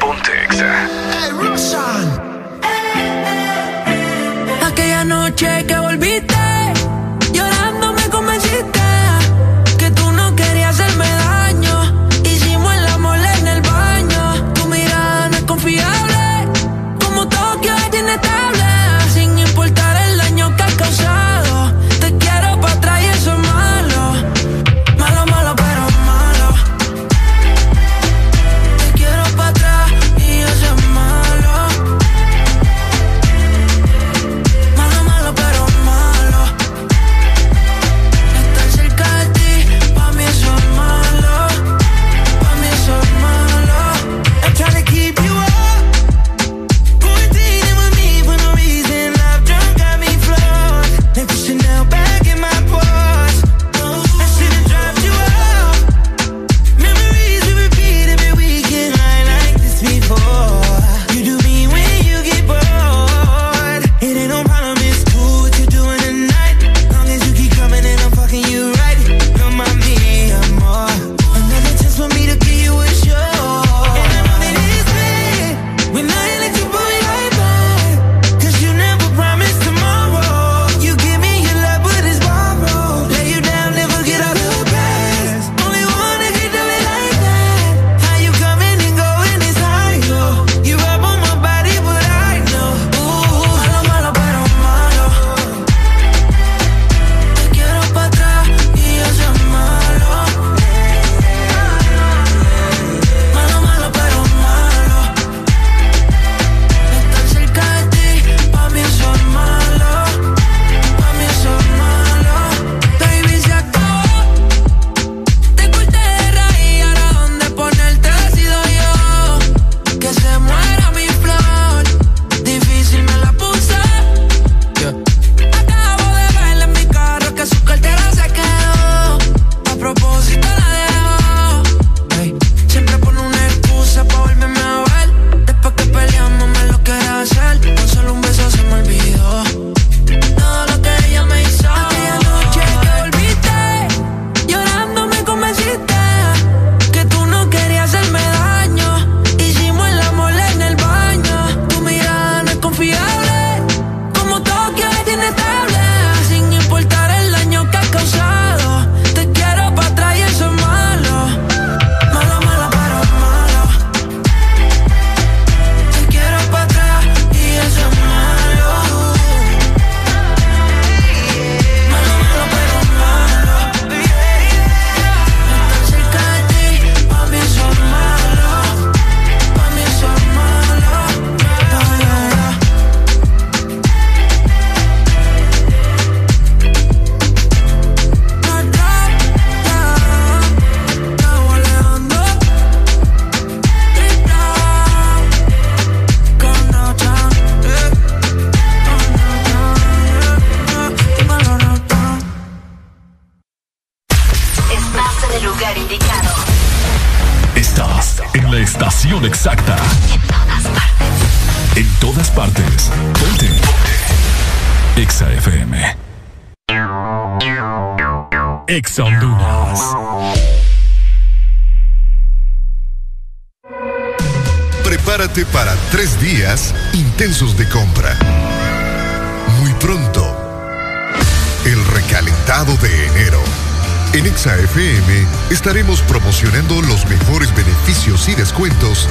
Ponte 0.00 0.44
Exa. 0.44 0.88
Aquella 4.66 5.04
noche 5.04 5.64
que 5.66 5.77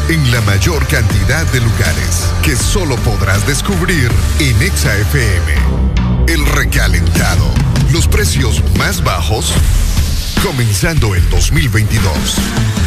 en 0.10 0.32
la 0.32 0.42
mayor 0.42 0.88
cantidad 0.88 1.46
de 1.52 1.60
lugares 1.60 2.32
que 2.42 2.56
solo 2.56 2.96
podrás 2.98 3.46
descubrir 3.46 4.10
en 4.40 4.62
Exa 4.62 4.96
FM. 4.98 5.54
El 6.28 6.46
recalentado. 6.46 7.46
Los 7.92 8.08
precios 8.08 8.64
más 8.78 9.04
bajos 9.04 9.54
comenzando 10.44 11.14
el 11.14 11.30
2022. 11.30 12.87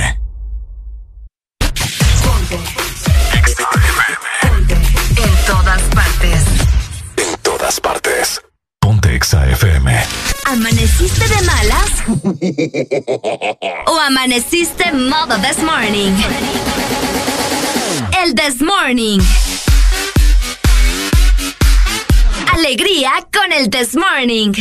Amaneciste 14.31 14.93
modo 14.93 15.35
this 15.41 15.61
morning. 15.61 16.15
El 18.17 18.33
this 18.33 18.61
morning. 18.61 19.19
Alegría 22.53 23.11
con 23.33 23.51
el 23.51 23.69
this 23.69 23.93
morning. 23.93 24.53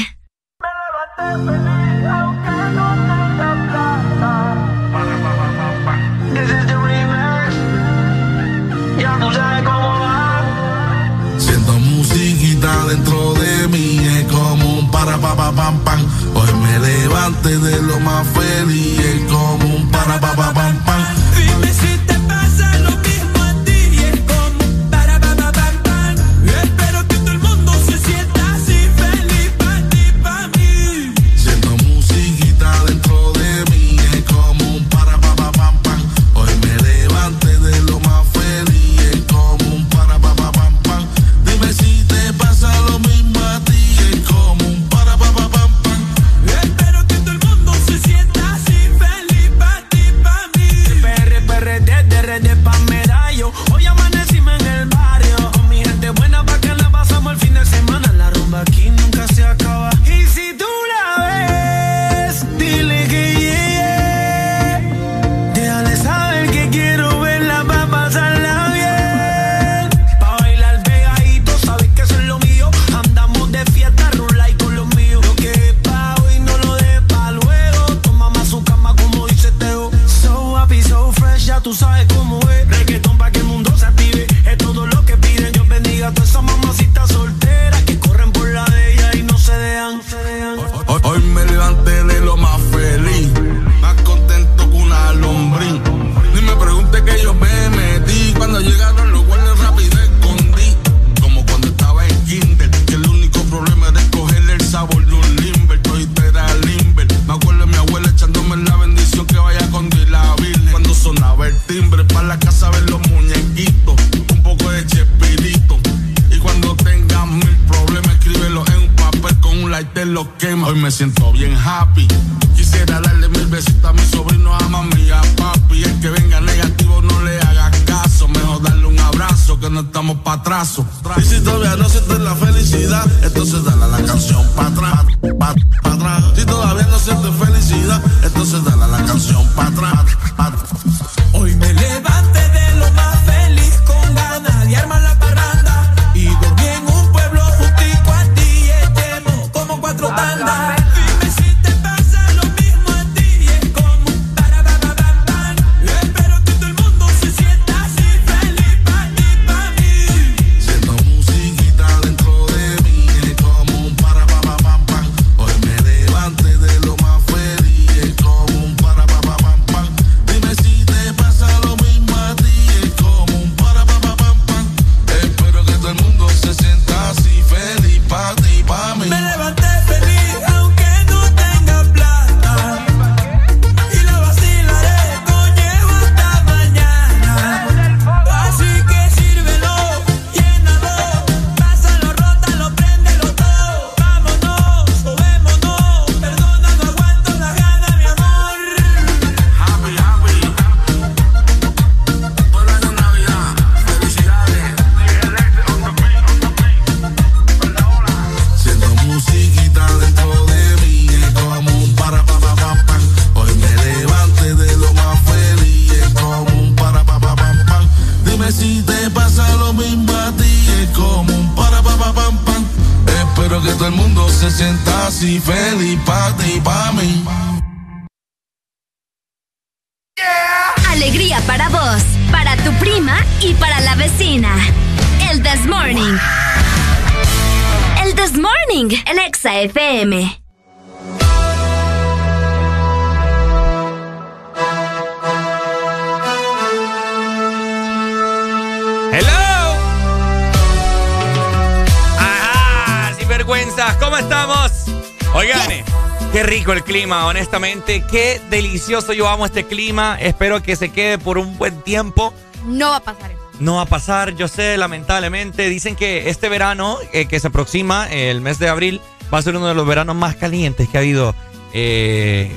Clima, 256.90 257.24
honestamente. 257.26 258.02
Qué 258.10 258.40
delicioso. 258.50 259.12
Yo 259.12 259.28
amo 259.28 259.46
este 259.46 259.64
clima. 259.64 260.18
Espero 260.20 260.60
que 260.60 260.74
se 260.74 260.88
quede 260.88 261.18
por 261.18 261.38
un 261.38 261.56
buen 261.56 261.82
tiempo. 261.82 262.34
No 262.66 262.90
va 262.90 262.96
a 262.96 263.00
pasar 263.00 263.30
eso. 263.30 263.40
No 263.60 263.76
va 263.76 263.82
a 263.82 263.86
pasar, 263.86 264.34
yo 264.34 264.48
sé, 264.48 264.76
lamentablemente. 264.76 265.68
Dicen 265.68 265.94
que 265.94 266.28
este 266.30 266.48
verano, 266.48 266.98
eh, 267.12 267.26
que 267.26 267.38
se 267.38 267.46
aproxima, 267.46 268.08
eh, 268.10 268.32
el 268.32 268.40
mes 268.40 268.58
de 268.58 268.68
abril, 268.68 269.00
va 269.32 269.38
a 269.38 269.42
ser 269.42 269.54
uno 269.54 269.68
de 269.68 269.74
los 269.74 269.86
veranos 269.86 270.16
más 270.16 270.34
calientes 270.34 270.88
que 270.88 270.98
ha 270.98 271.00
habido 271.00 271.32
eh, 271.72 272.50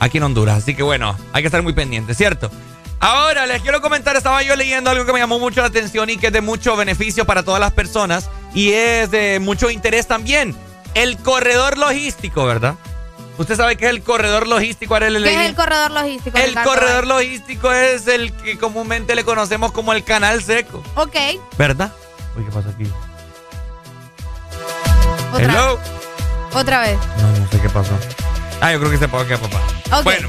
aquí 0.00 0.18
en 0.18 0.24
Honduras. 0.24 0.58
Así 0.58 0.74
que 0.74 0.82
bueno, 0.82 1.16
hay 1.32 1.42
que 1.42 1.48
estar 1.48 1.62
muy 1.62 1.72
pendientes, 1.72 2.14
¿cierto? 2.14 2.50
Ahora 3.00 3.46
les 3.46 3.62
quiero 3.62 3.80
comentar, 3.80 4.16
estaba 4.16 4.42
yo 4.42 4.54
leyendo 4.54 4.90
algo 4.90 5.06
que 5.06 5.14
me 5.14 5.18
llamó 5.18 5.38
mucho 5.38 5.62
la 5.62 5.68
atención 5.68 6.10
y 6.10 6.18
que 6.18 6.26
es 6.26 6.32
de 6.34 6.42
mucho 6.42 6.76
beneficio 6.76 7.24
para 7.24 7.42
todas 7.42 7.60
las 7.60 7.72
personas 7.72 8.28
y 8.52 8.72
es 8.72 9.10
de 9.10 9.40
mucho 9.40 9.70
interés 9.70 10.06
también. 10.06 10.54
El 10.94 11.16
corredor 11.16 11.78
logístico, 11.78 12.44
¿verdad? 12.44 12.74
Usted 13.38 13.56
sabe 13.56 13.76
qué 13.76 13.84
es 13.86 13.90
el 13.90 14.02
corredor 14.02 14.48
logístico, 14.48 14.94
Arely 14.96 15.22
¿Qué 15.22 15.34
es 15.44 15.48
el 15.50 15.54
corredor 15.54 15.92
logístico? 15.92 16.36
El 16.36 16.48
Ricardo? 16.48 16.70
corredor 16.70 17.06
logístico 17.06 17.72
es 17.72 18.06
el 18.08 18.32
que 18.32 18.58
comúnmente 18.58 19.14
le 19.14 19.24
conocemos 19.24 19.70
como 19.72 19.92
el 19.92 20.02
canal 20.04 20.42
seco, 20.42 20.82
Ok. 20.96 21.14
¿verdad? 21.56 21.92
Uy, 22.36 22.44
¿qué 22.44 22.50
pasó 22.50 22.68
aquí? 22.68 22.84
Otra 25.32 25.44
Hello. 25.44 25.76
vez. 25.76 25.86
Otra 26.54 26.80
vez. 26.80 26.98
No, 27.20 27.30
no 27.38 27.48
sé 27.50 27.60
qué 27.60 27.68
pasó. 27.68 27.92
Ah, 28.60 28.72
yo 28.72 28.80
creo 28.80 28.90
que 28.90 28.98
se 28.98 29.04
apagó 29.04 29.22
aquí, 29.22 29.34
papá. 29.36 29.60
Ok. 29.98 30.04
Bueno. 30.04 30.28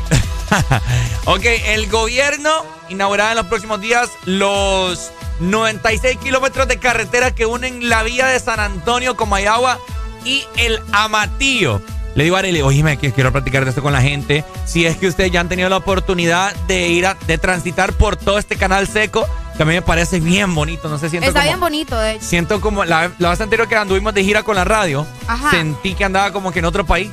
ok, 1.25 1.43
el 1.65 1.89
gobierno 1.89 2.51
inaugurará 2.89 3.31
en 3.31 3.37
los 3.37 3.47
próximos 3.47 3.81
días 3.81 4.09
los 4.25 5.11
96 5.39 6.17
kilómetros 6.17 6.67
de 6.67 6.77
carretera 6.77 7.33
que 7.33 7.45
unen 7.45 7.89
la 7.89 8.03
vía 8.03 8.27
de 8.27 8.39
San 8.39 8.59
Antonio 8.59 9.15
con 9.15 9.29
Mayagua 9.29 9.79
y 10.25 10.43
el 10.57 10.79
Amatillo. 10.91 11.81
Le 12.19 12.25
digo 12.25 12.35
a 12.35 12.39
Arely, 12.39 12.61
oye, 12.63 12.97
que 12.97 13.13
quiero 13.13 13.31
platicar 13.31 13.63
de 13.63 13.69
esto 13.69 13.81
con 13.81 13.93
la 13.93 14.01
gente. 14.01 14.43
Si 14.65 14.85
es 14.85 14.97
que 14.97 15.07
ustedes 15.07 15.31
ya 15.31 15.39
han 15.39 15.47
tenido 15.47 15.69
la 15.69 15.77
oportunidad 15.77 16.53
de 16.67 16.89
ir 16.89 17.05
a, 17.05 17.13
de 17.13 17.37
transitar 17.37 17.93
por 17.93 18.17
todo 18.17 18.37
este 18.37 18.57
canal 18.57 18.89
seco, 18.89 19.25
que 19.55 19.63
a 19.63 19.65
mí 19.65 19.71
me 19.71 19.81
parece 19.81 20.19
bien 20.19 20.53
bonito. 20.53 20.89
No 20.89 20.97
sé, 20.97 21.09
siento 21.09 21.29
Está 21.29 21.39
como, 21.39 21.49
bien 21.49 21.59
bonito, 21.61 21.97
de 21.97 22.15
hecho. 22.15 22.25
Siento 22.25 22.59
como 22.59 22.83
la, 22.83 23.09
la 23.19 23.29
vez 23.29 23.39
anterior 23.39 23.69
que 23.69 23.77
anduvimos 23.77 24.13
de 24.13 24.25
gira 24.25 24.43
con 24.43 24.57
la 24.57 24.65
radio, 24.65 25.07
Ajá. 25.27 25.49
sentí 25.51 25.93
que 25.93 26.03
andaba 26.03 26.33
como 26.33 26.51
que 26.51 26.59
en 26.59 26.65
otro 26.65 26.85
país. 26.85 27.09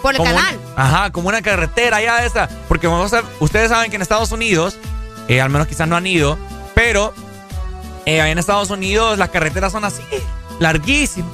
Por 0.00 0.14
el 0.14 0.22
canal. 0.22 0.58
ajá, 0.76 1.10
como 1.10 1.28
una 1.28 1.42
carretera 1.42 1.98
de 1.98 2.26
esa. 2.26 2.48
Porque 2.68 2.86
vamos 2.86 3.12
a- 3.12 3.24
ustedes 3.40 3.68
saben 3.68 3.90
que 3.90 3.96
en 3.96 4.02
Estados 4.02 4.32
Unidos, 4.32 4.78
eh, 5.28 5.42
al 5.42 5.50
menos 5.50 5.68
quizás 5.68 5.86
no 5.86 5.94
han 5.94 6.06
ido, 6.06 6.38
pero 6.74 7.12
eh, 8.06 8.16
en 8.20 8.38
Estados 8.38 8.70
Unidos 8.70 9.18
las 9.18 9.28
carreteras 9.28 9.72
son 9.72 9.84
así, 9.84 10.00
larguísimas. 10.58 11.32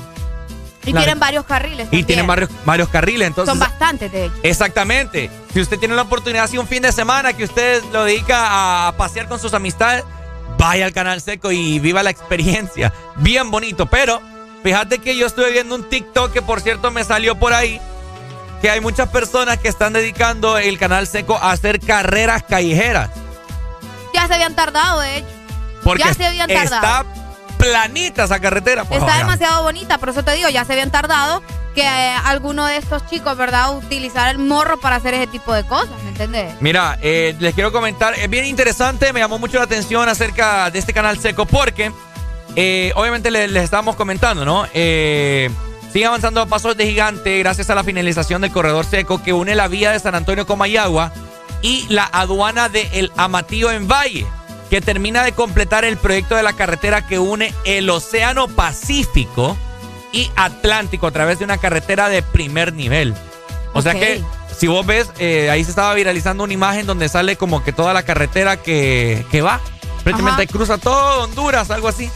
Y 0.86 0.92
La- 0.92 1.00
tienen 1.00 1.18
varios 1.20 1.44
carriles. 1.44 1.80
Y 1.86 1.90
también. 1.90 2.06
tienen 2.06 2.26
varios, 2.26 2.50
varios 2.64 2.88
carriles. 2.88 3.28
Entonces, 3.28 3.50
Son 3.50 3.58
bastantes, 3.58 4.10
de 4.12 4.26
hecho. 4.26 4.34
Exactamente. 4.42 5.30
Si 5.52 5.60
usted 5.60 5.78
tiene 5.78 5.94
la 5.94 6.02
oportunidad, 6.02 6.44
así 6.44 6.58
un 6.58 6.66
fin 6.68 6.82
de 6.82 6.92
semana 6.92 7.32
que 7.32 7.44
usted 7.44 7.82
lo 7.92 8.04
dedica 8.04 8.88
a 8.88 8.92
pasear 8.96 9.28
con 9.28 9.38
sus 9.38 9.54
amistades, 9.54 10.04
vaya 10.58 10.84
al 10.86 10.92
Canal 10.92 11.20
Seco 11.20 11.52
y 11.52 11.78
viva 11.78 12.02
la 12.02 12.10
experiencia. 12.10 12.92
Bien 13.16 13.50
bonito. 13.50 13.86
Pero 13.86 14.20
fíjate 14.62 14.98
que 14.98 15.16
yo 15.16 15.26
estuve 15.26 15.50
viendo 15.52 15.74
un 15.74 15.88
TikTok 15.88 16.32
que, 16.32 16.42
por 16.42 16.60
cierto, 16.60 16.90
me 16.90 17.02
salió 17.04 17.34
por 17.38 17.52
ahí. 17.54 17.80
Que 18.60 18.70
hay 18.70 18.80
muchas 18.80 19.08
personas 19.10 19.58
que 19.58 19.68
están 19.68 19.92
dedicando 19.92 20.56
el 20.58 20.78
Canal 20.78 21.06
Seco 21.06 21.36
a 21.36 21.50
hacer 21.52 21.80
carreras 21.80 22.42
callejeras. 22.42 23.10
Ya 24.14 24.26
se 24.26 24.34
habían 24.34 24.54
tardado, 24.54 25.00
de 25.00 25.18
hecho. 25.18 25.26
Porque 25.82 26.02
Ya 26.04 26.14
se 26.14 26.24
habían 26.24 26.48
tardado. 26.48 26.74
está 26.76 27.04
planita 27.64 28.24
esa 28.24 28.38
carretera. 28.40 28.84
pues, 28.84 29.00
Está 29.00 29.18
demasiado 29.18 29.62
bonita, 29.62 29.98
por 29.98 30.08
eso 30.10 30.22
te 30.22 30.32
digo, 30.32 30.48
ya 30.48 30.64
se 30.64 30.72
habían 30.72 30.90
tardado 30.90 31.42
que 31.74 31.82
eh, 31.82 32.14
alguno 32.24 32.66
de 32.66 32.76
estos 32.76 33.04
chicos, 33.08 33.36
¿verdad?, 33.36 33.76
utilizar 33.76 34.30
el 34.30 34.38
morro 34.38 34.78
para 34.78 34.96
hacer 34.96 35.14
ese 35.14 35.26
tipo 35.26 35.52
de 35.52 35.64
cosas, 35.64 35.90
¿me 36.04 36.10
entiendes? 36.10 36.54
Mira, 36.60 36.98
eh, 37.02 37.34
les 37.40 37.54
quiero 37.54 37.72
comentar, 37.72 38.14
es 38.14 38.30
bien 38.30 38.44
interesante, 38.44 39.12
me 39.12 39.20
llamó 39.20 39.38
mucho 39.38 39.58
la 39.58 39.64
atención 39.64 40.08
acerca 40.08 40.70
de 40.70 40.78
este 40.78 40.92
canal 40.92 41.18
seco 41.18 41.46
porque 41.46 41.90
eh, 42.56 42.92
obviamente 42.94 43.30
le- 43.32 43.48
les, 43.48 43.64
estábamos 43.64 43.96
comentando, 43.96 44.44
¿no? 44.44 44.66
Eh, 44.72 45.50
sigue 45.92 46.06
avanzando 46.06 46.40
a 46.40 46.46
pasos 46.46 46.76
de 46.76 46.86
gigante 46.86 47.38
gracias 47.40 47.70
a 47.70 47.74
la 47.74 47.82
finalización 47.82 48.42
del 48.42 48.52
corredor 48.52 48.84
seco 48.84 49.22
que 49.22 49.32
une 49.32 49.54
la 49.56 49.66
vía 49.66 49.90
de 49.90 49.98
San 49.98 50.14
Antonio 50.14 50.46
con 50.46 50.58
Mayagua 50.58 51.12
y 51.62 51.86
la 51.88 52.04
aduana 52.04 52.68
de 52.68 52.88
El 52.92 53.10
Amatillo 53.16 53.70
en 53.72 53.88
Valle, 53.88 54.26
que 54.74 54.80
termina 54.80 55.22
de 55.22 55.30
completar 55.30 55.84
el 55.84 55.96
proyecto 55.96 56.34
de 56.34 56.42
la 56.42 56.52
carretera 56.52 57.06
que 57.06 57.20
une 57.20 57.54
el 57.64 57.88
Océano 57.88 58.48
Pacífico 58.48 59.56
y 60.10 60.32
Atlántico 60.34 61.06
a 61.06 61.12
través 61.12 61.38
de 61.38 61.44
una 61.44 61.58
carretera 61.58 62.08
de 62.08 62.22
primer 62.22 62.72
nivel. 62.72 63.14
O 63.72 63.82
sea 63.82 63.94
que 63.94 64.20
si 64.58 64.66
vos 64.66 64.84
ves, 64.84 65.12
eh, 65.20 65.48
ahí 65.48 65.62
se 65.62 65.70
estaba 65.70 65.94
viralizando 65.94 66.42
una 66.42 66.54
imagen 66.54 66.86
donde 66.86 67.08
sale 67.08 67.36
como 67.36 67.62
que 67.62 67.72
toda 67.72 67.94
la 67.94 68.02
carretera 68.02 68.56
que, 68.56 69.24
que 69.30 69.42
va. 69.42 69.60
Prácticamente 70.02 70.48
cruza 70.48 70.76
todo 70.76 71.22
Honduras, 71.22 71.70
algo 71.70 71.86
así. 71.86 72.10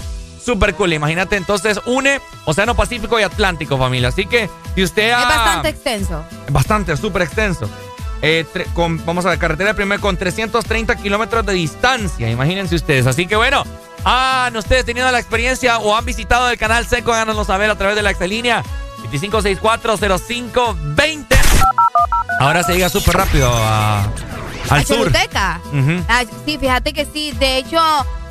Súper 0.45 0.75
cool. 0.75 0.95
Imagínate, 0.95 1.37
entonces 1.37 1.81
une 1.87 2.21
Océano 2.45 2.75
Pacífico 2.75 3.21
y 3.21 3.23
Atlántico, 3.23 3.79
familia. 3.79 4.09
Así 4.09 4.27
que 4.27 4.51
si 4.75 4.83
usted 4.83 5.13
ha... 5.13 5.23
Es 5.23 5.29
bastante 5.29 5.69
extenso. 5.69 6.25
Bastante, 6.51 6.97
súper 6.97 7.23
extenso. 7.23 7.71
Eh, 8.23 8.45
con- 8.75 9.05
vamos 9.07 9.25
a 9.27 9.31
la 9.31 9.39
carretera 9.39 9.69
de 9.71 9.75
primer 9.75 10.01
con 10.01 10.17
330 10.17 10.97
kilómetros 10.97 11.45
de 11.47 11.53
distancia. 11.53 12.29
Imagínense 12.31 12.75
ustedes. 12.75 13.07
Así 13.07 13.27
que 13.27 13.37
bueno, 13.37 13.65
han 14.05 14.57
ustedes 14.57 14.85
tenido 14.85 15.09
la 15.11 15.19
experiencia 15.21 15.79
o 15.79 15.97
han 15.97 16.05
visitado 16.05 16.51
el 16.51 16.59
canal 16.59 16.87
seco, 16.87 17.13
háganoslo 17.13 17.45
saber 17.45 17.71
a 17.71 17.77
través 17.77 17.97
de 17.97 18.03
la 18.03 18.11
excelínea 18.11 18.63
25640520. 19.13 21.37
Ahora 22.41 22.63
se 22.63 22.73
llega 22.75 22.89
súper 22.89 23.17
rápido 23.17 23.51
a- 23.53 24.07
al 24.71 24.81
¿A 24.81 24.85
sur. 24.85 25.13
Ah, 26.09 26.25
sí, 26.45 26.59
fíjate 26.59 26.93
que 26.93 27.07
sí. 27.07 27.33
De 27.33 27.59
hecho, 27.59 27.79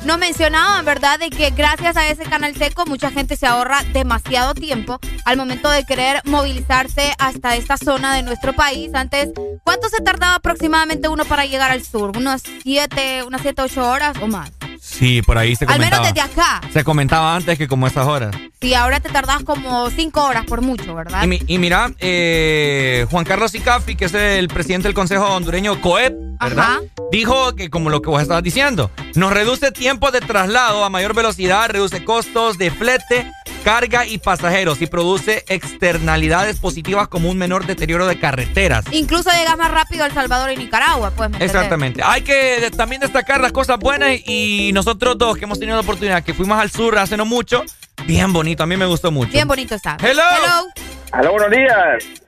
nos 0.04 0.18
mencionaban, 0.18 0.84
¿verdad?, 0.84 1.18
de 1.18 1.30
que 1.30 1.50
gracias 1.50 1.96
a 1.96 2.08
ese 2.08 2.24
canal 2.24 2.54
seco 2.56 2.86
mucha 2.86 3.10
gente 3.10 3.36
se 3.36 3.46
ahorra 3.46 3.82
demasiado 3.92 4.54
tiempo 4.54 4.98
al 5.24 5.36
momento 5.36 5.70
de 5.70 5.84
querer 5.84 6.20
movilizarse 6.24 7.14
hasta 7.18 7.56
esta 7.56 7.76
zona 7.76 8.14
de 8.14 8.22
nuestro 8.22 8.52
país. 8.54 8.94
Antes, 8.94 9.30
¿cuánto 9.64 9.88
se 9.88 10.02
tardaba 10.02 10.36
aproximadamente 10.36 11.08
uno 11.08 11.24
para 11.24 11.46
llegar 11.46 11.70
al 11.70 11.84
sur? 11.84 12.16
¿Unas 12.16 12.42
siete, 12.62 13.22
unas 13.24 13.42
siete, 13.42 13.62
ocho 13.62 13.88
horas 13.88 14.16
o 14.20 14.28
más? 14.28 14.57
Sí, 14.98 15.22
por 15.22 15.38
ahí 15.38 15.54
se 15.54 15.64
Al 15.64 15.78
menos 15.78 15.98
comentaba. 16.00 16.28
desde 16.28 16.40
acá. 16.42 16.60
Se 16.72 16.82
comentaba 16.84 17.36
antes 17.36 17.56
que 17.56 17.68
como 17.68 17.86
estas 17.86 18.06
horas. 18.06 18.34
Sí, 18.60 18.74
ahora 18.74 18.98
te 18.98 19.08
tardás 19.08 19.44
como 19.44 19.88
cinco 19.90 20.24
horas 20.24 20.44
por 20.44 20.60
mucho, 20.60 20.94
¿verdad? 20.94 21.22
Y, 21.22 21.26
mi- 21.28 21.42
y 21.46 21.58
mira, 21.58 21.92
eh, 22.00 23.06
Juan 23.10 23.24
Carlos 23.24 23.54
Icafi, 23.54 23.94
que 23.94 24.06
es 24.06 24.14
el 24.14 24.48
presidente 24.48 24.88
del 24.88 24.94
Consejo 24.94 25.24
Hondureño 25.26 25.80
COEP, 25.80 26.14
¿verdad? 26.40 26.64
Ajá. 26.64 26.80
Dijo 27.12 27.54
que 27.54 27.70
como 27.70 27.90
lo 27.90 28.02
que 28.02 28.10
vos 28.10 28.20
estabas 28.20 28.42
diciendo, 28.42 28.90
nos 29.14 29.32
reduce 29.32 29.70
tiempo 29.70 30.10
de 30.10 30.20
traslado 30.20 30.84
a 30.84 30.90
mayor 30.90 31.14
velocidad, 31.14 31.70
reduce 31.70 32.04
costos 32.04 32.58
de 32.58 32.70
flete, 32.72 33.30
carga 33.68 34.06
y 34.06 34.16
pasajeros 34.16 34.80
y 34.80 34.86
produce 34.86 35.44
externalidades 35.46 36.58
positivas 36.58 37.06
como 37.06 37.28
un 37.28 37.36
menor 37.36 37.66
deterioro 37.66 38.06
de 38.06 38.18
carreteras. 38.18 38.86
Incluso 38.92 39.30
llegas 39.30 39.58
más 39.58 39.70
rápido 39.70 40.04
a 40.04 40.06
El 40.06 40.14
Salvador 40.14 40.50
y 40.52 40.56
Nicaragua, 40.56 41.10
pues. 41.10 41.30
Exactamente. 41.38 42.00
Hay 42.02 42.22
que 42.22 42.70
también 42.74 43.02
destacar 43.02 43.42
las 43.42 43.52
cosas 43.52 43.78
buenas 43.78 44.20
y 44.24 44.70
nosotros 44.72 45.18
dos 45.18 45.36
que 45.36 45.44
hemos 45.44 45.58
tenido 45.58 45.76
la 45.76 45.82
oportunidad, 45.82 46.24
que 46.24 46.32
fuimos 46.32 46.58
al 46.58 46.70
sur 46.70 46.96
hace 46.96 47.18
no 47.18 47.26
mucho, 47.26 47.62
bien 48.06 48.32
bonito, 48.32 48.62
a 48.62 48.66
mí 48.66 48.78
me 48.78 48.86
gustó 48.86 49.10
mucho. 49.10 49.32
Bien 49.32 49.46
bonito 49.46 49.74
está. 49.74 49.98
Hello. 50.00 50.22
Hello. 50.38 50.68
Aló, 51.12 51.32
buenos 51.32 51.50
días. 51.50 52.22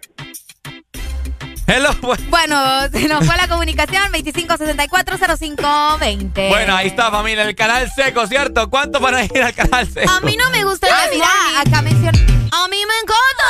Hello. 1.72 1.90
Bueno, 2.30 2.88
se 2.90 3.06
nos 3.06 3.24
fue 3.24 3.36
la 3.36 3.46
comunicación 3.46 4.02
25640520. 4.12 6.48
Bueno, 6.48 6.74
ahí 6.74 6.88
está 6.88 7.12
familia, 7.12 7.44
el 7.44 7.54
canal 7.54 7.88
seco, 7.94 8.26
¿cierto? 8.26 8.68
¿Cuánto 8.68 8.98
van 8.98 9.14
a 9.14 9.24
ir 9.24 9.40
al 9.40 9.54
canal 9.54 9.86
seco? 9.86 10.10
A 10.10 10.18
mí 10.20 10.36
no 10.36 10.50
me 10.50 10.64
gusta 10.64 10.88
ah, 10.90 11.06
mira, 11.12 11.28
acá 11.60 11.80
menciona. 11.82 12.18
A 12.50 12.66
mí 12.66 12.78
me 12.84 12.94
encanta. 13.04 13.44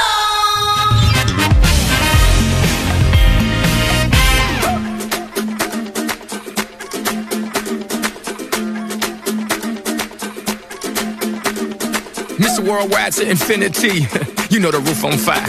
Mr. 12.37 12.61
worldwide 12.69 13.15
to 13.15 13.31
infinity. 13.31 14.07
you 14.51 14.61
know 14.61 14.71
the 14.71 14.79
roof 14.79 15.07
on 15.07 15.17
fire. 15.17 15.49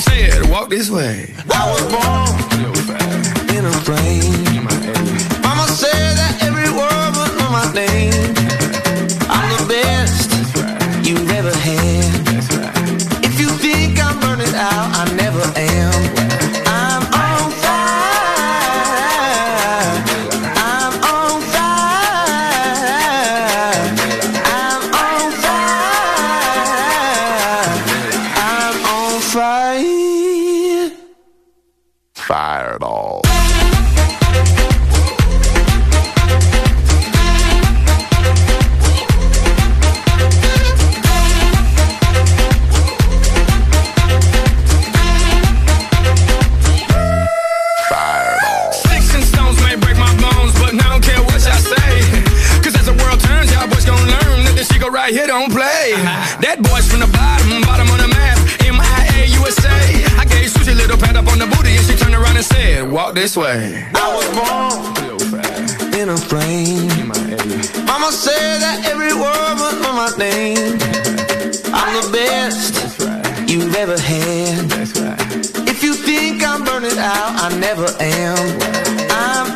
Said, 0.00 0.50
walk 0.50 0.68
this 0.68 0.90
way. 0.90 1.34
I 1.50 1.70
was 1.70 1.82
born 1.92 3.56
in 3.56 3.64
a 3.64 3.70
plane. 3.84 4.55
Walk 62.96 63.14
this 63.14 63.36
way. 63.36 63.86
I 63.94 64.08
was 64.16 64.26
born 64.32 65.92
in 66.00 66.08
a 66.08 66.16
plane. 66.16 66.88
Mama 67.84 68.10
said 68.10 68.56
that 68.64 68.88
every 68.88 69.12
word 69.12 69.54
would 69.60 69.82
know 69.82 69.92
my 69.92 70.08
name. 70.16 70.80
I'm 71.76 71.92
the 72.00 72.08
best 72.10 72.98
right. 73.00 73.50
you've 73.50 73.74
ever 73.74 73.98
had. 73.98 74.72
Right. 74.96 75.68
If 75.68 75.82
you 75.82 75.92
think 75.92 76.42
I'm 76.42 76.64
burning 76.64 76.96
out, 76.96 77.32
I 77.44 77.54
never 77.60 77.84
am. 78.00 78.38
I'm 79.12 79.55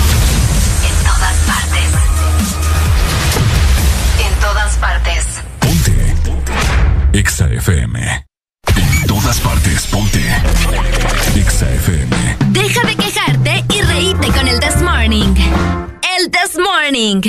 Exa 7.13 7.47
FM. 7.51 8.25
En 8.75 9.07
todas 9.07 9.39
partes, 9.41 9.85
ponte. 9.87 10.19
Exa 11.35 11.69
FM. 11.69 12.37
Deja 12.49 12.81
de 12.87 12.95
quejarte 12.95 13.63
y 13.73 13.81
reíte 13.81 14.27
con 14.31 14.47
el 14.47 14.59
This 14.59 14.81
Morning. 14.81 15.33
El 16.17 16.31
This 16.31 16.57
Morning. 16.57 17.21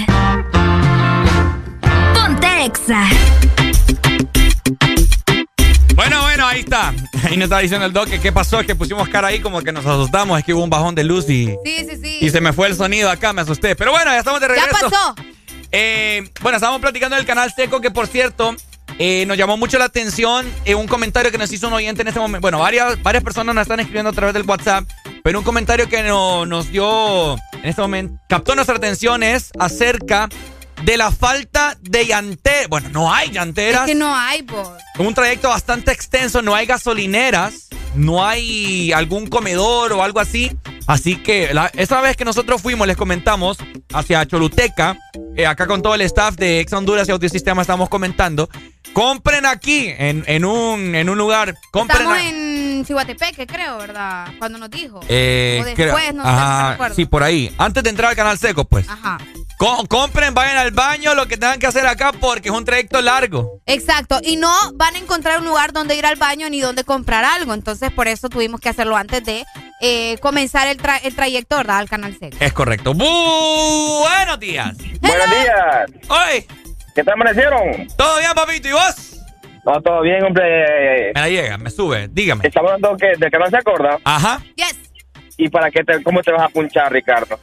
Ponte 2.14 2.64
Exa. 2.64 3.08
Bueno, 5.94 6.22
bueno, 6.22 6.46
ahí 6.46 6.60
está. 6.60 6.94
Ahí 7.24 7.36
nos 7.36 7.44
está 7.44 7.58
diciendo 7.58 7.86
el 7.86 7.92
doc 7.92 8.08
que 8.08 8.20
qué 8.20 8.32
pasó, 8.32 8.60
es 8.60 8.66
que 8.66 8.74
pusimos 8.74 9.08
cara 9.08 9.28
ahí 9.28 9.40
como 9.40 9.60
que 9.62 9.72
nos 9.72 9.84
asustamos, 9.86 10.38
es 10.38 10.44
que 10.44 10.54
hubo 10.54 10.64
un 10.64 10.70
bajón 10.70 10.94
de 10.94 11.04
luz 11.04 11.28
y, 11.28 11.46
Sí, 11.64 11.86
sí, 11.88 11.96
sí. 12.02 12.18
y 12.20 12.30
se 12.30 12.40
me 12.40 12.52
fue 12.52 12.68
el 12.68 12.76
sonido 12.76 13.10
acá, 13.10 13.32
me 13.32 13.42
asusté. 13.42 13.76
Pero 13.76 13.90
bueno, 13.92 14.10
ya 14.10 14.18
estamos 14.18 14.40
de 14.40 14.48
ya 14.48 14.54
regreso. 14.54 14.90
pasó. 14.90 15.14
Eh, 15.70 16.30
bueno, 16.40 16.56
estábamos 16.56 16.80
platicando 16.80 17.16
del 17.16 17.24
canal 17.26 17.52
Seco, 17.54 17.80
que 17.80 17.90
por 17.90 18.06
cierto, 18.06 18.54
eh, 19.04 19.26
nos 19.26 19.36
llamó 19.36 19.56
mucho 19.56 19.78
la 19.80 19.86
atención 19.86 20.46
eh, 20.64 20.76
un 20.76 20.86
comentario 20.86 21.32
que 21.32 21.38
nos 21.38 21.50
hizo 21.52 21.66
un 21.66 21.72
oyente 21.72 22.02
en 22.02 22.08
este 22.08 22.20
momento. 22.20 22.40
Bueno, 22.42 22.60
varias, 22.60 23.02
varias 23.02 23.24
personas 23.24 23.52
nos 23.52 23.62
están 23.62 23.80
escribiendo 23.80 24.10
a 24.10 24.12
través 24.12 24.32
del 24.32 24.44
WhatsApp, 24.44 24.84
pero 25.24 25.40
un 25.40 25.44
comentario 25.44 25.88
que 25.88 26.04
no- 26.04 26.46
nos 26.46 26.70
dio 26.70 27.34
en 27.34 27.64
este 27.64 27.82
momento, 27.82 28.14
captó 28.28 28.54
nuestra 28.54 28.76
atención 28.76 29.24
es 29.24 29.50
acerca 29.58 30.28
de 30.84 30.96
la 30.96 31.10
falta 31.10 31.76
de 31.80 32.06
llanteras. 32.06 32.68
Bueno, 32.68 32.90
no 32.90 33.12
hay 33.12 33.28
Es 33.28 33.34
llanteras. 33.34 33.86
que 33.86 33.94
no 33.96 34.14
hay, 34.14 34.42
por. 34.44 34.76
Un 35.00 35.14
trayecto 35.14 35.48
bastante 35.48 35.90
extenso, 35.90 36.40
no 36.40 36.54
hay 36.54 36.66
gasolineras, 36.66 37.68
no 37.96 38.24
hay 38.24 38.92
algún 38.92 39.26
comedor 39.26 39.92
o 39.94 40.02
algo 40.04 40.20
así. 40.20 40.56
Así 40.86 41.16
que 41.16 41.54
la, 41.54 41.70
esa 41.74 42.00
vez 42.00 42.16
que 42.16 42.24
nosotros 42.24 42.60
fuimos, 42.62 42.86
les 42.88 42.96
comentamos, 42.96 43.58
hacia 43.92 44.26
Choluteca, 44.26 44.96
eh, 45.36 45.46
acá 45.46 45.66
con 45.66 45.82
todo 45.82 45.94
el 45.94 46.00
staff 46.02 46.36
de 46.36 46.60
Ex 46.60 46.72
Honduras 46.72 47.08
y 47.08 47.12
Audiosistema 47.12 47.62
estamos 47.62 47.88
comentando, 47.88 48.48
compren 48.92 49.46
aquí, 49.46 49.86
en, 49.96 50.24
en 50.26 50.44
un, 50.44 50.94
en 50.94 51.08
un 51.08 51.18
lugar, 51.18 51.56
compren... 51.70 52.00
Estamos 52.02 52.18
a- 52.18 52.28
en 52.28 52.84
Cihuatepeque, 52.86 53.46
creo, 53.46 53.78
¿verdad? 53.78 54.26
Cuando 54.38 54.58
nos 54.58 54.68
dijo. 54.70 55.00
eh, 55.08 55.58
o 55.62 55.64
después, 55.64 55.74
creo- 55.76 55.94
no 55.94 56.00
sé, 56.00 56.12
no 56.14 56.22
ajá, 56.24 56.64
me 56.64 56.70
recuerdo. 56.72 56.94
sí, 56.96 57.04
por 57.06 57.22
ahí. 57.22 57.54
Antes 57.58 57.82
de 57.84 57.90
entrar 57.90 58.10
al 58.10 58.16
canal 58.16 58.38
seco, 58.38 58.64
pues. 58.64 58.88
Ajá. 58.88 59.18
Co- 59.56 59.86
compren, 59.86 60.34
vayan 60.34 60.56
al 60.56 60.72
baño, 60.72 61.14
lo 61.14 61.28
que 61.28 61.36
tengan 61.36 61.60
que 61.60 61.68
hacer 61.68 61.86
acá 61.86 62.10
porque 62.12 62.48
es 62.48 62.54
un 62.54 62.64
trayecto 62.64 63.00
largo. 63.00 63.60
Exacto, 63.66 64.18
y 64.24 64.34
no 64.36 64.52
van 64.74 64.96
a 64.96 64.98
encontrar 64.98 65.38
un 65.38 65.44
lugar 65.46 65.72
donde 65.72 65.94
ir 65.94 66.04
al 66.04 66.16
baño 66.16 66.50
ni 66.50 66.60
donde 66.60 66.82
comprar 66.82 67.24
algo. 67.24 67.54
Entonces, 67.54 67.92
por 67.92 68.08
eso 68.08 68.28
tuvimos 68.28 68.60
que 68.60 68.68
hacerlo 68.70 68.96
antes 68.96 69.22
de 69.24 69.44
eh, 69.80 70.16
comenzar 70.20 70.66
el, 70.66 70.78
tra- 70.78 70.98
el 71.04 71.14
trayecto, 71.14 71.56
¿verdad? 71.56 71.78
Al 71.78 71.88
canal 71.88 72.16
seco. 72.18 72.36
Es 72.40 72.52
correcto. 72.52 72.92
Bu- 72.94 74.00
Buenos 74.00 74.40
días. 74.40 74.74
Buenos 75.28 75.44
días. 75.44 76.10
Hoy. 76.10 76.46
¿Qué 76.94 77.04
te 77.04 77.10
amanecieron? 77.12 77.86
¿Todo 77.96 78.18
bien, 78.18 78.32
papito? 78.34 78.68
¿Y 78.68 78.72
vos? 78.72 79.20
No, 79.64 79.80
todo 79.80 80.00
bien, 80.02 80.22
hombre. 80.24 81.12
Me 81.14 81.20
la 81.20 81.28
llega, 81.28 81.58
me 81.58 81.70
sube. 81.70 82.08
Dígame. 82.10 82.46
Estamos 82.46 82.72
hablando 82.72 82.96
que, 82.96 83.12
de 83.16 83.30
que 83.30 83.38
no 83.38 83.46
se 83.48 83.56
acuerda. 83.56 83.98
Ajá. 84.04 84.40
Yes. 84.56 84.78
¿Y 85.36 85.48
para 85.48 85.70
qué 85.70 85.84
te, 85.84 86.02
cómo 86.02 86.20
te 86.22 86.32
vas 86.32 86.42
a 86.42 86.48
punchar, 86.48 86.92
Ricardo? 86.92 87.38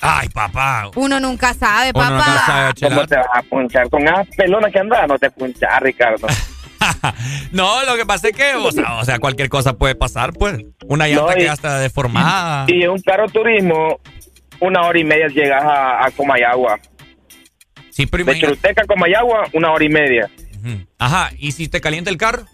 Ay, 0.00 0.28
papá. 0.30 0.90
Uno 0.96 1.20
nunca 1.20 1.54
sabe, 1.54 1.92
Uno 1.94 2.02
papá. 2.04 2.16
nunca 2.16 2.46
sabe, 2.46 2.72
¿Cómo 2.88 3.06
te 3.06 3.16
vas 3.16 3.26
a 3.32 3.42
punchar? 3.42 3.88
Con 3.88 4.02
esas 4.02 4.26
pelonas 4.36 4.72
que 4.72 4.78
andas, 4.80 5.06
no 5.08 5.18
te 5.18 5.30
punchas, 5.30 5.80
Ricardo. 5.80 6.26
No, 7.52 7.84
lo 7.84 7.94
que 7.94 8.04
pasa 8.04 8.26
es 8.28 8.36
que, 8.36 8.56
o 8.56 8.72
sea, 8.72 8.94
o 8.94 9.04
sea, 9.04 9.20
cualquier 9.20 9.48
cosa 9.48 9.74
puede 9.74 9.94
pasar, 9.94 10.32
pues. 10.32 10.58
Una 10.88 11.06
llanta 11.06 11.26
No, 11.26 11.32
y- 11.32 11.34
que 11.36 11.44
ya 11.44 11.52
está 11.52 11.78
deformada. 11.78 12.64
Y 12.66 12.82
en 12.82 12.90
un 12.90 13.00
carro 13.00 13.28
turismo, 13.28 14.00
una 14.62 14.82
hora 14.86 14.98
y 14.98 15.04
media 15.04 15.28
llegas 15.28 15.62
a, 15.62 16.06
a 16.06 16.10
Comayagua. 16.10 16.78
Sí, 17.90 18.06
pero 18.06 18.24
De. 18.24 18.38
Choluteca 18.40 18.82
a 18.82 18.86
Comayagua, 18.86 19.44
una 19.52 19.70
hora 19.72 19.84
y 19.84 19.88
media. 19.88 20.30
Ajá, 20.98 21.30
¿y 21.38 21.52
si 21.52 21.68
te 21.68 21.80
calienta 21.80 22.10
el 22.10 22.16
carro? 22.16 22.44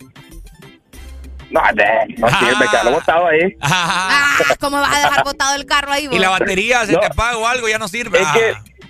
No, 1.51 1.61
no 1.63 2.29
sirve, 2.29 2.67
Ah. 2.69 2.81
lo 2.85 2.91
he 2.91 2.93
botado 2.95 3.27
ahí. 3.27 3.57
Ah, 3.61 4.37
¿Cómo 4.61 4.79
vas 4.79 4.95
a 4.97 5.01
dejar 5.01 5.25
botado 5.25 5.55
el 5.57 5.65
carro 5.65 5.93
ahí, 5.93 6.09
Y 6.13 6.19
la 6.19 6.29
batería 6.31 6.85
se 6.85 6.93
No. 6.93 7.01
te 7.01 7.07
apaga 7.07 7.37
o 7.39 7.47
algo, 7.47 7.69
ya 7.69 7.79
no 7.79 7.89
sirve. 7.89 8.19
Es 8.21 8.27
Ah. 8.27 8.35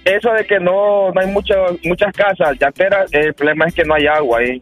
que 0.05 0.15
eso 0.17 0.33
de 0.33 0.45
que 0.45 0.59
no, 0.59 1.11
no 1.13 1.21
hay 1.21 1.27
muchas 1.29 1.59
muchas 1.85 2.13
casas 2.15 2.57
llanteras, 2.61 3.13
el 3.13 3.35
problema 3.35 3.67
es 3.67 3.75
que 3.75 3.85
no 3.85 3.95
hay 3.95 4.07
agua 4.07 4.39
ahí. 4.41 4.59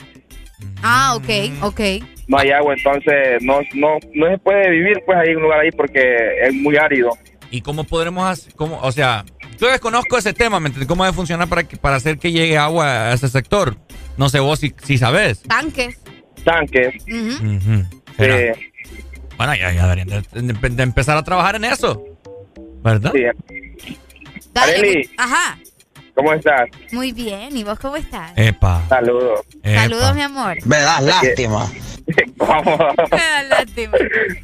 Ah, 0.82 1.14
ok, 1.16 1.28
ok. 1.62 1.80
No 2.28 2.38
hay 2.38 2.50
agua, 2.50 2.74
entonces 2.74 3.40
no, 3.42 3.60
no, 3.74 3.98
no 4.14 4.28
se 4.28 4.38
puede 4.38 4.68
vivir 4.70 5.00
pues 5.06 5.16
ahí 5.18 5.28
en 5.30 5.36
un 5.36 5.42
lugar 5.44 5.60
ahí 5.60 5.70
porque 5.70 6.16
es 6.42 6.52
muy 6.54 6.76
árido. 6.76 7.10
¿Y 7.50 7.60
cómo 7.62 7.84
podremos 7.84 8.28
hacer? 8.28 8.54
Cómo, 8.54 8.78
o 8.80 8.92
sea, 8.92 9.24
yo 9.60 9.68
desconozco 9.68 10.18
ese 10.18 10.32
tema, 10.32 10.58
¿me 10.60 10.66
entiendes? 10.68 10.88
¿Cómo 10.88 11.04
debe 11.04 11.14
funcionar 11.14 11.48
para, 11.48 11.64
que, 11.64 11.76
para 11.76 11.96
hacer 11.96 12.18
que 12.18 12.32
llegue 12.32 12.58
agua 12.58 12.86
a 13.08 13.12
ese 13.12 13.28
sector? 13.28 13.76
No 14.16 14.28
sé 14.28 14.40
vos 14.40 14.58
si, 14.60 14.74
si 14.82 14.98
sabes. 14.98 15.42
Tanques. 15.42 15.98
Tanques. 16.44 17.02
Será. 18.16 18.56
Bueno, 19.36 19.54
ya, 19.54 19.72
ya 19.72 19.82
deberían 19.86 20.08
de, 20.08 20.22
de- 20.52 20.70
de 20.70 20.82
empezar 20.82 21.16
a 21.16 21.22
trabajar 21.22 21.56
en 21.56 21.64
eso. 21.64 22.02
¿Verdad? 22.82 23.12
Dale, 24.52 24.76
Arely. 24.78 25.10
Ajá. 25.18 25.58
¿Cómo 26.14 26.32
estás? 26.32 26.62
Muy 26.92 27.12
bien. 27.12 27.54
¿Y 27.56 27.62
vos 27.64 27.78
cómo 27.78 27.96
estás? 27.96 28.32
Epa. 28.36 28.82
Saludos. 28.88 29.40
Saludos, 29.62 30.14
mi 30.14 30.22
amor. 30.22 30.56
Me 30.64 30.78
das 30.78 31.02
lástima. 31.02 31.70
Vamos. 32.36 32.78
Me 33.10 33.18
da 33.18 33.42
lástima. 33.42 33.92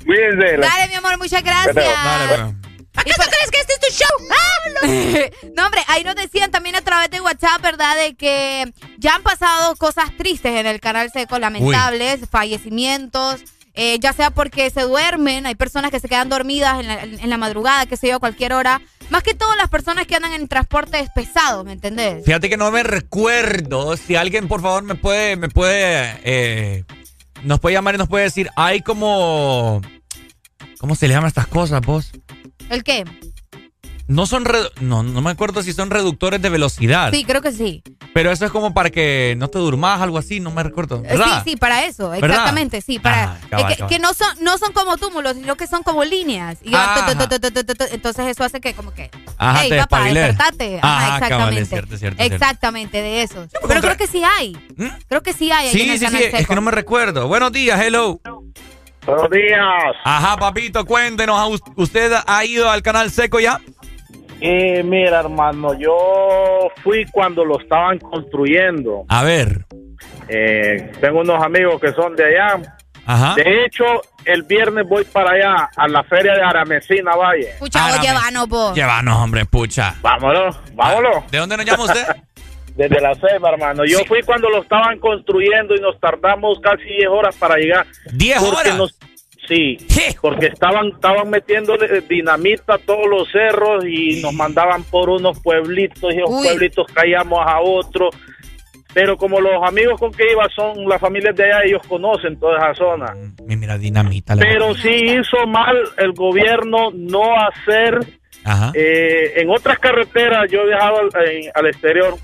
Cuídense. 0.05 0.57
Dale, 0.59 0.89
mi 0.89 0.95
amor, 0.97 1.17
muchas 1.19 1.43
gracias. 1.43 1.75
Dale, 1.75 2.55
¿Acaso 2.95 3.23
crees 3.31 3.51
que 3.51 3.61
este 3.61 3.73
es 3.75 3.81
tu 3.81 4.05
show? 4.05 4.29
¡Ah! 4.31 4.53
no, 5.57 5.67
hombre, 5.67 5.81
ahí 5.89 6.05
nos 6.05 6.15
decían 6.15 6.51
también 6.51 6.77
a 6.77 6.83
través 6.83 7.11
de 7.11 7.21
WhatsApp, 7.21 7.63
¿verdad? 7.63 7.97
De 7.97 8.15
que 8.15 8.73
ya 8.99 9.15
han 9.15 9.23
pasado 9.23 9.77
cosas 9.77 10.17
tristes 10.17 10.53
en 10.55 10.67
el 10.67 10.81
canal 10.81 11.11
seco, 11.11 11.39
lamentables, 11.39 12.21
fallecimientos, 12.31 13.43
eh, 13.75 13.99
ya 14.01 14.13
sea 14.13 14.31
porque 14.31 14.69
se 14.71 14.83
duermen, 14.83 15.47
hay 15.47 15.55
personas 15.55 15.91
que 15.91 16.01
se 16.01 16.09
quedan 16.09 16.29
dormidas 16.29 16.81
en 16.81 16.89
la, 16.89 17.03
en 17.03 17.31
la 17.31 17.39
madrugada, 17.39 17.87
qué 17.87 17.97
sé 17.97 18.09
yo, 18.09 18.17
a 18.17 18.21
cualquier 18.21 18.53
hora. 18.53 18.83
Más 19.09 19.23
que 19.23 19.35
todo 19.35 19.55
las 19.57 19.69
personas 19.69 20.07
que 20.07 20.17
andan 20.17 20.33
en 20.33 20.49
transportes 20.49 21.09
pesados, 21.15 21.65
¿me 21.65 21.73
entendés? 21.73 22.25
Fíjate 22.25 22.49
que 22.49 22.57
no 22.57 22.71
me 22.71 22.83
recuerdo. 22.83 23.97
Si 23.97 24.17
alguien, 24.17 24.49
por 24.49 24.61
favor, 24.61 24.83
me 24.83 24.95
puede, 24.95 25.37
me 25.37 25.49
puede, 25.49 26.19
eh, 26.25 26.85
nos 27.43 27.61
puede 27.61 27.75
llamar 27.75 27.95
y 27.95 27.99
nos 27.99 28.09
puede 28.09 28.25
decir, 28.25 28.51
hay 28.57 28.83
como, 28.83 29.81
¿cómo 30.79 30.95
se 30.95 31.09
le 31.09 31.15
llaman 31.15 31.29
estas 31.29 31.47
cosas, 31.47 31.81
vos? 31.81 32.13
¿El 32.73 32.85
qué? 32.85 33.05
No 34.09 34.27
son, 34.27 34.45
no, 34.81 35.03
no 35.05 35.21
me 35.23 35.31
acuerdo 35.31 35.63
si 35.63 35.73
son 35.73 35.89
reductores 35.89 36.43
de 36.43 36.49
velocidad. 36.51 37.11
Sí, 37.13 37.25
creo 37.25 37.41
que 37.41 37.53
sí. 37.53 37.83
Pero 38.13 38.31
eso 38.33 38.45
es 38.45 38.51
como 38.51 38.75
para 38.75 38.91
que 38.91 39.35
no 39.39 39.49
te 39.49 39.59
durmas, 39.59 40.01
algo 40.03 40.19
así, 40.19 40.41
no 40.41 40.51
me 40.51 40.63
recuerdo. 40.63 40.97
Eh, 40.97 41.01
Sí, 41.13 41.17
¿Verdad? 41.19 41.43
sí, 41.45 41.57
para 41.57 41.85
eso, 41.85 42.11
¿Verdad? 42.11 42.29
exactamente, 42.31 42.81
sí, 42.83 42.99
para 42.99 43.25
Ah, 43.25 43.39
cabal, 43.49 43.65
eh, 43.65 43.69
que, 43.69 43.77
cabal. 43.79 43.91
que 43.91 43.99
no 44.01 44.13
son 44.13 44.29
no 44.43 44.59
son 44.59 44.73
como 44.73 44.97
túmulos, 44.99 45.35
sino 45.37 45.57
que 45.57 45.67
son 45.67 45.83
como 45.83 46.03
líneas. 46.05 46.59
Y 46.63 46.73
entonces 47.93 48.27
eso 48.27 48.45
hace 48.45 48.61
que 48.61 48.75
como 48.75 48.93
que 48.93 49.11
Ajá, 49.39 49.61
hey, 49.63 49.71
te 49.71 49.79
papá, 49.79 50.05
despertate. 50.05 50.81
Ajá, 50.83 51.21
cabal, 51.29 51.57
exactamente. 51.57 51.61
es 51.63 51.69
cierto, 51.69 51.95
es 52.25 52.33
exactamente 52.33 53.01
de 53.03 53.23
esos. 53.23 53.49
Pero 53.69 53.81
creo 53.81 53.97
que 53.97 54.07
sí 54.09 54.23
hay. 54.25 54.57
Creo 55.09 55.23
que 55.23 55.33
sí 55.33 55.51
hay 55.53 55.69
ahí 55.69 55.73
en 55.73 55.73
Sí, 55.73 55.91
el 55.91 55.99
sí, 55.99 56.07
sí, 56.09 56.25
es 56.37 56.47
que 56.49 56.55
no 56.55 56.61
me 56.61 56.71
recuerdo. 56.73 57.29
Buenos 57.29 57.53
días, 57.53 57.81
hello. 57.81 58.21
Buenos 59.07 59.31
días. 59.31 59.97
Ajá, 60.05 60.37
papito, 60.37 60.85
cuéntenos, 60.85 61.39
¿a 61.39 61.47
us- 61.47 61.63
¿usted 61.77 62.13
ha 62.27 62.45
ido 62.45 62.71
al 62.71 62.83
canal 62.83 63.11
seco 63.11 63.41
ya? 63.41 63.61
Eh, 64.41 64.83
mira, 64.85 65.21
hermano, 65.21 65.75
yo 65.79 66.69
fui 66.83 67.05
cuando 67.11 67.45
lo 67.45 67.61
estaban 67.61 67.99
construyendo. 67.99 69.05
A 69.09 69.23
ver. 69.23 69.65
Eh, 70.29 70.93
tengo 71.01 71.21
unos 71.21 71.43
amigos 71.43 71.81
que 71.81 71.93
son 71.93 72.15
de 72.17 72.25
allá. 72.25 72.77
Ajá. 73.05 73.35
De 73.35 73.65
hecho, 73.65 73.85
el 74.25 74.45
viernes 74.45 74.89
voy 74.89 75.05
para 75.05 75.33
allá, 75.33 75.69
a 75.77 75.89
la 75.89 76.05
feria 76.05 76.35
de 76.35 76.43
Aramecina 76.43 77.17
Valle. 77.17 77.49
Pucha, 77.59 77.89
vos 77.89 78.01
llévanos 78.01 78.49
vos. 78.49 78.75
Llévanos, 78.75 79.17
hombre, 79.19 79.45
pucha. 79.45 79.95
Vámonos, 80.01 80.57
vámonos. 80.75 81.29
¿De 81.31 81.39
dónde 81.39 81.57
nos 81.57 81.67
llama 81.67 81.85
usted? 81.85 82.07
Desde 82.77 83.01
la 83.01 83.15
ceiba, 83.15 83.51
hermano. 83.51 83.85
Yo 83.85 83.99
fui 84.07 84.23
cuando 84.23 84.49
lo 84.49 84.63
estaban 84.63 84.99
construyendo 84.99 85.75
y 85.75 85.81
nos 85.81 85.99
tardamos 86.01 86.59
casi 86.61 86.85
10 86.85 87.09
horas 87.09 87.37
para 87.37 87.57
llegar. 87.57 87.87
¿10 88.13 88.35
Porque 88.41 88.57
horas? 88.71 88.77
nos- 88.79 88.99
sí, 89.47 89.77
porque 90.23 90.47
estaban 90.47 90.89
estaban 90.89 91.29
metiendo 91.29 91.77
dinamita 92.09 92.75
a 92.75 92.79
todos 92.79 93.07
los 93.09 93.31
cerros 93.31 93.85
y 93.87 94.21
nos 94.23 94.33
mandaban 94.33 94.85
por 94.85 95.11
unos 95.11 95.39
pueblitos 95.41 96.15
y 96.15 96.23
Uy. 96.23 96.45
pueblitos 96.47 96.87
caíamos 96.95 97.41
a 97.47 97.61
otro. 97.61 98.09
Pero 98.95 99.17
como 99.17 99.41
los 99.41 99.63
amigos 99.67 99.99
con 99.99 100.13
que 100.13 100.31
iba 100.33 100.47
son 100.55 100.87
las 100.87 101.01
familias 101.01 101.35
de 101.35 101.45
allá, 101.45 101.63
ellos 101.65 101.83
conocen 101.89 102.39
toda 102.39 102.57
esa 102.59 102.75
zona. 102.75 103.15
Mi- 103.47 103.57
Mira, 103.57 103.79
dinamita. 103.79 104.37
Pero 104.37 104.75
sí 104.75 104.91
hizo 105.19 105.47
mal 105.47 105.77
el 105.97 106.13
gobierno 106.13 106.91
no 106.93 107.23
hacer 107.41 107.99
Ajá. 108.45 108.71
eh, 108.75 109.33
en 109.37 109.49
otras 109.51 109.79
carreteras, 109.79 110.51
yo 110.51 110.61
he 110.63 110.67
viajado 110.69 110.97
al, 111.01 111.29
en- 111.31 111.51
al 111.55 111.67
exterior, 111.69 112.15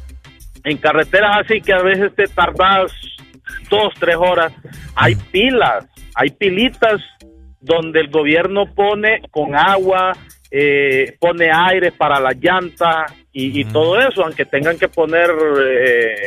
en 0.70 0.78
carreteras 0.78 1.38
así 1.44 1.60
que 1.60 1.72
a 1.72 1.82
veces 1.82 2.14
te 2.14 2.26
tardas 2.26 2.92
dos, 3.70 3.92
tres 3.98 4.16
horas, 4.16 4.52
hay 4.94 5.14
pilas, 5.14 5.86
hay 6.14 6.30
pilitas 6.30 7.00
donde 7.60 8.00
el 8.00 8.08
gobierno 8.08 8.72
pone 8.74 9.22
con 9.30 9.54
agua, 9.54 10.12
eh, 10.50 11.16
pone 11.20 11.50
aire 11.52 11.92
para 11.92 12.20
las 12.20 12.36
llantas 12.36 13.12
y, 13.32 13.60
y 13.60 13.64
todo 13.64 13.98
eso, 14.00 14.24
aunque 14.24 14.44
tengan 14.44 14.78
que 14.78 14.88
poner, 14.88 15.30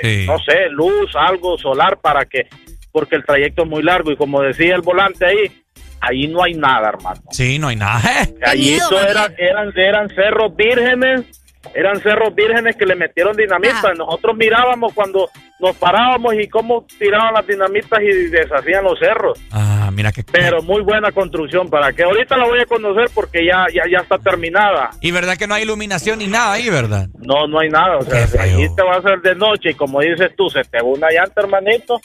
eh, 0.04 0.26
no 0.28 0.38
sé, 0.40 0.70
luz, 0.70 1.16
algo 1.16 1.58
solar 1.58 2.00
para 2.00 2.26
que, 2.26 2.48
porque 2.92 3.16
el 3.16 3.26
trayecto 3.26 3.64
es 3.64 3.70
muy 3.70 3.84
largo 3.84 4.12
y 4.12 4.18
como 4.18 4.42
decía 4.42 4.76
el 4.76 4.82
volante 4.82 5.26
ahí, 5.26 5.52
ahí 6.00 6.28
no 6.28 6.44
hay 6.44 6.54
nada, 6.54 6.90
hermano. 6.90 7.22
Sí, 7.32 7.58
no 7.58 7.70
hay 7.70 7.76
nada. 7.76 8.02
¿eh? 8.24 8.36
Allí 8.46 8.74
eso 8.74 9.02
eran, 9.02 9.34
eran, 9.38 9.72
eran 9.76 10.10
cerros 10.10 10.56
vírgenes, 10.56 11.41
eran 11.74 12.00
cerros 12.02 12.34
vírgenes 12.34 12.76
que 12.76 12.86
le 12.86 12.96
metieron 12.96 13.36
dinamita. 13.36 13.94
Nosotros 13.94 14.36
mirábamos 14.36 14.94
cuando 14.94 15.30
nos 15.62 15.76
parábamos 15.78 16.34
y 16.34 16.48
cómo 16.48 16.86
tiraban 16.98 17.34
las 17.34 17.46
dinamitas 17.46 18.00
y 18.02 18.28
deshacían 18.30 18.84
los 18.84 18.98
cerros. 19.00 19.40
Ah, 19.52 19.90
mira 19.94 20.12
que... 20.12 20.24
Pero 20.24 20.62
muy 20.62 20.82
buena 20.82 21.12
construcción, 21.12 21.70
para 21.70 21.94
que 21.94 22.04
ahorita 22.04 22.36
la 22.38 22.46
voy 22.46 22.60
a 22.60 22.66
conocer 22.66 23.10
porque 23.14 23.46
ya, 23.46 23.66
ya, 23.74 23.84
ya 23.90 24.00
está 24.00 24.18
terminada. 24.18 24.90
Y 25.02 25.12
verdad 25.12 25.38
que 25.38 25.48
no 25.48 25.54
hay 25.54 25.64
iluminación 25.64 26.20
ni 26.20 26.28
nada 26.28 26.54
ahí, 26.54 26.70
¿verdad? 26.70 27.08
No, 27.20 27.48
no 27.48 27.60
hay 27.60 27.70
nada. 27.70 27.98
O 27.98 28.02
sea, 28.02 28.28
ahí 28.42 28.68
te 28.76 28.84
va 28.84 28.96
a 28.96 29.00
hacer 29.00 29.22
de 29.22 29.36
noche 29.36 29.72
y 29.72 29.74
como 29.76 30.02
dices 30.02 30.32
tú, 30.36 30.50
se 30.50 30.64
te 30.64 30.78
va 30.78 30.88
una 30.88 31.10
llanta, 31.10 31.42
hermanito. 31.42 32.00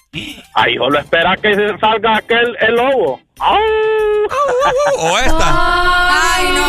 Ahí 0.55 0.77
solo 0.77 0.99
espera 0.99 1.37
que 1.37 1.55
se 1.55 1.79
salga 1.79 2.19
aquel, 2.19 2.57
el 2.61 2.75
lobo. 2.75 3.21
¡Au! 3.39 3.59
O 4.99 5.19
esta. 5.19 5.47
Ay, 6.35 6.49
no. 6.55 6.67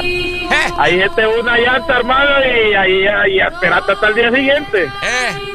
Ahí 0.78 1.00
se 1.00 1.08
te 1.10 1.24
va 1.24 1.40
una 1.40 1.56
llanta, 1.56 1.96
hermano, 1.98 2.30
y 2.44 2.74
ahí, 2.74 3.06
ahí 3.06 3.40
espérate 3.40 3.92
hasta 3.92 4.08
el 4.08 4.14
día 4.14 4.30
siguiente. 4.30 4.84
Eh. 4.84 5.45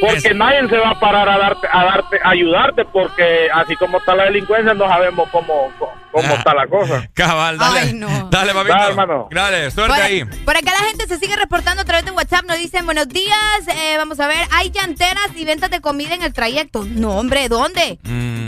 Porque 0.00 0.34
nadie 0.34 0.68
se 0.68 0.78
va 0.78 0.90
a 0.90 0.98
parar 0.98 1.28
a 1.28 1.38
darte, 1.38 1.68
a 1.70 1.84
darte, 1.84 2.18
a 2.22 2.30
ayudarte, 2.30 2.84
porque 2.86 3.48
así 3.52 3.76
como 3.76 3.98
está 3.98 4.14
la 4.14 4.24
delincuencia, 4.24 4.74
no 4.74 4.88
sabemos 4.88 5.28
cómo, 5.30 5.70
cómo, 5.78 5.92
cómo 6.12 6.34
está 6.34 6.54
la 6.54 6.66
cosa. 6.66 7.08
Cabal, 7.14 7.58
dale. 7.58 7.80
Ay, 7.80 7.92
no. 7.94 8.28
Dale, 8.30 8.52
papito. 8.52 8.74
Dale, 8.74 8.90
hermano. 8.90 9.28
Dale, 9.30 9.70
suerte 9.70 9.94
Por, 9.94 10.02
ahí. 10.02 10.24
por 10.24 10.56
acá 10.56 10.72
la 10.72 10.86
gente 10.88 11.06
se 11.06 11.18
sigue 11.18 11.36
reportando 11.36 11.82
a 11.82 11.84
través 11.84 12.04
de 12.04 12.10
WhatsApp. 12.10 12.44
Nos 12.46 12.58
dicen 12.58 12.84
buenos 12.84 13.08
días. 13.08 13.36
eh, 13.68 13.96
vamos 13.96 14.20
a 14.20 14.26
ver, 14.26 14.38
hay 14.52 14.70
llanteras 14.70 15.28
y 15.36 15.44
ventas 15.44 15.70
de 15.70 15.80
comida 15.80 16.14
en 16.14 16.22
el 16.22 16.32
trayecto. 16.32 16.84
No, 16.84 17.10
hombre, 17.18 17.48
¿dónde? 17.48 17.98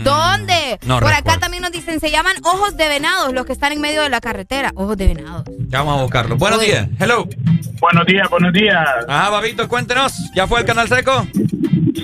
¿Dónde? 0.03 0.79
Mm, 0.81 0.87
no 0.87 0.99
por 0.99 1.13
acá 1.13 1.37
también 1.37 1.61
nos 1.63 1.71
dicen, 1.71 1.99
se 1.99 2.11
llaman 2.11 2.35
ojos 2.43 2.75
de 2.77 2.87
venados 2.89 3.33
los 3.33 3.45
que 3.45 3.53
están 3.53 3.71
en 3.71 3.81
medio 3.81 4.01
de 4.01 4.09
la 4.09 4.19
carretera. 4.21 4.71
Ojos 4.75 4.97
de 4.97 5.07
venados. 5.07 5.43
Ya 5.69 5.79
vamos 5.79 5.99
a 5.99 6.01
buscarlo. 6.03 6.35
Buenos 6.37 6.59
días. 6.59 6.87
Hello. 6.99 7.27
Buenos 7.79 8.05
días, 8.05 8.29
buenos 8.29 8.53
días. 8.53 8.77
Ajá, 9.07 9.29
papito, 9.31 9.67
cuéntenos. 9.67 10.13
¿Ya 10.35 10.47
fue 10.47 10.59
el 10.61 10.65
canal 10.65 10.87
seco? 10.87 11.27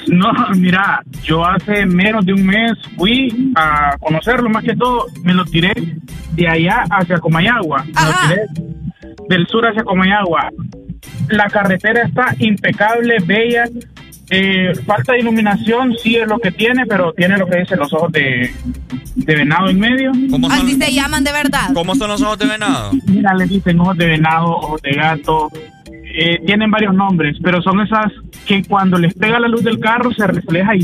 No, 0.07 0.31
mira, 0.55 1.01
yo 1.23 1.45
hace 1.45 1.85
menos 1.85 2.25
de 2.25 2.33
un 2.33 2.45
mes 2.45 2.73
fui 2.97 3.51
a 3.55 3.95
conocerlo, 3.99 4.49
más 4.49 4.63
que 4.63 4.75
todo, 4.75 5.05
me 5.23 5.33
lo 5.33 5.45
tiré 5.45 5.73
de 6.31 6.47
allá 6.47 6.83
hacia 6.89 7.19
Comayagua. 7.19 7.83
Me 7.83 7.91
lo 7.91 8.13
tiré 8.27 8.69
del 9.29 9.47
sur 9.47 9.65
hacia 9.67 9.83
Comayagua. 9.83 10.49
La 11.29 11.45
carretera 11.45 12.03
está 12.03 12.35
impecable, 12.39 13.17
bella. 13.25 13.65
Eh, 14.31 14.73
falta 14.85 15.13
de 15.13 15.21
iluminación, 15.21 15.95
sí 16.01 16.15
es 16.15 16.27
lo 16.27 16.37
que 16.37 16.51
tiene, 16.51 16.85
pero 16.85 17.13
tiene 17.13 17.37
lo 17.37 17.47
que 17.47 17.59
dicen 17.59 17.79
los 17.79 17.91
ojos 17.93 18.11
de, 18.11 18.53
de 19.15 19.35
venado 19.35 19.69
en 19.69 19.79
medio. 19.79 20.11
Así 20.51 20.75
se 20.75 20.93
llaman 20.93 21.23
de 21.23 21.31
verdad. 21.31 21.69
¿Cómo 21.73 21.95
son 21.95 22.09
los 22.09 22.21
ojos 22.21 22.37
de 22.37 22.45
venado? 22.45 22.91
Mira, 23.07 23.33
les 23.33 23.49
dicen 23.49 23.79
ojos 23.79 23.97
de 23.97 24.05
venado, 24.05 24.45
ojos 24.49 24.81
de 24.81 24.91
gato. 24.91 25.49
Eh, 26.11 26.39
tienen 26.45 26.71
varios 26.71 26.93
nombres, 26.95 27.37
pero 27.43 27.61
son 27.61 27.81
esas 27.81 28.11
que 28.47 28.63
cuando 28.63 28.97
les 28.97 29.13
pega 29.13 29.39
la 29.39 29.47
luz 29.47 29.63
del 29.63 29.79
carro 29.79 30.11
se 30.11 30.25
refleja 30.25 30.75
y 30.75 30.81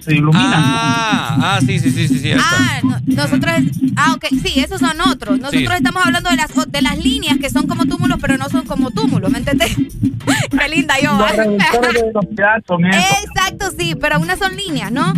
se 0.00 0.14
iluminan. 0.14 0.52
Ah, 0.54 1.38
ah, 1.56 1.58
sí, 1.60 1.78
sí, 1.78 1.90
sí, 1.90 2.06
sí, 2.06 2.18
sí. 2.18 2.32
Ah, 2.38 2.78
no- 2.82 2.98
nosotros. 3.06 3.52
Ah, 3.96 4.12
ok, 4.14 4.26
sí, 4.42 4.60
esos 4.60 4.80
son 4.80 5.00
otros. 5.10 5.38
Nosotros 5.38 5.62
Sí. 5.62 5.74
estamos 5.74 6.04
hablando 6.04 6.28
de 6.28 6.36
las, 6.36 6.50
de 6.70 6.82
las 6.82 6.98
líneas 7.02 7.38
que 7.38 7.48
son 7.48 7.66
como 7.66 7.86
túmulos, 7.86 8.18
pero 8.20 8.36
no 8.36 8.48
son 8.50 8.66
como 8.66 8.90
túmulos, 8.90 9.30
¿me 9.30 9.38
entendés? 9.38 9.74
Qué 10.50 10.68
linda 10.68 10.94
yo. 11.02 11.16
Son 12.66 12.84
esos. 12.84 13.24
Exacto, 13.24 13.70
sí, 13.78 13.94
pero 13.98 14.20
unas 14.20 14.38
son 14.38 14.54
líneas, 14.54 14.92
¿no? 14.92 15.14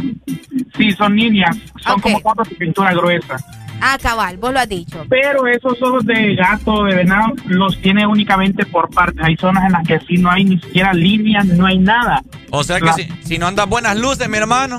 Sí, 0.77 0.93
son 0.93 1.17
líneas, 1.17 1.57
son 1.83 2.01
como 2.01 2.20
capas 2.20 2.49
de 2.49 2.55
pintura 2.57 2.93
gruesa. 2.95 3.37
Ah, 3.81 3.99
cabal, 4.00 4.36
vos 4.36 4.52
lo 4.52 4.59
has 4.60 4.68
dicho. 4.68 5.05
Pero 5.09 5.47
esos 5.47 5.81
ojos 5.83 6.05
de 6.05 6.34
gato, 6.34 6.84
de 6.84 6.94
venado, 6.97 7.33
los 7.47 7.81
tiene 7.81 8.07
únicamente 8.07 8.65
por 8.67 8.91
partes. 8.91 9.25
Hay 9.25 9.36
zonas 9.36 9.65
en 9.65 9.73
las 9.73 9.86
que 9.86 9.99
sí 10.00 10.15
no 10.18 10.31
hay 10.31 10.44
ni 10.44 10.59
siquiera 10.59 10.92
líneas, 10.92 11.44
no 11.47 11.67
hay 11.67 11.78
nada. 11.78 12.23
O 12.50 12.62
sea 12.65 12.78
que 12.78 12.86
La- 12.86 12.92
si, 12.94 13.09
si 13.23 13.39
no 13.39 13.47
andas 13.47 13.68
buenas 13.68 13.99
luces, 13.99 14.28
mi 14.28 14.36
hermano. 14.36 14.78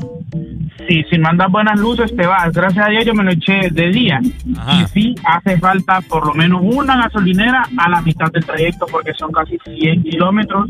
Sí, 0.88 1.04
si 1.10 1.18
mandas 1.18 1.52
buenas 1.52 1.80
luces 1.80 2.16
te 2.16 2.26
vas. 2.26 2.52
Gracias 2.52 2.86
a 2.86 2.90
Dios 2.90 3.06
yo 3.06 3.14
me 3.14 3.24
lo 3.24 3.32
eché 3.32 3.70
de 3.72 3.90
día. 3.90 4.20
Y 4.22 4.88
sí, 4.88 5.16
hace 5.24 5.58
falta 5.58 6.02
por 6.02 6.26
lo 6.28 6.34
menos 6.34 6.62
una 6.64 6.98
gasolinera 6.98 7.68
a 7.78 7.90
la 7.90 8.02
mitad 8.02 8.32
del 8.32 8.46
trayecto 8.46 8.86
porque 8.88 9.14
son 9.14 9.32
casi 9.32 9.58
100 9.64 10.04
kilómetros. 10.04 10.70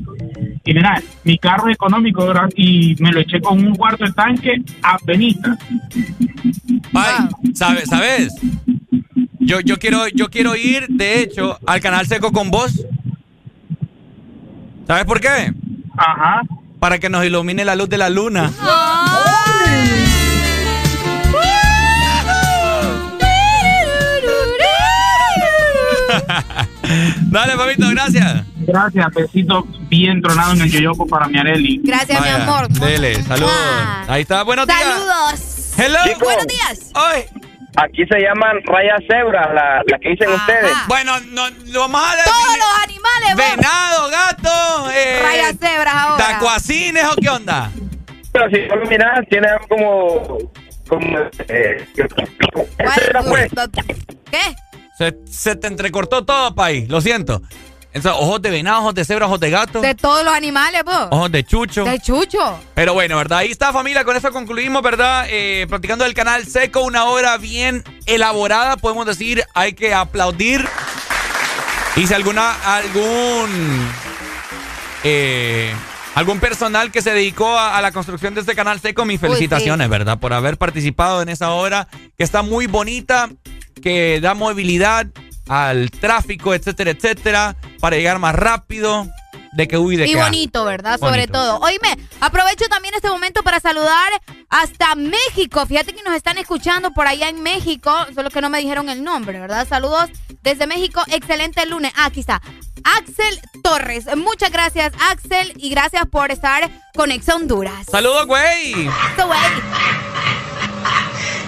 Y 0.63 0.73
mira, 0.73 1.01
mi 1.23 1.37
carro 1.37 1.69
es 1.69 1.75
económico 1.75 2.31
y 2.55 2.95
me 2.99 3.11
lo 3.11 3.19
eché 3.19 3.39
con 3.41 3.65
un 3.65 3.75
cuarto 3.75 4.05
de 4.05 4.11
tanque 4.13 4.61
a 4.83 4.97
penita. 4.99 5.57
Ay, 6.93 7.27
¿sabes? 7.53 7.89
¿Sabes? 7.89 8.33
Yo, 9.39 9.59
yo, 9.61 9.77
quiero, 9.77 10.07
yo 10.09 10.29
quiero 10.29 10.55
ir, 10.55 10.87
de 10.87 11.21
hecho, 11.21 11.57
al 11.65 11.81
canal 11.81 12.05
seco 12.05 12.31
con 12.31 12.51
vos. 12.51 12.85
¿Sabes 14.85 15.05
por 15.05 15.19
qué? 15.19 15.53
Ajá. 15.97 16.41
Para 16.81 16.97
que 16.97 17.09
nos 17.11 17.23
ilumine 17.23 17.63
la 17.63 17.75
luz 17.75 17.87
de 17.89 17.97
la 17.99 18.09
luna. 18.09 18.51
Dale, 27.29 27.55
papito, 27.55 27.87
gracias. 27.91 28.43
Gracias, 28.55 29.07
besito 29.13 29.67
bien 29.89 30.23
tronado 30.23 30.53
en 30.53 30.61
el 30.61 30.71
yoyopo 30.71 31.05
para 31.05 31.27
mi 31.27 31.37
Areli. 31.37 31.81
Gracias, 31.83 32.19
Vaya, 32.19 32.37
mi 32.37 32.43
amor. 32.45 32.67
Dele, 32.69 33.21
saludos. 33.25 33.53
Ahí 34.07 34.23
está, 34.23 34.41
buenos 34.41 34.65
días. 34.65 34.81
Saludos. 34.81 35.73
Hello. 35.77 35.99
Buenos 36.19 36.47
días. 36.47 36.91
Aquí 37.77 38.05
se 38.05 38.19
llaman 38.19 38.57
rayas 38.65 39.01
cebras, 39.07 39.47
la, 39.53 39.81
la 39.87 39.99
que 39.99 40.09
dicen 40.09 40.29
ustedes. 40.29 40.73
Bueno, 40.87 41.13
no, 41.29 41.49
lo 41.67 41.79
vamos 41.81 42.01
a 42.03 42.23
Todos 42.25 42.57
los 42.57 42.83
animales, 42.83 43.35
vos. 43.35 43.55
Venado, 43.55 44.09
gato, 44.09 44.91
eh, 44.91 45.19
Rayas 45.23 45.55
cebras 45.57 45.93
ahora. 45.95 46.27
tacuacines 46.27 47.05
o 47.05 47.15
qué 47.15 47.29
onda. 47.29 47.71
Pero 48.33 48.49
si 48.49 48.67
no 48.67 48.75
lo 48.75 48.85
miras, 48.87 49.27
tiene 49.29 49.47
como... 49.69 50.37
como 50.87 51.17
eh, 51.47 51.87
¿Qué? 54.31 54.55
Se, 54.97 55.17
se 55.25 55.55
te 55.55 55.67
entrecortó 55.67 56.25
todo, 56.25 56.53
país. 56.53 56.87
Lo 56.89 57.01
siento. 57.01 57.41
Entonces, 57.93 58.21
ojos 58.21 58.41
de 58.41 58.49
venado, 58.51 58.79
ojos 58.81 58.93
de 58.95 59.03
cebra, 59.03 59.25
ojos 59.25 59.39
de 59.41 59.49
gato, 59.49 59.81
De 59.81 59.95
todos 59.95 60.23
los 60.23 60.33
animales, 60.33 60.81
vos. 60.85 61.07
ojos 61.11 61.31
de 61.31 61.43
chucho. 61.43 61.83
De 61.83 61.99
chucho. 61.99 62.59
Pero 62.73 62.93
bueno, 62.93 63.17
¿verdad? 63.17 63.39
Ahí 63.39 63.51
está, 63.51 63.73
familia. 63.73 64.05
Con 64.05 64.15
eso 64.15 64.31
concluimos, 64.31 64.81
¿verdad? 64.81 65.25
Eh, 65.29 65.65
platicando 65.67 66.05
del 66.05 66.13
canal 66.13 66.45
Seco, 66.45 66.81
una 66.81 67.05
obra 67.05 67.37
bien 67.37 67.83
elaborada, 68.05 68.77
podemos 68.77 69.05
decir. 69.05 69.43
Hay 69.53 69.73
que 69.73 69.93
aplaudir. 69.93 70.65
Y 71.97 72.07
si 72.07 72.13
alguna, 72.13 72.53
algún. 72.77 73.89
eh, 75.03 75.73
algún 76.15 76.39
personal 76.39 76.91
que 76.91 77.01
se 77.01 77.11
dedicó 77.13 77.57
a, 77.57 77.77
a 77.77 77.81
la 77.81 77.91
construcción 77.91 78.33
de 78.33 78.41
este 78.41 78.55
canal 78.55 78.79
Seco, 78.79 79.05
mis 79.05 79.21
Uy, 79.21 79.27
felicitaciones, 79.29 79.85
sí. 79.87 79.91
¿verdad? 79.91 80.17
Por 80.19 80.33
haber 80.33 80.57
participado 80.57 81.21
en 81.21 81.29
esa 81.29 81.51
obra 81.51 81.87
que 82.17 82.23
está 82.23 82.41
muy 82.41 82.67
bonita, 82.67 83.29
que 83.81 84.19
da 84.21 84.33
movilidad 84.33 85.07
al 85.49 85.89
tráfico, 85.91 86.53
etcétera, 86.53 86.91
etcétera, 86.91 87.55
para 87.81 87.97
llegar 87.97 88.19
más 88.19 88.35
rápido. 88.35 89.07
De 89.53 89.67
que 89.67 89.77
huye 89.77 89.97
de 89.97 90.07
Y 90.07 90.15
bonito, 90.15 90.63
¿verdad? 90.63 90.97
Sobre 90.97 91.27
todo. 91.27 91.59
Oíme, 91.59 91.97
aprovecho 92.21 92.69
también 92.69 92.93
este 92.93 93.09
momento 93.09 93.43
para 93.43 93.59
saludar 93.59 94.09
hasta 94.49 94.95
México. 94.95 95.65
Fíjate 95.65 95.93
que 95.93 96.03
nos 96.03 96.15
están 96.15 96.37
escuchando 96.37 96.91
por 96.91 97.05
allá 97.05 97.27
en 97.27 97.43
México, 97.43 97.93
solo 98.15 98.29
que 98.29 98.39
no 98.39 98.49
me 98.49 98.59
dijeron 98.59 98.87
el 98.87 99.03
nombre, 99.03 99.41
¿verdad? 99.41 99.67
Saludos 99.67 100.09
desde 100.41 100.67
México. 100.67 101.01
Excelente 101.07 101.65
lunes. 101.65 101.91
Ah, 101.97 102.05
aquí 102.05 102.21
está. 102.21 102.41
Axel 102.85 103.41
Torres. 103.61 104.05
Muchas 104.15 104.51
gracias, 104.51 104.93
Axel, 105.09 105.53
y 105.57 105.69
gracias 105.69 106.05
por 106.05 106.31
estar 106.31 106.69
con 106.95 107.11
Ex 107.11 107.27
Honduras. 107.27 107.87
Saludos, 107.91 108.27
güey. 108.27 108.73
Güey. 108.73 108.89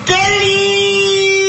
¡Qué 0.05 1.42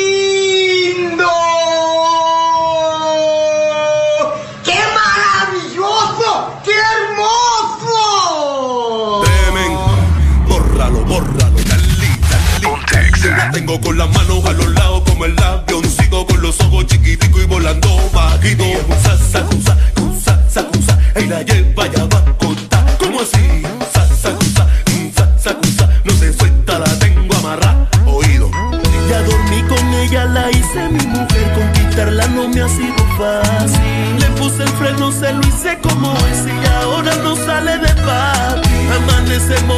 Tengo 13.54 13.80
con 13.80 13.96
las 13.96 14.10
manos 14.10 14.44
a 14.46 14.52
los 14.52 14.66
lados 14.74 15.04
como 15.06 15.26
el 15.26 15.38
avioncito 15.38 16.26
con 16.26 16.42
los 16.42 16.60
ojos 16.60 16.86
chiquitico 16.86 17.40
y 17.40 17.44
volando 17.46 17.88
bajito. 18.12 18.64
Sa, 19.00 19.16
sa, 19.16 19.46
sa, 19.64 19.76
sa, 20.24 20.50
sa, 20.50 20.68
sa, 20.84 21.20
y 21.20 21.26
la 21.26 21.40
lleva 21.42 21.86
ya 21.86 22.04
va 22.06 22.18
a 22.18 22.36
cortar. 22.36 22.84
¿Cómo 22.98 23.20
así? 23.20 23.62
Sa, 23.92 24.04
sa, 24.08 24.36
sa, 24.56 24.66
sa, 25.38 25.56
sa, 25.76 25.88
no 26.02 26.12
se 26.14 26.32
suelta, 26.32 26.80
la 26.80 26.98
tengo 26.98 27.32
amarrada. 27.36 27.88
Oído. 28.06 28.50
Ya 29.08 29.22
dormí 29.22 29.62
con 29.68 29.94
ella, 29.94 30.24
la 30.24 30.50
hice 30.50 30.88
mi 30.90 31.06
mujer, 31.06 31.52
conquistarla 31.54 32.26
no 32.26 32.48
me 32.48 32.60
ha 32.60 32.68
sido 32.68 33.06
fácil. 33.16 34.18
Le 34.18 34.26
puse 34.30 34.64
el 34.64 34.68
freno, 34.70 35.12
se 35.12 35.32
lo 35.32 35.40
hice 35.46 35.78
como 35.80 36.12
es 36.12 36.44
y 36.44 36.66
ahora 36.82 37.14
no 37.22 37.36
sale 37.36 37.78
de 37.78 37.94
paz. 38.02 38.56
Amanecemos 38.96 39.73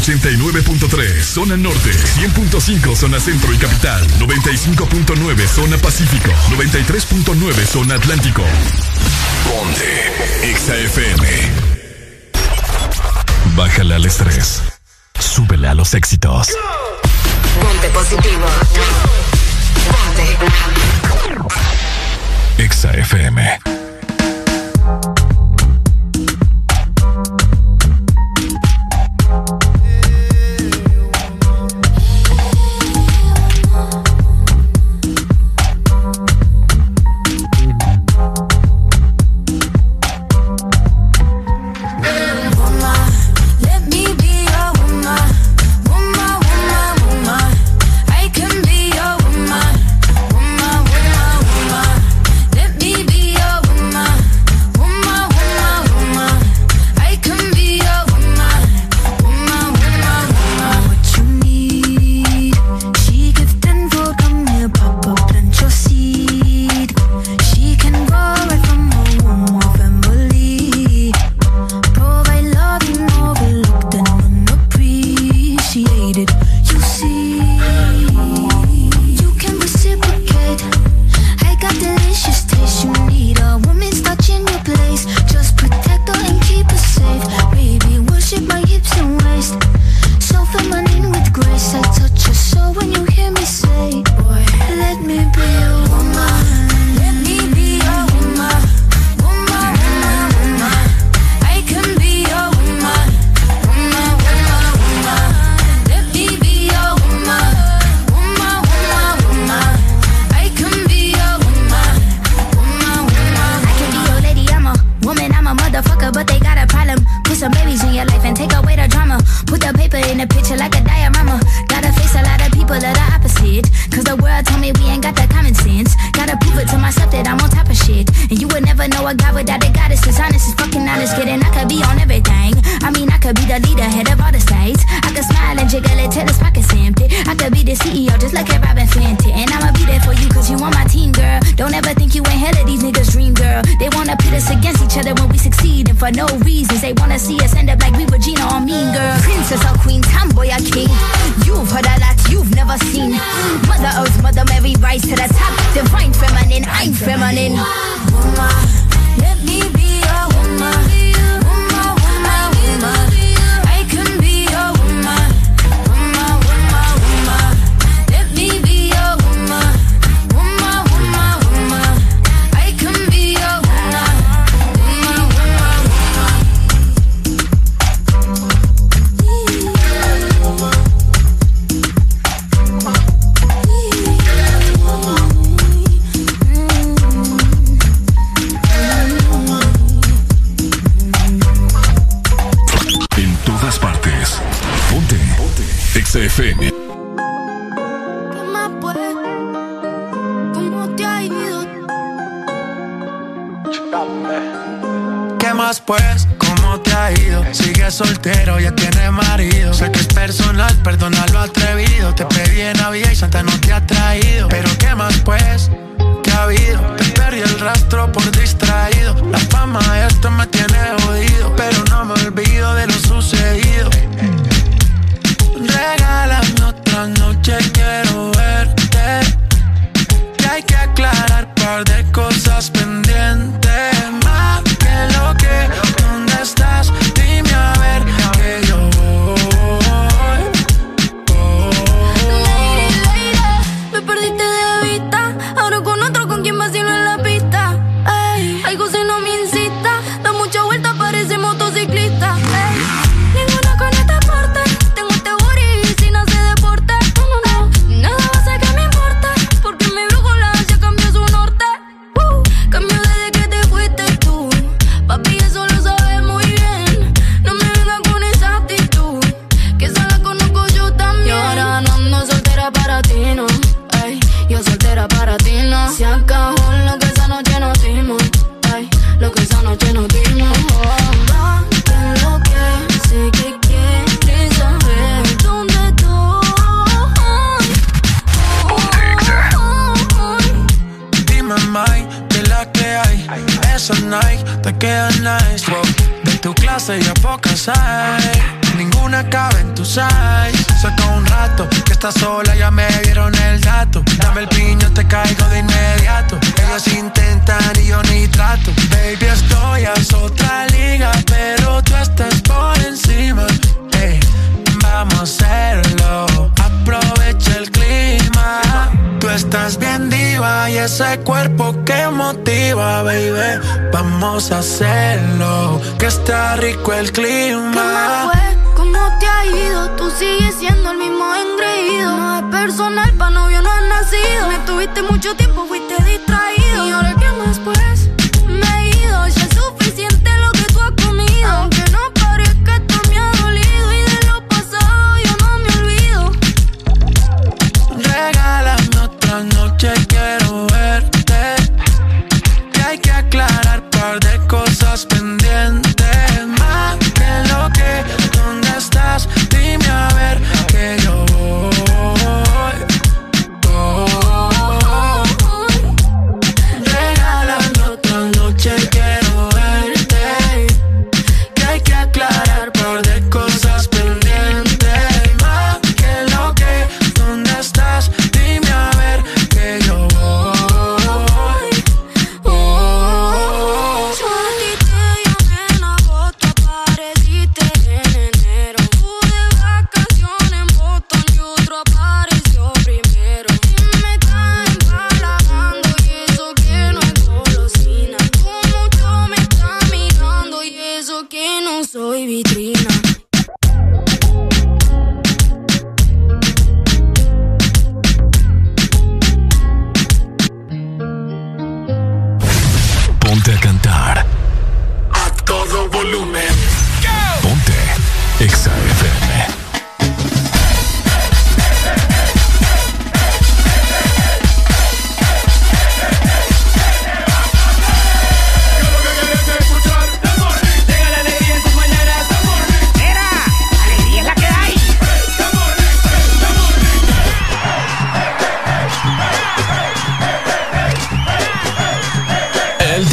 89.3 0.00 1.22
zona 1.22 1.58
norte, 1.58 1.90
100.5 1.90 2.96
zona 2.96 3.20
centro 3.20 3.52
y 3.52 3.58
capital, 3.58 4.06
95.9 4.18 5.46
zona 5.46 5.76
pacífico, 5.76 6.30
93.9 6.48 7.66
zona 7.66 7.96
atlántico. 7.96 8.42
Ponte 9.44 10.54
XAFM. 10.56 11.26
Bájale 13.54 13.94
al 13.96 14.06
estrés. 14.06 14.62
Súbele 15.18 15.68
a 15.68 15.74
los 15.74 15.92
éxitos. 15.92 16.48
Ponte 17.60 17.88
positivo. 17.90 18.46
Ponte. 19.90 20.38
XAFM. 22.68 23.69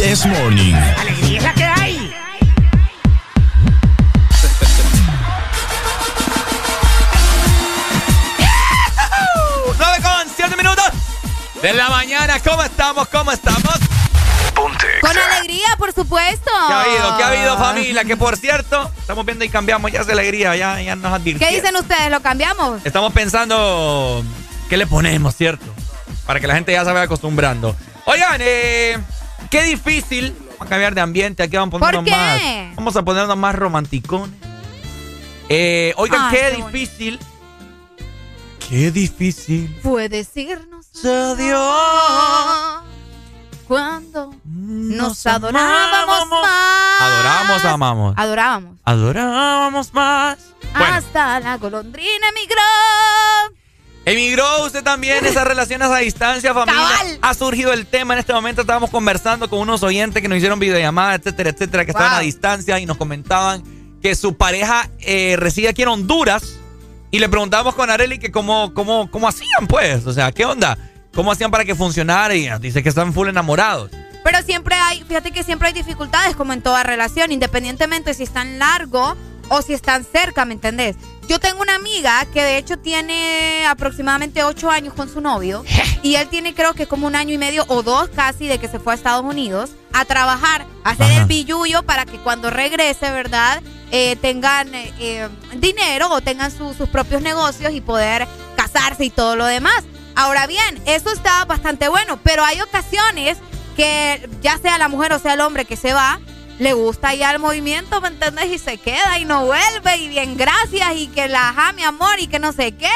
This 0.08 0.26
Morning. 0.26 0.74
¡Alegría 0.74 1.38
es 1.38 1.44
la 1.44 1.54
que 1.54 1.64
hay! 1.66 1.98
¡9 9.78 10.02
con 10.02 10.30
7 10.34 10.56
minutos! 10.56 10.86
De 11.62 11.74
la 11.74 11.90
mañana, 11.90 12.40
¿cómo 12.40 12.64
estamos? 12.64 13.10
¿Cómo 13.10 13.34
estamos? 13.34 13.74
Ponte. 14.56 14.88
Con 15.02 15.12
alegría, 15.18 15.76
por 15.78 15.92
supuesto. 15.92 16.52
¿Qué 16.68 16.74
ha 16.74 16.82
habido? 16.84 17.18
¿Qué 17.18 17.24
ha 17.24 17.28
habido, 17.28 17.58
familia? 17.58 18.06
Que 18.06 18.16
por 18.16 18.38
cierto, 18.38 18.90
estamos 18.98 19.26
viendo 19.26 19.44
y 19.44 19.50
cambiamos 19.50 19.92
ya 19.92 20.00
es 20.00 20.10
alegría, 20.10 20.56
ya, 20.56 20.82
ya 20.82 20.96
nos 20.96 21.12
advirtieron. 21.12 21.50
¿Qué 21.50 21.54
dicen 21.54 21.76
ustedes? 21.76 22.10
¿Lo 22.10 22.22
cambiamos? 22.22 22.80
Estamos 22.86 23.12
pensando, 23.12 24.24
¿qué 24.70 24.78
le 24.78 24.88
ponemos, 24.88 25.36
cierto? 25.36 25.66
Para 26.26 26.40
que 26.40 26.48
la 26.48 26.56
gente 26.56 26.72
ya 26.72 26.86
se 26.86 26.94
vaya 26.94 27.04
acostumbrando. 27.04 27.76
Oigan, 28.06 28.40
eh, 28.40 28.98
Qué 29.50 29.64
difícil. 29.64 30.36
Vamos 30.52 30.62
a 30.62 30.66
cambiar 30.66 30.96
de 30.96 31.02
ambiente. 31.02 31.44
Aquí 31.44 31.58
vamos 31.58 31.76
a 31.76 31.80
ponernos 31.80 32.10
más. 32.10 32.42
Vamos 32.76 32.96
a 32.96 33.04
ponernos 33.04 33.38
más 33.38 33.56
romanticones. 33.56 34.36
Eh, 35.50 35.94
oigan, 35.98 36.32
qué, 36.32 36.52
difícil. 36.52 37.20
Qué 38.68 38.92
difícil. 38.92 39.80
Fue 39.82 40.10
decirnos. 40.10 40.88
adiós 41.06 42.84
cuando 43.68 44.34
nos, 44.46 44.98
nos 44.98 45.28
adorábamos 45.28 46.22
amamos, 46.22 46.42
más. 46.42 47.02
Adorábamos, 47.02 47.66
amamos. 47.66 48.14
Adorábamos. 48.18 48.80
Adorábamos 48.86 49.94
más. 49.94 50.38
Hasta 50.74 51.40
la 51.42 51.58
golondrina 51.58 52.32
migró. 52.34 53.57
Emigró 54.08 54.64
usted 54.64 54.86
también 54.86 55.26
esas 55.26 55.44
relaciones 55.48 55.90
a 55.90 55.98
distancia, 55.98 56.54
familia. 56.54 57.20
Ha 57.22 57.34
surgido 57.34 57.74
el 57.74 57.86
tema 57.86 58.14
en 58.14 58.22
este 58.22 58.32
momento. 58.32 58.62
Estábamos 58.62 58.90
conversando 58.90 59.50
con 59.50 59.60
unos 59.60 59.84
oyentes 59.84 60.22
que 60.22 60.30
nos 60.30 60.38
hicieron 60.38 60.60
videollamadas, 60.60 61.20
etcétera, 61.20 61.50
etcétera, 61.50 61.84
que 61.84 61.92
estaban 61.92 62.14
a 62.14 62.20
distancia 62.22 62.80
y 62.80 62.86
nos 62.86 62.96
comentaban 62.96 63.64
que 64.02 64.16
su 64.16 64.38
pareja 64.38 64.90
eh, 65.00 65.36
reside 65.38 65.68
aquí 65.68 65.82
en 65.82 65.90
Honduras. 65.90 66.58
Y 67.12 67.20
le 67.20 67.28
preguntábamos 67.28 67.76
con 67.76 67.90
Areli 67.90 68.18
que 68.18 68.32
cómo, 68.32 68.74
cómo, 68.74 69.12
cómo 69.12 69.28
hacían, 69.28 69.68
pues. 69.68 70.06
O 70.06 70.14
sea, 70.14 70.32
¿qué 70.32 70.46
onda? 70.46 70.78
¿Cómo 71.14 71.34
hacían 71.34 71.52
para 71.52 71.66
que 71.66 71.76
funcionara? 71.76 72.34
Y 72.34 72.50
dice 72.62 72.82
que 72.82 72.90
están 72.90 73.14
full 73.14 73.28
enamorados. 73.28 73.92
Pero 74.24 74.42
siempre 74.42 74.76
hay, 74.76 75.04
fíjate 75.04 75.32
que 75.32 75.44
siempre 75.44 75.68
hay 75.68 75.74
dificultades 75.74 76.34
como 76.38 76.54
en 76.54 76.62
toda 76.62 76.84
relación, 76.84 77.34
independientemente 77.34 78.14
si 78.14 78.24
están 78.24 78.58
largo 78.58 79.18
o 79.50 79.62
si 79.62 79.74
están 79.74 80.06
cerca, 80.06 80.46
¿me 80.46 80.54
entendés? 80.54 80.96
Yo 81.28 81.40
tengo 81.40 81.62
una 81.62 81.76
amiga 81.76 82.26
que 82.34 82.42
de 82.42 82.58
hecho 82.58 82.78
tiene 82.78 83.66
aproximadamente 83.68 84.44
ocho 84.44 84.72
años 84.72 84.94
con 84.94 85.10
su 85.10 85.20
novio 85.20 85.66
y 86.04 86.16
él 86.16 86.28
tiene 86.30 86.54
creo 86.54 86.74
que 86.74 86.88
como 86.88 87.06
un 87.06 87.16
año 87.16 87.34
y 87.34 87.38
medio 87.38 87.66
o 87.68 87.84
dos 87.84 88.10
casi 88.10 88.48
de 88.48 88.60
que 88.60 88.68
se 88.68 88.80
fue 88.80 88.94
a 88.94 88.96
Estados 88.96 89.26
Unidos 89.26 89.72
a 89.94 90.06
trabajar, 90.06 90.66
a 90.84 90.92
hacer 90.92 91.12
el 91.12 91.26
billullo 91.26 91.84
para 91.84 92.06
que 92.06 92.18
cuando 92.20 92.50
regrese, 92.50 93.12
¿verdad? 93.12 93.62
Eh, 93.92 94.16
tengan 94.22 94.70
eh, 94.74 95.28
dinero 95.56 96.10
o 96.12 96.22
tengan 96.22 96.52
sus 96.52 96.76
propios 96.90 97.22
negocios 97.22 97.74
y 97.74 97.82
poder 97.82 98.28
casarse 98.56 99.06
y 99.06 99.10
todo 99.10 99.36
lo 99.36 99.46
demás. 99.46 99.84
Ahora 100.16 100.48
bien, 100.48 100.82
eso 100.86 101.12
está 101.12 101.46
bastante 101.46 101.88
bueno, 101.90 102.20
pero 102.24 102.44
hay 102.44 102.62
ocasiones 102.62 103.38
que 103.76 104.28
ya 104.42 104.58
sea 104.58 104.78
la 104.78 104.88
mujer 104.88 105.14
o 105.14 105.20
sea 105.20 105.34
el 105.34 105.42
hombre 105.42 105.66
que 105.66 105.76
se 105.76 105.94
va, 105.94 106.20
le 106.60 106.74
gusta 106.74 107.14
ya 107.14 107.32
el 107.32 107.40
movimiento, 107.40 108.02
¿me 108.02 108.08
entiendes? 108.10 108.46
Y 108.46 108.58
se 108.58 108.78
queda 108.78 109.20
y 109.20 109.26
no 109.26 109.46
vuelve 109.46 109.98
y 109.98 110.10
bien, 110.10 110.38
gracias 110.38 110.96
y 110.96 111.08
que 111.08 111.28
la 111.28 111.50
ajá, 111.50 111.74
mi 111.74 111.84
amor 111.84 112.20
y 112.20 112.28
que 112.28 112.40
no 112.40 112.52
sé 112.52 112.74
qué. 112.74 112.90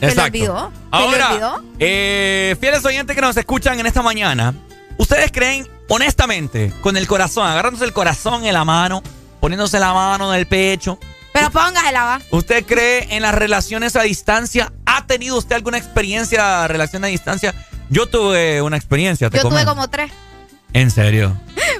Se 0.00 0.14
le 0.14 0.22
olvidó. 0.22 0.72
Ahora, 0.90 1.60
Eh, 1.78 2.56
fieles 2.60 2.84
oyentes 2.84 3.14
que 3.14 3.22
nos 3.22 3.36
escuchan 3.36 3.78
en 3.78 3.86
esta 3.86 4.02
mañana, 4.02 4.54
¿ustedes 4.98 5.30
creen 5.32 5.68
honestamente, 5.88 6.72
con 6.80 6.96
el 6.96 7.06
corazón, 7.06 7.46
agarrándose 7.46 7.84
el 7.84 7.92
corazón 7.92 8.44
en 8.44 8.54
la 8.54 8.64
mano, 8.64 9.02
poniéndose 9.40 9.78
la 9.78 9.92
mano 9.94 10.32
en 10.32 10.40
el 10.40 10.46
pecho? 10.46 10.98
Pero 11.32 11.50
póngasela, 11.50 12.04
va. 12.04 12.20
¿Usted 12.30 12.64
cree 12.64 13.08
en 13.16 13.22
las 13.22 13.34
relaciones 13.34 13.96
a 13.96 14.02
distancia? 14.02 14.72
¿Ha 14.86 15.06
tenido 15.06 15.36
usted 15.36 15.56
alguna 15.56 15.78
experiencia 15.78 16.66
relación 16.68 17.04
a 17.04 17.08
distancia? 17.08 17.54
Yo 17.90 18.06
tuve 18.08 18.62
una 18.62 18.76
experiencia. 18.76 19.30
Te 19.30 19.38
Yo 19.38 19.48
tuve 19.48 19.64
como 19.64 19.88
tres. 19.88 20.12
¿En 20.74 20.90
serio? 20.90 21.34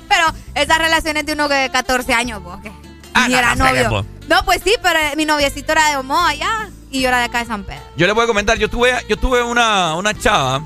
pero 0.09 0.33
esas 0.55 0.79
relaciones 0.79 1.27
de 1.27 1.35
uno 1.35 1.49
que 1.49 1.55
de 1.55 1.71
14 1.71 2.15
años, 2.15 2.43
vos, 2.43 2.61
que 2.63 2.71
ah, 3.13 3.29
ni 3.29 3.35
era 3.35 3.55
novio. 3.55 4.07
No, 4.29 4.45
pues 4.45 4.63
sí, 4.65 4.75
pero 4.83 4.99
mi 5.17 5.27
noviecito 5.27 5.73
era 5.73 5.91
de 5.91 5.97
Omoa 5.97 6.31
allá 6.31 6.71
y 6.91 7.03
yo 7.03 7.09
era 7.09 7.19
de 7.19 7.25
acá 7.25 7.41
de 7.41 7.47
San 7.47 7.65
Pedro. 7.65 7.83
Yo 7.97 8.07
le 8.07 8.13
voy 8.13 8.25
a 8.25 8.27
comentar, 8.27 8.57
yo 8.57 8.71
tuve, 8.71 8.93
yo 9.09 9.19
tuve 9.19 9.43
una, 9.43 9.97
una 9.97 10.15
chava, 10.15 10.63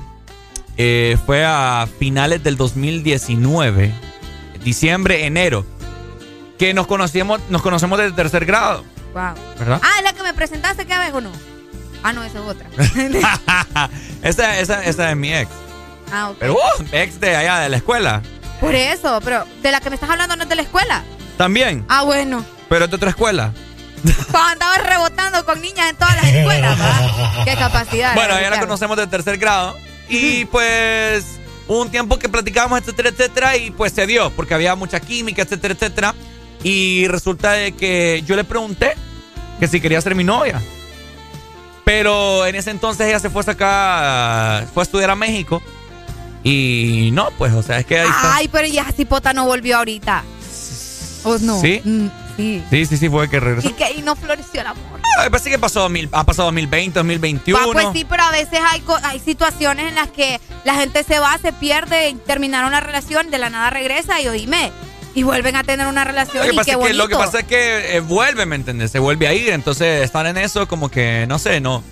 eh, 0.77 1.17
fue 1.25 1.43
a 1.43 1.87
finales 1.99 2.43
del 2.43 2.55
2019, 2.55 3.91
diciembre, 4.63 5.25
enero, 5.25 5.65
que 6.57 6.73
nos 6.73 6.87
conocíamos, 6.87 7.41
nos 7.49 7.61
conocemos 7.61 7.97
desde 7.97 8.13
tercer 8.13 8.45
grado. 8.45 8.85
Wow. 9.13 9.33
¿Verdad? 9.57 9.81
Ah, 9.83 9.97
es 9.97 10.03
la 10.03 10.13
que 10.13 10.21
me 10.21 10.33
presentaste, 10.35 10.85
¿qué 10.85 10.97
vez 10.97 11.13
o 11.13 11.19
no? 11.19 11.31
Ah, 12.03 12.13
no, 12.13 12.23
esa 12.23 12.39
es 12.39 12.45
otra. 12.45 12.69
esa, 14.21 14.59
esa, 14.59 14.85
esa 14.85 15.09
es 15.09 15.17
mi 15.17 15.33
ex. 15.33 15.49
Ah, 16.11 16.29
ok. 16.29 16.37
Pero, 16.39 16.53
uh, 16.53 16.85
ex 16.91 17.19
de 17.19 17.35
allá, 17.35 17.59
de 17.59 17.69
la 17.69 17.77
escuela. 17.77 18.21
Por 18.59 18.75
eso, 18.75 19.19
pero 19.23 19.45
de 19.61 19.71
la 19.71 19.79
que 19.79 19.89
me 19.89 19.95
estás 19.95 20.09
hablando 20.09 20.35
no 20.35 20.43
es 20.43 20.49
de 20.49 20.55
la 20.55 20.61
escuela. 20.61 21.03
También. 21.37 21.85
Ah, 21.87 22.03
bueno. 22.03 22.45
Pero 22.67 22.85
es 22.85 22.91
de 22.91 22.95
otra 22.95 23.09
escuela. 23.09 23.53
Cuando 24.31 24.65
andabas 24.65 24.83
rebotando 24.83 25.45
con 25.45 25.61
niñas 25.61 25.89
en 25.89 25.95
todas 25.95 26.15
las 26.15 26.25
escuelas, 26.25 26.77
¿verdad? 26.77 27.43
Qué 27.45 27.55
capacidad. 27.55 28.15
Bueno, 28.15 28.39
ya 28.39 28.49
la 28.49 28.59
conocemos 28.59 28.97
de 28.97 29.07
tercer 29.07 29.37
grado. 29.37 29.75
Y 30.09 30.45
pues 30.45 31.25
hubo 31.67 31.81
un 31.81 31.91
tiempo 31.91 32.17
que 32.17 32.29
platicábamos, 32.29 32.79
etcétera, 32.79 33.09
etcétera, 33.09 33.57
y 33.57 33.71
pues 33.71 33.93
se 33.93 34.07
dio, 34.07 34.31
porque 34.31 34.53
había 34.53 34.75
mucha 34.75 34.99
química, 34.99 35.43
etcétera, 35.43 35.73
etcétera. 35.73 36.15
Y 36.63 37.07
resulta 37.07 37.53
de 37.53 37.73
que 37.73 38.23
yo 38.25 38.35
le 38.35 38.43
pregunté 38.43 38.95
que 39.59 39.67
si 39.67 39.79
quería 39.79 40.01
ser 40.01 40.15
mi 40.15 40.23
novia. 40.23 40.61
Pero 41.85 42.45
en 42.45 42.55
ese 42.55 42.71
entonces 42.71 43.07
ella 43.07 43.19
se 43.19 43.29
fue 43.29 43.41
a 43.41 43.45
sacar, 43.45 44.67
fue 44.73 44.81
a 44.81 44.83
estudiar 44.83 45.09
a 45.09 45.15
México. 45.15 45.61
Y 46.43 47.09
no, 47.13 47.29
pues, 47.37 47.53
o 47.53 47.61
sea, 47.61 47.79
es 47.79 47.85
que 47.85 47.99
ahí 47.99 48.09
Ay, 48.23 48.47
pero 48.47 48.67
ya 48.67 48.85
Cipota 48.91 49.33
no 49.33 49.45
volvió 49.45 49.77
ahorita. 49.77 50.23
¿O 51.23 51.37
no? 51.39 51.59
¿Sí? 51.59 51.81
Mm, 51.83 52.07
sí. 52.37 52.63
Sí, 52.69 52.85
sí, 52.85 52.97
sí, 52.97 53.09
fue 53.09 53.29
que 53.29 53.39
regresó. 53.39 53.67
Y 53.67 53.73
que 53.73 53.83
ahí 53.83 54.01
no 54.01 54.15
floreció 54.15 54.61
el 54.61 54.67
amor. 54.67 55.01
Ah, 55.17 55.27
parece 55.29 55.49
que 55.49 55.59
pasó, 55.59 55.89
ha 56.11 56.23
pasado 56.23 56.47
2020, 56.47 56.97
2021. 56.97 57.59
Ah, 57.59 57.69
pues 57.73 57.87
sí, 57.93 58.05
pero 58.09 58.23
a 58.23 58.31
veces 58.31 58.59
hay, 58.63 58.81
hay 59.03 59.19
situaciones 59.19 59.89
en 59.89 59.95
las 59.95 60.09
que 60.09 60.39
la 60.63 60.75
gente 60.75 61.03
se 61.03 61.19
va, 61.19 61.37
se 61.37 61.51
pierde, 61.51 62.15
terminaron 62.25 62.71
la 62.71 62.79
relación, 62.79 63.29
de 63.31 63.37
la 63.37 63.49
nada 63.49 63.69
regresa 63.69 64.21
y 64.21 64.27
oíme. 64.27 64.71
Y 65.15 65.23
vuelven 65.23 65.55
a 65.55 65.63
tener 65.63 65.87
una 65.87 66.03
relación 66.03 66.37
lo 66.37 66.43
que 66.43 66.53
y 66.53 66.57
pasa 66.57 66.65
qué 66.65 66.71
es 66.79 66.87
que, 66.87 66.93
Lo 66.93 67.07
que 67.07 67.15
pasa 67.15 67.39
es 67.39 67.45
que 67.45 67.95
eh, 67.95 67.99
vuelve, 67.99 68.45
¿me 68.45 68.55
entiendes? 68.55 68.91
Se 68.91 68.99
vuelve 68.99 69.27
a 69.27 69.33
ir, 69.33 69.49
entonces 69.49 70.03
están 70.03 70.27
en 70.27 70.37
eso 70.37 70.67
como 70.67 70.89
que, 70.89 71.25
no 71.27 71.39
sé, 71.39 71.59
no. 71.59 71.83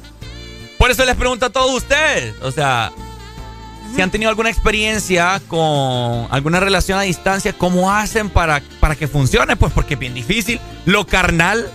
Por 0.77 0.91
eso 0.91 1.03
les 1.03 1.15
pregunto 1.15 1.47
a 1.47 1.49
todos 1.49 1.73
ustedes, 1.73 2.35
o 2.43 2.51
sea, 2.51 2.91
si 3.95 4.01
han 4.01 4.11
tenido 4.11 4.29
alguna 4.29 4.49
experiencia 4.49 5.41
con 5.47 6.27
alguna 6.29 6.59
relación 6.59 6.99
a 6.99 7.03
distancia, 7.03 7.53
¿cómo 7.53 7.91
hacen 7.91 8.29
para, 8.29 8.61
para 8.79 8.95
que 8.95 9.07
funcione? 9.07 9.55
Pues 9.55 9.73
porque 9.73 9.95
es 9.95 9.99
bien 9.99 10.13
difícil. 10.13 10.59
Lo 10.85 11.05
carnal, 11.05 11.69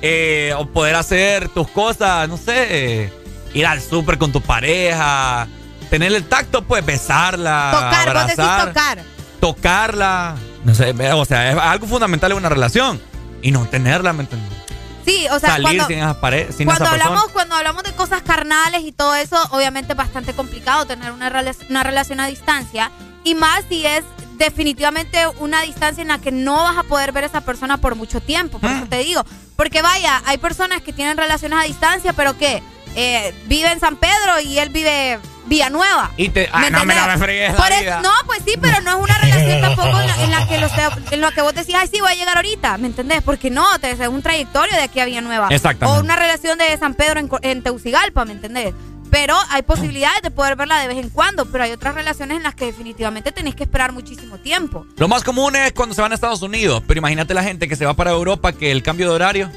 eh, 0.00 0.54
o 0.56 0.66
poder 0.66 0.96
hacer 0.96 1.48
tus 1.48 1.68
cosas, 1.68 2.28
no 2.28 2.36
sé, 2.36 3.12
ir 3.54 3.66
al 3.66 3.80
súper 3.80 4.18
con 4.18 4.32
tu 4.32 4.40
pareja, 4.40 5.46
tener 5.90 6.12
el 6.12 6.24
tacto, 6.24 6.62
pues 6.62 6.84
besarla, 6.84 7.70
tocar, 7.72 8.08
abrazar, 8.08 8.68
tocar. 8.68 9.02
Tocarla, 9.40 10.36
no 10.64 10.74
sé, 10.74 10.94
o 11.12 11.24
sea, 11.24 11.50
es 11.50 11.58
algo 11.58 11.86
fundamental 11.86 12.32
en 12.32 12.38
una 12.38 12.48
relación. 12.48 13.00
Y 13.42 13.50
no 13.50 13.66
tenerla, 13.66 14.12
¿me 14.12 14.22
entiendes? 14.22 14.61
Sí, 15.04 15.26
o 15.30 15.38
sea, 15.38 15.50
Salir 15.50 15.64
cuando, 15.64 15.86
sin, 15.86 15.98
esa 15.98 16.20
pared, 16.20 16.50
sin 16.56 16.66
cuando 16.66 16.84
esa 16.84 16.92
hablamos 16.92 17.28
cuando 17.32 17.54
hablamos 17.56 17.82
de 17.82 17.92
cosas 17.92 18.22
carnales 18.22 18.82
y 18.82 18.92
todo 18.92 19.14
eso, 19.14 19.36
obviamente 19.50 19.92
es 19.92 19.96
bastante 19.96 20.32
complicado 20.32 20.86
tener 20.86 21.12
una, 21.12 21.30
una 21.68 21.82
relación 21.82 22.20
a 22.20 22.26
distancia. 22.26 22.90
Y 23.24 23.34
más 23.34 23.64
si 23.68 23.86
es 23.86 24.04
definitivamente 24.36 25.18
una 25.38 25.62
distancia 25.62 26.02
en 26.02 26.08
la 26.08 26.18
que 26.18 26.32
no 26.32 26.56
vas 26.56 26.76
a 26.76 26.82
poder 26.82 27.12
ver 27.12 27.24
a 27.24 27.26
esa 27.28 27.40
persona 27.42 27.78
por 27.78 27.94
mucho 27.94 28.20
tiempo, 28.20 28.58
por 28.58 28.70
eso 28.70 28.86
te 28.86 28.98
digo, 28.98 29.24
porque 29.56 29.82
vaya, 29.82 30.22
hay 30.26 30.38
personas 30.38 30.82
que 30.82 30.92
tienen 30.92 31.16
relaciones 31.16 31.58
a 31.58 31.62
distancia, 31.62 32.12
pero 32.12 32.36
que 32.36 32.62
eh, 32.96 33.34
vive 33.46 33.70
en 33.72 33.80
San 33.80 33.96
Pedro 33.96 34.40
y 34.44 34.58
él 34.58 34.68
vive 34.70 35.18
Villanueva. 35.46 36.10
Y 36.16 36.28
te, 36.28 36.48
ah, 36.52 36.70
no 36.70 36.84
me 36.84 36.94
la 36.94 37.16
Por 37.16 37.28
vida. 37.28 38.00
no, 38.02 38.10
pues 38.26 38.40
sí, 38.46 38.54
pero 38.60 38.80
no 38.82 38.90
es 38.90 38.96
una 39.04 39.18
relación 39.18 39.60
tampoco 39.60 40.00
en 40.00 40.06
la, 40.06 40.24
en 40.24 40.30
la 40.30 40.48
que 40.48 40.58
los- 40.58 40.72
en 41.12 41.20
la 41.20 41.32
que 41.32 41.42
vos 41.42 41.54
decís, 41.54 41.74
ay, 41.76 41.88
sí, 41.92 42.00
voy 42.00 42.12
a 42.12 42.14
llegar 42.14 42.36
ahorita, 42.36 42.78
¿me 42.78 42.86
entendés? 42.86 43.22
Porque 43.22 43.50
no, 43.50 43.78
te, 43.80 43.90
es 43.90 44.08
un 44.08 44.22
trayectorio 44.22 44.74
de 44.76 44.82
aquí 44.82 45.00
a 45.00 45.04
Villanueva. 45.04 45.48
Exactamente. 45.50 45.98
O 46.00 46.02
una 46.02 46.16
relación 46.16 46.58
de 46.58 46.76
San 46.78 46.94
Pedro 46.94 47.20
en, 47.20 47.28
en 47.42 47.62
Teucigalpa, 47.62 48.24
¿me 48.24 48.32
entendés? 48.32 48.72
Pero 49.10 49.36
hay 49.50 49.60
posibilidades 49.60 50.22
de 50.22 50.30
poder 50.30 50.56
verla 50.56 50.78
de 50.80 50.88
vez 50.88 50.96
en 50.96 51.10
cuando, 51.10 51.44
pero 51.44 51.64
hay 51.64 51.70
otras 51.72 51.94
relaciones 51.94 52.38
en 52.38 52.42
las 52.44 52.54
que 52.54 52.64
definitivamente 52.64 53.30
tenés 53.30 53.54
que 53.54 53.64
esperar 53.64 53.92
muchísimo 53.92 54.38
tiempo. 54.38 54.86
Lo 54.96 55.06
más 55.06 55.22
común 55.22 55.54
es 55.54 55.74
cuando 55.74 55.94
se 55.94 56.00
van 56.00 56.12
a 56.12 56.14
Estados 56.14 56.40
Unidos, 56.40 56.82
pero 56.88 56.96
imagínate 56.96 57.34
la 57.34 57.42
gente 57.42 57.68
que 57.68 57.76
se 57.76 57.84
va 57.84 57.92
para 57.92 58.12
Europa, 58.12 58.54
que 58.54 58.70
el 58.72 58.82
cambio 58.82 59.10
de 59.10 59.14
horario, 59.14 59.50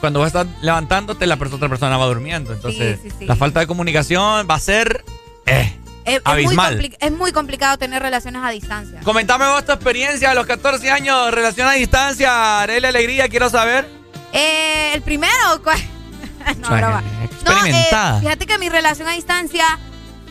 cuando 0.00 0.20
vas 0.20 0.34
a 0.34 0.42
estar 0.42 0.62
levantándote, 0.62 1.26
la 1.26 1.34
otra 1.34 1.68
persona 1.68 1.96
va 1.96 2.06
durmiendo. 2.06 2.52
Entonces, 2.52 3.00
sí, 3.02 3.10
sí. 3.18 3.26
la 3.26 3.36
falta 3.36 3.60
de 3.60 3.66
comunicación 3.66 4.46
va 4.50 4.54
a 4.54 4.60
ser 4.60 5.04
eh, 5.46 5.72
Es, 6.04 6.16
es 6.16 6.24
muy 6.24 6.32
abismal. 6.32 6.96
es 6.98 7.12
muy 7.12 7.32
complicado 7.32 7.78
tener 7.78 8.02
relaciones 8.02 8.42
a 8.42 8.50
distancia. 8.50 9.00
Comentame 9.02 9.46
vos 9.46 9.64
tu 9.64 9.72
experiencia 9.72 10.30
a 10.30 10.34
los 10.34 10.46
14 10.46 10.90
años, 10.90 11.32
relación 11.32 11.68
a 11.68 11.72
distancia, 11.72 12.60
Arely 12.60 12.86
Alegría, 12.86 13.28
quiero 13.28 13.50
saber. 13.50 13.88
Eh, 14.32 14.92
el 14.94 15.02
primero, 15.02 15.32
¿cuál? 15.62 15.78
no, 16.58 16.68
broma. 16.68 17.02
No, 17.44 17.66
eh, 17.66 18.20
fíjate 18.20 18.46
que 18.46 18.58
mi 18.58 18.68
relación 18.68 19.08
a 19.08 19.12
distancia 19.12 19.78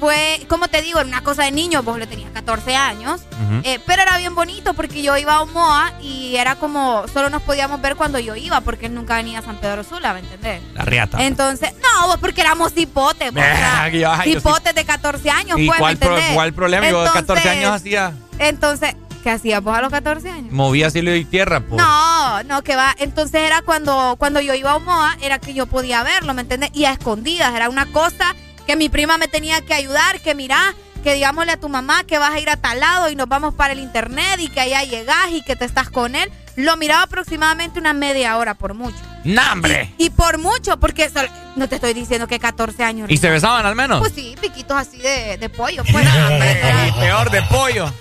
fue, 0.06 0.46
como 0.48 0.68
te 0.68 0.84
digo, 0.84 1.00
era 1.00 1.08
una 1.08 1.22
cosa 1.24 1.46
de 1.46 1.52
niño, 1.52 1.82
vos 1.82 1.98
le 1.98 2.06
tenías 2.06 2.30
14 2.32 2.76
años, 2.76 3.22
eh, 3.64 3.80
pero 3.88 4.04
era 4.04 4.20
bien 4.20 4.36
bonito 4.36 4.76
porque 4.76 5.02
yo 5.02 5.18
iba 5.18 5.34
a 5.34 5.42
Omoa 5.42 5.94
y 6.00 6.36
era 6.36 6.56
como, 6.58 7.06
solo 7.12 7.32
nos 7.32 7.42
podíamos 7.42 7.82
ver 7.82 7.96
cuando 7.96 8.20
yo 8.20 8.36
iba 8.36 8.62
porque 8.62 8.86
él 8.86 8.94
nunca 8.94 9.16
venía 9.16 9.40
a 9.40 9.42
San 9.42 9.58
Pedro 9.58 9.84
Sula, 9.84 10.14
¿me 10.14 10.20
entendés? 10.20 10.62
La 10.76 10.84
riata. 10.86 11.24
Entonces, 11.26 11.72
no, 11.82 12.08
vos 12.08 12.18
porque 12.22 12.42
éramos 12.42 12.74
hipotes, 12.78 13.34
vos, 13.34 13.44
sí. 14.24 14.30
hipotes 14.30 14.76
de 14.76 14.86
14 14.86 15.30
años, 15.32 15.58
¿Y 15.60 15.66
pues, 15.66 15.80
cuál, 15.80 15.96
¿me 15.96 16.00
pro- 16.06 16.10
entendés? 16.16 16.36
cuál 16.36 16.54
problema? 16.54 16.88
Yo 16.88 17.00
de 17.02 17.06
14 17.08 17.20
Entonces- 17.20 17.48
años 17.52 17.72
hacía, 17.72 18.14
Entonces, 18.38 18.96
¿qué 19.24 19.32
hacías 19.32 19.64
vos 19.64 19.76
a 19.76 19.82
los 19.82 19.90
14 19.92 20.30
años? 20.30 20.52
movía 20.52 20.92
cielo 20.92 21.16
y 21.16 21.26
tierra. 21.26 21.62
Pues. 21.62 21.82
No, 21.82 22.44
no, 22.44 22.62
que 22.62 22.76
va. 22.76 22.94
Entonces 23.00 23.42
era 23.42 23.64
cuando, 23.64 24.18
cuando 24.20 24.40
yo 24.40 24.54
iba 24.54 24.70
a 24.70 24.76
Omoa, 24.76 25.18
era 25.22 25.40
que 25.40 25.56
yo 25.56 25.66
podía 25.66 26.04
verlo, 26.04 26.36
¿me 26.36 26.42
entiendes? 26.44 26.70
Y 26.74 26.86
a 26.86 26.92
escondidas, 26.92 27.56
era 27.56 27.70
una 27.70 27.88
cosa 27.88 28.36
que 28.66 28.76
mi 28.76 28.90
prima 28.90 29.18
me 29.18 29.28
tenía 29.28 29.62
que 29.62 29.74
ayudar, 29.74 30.20
que 30.22 30.36
mira, 30.36 30.74
que 31.04 31.14
digámosle 31.14 31.52
a 31.52 31.60
tu 31.60 31.70
mamá 31.70 32.04
que 32.04 32.18
vas 32.18 32.34
a 32.34 32.40
ir 32.40 32.50
a 32.50 32.58
tal 32.58 32.80
lado 32.80 33.10
y 33.10 33.16
nos 33.16 33.28
vamos 33.28 33.54
para 33.54 33.74
el 33.74 33.80
internet 33.80 34.40
y 34.40 34.50
que 34.50 34.60
allá 34.60 34.84
llegas 34.84 35.30
y 35.32 35.44
que 35.44 35.56
te 35.56 35.66
estás 35.66 35.90
con 35.90 36.16
él. 36.16 36.32
Lo 36.56 36.78
miraba 36.78 37.04
aproximadamente 37.04 37.80
una 37.80 37.94
media 37.94 38.38
hora 38.38 38.56
por 38.56 38.74
mucho. 38.74 38.98
¡Nambre! 39.24 39.94
Y, 39.98 40.10
por 40.12 40.38
mucho, 40.38 40.80
porque 40.80 41.12
no 41.56 41.68
te 41.68 41.76
estoy 41.76 41.94
diciendo 41.94 42.28
que 42.28 42.40
14 42.40 42.84
años. 42.84 43.10
¿Y 43.12 43.18
se 43.18 43.30
besaban 43.30 43.66
al 43.66 43.76
menos? 43.76 44.00
Pues 44.00 44.14
sí, 44.14 44.36
piquitos 44.40 44.78
así 44.78 44.98
de, 44.98 45.38
de 45.38 45.50
pollo. 45.50 45.84
Pues, 45.92 46.08
peor 47.00 47.30
de 47.30 47.42
pollo. 47.44 47.92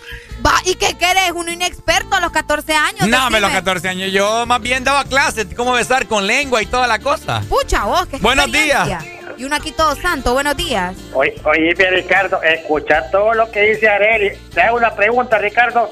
Va, 0.45 0.55
¿y 0.65 0.75
qué 0.75 0.95
querés? 0.95 1.33
Uno 1.35 1.51
inexperto 1.51 2.15
a 2.15 2.21
los 2.21 2.31
14 2.31 2.75
años. 2.75 3.09
No, 3.09 3.27
a 3.27 3.41
los 3.41 3.51
14 3.51 3.89
años. 3.89 4.13
Yo 4.13 4.45
más 4.47 4.61
bien 4.61 4.85
daba 4.85 5.05
clases, 5.05 5.47
cómo 5.57 5.73
besar 5.73 6.07
con 6.07 6.27
lengua 6.27 6.63
y 6.63 6.67
toda 6.67 6.87
la 6.87 6.99
cosa. 6.99 7.43
Pucha, 7.49 7.85
vos, 7.85 8.07
qué 8.07 8.19
Buenos 8.19 8.51
días. 8.53 9.05
Y 9.37 9.45
uno 9.45 9.57
aquí 9.57 9.73
todo 9.73 9.95
santo. 9.97 10.33
Buenos 10.33 10.57
días. 10.57 10.97
Oye, 11.13 11.35
oye 11.45 11.75
Ricardo, 11.91 12.43
escucha 12.43 13.11
todo 13.11 13.35
lo 13.35 13.51
que 13.51 13.63
dice 13.63 13.89
Areli. 13.89 14.37
Te 14.53 14.61
hago 14.61 14.77
una 14.77 14.95
pregunta, 14.95 15.39
Ricardo. 15.39 15.91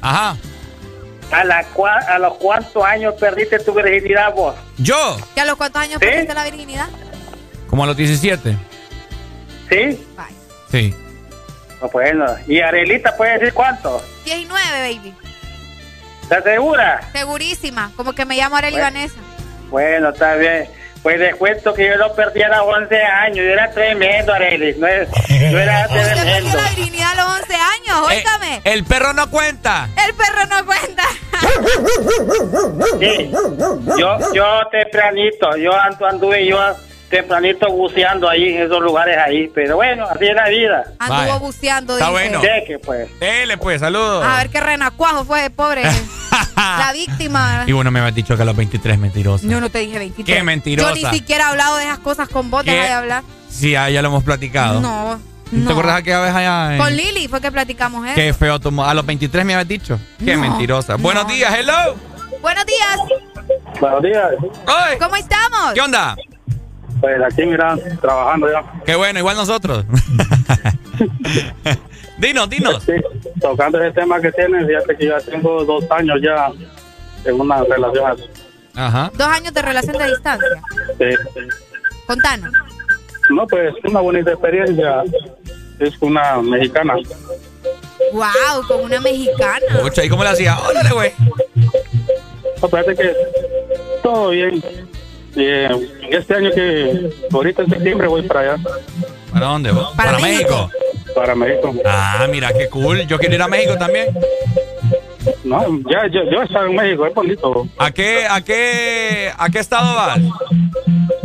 Ajá. 0.00 0.36
¿A, 1.30 1.44
la 1.44 1.66
¿A 2.08 2.18
los 2.18 2.34
cuántos 2.34 2.82
años 2.84 3.14
perdiste 3.20 3.58
tu 3.58 3.74
virginidad 3.74 4.32
vos? 4.34 4.54
¿Yo? 4.78 5.18
¿Que 5.34 5.42
a 5.42 5.44
los 5.44 5.56
cuántos 5.56 5.82
años 5.82 5.98
perdiste 5.98 6.32
la 6.32 6.44
virginidad? 6.44 6.88
Como 7.68 7.84
a 7.84 7.86
los 7.86 7.96
17. 7.96 8.56
¿Sí? 9.68 10.06
Sí. 10.70 10.94
bueno, 11.92 12.26
¿y 12.46 12.60
Arelita 12.60 13.14
puede 13.16 13.38
decir 13.38 13.52
cuánto? 13.52 14.02
19, 14.24 14.94
baby. 14.94 15.14
¿Estás 16.22 16.44
segura? 16.44 17.00
Segurísima, 17.12 17.92
como 17.96 18.12
que 18.14 18.24
me 18.24 18.36
llamo 18.36 18.56
Arely 18.56 18.78
Vanessa. 18.78 19.16
Bueno, 19.70 20.10
está 20.10 20.34
bien. 20.36 20.68
Pues 21.08 21.20
les 21.20 21.36
cuento 21.36 21.72
que 21.72 21.88
yo 21.88 21.96
lo 21.96 22.14
perdí 22.14 22.42
a 22.42 22.48
los 22.50 22.66
11 22.66 23.02
años. 23.02 23.36
Yo 23.38 23.42
era 23.44 23.70
tremendo, 23.70 24.30
Arely. 24.30 24.74
No, 24.76 24.86
es, 24.86 25.08
no 25.08 25.58
era 25.58 25.88
tremendo. 25.88 26.54
la 26.54 26.68
virginidad 26.68 27.12
a 27.12 27.14
los 27.14 27.40
11 27.40 27.54
años? 27.54 28.08
Óigame. 28.10 28.56
Eh, 28.56 28.60
el 28.74 28.84
perro 28.84 29.14
no 29.14 29.30
cuenta. 29.30 29.88
El 30.06 30.14
perro 30.14 30.44
no 30.50 30.66
cuenta. 30.66 31.04
sí. 33.00 33.32
Yo, 33.98 34.18
yo 34.34 34.60
tempranito, 34.70 35.56
yo 35.56 35.72
anduve 36.06 36.44
yo 36.44 36.58
tempranito 37.08 37.68
buceando 37.70 38.28
ahí 38.28 38.54
en 38.54 38.62
esos 38.62 38.80
lugares 38.80 39.16
ahí. 39.18 39.50
Pero 39.54 39.76
bueno, 39.76 40.06
así 40.06 40.26
es 40.26 40.34
la 40.34 40.48
vida. 40.48 40.84
Anduvo 40.98 41.40
buceando, 41.40 41.94
Está 41.94 42.10
bueno. 42.10 42.40
que 42.40 42.78
pues. 42.78 43.08
Dele, 43.18 43.56
pues, 43.58 43.80
saludos. 43.80 44.24
A 44.24 44.38
ver 44.38 44.50
qué 44.50 44.60
renacuajo 44.60 45.24
fue, 45.24 45.50
pobre. 45.50 45.82
la 46.56 46.92
víctima. 46.92 47.64
Y 47.66 47.72
bueno, 47.72 47.90
me 47.90 48.00
habías 48.00 48.14
dicho 48.14 48.36
que 48.36 48.42
a 48.42 48.44
los 48.44 48.56
23 48.56 48.98
mentirosa. 48.98 49.46
Yo 49.46 49.60
no 49.60 49.70
te 49.70 49.78
dije 49.80 49.98
23. 49.98 50.38
Qué 50.38 50.42
mentirosa. 50.42 50.94
Yo 50.94 50.94
ni 50.94 51.16
siquiera 51.16 51.44
he 51.44 51.48
hablado 51.48 51.76
de 51.76 51.84
esas 51.84 51.98
cosas 51.98 52.28
con 52.28 52.50
vos, 52.50 52.64
deja 52.64 52.84
de 52.84 52.92
hablar. 52.92 53.22
Sí, 53.48 53.72
ya, 53.72 53.88
lo 53.90 54.08
hemos 54.08 54.24
platicado. 54.24 54.80
No. 54.80 55.20
¿No 55.50 55.66
te 55.66 55.72
acuerdas 55.72 55.96
aquella 55.96 56.20
vez 56.20 56.34
allá? 56.34 56.76
Con 56.76 56.94
Lili 56.94 57.26
fue 57.26 57.40
que 57.40 57.50
platicamos 57.50 58.04
eso. 58.04 58.14
Qué 58.14 58.34
feo 58.34 58.60
tu 58.60 58.82
A 58.82 58.92
los 58.92 59.06
23 59.06 59.46
me 59.46 59.54
habías 59.54 59.68
dicho. 59.68 59.98
Qué 60.22 60.36
mentirosa. 60.36 60.96
Buenos 60.96 61.26
días, 61.26 61.54
hello. 61.54 61.96
Buenos 62.42 62.66
días. 62.66 62.98
Buenos 63.80 64.02
días. 64.02 64.30
¿Cómo 65.00 65.16
estamos? 65.16 65.72
¿Qué 65.72 65.80
onda? 65.80 66.14
Pues 67.00 67.22
aquí, 67.22 67.46
mira, 67.46 67.76
trabajando 68.00 68.50
ya. 68.50 68.64
Qué 68.84 68.96
bueno, 68.96 69.18
igual 69.18 69.36
nosotros. 69.36 69.84
dinos, 72.18 72.50
dinos. 72.50 72.82
Sí, 72.82 72.92
tocando 73.40 73.82
ese 73.82 73.92
tema 73.92 74.20
que 74.20 74.32
tienes, 74.32 74.66
fíjate 74.66 74.96
que 74.96 75.06
ya 75.06 75.20
tengo 75.20 75.64
dos 75.64 75.84
años 75.90 76.18
ya 76.22 76.50
en 77.24 77.40
una 77.40 77.62
relación 77.64 78.16
Ajá. 78.74 79.10
¿Dos 79.14 79.26
años 79.26 79.52
de 79.52 79.62
relación 79.62 79.98
de 79.98 80.06
distancia? 80.06 80.48
Sí. 80.98 81.04
Contanos. 82.06 82.52
No, 83.30 83.46
pues 83.46 83.74
una 83.84 84.00
bonita 84.00 84.32
experiencia. 84.32 85.02
Es 85.80 85.96
con 85.98 86.10
una 86.10 86.40
mexicana. 86.42 86.94
Wow, 88.12 88.66
con 88.66 88.84
una 88.84 89.00
mexicana. 89.00 89.80
Ocha, 89.82 90.04
¿y 90.04 90.08
cómo 90.08 90.22
le 90.22 90.30
hacía? 90.30 90.58
Órale, 90.58 90.90
güey. 90.90 91.12
No, 92.60 92.68
que 92.68 93.14
todo 94.02 94.30
bien. 94.30 94.62
Eh, 95.40 95.68
este 96.10 96.34
año 96.34 96.50
que 96.50 97.10
ahorita 97.32 97.62
en 97.62 97.70
septiembre 97.70 98.08
voy 98.08 98.22
para 98.22 98.40
allá. 98.40 98.62
¿Para 99.32 99.46
dónde? 99.46 99.70
Vos? 99.70 99.92
¿Para, 99.96 100.18
México? 100.18 100.70
Para 101.14 101.34
México. 101.34 101.74
Ah, 101.84 102.26
mira, 102.30 102.52
qué 102.52 102.68
cool. 102.68 103.06
Yo 103.06 103.18
quiero 103.18 103.36
ir 103.36 103.42
a 103.42 103.48
México 103.48 103.76
también. 103.78 104.08
No, 105.44 105.62
ya, 105.90 106.06
yo, 106.10 106.24
yo 106.30 106.40
he 106.40 106.44
estado 106.44 106.66
en 106.66 106.76
México, 106.76 107.06
es 107.06 107.14
bonito. 107.14 107.66
¿A 107.78 107.90
qué, 107.90 108.26
a 108.28 108.40
qué, 108.40 109.30
a 109.36 109.48
qué 109.48 109.58
estado 109.58 109.94
vas? 109.94 110.18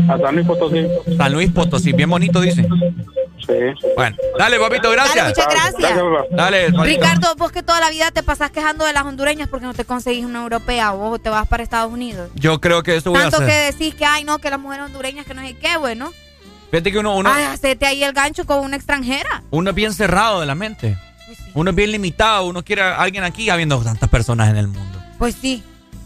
A 0.10 0.18
San 0.18 0.36
Luis 0.36 0.48
Potosí. 0.48 0.86
San 1.18 1.34
Luis 1.34 1.52
Potosí, 1.52 1.94
bien 1.94 2.10
bonito, 2.10 2.42
dicen. 2.42 2.68
Sí. 3.46 3.88
Bueno, 3.96 4.16
dale, 4.38 4.60
papito, 4.60 4.90
gracias. 4.92 5.16
Dale, 5.16 5.30
muchas 5.30 5.74
gracias. 5.74 6.00
Dale, 6.32 6.68
Ricardo, 6.84 7.36
vos 7.36 7.52
que 7.52 7.62
toda 7.64 7.80
la 7.80 7.90
vida 7.90 8.12
te 8.12 8.24
pasás 8.24 8.52
quejando 8.52 8.86
de 8.86 8.94
las 8.94 9.04
hondureñas 9.04 9.48
porque 9.50 9.66
no 9.66 9.74
te 9.74 9.86
conseguís 9.86 10.26
una 10.26 10.42
europea, 10.44 10.92
vos 10.92 11.22
te 11.22 11.30
vas 11.30 11.48
para 11.48 11.64
Estados 11.64 11.92
Unidos. 11.92 12.30
Yo 12.36 12.62
creo 12.62 12.84
que 12.84 12.96
eso 12.96 13.12
voy 13.12 13.20
Tanto 13.22 13.38
a 13.38 13.44
hacer. 13.44 13.50
que 13.50 13.72
decís 13.78 13.96
que, 13.96 14.06
ay, 14.06 14.24
no, 14.24 14.40
que 14.40 14.50
las 14.50 14.60
mujeres 14.60 14.86
hondureñas 14.86 15.26
que 15.26 15.34
no 15.34 15.42
sé 15.42 15.56
qué, 15.58 15.78
bueno. 15.78 16.12
Fíjate 16.72 16.92
que 16.92 16.98
uno, 17.00 17.16
uno, 17.18 17.32
Ay, 17.32 17.44
hacete 17.44 17.86
ahí 17.86 18.04
el 18.04 18.14
gancho 18.14 18.46
con 18.46 18.60
una 18.60 18.76
extranjera. 18.78 19.44
uno 19.52 19.70
es 19.70 19.76
bien 19.76 19.94
cerrado 19.94 20.40
de 20.40 20.46
la 20.46 20.56
mente. 20.56 20.98
Uno 21.54 21.70
es 21.70 21.76
bien 21.76 21.92
limitado. 21.92 22.46
Uno 22.48 22.64
quiere 22.64 22.82
a 22.82 22.96
alguien 22.96 23.24
aquí 23.24 23.50
habiendo 23.50 23.78
tantas 23.84 24.10
personas 24.10 24.50
en 24.50 24.58
el 24.58 24.68
mundo. 24.68 25.00
Pues 25.20 25.36
sí. 25.40 25.64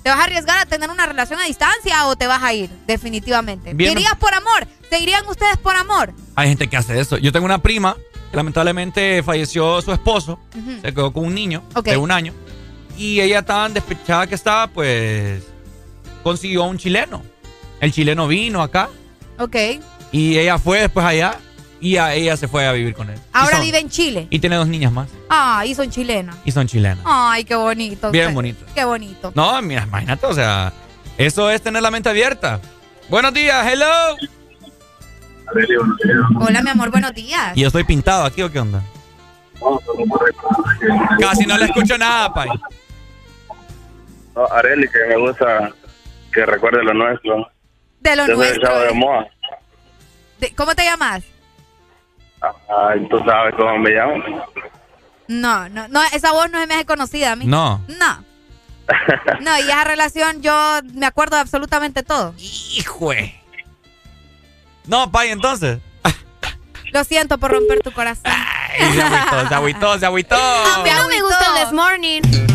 ¿Te 0.08 0.12
vas 0.12 0.22
a 0.22 0.24
arriesgar 0.24 0.58
a 0.60 0.66
tener 0.66 0.90
una 0.90 1.06
relación 1.06 1.38
a 1.38 1.44
distancia 1.44 2.08
o 2.08 2.16
te 2.16 2.28
vas 2.28 2.42
a 2.42 2.54
ir? 2.54 2.70
Definitivamente. 2.88 3.74
Bien. 3.74 3.94
¿Te 3.94 4.00
irías 4.00 4.16
por 4.16 4.34
amor? 4.34 4.66
¿Se 4.90 5.02
irían 5.02 5.28
ustedes 5.28 5.58
por 5.58 5.76
amor? 5.76 6.14
Hay 6.34 6.48
gente 6.48 6.70
que 6.70 6.78
hace 6.78 6.98
eso. 6.98 7.18
Yo 7.18 7.34
tengo 7.34 7.46
una 7.46 7.58
prima 7.62 7.94
que 8.32 8.38
lamentablemente 8.38 9.22
falleció 9.22 9.82
su 9.82 9.92
esposo. 9.92 10.40
Se 10.82 10.94
quedó 10.94 11.12
con 11.12 11.26
un 11.26 11.36
niño 11.36 11.62
de 11.84 11.98
un 11.98 12.12
año. 12.12 12.34
Y 12.98 13.20
ella 13.20 13.42
tan 13.42 13.74
despechada 13.74 14.28
que 14.28 14.36
estaba, 14.36 14.68
pues 14.68 15.44
consiguió 16.24 16.64
a 16.64 16.68
un 16.68 16.78
chileno. 16.78 17.22
El 17.82 17.92
chileno 17.92 18.30
vino 18.30 18.62
acá 18.62 18.88
Ok. 19.38 19.58
y 20.14 20.38
ella 20.38 20.58
fue 20.58 20.80
después 20.84 21.06
allá 21.06 21.38
y 21.80 21.98
a 21.98 22.14
ella 22.14 22.36
se 22.38 22.48
fue 22.48 22.66
a 22.68 22.72
vivir 22.72 22.94
con 22.94 23.10
él. 23.10 23.18
Y 23.18 23.22
Ahora 23.34 23.58
son- 23.58 23.66
vive 23.66 23.80
en 23.80 23.90
Chile. 23.90 24.28
Y 24.30 24.40
tiene 24.40 24.56
dos 24.56 24.68
niñas 24.68 24.92
más 24.92 25.08
Ay, 25.30 25.76
son 25.76 25.90
chilenas. 25.90 26.36
y 26.46 26.52
son 26.52 26.68
chilenas. 26.68 27.00
Ay, 27.06 27.44
qué 27.44 27.56
bonito. 27.56 28.12
Bien 28.12 28.34
bonito. 28.34 28.66
Qué 28.74 28.84
bonito. 28.86 29.32
No, 29.36 29.62
mira, 29.62 29.84
imagínate, 29.84 30.26
o 30.26 30.34
sea, 30.34 30.74
eso 31.18 31.50
es 31.50 31.62
tener 31.62 31.82
la 31.82 31.92
mente 31.92 32.10
abierta. 32.10 32.60
Buenos 33.10 33.34
días, 33.34 33.66
hello. 33.72 33.86
Hola, 36.40 36.62
mi 36.62 36.70
amor, 36.70 36.92
buenos 36.92 37.14
días. 37.14 37.56
¿Y 37.56 37.62
yo 37.62 37.68
estoy 37.68 37.84
pintado 37.84 38.26
aquí 38.26 38.42
o 38.42 38.52
qué 38.52 38.60
onda? 38.60 38.82
Casi 41.20 41.46
no 41.46 41.58
le 41.58 41.66
escucho 41.66 41.98
nada, 41.98 42.34
pai. 42.34 42.50
No, 44.36 44.46
Areli, 44.52 44.88
que 44.90 45.00
me 45.10 45.18
gusta 45.18 45.72
que 46.32 46.46
recuerde 46.46 46.84
lo 46.84 46.94
nuestro. 46.94 47.50
De 48.02 48.16
lo 48.16 48.28
Yo 48.28 48.36
soy 48.36 48.48
el 48.48 48.54
nuestro. 48.58 48.68
chavo 48.68 48.80
de 48.82 48.92
Moa. 48.94 49.26
De- 50.40 50.54
¿Cómo 50.54 50.76
te 50.76 50.84
llamas? 50.84 51.24
Ay, 52.70 53.08
tú 53.10 53.20
sabes 53.26 53.56
cómo 53.56 53.78
me 53.80 53.90
llamo. 53.92 54.24
No, 55.28 55.70
no, 55.70 55.88
no, 55.88 56.02
esa 56.14 56.32
voz 56.32 56.50
no 56.50 56.60
se 56.60 56.68
me 56.68 56.76
hace 56.76 56.86
conocida 56.86 57.34
a 57.34 57.36
mí. 57.36 57.46
No. 57.46 57.82
No. 57.88 58.24
No, 59.42 59.58
y 59.60 59.64
esa 59.64 59.84
relación 59.84 60.42
yo 60.42 60.80
me 60.94 61.06
acuerdo 61.06 61.36
de 61.36 61.42
absolutamente 61.42 62.04
todo. 62.04 62.34
Hijue. 62.38 63.36
No, 64.86 65.12
pai, 65.12 65.30
entonces. 65.30 65.80
Lo 66.94 67.04
siento 67.04 67.38
por 67.38 67.52
romper 67.52 67.82
tu 67.82 67.92
corazón. 67.92 68.24
Ay, 68.26 68.94
se 68.94 69.02
agüitó, 69.02 69.48
se 69.50 69.56
agüitó, 69.56 70.00
se 70.00 70.06
agüitó. 70.06 70.36
A 70.36 70.84
mí 70.84 70.90
no 70.96 71.08
me 71.10 71.22
gusta 71.22 71.46
el 71.48 71.64
This 71.64 71.74
Morning. 71.74 72.47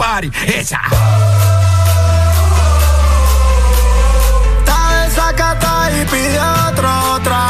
Party. 0.00 0.30
Esa. 0.46 0.80
Está 4.58 5.04
desacata 5.04 5.90
y 5.92 6.04
pide 6.06 6.40
otro 6.40 7.20
trago. 7.22 7.49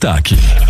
Playlist 0.00 0.69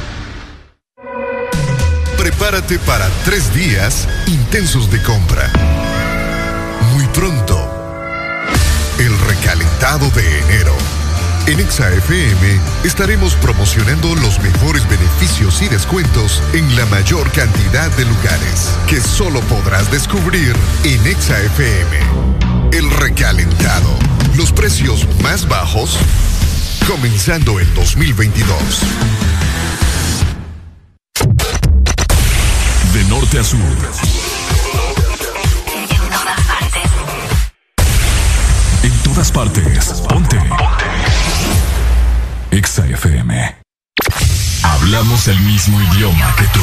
Prepárate 2.31 2.79
para 2.79 3.07
tres 3.25 3.53
días 3.53 4.07
intensos 4.27 4.89
de 4.89 5.01
compra. 5.03 5.51
Muy 6.93 7.05
pronto, 7.07 7.57
el 8.99 9.17
recalentado 9.19 10.09
de 10.11 10.39
enero. 10.39 10.73
En 11.47 11.59
ExaFM 11.59 12.59
estaremos 12.83 13.35
promocionando 13.35 14.15
los 14.15 14.39
mejores 14.39 14.87
beneficios 14.89 15.61
y 15.61 15.67
descuentos 15.67 16.41
en 16.53 16.75
la 16.75 16.85
mayor 16.87 17.29
cantidad 17.31 17.91
de 17.97 18.05
lugares 18.05 18.69
que 18.87 19.01
solo 19.01 19.41
podrás 19.41 19.91
descubrir 19.91 20.55
en 20.83 21.05
ExaFM. 21.05 21.99
El 22.71 22.89
recalentado. 22.91 23.89
Los 24.35 24.51
precios 24.51 25.05
más 25.21 25.47
bajos 25.47 25.97
comenzando 26.87 27.59
el 27.59 27.71
2022. 27.73 29.20
De 32.93 33.03
norte 33.05 33.39
a 33.39 33.43
sur. 33.43 33.59
En 38.83 38.97
todas 39.03 39.31
partes. 39.31 39.85
Ponte. 40.09 40.37
Exa 42.51 42.85
FM. 42.85 43.55
Hablamos 44.63 45.27
el 45.27 45.39
mismo 45.41 45.79
idioma 45.93 46.35
que 46.35 46.43
tú. 46.47 46.59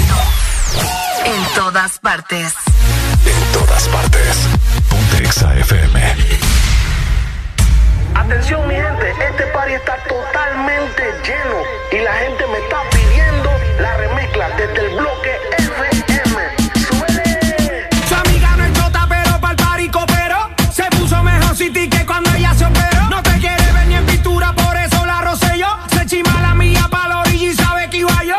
En 1.24 1.54
todas 1.54 1.98
partes. 1.98 2.52
En 3.24 3.52
todas 3.52 3.88
partes. 3.88 4.36
Ponte 4.90 5.24
Exa 5.24 5.56
FM. 5.56 6.16
Atención 8.14 8.68
mi 8.68 8.74
gente, 8.74 9.10
este 9.30 9.44
party 9.54 9.72
está 9.72 9.96
totalmente 10.08 11.02
lleno 11.24 11.62
y 11.92 12.04
la 12.04 12.12
gente 12.14 12.46
me 12.48 12.58
está 12.58 12.78
pidiendo 12.90 13.50
la 13.80 13.96
remezcla 13.96 14.48
desde 14.50 14.86
el 14.86 14.96
bloque 14.98 15.30
FM. 15.58 15.67
City 21.58 21.88
que 21.88 22.06
cuando 22.06 22.32
ella 22.34 22.54
se 22.54 22.64
operó. 22.64 23.08
No 23.10 23.20
te 23.20 23.36
quiere 23.40 23.72
ver 23.72 23.88
ni 23.88 23.94
en 23.94 24.06
pintura, 24.06 24.54
por 24.54 24.76
eso 24.76 25.04
la 25.04 25.22
rocé 25.22 25.58
yo. 25.58 25.66
Se 25.92 26.06
chima 26.06 26.40
la 26.40 26.54
mía 26.54 26.86
pa' 26.88 27.08
la 27.08 27.20
orilla 27.22 27.50
y 27.50 27.52
sabe 27.52 27.90
que 27.90 27.96
iba 27.98 28.22
yo. 28.22 28.36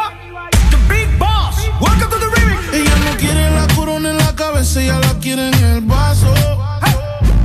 The 0.70 0.78
Big 0.88 1.10
Boss, 1.18 1.58
welcome 1.82 2.10
to 2.10 2.18
the 2.18 2.28
remix. 2.34 2.74
Ella 2.74 2.96
no 3.04 3.18
quiere 3.18 3.52
la 3.52 3.68
corona 3.76 4.12
en 4.12 4.18
la 4.18 4.34
cabeza, 4.36 4.82
ella 4.82 5.00
la 5.00 5.14
quiere 5.20 5.50
en 5.50 5.54
el 5.66 5.82
vaso. 5.82 6.34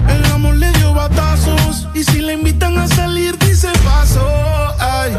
El 0.09 0.25
amor 0.33 0.55
le 0.55 0.71
dio 0.79 0.95
batazos 0.95 1.89
y 1.93 2.05
si 2.05 2.21
le 2.21 2.35
invitan 2.35 2.79
a 2.79 2.87
salir 2.87 3.37
dice 3.39 3.73
paso. 3.85 4.25
Ay. 4.79 5.19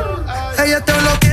Ella 0.63 0.79
te 0.79 0.93
bloquea 0.93 1.24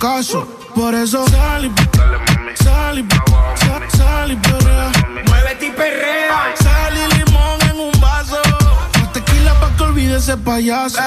Por 0.00 0.94
eso 0.94 1.28
sal 1.28 1.66
y 1.66 2.64
sal 2.64 2.98
y 2.98 3.96
sal 3.98 4.32
y 4.32 4.36
perrea. 4.36 4.90
Muévete 5.26 5.66
y 5.66 5.70
perrea. 5.72 6.54
Sal 6.58 6.94
y 6.96 7.18
limón 7.18 7.60
en 7.68 7.78
un 7.78 8.00
vaso. 8.00 8.40
Tequila 9.12 9.52
pa' 9.60 9.76
que 9.76 9.82
olvide 9.82 10.16
ese 10.16 10.38
payaso. 10.38 10.98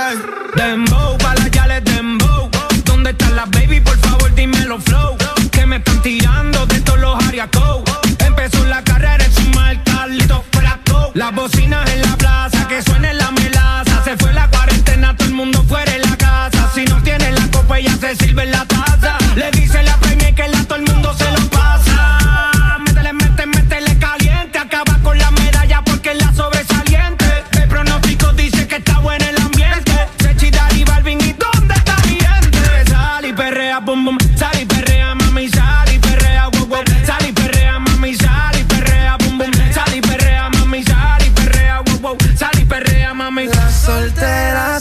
Dembow, 0.56 1.18
pa' 1.18 1.34
las 1.34 1.50
yales 1.50 1.84
dembow. 1.84 2.52
¿Dónde 2.86 3.10
están 3.10 3.36
las 3.36 3.50
baby? 3.50 3.80
Por 3.80 3.98
favor, 3.98 4.32
dímelo 4.36 4.80
flow. 4.80 5.18
Que 5.52 5.66
me 5.66 5.78
están 5.78 6.00
tirando 6.04 6.64
de 6.68 6.80
todos 6.82 7.00
los 7.00 7.26
ariacos. 7.26 7.82
Empezó 8.20 8.64
la 8.66 8.84
carrera 8.84 9.26
en 9.26 9.34
su 9.34 9.50
marca, 9.58 10.06
listo 10.06 10.44
para. 10.52 10.80
Las 11.16 11.34
bocinas 11.34 11.90
en 11.90 12.02
la 12.04 12.16
plaza, 12.16 12.68
que 12.68 12.84
suene 12.84 13.12
la 13.16 13.32
melaza. 13.32 14.04
Se 14.04 14.16
fue 14.18 14.32
la 14.34 14.48
cuarentena, 14.52 15.18
todo 15.18 15.30
el 15.30 15.34
mundo 15.34 15.64
fuera 15.68 15.92
de 15.92 15.98
la 15.98 16.16
casa. 16.16 16.70
Si 16.76 16.86
no 16.86 17.02
tienes 17.02 17.34
la 17.40 17.48
copa, 17.50 17.80
ya 17.80 17.98
se 17.98 18.16
sirve 18.16 18.44
en 18.44 18.52
la 18.52 18.66
taza. 18.66 18.83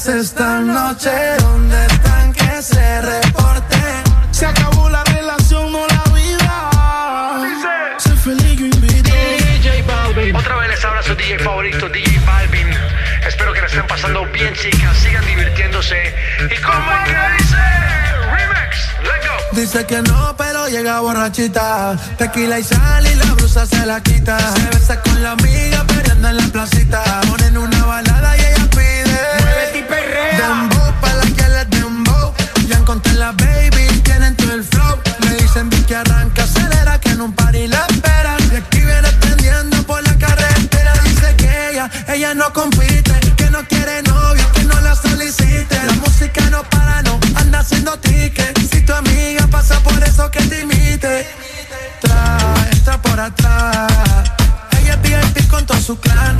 esta 0.09 0.59
noche? 0.61 1.11
¿Dónde 1.39 1.87
están 1.87 2.33
que 2.33 2.63
se 2.63 3.03
reporte? 3.03 3.77
Se 4.33 4.47
acabó 4.47 4.89
la 4.89 5.05
relación, 5.05 5.71
no 5.71 5.87
la 5.87 6.03
vida. 6.13 7.99
Sé 7.99 8.17
feliz, 8.17 8.59
yo 8.59 8.67
invito. 8.67 9.11
DJ 9.13 9.83
Balvin. 9.83 10.35
Otra 10.35 10.57
vez 10.57 10.71
les 10.71 10.85
habla 10.85 11.03
su 11.03 11.15
DJ 11.15 11.39
favorito, 11.39 11.89
DJ 11.89 12.19
Balvin. 12.27 12.69
Espero 13.27 13.53
que 13.53 13.61
la 13.61 13.67
estén 13.67 13.87
pasando 13.87 14.27
bien, 14.33 14.53
chicas. 14.55 14.97
Sigan 14.97 15.25
divirtiéndose. 15.25 16.15
¿Y 16.51 16.61
como 16.63 17.05
que 17.05 17.13
dice? 17.39 17.57
Remix, 18.33 18.89
go. 19.05 19.57
Dice 19.61 19.87
que 19.87 20.03
no, 20.03 20.35
pero 20.37 20.67
llega 20.69 20.99
borrachita. 21.01 21.97
Tequila 22.19 22.59
y 22.59 22.65
sal 22.65 23.07
y 23.07 23.15
la 23.15 23.33
blusa 23.35 23.67
se 23.67 23.87
la 23.87 24.03
quita. 24.03 24.37
Se 24.39 24.67
besa 24.71 25.01
con 25.01 25.23
la 25.23 25.33
amiga, 25.33 25.85
pero 25.87 26.13
anda 26.13 26.31
en 26.31 26.39
la 26.39 26.47
placita. 26.49 27.21
Ponen 27.29 27.57
una 27.57 27.85
balada 27.85 28.37
y 28.37 28.52
vendiendo. 47.83 48.55
Si 48.71 48.81
tu 48.83 48.93
amiga 48.93 49.47
pasa 49.49 49.81
por 49.81 50.03
eso 50.03 50.31
que 50.31 50.41
te 50.43 50.61
imite. 50.63 51.27
Está 52.73 53.01
por 53.03 53.19
atrás. 53.19 53.93
Ella 54.81 54.95
es 54.95 55.03
VIP 55.03 55.49
con 55.49 55.65
todo 55.67 55.79
su 55.79 55.99
clan. 55.99 56.37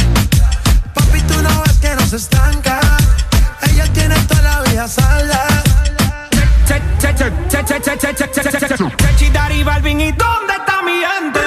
Papi, 0.95 1.21
tú 1.23 1.43
no 1.43 1.63
ves 1.63 1.79
que 1.79 1.95
no 1.95 2.07
se 2.07 2.17
estanca. 2.17 2.81
Ella 3.71 3.93
tiene 3.93 4.17
toda 4.27 4.43
la 4.43 4.63
vida 4.63 4.89
salda. 4.89 5.47
Chechi, 8.97 9.29
Dari, 9.31 9.63
Balvin, 9.63 10.01
¿y 10.01 10.13
dónde 10.13 10.55
está 10.55 10.83
mi 10.83 10.93
gente? 10.93 11.42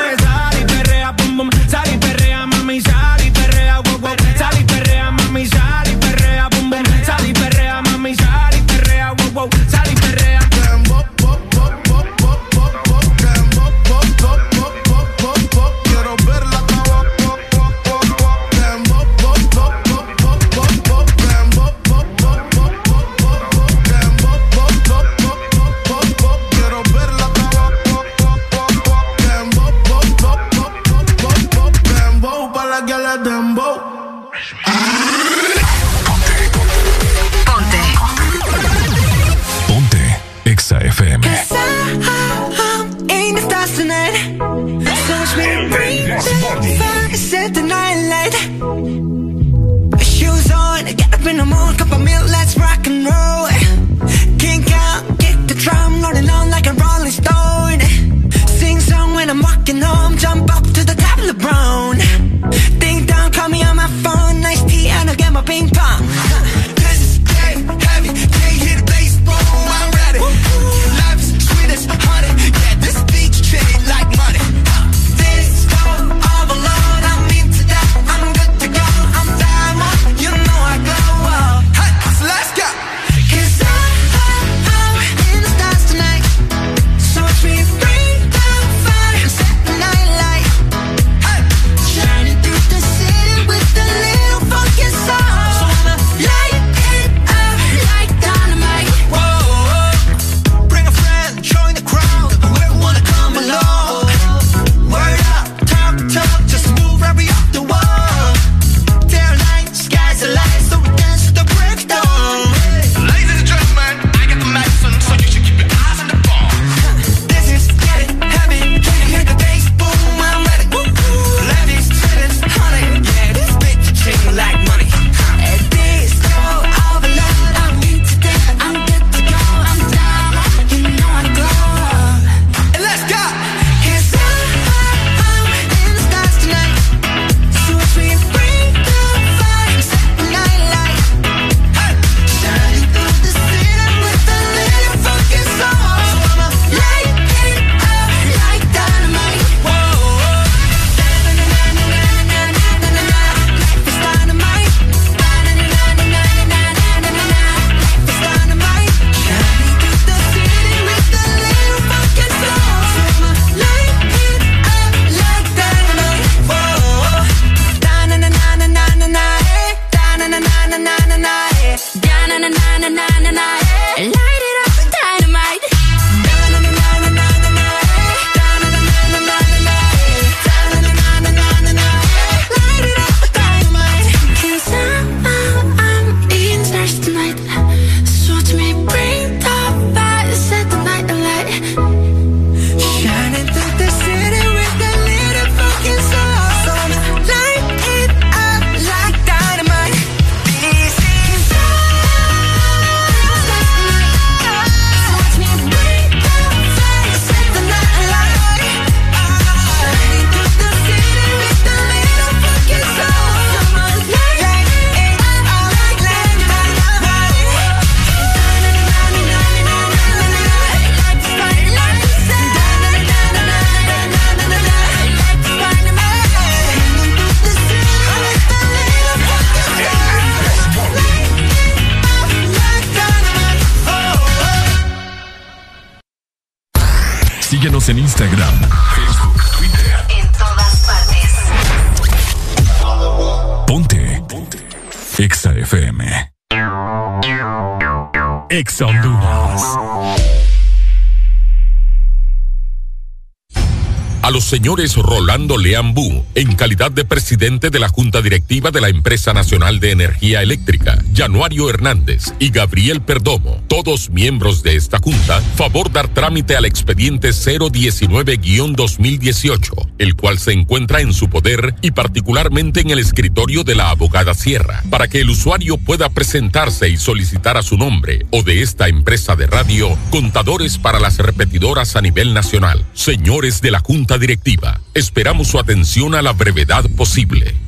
señores 254.45 254.95
Rolando 254.95 255.57
Leambú, 255.57 256.23
en 256.35 256.55
calidad 256.55 256.91
de 256.91 257.03
presidente 257.03 257.71
de 257.71 257.79
la 257.79 257.89
Junta 257.89 258.21
Directiva 258.21 258.69
de 258.69 258.79
la 258.79 258.89
Empresa 258.89 259.33
Nacional 259.33 259.79
de 259.79 259.89
Energía 259.89 260.43
Eléctrica, 260.43 261.03
Januario 261.15 261.67
Hernández 261.67 262.31
y 262.37 262.51
Gabriel 262.51 263.01
Perdomo, 263.01 263.63
todos 263.67 264.11
miembros 264.11 264.61
de 264.61 264.75
esta 264.75 264.99
Junta, 264.99 265.41
favor 265.55 265.91
dar 265.91 266.09
trámite 266.09 266.55
al 266.55 266.65
expediente 266.65 267.29
019-2018 267.29 269.84
el 269.97 270.15
cual 270.15 270.39
se 270.39 270.51
encuentra 270.51 271.01
en 271.01 271.13
su 271.13 271.29
poder 271.29 271.75
y 271.81 271.91
particularmente 271.91 272.81
en 272.81 272.91
el 272.91 272.99
escritorio 272.99 273.63
de 273.63 273.75
la 273.75 273.89
abogada 273.89 274.33
Sierra, 274.33 274.83
para 274.89 275.07
que 275.07 275.21
el 275.21 275.29
usuario 275.29 275.77
pueda 275.77 276.09
presentarse 276.09 276.89
y 276.89 276.97
solicitar 276.97 277.57
a 277.57 277.63
su 277.63 277.77
nombre 277.77 278.25
o 278.31 278.43
de 278.43 278.61
esta 278.61 278.87
empresa 278.87 279.35
de 279.35 279.47
radio 279.47 279.97
contadores 280.09 280.77
para 280.77 280.99
las 280.99 281.17
repetidoras 281.17 281.95
a 281.95 282.01
nivel 282.01 282.33
nacional. 282.33 282.85
Señores 282.93 283.61
de 283.61 283.71
la 283.71 283.79
Junta 283.79 284.17
Directiva, 284.17 284.81
esperamos 284.93 285.47
su 285.47 285.59
atención 285.59 286.15
a 286.15 286.21
la 286.21 286.33
brevedad 286.33 286.85
posible. 286.95 287.64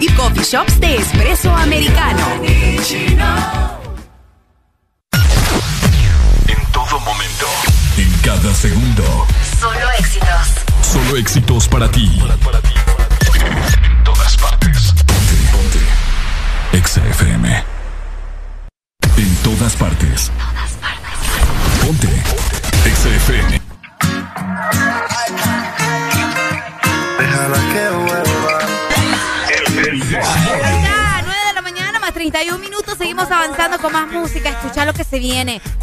y 0.00 0.08
coffee 0.10 0.44
shops 0.44 0.78
de 0.80 0.96
espresso 0.96 1.50
americano. 1.50 2.24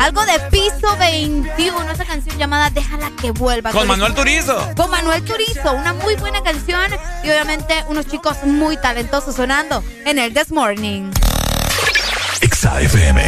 Algo 0.05 0.23
de 0.23 0.39
piso 0.51 0.95
21, 0.99 1.91
esa 1.91 2.05
canción 2.05 2.37
llamada 2.37 2.69
Déjala 2.69 3.09
que 3.19 3.31
vuelva. 3.31 3.71
Con 3.71 3.87
Manuel 3.87 4.13
Turizo. 4.13 4.55
Con 4.77 4.91
Manuel 4.91 5.23
Turizo, 5.23 5.73
una 5.73 5.93
muy 5.93 6.13
buena 6.13 6.43
canción 6.43 6.91
y 7.23 7.29
obviamente 7.31 7.83
unos 7.87 8.05
chicos 8.05 8.37
muy 8.43 8.77
talentosos 8.77 9.35
sonando 9.35 9.83
en 10.05 10.19
el 10.19 10.31
This 10.31 10.51
Morning. 10.51 11.09
XAFM. 12.39 13.19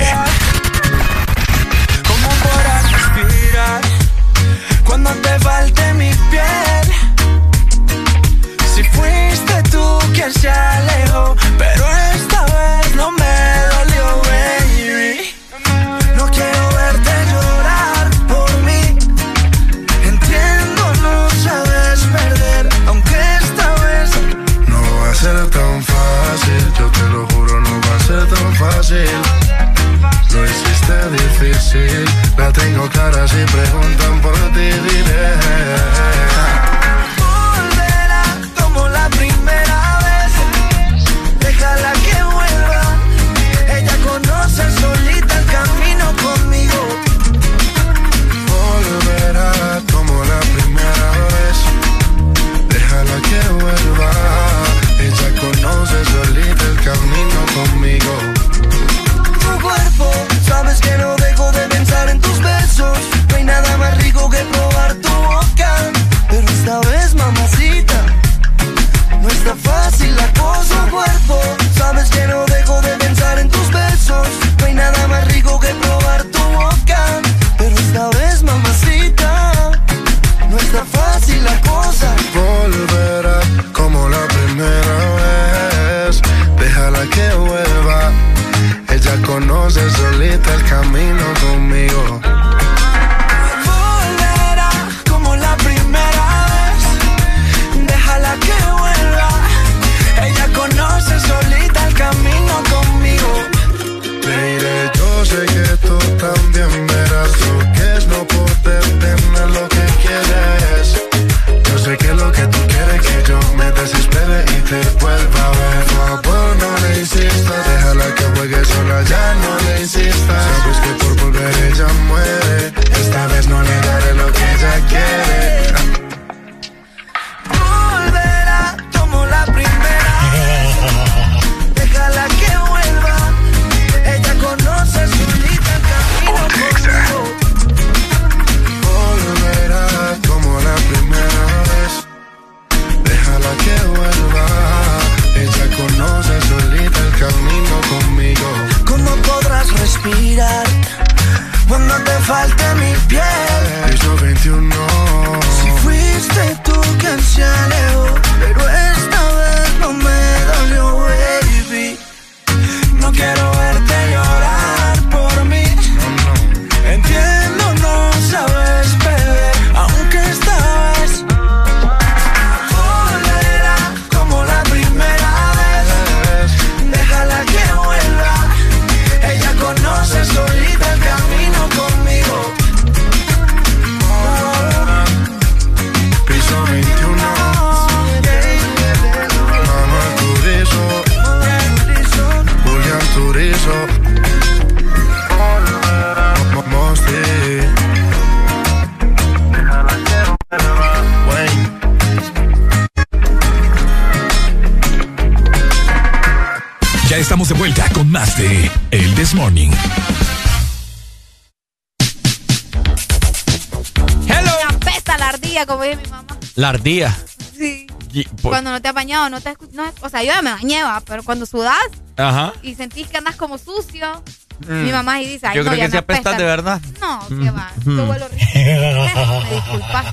Ardilla. 216.87 217.15
Sí. 217.57 217.87
Y- 218.13 218.23
por- 218.23 218.51
Cuando 218.51 218.71
no 218.71 218.81
te 218.81 218.87
has 218.87 218.93
bañado, 218.93 219.29
no 219.29 219.41
te 219.41 219.55
no, 219.73 219.83
o 220.01 220.09
sea, 220.09 220.23
yo 220.23 220.31
ya 220.33 220.41
me 220.41 220.51
bañé, 220.51 220.81
pero 221.05 221.23
cuando 221.23 221.45
sudás 221.45 221.77
Ajá. 222.15 222.53
y 222.63 222.75
sentís 222.75 223.07
que 223.07 223.17
andas 223.17 223.35
como 223.35 223.57
sucio, 223.57 224.23
Mm. 224.67 224.83
mi 224.85 224.91
mamá 224.91 225.21
y 225.21 225.27
dice, 225.27 225.47
ay, 225.47 225.57
Yo 225.57 225.63
no, 225.63 225.71
creo 225.71 225.85
que 225.85 225.91
sí 225.91 225.97
apestas 225.97 226.33
apesta. 226.33 226.37
de 226.41 226.43
verdad. 226.45 226.81
No, 226.99 227.21
Mm. 227.29 227.47
va. 227.57 227.71
Mm. 227.85 227.97
Yo 227.97 228.13
rico. 228.29 228.45
me 229.43 229.55
disculpas. 229.55 230.05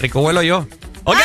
Rico 0.00 0.20
vuelo 0.20 0.42
yo. 0.42 0.66
Ok, 1.04 1.16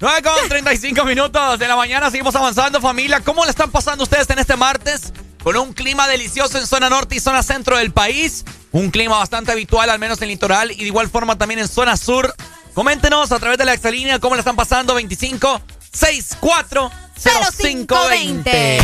9 0.00 0.22
con 0.22 0.48
35 0.48 1.04
minutos 1.04 1.58
de 1.58 1.66
la 1.68 1.76
mañana, 1.76 2.10
seguimos 2.10 2.34
avanzando 2.34 2.80
familia. 2.80 3.20
¿Cómo 3.20 3.44
le 3.44 3.50
están 3.50 3.70
pasando 3.70 4.04
ustedes 4.04 4.28
en 4.30 4.38
este 4.38 4.56
martes? 4.56 5.12
Con 5.42 5.56
un 5.56 5.72
clima 5.72 6.06
delicioso 6.08 6.58
en 6.58 6.66
zona 6.66 6.90
norte 6.90 7.14
y 7.16 7.20
zona 7.20 7.42
centro 7.42 7.76
del 7.78 7.90
país. 7.92 8.44
Un 8.72 8.90
clima 8.90 9.16
bastante 9.16 9.52
habitual, 9.52 9.88
al 9.88 9.98
menos 9.98 10.18
en 10.18 10.24
el 10.24 10.28
litoral 10.30 10.70
y 10.72 10.76
de 10.76 10.84
igual 10.84 11.08
forma 11.08 11.38
también 11.38 11.60
en 11.60 11.68
zona 11.68 11.96
sur. 11.96 12.34
Coméntenos 12.74 13.32
a 13.32 13.38
través 13.38 13.58
de 13.58 13.64
la 13.64 13.74
exalínea 13.74 14.18
cómo 14.18 14.34
le 14.34 14.40
están 14.40 14.56
pasando 14.56 14.94
25 14.94 15.60
64 15.92 16.90
0520. 17.22 18.78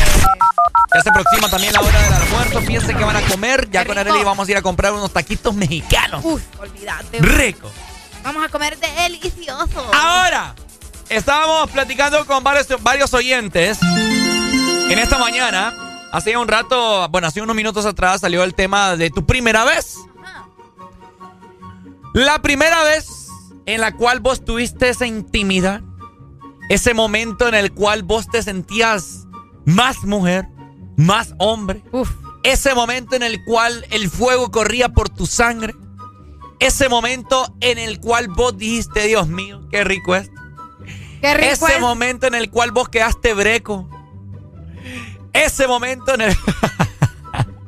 Ya 0.95 1.01
se 1.01 1.09
aproxima 1.09 1.49
también 1.49 1.73
la 1.73 1.81
hora 1.81 2.03
del 2.03 2.13
almuerzo. 2.13 2.61
Fíjense 2.61 2.95
que 2.95 3.05
van 3.05 3.17
a 3.17 3.23
comer. 3.23 3.71
Ya 3.71 3.85
con 3.85 3.97
Arely 3.97 4.25
vamos 4.25 4.49
a 4.49 4.51
ir 4.51 4.57
a 4.57 4.63
comprar 4.63 4.93
unos 4.93 5.13
taquitos 5.13 5.55
mexicanos. 5.55 6.25
Uf, 6.25 6.43
olvídate. 6.59 7.19
Rico. 7.21 7.71
Vamos 8.23 8.45
a 8.45 8.49
comer 8.49 8.77
delicioso. 8.79 9.91
Ahora, 9.95 10.55
estábamos 11.09 11.71
platicando 11.71 12.27
con 12.27 12.43
varios, 12.43 12.67
varios 12.83 13.15
oyentes. 13.15 13.79
En 13.83 14.99
esta 14.99 15.19
mañana, 15.19 15.73
hace 16.13 16.37
un 16.37 16.49
rato, 16.49 17.09
bueno, 17.09 17.29
hace 17.29 17.41
unos 17.41 17.57
minutos 17.57 17.87
atrás 17.87 18.21
salió 18.21 18.45
el 18.45 18.55
tema 18.55 18.97
de 18.97 19.11
tu 19.11 19.25
primera 19.25 19.65
vez. 19.65 19.97
La 22.13 22.41
primera 22.41 22.83
vez 22.83 23.26
en 23.67 23.81
la 23.81 23.93
cual 23.93 24.21
vos 24.21 24.45
tuviste 24.45 24.89
esa 24.89 25.07
intimidad, 25.07 25.83
ese 26.69 26.95
momento 26.95 27.47
en 27.49 27.55
el 27.55 27.73
cual 27.73 28.03
vos 28.03 28.29
te 28.29 28.43
sentías 28.43 29.27
más 29.65 30.05
mujer, 30.05 30.47
más 30.97 31.35
hombre. 31.39 31.83
Ese 32.43 32.75
momento 32.75 33.17
en 33.17 33.23
el 33.23 33.43
cual 33.45 33.85
el 33.91 34.09
fuego 34.09 34.51
corría 34.51 34.89
por 34.91 35.09
tu 35.09 35.27
sangre. 35.27 35.75
Ese 36.61 36.89
momento 36.89 37.55
en 37.61 37.79
el 37.79 38.01
cual 38.01 38.29
vos 38.29 38.57
dijiste, 38.57 39.07
Dios 39.09 39.29
mío, 39.29 39.61
qué 39.71 39.85
rico 39.85 40.15
es. 40.17 40.31
Qué 41.21 41.35
rico 41.35 41.67
Ese 41.67 41.75
es. 41.75 41.81
momento 41.81 42.27
en 42.29 42.35
el 42.35 42.51
cual 42.51 42.71
vos 42.73 42.89
quedaste 42.89 43.35
breco. 43.35 43.89
Ese 45.33 45.67
momento 45.67 46.15
en 46.15 46.23
el... 46.23 46.37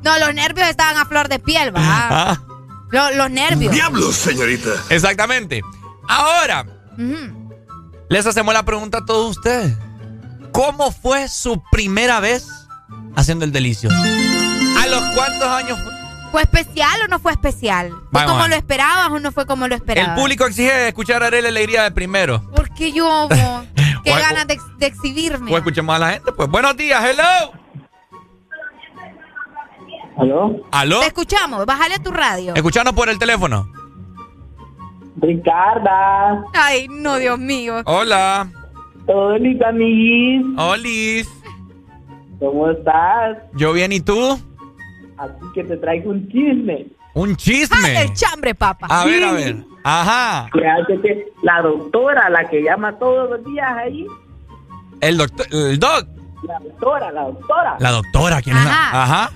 No, 0.01 0.17
los 0.17 0.33
nervios 0.33 0.69
estaban 0.69 0.95
a 0.97 1.05
flor 1.05 1.27
de 1.27 1.39
piel, 1.39 1.75
va. 1.75 1.81
Ah, 1.83 2.41
Lo- 2.89 3.11
los 3.11 3.29
nervios. 3.29 3.75
señorita! 4.15 4.69
Exactamente. 4.89 5.61
Ahora, 6.09 6.65
les 8.09 8.25
hacemos 8.25 8.53
la 8.53 8.63
pregunta 8.63 8.97
a 8.97 9.05
todos 9.05 9.37
ustedes. 9.37 9.77
¿Cómo 10.51 10.91
fue 10.91 11.27
su 11.29 11.61
primera 11.71 12.19
vez 12.19 12.47
haciendo 13.15 13.45
el 13.45 13.51
delicioso? 13.51 13.95
¿A 13.95 14.87
los 14.87 15.03
cuántos 15.15 15.47
años 15.47 15.79
fue? 15.83 15.93
¿Fue 16.31 16.41
especial 16.41 17.01
o 17.03 17.07
no 17.07 17.19
fue 17.19 17.31
especial? 17.31 17.89
¿Fue 17.89 17.99
Vamos 18.11 18.31
como 18.33 18.47
lo 18.47 18.55
esperabas 18.55 19.09
o 19.11 19.19
no 19.19 19.31
fue 19.31 19.45
como 19.45 19.67
lo 19.67 19.75
esperabas? 19.75 20.09
El 20.17 20.21
público 20.21 20.45
exige 20.45 20.87
escuchar 20.87 21.21
a 21.23 21.27
Arely 21.27 21.47
Alegría 21.47 21.83
de 21.83 21.91
primero. 21.91 22.41
¿Por 22.51 22.71
qué 22.73 22.91
yo? 22.91 23.27
Qué 24.03 24.11
ganas 24.11 24.47
de, 24.47 24.53
ex- 24.55 24.77
de 24.77 24.85
exhibirme. 24.87 25.51
O 25.53 25.57
escuchemos 25.57 25.95
a 25.95 25.99
la 25.99 26.11
gente. 26.13 26.31
Pues 26.31 26.49
buenos 26.49 26.75
días, 26.77 27.03
hello. 27.03 27.51
¿Aló? 30.17 30.51
¿Aló? 30.71 30.99
Te 31.01 31.07
escuchamos, 31.07 31.65
bájale 31.65 31.95
a 31.95 31.99
tu 31.99 32.11
radio. 32.11 32.53
Escuchanos 32.55 32.93
por 32.93 33.09
el 33.09 33.17
teléfono. 33.19 33.71
Ricarda. 35.21 36.43
Ay, 36.53 36.87
no, 36.89 37.17
Dios 37.17 37.39
mío. 37.39 37.81
Hola. 37.85 38.49
Hola, 39.07 39.67
amiguis. 39.67 40.45
Olis. 40.57 41.27
¿Cómo 42.39 42.69
estás? 42.69 43.37
Yo 43.55 43.73
bien, 43.73 43.91
¿y 43.91 43.99
tú? 43.99 44.39
Así 45.17 45.33
que 45.53 45.63
te 45.63 45.77
traigo 45.77 46.11
un 46.11 46.27
chisme. 46.29 46.87
Un 47.13 47.35
chisme. 47.35 47.97
Ah, 47.97 48.01
el 48.03 48.13
chambre, 48.13 48.55
papá. 48.55 48.87
A 48.89 49.05
ver, 49.05 49.23
a 49.23 49.31
ver. 49.33 49.57
Ajá. 49.83 50.49
Que 50.53 51.25
la 51.43 51.61
doctora, 51.61 52.29
la 52.29 52.47
que 52.49 52.61
llama 52.61 52.97
todos 52.97 53.29
los 53.29 53.45
días 53.45 53.69
ahí, 53.77 54.05
El 55.01 55.17
doctor, 55.17 55.47
el 55.51 55.79
doc. 55.79 56.07
la 56.43 56.59
doctora, 56.59 57.11
la 57.11 57.21
doctora, 57.23 57.75
La 57.79 57.91
doctora, 57.91 58.41
¿quién 58.41 58.57
es 58.57 58.63
la? 58.65 59.03
Ajá. 59.03 59.31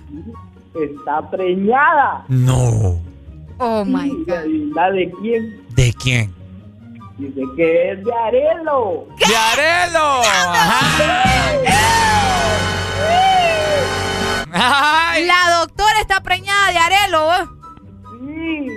Está 0.76 1.30
preñada. 1.30 2.24
No. 2.30 3.00
Oh 3.60 3.86
my 3.86 4.08
¿Y 4.08 4.72
God. 4.72 4.94
de 4.94 5.12
quién? 5.22 5.63
¿De 5.76 5.94
quién? 5.94 6.34
Dice 7.18 7.42
que 7.56 7.92
es 7.92 8.04
de 8.04 8.14
Arelo. 8.14 9.08
¡De 9.28 9.36
Arelo! 9.36 10.22
Ay. 14.52 15.26
La 15.26 15.58
doctora 15.60 16.00
está 16.02 16.22
preñada 16.22 16.72
de 16.72 16.78
Arelo, 16.78 17.24
vos. 17.26 17.50
Sí. 18.20 18.68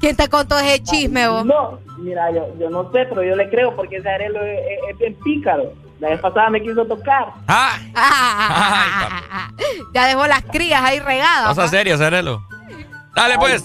¿Quién 0.00 0.16
te 0.16 0.28
contó 0.28 0.58
ese 0.58 0.82
chisme, 0.82 1.28
vos? 1.28 1.44
No, 1.46 1.78
mira, 1.98 2.30
yo, 2.30 2.46
yo 2.58 2.68
no 2.70 2.84
sé, 2.92 3.06
pero 3.08 3.22
yo 3.22 3.34
le 3.36 3.48
creo 3.48 3.74
porque 3.74 3.96
ese 3.96 4.08
Arelo 4.08 4.42
es, 4.44 4.58
es- 4.58 4.90
es 4.90 4.98
bien 4.98 5.14
pícaro. 5.22 5.72
La 6.00 6.10
vez 6.10 6.20
pasada 6.20 6.50
me 6.50 6.60
quiso 6.62 6.84
tocar. 6.84 7.28
Ah, 7.48 7.78
Ah, 7.94 9.48
ya 9.94 10.06
dejó 10.06 10.26
las 10.26 10.42
crías 10.42 10.82
ahí 10.82 10.98
regadas. 11.00 11.48
cosa 11.48 11.62
pa. 11.62 11.68
seria, 11.68 11.94
Arelo. 11.94 12.42
Dale, 13.14 13.38
pues. 13.38 13.64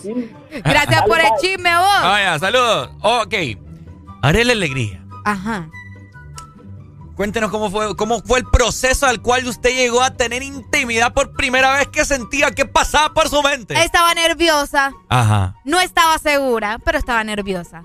Gracias 0.64 1.02
por 1.04 1.20
el 1.20 1.30
chisme, 1.42 1.76
vos. 1.76 2.02
Vaya, 2.02 2.38
saludos. 2.40 2.92
Ok. 3.02 3.34
Arele 4.22 4.54
Alegría. 4.54 5.04
Ajá. 5.26 5.70
Cuéntenos 7.16 7.52
cómo 7.52 7.70
fue, 7.70 7.98
cómo 7.98 8.22
fue 8.22 8.40
el 8.40 8.46
proceso 8.46 9.06
al 9.06 9.22
cual 9.22 9.46
usted 9.46 9.72
llegó 9.76 10.02
a 10.02 10.12
tener 10.12 10.42
intimidad 10.42 11.14
por 11.14 11.34
primera 11.34 11.74
vez 11.74 11.90
que 11.90 12.06
sentía 12.06 12.52
que 12.52 12.66
pasaba 12.66 13.14
por 13.14 13.28
su 13.28 13.44
mente. 13.44 13.74
Estaba 13.84 14.14
nerviosa. 14.14 14.94
Ajá. 15.10 15.56
No 15.66 15.82
estaba 15.82 16.18
segura, 16.18 16.80
pero 16.86 16.98
estaba 16.98 17.22
nerviosa. 17.26 17.84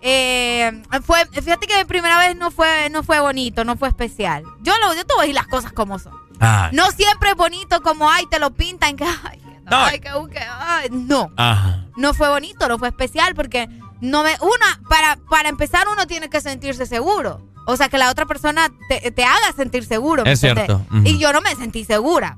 Eh, 0.00 0.82
fue, 1.04 1.26
fíjate 1.26 1.66
que 1.66 1.76
mi 1.76 1.84
primera 1.84 2.18
vez 2.18 2.34
no 2.36 2.50
fue, 2.50 2.88
no 2.90 3.02
fue 3.02 3.20
bonito, 3.20 3.64
no 3.64 3.76
fue 3.76 3.88
especial. 3.88 4.44
Yo, 4.62 4.72
lo, 4.78 4.94
yo 4.94 5.04
te 5.04 5.12
voy 5.14 5.24
a 5.24 5.26
decir 5.26 5.34
las 5.34 5.48
cosas 5.48 5.72
como 5.72 5.98
son. 5.98 6.14
Ah. 6.40 6.70
No 6.72 6.90
siempre 6.92 7.30
es 7.30 7.36
bonito 7.36 7.82
como, 7.82 8.10
ay, 8.10 8.24
te 8.30 8.38
lo 8.38 8.52
pintan, 8.52 8.96
que, 8.96 9.04
ay, 9.04 9.38
que, 9.38 9.45
No. 9.70 9.76
ay, 9.84 10.00
que, 10.00 10.10
que, 10.30 10.38
ay, 10.38 10.88
no. 10.90 11.30
Ajá. 11.36 11.84
No 11.96 12.14
fue 12.14 12.28
bonito, 12.28 12.68
no 12.68 12.78
fue 12.78 12.88
especial 12.88 13.34
porque 13.34 13.68
no 14.00 14.22
me, 14.22 14.36
una, 14.40 14.80
para, 14.88 15.16
para 15.28 15.48
empezar 15.48 15.86
uno 15.92 16.06
tiene 16.06 16.28
que 16.28 16.40
sentirse 16.40 16.86
seguro. 16.86 17.40
O 17.66 17.76
sea, 17.76 17.88
que 17.88 17.98
la 17.98 18.10
otra 18.10 18.26
persona 18.26 18.68
te, 18.88 19.10
te 19.10 19.24
haga 19.24 19.52
sentir 19.56 19.84
seguro. 19.84 20.22
¿me 20.24 20.32
Es 20.32 20.40
cierto. 20.40 20.86
Y 21.04 21.18
yo 21.18 21.32
no 21.32 21.40
me 21.40 21.54
sentí 21.56 21.84
segura. 21.84 22.36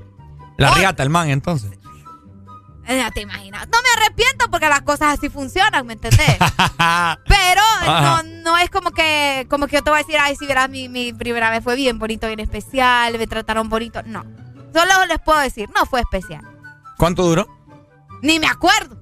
La 0.57 0.73
riata, 0.73 1.03
el 1.03 1.11
man, 1.11 1.29
entonces. 1.29 1.71
Eh, 2.87 2.97
Ya 2.97 3.11
te 3.11 3.21
imaginas. 3.21 3.69
No 3.69 3.79
me 3.83 4.03
arrepiento 4.03 4.51
porque 4.51 4.69
las 4.69 4.81
cosas 4.83 5.19
así 5.19 5.29
funcionan, 5.29 5.87
¿me 5.87 5.93
entendés? 5.93 6.39
Pero 7.29 7.63
no, 7.87 8.23
no 8.23 8.57
es 8.57 8.71
como 8.71 8.91
que, 8.93 9.47
como 9.51 9.67
que 9.67 9.77
yo 9.77 9.85
te 9.85 9.91
voy 9.91 10.01
a 10.01 10.03
decir, 10.03 10.17
ay, 10.19 10.35
si 10.37 10.47
verás, 10.47 10.71
mi, 10.71 10.89
mi 10.89 11.13
primera 11.13 11.51
vez 11.51 11.63
fue 11.63 11.77
bien 11.77 11.99
bonito, 11.99 12.27
bien 12.27 12.41
especial, 12.41 13.19
me 13.19 13.27
trataron 13.27 13.69
bonito. 13.69 14.03
No. 14.07 14.25
Solo 14.73 15.07
les 15.07 15.19
puedo 15.19 15.39
decir, 15.41 15.69
no 15.75 15.85
fue 15.85 16.01
especial. 16.01 16.43
¿Cuánto 16.99 17.23
duró? 17.23 17.47
Ni 18.23 18.39
me 18.39 18.47
acuerdo. 18.49 18.99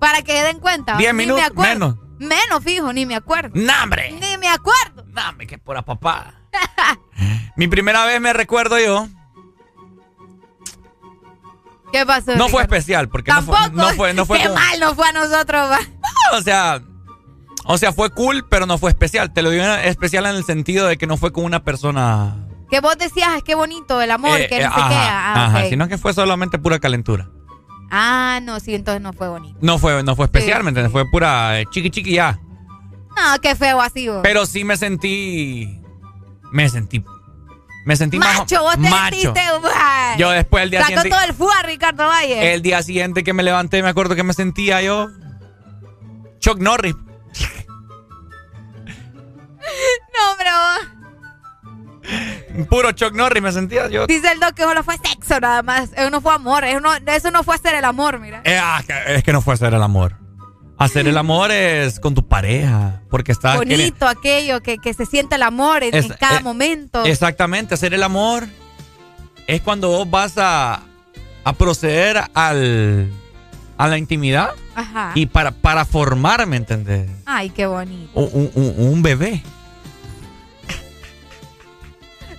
Para 0.00 0.22
que 0.22 0.42
den 0.42 0.58
cuenta. 0.58 0.96
Diez 0.96 1.12
Ni 1.14 1.18
minutos, 1.18 1.42
me 1.42 1.46
acuerdo. 1.46 1.72
menos. 1.72 1.96
Menos, 2.18 2.64
fijo, 2.64 2.92
ni 2.92 3.04
me 3.06 3.14
acuerdo. 3.16 3.50
¡Nambre! 3.54 4.12
Ni 4.12 4.36
me 4.38 4.48
acuerdo. 4.48 5.04
Dame 5.08 5.46
que 5.46 5.58
pura 5.58 5.82
papá. 5.82 6.34
Mi 7.56 7.68
primera 7.68 8.04
vez 8.06 8.20
me 8.20 8.32
recuerdo 8.32 8.78
yo. 8.80 9.06
¿Qué 11.92 12.06
pasó? 12.06 12.34
No 12.36 12.48
fue 12.48 12.62
especial 12.62 13.08
porque 13.08 13.30
no 13.30 13.42
fue, 13.42 13.54
Tampoco. 13.56 13.82
no 13.82 13.94
fue, 13.94 14.14
no 14.14 14.24
fue 14.26 14.38
Qué 14.38 14.44
como- 14.44 14.54
mal 14.58 14.80
no 14.80 14.94
fue 14.94 15.08
a 15.08 15.12
nosotros. 15.12 15.70
va. 15.70 15.78
o 16.32 16.40
sea, 16.40 16.80
o 17.64 17.76
sea, 17.76 17.92
fue 17.92 18.10
cool, 18.10 18.46
pero 18.48 18.64
no 18.66 18.78
fue 18.78 18.90
especial. 18.90 19.32
Te 19.32 19.42
lo 19.42 19.50
digo 19.50 19.64
especial 19.64 20.24
en 20.26 20.36
el 20.36 20.44
sentido 20.44 20.86
de 20.86 20.96
que 20.96 21.06
no 21.06 21.16
fue 21.18 21.32
con 21.32 21.44
una 21.44 21.64
persona. 21.64 22.48
Que 22.72 22.80
vos 22.80 22.96
decías, 22.96 23.36
es 23.36 23.42
que 23.42 23.54
bonito 23.54 24.00
el 24.00 24.10
amor, 24.10 24.40
eh, 24.40 24.48
que 24.48 24.56
eh, 24.56 24.64
no 24.64 24.74
sé 24.74 24.80
ajá, 24.80 24.88
qué. 24.88 24.94
Ah, 24.96 25.44
ajá, 25.44 25.68
sino 25.68 25.88
que 25.88 25.98
fue 25.98 26.14
solamente 26.14 26.58
pura 26.58 26.78
calentura. 26.78 27.28
Ah, 27.90 28.40
no, 28.42 28.60
sí, 28.60 28.74
entonces 28.74 29.02
no 29.02 29.12
fue 29.12 29.28
bonito. 29.28 29.58
No 29.60 29.78
fue, 29.78 30.02
no 30.02 30.16
fue 30.16 30.24
especial, 30.24 30.62
Sí. 30.66 30.88
Fue 30.90 31.04
pura 31.10 31.60
eh, 31.60 31.66
chiqui 31.70 31.90
chiqui 31.90 32.14
ya. 32.14 32.40
No, 33.14 33.38
qué 33.42 33.54
feo 33.56 33.78
así. 33.82 34.08
vos. 34.08 34.20
Pero 34.22 34.46
sí 34.46 34.64
me 34.64 34.78
sentí. 34.78 35.82
Me 36.50 36.66
sentí. 36.70 37.04
Me 37.84 37.94
sentí 37.94 38.18
macho, 38.18 38.62
vos 38.62 38.72
te 38.72 38.88
macho. 38.88 39.16
sentiste. 39.20 39.40
Yo 40.16 40.30
después 40.30 40.64
el 40.64 40.70
día 40.70 40.80
Sacó 40.80 40.92
siguiente. 40.92 41.10
todo 41.10 41.28
el 41.28 41.34
fútbol 41.34 41.64
Ricardo 41.64 42.06
Valle. 42.06 42.54
El 42.54 42.62
día 42.62 42.82
siguiente 42.82 43.22
que 43.22 43.34
me 43.34 43.42
levanté, 43.42 43.82
me 43.82 43.90
acuerdo 43.90 44.14
que 44.14 44.22
me 44.22 44.32
sentía 44.32 44.80
yo. 44.80 45.10
Chuck 46.38 46.58
Norris. 46.58 46.94
Puro 52.68 52.92
Chuck 52.92 53.14
Norris 53.14 53.42
me 53.42 53.52
sentía 53.52 53.88
yo. 53.88 54.06
dice 54.06 54.30
el 54.32 54.40
doc 54.40 54.54
que 54.54 54.62
solo 54.62 54.82
fue 54.84 54.96
sexo 54.98 55.40
nada 55.40 55.62
más. 55.62 55.90
Eso 55.96 56.10
no 56.10 56.20
fue 56.20 56.34
amor. 56.34 56.64
Eso 56.64 56.80
no, 56.80 56.94
eso 56.94 57.30
no 57.30 57.42
fue 57.44 57.54
hacer 57.54 57.74
el 57.74 57.84
amor, 57.84 58.18
mira. 58.18 58.42
Eh, 58.44 58.58
ah, 58.60 58.82
es 59.08 59.22
que 59.22 59.32
no 59.32 59.40
fue 59.42 59.54
hacer 59.54 59.72
el 59.74 59.82
amor. 59.82 60.16
Hacer 60.78 61.06
el 61.06 61.16
amor 61.16 61.52
es 61.52 62.00
con 62.00 62.14
tu 62.14 62.26
pareja. 62.26 63.02
Porque 63.08 63.30
está. 63.32 63.56
Bonito 63.56 64.08
aquello 64.08 64.62
que, 64.62 64.78
que 64.78 64.94
se 64.94 65.06
siente 65.06 65.36
el 65.36 65.42
amor 65.44 65.82
en, 65.84 65.94
Es- 65.94 66.06
en 66.06 66.12
cada 66.18 66.38
eh, 66.40 66.42
momento. 66.42 67.04
Exactamente, 67.04 67.74
hacer 67.74 67.94
el 67.94 68.02
amor 68.02 68.46
es 69.46 69.60
cuando 69.60 69.88
vos 69.88 70.10
vas 70.10 70.34
a, 70.38 70.80
a 71.44 71.52
proceder 71.52 72.22
al, 72.34 73.10
a 73.78 73.88
la 73.88 73.98
intimidad 73.98 74.50
Ajá. 74.74 75.12
y 75.14 75.26
para, 75.26 75.52
para 75.52 75.84
formar, 75.84 76.46
¿me 76.46 76.56
entendés? 76.56 77.08
Ay, 77.26 77.50
qué 77.50 77.66
bonito. 77.66 78.10
Un, 78.18 78.30
un- 78.32 78.50
un- 78.54 78.74
un 78.88 79.02
bebé. 79.02 79.42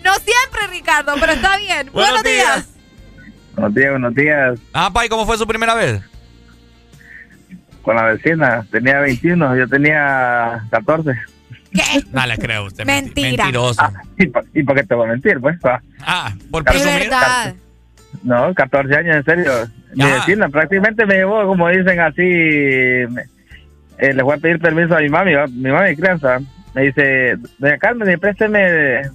No 0.04 0.12
siempre, 0.16 0.68
Ricardo, 0.72 1.14
pero 1.20 1.34
está 1.34 1.58
bien. 1.58 1.90
Buenos 1.94 2.22
Buenos, 2.22 2.24
días. 2.24 2.56
días. 2.56 2.70
Buenos 3.56 3.74
días, 3.76 3.90
buenos 3.92 4.16
días. 4.16 4.60
Ah, 4.74 4.90
Pai, 4.94 5.08
¿cómo 5.10 5.26
fue 5.26 5.38
su 5.38 5.48
primera 5.48 5.76
vez? 5.76 6.02
Con 7.82 7.96
la 7.96 8.04
vecina, 8.04 8.66
tenía 8.72 9.00
21, 9.00 9.56
yo 9.58 9.68
tenía 9.68 10.64
14. 10.72 11.12
¿Qué? 11.74 11.82
No 12.12 12.26
le 12.26 12.38
creo 12.38 12.62
a 12.62 12.66
usted. 12.68 12.86
Mentira. 12.86 13.46
Mentiroso. 13.46 13.82
¿Y 14.18 14.28
por, 14.28 14.46
y 14.54 14.64
por 14.64 14.76
qué 14.76 14.84
te 14.84 14.96
voy 14.96 15.08
a 15.08 15.12
mentir, 15.12 15.40
pues? 15.40 15.58
Ah, 15.64 15.80
Ah, 16.02 16.34
por 16.52 16.64
Es 16.64 16.72
presumir. 16.72 17.00
verdad. 17.10 17.56
No, 18.24 18.54
14 18.54 18.96
años, 18.96 19.16
en 19.18 19.24
serio. 19.26 19.52
Mi 19.96 20.04
Ya. 20.06 20.16
vecina 20.16 20.50
prácticamente 20.50 21.06
me 21.06 21.16
llevó, 21.16 21.46
como 21.48 21.68
dicen 21.70 22.00
así, 22.00 22.22
me- 22.22 23.24
eh, 24.00 24.14
le 24.14 24.24
voy 24.24 24.36
a 24.38 24.40
pedir 24.42 24.60
permiso 24.60 24.96
a 24.96 25.00
mi 25.00 25.10
mami, 25.10 25.34
¿va? 25.34 25.48
mi 25.48 25.72
mami 25.72 25.96
crianza. 25.96 26.40
Me 26.74 26.84
dice, 26.84 27.38
doña 27.58 27.78
Carmen, 27.78 28.20
présteme, 28.20 28.60
pré- 28.62 29.12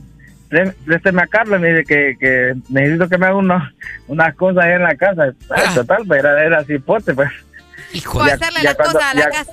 présteme 0.48 1.22
a 1.22 1.26
Carlos, 1.26 1.60
me 1.60 1.68
dice 1.72 1.84
que, 1.84 2.16
que 2.18 2.54
necesito 2.68 3.08
que 3.08 3.18
me 3.18 3.26
haga 3.26 3.36
unos, 3.36 3.62
unas 4.06 4.34
cosas 4.34 4.64
ahí 4.64 4.72
en 4.72 4.82
la 4.82 4.94
casa. 4.96 5.32
Ah, 5.50 5.74
Total, 5.74 6.02
pues 6.06 6.20
era, 6.20 6.44
era 6.44 6.58
así, 6.58 6.78
pote, 6.78 7.14
pues. 7.14 7.30
Fue 8.04 8.26
Ya- 8.28 8.34
hacerle 8.34 8.60
ya 8.62 8.70
las 8.70 8.74
cuando- 8.76 8.92
cosas 8.94 9.10
a 9.10 9.14
la 9.14 9.20
ya- 9.22 9.30
casa. 9.30 9.52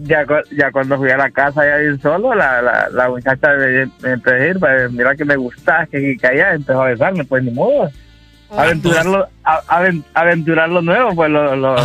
Ya, 0.00 0.24
ya 0.56 0.70
cuando 0.70 0.96
fui 0.96 1.10
a 1.10 1.16
la 1.16 1.28
casa 1.30 1.66
ya 1.66 1.76
bien 1.78 2.00
solo, 2.00 2.32
la, 2.32 2.62
la, 2.62 2.88
la 2.88 3.08
muchacha 3.08 3.48
me, 3.58 3.86
me 4.00 4.12
empezó 4.12 4.30
a 4.30 4.38
decir, 4.38 4.60
pues, 4.60 4.92
mira 4.92 5.16
que 5.16 5.24
me 5.24 5.34
gustás, 5.34 5.88
que, 5.88 6.16
que 6.16 6.26
allá 6.26 6.52
empezó 6.54 6.82
a 6.82 6.86
besarme, 6.86 7.24
pues 7.24 7.42
ni 7.42 7.50
modo. 7.50 7.90
Aventurarlo, 8.56 9.28
a- 9.42 9.60
aven- 9.66 10.04
aventurar 10.14 10.68
lo 10.68 10.82
nuevo, 10.82 11.14
pues 11.16 11.30
lo... 11.30 11.56
lo 11.56 11.76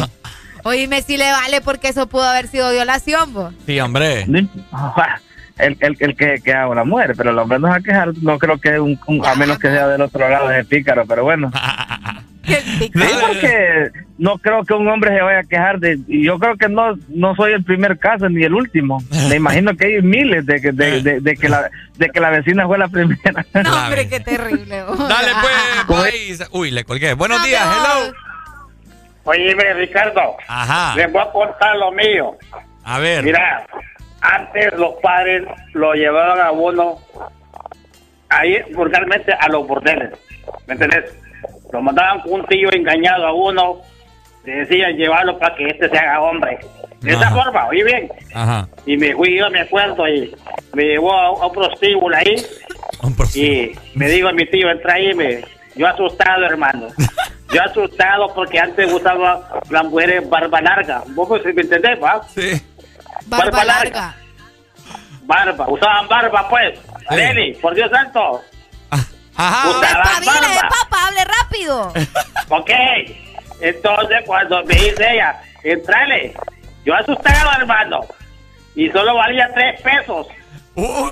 Oíme 0.65 1.01
si 1.01 1.17
le 1.17 1.29
vale 1.31 1.59
porque 1.59 1.89
eso 1.89 2.07
pudo 2.07 2.23
haber 2.23 2.47
sido 2.47 2.71
violación, 2.71 3.33
vos. 3.33 3.53
Sí, 3.65 3.79
hombre. 3.81 4.25
el, 5.57 5.77
el, 5.79 5.97
el 5.99 6.15
que, 6.15 6.41
que 6.43 6.53
haga 6.53 6.67
una 6.67 6.83
mujer, 6.83 7.13
pero 7.17 7.29
el 7.31 7.37
hombre 7.39 7.59
no 7.59 7.67
va 7.69 7.75
a 7.75 7.81
quejar, 7.81 8.09
no 8.21 8.37
creo 8.39 8.57
que 8.59 8.79
un, 8.79 8.99
un- 9.07 9.25
a 9.25 9.35
menos 9.35 9.59
que 9.59 9.67
sea 9.69 9.87
del 9.87 10.01
otro 10.01 10.27
lado 10.29 10.47
de 10.49 10.63
pícaro, 10.65 11.05
pero 11.07 11.23
bueno. 11.23 11.51
Sí, 12.45 12.91
porque 12.91 13.89
no 14.17 14.37
creo 14.37 14.65
que 14.65 14.73
un 14.73 14.85
hombre 14.89 15.15
se 15.15 15.21
vaya 15.21 15.39
a 15.39 15.43
quejar 15.43 15.79
de, 15.79 15.97
y 16.09 16.25
yo 16.25 16.37
creo 16.39 16.57
que 16.57 16.67
no 16.67 16.93
no 17.07 17.33
soy 17.35 17.53
el 17.53 17.63
primer 17.63 17.97
caso 17.97 18.27
ni 18.27 18.43
el 18.43 18.53
último. 18.53 19.01
Me 19.29 19.37
imagino 19.37 19.73
que 19.77 19.85
hay 19.85 20.01
miles 20.01 20.45
de 20.45 20.59
que 20.59 20.73
de, 20.73 21.01
de- 21.01 21.19
de 21.21 21.37
que 21.37 21.47
la 21.47 21.69
de 21.95 22.09
que 22.09 22.19
la 22.19 22.31
vecina 22.31 22.67
fue 22.67 22.77
la 22.77 22.89
primera. 22.89 23.45
No, 23.63 23.85
hombre, 23.85 24.09
qué 24.09 24.19
terrible. 24.19 24.75
Dale, 24.99 25.31
pues, 25.87 26.01
país. 26.01 26.43
Uy, 26.51 26.71
le 26.71 26.83
colgué. 26.83 27.13
Buenos 27.13 27.39
No, 27.39 27.45
días, 27.45 27.63
hello. 27.63 28.13
Oye, 29.23 29.55
Ricardo, 29.75 30.35
Ajá. 30.45 30.97
les 30.97 31.09
voy 31.13 31.21
a 31.21 31.31
contar 31.31 31.77
lo 31.77 31.93
mío. 31.93 32.35
A 32.83 32.99
ver. 32.99 33.23
Mira, 33.23 33.65
antes 34.23 34.73
los 34.73 34.95
padres 35.01 35.43
lo 35.73 35.93
llevaban 35.93 36.39
a 36.39 36.51
uno 36.51 36.97
ahí 38.29 38.57
vulgarmente 38.73 39.33
a 39.33 39.49
los 39.49 39.67
bordeles, 39.67 40.11
¿me 40.65 40.73
entendés? 40.73 41.13
Lo 41.71 41.81
mandaban 41.81 42.21
con 42.21 42.33
un 42.33 42.45
tío 42.45 42.71
engañado 42.71 43.27
a 43.27 43.33
uno, 43.33 43.81
le 44.45 44.55
decían 44.55 44.95
llevarlo 44.95 45.37
para 45.37 45.55
que 45.55 45.67
este 45.67 45.89
se 45.89 45.97
haga 45.97 46.21
hombre. 46.21 46.57
De 47.01 47.11
esa 47.11 47.31
forma, 47.31 47.67
oye 47.67 47.83
bien. 47.83 48.09
Ajá. 48.33 48.67
Y 48.85 48.95
me 48.95 49.13
fui 49.13 49.37
yo, 49.37 49.49
me 49.49 49.59
acuerdo, 49.59 50.07
y 50.07 50.33
me 50.73 50.83
llevó 50.83 51.13
a, 51.13 51.25
a 51.27 51.47
un 51.47 51.53
prostíbulo 51.53 52.15
ahí. 52.15 52.35
Y 53.35 53.71
me 53.93 54.07
dijo 54.07 54.29
a 54.29 54.31
mi 54.31 54.45
tío, 54.45 54.71
entra 54.71 54.93
ahí, 54.93 55.13
me, 55.13 55.43
yo 55.75 55.87
asustado, 55.87 56.45
hermano. 56.45 56.87
Yo 57.51 57.61
asustado 57.61 58.33
porque 58.33 58.59
antes 58.59 58.91
usaba 58.91 59.61
las 59.69 59.83
mujeres 59.85 60.27
barba 60.29 60.61
larga. 60.61 61.03
¿Vos 61.09 61.29
me 61.29 61.53
me 61.53 61.61
entendés, 61.61 62.01
va? 62.01 62.23
Sí. 62.29 62.61
Barba 63.25 63.63
larga. 63.63 64.15
Barba, 65.23 65.67
usaban 65.69 66.07
barba, 66.07 66.49
pues. 66.49 66.79
Lenny, 67.11 67.53
por 67.55 67.73
Dios 67.75 67.89
santo. 67.91 68.41
Ajá. 69.35 69.69
Usaban 69.69 70.23
Espabile, 70.23 70.55
barba. 70.55 70.69
papá, 70.69 71.07
hable 71.07 71.25
rápido. 71.25 71.93
Ok. 72.49 72.69
Entonces, 73.61 74.19
cuando 74.25 74.63
me 74.65 74.75
dice 74.75 75.11
ella, 75.13 75.41
entrale, 75.63 76.33
yo 76.85 76.93
asustado, 76.93 77.51
hermano. 77.57 78.01
Y 78.75 78.89
solo 78.89 79.15
valía 79.15 79.49
tres 79.53 79.81
pesos. 79.81 80.27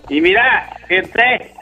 Y 0.09 0.19
mira, 0.21 0.75
entré. 0.89 1.53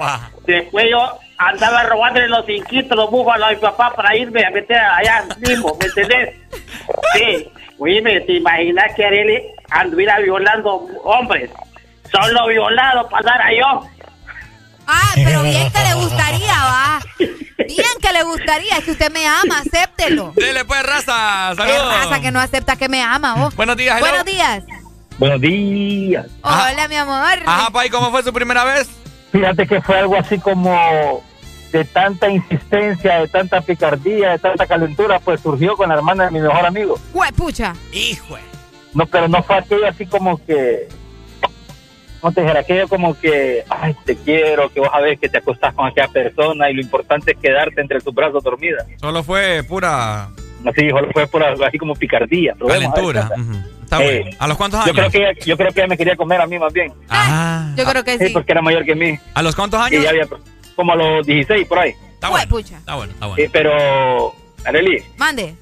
Después 0.47 0.85
yo 0.89 1.19
andaba 1.37 1.83
robándole 1.83 2.27
los 2.29 2.45
cinquitos, 2.45 2.97
los 2.97 3.11
búfalos 3.11 3.47
a 3.47 3.51
mi 3.51 3.57
papá 3.57 3.93
para 3.93 4.15
irme 4.15 4.43
a 4.45 4.49
meter 4.51 4.77
allá 4.77 5.23
mismo, 5.37 5.77
¿me 5.79 5.85
entendés? 5.85 6.35
Sí. 7.13 7.51
Oíme, 7.79 8.19
¿te 8.21 8.33
imaginas 8.33 8.93
que 8.95 9.05
Arely 9.05 9.41
anduviera 9.71 10.19
violando 10.19 10.85
hombres? 11.03 11.49
Solo 12.11 12.47
violado 12.47 13.07
pasara 13.09 13.45
yo. 13.57 13.81
Ah, 14.87 15.11
pero 15.15 15.43
bien 15.43 15.71
que 15.71 15.79
le 15.79 15.93
gustaría, 16.01 16.53
va. 16.53 16.99
Bien 17.17 17.87
que 18.01 18.11
le 18.11 18.23
gustaría, 18.23 18.77
es 18.77 18.83
que 18.83 18.91
usted 18.91 19.11
me 19.11 19.25
ama, 19.27 19.59
acéptelo. 19.59 20.33
Dele, 20.35 20.65
pues, 20.65 20.81
raza. 20.83 21.51
Es 21.51 21.57
Saludos. 21.57 22.03
raza 22.03 22.21
que 22.21 22.31
no 22.31 22.39
acepta 22.39 22.75
que 22.75 22.89
me 22.89 23.01
ama, 23.01 23.35
vos. 23.35 23.55
Buenos 23.55 23.77
días, 23.77 23.97
hello. 23.97 24.07
Buenos 24.09 24.25
días. 24.25 24.63
Buenos 25.19 25.41
días. 25.41 26.25
Hola, 26.41 26.87
mi 26.89 26.95
amor. 26.95 27.39
Ajá, 27.45 27.69
Pai, 27.71 27.89
¿cómo 27.89 28.09
fue 28.11 28.23
su 28.23 28.33
primera 28.33 28.63
vez? 28.63 28.89
Fíjate 29.31 29.67
que 29.67 29.79
fue 29.81 29.99
algo 29.99 30.17
así 30.17 30.39
como 30.39 31.21
de 31.71 31.85
tanta 31.85 32.29
insistencia, 32.29 33.19
de 33.19 33.27
tanta 33.27 33.61
picardía, 33.61 34.31
de 34.31 34.39
tanta 34.39 34.65
calentura, 34.65 35.19
pues 35.19 35.41
surgió 35.41 35.75
con 35.75 35.89
la 35.89 35.95
hermana 35.95 36.25
de 36.25 36.31
mi 36.31 36.39
mejor 36.39 36.65
amigo. 36.65 36.97
Huepucha. 37.13 37.73
Hijo. 37.93 38.37
No, 38.93 39.05
pero 39.05 39.27
no 39.27 39.43
fue 39.43 39.57
aquello 39.57 39.87
así 39.87 40.05
como 40.07 40.43
que, 40.45 40.87
no 42.23 42.31
te 42.31 42.41
dijera, 42.41 42.61
aquello 42.61 42.87
como 42.87 43.17
que, 43.19 43.63
ay, 43.69 43.95
te 44.03 44.15
quiero, 44.15 44.69
que 44.73 44.79
vos 44.79 44.89
sabés 44.91 45.19
que 45.19 45.29
te 45.29 45.37
acostás 45.37 45.73
con 45.75 45.85
aquella 45.87 46.07
persona 46.07 46.69
y 46.69 46.73
lo 46.73 46.81
importante 46.81 47.31
es 47.33 47.37
quedarte 47.37 47.79
entre 47.81 48.01
tus 48.01 48.13
brazos 48.13 48.43
dormida. 48.43 48.85
Solo 48.99 49.23
fue 49.23 49.63
pura 49.63 50.29
Así, 50.65 50.89
solo 50.89 51.07
fue 51.13 51.45
algo 51.45 51.63
así 51.65 51.77
como 51.77 51.93
picardía. 51.95 52.53
calentura. 52.67 53.29
Está 53.83 54.03
Eh, 54.03 54.21
bueno. 54.23 54.37
¿A 54.39 54.47
los 54.47 54.57
cuántos 54.57 54.79
Yo 54.85 54.91
años? 54.91 54.95
creo, 54.97 55.11
que 55.11 55.17
ella, 55.29 55.45
yo 55.45 55.55
creo 55.57 55.71
que 55.71 55.79
ella 55.79 55.87
me 55.87 55.97
quería 55.97 56.15
comer 56.15 56.41
a 56.41 56.45
mí 56.47 56.59
más 56.59 56.73
bien. 56.73 56.91
Ah. 57.09 57.71
Yo 57.77 57.85
creo 57.85 58.03
que 58.03 58.17
sí. 58.17 58.29
porque 58.33 58.51
era 58.51 58.61
mayor 58.61 58.83
que 58.83 58.93
mí. 58.95 59.17
¿A 59.33 59.41
los 59.41 59.55
cuántos 59.55 59.79
Y 59.79 59.83
años? 59.95 60.03
ya 60.03 60.09
había, 60.09 60.27
como 60.79 60.93
a 60.93 60.95
los 60.95 61.25
16 61.27 61.67
por 61.67 61.77
ahí. 61.79 61.89
Está 62.13 62.29
bueno. 62.29 62.43
Huepucha. 62.45 62.77
Está 62.77 62.95
bueno, 62.95 63.11
está 63.11 63.25
bueno. 63.25 63.49
Pero, 63.51 64.33
Arely, 64.63 65.03
Mande. 65.17 65.55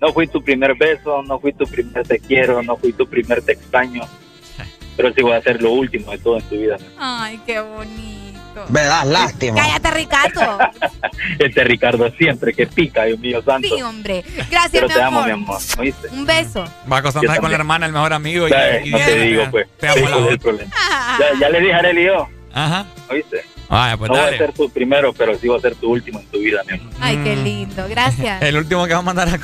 no 0.00 0.12
fui 0.12 0.28
tu 0.28 0.44
primer 0.44 0.76
beso, 0.76 1.24
no 1.24 1.40
fui 1.40 1.52
tu 1.52 1.64
primer 1.66 2.06
te 2.06 2.20
quiero, 2.20 2.62
no 2.62 2.76
fui 2.76 2.92
tu 2.92 3.04
primer 3.08 3.42
te 3.42 3.52
extraño. 3.54 4.02
Pero 4.96 5.12
sí 5.12 5.22
voy 5.22 5.32
a 5.32 5.38
hacer 5.38 5.60
lo 5.60 5.72
último 5.72 6.12
de 6.12 6.18
todo 6.18 6.36
en 6.36 6.42
tu 6.44 6.54
vida. 6.56 6.76
Ay, 7.00 7.40
qué 7.44 7.58
bonito. 7.60 8.30
Me 8.68 8.80
das 8.82 9.06
lástima. 9.08 9.56
Cállate, 9.60 9.90
Ricardo. 9.90 10.58
Este 11.40 11.64
Ricardo 11.64 12.10
siempre 12.12 12.52
que 12.54 12.66
pica, 12.68 13.04
Dios 13.04 13.18
mío 13.18 13.42
santo. 13.42 13.66
Sí, 13.68 13.82
hombre. 13.82 14.24
Gracias, 14.50 14.70
Pero 14.70 14.88
mi 14.88 14.94
te 14.94 15.02
amo, 15.02 15.18
amor. 15.18 15.26
mi 15.26 15.32
amor. 15.32 15.58
¿Oíste? 15.78 16.08
Un 16.10 16.26
beso. 16.26 16.64
Va 16.90 16.96
a 16.96 16.98
acostarse 17.00 17.40
con 17.40 17.50
la 17.50 17.56
hermana, 17.56 17.86
el 17.86 17.92
mejor 17.92 18.12
amigo. 18.12 18.46
Y, 18.46 18.50
Ya, 18.50 18.80
y- 18.80 18.90
no 18.90 18.98
te 18.98 19.16
digo, 19.20 19.44
pues. 19.50 19.66
Te 19.78 19.88
amo 19.88 19.96
Sí, 19.96 20.12
la 20.12 20.28
el 20.28 20.38
problema. 20.38 20.70
Ya, 21.18 21.40
ya 21.40 21.48
le 21.48 21.60
dije 21.60 21.72
a 21.72 21.78
Arely 21.78 22.04
yo. 22.06 22.28
Ajá. 22.52 22.86
¿Oíste? 23.10 23.44
Vaya, 23.70 23.96
pues 23.96 24.08
no 24.08 24.14
voy 24.14 24.22
a 24.22 24.24
dale. 24.26 24.38
ser 24.38 24.52
tu 24.52 24.68
primero, 24.68 25.12
pero 25.12 25.38
sí 25.38 25.46
voy 25.46 25.58
a 25.58 25.60
ser 25.60 25.76
tu 25.76 25.90
último 25.90 26.18
en 26.18 26.26
tu 26.26 26.40
vida, 26.40 26.60
mi 26.66 26.74
amor. 26.74 26.92
Ay, 27.00 27.16
qué 27.22 27.36
lindo. 27.36 27.88
Gracias. 27.88 28.42
El 28.42 28.56
último 28.56 28.84
que 28.86 28.92
va 28.92 28.98
a 28.98 29.02
mandar 29.02 29.28
a... 29.28 29.38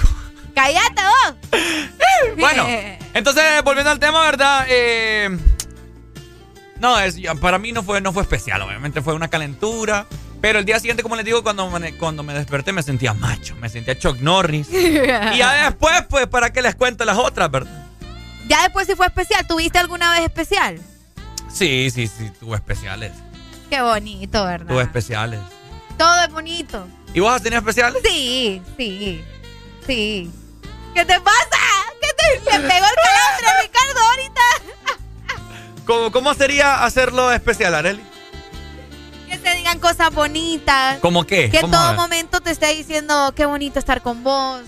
Cállate 0.55 1.03
vos. 1.03 1.35
Bueno, 2.39 2.67
entonces, 3.15 3.45
volviendo 3.63 3.91
al 3.91 3.99
tema, 3.99 4.23
¿verdad? 4.23 4.67
Eh, 4.69 5.29
no, 6.81 6.99
es, 6.99 7.17
para 7.41 7.59
mí 7.59 7.73
no 7.73 7.83
fue, 7.83 8.01
no 8.01 8.11
fue 8.13 8.23
especial, 8.23 8.63
obviamente 8.63 9.03
fue 9.03 9.15
una 9.15 9.29
calentura. 9.29 10.07
Pero 10.41 10.59
el 10.59 10.65
día 10.65 10.79
siguiente, 10.81 11.03
como 11.03 11.15
les 11.15 11.25
digo, 11.25 11.43
cuando 11.43 11.69
me, 11.71 11.93
cuando 11.97 12.23
me 12.23 12.33
desperté 12.33 12.73
me 12.73 12.83
sentía 12.83 13.13
macho, 13.15 13.55
me 13.57 13.69
sentía 13.69 13.99
Chuck 13.99 14.19
Norris. 14.21 14.69
y 14.73 15.39
ya 15.39 15.65
después, 15.67 16.05
pues, 16.09 16.27
¿para 16.27 16.53
qué 16.53 16.63
les 16.63 16.75
cuento 16.75 17.05
las 17.05 17.19
otras, 17.19 17.51
verdad? 17.51 17.87
Ya 18.49 18.63
después 18.63 18.87
sí 18.87 18.95
fue 18.95 19.07
especial. 19.07 19.47
¿Tuviste 19.47 19.79
alguna 19.79 20.13
vez 20.13 20.23
especial? 20.23 20.81
Sí, 21.53 21.91
sí, 21.91 22.07
sí, 22.07 22.31
tuve 22.41 22.57
especiales. 22.57 23.13
Qué 23.71 23.81
bonito, 23.83 24.45
¿verdad? 24.45 24.67
Tuve 24.67 24.83
especiales. 24.83 25.41
Todo 25.99 26.23
es 26.25 26.31
bonito. 26.33 26.87
¿Y 27.15 27.21
vos 27.21 27.33
has 27.35 27.43
tenido 27.43 27.59
especiales? 27.61 28.03
Sí, 28.05 28.63
sí, 28.77 29.25
sí. 29.87 30.31
¿Qué 30.95 31.05
te 31.05 31.21
pasa? 31.21 31.59
¿Qué 32.01 32.09
te 32.17 32.59
le 32.59 32.69
pegó 32.69 32.87
el 32.87 32.95
calambre 32.95 33.63
Ricardo 33.63 34.01
ahorita? 34.11 34.43
¿Cómo, 35.87 36.13
¿Cómo 36.13 36.35
sería 36.35 36.85
hacerlo 36.85 37.31
especial, 37.33 37.75
Areli? 37.75 38.03
Que 39.29 39.39
se 39.39 39.55
digan 39.57 39.79
cosas 39.81 40.11
bonitas. 40.13 40.99
¿Cómo 41.01 41.25
qué? 41.25 41.51
Que 41.51 41.57
en 41.59 41.63
¿Cómo 41.63 41.77
todo 41.77 41.95
momento 41.95 42.41
te 42.41 42.51
esté 42.51 42.75
diciendo 42.75 43.33
qué 43.35 43.47
bonito 43.47 43.79
estar 43.79 44.03
con 44.03 44.23
vos. 44.23 44.63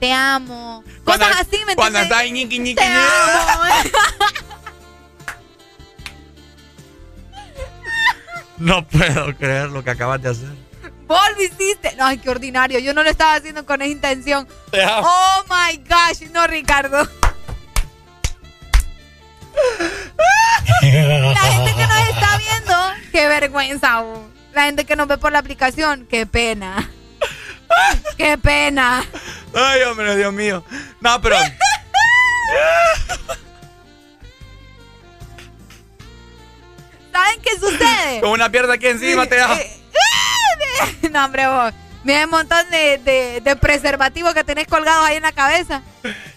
Te 0.00 0.12
amo. 0.12 0.84
Cuando- 1.04 1.26
cosas 1.26 1.40
así, 1.48 1.62
¿me 1.66 1.74
Cuando 1.74 1.98
entiendes? 1.98 2.26
está 2.26 2.34
ñiqui, 2.34 2.58
ñiqui, 2.60 2.74
Te 2.76 2.84
amo. 2.86 3.62
No 8.58 8.86
puedo 8.86 9.34
creer 9.36 9.68
lo 9.70 9.84
que 9.84 9.90
acabas 9.90 10.20
de 10.22 10.30
hacer. 10.30 10.48
Vos 11.06 11.20
lo 11.36 11.42
hiciste. 11.42 11.94
No, 11.96 12.06
ay, 12.06 12.18
qué 12.18 12.28
ordinario. 12.30 12.78
Yo 12.80 12.92
no 12.92 13.02
lo 13.02 13.10
estaba 13.10 13.34
haciendo 13.34 13.64
con 13.64 13.80
esa 13.82 13.90
intención. 13.90 14.46
Oh 14.72 15.44
my 15.48 15.76
gosh. 15.78 16.28
No, 16.32 16.46
Ricardo. 16.46 17.08
La 20.82 21.40
gente 21.40 21.74
que 21.74 21.86
nos 21.86 22.08
está 22.08 22.38
viendo, 22.38 22.74
qué 23.12 23.28
vergüenza. 23.28 24.02
oh. 24.02 24.28
La 24.54 24.64
gente 24.64 24.84
que 24.84 24.96
nos 24.96 25.06
ve 25.08 25.18
por 25.18 25.32
la 25.32 25.38
aplicación, 25.38 26.06
qué 26.10 26.26
pena. 26.26 26.90
Qué 28.16 28.36
pena. 28.38 29.04
Ay, 29.54 29.82
hombre, 29.82 30.16
Dios 30.16 30.32
mío. 30.32 30.64
No, 31.00 31.20
pero. 31.20 31.36
¿Saben 37.18 37.40
qué 37.42 37.58
sucede? 37.58 38.20
Con 38.20 38.30
una 38.30 38.48
pierna 38.48 38.74
aquí 38.74 38.86
encima 38.86 39.26
te 39.26 39.36
da. 39.36 39.58
No, 41.10 41.24
hombre, 41.24 41.46
vos. 41.48 41.72
Mira 42.04 42.24
un 42.24 42.30
montón 42.30 42.70
de, 42.70 42.98
de, 42.98 43.40
de 43.40 43.56
preservativos 43.56 44.32
que 44.34 44.44
tenés 44.44 44.68
colgados 44.68 45.04
ahí 45.06 45.16
en 45.16 45.22
la 45.22 45.32
cabeza. 45.32 45.82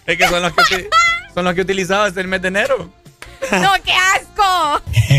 Es 0.06 0.18
que 0.18 0.26
son 0.26 0.42
los 0.42 0.52
que, 0.52 0.90
son 1.34 1.44
los 1.44 1.54
que 1.54 1.60
utilizaba 1.60 2.06
desde 2.06 2.22
el 2.22 2.28
mes 2.28 2.42
de 2.42 2.48
enero. 2.48 2.90
¡No, 3.52 3.72
qué 3.84 3.92
asco! 3.92 4.82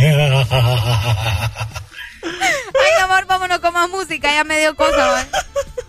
Ay, 2.24 3.01
amor, 3.01 3.25
vámonos 3.25 3.59
con 3.59 3.74
más 3.74 3.90
música. 3.90 4.30
Ya 4.32 4.43
me 4.43 4.59
dio 4.59 4.75
cosa, 4.75 5.08
¿va? 5.08 5.25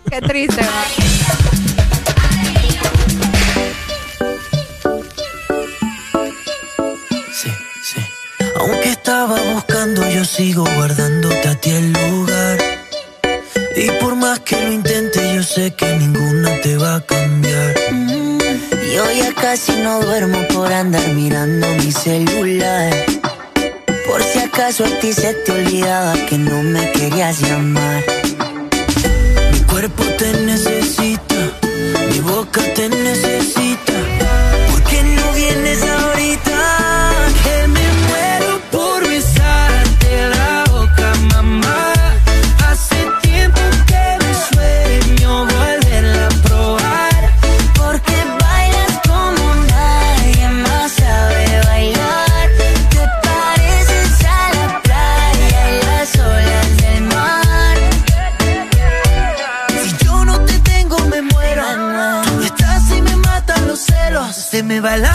Qué 0.09 0.21
triste, 0.21 0.61
¿va? 0.61 0.85
Aunque 8.67 8.89
estaba 8.89 9.39
buscando, 9.53 10.07
yo 10.09 10.25
sigo 10.25 10.65
guardándote 10.75 11.47
a 11.47 11.55
ti 11.55 11.69
el 11.69 11.93
lugar. 11.93 12.57
Y 13.75 13.89
por 14.01 14.15
más 14.15 14.39
que 14.39 14.59
lo 14.59 14.71
intente, 14.71 15.35
yo 15.35 15.43
sé 15.43 15.71
que 15.71 15.85
ninguna 15.97 16.49
te 16.61 16.75
va 16.77 16.95
a 16.95 17.01
cambiar. 17.01 17.75
Mm, 17.91 18.39
Yo 18.93 19.03
ya 19.11 19.33
casi 19.33 19.73
no 19.83 19.99
duermo 20.01 20.39
por 20.53 20.71
andar 20.73 21.07
mirando 21.09 21.67
mi 21.83 21.91
celular. 21.91 22.91
Por 24.07 24.23
si 24.23 24.39
acaso 24.39 24.85
a 24.85 24.89
ti 24.99 25.13
se 25.13 25.33
te 25.33 25.51
olvidaba 25.51 26.13
que 26.27 26.37
no 26.37 26.63
me 26.63 26.91
querías 26.91 27.41
llamar. 27.41 28.03
Mi 29.51 29.59
cuerpo 29.71 30.03
te 30.17 30.31
necesita, 30.45 31.35
mi 32.09 32.19
boca 32.21 32.61
te 32.73 32.89
necesita. 32.89 33.93
¿Por 34.71 34.83
qué 34.83 35.03
no 35.03 35.31
vienes 35.33 35.81
ahorita? 35.83 36.04
Celos. 64.85 65.14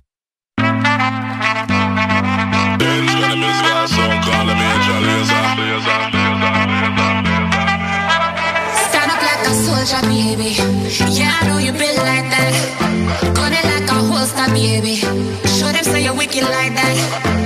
baby. 10.35 10.55
Yeah, 11.11 11.37
I 11.41 11.47
know 11.47 11.57
you 11.57 11.71
been 11.71 11.95
like 11.97 12.27
that. 12.31 13.33
Got 13.35 13.51
it 13.51 13.65
like 13.65 13.89
a 13.89 13.99
holster, 14.09 14.47
baby. 14.53 14.95
Show 15.57 15.71
them 15.71 15.83
say 15.83 16.03
you're 16.03 16.15
wicked 16.15 16.43
like 16.43 16.73
that. 16.75 17.41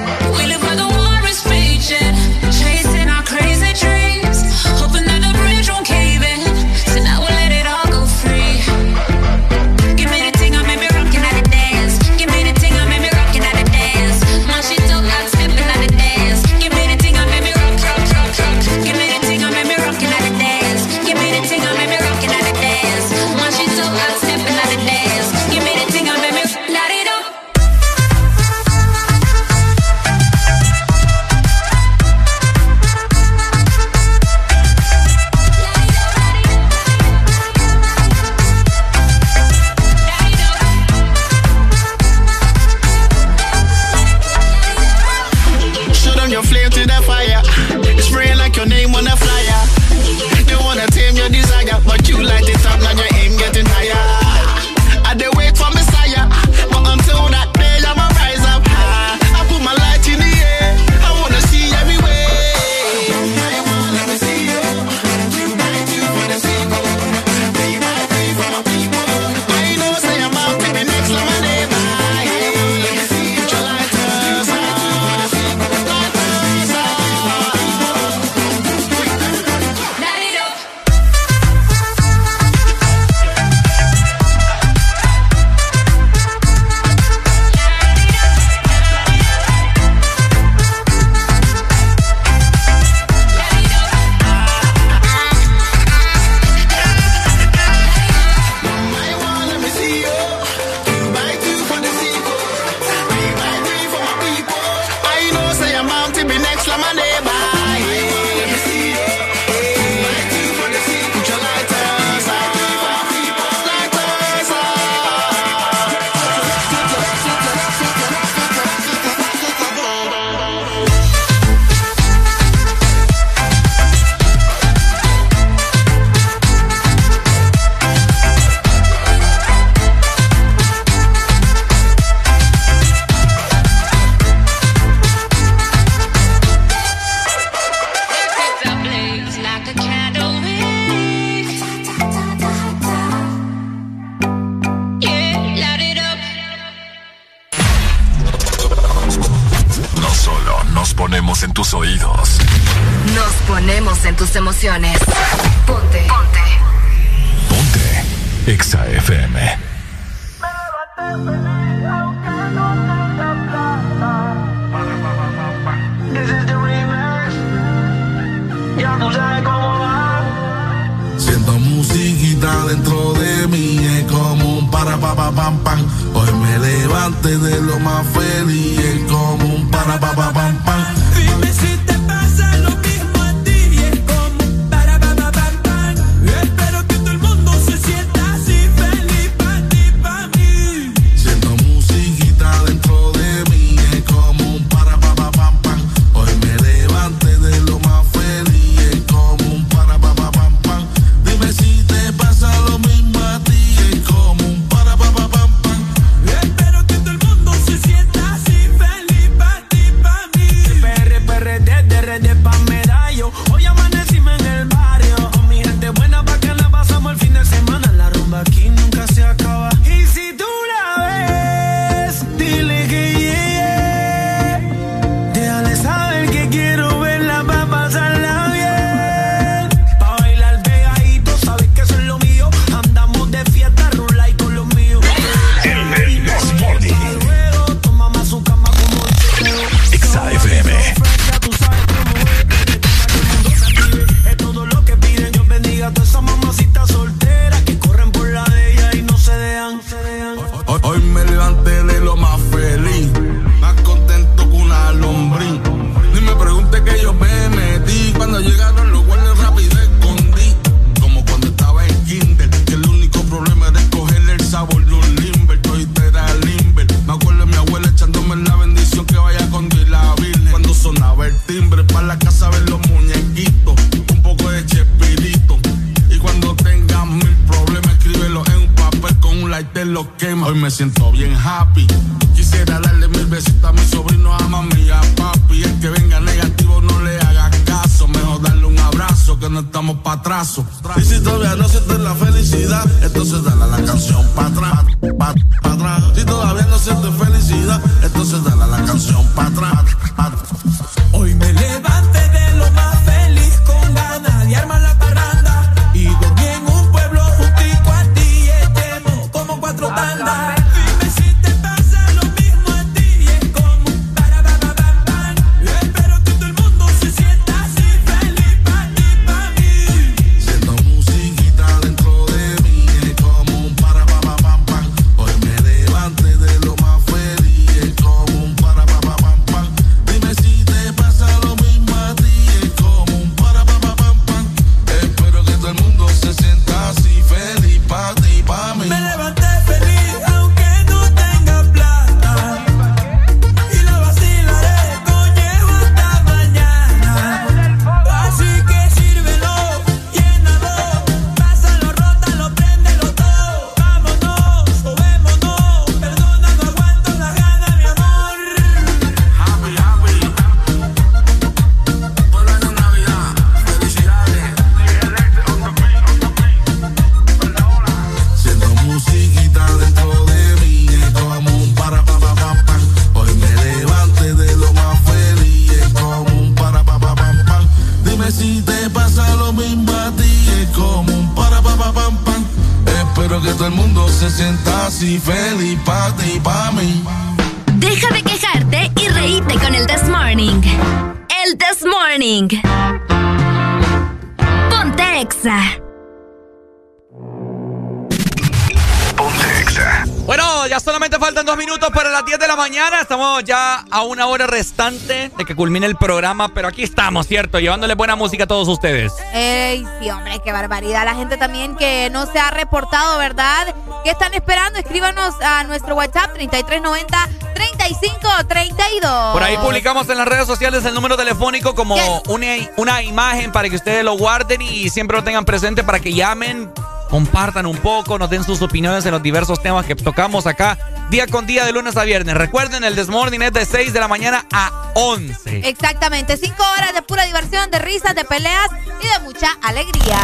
de 404.76 405.46
que 405.48 405.56
culmine 405.56 405.86
el 405.86 405.96
programa, 405.96 406.50
pero 406.50 406.68
aquí 406.68 406.84
estamos, 406.84 407.28
¿cierto? 407.28 407.60
Llevándole 407.60 407.96
buena 407.96 408.18
música 408.18 408.44
a 408.44 408.48
todos 408.48 408.68
ustedes. 408.68 409.14
¡Ey, 409.34 409.86
sí, 410.02 410.10
hombre, 410.10 410.42
qué 410.44 410.52
barbaridad! 410.52 411.06
La 411.06 411.16
gente 411.16 411.38
también 411.38 411.78
que 411.78 412.10
no 412.12 412.26
se 412.26 412.40
ha 412.40 412.52
reportado, 412.52 413.18
¿verdad? 413.18 413.74
¿Qué 414.04 414.10
están 414.10 414.34
esperando? 414.34 414.78
Escríbanos 414.78 415.34
a 415.42 415.64
nuestro 415.64 415.96
WhatsApp 415.96 416.34
3390 416.34 417.30
3532. 417.54 419.34
Por 419.34 419.44
ahí 419.44 419.56
publicamos 419.58 420.10
en 420.10 420.18
las 420.18 420.28
redes 420.28 420.46
sociales 420.46 420.84
el 420.84 420.94
número 420.94 421.16
telefónico 421.16 421.74
como 421.74 421.96
una, 422.28 422.48
una 422.76 423.02
imagen 423.02 423.54
para 423.54 423.70
que 423.70 423.78
ustedes 423.78 424.04
lo 424.04 424.18
guarden 424.18 424.62
y 424.62 424.90
siempre 424.90 425.16
lo 425.16 425.24
tengan 425.24 425.46
presente 425.46 425.86
para 425.86 426.02
que 426.02 426.14
llamen 426.14 426.70
compartan 427.10 427.66
un 427.66 427.78
poco, 427.78 428.18
nos 428.18 428.30
den 428.30 428.44
sus 428.44 428.62
opiniones 428.62 429.06
en 429.06 429.12
los 429.12 429.24
diversos 429.24 429.62
temas 429.62 429.86
que 429.86 429.96
tocamos 429.96 430.48
acá 430.48 430.78
día 431.10 431.28
con 431.28 431.46
día 431.46 431.66
de 431.66 431.72
lunes 431.72 431.98
a 431.98 432.04
viernes. 432.04 432.36
Recuerden, 432.36 432.84
el 432.84 432.96
Desmorning 432.96 433.42
es 433.42 433.54
de 433.54 433.66
6 433.66 433.94
de 433.94 434.00
la 434.00 434.08
mañana 434.08 434.46
a 434.52 434.92
11. 434.96 435.68
Exactamente, 435.68 436.38
5 436.38 436.56
horas 436.78 436.94
de 436.94 437.02
pura 437.02 437.26
diversión, 437.26 437.70
de 437.72 437.80
risas, 437.80 438.16
de 438.16 438.26
peleas 438.26 438.70
y 439.02 439.08
de 439.08 439.20
mucha 439.26 439.50
alegría. 439.62 440.20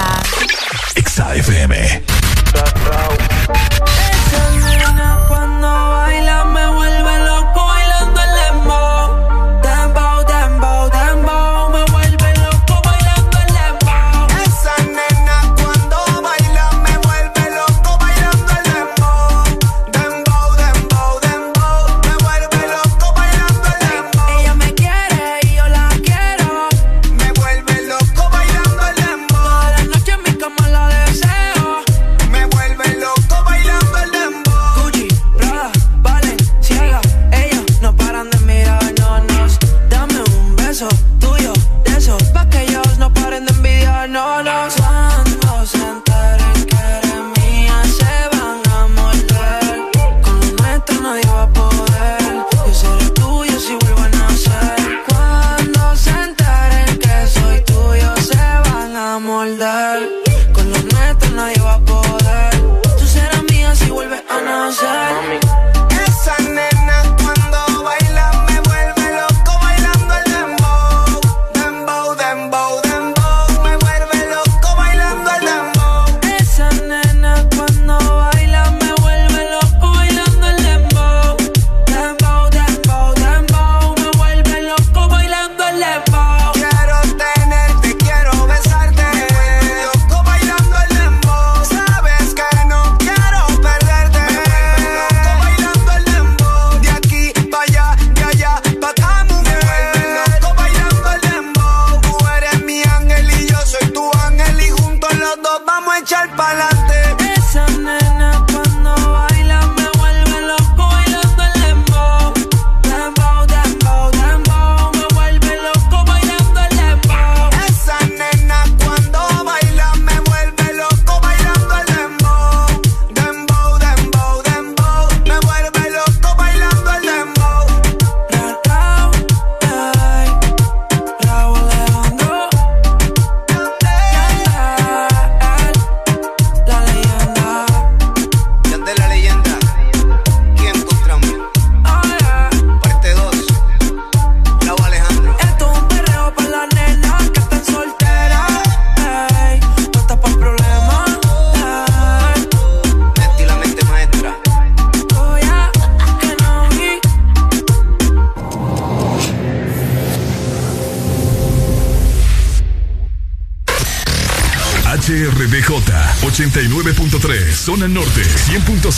XAFM. 0.95 2.20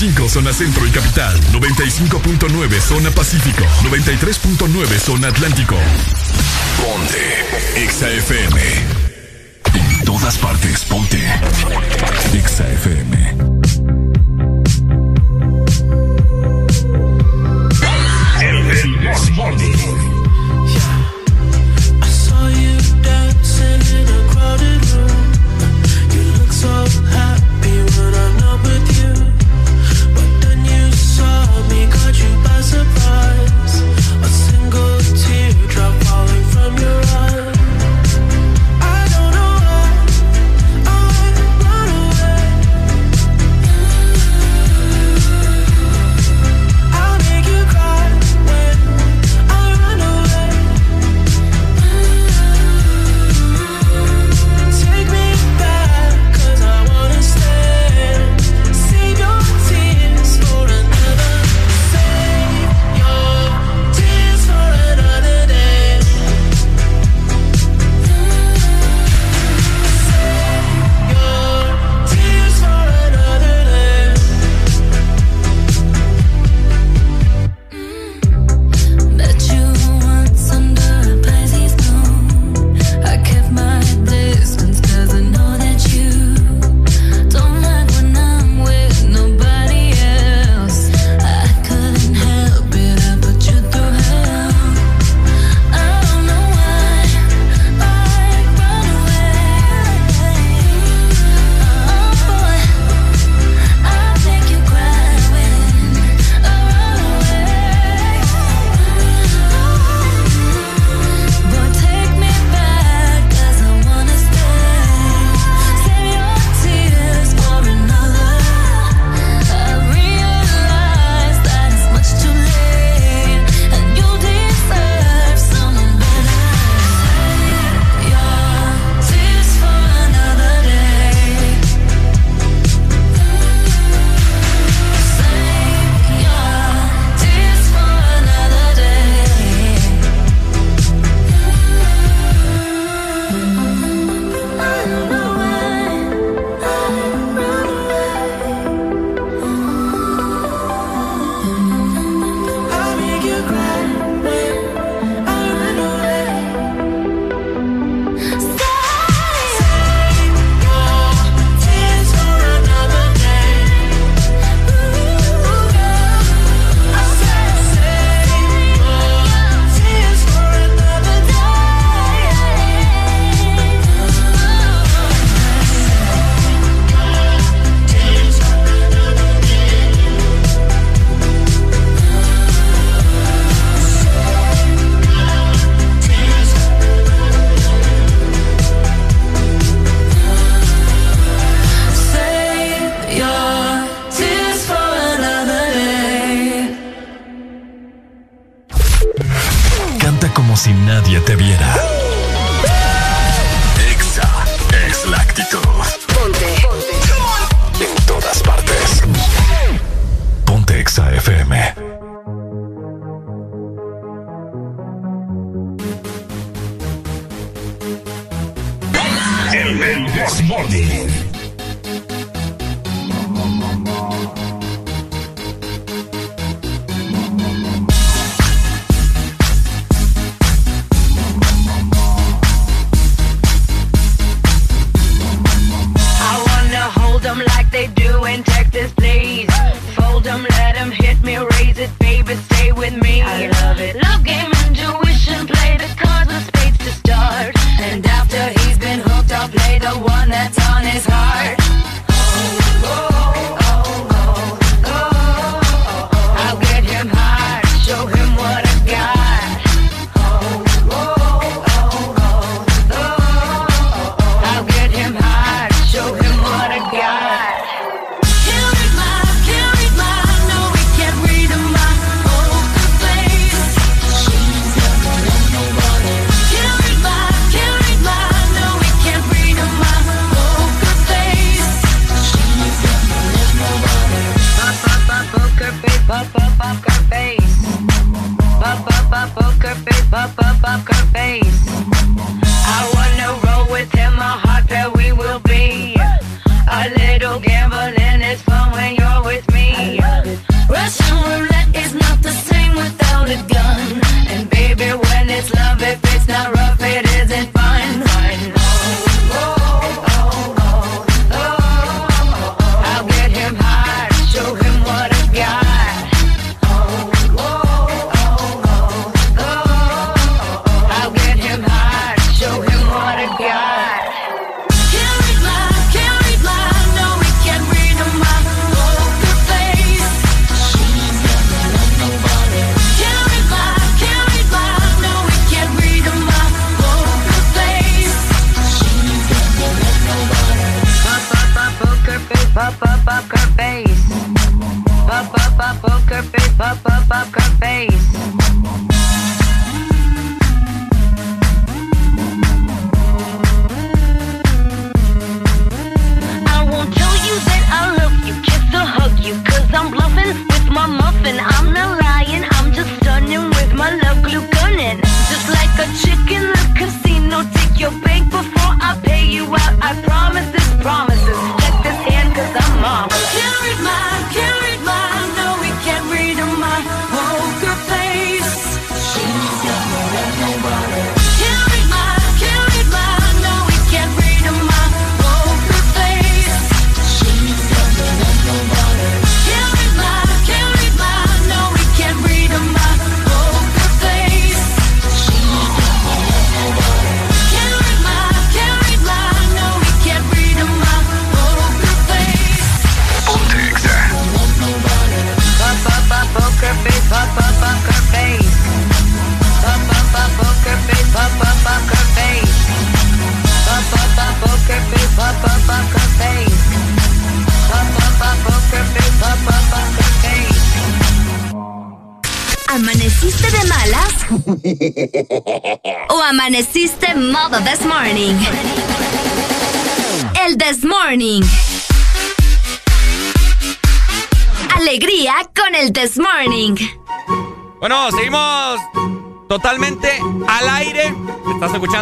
95 0.04 0.30
zona 0.30 0.52
centro 0.52 0.86
y 0.86 0.90
capital, 0.90 1.40
95.9 1.54 2.82
zona 2.82 3.10
pacífico, 3.12 3.64
93.9 3.84 5.00
zona 5.00 5.30
atlántico. 5.30 5.78
Ponte, 6.82 7.86
ExaFM. 7.86 8.62
En 9.74 10.04
todas 10.04 10.38
partes, 10.40 10.84
ponte. 10.84 11.24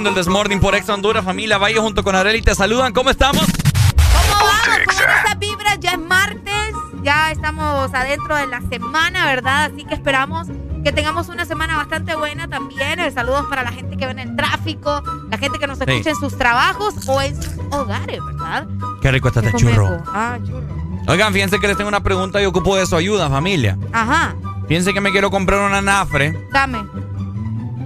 Escuchando 0.02 0.10
el 0.10 0.16
Desmorning 0.26 0.60
por 0.60 0.74
Ex 0.74 0.90
Honduras, 0.90 1.24
familia 1.24 1.60
Valle 1.60 1.78
junto 1.80 2.04
con 2.04 2.16
Areli. 2.16 2.42
Te 2.42 2.56
saludan. 2.56 2.92
¿Cómo 2.92 3.12
estamos? 3.12 3.44
¿Cómo 3.46 4.36
vamos? 4.40 4.80
¿Cómo 4.88 5.00
esas 5.26 5.40
vibras? 5.40 5.80
Ya 5.80 5.92
es 5.92 6.00
martes, 6.00 6.74
ya 7.04 7.32
estamos 7.32 7.94
adentro 7.94 8.36
de 8.36 8.48
la 8.48 8.62
semana, 8.62 9.26
¿verdad? 9.28 9.66
Así 9.72 9.86
que 9.86 9.94
esperamos 9.94 10.48
que 10.84 10.92
tengamos 10.92 11.30
una 11.30 11.46
semana 11.46 11.78
bastante 11.78 12.16
buena 12.16 12.48
también. 12.48 13.00
Eh, 13.00 13.12
Saludos 13.12 13.46
para 13.48 13.62
la 13.64 13.72
gente 13.72 13.96
que 13.96 14.06
ve 14.08 14.12
en 14.14 14.20
el 14.20 14.36
tráfico, 14.36 15.04
la 15.30 15.38
gente 15.38 15.60
que 15.60 15.68
nos 15.68 15.78
Sí. 15.78 15.84
escucha 15.88 16.10
en 16.10 16.16
sus 16.16 16.36
trabajos 16.36 16.96
o 17.08 17.22
en 17.22 17.36
sus 17.40 17.54
hogares, 17.72 18.20
¿verdad? 18.26 18.66
Qué 19.04 19.12
rico 19.12 19.28
está 19.28 19.42
este 19.42 19.52
¿Qué 19.52 19.58
churro. 19.60 20.02
Ah, 20.08 20.40
churro. 20.44 20.66
Oigan, 21.10 21.32
fíjense 21.32 21.60
que 21.60 21.68
les 21.68 21.78
tengo 21.78 21.90
una 21.90 22.02
pregunta 22.02 22.42
y 22.42 22.46
ocupo 22.46 22.76
de 22.76 22.88
su 22.88 22.96
ayuda, 22.96 23.30
familia. 23.30 23.78
Ajá, 23.94 24.34
Fíjense 24.68 24.94
que 24.94 25.02
me 25.02 25.12
quiero 25.12 25.30
comprar 25.30 25.60
una 25.60 25.82
nafre. 25.82 26.48
dame. 26.52 26.84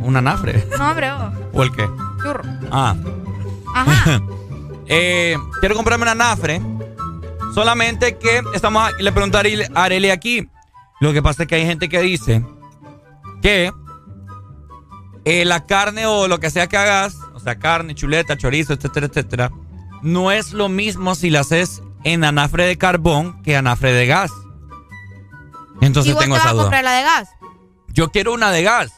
¿Una 0.01 0.21
nafre? 0.21 0.65
No, 0.77 0.91
hombre, 0.91 1.11
oh, 1.11 1.31
¿O 1.51 1.63
el 1.63 1.71
qué? 1.71 1.87
Ah. 2.77 2.95
Ajá. 3.73 4.21
Eh, 4.87 5.35
quiero 5.61 5.73
comprarme 5.75 6.03
una 6.03 6.13
nafre. 6.13 6.61
Solamente 7.55 8.19
que 8.19 8.43
estamos. 8.53 8.91
Le 8.99 9.11
pregunté 9.11 9.37
a 9.37 9.39
Areli- 9.41 9.71
a 9.73 9.83
Areli 9.85 10.11
aquí. 10.11 10.47
Lo 10.99 11.11
que 11.11 11.23
pasa 11.23 11.41
es 11.43 11.49
que 11.49 11.55
hay 11.55 11.65
gente 11.65 11.89
que 11.89 11.99
dice 12.01 12.45
que 13.41 13.71
eh, 15.25 15.43
la 15.43 15.65
carne 15.65 16.05
o 16.05 16.27
lo 16.27 16.39
que 16.39 16.51
sea 16.51 16.67
que 16.67 16.77
hagas, 16.77 17.17
o 17.33 17.39
sea, 17.39 17.57
carne, 17.57 17.95
chuleta, 17.95 18.37
chorizo, 18.37 18.73
etcétera, 18.73 19.07
etcétera, 19.07 19.51
no 20.03 20.31
es 20.31 20.53
lo 20.53 20.69
mismo 20.69 21.15
si 21.15 21.31
la 21.31 21.39
haces 21.39 21.81
en 22.03 22.23
anafre 22.23 22.65
de 22.67 22.77
carbón 22.77 23.41
que 23.41 23.57
anafre 23.57 23.91
de 23.91 24.05
gas. 24.05 24.31
¿Y 25.81 25.85
Entonces 25.87 26.13
vos 26.13 26.21
tengo 26.21 26.35
te 26.35 26.39
vas 26.41 26.45
esa 26.45 26.49
a 26.51 26.53
duda. 26.53 26.63
comprar 26.65 26.83
la 26.83 26.91
de 26.93 27.01
gas? 27.03 27.29
Yo 27.87 28.11
quiero 28.11 28.33
una 28.33 28.51
de 28.51 28.61
gas. 28.61 28.91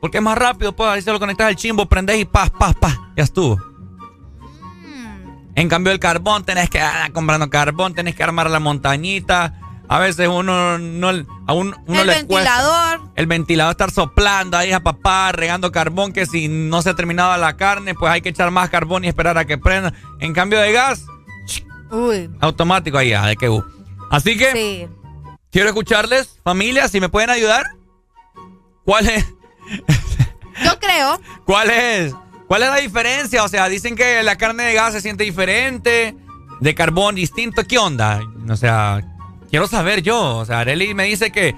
Porque 0.00 0.18
es 0.18 0.22
más 0.22 0.38
rápido, 0.38 0.74
pues 0.74 0.88
ahí 0.90 1.02
se 1.02 1.12
lo 1.12 1.18
conectas 1.18 1.48
al 1.48 1.56
chimbo, 1.56 1.86
prendes 1.86 2.18
y 2.18 2.24
paz, 2.24 2.50
paz, 2.50 2.74
paz. 2.76 2.98
Ya 3.16 3.24
estuvo. 3.24 3.56
Mm. 3.56 5.50
En 5.56 5.68
cambio, 5.68 5.92
el 5.92 5.98
carbón, 5.98 6.44
tenés 6.44 6.70
que 6.70 6.80
andar 6.80 7.12
comprando 7.12 7.50
carbón, 7.50 7.94
tenés 7.94 8.14
que 8.14 8.22
armar 8.22 8.48
la 8.50 8.60
montañita. 8.60 9.54
A 9.90 9.98
veces 9.98 10.28
uno 10.28 10.76
no 10.78 11.08
a 11.08 11.52
un- 11.54 11.74
uno 11.86 12.00
el 12.02 12.06
le 12.06 12.26
cuesta. 12.26 12.50
ventilador. 12.58 13.00
El 13.16 13.26
ventilador 13.26 13.70
estar 13.72 13.90
soplando 13.90 14.56
ahí 14.58 14.70
a 14.72 14.80
papá, 14.80 15.32
regando 15.32 15.72
carbón, 15.72 16.12
que 16.12 16.26
si 16.26 16.46
no 16.46 16.82
se 16.82 16.90
ha 16.90 16.94
terminado 16.94 17.34
la 17.38 17.56
carne, 17.56 17.94
pues 17.94 18.12
hay 18.12 18.20
que 18.20 18.28
echar 18.28 18.50
más 18.50 18.68
carbón 18.68 19.04
y 19.04 19.08
esperar 19.08 19.38
a 19.38 19.46
que 19.46 19.56
prenda. 19.56 19.94
En 20.20 20.34
cambio 20.34 20.60
de 20.60 20.72
gas, 20.72 21.06
Uy. 21.90 22.30
automático 22.40 22.98
ahí, 22.98 23.14
ah, 23.14 23.26
de 23.26 23.36
que 23.36 23.48
uh. 23.48 23.64
Así 24.10 24.36
que 24.36 24.52
Sí. 24.52 24.88
quiero 25.50 25.68
escucharles, 25.70 26.38
familia, 26.44 26.86
si 26.88 27.00
me 27.00 27.08
pueden 27.08 27.30
ayudar. 27.30 27.64
¿Cuál 28.84 29.08
es? 29.08 29.24
Yo 30.64 30.78
creo. 30.80 31.20
¿Cuál 31.44 31.70
es? 31.70 32.14
¿Cuál 32.46 32.62
es 32.62 32.68
la 32.70 32.76
diferencia? 32.76 33.44
O 33.44 33.48
sea, 33.48 33.68
dicen 33.68 33.94
que 33.94 34.22
la 34.22 34.36
carne 34.36 34.64
de 34.64 34.74
gas 34.74 34.92
se 34.92 35.00
siente 35.00 35.24
diferente, 35.24 36.16
de 36.60 36.74
carbón 36.74 37.14
distinto. 37.14 37.62
¿Qué 37.64 37.78
onda? 37.78 38.20
O 38.48 38.56
sea, 38.56 39.02
quiero 39.50 39.66
saber 39.68 40.02
yo. 40.02 40.38
O 40.38 40.44
sea, 40.44 40.60
Areli 40.60 40.94
me 40.94 41.04
dice 41.04 41.30
que, 41.30 41.54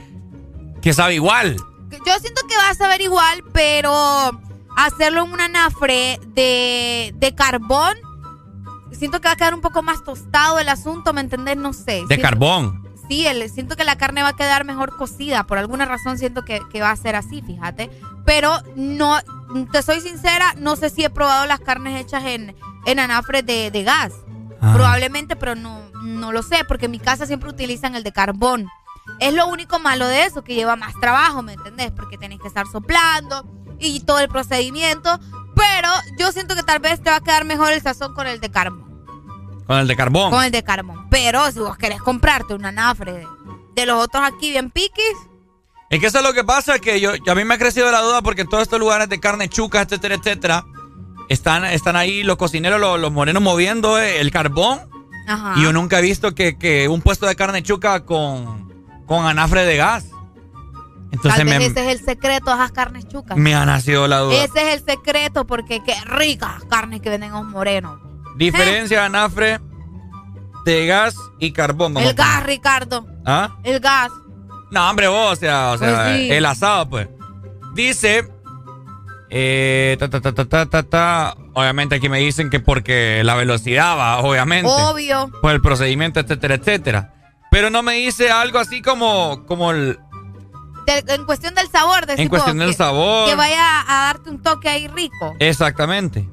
que 0.83 0.93
sabe 0.93 1.15
igual. 1.15 1.57
Yo 1.91 2.19
siento 2.21 2.43
que 2.49 2.57
vas 2.57 2.81
a 2.81 2.89
ver 2.89 3.01
igual, 3.01 3.43
pero 3.53 4.41
hacerlo 4.77 5.25
en 5.25 5.33
una 5.33 5.45
anafre 5.47 6.19
de, 6.29 7.13
de 7.17 7.35
carbón, 7.35 7.95
siento 8.93 9.21
que 9.21 9.29
va 9.29 9.33
a 9.33 9.37
quedar 9.37 9.55
un 9.55 9.61
poco 9.61 9.83
más 9.83 10.03
tostado 10.05 10.59
el 10.59 10.69
asunto, 10.69 11.13
¿me 11.13 11.21
entendés? 11.21 11.57
No 11.57 11.73
sé. 11.73 11.93
De 12.03 12.07
Siento- 12.07 12.23
carbón. 12.23 12.80
Sí, 13.11 13.27
el- 13.27 13.51
siento 13.51 13.75
que 13.75 13.83
la 13.83 13.99
carne 13.99 14.23
va 14.23 14.29
a 14.29 14.37
quedar 14.37 14.65
mejor 14.65 14.97
cocida. 14.97 15.43
Por 15.45 15.59
alguna 15.59 15.85
razón 15.85 16.17
siento 16.17 16.45
que, 16.45 16.61
que 16.71 16.81
va 16.81 16.93
a 16.93 16.97
ser 16.97 17.17
así, 17.17 17.43
fíjate. 17.43 17.91
Pero 18.25 18.57
no, 18.77 19.19
te 19.73 19.83
soy 19.83 20.01
sincera, 20.01 20.55
no 20.57 20.77
sé 20.77 20.91
si 20.91 21.03
he 21.05 21.11
probado 21.11 21.45
las 21.47 21.59
carnes 21.59 22.01
hechas 22.01 22.23
en, 22.25 22.55
en 22.87 22.99
anafres 23.01 23.45
de, 23.45 23.73
de 23.73 23.83
gas. 23.83 24.13
Ah. 24.61 24.71
Probablemente, 24.75 25.35
pero 25.35 25.57
no, 25.57 25.81
no 26.05 26.31
lo 26.31 26.45
sé, 26.45 26.59
porque 26.69 26.85
en 26.85 26.93
mi 26.93 27.01
casa 27.01 27.27
siempre 27.27 27.51
utilizan 27.51 27.97
el 27.97 28.05
de 28.05 28.13
carbón. 28.13 28.69
Es 29.19 29.35
lo 29.35 29.49
único 29.49 29.81
malo 29.81 30.07
de 30.07 30.23
eso, 30.27 30.45
que 30.45 30.55
lleva 30.55 30.77
más 30.77 30.95
trabajo, 31.01 31.43
¿me 31.43 31.55
entendés? 31.55 31.91
Porque 31.91 32.17
tenés 32.17 32.39
que 32.39 32.47
estar 32.47 32.67
soplando 32.69 33.45
y 33.81 33.99
todo 34.05 34.21
el 34.21 34.29
procedimiento. 34.29 35.19
Pero 35.57 35.89
yo 36.17 36.31
siento 36.31 36.55
que 36.55 36.63
tal 36.63 36.79
vez 36.79 37.03
te 37.03 37.11
va 37.11 37.17
a 37.17 37.21
quedar 37.21 37.45
mejor 37.45 37.73
el 37.73 37.83
sazón 37.83 38.15
con 38.15 38.29
el 38.29 38.39
de 38.41 38.51
carbón. 38.53 38.89
Con 39.71 39.79
el 39.79 39.87
de 39.89 39.97
carbón. 39.97 40.31
Con 40.31 40.43
el 40.45 40.51
de 40.51 40.63
carbón. 40.65 41.09
Pero 41.11 41.51
si 41.53 41.61
vos 41.61 41.77
querés 41.79 42.01
comprarte 42.03 42.55
una 42.55 42.73
nafre 42.73 43.13
de, 43.13 43.27
de 43.77 43.87
los 43.87 44.03
otros 44.03 44.23
aquí 44.25 44.51
bien 44.51 44.71
piquis, 44.71 45.15
Es 45.91 46.01
que 46.01 46.07
eso 46.07 46.19
es 46.19 46.25
lo 46.25 46.33
que 46.33 46.43
pasa, 46.45 46.79
que 46.81 47.01
yo, 47.01 47.13
a 47.27 47.35
mí 47.37 47.45
me 47.45 47.55
ha 47.55 47.59
crecido 47.59 47.91
la 47.93 48.01
duda 48.01 48.21
porque 48.23 48.43
en 48.43 48.49
todos 48.49 48.63
estos 48.65 48.81
lugares 48.81 49.09
de 49.09 49.21
carne 49.21 49.49
chuca, 49.49 49.81
etcétera, 49.83 50.17
etcétera, 50.17 50.65
están, 51.29 51.65
están 51.65 51.95
ahí 51.97 52.23
los 52.25 52.37
cocineros, 52.37 52.81
los, 52.81 52.99
los 52.99 53.13
morenos 53.13 53.43
moviendo 53.43 53.99
eh, 54.01 54.21
el 54.21 54.31
carbón. 54.33 54.81
ajá. 55.29 55.55
Y 55.57 55.63
yo 55.63 55.73
nunca 55.73 56.01
he 56.01 56.03
visto 56.03 56.35
que, 56.35 56.59
que 56.59 56.89
un 56.89 57.01
puesto 57.01 57.27
de 57.27 57.37
carne 57.37 57.63
chuca 57.63 58.05
con, 58.05 58.73
con 59.07 59.25
anafre 59.27 59.65
de 59.65 59.77
gas. 59.77 60.07
Entonces 61.13 61.39
Tal 61.39 61.45
vez 61.47 61.59
me, 61.59 61.67
ese 61.67 61.91
es 61.93 61.99
el 62.01 62.05
secreto 62.05 62.51
de 62.51 62.57
esas 62.57 62.73
carnes 62.73 63.07
chucas. 63.09 63.37
me 63.37 63.55
ha 63.55 63.65
nacido 63.65 64.07
la 64.09 64.19
duda. 64.19 64.35
Ese 64.45 64.73
es 64.73 64.81
el 64.81 64.85
secreto 64.85 65.45
porque 65.47 65.81
qué 65.85 65.95
ricas 66.07 66.65
carnes 66.69 67.01
que 67.01 67.11
venden 67.11 67.33
los 67.33 67.45
morenos. 67.45 68.01
Diferencia, 68.37 69.05
Anafre, 69.05 69.61
de 70.65 70.87
gas 70.87 71.15
y 71.39 71.53
carbón. 71.53 71.97
El 71.99 72.15
gas, 72.15 72.43
Ricardo. 72.45 73.07
¿Ah? 73.27 73.57
El 73.63 73.81
gas. 73.81 74.11
No, 74.71 74.89
hombre, 74.89 75.09
vos, 75.09 75.33
o 75.33 75.37
sea, 75.37 75.73
o 75.73 75.79
sea 75.79 76.05
Pues 76.05 76.17
sí. 76.17 76.31
el 76.33 76.47
asado, 76.47 76.89
pues. 76.89 77.09
Dice. 77.75 78.29
Eh, 79.33 79.97
ta, 80.01 80.09
ta, 80.11 80.21
ta, 80.21 80.33
ta, 80.33 80.45
ta, 80.45 80.67
ta, 80.67 80.83
ta. 80.83 81.37
Obviamente 81.55 81.97
aquí 81.97 82.09
me 82.09 82.19
dicen 82.19 82.51
que 82.51 82.59
porque 82.61 83.23
la 83.25 83.35
velocidad 83.35 83.97
va, 83.97 84.19
obviamente. 84.19 84.69
Obvio. 84.71 85.31
Por 85.41 85.53
el 85.53 85.61
procedimiento, 85.61 86.21
etcétera, 86.21 86.55
etcétera. 86.57 87.15
Pero 87.51 87.71
no 87.71 87.83
me 87.83 87.95
dice 87.95 88.31
algo 88.31 88.59
así 88.59 88.81
como, 88.83 89.45
como 89.47 89.71
el, 89.73 89.99
De- 90.87 91.05
en 91.15 91.25
cuestión 91.27 91.55
del 91.55 91.69
sabor. 91.69 92.07
decís 92.07 92.23
en 92.23 92.29
cuestión 92.29 92.57
vos, 92.57 92.61
del 92.67 92.71
que- 92.71 92.77
sabor. 92.77 93.29
Que 93.29 93.35
vaya 93.37 93.81
a 93.89 94.07
darte 94.07 94.31
un 94.31 94.43
toque 94.43 94.69
ahí 94.69 94.89
rico. 94.89 95.35
Exactamente. 95.39 96.29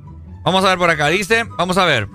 Vamos 0.48 0.64
a 0.64 0.70
ver 0.70 0.78
por 0.78 0.90
acá. 0.90 1.10
Dice, 1.10 1.44
vamos 1.58 1.78
a 1.78 1.84
ver. 1.84 2.08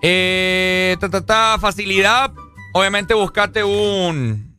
Eh, 0.00 0.96
ta, 1.00 1.10
ta, 1.10 1.26
ta, 1.26 1.58
facilidad. 1.60 2.32
Obviamente 2.72 3.14
buscate 3.14 3.64
un. 3.64 4.56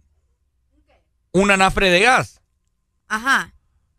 Un 1.32 1.50
anafre 1.50 1.92
de 1.92 2.02
gas. 2.02 2.42
Ajá. 3.08 3.54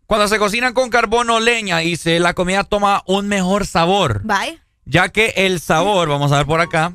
Cuando 0.05 0.29
se 0.29 0.39
cocina 0.39 0.75
con 0.75 0.91
carbón 0.91 1.31
o 1.31 1.41
leña, 1.41 1.79
dice, 1.79 2.21
la 2.21 2.35
comida 2.35 2.63
toma 2.63 3.03
un 3.07 3.27
mejor 3.27 3.67
sabor. 3.67 4.21
Bye. 4.23 4.61
Ya 4.85 5.09
que 5.09 5.33
el 5.35 5.61
sabor, 5.61 6.11
vamos 6.11 6.31
a 6.33 6.37
ver 6.37 6.47
por 6.47 6.61
acá. 6.61 6.93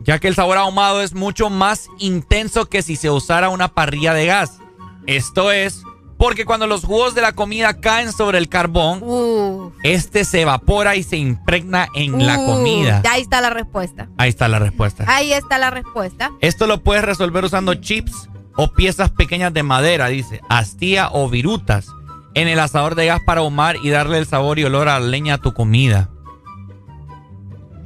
Ya 0.00 0.18
que 0.18 0.26
el 0.26 0.34
sabor 0.34 0.58
ahumado 0.58 1.00
es 1.00 1.14
mucho 1.14 1.48
más 1.48 1.86
intenso 2.00 2.68
que 2.68 2.82
si 2.82 2.96
se 2.96 3.08
usara 3.08 3.50
una 3.50 3.68
parrilla 3.68 4.14
de 4.14 4.26
gas. 4.26 4.58
Esto 5.06 5.52
es 5.52 5.84
porque 6.20 6.44
cuando 6.44 6.66
los 6.66 6.84
jugos 6.84 7.14
de 7.14 7.22
la 7.22 7.32
comida 7.32 7.80
caen 7.80 8.12
sobre 8.12 8.36
el 8.36 8.50
carbón, 8.50 9.72
este 9.82 10.26
se 10.26 10.42
evapora 10.42 10.94
y 10.94 11.02
se 11.02 11.16
impregna 11.16 11.88
en 11.94 12.26
la 12.26 12.36
comida. 12.36 13.02
Ahí 13.10 13.22
está 13.22 13.40
la 13.40 13.48
respuesta. 13.48 14.06
Ahí 14.18 14.28
está 14.28 14.46
la 14.46 14.58
respuesta. 14.58 15.06
Ahí 15.08 15.32
está 15.32 15.56
la 15.56 15.70
respuesta. 15.70 16.30
Esto 16.42 16.66
lo 16.66 16.82
puedes 16.82 17.06
resolver 17.06 17.42
usando 17.42 17.72
chips 17.72 18.28
o 18.54 18.68
piezas 18.74 19.10
pequeñas 19.10 19.54
de 19.54 19.62
madera, 19.62 20.08
dice, 20.08 20.42
astilla 20.50 21.08
o 21.10 21.30
virutas, 21.30 21.86
en 22.34 22.48
el 22.48 22.60
asador 22.60 22.96
de 22.96 23.06
gas 23.06 23.20
para 23.24 23.40
ahumar 23.40 23.76
y 23.82 23.88
darle 23.88 24.18
el 24.18 24.26
sabor 24.26 24.58
y 24.58 24.64
olor 24.64 24.90
a 24.90 25.00
la 25.00 25.06
leña 25.06 25.36
a 25.36 25.38
tu 25.38 25.54
comida. 25.54 26.10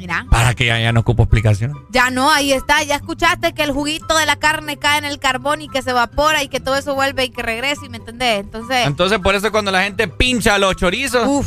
Mira. 0.05 0.27
Para 0.29 0.53
que 0.53 0.67
ya, 0.67 0.79
ya 0.79 0.93
no 0.93 1.01
ocupo 1.01 1.23
explicación. 1.23 1.73
Ya 1.89 2.11
no, 2.11 2.31
ahí 2.31 2.53
está. 2.53 2.83
Ya 2.83 2.97
escuchaste 2.97 3.55
que 3.55 3.63
el 3.63 3.73
juguito 3.73 4.19
de 4.19 4.27
la 4.27 4.37
carne 4.37 4.77
cae 4.77 4.99
en 4.99 5.07
el 5.07 5.19
carbón 5.19 5.63
y 5.63 5.69
que 5.71 5.81
se 5.81 5.91
evapora 5.91 6.43
y 6.43 6.49
que 6.49 6.61
todo 6.61 6.77
eso 6.77 6.95
vuelve 6.95 7.25
y 7.25 7.31
que 7.31 7.43
regrese, 7.43 7.89
¿me 7.89 7.97
entendés? 7.97 8.41
Entonces, 8.41 8.87
Entonces, 8.87 9.19
por 9.21 9.35
eso 9.35 9.51
cuando 9.51 9.71
la 9.71 9.83
gente 9.83 10.07
pincha 10.07 10.59
los 10.59 10.77
chorizos, 10.77 11.47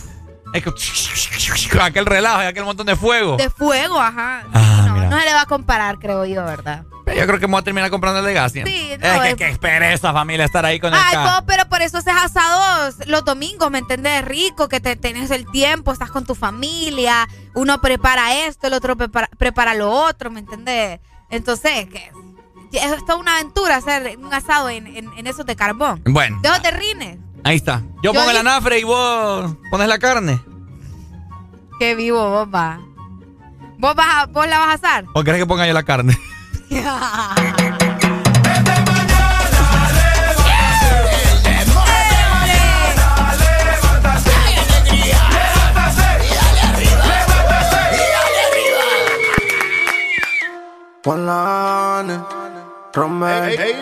es 0.53 0.63
que 0.63 1.79
aquel 1.79 2.07
relajo 2.07 2.41
y 2.41 2.45
aquel 2.45 2.63
montón 2.63 2.87
de 2.87 2.95
fuego. 2.95 3.37
de 3.37 3.51
fuego, 3.51 3.99
ajá. 3.99 4.41
Ah, 4.51 4.85
no, 4.87 4.93
mira. 4.95 5.09
no 5.09 5.19
se 5.19 5.25
le 5.25 5.33
va 5.35 5.41
a 5.41 5.45
comparar, 5.45 5.99
creo 5.99 6.25
yo, 6.25 6.43
¿verdad? 6.43 6.83
Yo 7.15 7.25
creo 7.25 7.39
que 7.39 7.47
me 7.47 7.51
voy 7.53 7.61
a 7.61 7.63
terminar 7.63 7.89
comprando 7.89 8.19
el 8.19 8.25
de 8.25 8.33
gas. 8.33 8.51
Sí, 8.51 8.61
es 8.65 8.99
no, 8.99 9.35
que 9.37 9.49
es- 9.49 9.57
pereza 9.57 10.13
familia 10.13 10.45
estar 10.45 10.65
ahí 10.65 10.79
con 10.79 10.93
el 10.93 10.99
Ay, 11.01 11.15
po, 11.15 11.45
pero 11.47 11.67
por 11.69 11.81
eso 11.81 11.97
haces 11.97 12.13
asados 12.15 12.95
los 13.07 13.23
domingos, 13.25 13.71
¿me 13.71 13.79
entendés? 13.79 14.23
Rico, 14.25 14.67
que 14.69 14.79
te 14.79 14.95
tenés 14.95 15.31
el 15.31 15.49
tiempo, 15.49 15.91
estás 15.91 16.11
con 16.11 16.25
tu 16.25 16.35
familia, 16.35 17.27
uno 17.55 17.79
prepara 17.81 18.45
esto, 18.45 18.67
el 18.67 18.73
otro 18.73 18.95
prepara, 18.95 19.29
prepara 19.37 19.73
lo 19.73 19.89
otro, 19.89 20.29
¿me 20.31 20.39
entendés? 20.41 20.99
Entonces, 21.29 21.87
que 21.87 22.11
es 22.73 23.05
toda 23.05 23.15
una 23.15 23.35
aventura 23.35 23.77
hacer 23.77 24.17
un 24.17 24.33
asado 24.33 24.69
en, 24.69 24.87
en, 24.87 25.09
en 25.17 25.27
esos 25.27 25.45
de 25.45 25.55
carbón. 25.55 26.01
Bueno, 26.05 26.39
¿De 26.41 26.49
dónde 26.49 26.71
rines? 26.71 27.17
ahí 27.43 27.55
está. 27.55 27.81
Yo, 28.03 28.11
Yo 28.11 28.13
pongo 28.13 28.29
el 28.31 28.37
anafre 28.37 28.79
y 28.79 28.83
vos 28.83 29.55
pones 29.71 29.87
la 29.87 29.97
carne. 29.99 30.39
Qué 31.79 31.95
vivo 31.95 32.29
vos 32.29 32.47
va. 32.53 32.79
¿Vos, 33.79 33.95
vas 33.95 34.07
a- 34.09 34.25
¿Vos 34.25 34.47
la 34.47 34.59
vas 34.59 34.69
a 34.69 34.73
asar? 34.73 35.05
¿O 35.13 35.23
querés 35.23 35.39
que 35.39 35.45
ponga 35.45 35.65
yo 35.67 35.73
la 35.73 35.83
carne? 35.83 36.17
Juan 52.93 53.23
hey, 53.23 53.55
hey, 53.57 53.73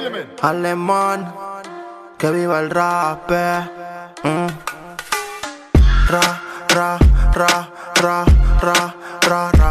Alemán, 0.42 1.34
que 2.20 2.30
viva 2.30 2.60
el 2.60 2.70
rap. 2.70 3.32
Eh. 3.32 3.68
Mm. 4.24 4.48
Ra, 6.08 6.40
ra, 6.70 7.00
ra, 7.34 7.68
ra, 7.96 8.26
ra, 8.62 8.94
ra, 9.28 9.52
ra. 9.52 9.65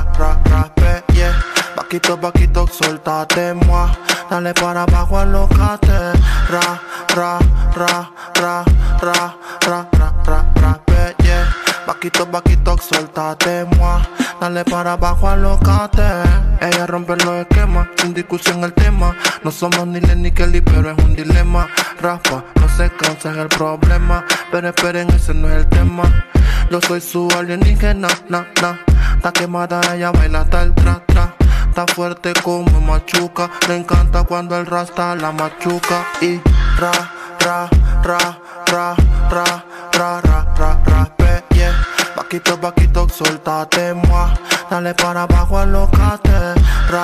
Vaquito, 1.85 2.17
vaquito, 2.17 2.67
suéltate, 2.67 3.53
moi. 3.53 3.91
Dale 4.31 4.55
para 4.55 4.85
abajo, 4.85 5.19
alocate. 5.19 6.17
Ra, 6.49 6.81
ra, 7.15 7.39
ra, 7.77 8.11
ra, 8.41 8.65
ra, 9.03 9.37
ra, 9.67 9.89
ra, 9.93 10.15
ra, 10.25 10.45
rape, 10.57 11.15
yeah. 11.23 11.47
Vaquito, 11.87 12.25
vaquito, 12.25 12.79
suéltate, 12.79 13.67
moi. 13.77 14.01
Dale 14.41 14.65
para 14.65 14.93
abajo, 14.93 15.29
alocate. 15.29 16.03
Ella 16.63 16.87
rompe 16.87 17.17
los 17.17 17.35
esquemas, 17.43 17.87
sin 17.99 18.15
discusión 18.15 18.65
el 18.65 18.73
tema. 18.73 19.15
No 19.45 19.51
somos 19.51 19.87
ni 19.87 20.01
Len 20.01 20.23
ni 20.23 20.33
Kelly, 20.33 20.63
pero 20.63 20.91
es 20.91 21.05
un 21.05 21.15
dilema. 21.15 21.69
Raspa, 22.01 22.43
no 22.55 22.69
se 22.71 22.89
cansa, 22.97 23.31
es 23.31 23.37
el 23.37 23.49
problema. 23.49 24.25
Pero 24.51 24.71
esperen, 24.71 25.11
ese 25.11 25.35
no 25.35 25.49
es 25.51 25.57
el 25.57 25.67
tema. 25.69 26.05
Yo 26.71 26.81
soy 26.81 27.03
su 27.03 27.29
alienígena, 27.39 28.09
na, 28.31 28.47
na. 28.63 28.81
Está 29.17 29.33
quemada, 29.33 29.83
ella 29.95 30.11
baila 30.13 30.41
hasta 30.41 30.63
el 30.63 30.75
tra, 30.75 31.03
tra. 31.07 31.35
Está 31.77 31.93
fuerte 31.93 32.33
como 32.45 32.81
machuca. 32.81 33.51
Le 33.67 33.79
encanta 33.79 34.23
cuando 34.23 34.57
el 34.57 34.65
rasta 34.65 35.17
la 35.17 35.33
machuca. 35.33 36.07
Y 36.21 36.41
ra, 36.79 36.93
ra, 37.41 37.69
ra, 38.05 38.39
ra, 38.67 38.95
ra, 39.29 39.65
ra, 39.93 40.21
ra, 40.21 40.55
ra, 40.57 40.79
ra, 40.87 41.45
yeah. 41.51 41.75
Vaquito, 42.15 42.57
vaquito, 42.59 43.09
suéltate, 43.09 43.93
moi. 43.93 44.31
Dale 44.71 44.95
para 44.95 45.23
abajo, 45.23 45.59
alocate. 45.59 46.55
Ra, 46.93 47.03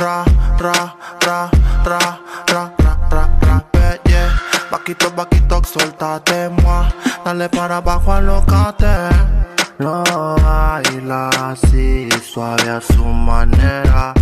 ra, 0.00 0.24
ra, 0.58 0.96
ra, 1.20 1.50
ra, 1.84 2.18
ra, 2.48 2.72
ra, 2.78 2.98
ra, 3.12 3.64
ra, 3.72 3.98
yeah. 4.04 4.34
Vaquito, 4.68 5.12
vaquito, 5.12 5.62
suéltate, 5.62 6.48
moi. 6.48 6.90
Dale 7.24 7.48
para 7.48 7.76
abajo, 7.76 8.12
alocate. 8.12 9.57
Lo 9.78 10.02
baila 10.02 11.30
así, 11.52 12.08
suave 12.20 12.68
a 12.68 12.80
su 12.80 13.04
manera, 13.04 14.12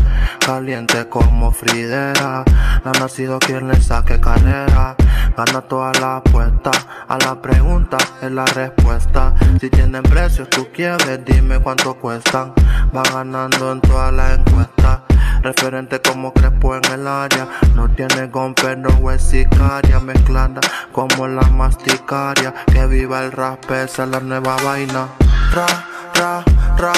caliente 0.45 1.09
como 1.09 1.51
Fridera. 1.51 2.45
No 2.85 2.91
ha 2.91 3.01
nacido 3.01 3.39
quien 3.39 3.67
le 3.69 3.81
saque 3.81 4.21
carrera, 4.21 4.95
gana 5.35 5.63
toda 5.63 5.93
la 5.99 6.17
apuesta. 6.17 6.71
A 7.09 7.17
la 7.17 7.41
pregunta 7.41 7.97
es 8.21 8.31
la 8.31 8.45
respuesta. 8.45 9.35
Si 9.59 9.71
tienen 9.71 10.03
precios, 10.03 10.51
tú 10.51 10.69
quieres, 10.75 11.25
dime 11.25 11.59
cuánto 11.59 11.95
cuestan. 11.95 12.53
Va 12.95 13.03
ganando 13.05 13.73
en 13.73 13.81
todas 13.81 14.13
las 14.13 14.39
encuestas. 14.39 15.01
Referente 15.43 16.03
como 16.03 16.35
Crespo 16.35 16.77
en 16.77 16.85
el 16.93 17.07
área. 17.07 17.49
No 17.75 17.89
tiene 17.89 18.27
gon, 18.27 18.53
pero 18.55 18.91
es 19.11 19.23
sicaria. 19.23 20.01
Mezclada 20.01 20.61
como 20.93 21.27
la 21.27 21.49
masticaria. 21.49 22.53
Que 22.67 22.87
viva 22.87 23.25
el 23.25 23.33
rap, 23.33 23.71
esa 23.71 24.05
es 24.05 24.11
la 24.11 24.21
nueva 24.21 24.57
vaina. 24.63 25.09
Ra, 25.57 25.67
ra, 26.13 26.45
ra, 26.77 26.93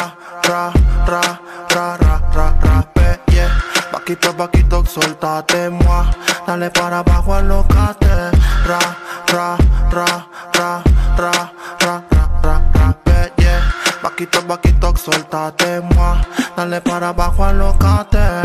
ra, 0.48 0.72
ra, 1.06 1.22
ra, 1.70 1.96
ra, 2.02 2.20
ra, 2.34 2.46
ra, 2.60 2.82
pe, 2.92 3.20
yeah. 3.30 3.48
Vaquito, 3.92 4.32
vaquito, 4.32 4.84
suéltate, 4.84 5.70
moi. 5.70 6.04
Dale 6.44 6.68
para 6.70 6.98
abajo, 6.98 7.34
alocate. 7.34 8.32
Ra, 8.66 8.80
ra, 9.28 9.56
ra, 9.92 10.26
ra, 10.54 10.82
ra, 11.18 11.42
ra, 11.78 12.02
ra, 12.10 12.24
ra, 12.42 12.62
ra, 12.74 12.92
pe, 13.04 13.32
yeah. 13.36 13.62
Vaquito, 14.02 14.42
vaquito, 14.42 14.92
suéltate, 14.96 15.80
moi. 15.94 16.18
Dale 16.56 16.80
para 16.80 17.10
abajo, 17.10 17.44
alocate. 17.44 18.42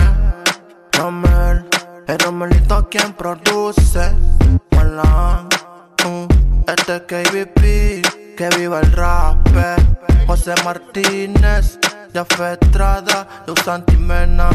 Romel, 0.92 1.66
el 2.06 2.20
Romelito 2.20 2.88
quien 2.88 3.14
produce. 3.14 4.16
Juan 4.74 5.50
mm, 6.06 6.28
este 6.68 6.98
es 6.98 7.02
KBP, 7.02 8.03
que 8.36 8.50
viva 8.58 8.80
el 8.80 8.92
rap. 8.92 9.38
José 10.28 10.54
Martínez, 10.64 11.78
ya 12.14 12.22
Estrada, 12.22 13.28
yo 13.46 13.54
Santimena, 13.64 14.50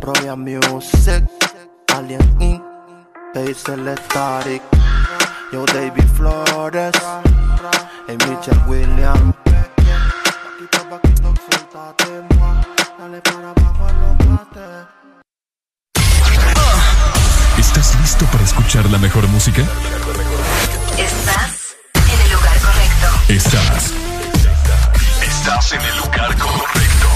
Roya 0.00 0.36
Music, 0.36 1.24
Alien 1.94 2.36
Inc., 2.40 2.62
yo 5.52 5.64
David 5.66 6.08
Flores, 6.16 6.92
y 8.08 8.12
Michelle 8.12 8.60
Williams. 8.66 9.34
¿Estás 17.58 18.00
listo 18.00 18.24
para 18.26 18.44
escuchar 18.44 18.86
la 18.90 18.98
mejor 18.98 19.26
música? 19.28 19.62
Estás 20.98 21.76
Estás. 23.28 23.92
Estás 25.22 25.72
en 25.72 25.80
el 25.80 25.96
lugar 25.98 26.36
correcto. 26.38 27.08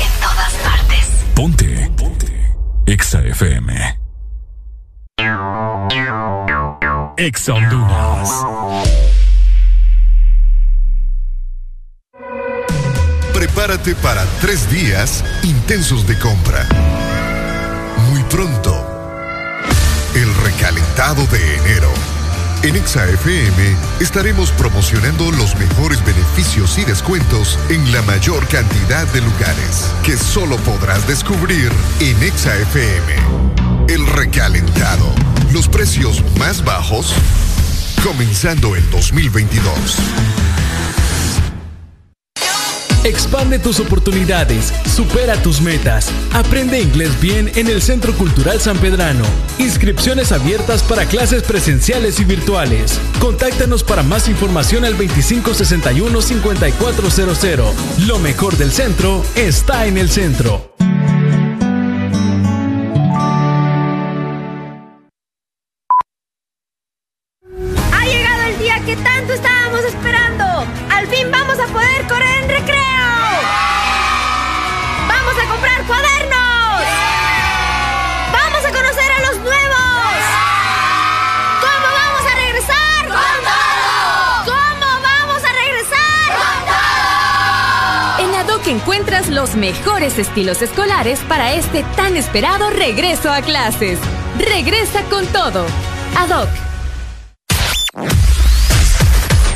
En 0.00 0.20
todas 0.20 0.52
partes. 0.62 1.06
Ponte. 1.34 1.90
Ponte. 1.96 2.56
Exa 2.86 3.20
FM. 3.20 3.98
Exa 7.16 7.54
Honduras. 7.54 8.30
Prepárate 13.32 13.94
para 13.96 14.24
tres 14.40 14.70
días 14.70 15.24
intensos 15.42 16.06
de 16.06 16.18
compra. 16.18 16.66
Muy 18.10 18.22
pronto. 18.24 18.86
El 20.14 20.34
recalentado 20.36 21.26
de 21.26 21.56
enero 21.56 21.90
en 22.62 22.76
ExaFM 22.76 23.74
estaremos 24.00 24.52
promocionando 24.52 25.32
los 25.32 25.56
mejores 25.56 26.04
beneficios 26.04 26.76
y 26.76 26.84
descuentos 26.84 27.58
en 27.70 27.90
la 27.90 28.02
mayor 28.02 28.46
cantidad 28.48 29.06
de 29.14 29.22
lugares 29.22 29.90
que 30.04 30.18
solo 30.18 30.58
podrás 30.58 31.06
descubrir 31.08 31.72
en 32.00 32.22
ExaFM. 32.22 33.14
El 33.88 34.06
recalentado, 34.06 35.06
los 35.52 35.68
precios 35.68 36.22
más 36.38 36.62
bajos, 36.62 37.14
comenzando 38.04 38.76
el 38.76 38.90
2022. 38.90 40.49
Expande 43.02 43.58
tus 43.58 43.80
oportunidades, 43.80 44.74
supera 44.94 45.42
tus 45.42 45.62
metas, 45.62 46.10
aprende 46.34 46.82
inglés 46.82 47.18
bien 47.18 47.50
en 47.54 47.68
el 47.68 47.80
Centro 47.80 48.12
Cultural 48.12 48.60
San 48.60 48.76
Pedrano. 48.76 49.24
Inscripciones 49.58 50.32
abiertas 50.32 50.82
para 50.82 51.06
clases 51.06 51.42
presenciales 51.42 52.20
y 52.20 52.24
virtuales. 52.24 53.00
Contáctanos 53.18 53.84
para 53.84 54.02
más 54.02 54.28
información 54.28 54.84
al 54.84 54.98
2561-5400. 54.98 57.72
Lo 58.06 58.18
mejor 58.18 58.58
del 58.58 58.70
centro 58.70 59.24
está 59.34 59.86
en 59.86 59.96
el 59.96 60.10
centro. 60.10 60.70
encuentras 88.90 89.28
los 89.28 89.54
mejores 89.54 90.18
estilos 90.18 90.62
escolares 90.62 91.20
para 91.28 91.52
este 91.52 91.84
tan 91.94 92.16
esperado 92.16 92.70
regreso 92.70 93.30
a 93.30 93.40
clases. 93.40 94.00
Regresa 94.36 95.04
con 95.04 95.24
todo. 95.28 95.64
Ad 96.16 96.30
hoc. 96.30 96.48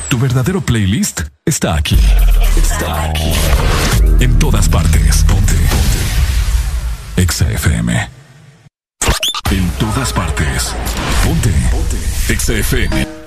Tu 0.08 0.18
verdadero 0.20 0.60
playlist 0.60 1.22
está 1.44 1.74
aquí. 1.74 1.98
Está 2.56 3.06
aquí. 3.06 3.32
En 4.20 4.38
todas 4.38 4.68
partes. 4.68 5.24
Ponte. 5.24 5.54
Ponte. 5.54 7.20
Exa 7.20 7.50
FM. 7.50 8.08
En 9.50 9.68
todas 9.80 10.12
partes. 10.12 10.72
Ponte. 11.24 11.50
Ponte. 11.72 12.32
Exa 12.32 12.52
FM. 12.52 13.23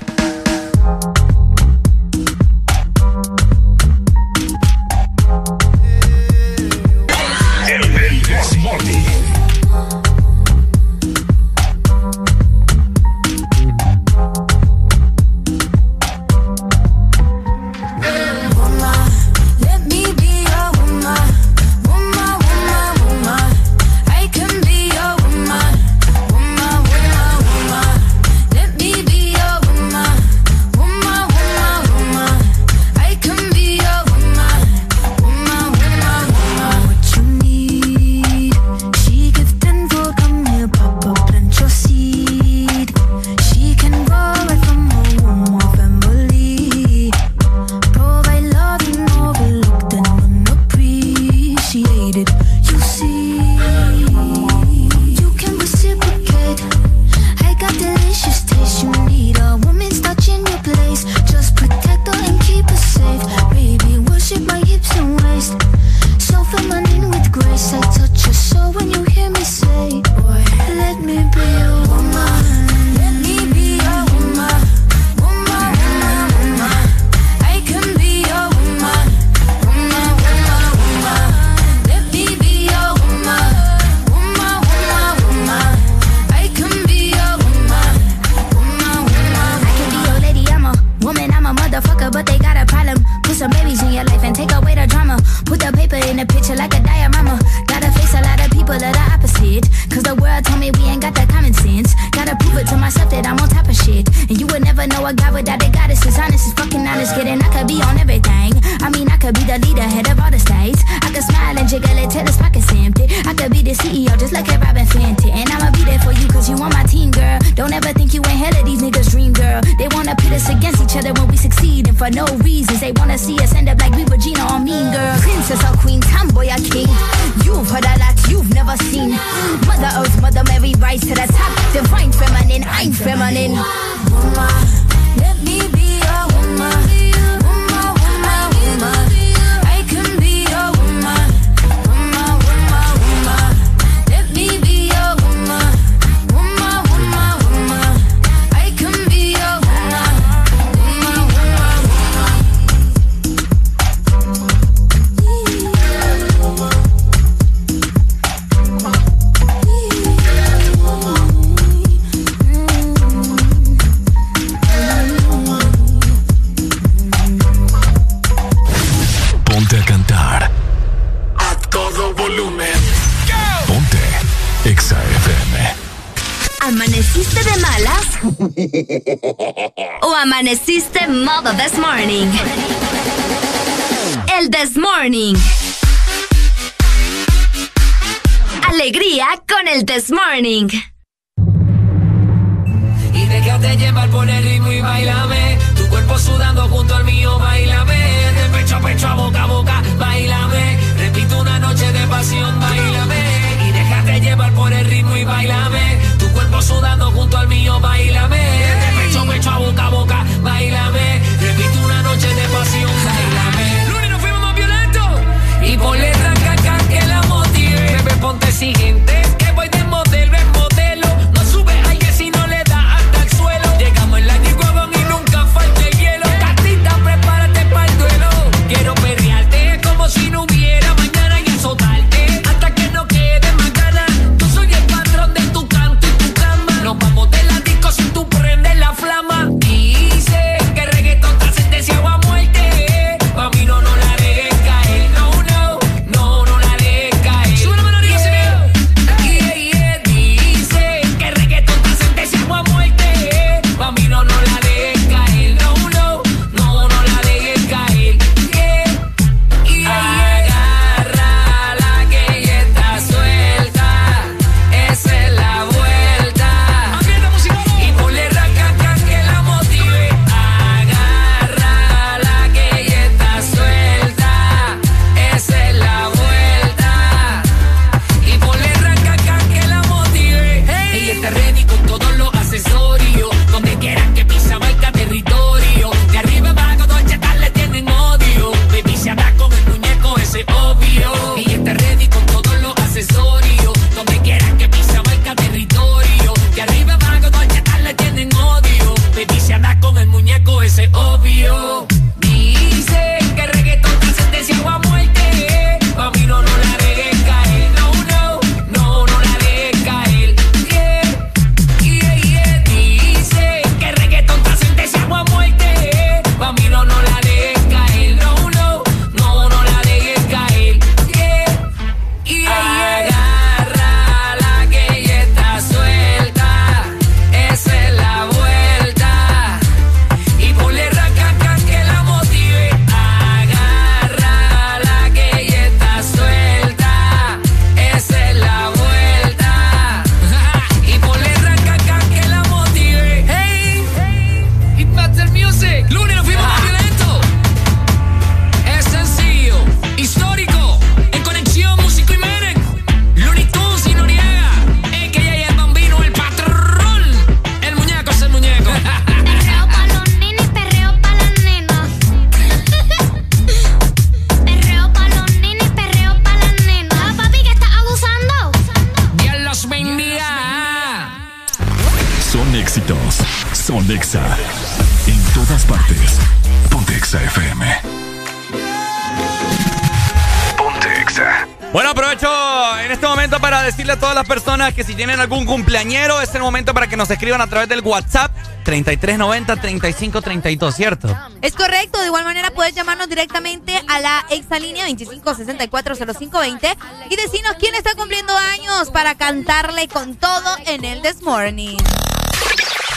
que 386.97 386.99
nos 386.99 387.11
escriban 387.11 387.41
a 387.41 387.47
través 387.47 387.69
del 387.69 387.81
WhatsApp 387.81 388.31
3390-3532, 388.65 390.73
¿cierto? 390.73 391.15
Es 391.43 391.53
correcto. 391.53 391.99
De 391.99 392.07
igual 392.07 392.23
manera, 392.23 392.49
puedes 392.49 392.73
llamarnos 392.73 393.07
directamente 393.07 393.79
a 393.87 393.99
la 393.99 394.25
exalínea 394.31 394.87
25640520 394.87 396.75
y 397.11 397.15
decirnos 397.15 397.53
quién 397.59 397.75
está 397.75 397.93
cumpliendo 397.93 398.35
años 398.35 398.89
para 398.89 399.13
cantarle 399.13 399.87
con 399.87 400.15
todo 400.15 400.57
en 400.65 400.85
el 400.85 401.03
This 401.03 401.21
Morning. 401.21 401.77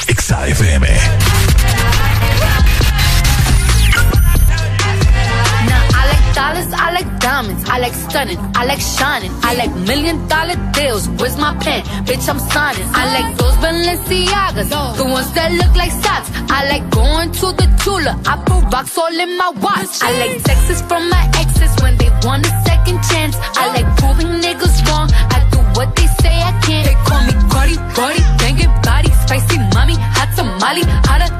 XAFM. 0.09 0.87
dollars, 6.41 6.73
I 6.73 6.91
like 6.93 7.21
diamonds, 7.21 7.69
I 7.69 7.79
like 7.79 7.95
stunning, 7.95 8.39
I 8.55 8.65
like 8.65 8.81
shining, 8.81 9.31
I 9.43 9.55
like 9.55 9.75
million 9.87 10.27
dollar 10.29 10.57
deals. 10.73 11.09
Where's 11.09 11.37
my 11.37 11.57
pen? 11.59 11.85
bitch, 12.11 12.29
I'm 12.29 12.41
signing. 12.51 12.89
I 12.93 13.05
like 13.15 13.37
those 13.39 13.57
Balenciagas, 13.63 14.69
the 14.99 15.05
ones 15.05 15.31
that 15.35 15.53
look 15.53 15.75
like 15.77 15.93
socks. 16.03 16.29
I 16.51 16.67
like 16.69 16.85
going 16.91 17.31
to 17.41 17.47
the 17.55 17.67
Tula, 17.83 18.19
I 18.27 18.35
put 18.45 18.63
rocks 18.73 18.99
all 18.99 19.15
in 19.25 19.39
my 19.39 19.51
watch. 19.63 20.03
I 20.03 20.11
like 20.19 20.43
texts 20.43 20.83
from 20.89 21.09
my 21.09 21.25
exes 21.39 21.73
when 21.83 21.97
they 21.99 22.11
want 22.27 22.47
a 22.47 22.53
second 22.67 22.99
chance. 23.11 23.37
I 23.63 23.65
like 23.75 23.89
proving 23.99 24.43
niggas 24.43 24.77
wrong, 24.87 25.09
I 25.35 25.39
do 25.53 25.61
what 25.79 25.95
they 25.95 26.09
say 26.23 26.35
I 26.35 26.53
can't. 26.67 26.85
They 26.89 26.99
call 27.07 27.23
me 27.29 27.35
Cardi, 27.53 27.77
Cardi, 27.95 28.23
banging 28.43 28.75
body, 28.83 29.11
spicy 29.23 29.59
mommy, 29.75 29.97
hot 30.19 30.35
tamale, 30.35 30.83
hotter 31.07 31.40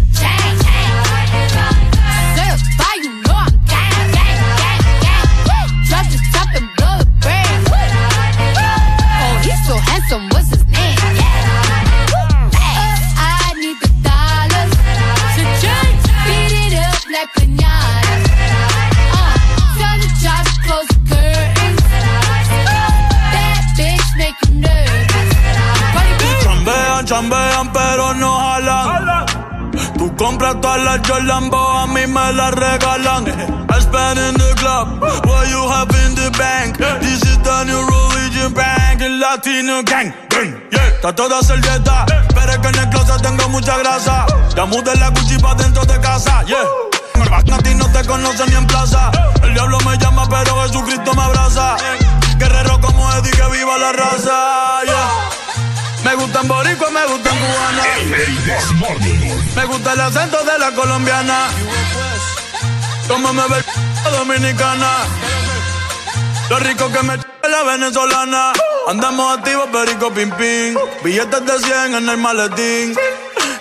las 30.77 30.99
Jolambo, 31.07 31.57
a 31.57 31.87
mí 31.87 32.07
me 32.07 32.33
las 32.33 32.53
regalan. 32.53 33.27
I 33.27 33.79
spend 33.79 34.19
in 34.19 34.33
the 34.35 34.53
club, 34.57 35.01
what 35.25 35.47
you 35.49 35.67
have 35.69 35.89
in 36.05 36.15
the 36.15 36.29
bank. 36.37 36.77
This 37.01 37.21
is 37.23 37.37
the 37.39 37.63
new 37.65 37.81
religion 37.85 38.53
bank, 38.53 39.01
el 39.01 39.19
latino 39.19 39.83
gang. 39.83 40.13
gang, 40.29 40.55
Yeah, 40.71 40.87
está 40.87 41.13
toda 41.15 41.41
servieta, 41.41 42.05
pero 42.33 42.51
es 42.51 42.57
que 42.59 42.67
en 42.67 42.79
el 42.79 42.89
closet 42.89 43.21
tengo 43.21 43.49
mucha 43.49 43.77
grasa. 43.77 44.25
Ya 44.55 44.65
mudé 44.65 44.95
la 44.97 45.09
Gucci 45.09 45.37
pa' 45.39 45.55
dentro 45.55 45.85
de 45.85 45.99
casa, 45.99 46.43
yeah. 46.43 46.65
A 47.31 47.41
ti 47.43 47.73
no 47.75 47.89
te 47.91 48.05
conocen 48.05 48.49
ni 48.49 48.55
en 48.55 48.67
plaza. 48.67 49.11
El 49.43 49.53
diablo 49.53 49.77
me 49.85 49.97
llama, 49.97 50.27
pero 50.29 50.61
Jesucristo 50.63 51.13
me 51.13 51.21
abraza. 51.21 51.77
Guerrero 52.37 52.79
como 52.81 53.11
Eddie, 53.13 53.31
que 53.31 53.57
viva 53.57 53.77
la 53.77 53.91
raza. 53.93 54.60
Me 56.03 56.15
gustan 56.15 56.47
boricua, 56.47 56.89
me 56.89 57.05
gustan 57.07 57.37
cubana. 57.37 57.83
Me 59.55 59.65
gusta 59.65 59.93
el 59.93 60.01
acento 60.01 60.37
de 60.43 60.57
la 60.59 60.71
colombiana. 60.71 61.47
Como 63.07 63.33
me 63.33 63.47
ve 63.47 63.57
el 64.05 64.11
dominicana. 64.13 64.89
Lo 66.49 66.59
rico 66.59 66.91
que 66.91 67.03
me 67.03 67.13
ch- 67.17 67.25
la 67.49 67.63
venezolana. 67.63 68.53
Andamos 68.89 69.37
activos, 69.37 69.67
perico 69.71 70.11
pim 70.11 70.31
pim. 70.31 70.75
Billetes 71.03 71.45
de 71.45 71.59
100 71.59 71.95
en 71.95 72.09
el 72.09 72.17
maletín. 72.17 72.95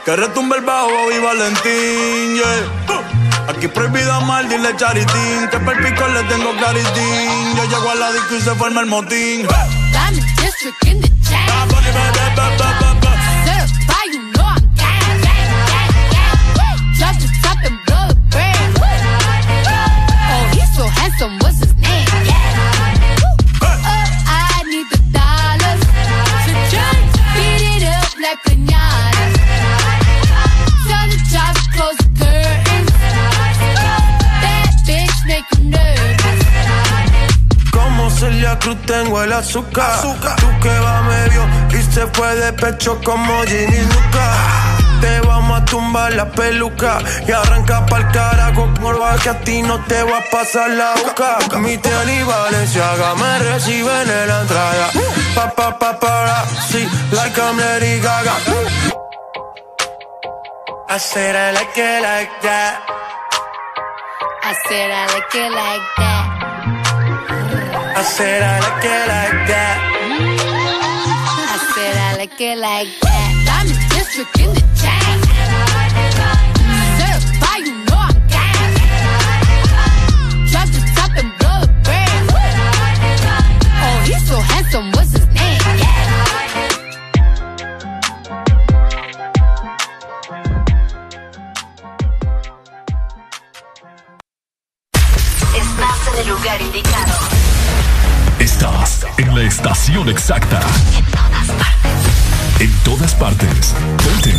Que 0.05 0.17
retumbe 0.17 0.57
el 0.57 0.65
bajo 0.65 0.91
y 1.15 1.19
Valentín, 1.21 2.35
yeah. 2.37 3.49
Aquí 3.49 3.69
prohibido 3.69 4.13
amar, 4.15 4.49
dile 4.49 4.75
charitín. 4.77 5.47
Que 5.51 5.59
per 5.61 5.77
pico 5.85 6.09
le 6.09 6.23
tengo 6.25 6.57
claritín. 6.57 7.57
Yo 7.57 7.65
llego 7.65 7.91
a 7.91 7.95
la 7.97 8.13
disco 8.13 8.35
y 8.37 8.41
se 8.41 8.55
forma 8.55 8.81
el 8.81 8.87
motín. 8.87 9.47
Diamond 9.93 10.25
District 10.41 10.85
in 10.87 11.01
the 11.03 11.10
El 39.23 39.33
azúcar. 39.35 40.01
Tú 40.01 40.49
que 40.63 40.79
va 40.79 41.03
medio 41.03 41.47
y 41.79 41.83
se 41.93 42.07
fue 42.07 42.35
de 42.37 42.53
pecho 42.55 42.99
como 43.05 43.43
Ginny 43.43 43.83
Luca. 43.83 44.27
Te 45.01 45.21
vamos 45.21 45.61
a 45.61 45.65
tumbar 45.67 46.15
la 46.15 46.31
peluca 46.31 46.99
y 47.27 47.33
arranca 47.33 47.85
pa'l 47.87 48.11
carajo 48.13 48.67
morba 48.81 49.17
que 49.23 49.29
a 49.29 49.39
ti 49.41 49.61
no 49.63 49.79
te 49.85 50.03
va 50.05 50.19
a 50.19 50.31
pasar 50.31 50.71
la 50.71 50.95
boca. 50.95 51.39
Mi 51.59 51.77
tenis 51.77 52.27
Valenciaga 52.27 53.15
me 53.17 53.39
reciben 53.41 54.11
en 54.11 54.29
la 54.29 54.41
entrada. 54.41 54.91
Pa 55.35 55.51
pa 55.51 55.79
pa 55.79 55.99
para, 55.99 56.47
sí, 56.71 56.89
like 57.13 57.39
I'm 57.39 57.59
Lady 57.59 58.01
Gaga. 58.01 58.35
I 60.89 60.99
said 60.99 61.37
I 61.37 61.53
like 61.53 61.77
it 61.77 62.03
like 62.03 62.41
that. 62.43 62.81
I 64.43 64.55
said 64.67 64.91
I 64.91 65.07
like 65.13 65.35
it 65.35 65.53
like 65.53 65.89
that. 65.99 66.20
I 68.01 68.03
said 68.03 68.43
I 68.43 68.61
like 68.61 68.83
it 68.83 69.09
like 69.13 69.47
that. 69.53 69.77
I 71.53 71.59
said 71.75 71.97
I 71.99 72.17
like 72.17 72.41
it 72.41 72.57
like 72.57 72.89
that. 73.03 73.31
Diamond 73.45 73.77
District 73.93 74.41
in 74.41 74.55
the 74.57 74.65
chain. 74.81 75.21
You 75.29 75.45
know 77.85 78.01
I'm 78.01 78.25
top 80.97 81.13
and. 81.19 81.31
Oh, 83.83 83.97
he's 84.07 84.25
so 84.27 84.37
handsome, 84.41 84.93
what's 84.93 85.20
en 99.21 99.35
la 99.35 99.43
estación 99.43 100.09
exacta. 100.09 100.61
En 102.59 102.73
todas 102.85 103.15
partes. 103.15 103.75
Ponte. 104.03 104.35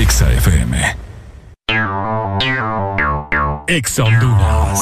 Exa 0.00 0.32
FM. 0.32 0.96
Exa 3.66 4.04
Honduras. 4.04 4.80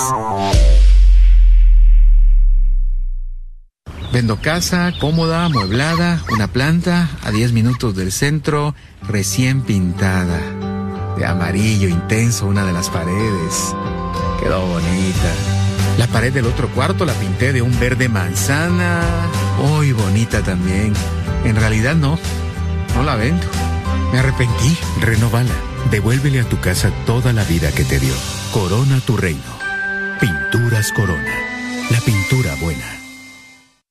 Vendo 4.12 4.41
casa 4.41 4.92
cómoda, 5.00 5.47
amueblada, 5.47 6.20
una 6.31 6.47
planta 6.47 7.08
a 7.24 7.33
10 7.33 7.52
minutos 7.52 7.97
del 7.97 8.12
centro, 8.12 8.76
recién 9.02 9.62
pintada. 9.62 10.39
De 11.16 11.26
amarillo 11.26 11.89
intenso 11.89 12.47
una 12.47 12.65
de 12.65 12.73
las 12.73 12.89
paredes. 12.89 13.74
Quedó 14.41 14.65
bonita. 14.65 15.64
La 15.99 16.07
pared 16.07 16.33
del 16.33 16.47
otro 16.47 16.69
cuarto 16.69 17.05
la 17.05 17.13
pinté 17.15 17.53
de 17.53 17.63
un 17.63 17.79
verde 17.79 18.09
manzana. 18.09 19.03
Uy, 19.59 19.93
bonita 19.93 20.43
también. 20.43 20.93
En 21.45 21.57
realidad 21.57 21.95
no. 21.95 22.19
No 22.95 23.03
la 23.03 23.17
vendo. 23.17 23.47
Me 24.13 24.19
arrepentí. 24.19 24.79
Renovala. 25.01 25.55
Devuélvele 25.91 26.41
a 26.41 26.49
tu 26.49 26.59
casa 26.61 26.91
toda 27.07 27.33
la 27.33 27.45
vida 27.45 27.73
que 27.73 27.85
te 27.85 27.99
dio. 27.99 28.15
Corona 28.53 29.01
tu 29.01 29.17
reino. 29.17 29.59
Pinturas 30.21 30.93
Corona. 30.93 31.33
La 31.91 32.01
pintura 32.01 32.55
buena. 32.61 32.93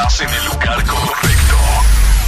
Estás 0.00 0.20
en 0.22 0.30
el 0.30 0.44
lugar 0.46 0.82
correcto. 0.86 1.56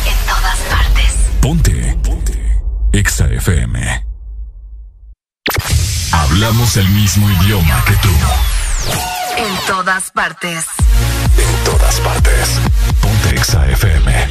En 0.04 0.26
todas 0.26 0.58
partes. 0.68 1.14
Ponte. 1.40 1.98
Ponte. 2.02 2.62
Exa 2.92 3.26
FM. 3.28 4.04
Hablamos 6.12 6.76
el 6.76 6.86
mismo 6.90 7.30
idioma 7.30 7.82
que 7.86 7.94
tú. 7.94 8.10
En 9.38 9.56
todas 9.66 10.10
partes. 10.10 10.66
En 11.38 11.64
todas 11.64 11.98
partes. 12.00 12.60
Ponte 13.00 13.36
Exa 13.36 13.66
FM. 13.70 14.28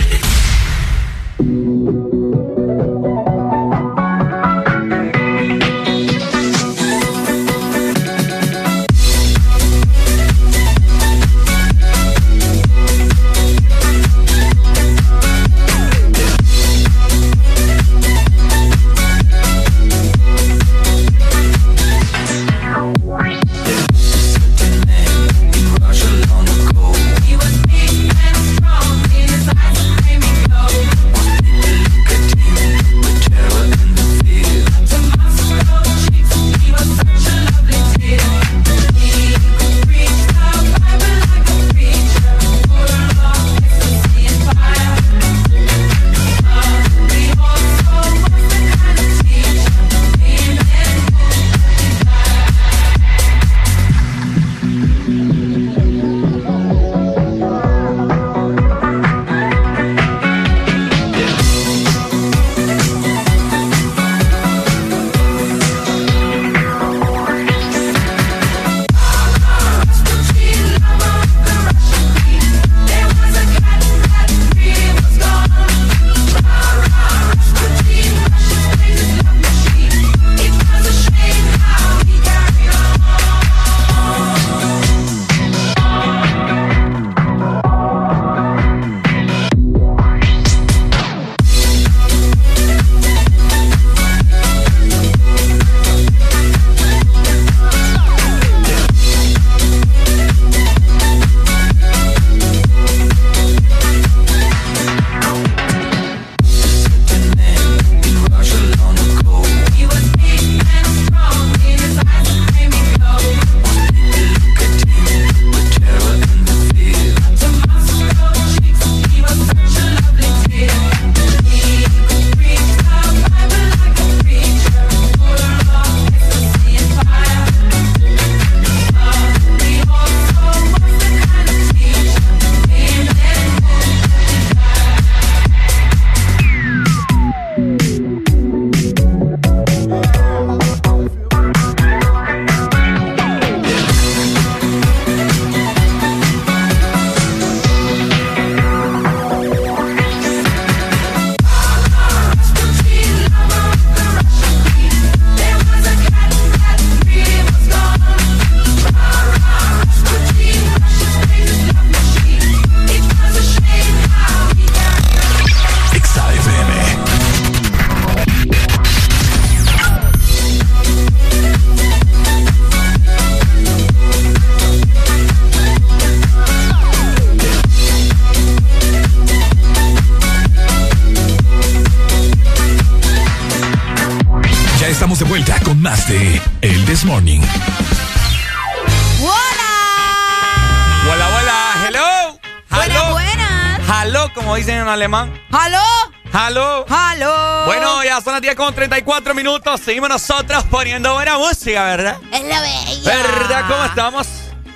34 199.78 199.78
minutos. 199.78 199.82
Seguimos 199.82 200.10
nosotros 200.10 200.64
poniendo 200.66 201.14
buena 201.14 201.38
música, 201.38 201.84
¿verdad? 201.86 202.18
Es 202.32 202.44
la 202.44 202.62
bella. 202.62 203.02
¿Verdad? 203.06 203.66
¿Cómo 203.68 203.86
estamos? 203.86 204.28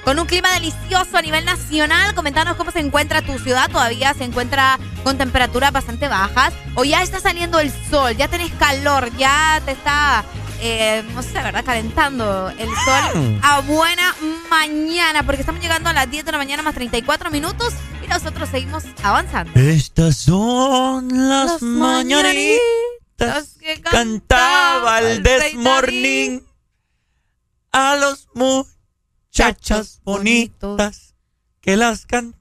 Con 0.04 0.20
un 0.20 0.28
clima 0.28 0.54
delicioso 0.54 1.18
a 1.18 1.22
nivel 1.22 1.46
nacional. 1.46 2.14
Comentanos 2.14 2.56
cómo 2.56 2.72
se 2.72 2.80
encuentra 2.80 3.22
tu 3.22 3.38
ciudad. 3.40 3.70
Todavía 3.70 4.14
se 4.14 4.24
encuentra 4.24 4.80
con 5.04 5.18
temperaturas 5.18 5.72
bastante 5.72 6.08
bajas. 6.08 6.54
O 6.76 6.84
ya 6.84 7.02
está 7.02 7.20
saliendo 7.20 7.60
el 7.60 7.72
sol, 7.90 8.16
ya 8.16 8.28
tenés 8.28 8.52
calor, 8.54 9.16
ya 9.18 9.62
te 9.66 9.72
está, 9.72 10.24
eh, 10.62 11.04
no 11.14 11.24
sé, 11.24 11.34
¿verdad? 11.34 11.66
Calentando 11.66 12.50
el 12.50 12.68
sol 12.68 13.40
a 13.42 13.62
buena 13.62 14.14
mañana. 14.50 15.24
Porque 15.24 15.42
estamos 15.42 15.62
llegando 15.62 15.90
a 15.90 15.94
las 15.94 16.10
10 16.10 16.24
de 16.26 16.32
la 16.32 16.38
mañana 16.38 16.62
más 16.62 16.76
34 16.76 17.32
minutos. 17.32 17.74
Y 18.04 18.08
nosotros 18.08 18.48
seguimos 18.50 18.84
avanzando. 19.02 19.60
Estas 19.60 20.18
son 20.18 21.08
las 21.28 21.62
mañanitas 21.64 22.60
que 23.55 23.55
cantaba 23.92 25.00
el 25.00 25.24
Desmorning 25.24 26.46
a 27.72 27.96
los 27.96 28.28
muchachas 28.34 30.02
bonitas 30.04 31.16
que 31.62 31.78
las 31.78 32.06
can... 32.06 32.36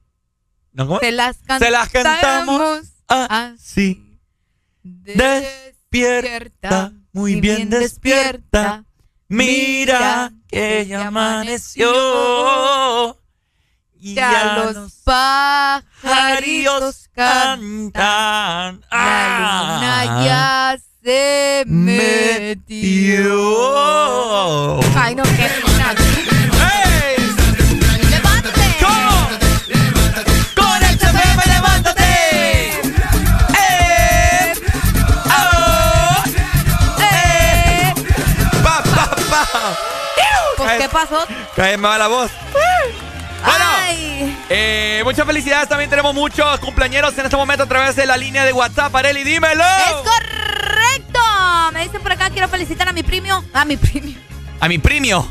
¿No, 0.71 0.87
cómo? 0.87 0.99
Se 0.99 1.11
las 1.11 1.37
Se 1.59 1.71
las 1.71 1.89
cantamos 1.89 2.81
así. 3.07 4.19
Despierta, 4.83 6.93
muy 7.11 7.41
bien 7.41 7.69
despierta. 7.69 8.85
Mira 9.27 10.31
que 10.47 10.85
ya 10.85 11.07
amaneció. 11.07 13.19
Y 13.93 14.13
Ya 14.13 14.57
los 14.57 14.93
pajarillos 15.03 17.09
cantan. 17.13 18.85
La 18.91 19.79
luna 19.79 20.25
ya 20.25 20.77
se 21.05 21.63
metió. 21.67 23.27
Ay, 24.97 25.13
no, 25.13 25.21
qué 25.21 25.51
¡Levántate! 28.09 28.77
¿Cómo? 28.81 29.29
¡Con 30.55 30.83
el 30.83 30.97
levántate! 31.53 32.81
¡Eh! 33.53 34.53
¡Oh! 35.29 36.23
¡Eh! 36.99 37.93
¡Pa, 38.63 38.81
pa, 38.83 39.05
pa! 39.29 39.45
Pues, 40.57 40.71
¿qué 40.79 40.89
pasó? 40.89 41.27
Cállame 41.55 41.87
va 41.87 41.97
la 41.99 42.07
voz. 42.07 42.31
Bueno, 43.45 43.65
eh, 44.49 45.01
muchas 45.03 45.27
felicidades. 45.27 45.69
También 45.69 45.91
tenemos 45.91 46.15
muchos 46.15 46.59
cumpleaños 46.61 47.15
en 47.15 47.25
este 47.25 47.37
momento 47.37 47.65
a 47.65 47.67
través 47.67 47.95
de 47.95 48.07
la 48.07 48.17
línea 48.17 48.43
de 48.43 48.53
WhatsApp. 48.53 48.95
Areli, 48.95 49.23
dímelo. 49.23 49.63
Es 49.63 49.93
correcto. 50.03 50.34
Dicen 51.85 52.01
por 52.01 52.11
acá, 52.11 52.31
quiero 52.31 52.47
felicitar 52.47 52.89
a 52.89 52.93
mi 52.93 53.03
primo. 53.03 53.43
A 53.53 53.63
mi 53.63 53.77
primo. 53.77 54.17
A 54.59 54.67
mi 54.67 54.79
primio. 54.79 55.23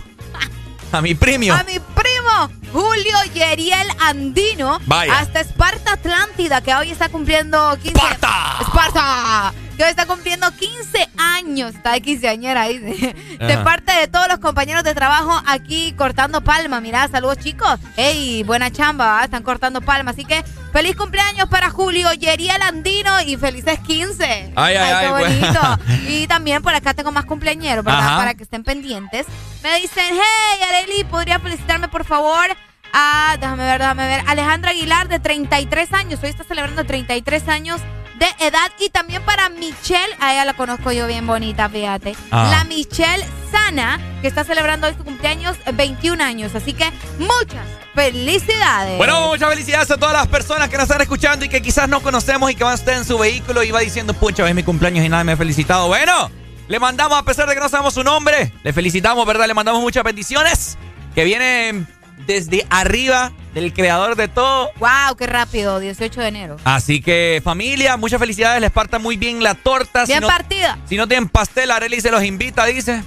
A 0.92 1.00
mi 1.00 1.16
primio. 1.16 1.52
A 1.52 1.64
mi 1.64 1.80
primo 1.80 2.48
Julio 2.72 3.16
Yeriel 3.34 3.88
Andino. 3.98 4.78
Vaya. 4.86 5.18
Hasta 5.18 5.40
Esparta 5.40 5.94
Atlántida, 5.94 6.60
que 6.60 6.72
hoy 6.72 6.92
está 6.92 7.08
cumpliendo 7.08 7.76
15 7.82 7.88
¡Esparta! 7.88 8.58
¡Esparta! 8.60 9.54
Que 9.76 9.82
hoy 9.82 9.90
está 9.90 10.06
cumpliendo 10.06 10.48
15 10.48 11.08
años. 11.16 11.74
Está 11.74 11.90
de 11.94 12.02
quinceañera 12.02 12.62
ahí. 12.62 12.78
De, 13.40 13.58
parte 13.64 13.92
de 13.92 14.06
todos 14.06 14.28
los 14.28 14.38
compañeros 14.38 14.84
de 14.84 14.94
trabajo 14.94 15.42
aquí 15.46 15.92
cortando 15.98 16.40
palma. 16.40 16.80
Mirá, 16.80 17.08
saludos 17.08 17.38
chicos. 17.38 17.80
¡Ey! 17.96 18.44
Buena 18.44 18.70
chamba, 18.70 19.24
están 19.24 19.42
cortando 19.42 19.80
palma. 19.80 20.12
Así 20.12 20.24
que 20.24 20.44
feliz 20.74 20.96
cumpleaños 20.96 21.48
para 21.48 21.70
Julio 21.70 22.12
Yeriel 22.14 22.60
Andino 22.60 23.20
y 23.20 23.36
felices 23.36 23.78
15. 23.78 24.24
Ay, 24.24 24.52
ay, 24.56 24.74
qué 24.74 24.82
ay, 24.82 25.08
pues. 25.08 25.40
bonito. 25.40 25.60
Y 26.08 26.26
también 26.26 26.62
por 26.62 26.74
acá 26.74 26.94
tengo 26.94 27.12
más 27.12 27.26
cumpleañeros, 27.26 27.84
¿verdad? 27.84 28.16
Para 28.16 28.34
que 28.34 28.42
estén 28.42 28.64
pendientes. 28.64 29.24
Me 29.62 29.78
dicen, 29.80 30.04
hey, 30.10 30.66
Areli, 30.68 31.04
¿podría 31.04 31.38
felicitarme, 31.38 31.86
por 31.86 32.04
favor? 32.04 32.44
A, 32.92 33.36
déjame 33.40 33.64
ver, 33.64 33.78
déjame 33.78 34.06
ver. 34.08 34.22
Alejandra 34.26 34.70
Aguilar, 34.70 35.06
de 35.06 35.20
33 35.20 35.92
años. 35.92 36.18
Hoy 36.24 36.30
está 36.30 36.42
celebrando 36.42 36.84
33 36.84 37.48
años 37.48 37.80
de 38.14 38.46
edad. 38.46 38.70
Y 38.78 38.90
también 38.90 39.22
para 39.22 39.48
Michelle, 39.48 40.14
a 40.20 40.32
ella 40.32 40.44
la 40.44 40.54
conozco 40.54 40.92
yo 40.92 41.06
bien 41.06 41.26
bonita, 41.26 41.68
fíjate. 41.68 42.16
Ah. 42.30 42.48
La 42.50 42.64
Michelle 42.64 43.24
Sana, 43.50 44.00
que 44.20 44.28
está 44.28 44.44
celebrando 44.44 44.86
hoy 44.86 44.94
su 44.96 45.04
cumpleaños, 45.04 45.56
21 45.72 46.22
años. 46.22 46.54
Así 46.54 46.72
que 46.72 46.90
muchas 47.18 47.66
felicidades. 47.94 48.98
Bueno, 48.98 49.28
muchas 49.28 49.48
felicidades 49.48 49.90
a 49.90 49.96
todas 49.96 50.14
las 50.14 50.26
personas 50.28 50.68
que 50.68 50.76
nos 50.76 50.84
están 50.84 51.00
escuchando 51.00 51.44
y 51.44 51.48
que 51.48 51.62
quizás 51.62 51.88
no 51.88 52.00
conocemos 52.00 52.50
y 52.50 52.54
que 52.54 52.64
van 52.64 52.72
a 52.72 52.76
estar 52.76 52.94
en 52.94 53.04
su 53.04 53.18
vehículo 53.18 53.62
y 53.62 53.70
va 53.70 53.80
diciendo, 53.80 54.14
pucha, 54.14 54.48
es 54.48 54.54
mi 54.54 54.62
cumpleaños 54.62 55.04
y 55.04 55.08
nadie 55.08 55.24
me 55.24 55.32
ha 55.32 55.36
felicitado. 55.36 55.88
Bueno, 55.88 56.30
le 56.68 56.78
mandamos, 56.80 57.18
a 57.18 57.22
pesar 57.24 57.48
de 57.48 57.54
que 57.54 57.60
no 57.60 57.68
sabemos 57.68 57.94
su 57.94 58.02
nombre, 58.02 58.52
le 58.62 58.72
felicitamos, 58.72 59.24
¿verdad? 59.26 59.46
Le 59.46 59.54
mandamos 59.54 59.80
muchas 59.80 60.02
bendiciones 60.02 60.76
que 61.14 61.24
vienen 61.24 61.86
desde 62.26 62.66
arriba 62.70 63.32
del 63.54 63.72
creador 63.72 64.16
de 64.16 64.28
todo. 64.28 64.70
Wow, 64.78 65.16
qué 65.16 65.26
rápido, 65.26 65.78
18 65.78 66.20
de 66.20 66.28
enero. 66.28 66.56
Así 66.64 67.00
que, 67.00 67.40
familia, 67.44 67.96
muchas 67.96 68.18
felicidades. 68.18 68.60
Les 68.60 68.70
parta 68.70 68.98
muy 68.98 69.16
bien 69.16 69.42
la 69.42 69.54
torta. 69.54 70.04
Bien 70.04 70.18
si 70.18 70.20
no, 70.22 70.26
partida. 70.28 70.78
Si 70.88 70.96
no 70.96 71.06
tienen 71.06 71.28
pastel, 71.28 71.70
Arely 71.70 72.00
se 72.00 72.10
los 72.10 72.22
invita, 72.24 72.64
dice. 72.66 73.02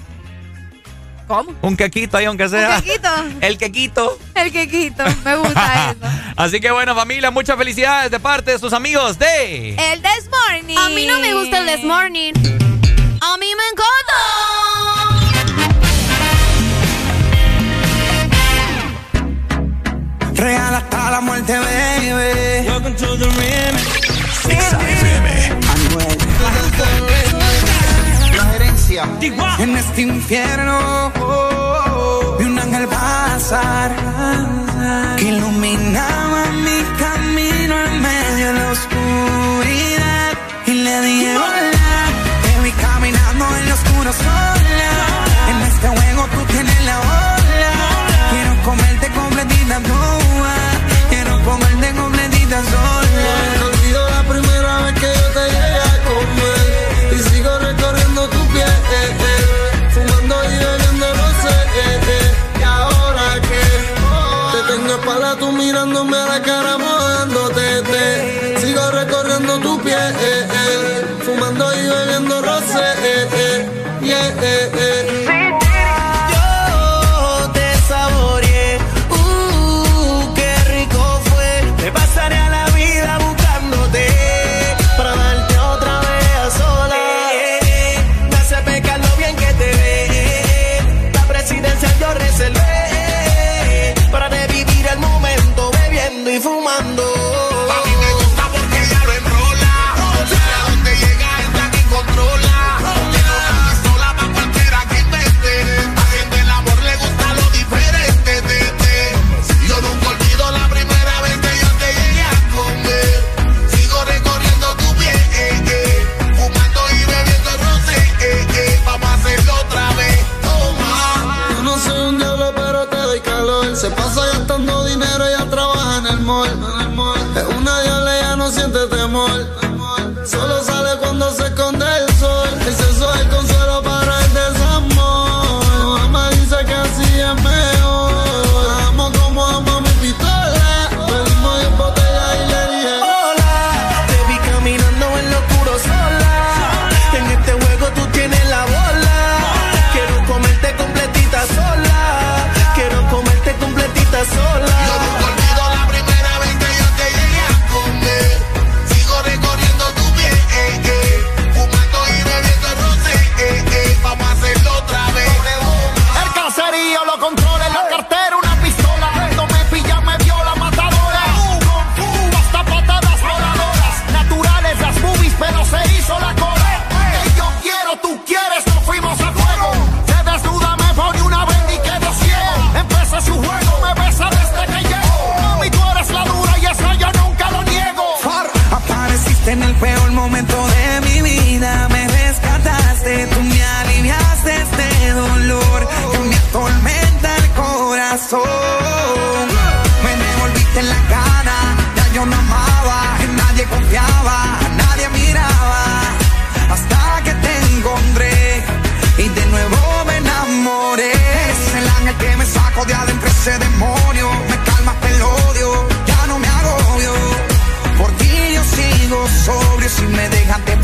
¿Cómo? 1.28 1.54
Un 1.62 1.76
quequito 1.76 2.16
ahí, 2.16 2.24
aunque 2.24 2.48
sea. 2.48 2.78
¿Un 2.78 2.82
quequito? 2.82 3.10
El 3.42 3.58
quequito. 3.58 4.18
El 4.34 4.52
quequito, 4.52 5.04
me 5.26 5.36
gusta 5.36 5.92
eso. 6.00 6.14
Así 6.38 6.62
que, 6.62 6.72
bueno, 6.72 6.96
familia, 6.96 7.32
muchas 7.32 7.58
felicidades 7.58 8.10
de 8.10 8.20
parte 8.20 8.52
de 8.52 8.60
sus 8.60 8.72
amigos 8.72 9.20
de... 9.20 9.72
El 9.72 10.02
This 10.02 10.30
Morning. 10.32 10.78
A 10.78 10.90
mí 10.90 11.06
no 11.06 11.20
me 11.20 11.34
gusta 11.34 11.58
el 11.60 11.66
This 11.66 11.84
Morning. 11.84 12.34
A 13.20 13.38
mí 13.38 13.48
me 13.48 13.64
encanta. 13.72 14.87
Real 20.48 20.76
hasta 20.76 21.12
la 21.12 21.20
muerte, 21.20 21.54
baby. 21.60 22.68
Welcome 22.70 22.96
to 22.96 23.18
the 23.18 23.26
Anuel. 25.74 26.18
La 28.38 28.56
herencia. 28.56 29.04
En 29.60 29.76
este 29.76 30.02
infierno 30.04 31.12
vi 32.40 32.46
un 32.46 32.58
ángel 32.58 32.88
pasar 32.88 33.92
que 35.18 35.26
iluminaba 35.26 36.46
mi 36.66 36.80
camino 36.98 37.76
en 37.84 38.02
medio 38.02 38.48
de 38.48 38.54
la 38.54 38.72
oscuridad. 38.72 40.32
Y 40.66 40.74
le 40.86 41.02
dije 41.02 41.38
hola, 41.38 42.04
te 42.44 42.62
vi 42.64 42.72
caminando 42.72 43.46
en 43.58 43.72
oscuro 43.74 44.14
sola. 44.14 44.57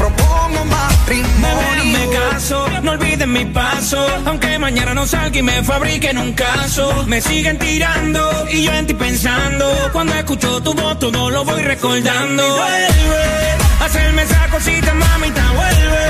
propongo 0.04 0.66
matrimonio. 0.66 1.84
Me, 1.86 2.04
caso, 2.10 2.68
no 2.82 2.92
olviden 2.92 3.32
mi 3.32 3.46
paso. 3.46 4.06
Aunque 4.26 4.60
mañana 4.60 4.94
no 4.94 5.06
salga 5.06 5.38
y 5.38 5.42
me 5.42 5.64
fabriquen 5.64 6.18
un 6.18 6.34
caso. 6.34 7.06
Me 7.08 7.22
siguen 7.22 7.58
tirando 7.58 8.22
y 8.52 8.64
yo 8.64 8.74
en 8.74 8.86
ti 8.88 8.94
pensando. 8.94 9.66
Cuando 9.94 10.14
escucho 10.16 10.62
tu 10.62 10.74
voz, 10.74 11.00
todo 11.00 11.30
lo 11.30 11.46
voy 11.46 11.62
recordando. 11.62 12.44
Vuelve, 12.44 13.26
hacerme 13.86 14.24
esa 14.24 14.48
cosita, 14.50 14.94
mamita, 14.94 15.44
vuelve. 15.60 16.06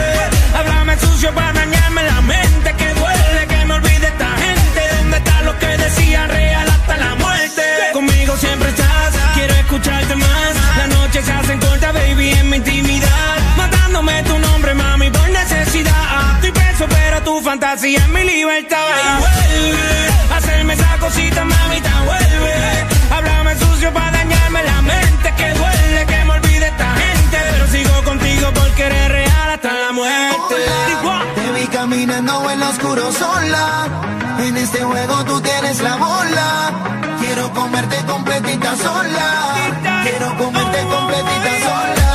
Háblame 0.58 0.97
sucio 0.97 1.29
para 1.35 1.53
dañarme 1.53 2.03
la 2.03 2.22
mente. 2.22 2.74
Que 2.79 2.90
duele, 2.99 3.42
que 3.47 3.65
me 3.65 3.74
olvide 3.76 4.08
esta 4.13 4.29
gente. 4.45 4.81
¿Dónde 4.97 5.17
está 5.17 5.42
lo 5.43 5.59
que 5.59 5.72
decía 5.85 6.27
real 6.27 6.67
hasta 6.67 6.97
la 6.97 7.15
muerte? 7.15 7.63
Conmigo 7.93 8.35
siempre 8.38 8.69
estás, 8.69 9.13
quiero 9.35 9.53
escucharte 9.53 10.15
más. 10.15 10.51
La 10.77 10.88
noche 10.88 11.22
se 11.22 11.31
hacen 11.31 11.59
corta, 11.59 11.92
baby, 11.92 12.29
en 12.31 12.49
mi 12.49 12.58
intimidad 12.58 12.92
fantasía 17.73 17.97
es 17.97 18.09
mi 18.09 18.23
libertad. 18.23 18.77
Y 19.03 19.19
vuelve 19.19 20.35
hacerme 20.38 20.73
esa 20.73 20.97
cosita, 20.99 21.43
mamita, 21.43 22.01
vuelve. 22.06 22.53
Háblame 23.09 23.56
sucio 23.57 23.91
para 23.91 24.11
dañarme 24.11 24.63
la 24.63 24.81
mente, 24.81 25.33
que 25.35 25.53
duele 25.53 26.06
que 26.06 26.25
me 26.25 26.33
olvide 26.33 26.67
esta 26.67 26.95
gente. 26.95 27.38
Pero 27.51 27.67
sigo 27.67 28.03
contigo 28.03 28.51
porque 28.53 28.85
eres 28.85 29.09
real 29.09 29.49
hasta 29.53 29.73
la 29.73 29.91
muerte. 29.91 30.56
Hola, 31.03 31.23
te 31.35 31.51
vi 31.59 31.67
caminando 31.67 32.49
en 32.51 32.59
lo 32.59 32.69
oscuro 32.69 33.11
sola. 33.11 33.88
En 34.39 34.57
este 34.57 34.83
juego 34.83 35.25
tú 35.25 35.41
tienes 35.41 35.81
la 35.81 35.95
bola. 35.95 36.72
Quiero 37.22 37.51
comerte 37.53 37.97
completita 38.06 38.75
sola. 38.75 39.56
Quiero 40.03 40.38
comerte 40.38 40.79
completita 40.93 41.51
sola. 41.67 42.12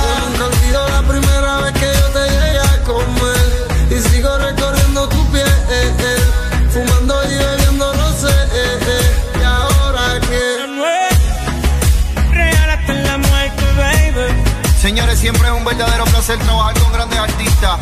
Siempre 15.31 15.49
es 15.49 15.55
un 15.55 15.63
verdadero 15.63 16.05
placer 16.05 16.39
trabajar 16.39 16.81
con 16.81 16.91
grandes 16.91 17.19
artistas. 17.19 17.79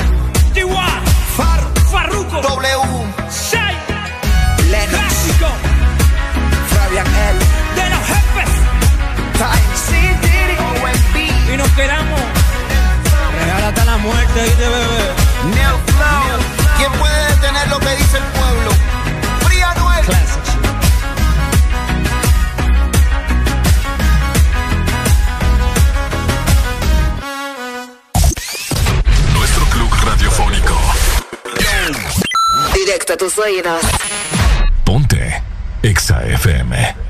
Ponte 34.85 35.41
Exa 35.81 36.17
FM. 36.27 37.06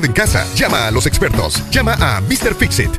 en 0.00 0.12
casa. 0.12 0.46
Llama 0.54 0.86
a 0.86 0.90
los 0.90 1.06
expertos. 1.06 1.62
Llama 1.70 1.94
a 2.00 2.20
Mr. 2.22 2.54
Fixit. 2.54 2.90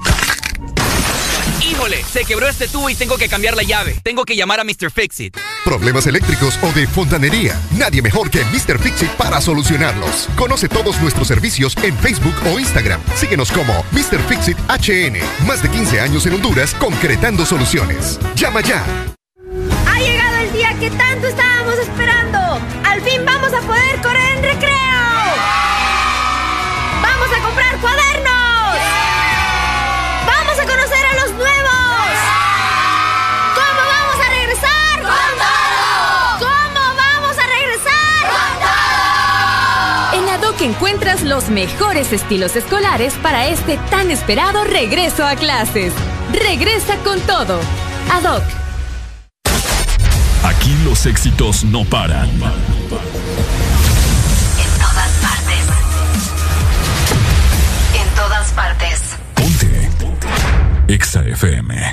¡Híjole! 1.62 2.04
Se 2.04 2.24
quebró 2.24 2.48
este 2.48 2.68
tubo 2.68 2.90
y 2.90 2.96
tengo 2.96 3.18
que 3.18 3.28
cambiar 3.28 3.56
la 3.56 3.64
llave. 3.64 3.96
Tengo 4.04 4.26
que 4.26 4.36
llamar 4.36 4.60
a 4.60 4.64
Mr. 4.64 4.92
Fixit. 4.92 5.38
Problemas 5.66 6.06
eléctricos 6.06 6.60
o 6.62 6.72
de 6.72 6.86
fontanería. 6.88 7.60
Nadie 7.78 8.02
mejor 8.02 8.30
que 8.30 8.44
Mr. 8.46 8.78
Fixit 8.80 9.10
para 9.12 9.42
solucionarlos. 9.42 10.30
Conoce 10.36 10.70
todos 10.70 11.00
nuestros 11.02 11.28
servicios 11.28 11.76
en 11.82 11.98
Facebook 11.98 12.36
o 12.46 12.60
Instagram. 12.60 13.02
Síguenos 13.16 13.52
como 13.52 13.74
Mr. 13.92 14.20
Fixit 14.28 14.58
HN. 14.70 15.18
Más 15.48 15.64
de 15.64 15.70
15 15.70 16.00
años 16.00 16.26
en 16.26 16.34
Honduras 16.34 16.76
concretando 16.76 17.46
soluciones. 17.46 18.20
Llama 18.36 18.62
ya. 18.62 19.13
los 41.44 41.50
mejores 41.50 42.14
estilos 42.14 42.56
escolares 42.56 43.14
para 43.16 43.48
este 43.48 43.78
tan 43.90 44.12
esperado 44.12 44.64
regreso 44.64 45.26
a 45.26 45.36
clases. 45.36 45.92
Regresa 46.32 46.96
con 47.04 47.20
todo. 47.22 47.60
Ad 48.12 48.24
hoc. 48.24 48.44
Aquí 50.44 50.76
los 50.86 51.06
éxitos 51.06 51.64
no 51.64 51.84
paran. 51.86 52.30
En 52.30 52.40
todas 54.80 55.12
partes. 55.22 55.66
En 58.00 58.08
todas 58.16 58.52
partes. 58.52 59.02
Ponte. 59.34 59.90
Ponte. 60.00 60.28
Exa 60.88 61.26
FM. 61.26 61.93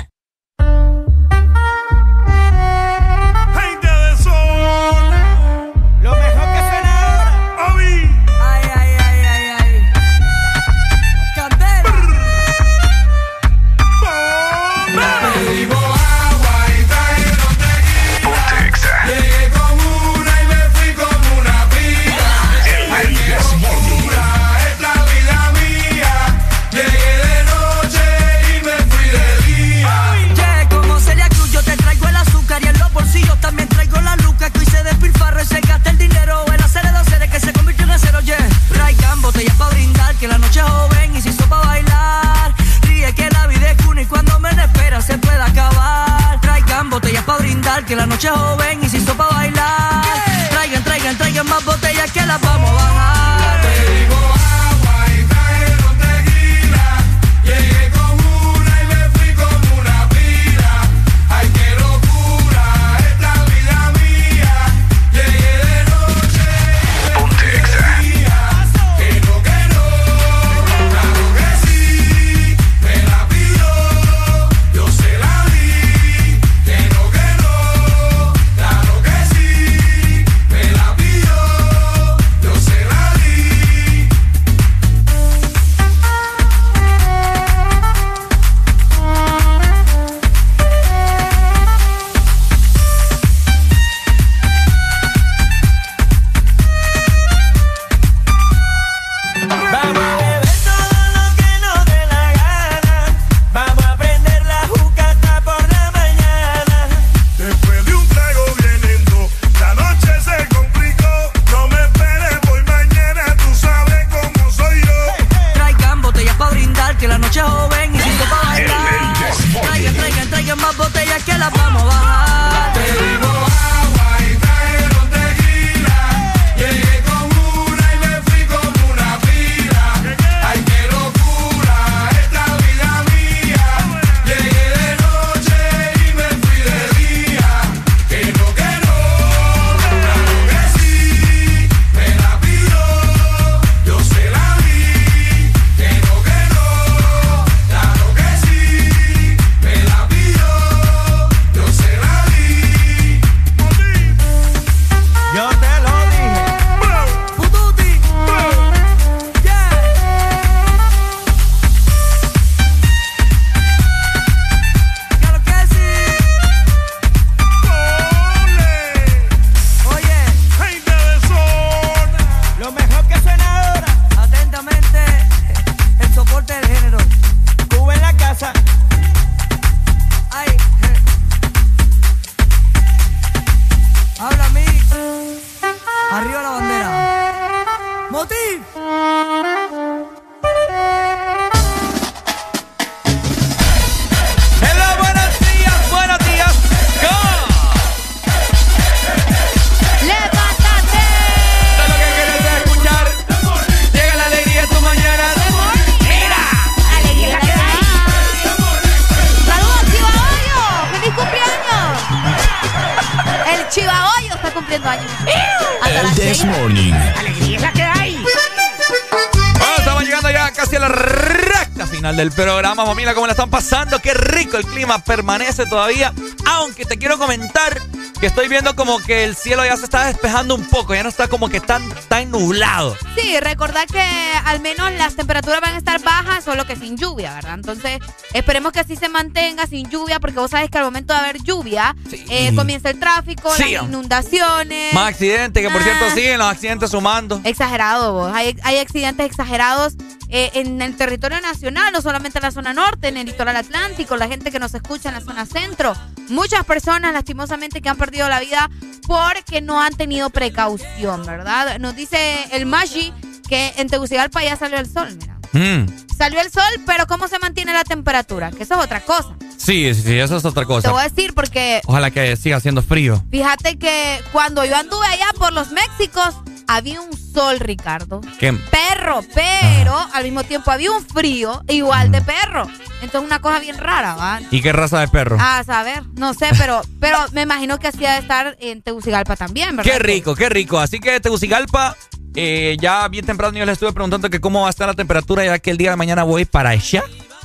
Familia, 223.11 223.15
¿cómo 223.15 223.27
la 223.27 223.33
están 223.33 223.49
pasando? 223.49 223.99
Qué 223.99 224.13
rico 224.13 224.55
el 224.57 224.65
clima 224.65 224.99
permanece 225.03 225.65
todavía. 225.65 226.13
Aunque 226.45 226.85
te 226.85 226.97
quiero 226.97 227.17
comentar 227.17 227.81
que 228.21 228.27
estoy 228.27 228.47
viendo 228.47 228.75
como 228.75 228.99
que 228.99 229.23
el 229.23 229.35
cielo 229.35 229.65
ya 229.65 229.75
se 229.75 229.83
está 229.85 230.05
despejando 230.05 230.55
un 230.55 230.63
poco. 230.69 230.93
Ya 230.95 231.03
no 231.03 231.09
está 231.09 231.27
como 231.27 231.49
que 231.49 231.59
tan, 231.59 231.83
tan 232.07 232.29
nublado. 232.31 232.95
Sí, 233.17 233.37
recordad 233.39 233.85
que 233.91 234.01
al 234.45 234.61
menos 234.61 234.91
las 234.93 235.15
temperaturas 235.15 235.59
van 235.59 235.73
a 235.73 235.77
estar 235.77 236.01
bajas, 236.03 236.43
solo 236.45 236.65
que 236.65 236.75
sin 236.75 236.95
lluvia, 236.97 237.33
¿verdad? 237.33 237.55
Entonces, 237.55 237.99
esperemos 238.33 238.71
que 238.71 238.79
así 238.79 238.95
se 238.95 239.09
mantenga 239.09 239.65
sin 239.67 239.89
lluvia, 239.89 240.19
porque 240.19 240.37
vos 240.39 240.51
sabes 240.51 240.69
que 240.69 240.77
al 240.77 240.85
momento 240.85 241.13
de 241.13 241.19
haber 241.19 241.41
lluvia, 241.43 241.95
eh, 242.29 242.53
comienza 242.55 242.89
el 242.91 242.99
tráfico, 242.99 243.53
Sí. 243.55 243.73
las 243.73 243.83
inundaciones. 243.83 244.93
Más 244.93 245.09
accidentes, 245.09 245.65
que 245.65 245.71
por 245.73 245.81
cierto 245.83 246.05
Ah. 246.09 246.13
siguen 246.13 246.37
los 246.37 246.47
accidentes 246.47 246.91
sumando. 246.91 247.41
Exagerado, 247.43 248.13
vos. 248.13 248.31
Hay, 248.33 248.55
hay 248.63 248.77
accidentes 248.77 249.25
exagerados 249.25 249.93
eh, 250.31 250.49
en 250.55 250.81
el 250.81 250.95
territorio 250.95 251.39
nacional, 251.41 251.91
no 251.93 252.01
solamente 252.01 252.39
en 252.39 252.43
la 252.43 252.51
zona 252.51 252.73
norte, 252.73 253.09
en 253.09 253.17
el 253.17 253.25
litoral 253.27 253.55
atlántico, 253.55 254.15
la 254.17 254.27
gente 254.27 254.49
que 254.49 254.59
nos 254.59 254.73
escucha 254.73 255.09
en 255.09 255.15
la 255.15 255.21
zona 255.21 255.45
centro. 255.45 255.93
Muchas 256.29 256.63
personas, 256.65 257.13
lastimosamente, 257.13 257.81
que 257.81 257.89
han 257.89 257.97
perdido 257.97 258.27
la 258.29 258.39
vida 258.39 258.69
porque 259.05 259.61
no 259.61 259.81
han 259.81 259.93
tenido 259.93 260.29
precaución, 260.29 261.25
¿verdad? 261.25 261.77
Nos 261.79 261.95
dice 261.95 262.17
el 262.51 262.65
Maggi 262.65 263.13
que 263.49 263.73
en 263.77 263.89
Tegucigalpa 263.89 264.41
ya 264.43 264.55
salió 264.55 264.79
el 264.79 264.89
sol, 264.91 265.09
mira. 265.19 265.37
Mm. 265.53 265.85
Salió 266.17 266.39
el 266.39 266.49
sol, 266.49 266.63
pero 266.85 267.07
¿cómo 267.07 267.27
se 267.27 267.37
mantiene 267.39 267.73
la 267.73 267.83
temperatura? 267.83 268.51
Que 268.51 268.63
eso 268.63 268.75
es 268.75 268.85
otra 268.85 269.01
cosa. 269.01 269.35
Sí, 269.57 269.93
sí, 269.93 270.01
sí, 270.01 270.17
eso 270.19 270.37
es 270.37 270.45
otra 270.45 270.63
Te 270.63 270.67
cosa. 270.67 270.91
voy 270.91 271.01
a 271.01 271.09
decir 271.09 271.33
porque 271.33 271.81
Ojalá 271.85 272.09
que 272.11 272.35
siga 272.37 272.55
haciendo 272.57 272.81
frío. 272.81 273.21
fíjate 273.29 273.77
que 273.77 274.19
cuando 274.31 274.63
yo 274.63 274.77
anduve 274.77 275.05
allá 275.07 275.27
por 275.37 275.51
los 275.51 275.71
Méxicos, 275.71 276.35
había 276.75 277.01
un 277.01 277.11
sol, 277.17 277.59
Ricardo. 277.59 278.21
¿Qué? 278.39 278.53
perro, 278.53 279.21
pero 279.33 279.95
al 280.13 280.23
mismo 280.23 280.43
tiempo 280.43 280.71
había 280.71 280.91
un 280.91 281.05
frío 281.05 281.61
igual 281.67 282.11
de 282.11 282.21
perro. 282.21 282.67
Entonces 283.01 283.21
una 283.27 283.39
cosa 283.41 283.59
bien 283.59 283.77
rara, 283.77 284.15
¿va? 284.15 284.39
¿Y 284.51 284.61
qué 284.61 284.71
raza 284.71 284.99
de 284.99 285.07
perro? 285.07 285.37
A 285.39 285.63
saber, 285.63 286.03
no 286.15 286.33
sé, 286.33 286.49
pero, 286.57 286.81
pero 286.99 287.17
me 287.33 287.41
imagino 287.41 287.79
que 287.79 287.87
hacía 287.87 288.13
de 288.13 288.19
estar 288.19 288.57
en 288.59 288.81
Tegucigalpa 288.81 289.35
también, 289.35 289.75
¿verdad? 289.75 289.91
Qué 289.91 289.99
rico, 289.99 290.35
qué 290.35 290.49
rico. 290.49 290.79
Así 290.79 290.99
que 290.99 291.19
Tegucigalpa, 291.19 291.97
eh, 292.35 292.77
ya 292.79 293.07
bien 293.07 293.25
temprano 293.25 293.57
yo 293.57 293.65
les 293.65 293.73
estuve 293.73 293.91
preguntando 293.91 294.29
que 294.29 294.39
cómo 294.39 294.61
va 294.61 294.67
a 294.67 294.69
estar 294.69 294.87
la 294.87 294.93
temperatura 294.93 295.43
ya 295.43 295.59
que 295.59 295.71
el 295.71 295.77
día 295.77 295.91
de 295.91 295.97
mañana 295.97 296.23
voy 296.23 296.45
para 296.45 296.69
allá. 296.69 297.03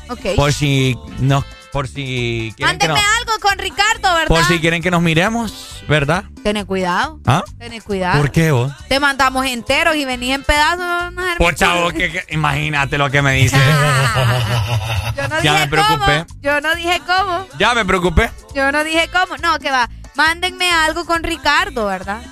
Ok. 0.08 0.36
Por 0.36 0.52
si 0.52 0.96
no, 1.18 1.44
por 1.76 1.88
si 1.88 2.54
quieren 2.56 2.78
que 2.78 2.88
nos, 2.88 2.98
algo 2.98 3.32
con 3.42 3.58
Ricardo, 3.58 4.14
¿verdad? 4.14 4.28
por 4.28 4.42
si 4.46 4.58
quieren 4.60 4.80
que 4.80 4.90
nos 4.90 5.02
miremos, 5.02 5.84
¿verdad? 5.86 6.24
Tené 6.42 6.64
cuidado, 6.64 7.20
¿Ah? 7.26 7.44
tené 7.58 7.82
cuidado. 7.82 8.18
¿Por 8.18 8.30
qué 8.32 8.50
vos? 8.50 8.72
Te 8.88 8.98
mandamos 8.98 9.44
enteros 9.44 9.94
y 9.94 10.06
venís 10.06 10.34
en 10.36 10.42
pedazos. 10.42 11.12
no 11.12 11.22
Por 11.36 11.54
chavo, 11.54 11.90
que, 11.90 12.10
que- 12.10 12.24
imagínate 12.30 12.96
lo 12.96 13.10
que 13.10 13.20
me 13.20 13.34
dice. 13.34 13.58
Yo 15.16 15.28
no 15.28 15.42
Ya 15.42 15.52
dije 15.52 15.64
me 15.64 15.68
preocupé. 15.68 16.24
cómo. 16.26 16.40
Yo 16.40 16.60
no 16.62 16.74
dije 16.76 17.02
cómo. 17.06 17.46
ya 17.58 17.74
me 17.74 17.84
preocupé. 17.84 18.30
Yo 18.54 18.72
no 18.72 18.82
dije 18.82 19.10
cómo. 19.12 19.36
No, 19.42 19.58
que 19.58 19.70
va. 19.70 19.90
Mándenme 20.14 20.70
algo 20.70 21.04
con 21.04 21.22
Ricardo, 21.24 21.84
¿verdad? 21.88 22.22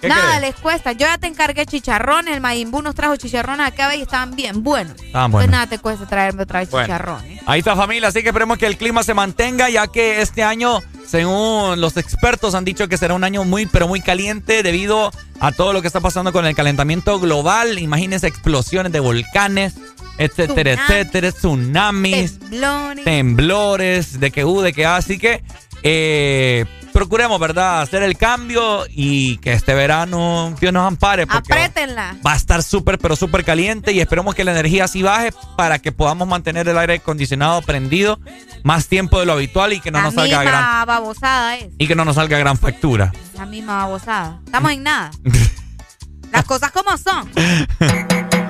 ¿Qué 0.00 0.08
Nada 0.08 0.38
les 0.38 0.54
cuesta. 0.54 0.92
Yo 0.92 1.00
ya 1.06 1.18
te 1.18 1.26
encargué 1.26 1.66
chicharrones. 1.66 2.32
El 2.34 2.40
Mayimbu 2.40 2.82
nos 2.82 2.94
trajo 2.94 3.16
chicharrones 3.16 3.66
acá 3.66 3.94
y 3.96 4.02
estaban 4.02 4.36
bien 4.36 4.62
buenos. 4.62 4.94
Estaban 5.02 5.32
Pues 5.32 5.42
buenos. 5.46 5.50
nada 5.50 5.66
te 5.66 5.78
cuesta 5.78 6.06
traerme 6.06 6.44
otra 6.44 6.60
vez 6.60 6.70
Bueno. 6.70 6.86
chicharrones. 6.86 7.40
Ahí 7.46 7.58
está 7.60 7.74
familia, 7.74 8.08
así 8.08 8.22
que 8.22 8.28
esperemos 8.28 8.58
que 8.58 8.66
el 8.66 8.76
clima 8.76 9.02
se 9.02 9.14
mantenga, 9.14 9.68
ya 9.70 9.88
que 9.88 10.20
este 10.22 10.44
año, 10.44 10.78
según 11.06 11.80
los 11.80 11.96
expertos, 11.96 12.54
han 12.54 12.64
dicho 12.64 12.86
que 12.88 12.96
será 12.96 13.14
un 13.14 13.24
año 13.24 13.44
muy, 13.44 13.66
pero 13.66 13.88
muy 13.88 14.00
caliente 14.00 14.62
debido 14.62 15.10
a 15.40 15.50
todo 15.52 15.72
lo 15.72 15.80
que 15.80 15.88
está 15.88 16.00
pasando 16.00 16.32
con 16.32 16.46
el 16.46 16.54
calentamiento 16.54 17.18
global. 17.18 17.78
Imagínense 17.80 18.28
explosiones 18.28 18.92
de 18.92 19.00
volcanes, 19.00 19.74
etcétera, 20.18 20.74
Tsunami. 20.76 20.92
etcétera, 21.00 21.32
tsunamis, 21.32 22.38
Temblores. 22.38 23.04
temblores, 23.04 24.20
de 24.20 24.30
que 24.30 24.44
U, 24.44 24.60
de 24.60 24.72
que 24.72 24.86
A. 24.86 24.96
Así 24.96 25.18
que, 25.18 25.42
eh, 25.82 26.66
procuremos, 26.98 27.38
¿verdad? 27.38 27.80
Hacer 27.82 28.02
el 28.02 28.16
cambio 28.16 28.84
y 28.90 29.36
que 29.38 29.52
este 29.52 29.72
verano 29.72 30.52
Dios 30.60 30.72
nos 30.72 30.84
ampare. 30.84 31.28
Porque 31.28 31.52
Aprétenla. 31.52 32.16
Va 32.26 32.32
a 32.32 32.36
estar 32.36 32.60
súper, 32.64 32.98
pero 32.98 33.14
súper 33.14 33.44
caliente 33.44 33.92
y 33.92 34.00
esperemos 34.00 34.34
que 34.34 34.42
la 34.42 34.50
energía 34.50 34.84
así 34.84 35.00
baje 35.00 35.30
para 35.56 35.78
que 35.78 35.92
podamos 35.92 36.26
mantener 36.26 36.68
el 36.68 36.76
aire 36.76 36.94
acondicionado 36.94 37.62
prendido 37.62 38.18
más 38.64 38.88
tiempo 38.88 39.20
de 39.20 39.26
lo 39.26 39.34
habitual 39.34 39.72
y 39.74 39.80
que 39.80 39.92
no 39.92 39.98
La 39.98 40.04
nos 40.06 40.14
salga 40.14 40.42
gran 40.42 40.86
babosada 40.86 41.56
es. 41.56 41.68
y 41.78 41.86
que 41.86 41.94
no 41.94 42.04
nos 42.04 42.16
salga 42.16 42.36
gran 42.36 42.58
factura. 42.58 43.12
La 43.34 43.46
misma 43.46 43.76
babosada. 43.86 44.40
Estamos 44.44 44.72
en 44.72 44.82
nada. 44.82 45.10
Las 46.32 46.44
cosas 46.44 46.72
como 46.72 46.96
son. 46.98 47.30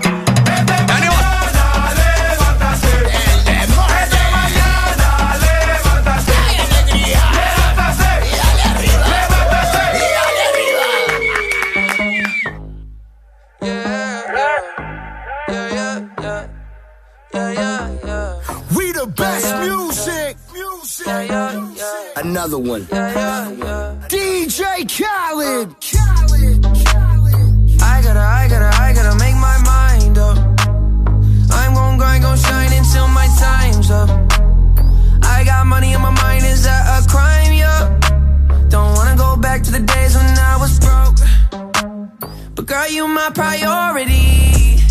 the 18.99 19.07
best 19.07 19.47
music. 19.65 20.37
Music. 20.53 21.07
Another 22.17 22.59
one. 22.59 22.83
DJ 24.11 24.61
uh, 24.61 24.87
Khaled. 24.97 25.69
I 27.81 28.03
gotta, 28.03 28.21
I 28.21 28.49
gotta, 28.53 28.71
I 28.83 28.93
gotta 28.93 29.17
make 29.19 29.37
my 29.37 29.57
mind 29.73 30.19
up. 30.19 30.39
I'm 31.53 31.75
gon' 31.75 31.99
grind, 31.99 32.23
gon' 32.25 32.39
shine 32.39 32.73
until 32.73 33.07
my 33.09 33.29
time's 33.39 33.91
up. 33.91 34.11
I 35.23 35.45
got 35.45 35.67
money 35.67 35.95
on 35.95 36.03
my 36.03 36.11
mind, 36.11 36.45
is 36.45 36.65
that 36.65 36.83
a 36.97 37.09
crime? 37.09 37.53
Yeah. 37.53 37.99
Don't 38.69 38.95
wanna 38.95 39.17
go 39.17 39.37
back 39.37 39.63
to 39.63 39.71
the 39.71 39.81
days 39.81 40.17
when 40.17 40.27
I 40.27 40.57
was 40.59 40.75
broke. 40.81 41.19
But 42.57 42.67
girl, 42.67 42.89
you 42.89 43.07
my 43.07 43.31
priority. 43.31 44.83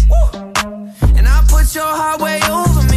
And 1.17 1.27
I 1.27 1.43
put 1.49 1.75
your 1.75 1.91
heart 1.99 2.21
way 2.21 2.39
over 2.49 2.83
me. 2.91 2.96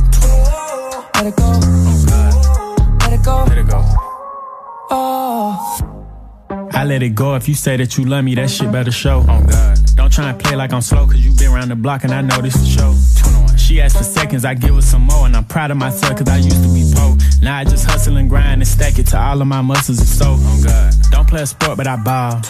Let 1.21 1.27
it 1.27 1.35
go. 1.35 1.51
Let 3.45 3.57
it 3.59 3.67
go. 3.67 3.79
Oh. 4.89 6.69
I 6.73 6.83
let 6.83 7.03
it 7.03 7.13
go 7.13 7.35
if 7.35 7.47
you 7.47 7.53
say 7.53 7.77
that 7.77 7.95
you 7.95 8.05
love 8.05 8.25
me, 8.25 8.33
that 8.33 8.49
shit 8.49 8.71
better 8.71 8.89
show. 8.89 9.23
Oh 9.29 9.45
God. 9.45 9.77
Don't 9.95 10.11
try 10.11 10.31
and 10.31 10.39
play 10.39 10.55
like 10.55 10.73
I'm 10.73 10.81
slow, 10.81 11.05
cause 11.05 11.19
you 11.19 11.31
been 11.35 11.51
around 11.53 11.69
the 11.69 11.75
block 11.75 12.05
and 12.05 12.11
I 12.11 12.21
know 12.21 12.41
this 12.41 12.55
is 12.55 12.67
show. 12.67 12.95
She 13.55 13.79
asked 13.79 13.97
for 13.97 14.03
seconds, 14.03 14.45
I 14.45 14.55
give 14.55 14.73
her 14.73 14.81
some 14.81 15.03
more, 15.03 15.27
and 15.27 15.35
I'm 15.35 15.45
proud 15.45 15.69
of 15.69 15.77
myself 15.77 16.17
cause 16.17 16.27
I 16.27 16.37
used 16.37 16.63
to 16.63 16.73
be 16.73 16.91
poor. 16.95 17.15
Now 17.43 17.59
I 17.59 17.65
just 17.65 17.85
hustle 17.85 18.17
and 18.17 18.27
grind 18.27 18.63
and 18.63 18.67
stack 18.67 18.97
it 18.97 19.05
to 19.13 19.21
all 19.21 19.39
of 19.39 19.47
my 19.47 19.61
muscles 19.61 19.99
and 19.99 20.07
so. 20.07 20.37
Oh 20.39 20.63
God. 20.65 20.91
Don't 21.11 21.29
play 21.29 21.43
a 21.43 21.45
sport, 21.45 21.77
but 21.77 21.85
I 21.85 21.97
ball. 21.97 22.41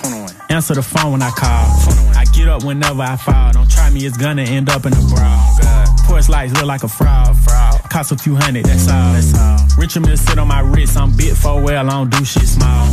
Answer 0.49 0.75
the 0.75 0.81
phone 0.81 1.11
when 1.11 1.21
I 1.21 1.31
call. 1.31 1.67
I 2.15 2.23
get 2.33 2.47
up 2.47 2.63
whenever 2.63 3.01
I 3.01 3.17
fall. 3.17 3.51
Don't 3.51 3.69
try 3.69 3.89
me, 3.89 4.05
it's 4.05 4.15
gonna 4.15 4.43
end 4.43 4.69
up 4.69 4.85
in 4.85 4.93
a 4.93 4.95
brawl. 4.95 5.19
Oh, 5.19 5.95
Porch 6.05 6.29
lights 6.29 6.53
look 6.53 6.67
like 6.67 6.83
a 6.83 6.87
fraud. 6.87 7.35
fraud. 7.35 7.60
Cost 7.91 8.13
a 8.13 8.15
few 8.15 8.37
hundred, 8.37 8.63
that's 8.63 8.87
all. 8.87 9.11
That's 9.11 9.37
all. 9.37 9.59
Richard 9.77 10.17
sit 10.17 10.39
on 10.39 10.47
my 10.47 10.61
wrist, 10.61 10.95
I'm 10.95 11.11
bit 11.11 11.35
for 11.35 11.61
well, 11.61 11.89
I 11.89 11.91
don't 11.91 12.09
do 12.09 12.23
shit 12.23 12.47
small. 12.47 12.87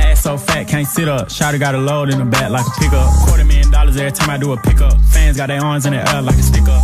Ass 0.00 0.22
so 0.22 0.38
fat, 0.38 0.66
can't 0.66 0.88
sit 0.88 1.08
up. 1.08 1.28
Shotty 1.28 1.60
got 1.60 1.74
a 1.74 1.78
load 1.78 2.08
in 2.08 2.18
the 2.18 2.24
back 2.24 2.50
like 2.50 2.66
a 2.66 2.70
pickup. 2.80 3.06
Quarter 3.26 3.44
million 3.44 3.70
dollars 3.70 3.98
every 3.98 4.12
time 4.12 4.30
I 4.30 4.38
do 4.38 4.54
a 4.54 4.56
pickup. 4.56 4.98
Fans 5.12 5.36
got 5.36 5.48
their 5.48 5.62
arms 5.62 5.84
in 5.84 5.92
the 5.92 5.98
air 5.98 6.22
like 6.22 6.36
a 6.36 6.42
stick 6.42 6.62
up. 6.62 6.82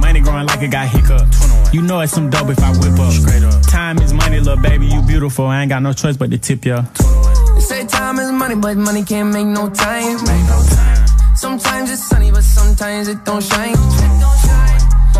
Money 0.00 0.20
growing 0.20 0.46
like 0.46 0.62
it 0.62 0.68
got 0.68 0.88
hiccup. 0.88 1.28
You 1.70 1.82
know 1.82 2.00
it's 2.00 2.14
some 2.14 2.30
dope 2.30 2.48
if 2.48 2.60
I 2.60 2.70
whip 2.72 2.98
up. 2.98 3.12
Straight 3.12 3.42
up. 3.42 3.60
Time 3.68 3.98
is 3.98 4.14
money, 4.14 4.40
little 4.40 4.56
baby, 4.56 4.86
you 4.86 5.02
beautiful. 5.02 5.44
I 5.44 5.60
ain't 5.60 5.68
got 5.68 5.82
no 5.82 5.92
choice 5.92 6.16
but 6.16 6.30
to 6.30 6.38
tip 6.38 6.64
ya. 6.64 6.80
They 7.56 7.60
say 7.60 7.86
time 7.86 8.18
is 8.18 8.32
money, 8.32 8.54
but 8.54 8.74
money 8.78 9.04
can't 9.04 9.34
make 9.34 9.46
no 9.46 9.68
time. 9.68 10.16
Sometimes 11.36 11.90
it's 11.90 12.02
sunny, 12.02 12.30
but 12.30 12.42
sometimes 12.42 13.08
it 13.08 13.22
don't 13.22 13.42
shine. 13.44 13.76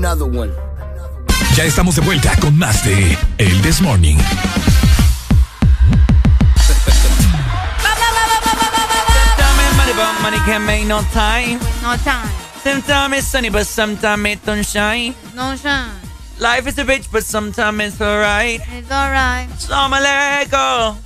Another 0.00 0.24
one. 0.24 0.50
Ya 1.54 1.64
estamos 1.64 1.94
de 1.94 2.00
vuelta 2.00 2.34
con 2.40 2.56
más 2.56 2.82
de 2.86 3.18
El 3.36 3.60
This 3.60 3.82
Morning. 3.82 4.16
Sometimes 9.36 9.76
money, 9.76 9.92
but 9.92 10.22
money 10.22 10.38
can't 10.46 10.64
make 10.64 10.86
no 10.86 11.02
time. 11.12 11.60
No 11.82 11.98
time. 11.98 12.30
Sometimes 12.64 13.18
it's 13.18 13.26
sunny, 13.26 13.50
but 13.50 13.66
sometimes 13.66 14.26
it 14.26 14.42
don't 14.46 14.64
shine. 14.64 15.14
No 15.34 15.54
shine. 15.54 15.90
Life 16.38 16.66
is 16.66 16.78
a 16.78 16.84
bitch, 16.84 17.12
but 17.12 17.22
sometimes 17.22 17.92
it's 17.92 18.00
alright. 18.00 18.62
It's 18.72 18.90
alright. 18.90 19.48
So 19.58 19.74
I'ma 19.74 20.00
let 20.00 20.50
go. 20.50 20.96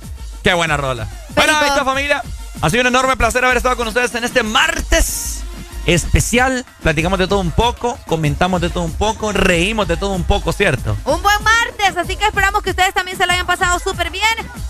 Qué 0.41 0.53
buena 0.53 0.77
rola. 0.77 1.05
Bueno, 1.35 1.51
esta 1.65 1.83
familia, 1.83 2.23
ha 2.61 2.69
sido 2.69 2.79
un 2.79 2.87
enorme 2.87 3.17
placer 3.17 3.43
haber 3.43 3.57
estado 3.57 3.75
con 3.75 3.89
ustedes 3.89 4.15
en 4.15 4.23
este 4.23 4.41
martes 4.41 5.43
especial. 5.85 6.65
Platicamos 6.81 7.19
de 7.19 7.27
todo 7.27 7.39
un 7.39 7.51
poco, 7.51 7.97
comentamos 8.07 8.61
de 8.61 8.69
todo 8.69 8.83
un 8.83 8.93
poco, 8.93 9.31
reímos 9.31 9.87
de 9.87 9.97
todo 9.97 10.11
un 10.11 10.23
poco, 10.23 10.51
¿cierto? 10.51 10.97
Un 11.05 11.21
buen 11.21 11.43
martes, 11.43 11.97
así 11.97 12.15
que 12.15 12.25
esperamos 12.25 12.61
que 12.61 12.71
ustedes 12.71 12.93
también 12.93 13.17
se 13.17 13.25
lo 13.25 13.33
hayan 13.33 13.47
pasado 13.47 13.79
súper 13.79 14.09
bien. 14.09 14.23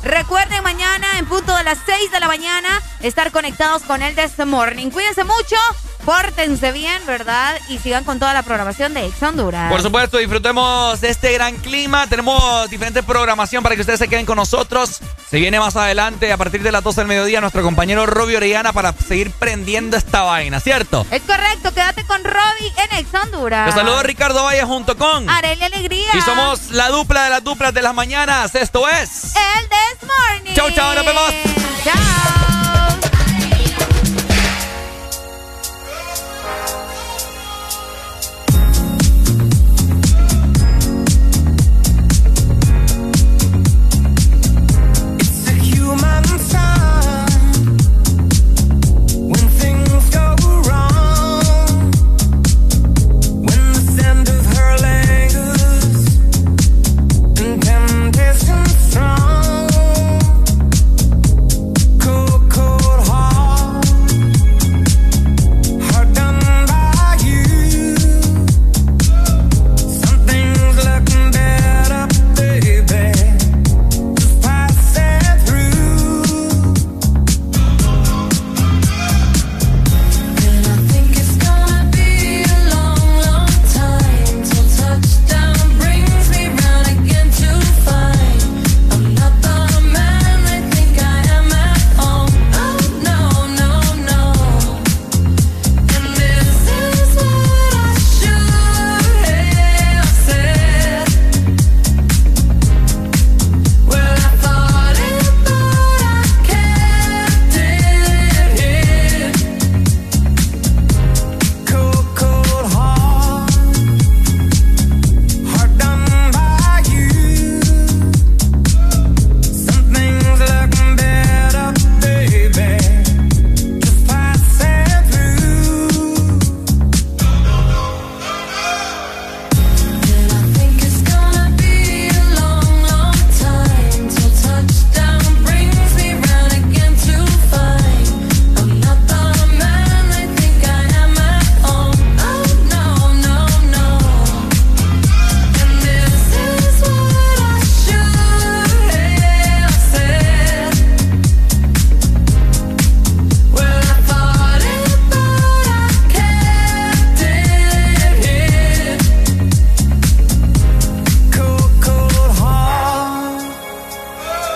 Recuerden 0.04 0.64
mañana 0.64 1.08
en 1.18 1.26
punto 1.26 1.56
de 1.56 1.64
las 1.64 1.78
6 1.86 2.12
de 2.12 2.20
la 2.20 2.28
mañana 2.28 2.82
estar 3.02 3.32
conectados 3.32 3.84
con 3.84 4.02
el 4.02 4.16
This 4.16 4.46
Morning. 4.46 4.90
Cuídense 4.90 5.24
mucho, 5.24 5.56
pórtense 6.06 6.72
bien, 6.72 7.06
¿verdad? 7.06 7.60
Y 7.68 7.80
sigan 7.80 8.04
con 8.04 8.20
toda 8.20 8.34
la 8.34 8.44
programación 8.44 8.94
de 8.94 9.06
Ex 9.08 9.22
Honduras. 9.24 9.72
Por 9.72 9.82
supuesto, 9.82 10.18
disfrutemos 10.18 11.02
de 11.02 11.10
este 11.10 11.34
gran 11.34 11.56
clima. 11.58 12.08
Tenemos 12.08 12.70
diferente 12.70 13.04
programación 13.04 13.64
para 13.64 13.76
que 13.76 13.82
ustedes 13.82 14.00
se 14.00 14.08
queden 14.08 14.26
con 14.26 14.38
nosotros. 14.38 15.00
Se 15.30 15.38
viene 15.38 15.60
más 15.60 15.76
adelante, 15.76 16.32
a 16.32 16.38
partir 16.38 16.62
de 16.62 16.72
las 16.72 16.84
12 16.84 17.02
del 17.02 17.08
mediodía, 17.08 17.42
nuestro 17.42 17.64
compañero 17.64 18.06
Robbie 18.06 18.38
Orellana 18.38 18.72
para 18.72 18.94
seguir 18.94 19.32
prendiendo 19.32 19.98
esta 19.98 20.22
vaina, 20.22 20.60
¿cierto? 20.60 21.06
Es 21.12 21.24
correcto, 21.24 21.74
quédate 21.74 22.06
con 22.06 22.24
Robbie 22.24 22.74
en 22.78 23.00
Ex 23.00 23.14
Honduras. 23.14 23.74
Te 23.74 23.80
saludo 23.80 24.04
Ricardo 24.04 24.44
Valle 24.44 24.64
junto 24.64 24.96
con. 24.96 25.30
Arely 25.30 25.64
Alegría. 25.64 26.12
Y 26.14 26.22
somos 26.22 26.72
la 26.72 26.90
dupla 26.90 27.24
de 27.24 27.30
las 27.32 27.44
duplas 27.44 27.74
de 27.74 27.82
las 27.82 27.96
mañanas. 27.96 28.54
Esto 28.54 28.88
es. 28.88 29.34
El 29.36 29.68
This 29.70 30.08
Morning. 30.08 30.54
Chau, 30.56 30.70
chau, 30.72 30.94
nos 30.94 31.06
vemos. 31.06 31.34